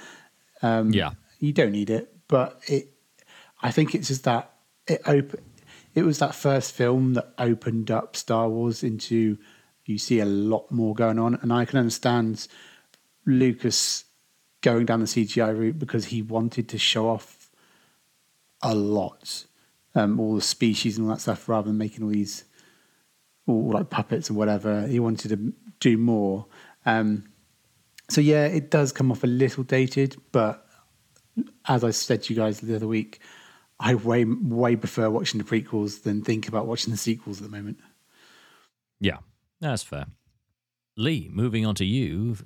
um, 0.61 0.91
Yeah. 0.93 1.11
you 1.39 1.51
don't 1.53 1.71
need 1.71 1.89
it. 1.89 2.15
But 2.27 2.59
it, 2.67 2.89
I 3.61 3.71
think 3.71 3.93
it's 3.95 4.07
just 4.07 4.23
that 4.23 4.51
it 4.87 5.01
open. 5.05 5.41
It 5.95 6.03
was 6.03 6.19
that 6.19 6.33
first 6.33 6.73
film 6.73 7.13
that 7.13 7.33
opened 7.37 7.91
up 7.91 8.15
Star 8.15 8.49
Wars 8.49 8.83
into. 8.83 9.37
You 9.85 9.97
see 9.97 10.19
a 10.21 10.25
lot 10.25 10.71
more 10.71 10.95
going 10.95 11.19
on, 11.19 11.35
and 11.41 11.51
I 11.51 11.65
can 11.65 11.77
understand 11.79 12.47
Lucas 13.25 14.05
going 14.61 14.85
down 14.85 15.01
the 15.01 15.05
CGI 15.05 15.55
route 15.57 15.77
because 15.77 16.05
he 16.05 16.21
wanted 16.21 16.69
to 16.69 16.77
show 16.77 17.09
off 17.09 17.49
a 18.61 18.73
lot, 18.73 19.45
um, 19.93 20.19
all 20.21 20.35
the 20.35 20.41
species 20.41 20.97
and 20.97 21.05
all 21.07 21.13
that 21.13 21.19
stuff, 21.21 21.49
rather 21.49 21.67
than 21.67 21.77
making 21.77 22.03
all 22.03 22.09
these 22.09 22.45
all 23.45 23.71
like 23.71 23.89
puppets 23.89 24.29
and 24.29 24.37
whatever. 24.37 24.87
He 24.87 24.99
wanted 24.99 25.29
to 25.29 25.53
do 25.81 25.97
more. 25.97 26.45
Um, 26.85 27.25
so 28.09 28.21
yeah, 28.21 28.45
it 28.45 28.69
does 28.69 28.91
come 28.91 29.11
off 29.11 29.23
a 29.23 29.27
little 29.27 29.63
dated, 29.63 30.15
but 30.31 30.65
as 31.67 31.83
I 31.83 31.91
said 31.91 32.23
to 32.23 32.33
you 32.33 32.39
guys 32.39 32.59
the 32.59 32.75
other 32.75 32.87
week, 32.87 33.19
I 33.79 33.95
way 33.95 34.25
way 34.25 34.75
prefer 34.75 35.09
watching 35.09 35.41
the 35.41 35.43
prequels 35.43 36.03
than 36.03 36.21
think 36.21 36.47
about 36.47 36.67
watching 36.67 36.91
the 36.91 36.97
sequels 36.97 37.41
at 37.41 37.49
the 37.49 37.55
moment. 37.55 37.79
Yeah, 38.99 39.17
that's 39.59 39.83
fair. 39.83 40.05
Lee, 40.95 41.29
moving 41.31 41.65
on 41.65 41.75
to 41.75 41.85
you. 41.85 42.37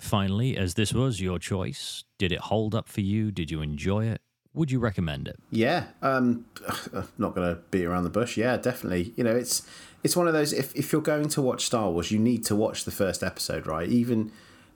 Finally, 0.00 0.56
as 0.56 0.74
this 0.74 0.92
was 0.92 1.20
your 1.20 1.38
choice, 1.38 2.02
did 2.18 2.32
it 2.32 2.40
hold 2.40 2.74
up 2.74 2.88
for 2.88 3.00
you? 3.00 3.30
Did 3.30 3.52
you 3.52 3.62
enjoy 3.62 4.06
it? 4.06 4.20
Would 4.54 4.70
you 4.70 4.80
recommend 4.80 5.28
it? 5.28 5.38
Yeah, 5.50 5.84
um, 6.02 6.44
I'm 6.92 7.08
not 7.16 7.34
going 7.34 7.54
to 7.54 7.60
beat 7.70 7.84
around 7.84 8.04
the 8.04 8.10
bush. 8.10 8.36
Yeah, 8.36 8.56
definitely. 8.56 9.14
You 9.16 9.24
know, 9.24 9.34
it's 9.34 9.62
it's 10.02 10.16
one 10.16 10.26
of 10.26 10.34
those. 10.34 10.52
If 10.52 10.74
if 10.74 10.92
you're 10.92 11.00
going 11.00 11.28
to 11.30 11.40
watch 11.40 11.64
Star 11.64 11.90
Wars, 11.90 12.10
you 12.10 12.18
need 12.18 12.44
to 12.46 12.56
watch 12.56 12.84
the 12.84 12.90
first 12.90 13.22
episode, 13.22 13.66
right? 13.66 13.88
Even, 13.88 14.32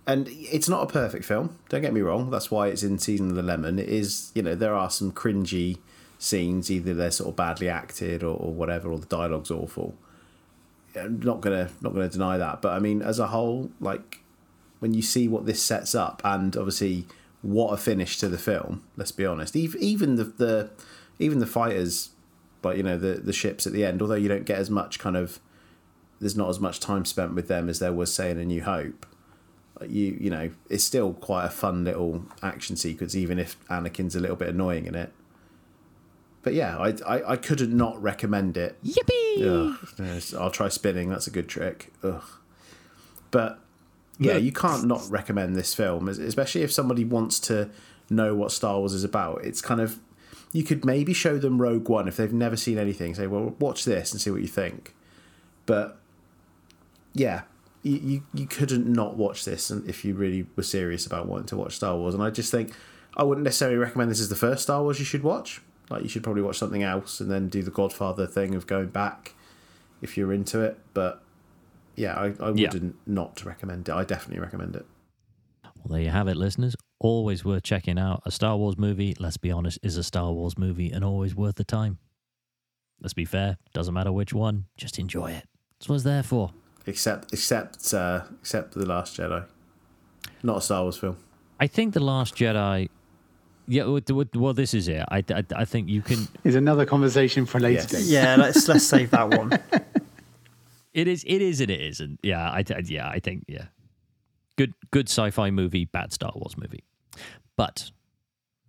and 0.07 0.29
it's 0.31 0.69
not 0.69 0.89
a 0.89 0.93
perfect 0.93 1.25
film. 1.25 1.59
Don't 1.69 1.83
get 1.83 1.93
me 1.93 2.01
wrong. 2.01 2.31
That's 2.31 2.51
why 2.51 2.69
it's 2.69 2.83
in 2.83 2.99
season 2.99 3.31
of 3.31 3.37
the 3.37 3.43
lemon. 3.43 3.79
It 3.79 3.89
is. 3.89 4.31
You 4.35 4.43
know, 4.43 4.55
there 4.55 4.75
are 4.75 4.91
some 4.91 5.13
cringy 5.13 5.79
scenes. 6.19 6.71
Either 6.71 6.95
they're 6.95 7.11
sort 7.11 7.31
of 7.31 7.37
badly 7.37 7.69
acted 7.69 8.23
or, 8.23 8.37
or 8.37 8.53
whatever, 8.53 8.91
or 8.91 8.99
the 8.99 9.07
dialogue's 9.07 9.51
awful. 9.51 9.95
I'm 10.95 11.21
not 11.21 11.41
gonna 11.41 11.71
not 11.81 11.93
gonna 11.93 12.09
deny 12.09 12.39
that. 12.39 12.63
But 12.63 12.73
I 12.73 12.79
mean, 12.79 13.03
as 13.03 13.19
a 13.19 13.29
whole, 13.29 13.71
like 13.81 14.21
when 14.79 14.95
you 14.95 15.03
see 15.03 15.27
what 15.27 15.47
this 15.47 15.63
sets 15.63 15.95
up, 15.95 16.23
and 16.25 16.57
obviously 16.57 17.07
what 17.43 17.73
a 17.73 17.77
finish 17.77 18.19
to 18.19 18.29
the 18.29 18.39
film. 18.39 18.83
Let's 18.97 19.13
be 19.13 19.27
honest. 19.27 19.57
Even 19.57 19.83
even 19.83 20.15
the 20.17 20.25
the 20.25 20.71
even 21.19 21.41
the 21.41 21.47
fighters, 21.47 22.11
but 22.63 22.77
you 22.77 22.83
know 22.83 22.97
the 22.97 23.15
the 23.15 23.33
ships 23.33 23.67
at 23.67 23.73
the 23.73 23.85
end. 23.85 24.03
Although 24.03 24.15
you 24.15 24.29
don't 24.29 24.45
get 24.45 24.59
as 24.59 24.71
much 24.71 24.99
kind 24.99 25.17
of, 25.17 25.41
there's 26.21 26.37
not 26.37 26.49
as 26.49 26.61
much 26.61 26.81
time 26.81 27.05
spent 27.05 27.35
with 27.35 27.49
them 27.49 27.69
as 27.69 27.79
there 27.79 27.93
was 27.93 28.15
say 28.15 28.31
in 28.31 28.39
A 28.39 28.45
New 28.45 28.63
Hope. 28.63 29.07
You 29.83 30.17
you 30.19 30.31
know 30.31 30.51
it's 30.71 30.85
still 30.85 31.13
quite 31.15 31.45
a 31.45 31.51
fun 31.51 31.85
little 31.85 32.25
action 32.43 32.77
sequence, 32.77 33.15
even 33.15 33.39
if 33.39 33.57
Anakin's 33.69 34.17
a 34.17 34.21
little 34.21 34.37
bit 34.37 34.49
annoying 34.49 34.87
in 34.87 34.95
it. 34.95 35.13
But 36.43 36.55
yeah, 36.55 36.79
I 36.79 36.95
I, 37.07 37.33
I 37.33 37.37
couldn't 37.37 37.77
not 37.77 38.01
recommend 38.01 38.57
it. 38.57 38.77
Yippee! 38.83 39.43
Ugh, 39.43 40.41
I'll 40.41 40.51
try 40.51 40.69
spinning. 40.69 41.11
That's 41.11 41.27
a 41.27 41.31
good 41.31 41.49
trick. 41.49 41.93
Ugh. 42.03 42.23
But 43.31 43.59
yeah, 44.19 44.37
you 44.37 44.53
can't 44.53 44.87
not 44.87 45.09
recommend 45.11 45.57
this 45.57 45.75
film, 45.75 46.09
especially 46.09 46.63
if 46.63 46.73
somebody 46.73 47.05
wants 47.05 47.39
to 47.41 47.69
know 48.09 48.35
what 48.35 48.53
Star 48.53 48.79
Wars 48.79 48.95
is 48.95 49.05
about. 49.05 49.45
It's 49.45 49.61
kind 49.61 49.81
of 49.81 49.99
you 50.53 50.63
could 50.63 50.85
maybe 50.85 51.13
show 51.13 51.39
them 51.39 51.61
Rogue 51.61 51.89
One 51.89 52.09
if 52.09 52.17
they've 52.17 52.33
never 52.33 52.57
seen 52.57 52.79
anything. 52.79 53.15
Say, 53.15 53.27
well, 53.27 53.55
watch 53.59 53.85
this 53.85 54.13
and 54.13 54.21
see 54.21 54.31
what 54.31 54.41
you 54.41 54.49
think. 54.49 54.95
But 55.67 55.99
yeah, 57.13 57.43
you 57.87 57.99
you, 57.99 58.23
you 58.35 58.47
couldn't 58.47 58.87
not 58.87 59.17
watch 59.17 59.45
this, 59.45 59.71
and 59.71 59.89
if 59.89 60.05
you 60.05 60.15
really 60.15 60.47
were 60.57 60.63
serious 60.63 61.07
about 61.07 61.27
wanting 61.27 61.47
to 61.47 61.57
watch 61.57 61.77
Star 61.77 61.97
Wars. 61.97 62.15
And 62.15 62.23
I 62.23 62.31
just 62.31 62.51
think 62.51 62.73
I 63.17 63.23
wouldn't 63.23 63.45
necessarily 63.45 63.79
recommend 63.79 64.11
this 64.11 64.21
as 64.21 64.29
the 64.29 64.37
first 64.37 64.63
Star 64.65 64.83
Wars 64.83 64.99
you 64.99 65.05
should 65.05 65.23
watch. 65.23 65.61
Like 65.89 66.03
you 66.03 66.09
should 66.09 66.23
probably 66.25 66.43
watch 66.43 66.59
something 66.59 66.83
else 66.83 67.21
and 67.21 67.31
then 67.31 67.49
do 67.49 67.63
the 67.63 67.71
Godfather 67.71 68.27
thing 68.27 68.55
of 68.55 68.67
going 68.67 68.89
back 68.89 69.35
if 70.03 70.17
you're 70.17 70.33
into 70.33 70.61
it. 70.63 70.79
But 70.95 71.23
yeah, 71.95 72.15
I, 72.15 72.27
I 72.41 72.51
Yeah. 72.55 72.71
wouldn't 72.73 72.97
not 73.07 73.45
recommend 73.45 73.89
it. 73.89 73.93
I 73.95 74.05
definitely 74.05 74.41
recommend 74.43 74.75
it. 74.77 74.85
Well, 75.63 75.93
there 75.93 76.01
you 76.01 76.11
have 76.11 76.27
it, 76.29 76.37
listeners. 76.37 76.75
Always 76.99 77.45
worth 77.45 77.63
checking 77.63 77.99
out. 77.99 78.23
A 78.27 78.31
Star 78.33 78.57
Wars 78.57 78.77
movie, 78.77 79.15
let's 79.21 79.37
be 79.37 79.53
honest, 79.53 79.79
is 79.83 79.97
a 79.97 80.03
Star 80.03 80.33
Wars 80.33 80.59
movie 80.59 80.91
and 80.91 81.05
always 81.05 81.37
worth 81.37 81.55
the 81.55 81.65
time. 81.65 81.99
Let's 83.01 83.15
be 83.15 83.25
fair, 83.25 83.59
doesn't 83.73 83.95
matter 83.95 84.11
which 84.11 84.33
one, 84.33 84.65
just 84.77 84.99
enjoy 84.99 85.31
it. 85.33 85.45
That's 85.79 85.89
what 85.89 85.95
it's 85.97 86.05
there 86.05 86.23
for. 86.23 86.51
Except 86.87 87.33
except 87.33 87.93
uh, 87.93 88.23
except 88.41 88.75
the 88.75 88.87
Last 88.87 89.17
Jedi, 89.19 89.45
not 90.43 90.59
a 90.59 90.61
Star 90.61 90.83
Wars 90.83 90.97
film. 90.97 91.17
I 91.59 91.67
think 91.67 91.95
The 91.95 92.01
Last 92.01 92.35
Jedi. 92.37 92.89
Yeah, 93.69 93.99
well, 94.35 94.53
this 94.53 94.75
is 94.75 94.87
it. 94.87 95.05
I, 95.11 95.25
I, 95.31 95.45
I 95.57 95.65
think 95.65 95.89
you 95.89 96.01
can. 96.01 96.29
Is 96.45 96.55
another 96.55 96.87
conversation 96.87 97.47
for 97.47 97.59
later 97.59 97.81
Yes. 97.83 97.91
date. 97.91 98.05
Yeah, 98.05 98.37
let's 98.37 98.69
let's 98.69 98.85
save 98.87 99.11
that 99.11 99.29
one. 99.31 99.59
It 100.95 101.09
is. 101.09 101.25
It 101.27 101.43
is. 101.43 101.61
and 101.61 101.71
It 101.71 101.81
isn't. 101.83 102.21
Yeah. 102.23 102.49
I. 102.51 102.61
I- 102.61 102.83
Yeah. 102.85 103.09
I 103.09 103.19
think. 103.19 103.45
Yeah. 103.49 103.67
Good. 104.57 104.73
Good 104.91 105.09
sci-fi 105.11 105.51
movie. 105.51 105.85
Bad 105.85 106.13
Star 106.13 106.33
Wars 106.35 106.57
movie. 106.57 106.85
But 107.57 107.91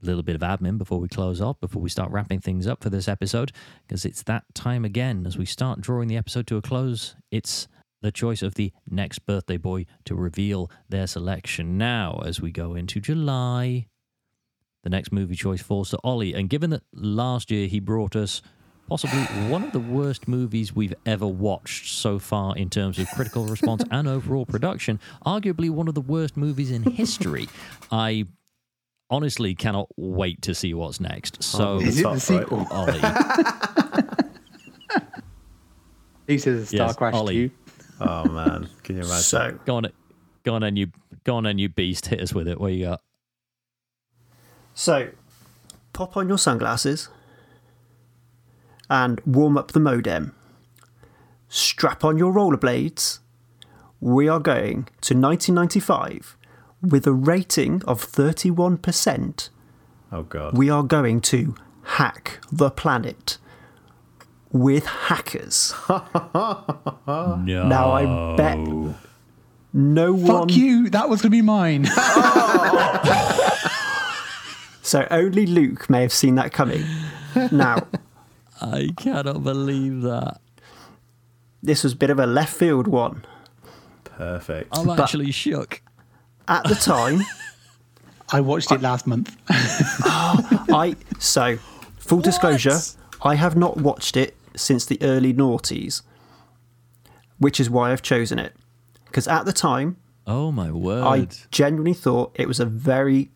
a 0.04 0.06
little 0.06 0.24
bit 0.24 0.36
of 0.36 0.42
admin 0.42 0.78
before 0.78 1.00
we 1.00 1.08
close 1.08 1.40
off. 1.40 1.60
Before 1.62 1.82
we 1.82 1.90
start 1.90 2.12
wrapping 2.12 2.40
things 2.42 2.68
up 2.68 2.84
for 2.84 2.90
this 2.90 3.08
episode, 3.08 3.54
because 3.88 4.04
it's 4.04 4.24
that 4.24 4.44
time 4.54 4.84
again 4.84 5.26
as 5.26 5.38
we 5.38 5.46
start 5.46 5.80
drawing 5.80 6.08
the 6.10 6.18
episode 6.18 6.48
to 6.48 6.58
a 6.58 6.62
close. 6.62 7.16
It's 7.32 7.68
the 8.02 8.12
choice 8.12 8.42
of 8.42 8.56
the 8.56 8.72
next 8.90 9.20
birthday 9.26 9.58
boy 9.58 9.86
to 10.06 10.16
reveal 10.16 10.70
their 10.90 11.08
selection 11.08 11.78
now 11.78 12.22
as 12.26 12.40
we 12.42 12.52
go 12.52 12.76
into 12.76 13.00
July. 13.00 13.88
The 14.84 14.90
next 14.90 15.12
movie 15.12 15.36
choice 15.36 15.62
falls 15.62 15.90
to 15.90 16.00
Ollie, 16.04 16.34
and 16.34 16.50
given 16.50 16.70
that 16.70 16.84
last 16.94 17.50
year 17.52 17.68
he 17.68 17.80
brought 17.80 18.16
us 18.16 18.42
possibly 18.88 19.20
one 19.50 19.64
of 19.64 19.72
the 19.74 19.80
worst 19.80 20.28
movies 20.28 20.74
we've 20.76 20.94
ever 21.06 21.28
watched 21.28 21.92
so 21.94 22.20
far 22.20 22.56
in 22.56 22.70
terms 22.70 23.00
of 23.00 23.08
critical 23.10 23.46
response 23.46 23.84
and 23.92 24.08
overall 24.08 24.46
production, 24.46 25.00
arguably 25.26 25.70
one 25.70 25.88
of 25.88 25.96
the 25.96 26.02
worst 26.02 26.38
movies 26.38 26.72
in 26.72 26.84
history. 26.84 27.50
I 27.92 28.28
honestly 29.10 29.56
cannot 29.56 29.88
wait 29.98 30.42
to 30.44 30.54
see 30.54 30.74
what's 30.74 31.00
next. 31.00 31.38
Oh, 31.40 31.42
so, 31.42 31.68
Oh, 31.68 31.80
Is 31.80 32.00
it 32.00 32.04
the 32.04 32.20
sequel? 32.20 32.68
Ollie, 32.70 33.02
He 36.28 36.38
says 36.38 36.68
Star 36.70 36.88
Yes, 36.88 36.96
Crash 36.98 37.14
Ollie. 37.14 37.50
2. 37.50 37.52
Oh 38.00 38.26
man, 38.30 38.70
can 38.84 38.96
you 38.98 39.02
imagine? 39.04 39.24
So 39.24 39.60
go 39.66 39.78
on, 39.78 39.88
go 40.44 40.56
on, 40.56 40.64
and 40.64 40.78
you 40.78 40.88
go 41.24 41.36
on, 41.36 41.46
and 41.46 41.60
you 41.60 41.70
beast, 41.70 42.08
hit 42.08 42.22
us 42.22 42.34
with 42.34 42.48
it. 42.48 42.60
What 42.60 42.74
you 42.74 42.86
got? 42.86 43.02
so 44.74 45.10
pop 45.94 46.16
on 46.16 46.28
your 46.28 46.38
sunglasses 46.38 47.10
and 48.90 49.20
warm 49.26 49.58
up 49.58 49.72
the 49.72 49.80
modem. 49.80 50.36
Strap 51.50 52.04
on 52.04 52.18
your 52.18 52.32
rollerblades. 52.32 53.20
We 54.00 54.28
are 54.28 54.40
going 54.40 54.84
to 55.02 55.16
1995 55.18 56.38
with 56.84 57.08
a 57.08 57.12
rating 57.12 57.82
of 57.86 58.06
31%. 58.06 59.50
oh 60.12 60.22
god. 60.24 60.56
We 60.56 60.70
are 60.70 60.84
going 60.84 61.22
to 61.22 61.56
hack 61.84 62.40
the 62.52 62.70
planet 62.70 63.40
with 64.52 64.86
hackers. 64.86 65.74
No. 65.90 67.44
Now 67.46 67.92
I 67.92 68.36
bet 68.36 68.58
no 69.74 70.14
one. 70.14 70.26
Fuck 70.48 70.56
you. 70.58 70.90
That 70.90 71.10
was 71.10 71.22
going 71.22 71.32
to 71.32 71.38
be 71.38 71.42
mine. 71.42 71.88
So 74.82 75.06
only 75.12 75.46
Luke 75.46 75.90
may 75.90 76.02
have 76.02 76.14
seen 76.14 76.36
that 76.36 76.54
coming. 76.54 76.86
Now, 77.52 77.86
I 78.62 78.88
cannot 78.96 79.44
believe 79.44 80.02
that. 80.04 80.40
this 81.62 81.84
was 81.84 81.92
a 81.92 81.96
bit 81.98 82.10
of 82.10 82.20
a 82.20 82.26
left 82.26 82.56
field 82.56 82.88
one. 82.88 83.26
Perfect. 84.06 84.70
I'm 84.72 84.86
But- 84.88 85.02
actually 85.02 85.32
shook. 85.32 85.82
At 86.48 86.64
the 86.64 86.76
time, 86.76 87.24
I 88.32 88.40
watched 88.40 88.72
it 88.72 88.80
last 88.82 89.06
month. 89.08 89.36
I 89.50 90.96
so 91.20 91.58
full 91.98 92.22
disclosure, 92.22 92.80
I 93.22 93.36
have 93.36 93.58
not 93.58 93.76
watched 93.76 94.16
it 94.16 94.37
since 94.58 94.86
the 94.86 94.98
early 95.02 95.34
noughties, 95.34 96.02
which 97.40 97.60
is 97.60 97.70
why 97.70 97.92
I've 97.92 98.02
chosen 98.02 98.40
it. 98.40 98.54
Because 99.06 99.28
at 99.28 99.46
the 99.46 99.54
time, 99.54 99.98
Oh 100.26 100.52
my 100.52 100.72
word! 100.72 101.04
I 101.06 101.28
genuinely 101.52 101.94
thought 101.94 102.32
it 102.36 102.48
was 102.48 102.60
a 102.60 102.66
very 102.66 103.30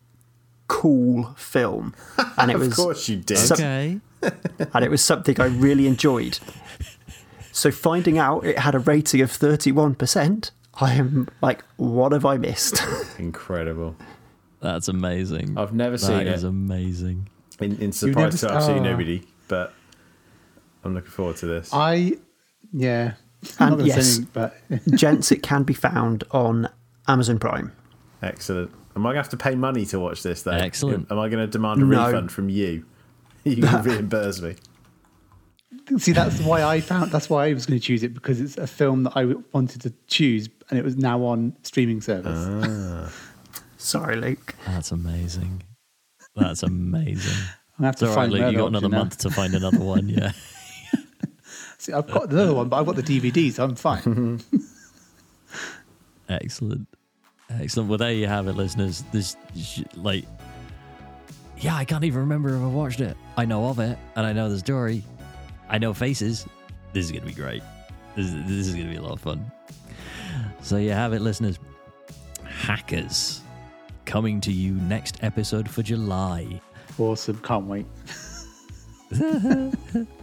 cool 0.68 1.32
film, 1.36 1.94
and 2.36 2.50
it 2.50 2.54
of 2.54 2.60
was 2.60 2.68
of 2.70 2.76
course 2.76 3.08
you 3.08 3.16
did. 3.16 3.38
some- 3.38 3.54
okay. 3.56 4.00
and 4.74 4.84
it 4.84 4.90
was 4.90 5.02
something 5.02 5.40
I 5.40 5.46
really 5.46 5.86
enjoyed. 5.86 6.38
So 7.50 7.70
finding 7.70 8.18
out 8.18 8.44
it 8.44 8.58
had 8.58 8.74
a 8.74 8.78
rating 8.78 9.20
of 9.20 9.30
thirty-one 9.30 9.94
percent, 9.94 10.50
I 10.74 10.94
am 10.94 11.28
like, 11.40 11.64
what 11.76 12.12
have 12.12 12.24
I 12.24 12.36
missed? 12.36 12.82
Incredible. 13.18 13.96
That's 14.60 14.88
amazing. 14.88 15.58
I've 15.58 15.72
never 15.74 15.96
That 15.96 16.06
seen 16.06 16.26
is 16.28 16.44
it. 16.44 16.48
amazing. 16.48 17.28
In, 17.60 17.72
in 17.72 17.78
never 17.80 17.92
surprise 17.92 18.40
to 18.40 18.46
s- 18.48 18.52
absolutely 18.52 18.88
oh. 18.88 18.90
nobody, 18.92 19.22
but 19.48 19.72
I'm 20.84 20.94
looking 20.94 21.10
forward 21.10 21.36
to 21.36 21.46
this. 21.46 21.70
I, 21.72 22.14
yeah. 22.72 23.14
And 23.58 23.70
Not 23.70 23.78
gonna 23.78 23.84
yes. 23.84 24.18
anything, 24.18 24.30
but 24.32 24.56
Gents, 24.96 25.32
it 25.32 25.42
can 25.42 25.62
be 25.64 25.74
found 25.74 26.24
on 26.30 26.68
Amazon 27.08 27.38
Prime. 27.38 27.72
Excellent. 28.22 28.70
Am 28.94 29.06
I 29.06 29.10
going 29.10 29.14
to 29.14 29.20
have 29.22 29.28
to 29.30 29.36
pay 29.36 29.54
money 29.54 29.86
to 29.86 29.98
watch 29.98 30.22
this, 30.22 30.42
though? 30.42 30.52
Excellent. 30.52 31.10
Am 31.10 31.18
I 31.18 31.28
going 31.28 31.44
to 31.44 31.46
demand 31.50 31.82
a 31.82 31.86
No. 31.86 32.06
refund 32.06 32.30
from 32.30 32.48
you? 32.48 32.84
You 33.44 33.56
can 33.62 33.82
reimburse 33.82 34.40
me. 34.40 34.54
see, 35.98 36.12
that's 36.12 36.38
why 36.40 36.62
I 36.62 36.80
found, 36.80 37.10
that's 37.10 37.28
why 37.28 37.46
I 37.46 37.52
was 37.54 37.66
going 37.66 37.80
to 37.80 37.84
choose 37.84 38.04
it 38.04 38.14
because 38.14 38.40
it's 38.40 38.56
a 38.56 38.68
film 38.68 39.02
that 39.02 39.14
I 39.16 39.34
wanted 39.52 39.80
to 39.82 39.92
choose 40.06 40.48
and 40.70 40.78
it 40.78 40.84
was 40.84 40.96
now 40.96 41.24
on 41.24 41.56
streaming 41.64 42.00
service. 42.00 42.38
Ah. 42.38 43.10
Sorry, 43.78 44.14
Luke. 44.14 44.54
That's 44.66 44.92
amazing. 44.92 45.64
That's 46.36 46.62
amazing. 46.62 47.32
I'm 47.78 47.82
going 47.82 47.82
to 47.82 47.84
have 47.86 47.92
It's 47.94 48.00
to 48.00 48.06
all 48.06 48.10
right, 48.10 48.14
find 48.14 48.32
Luke. 48.32 48.52
You 48.52 48.58
got 48.58 48.66
another 48.68 48.88
now. 48.88 48.98
month 48.98 49.18
to 49.18 49.30
find 49.30 49.54
another 49.54 49.80
one. 49.80 50.08
Yeah. 50.08 50.30
See, 51.82 51.92
I've 51.92 52.06
got 52.06 52.30
another 52.30 52.54
one, 52.54 52.68
but 52.68 52.78
I've 52.78 52.86
got 52.86 52.94
the 52.94 53.02
DVD, 53.02 53.50
so 53.52 53.64
I'm 53.64 53.74
fine. 53.74 54.40
Excellent. 56.28 56.86
Excellent. 57.50 57.88
Well, 57.88 57.98
there 57.98 58.12
you 58.12 58.28
have 58.28 58.46
it, 58.46 58.52
listeners. 58.52 59.02
This, 59.10 59.36
like, 59.96 60.24
yeah, 61.58 61.74
I 61.74 61.84
can't 61.84 62.04
even 62.04 62.20
remember 62.20 62.54
if 62.54 62.62
I 62.62 62.66
watched 62.66 63.00
it. 63.00 63.16
I 63.36 63.46
know 63.46 63.66
of 63.66 63.80
it, 63.80 63.98
and 64.14 64.24
I 64.24 64.32
know 64.32 64.48
the 64.48 64.60
story. 64.60 65.02
I 65.68 65.78
know 65.78 65.92
faces. 65.92 66.46
This 66.92 67.06
is 67.06 67.10
going 67.10 67.22
to 67.22 67.26
be 67.26 67.34
great. 67.34 67.64
This 68.14 68.30
this 68.30 68.68
is 68.68 68.74
going 68.76 68.86
to 68.86 68.92
be 68.92 68.98
a 68.98 69.02
lot 69.02 69.14
of 69.14 69.20
fun. 69.20 69.50
So 70.60 70.76
you 70.76 70.92
have 70.92 71.12
it, 71.12 71.20
listeners. 71.20 71.58
Hackers 72.44 73.40
coming 74.04 74.40
to 74.42 74.52
you 74.52 74.74
next 74.74 75.18
episode 75.24 75.68
for 75.68 75.82
July. 75.82 76.60
awesome. 76.96 77.40
Can't 77.40 77.66
wait. 77.66 77.86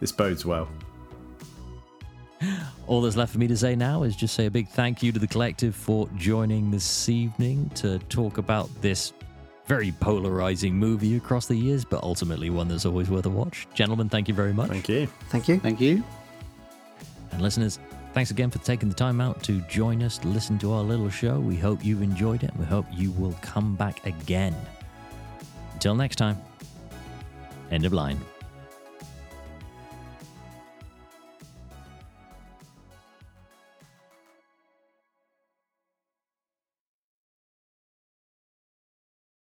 This 0.00 0.12
bodes 0.12 0.44
well. 0.44 0.68
All 2.86 3.00
that's 3.00 3.16
left 3.16 3.32
for 3.32 3.38
me 3.38 3.46
to 3.48 3.56
say 3.56 3.74
now 3.74 4.02
is 4.02 4.14
just 4.16 4.34
say 4.34 4.46
a 4.46 4.50
big 4.50 4.68
thank 4.68 5.02
you 5.02 5.12
to 5.12 5.18
the 5.18 5.26
collective 5.26 5.74
for 5.74 6.08
joining 6.16 6.70
this 6.70 7.08
evening 7.08 7.70
to 7.76 7.98
talk 8.10 8.38
about 8.38 8.68
this 8.82 9.12
very 9.66 9.92
polarizing 9.92 10.74
movie 10.74 11.16
across 11.16 11.46
the 11.46 11.56
years, 11.56 11.84
but 11.84 12.02
ultimately 12.02 12.50
one 12.50 12.68
that's 12.68 12.84
always 12.84 13.08
worth 13.08 13.26
a 13.26 13.30
watch. 13.30 13.66
Gentlemen, 13.74 14.08
thank 14.08 14.28
you 14.28 14.34
very 14.34 14.52
much. 14.52 14.68
Thank 14.68 14.88
you. 14.88 15.06
Thank 15.30 15.48
you. 15.48 15.58
Thank 15.58 15.80
you. 15.80 16.04
And 17.32 17.40
listeners, 17.40 17.78
thanks 18.12 18.30
again 18.30 18.50
for 18.50 18.58
taking 18.58 18.88
the 18.88 18.94
time 18.94 19.20
out 19.20 19.42
to 19.44 19.60
join 19.62 20.02
us 20.02 20.18
to 20.18 20.28
listen 20.28 20.58
to 20.58 20.72
our 20.72 20.82
little 20.82 21.10
show. 21.10 21.40
We 21.40 21.56
hope 21.56 21.84
you've 21.84 22.02
enjoyed 22.02 22.42
it. 22.42 22.54
We 22.56 22.64
hope 22.64 22.86
you 22.92 23.10
will 23.12 23.36
come 23.40 23.74
back 23.74 24.04
again. 24.06 24.54
Until 25.72 25.94
next 25.94 26.16
time, 26.16 26.40
end 27.70 27.84
of 27.84 27.92
line. 27.92 28.20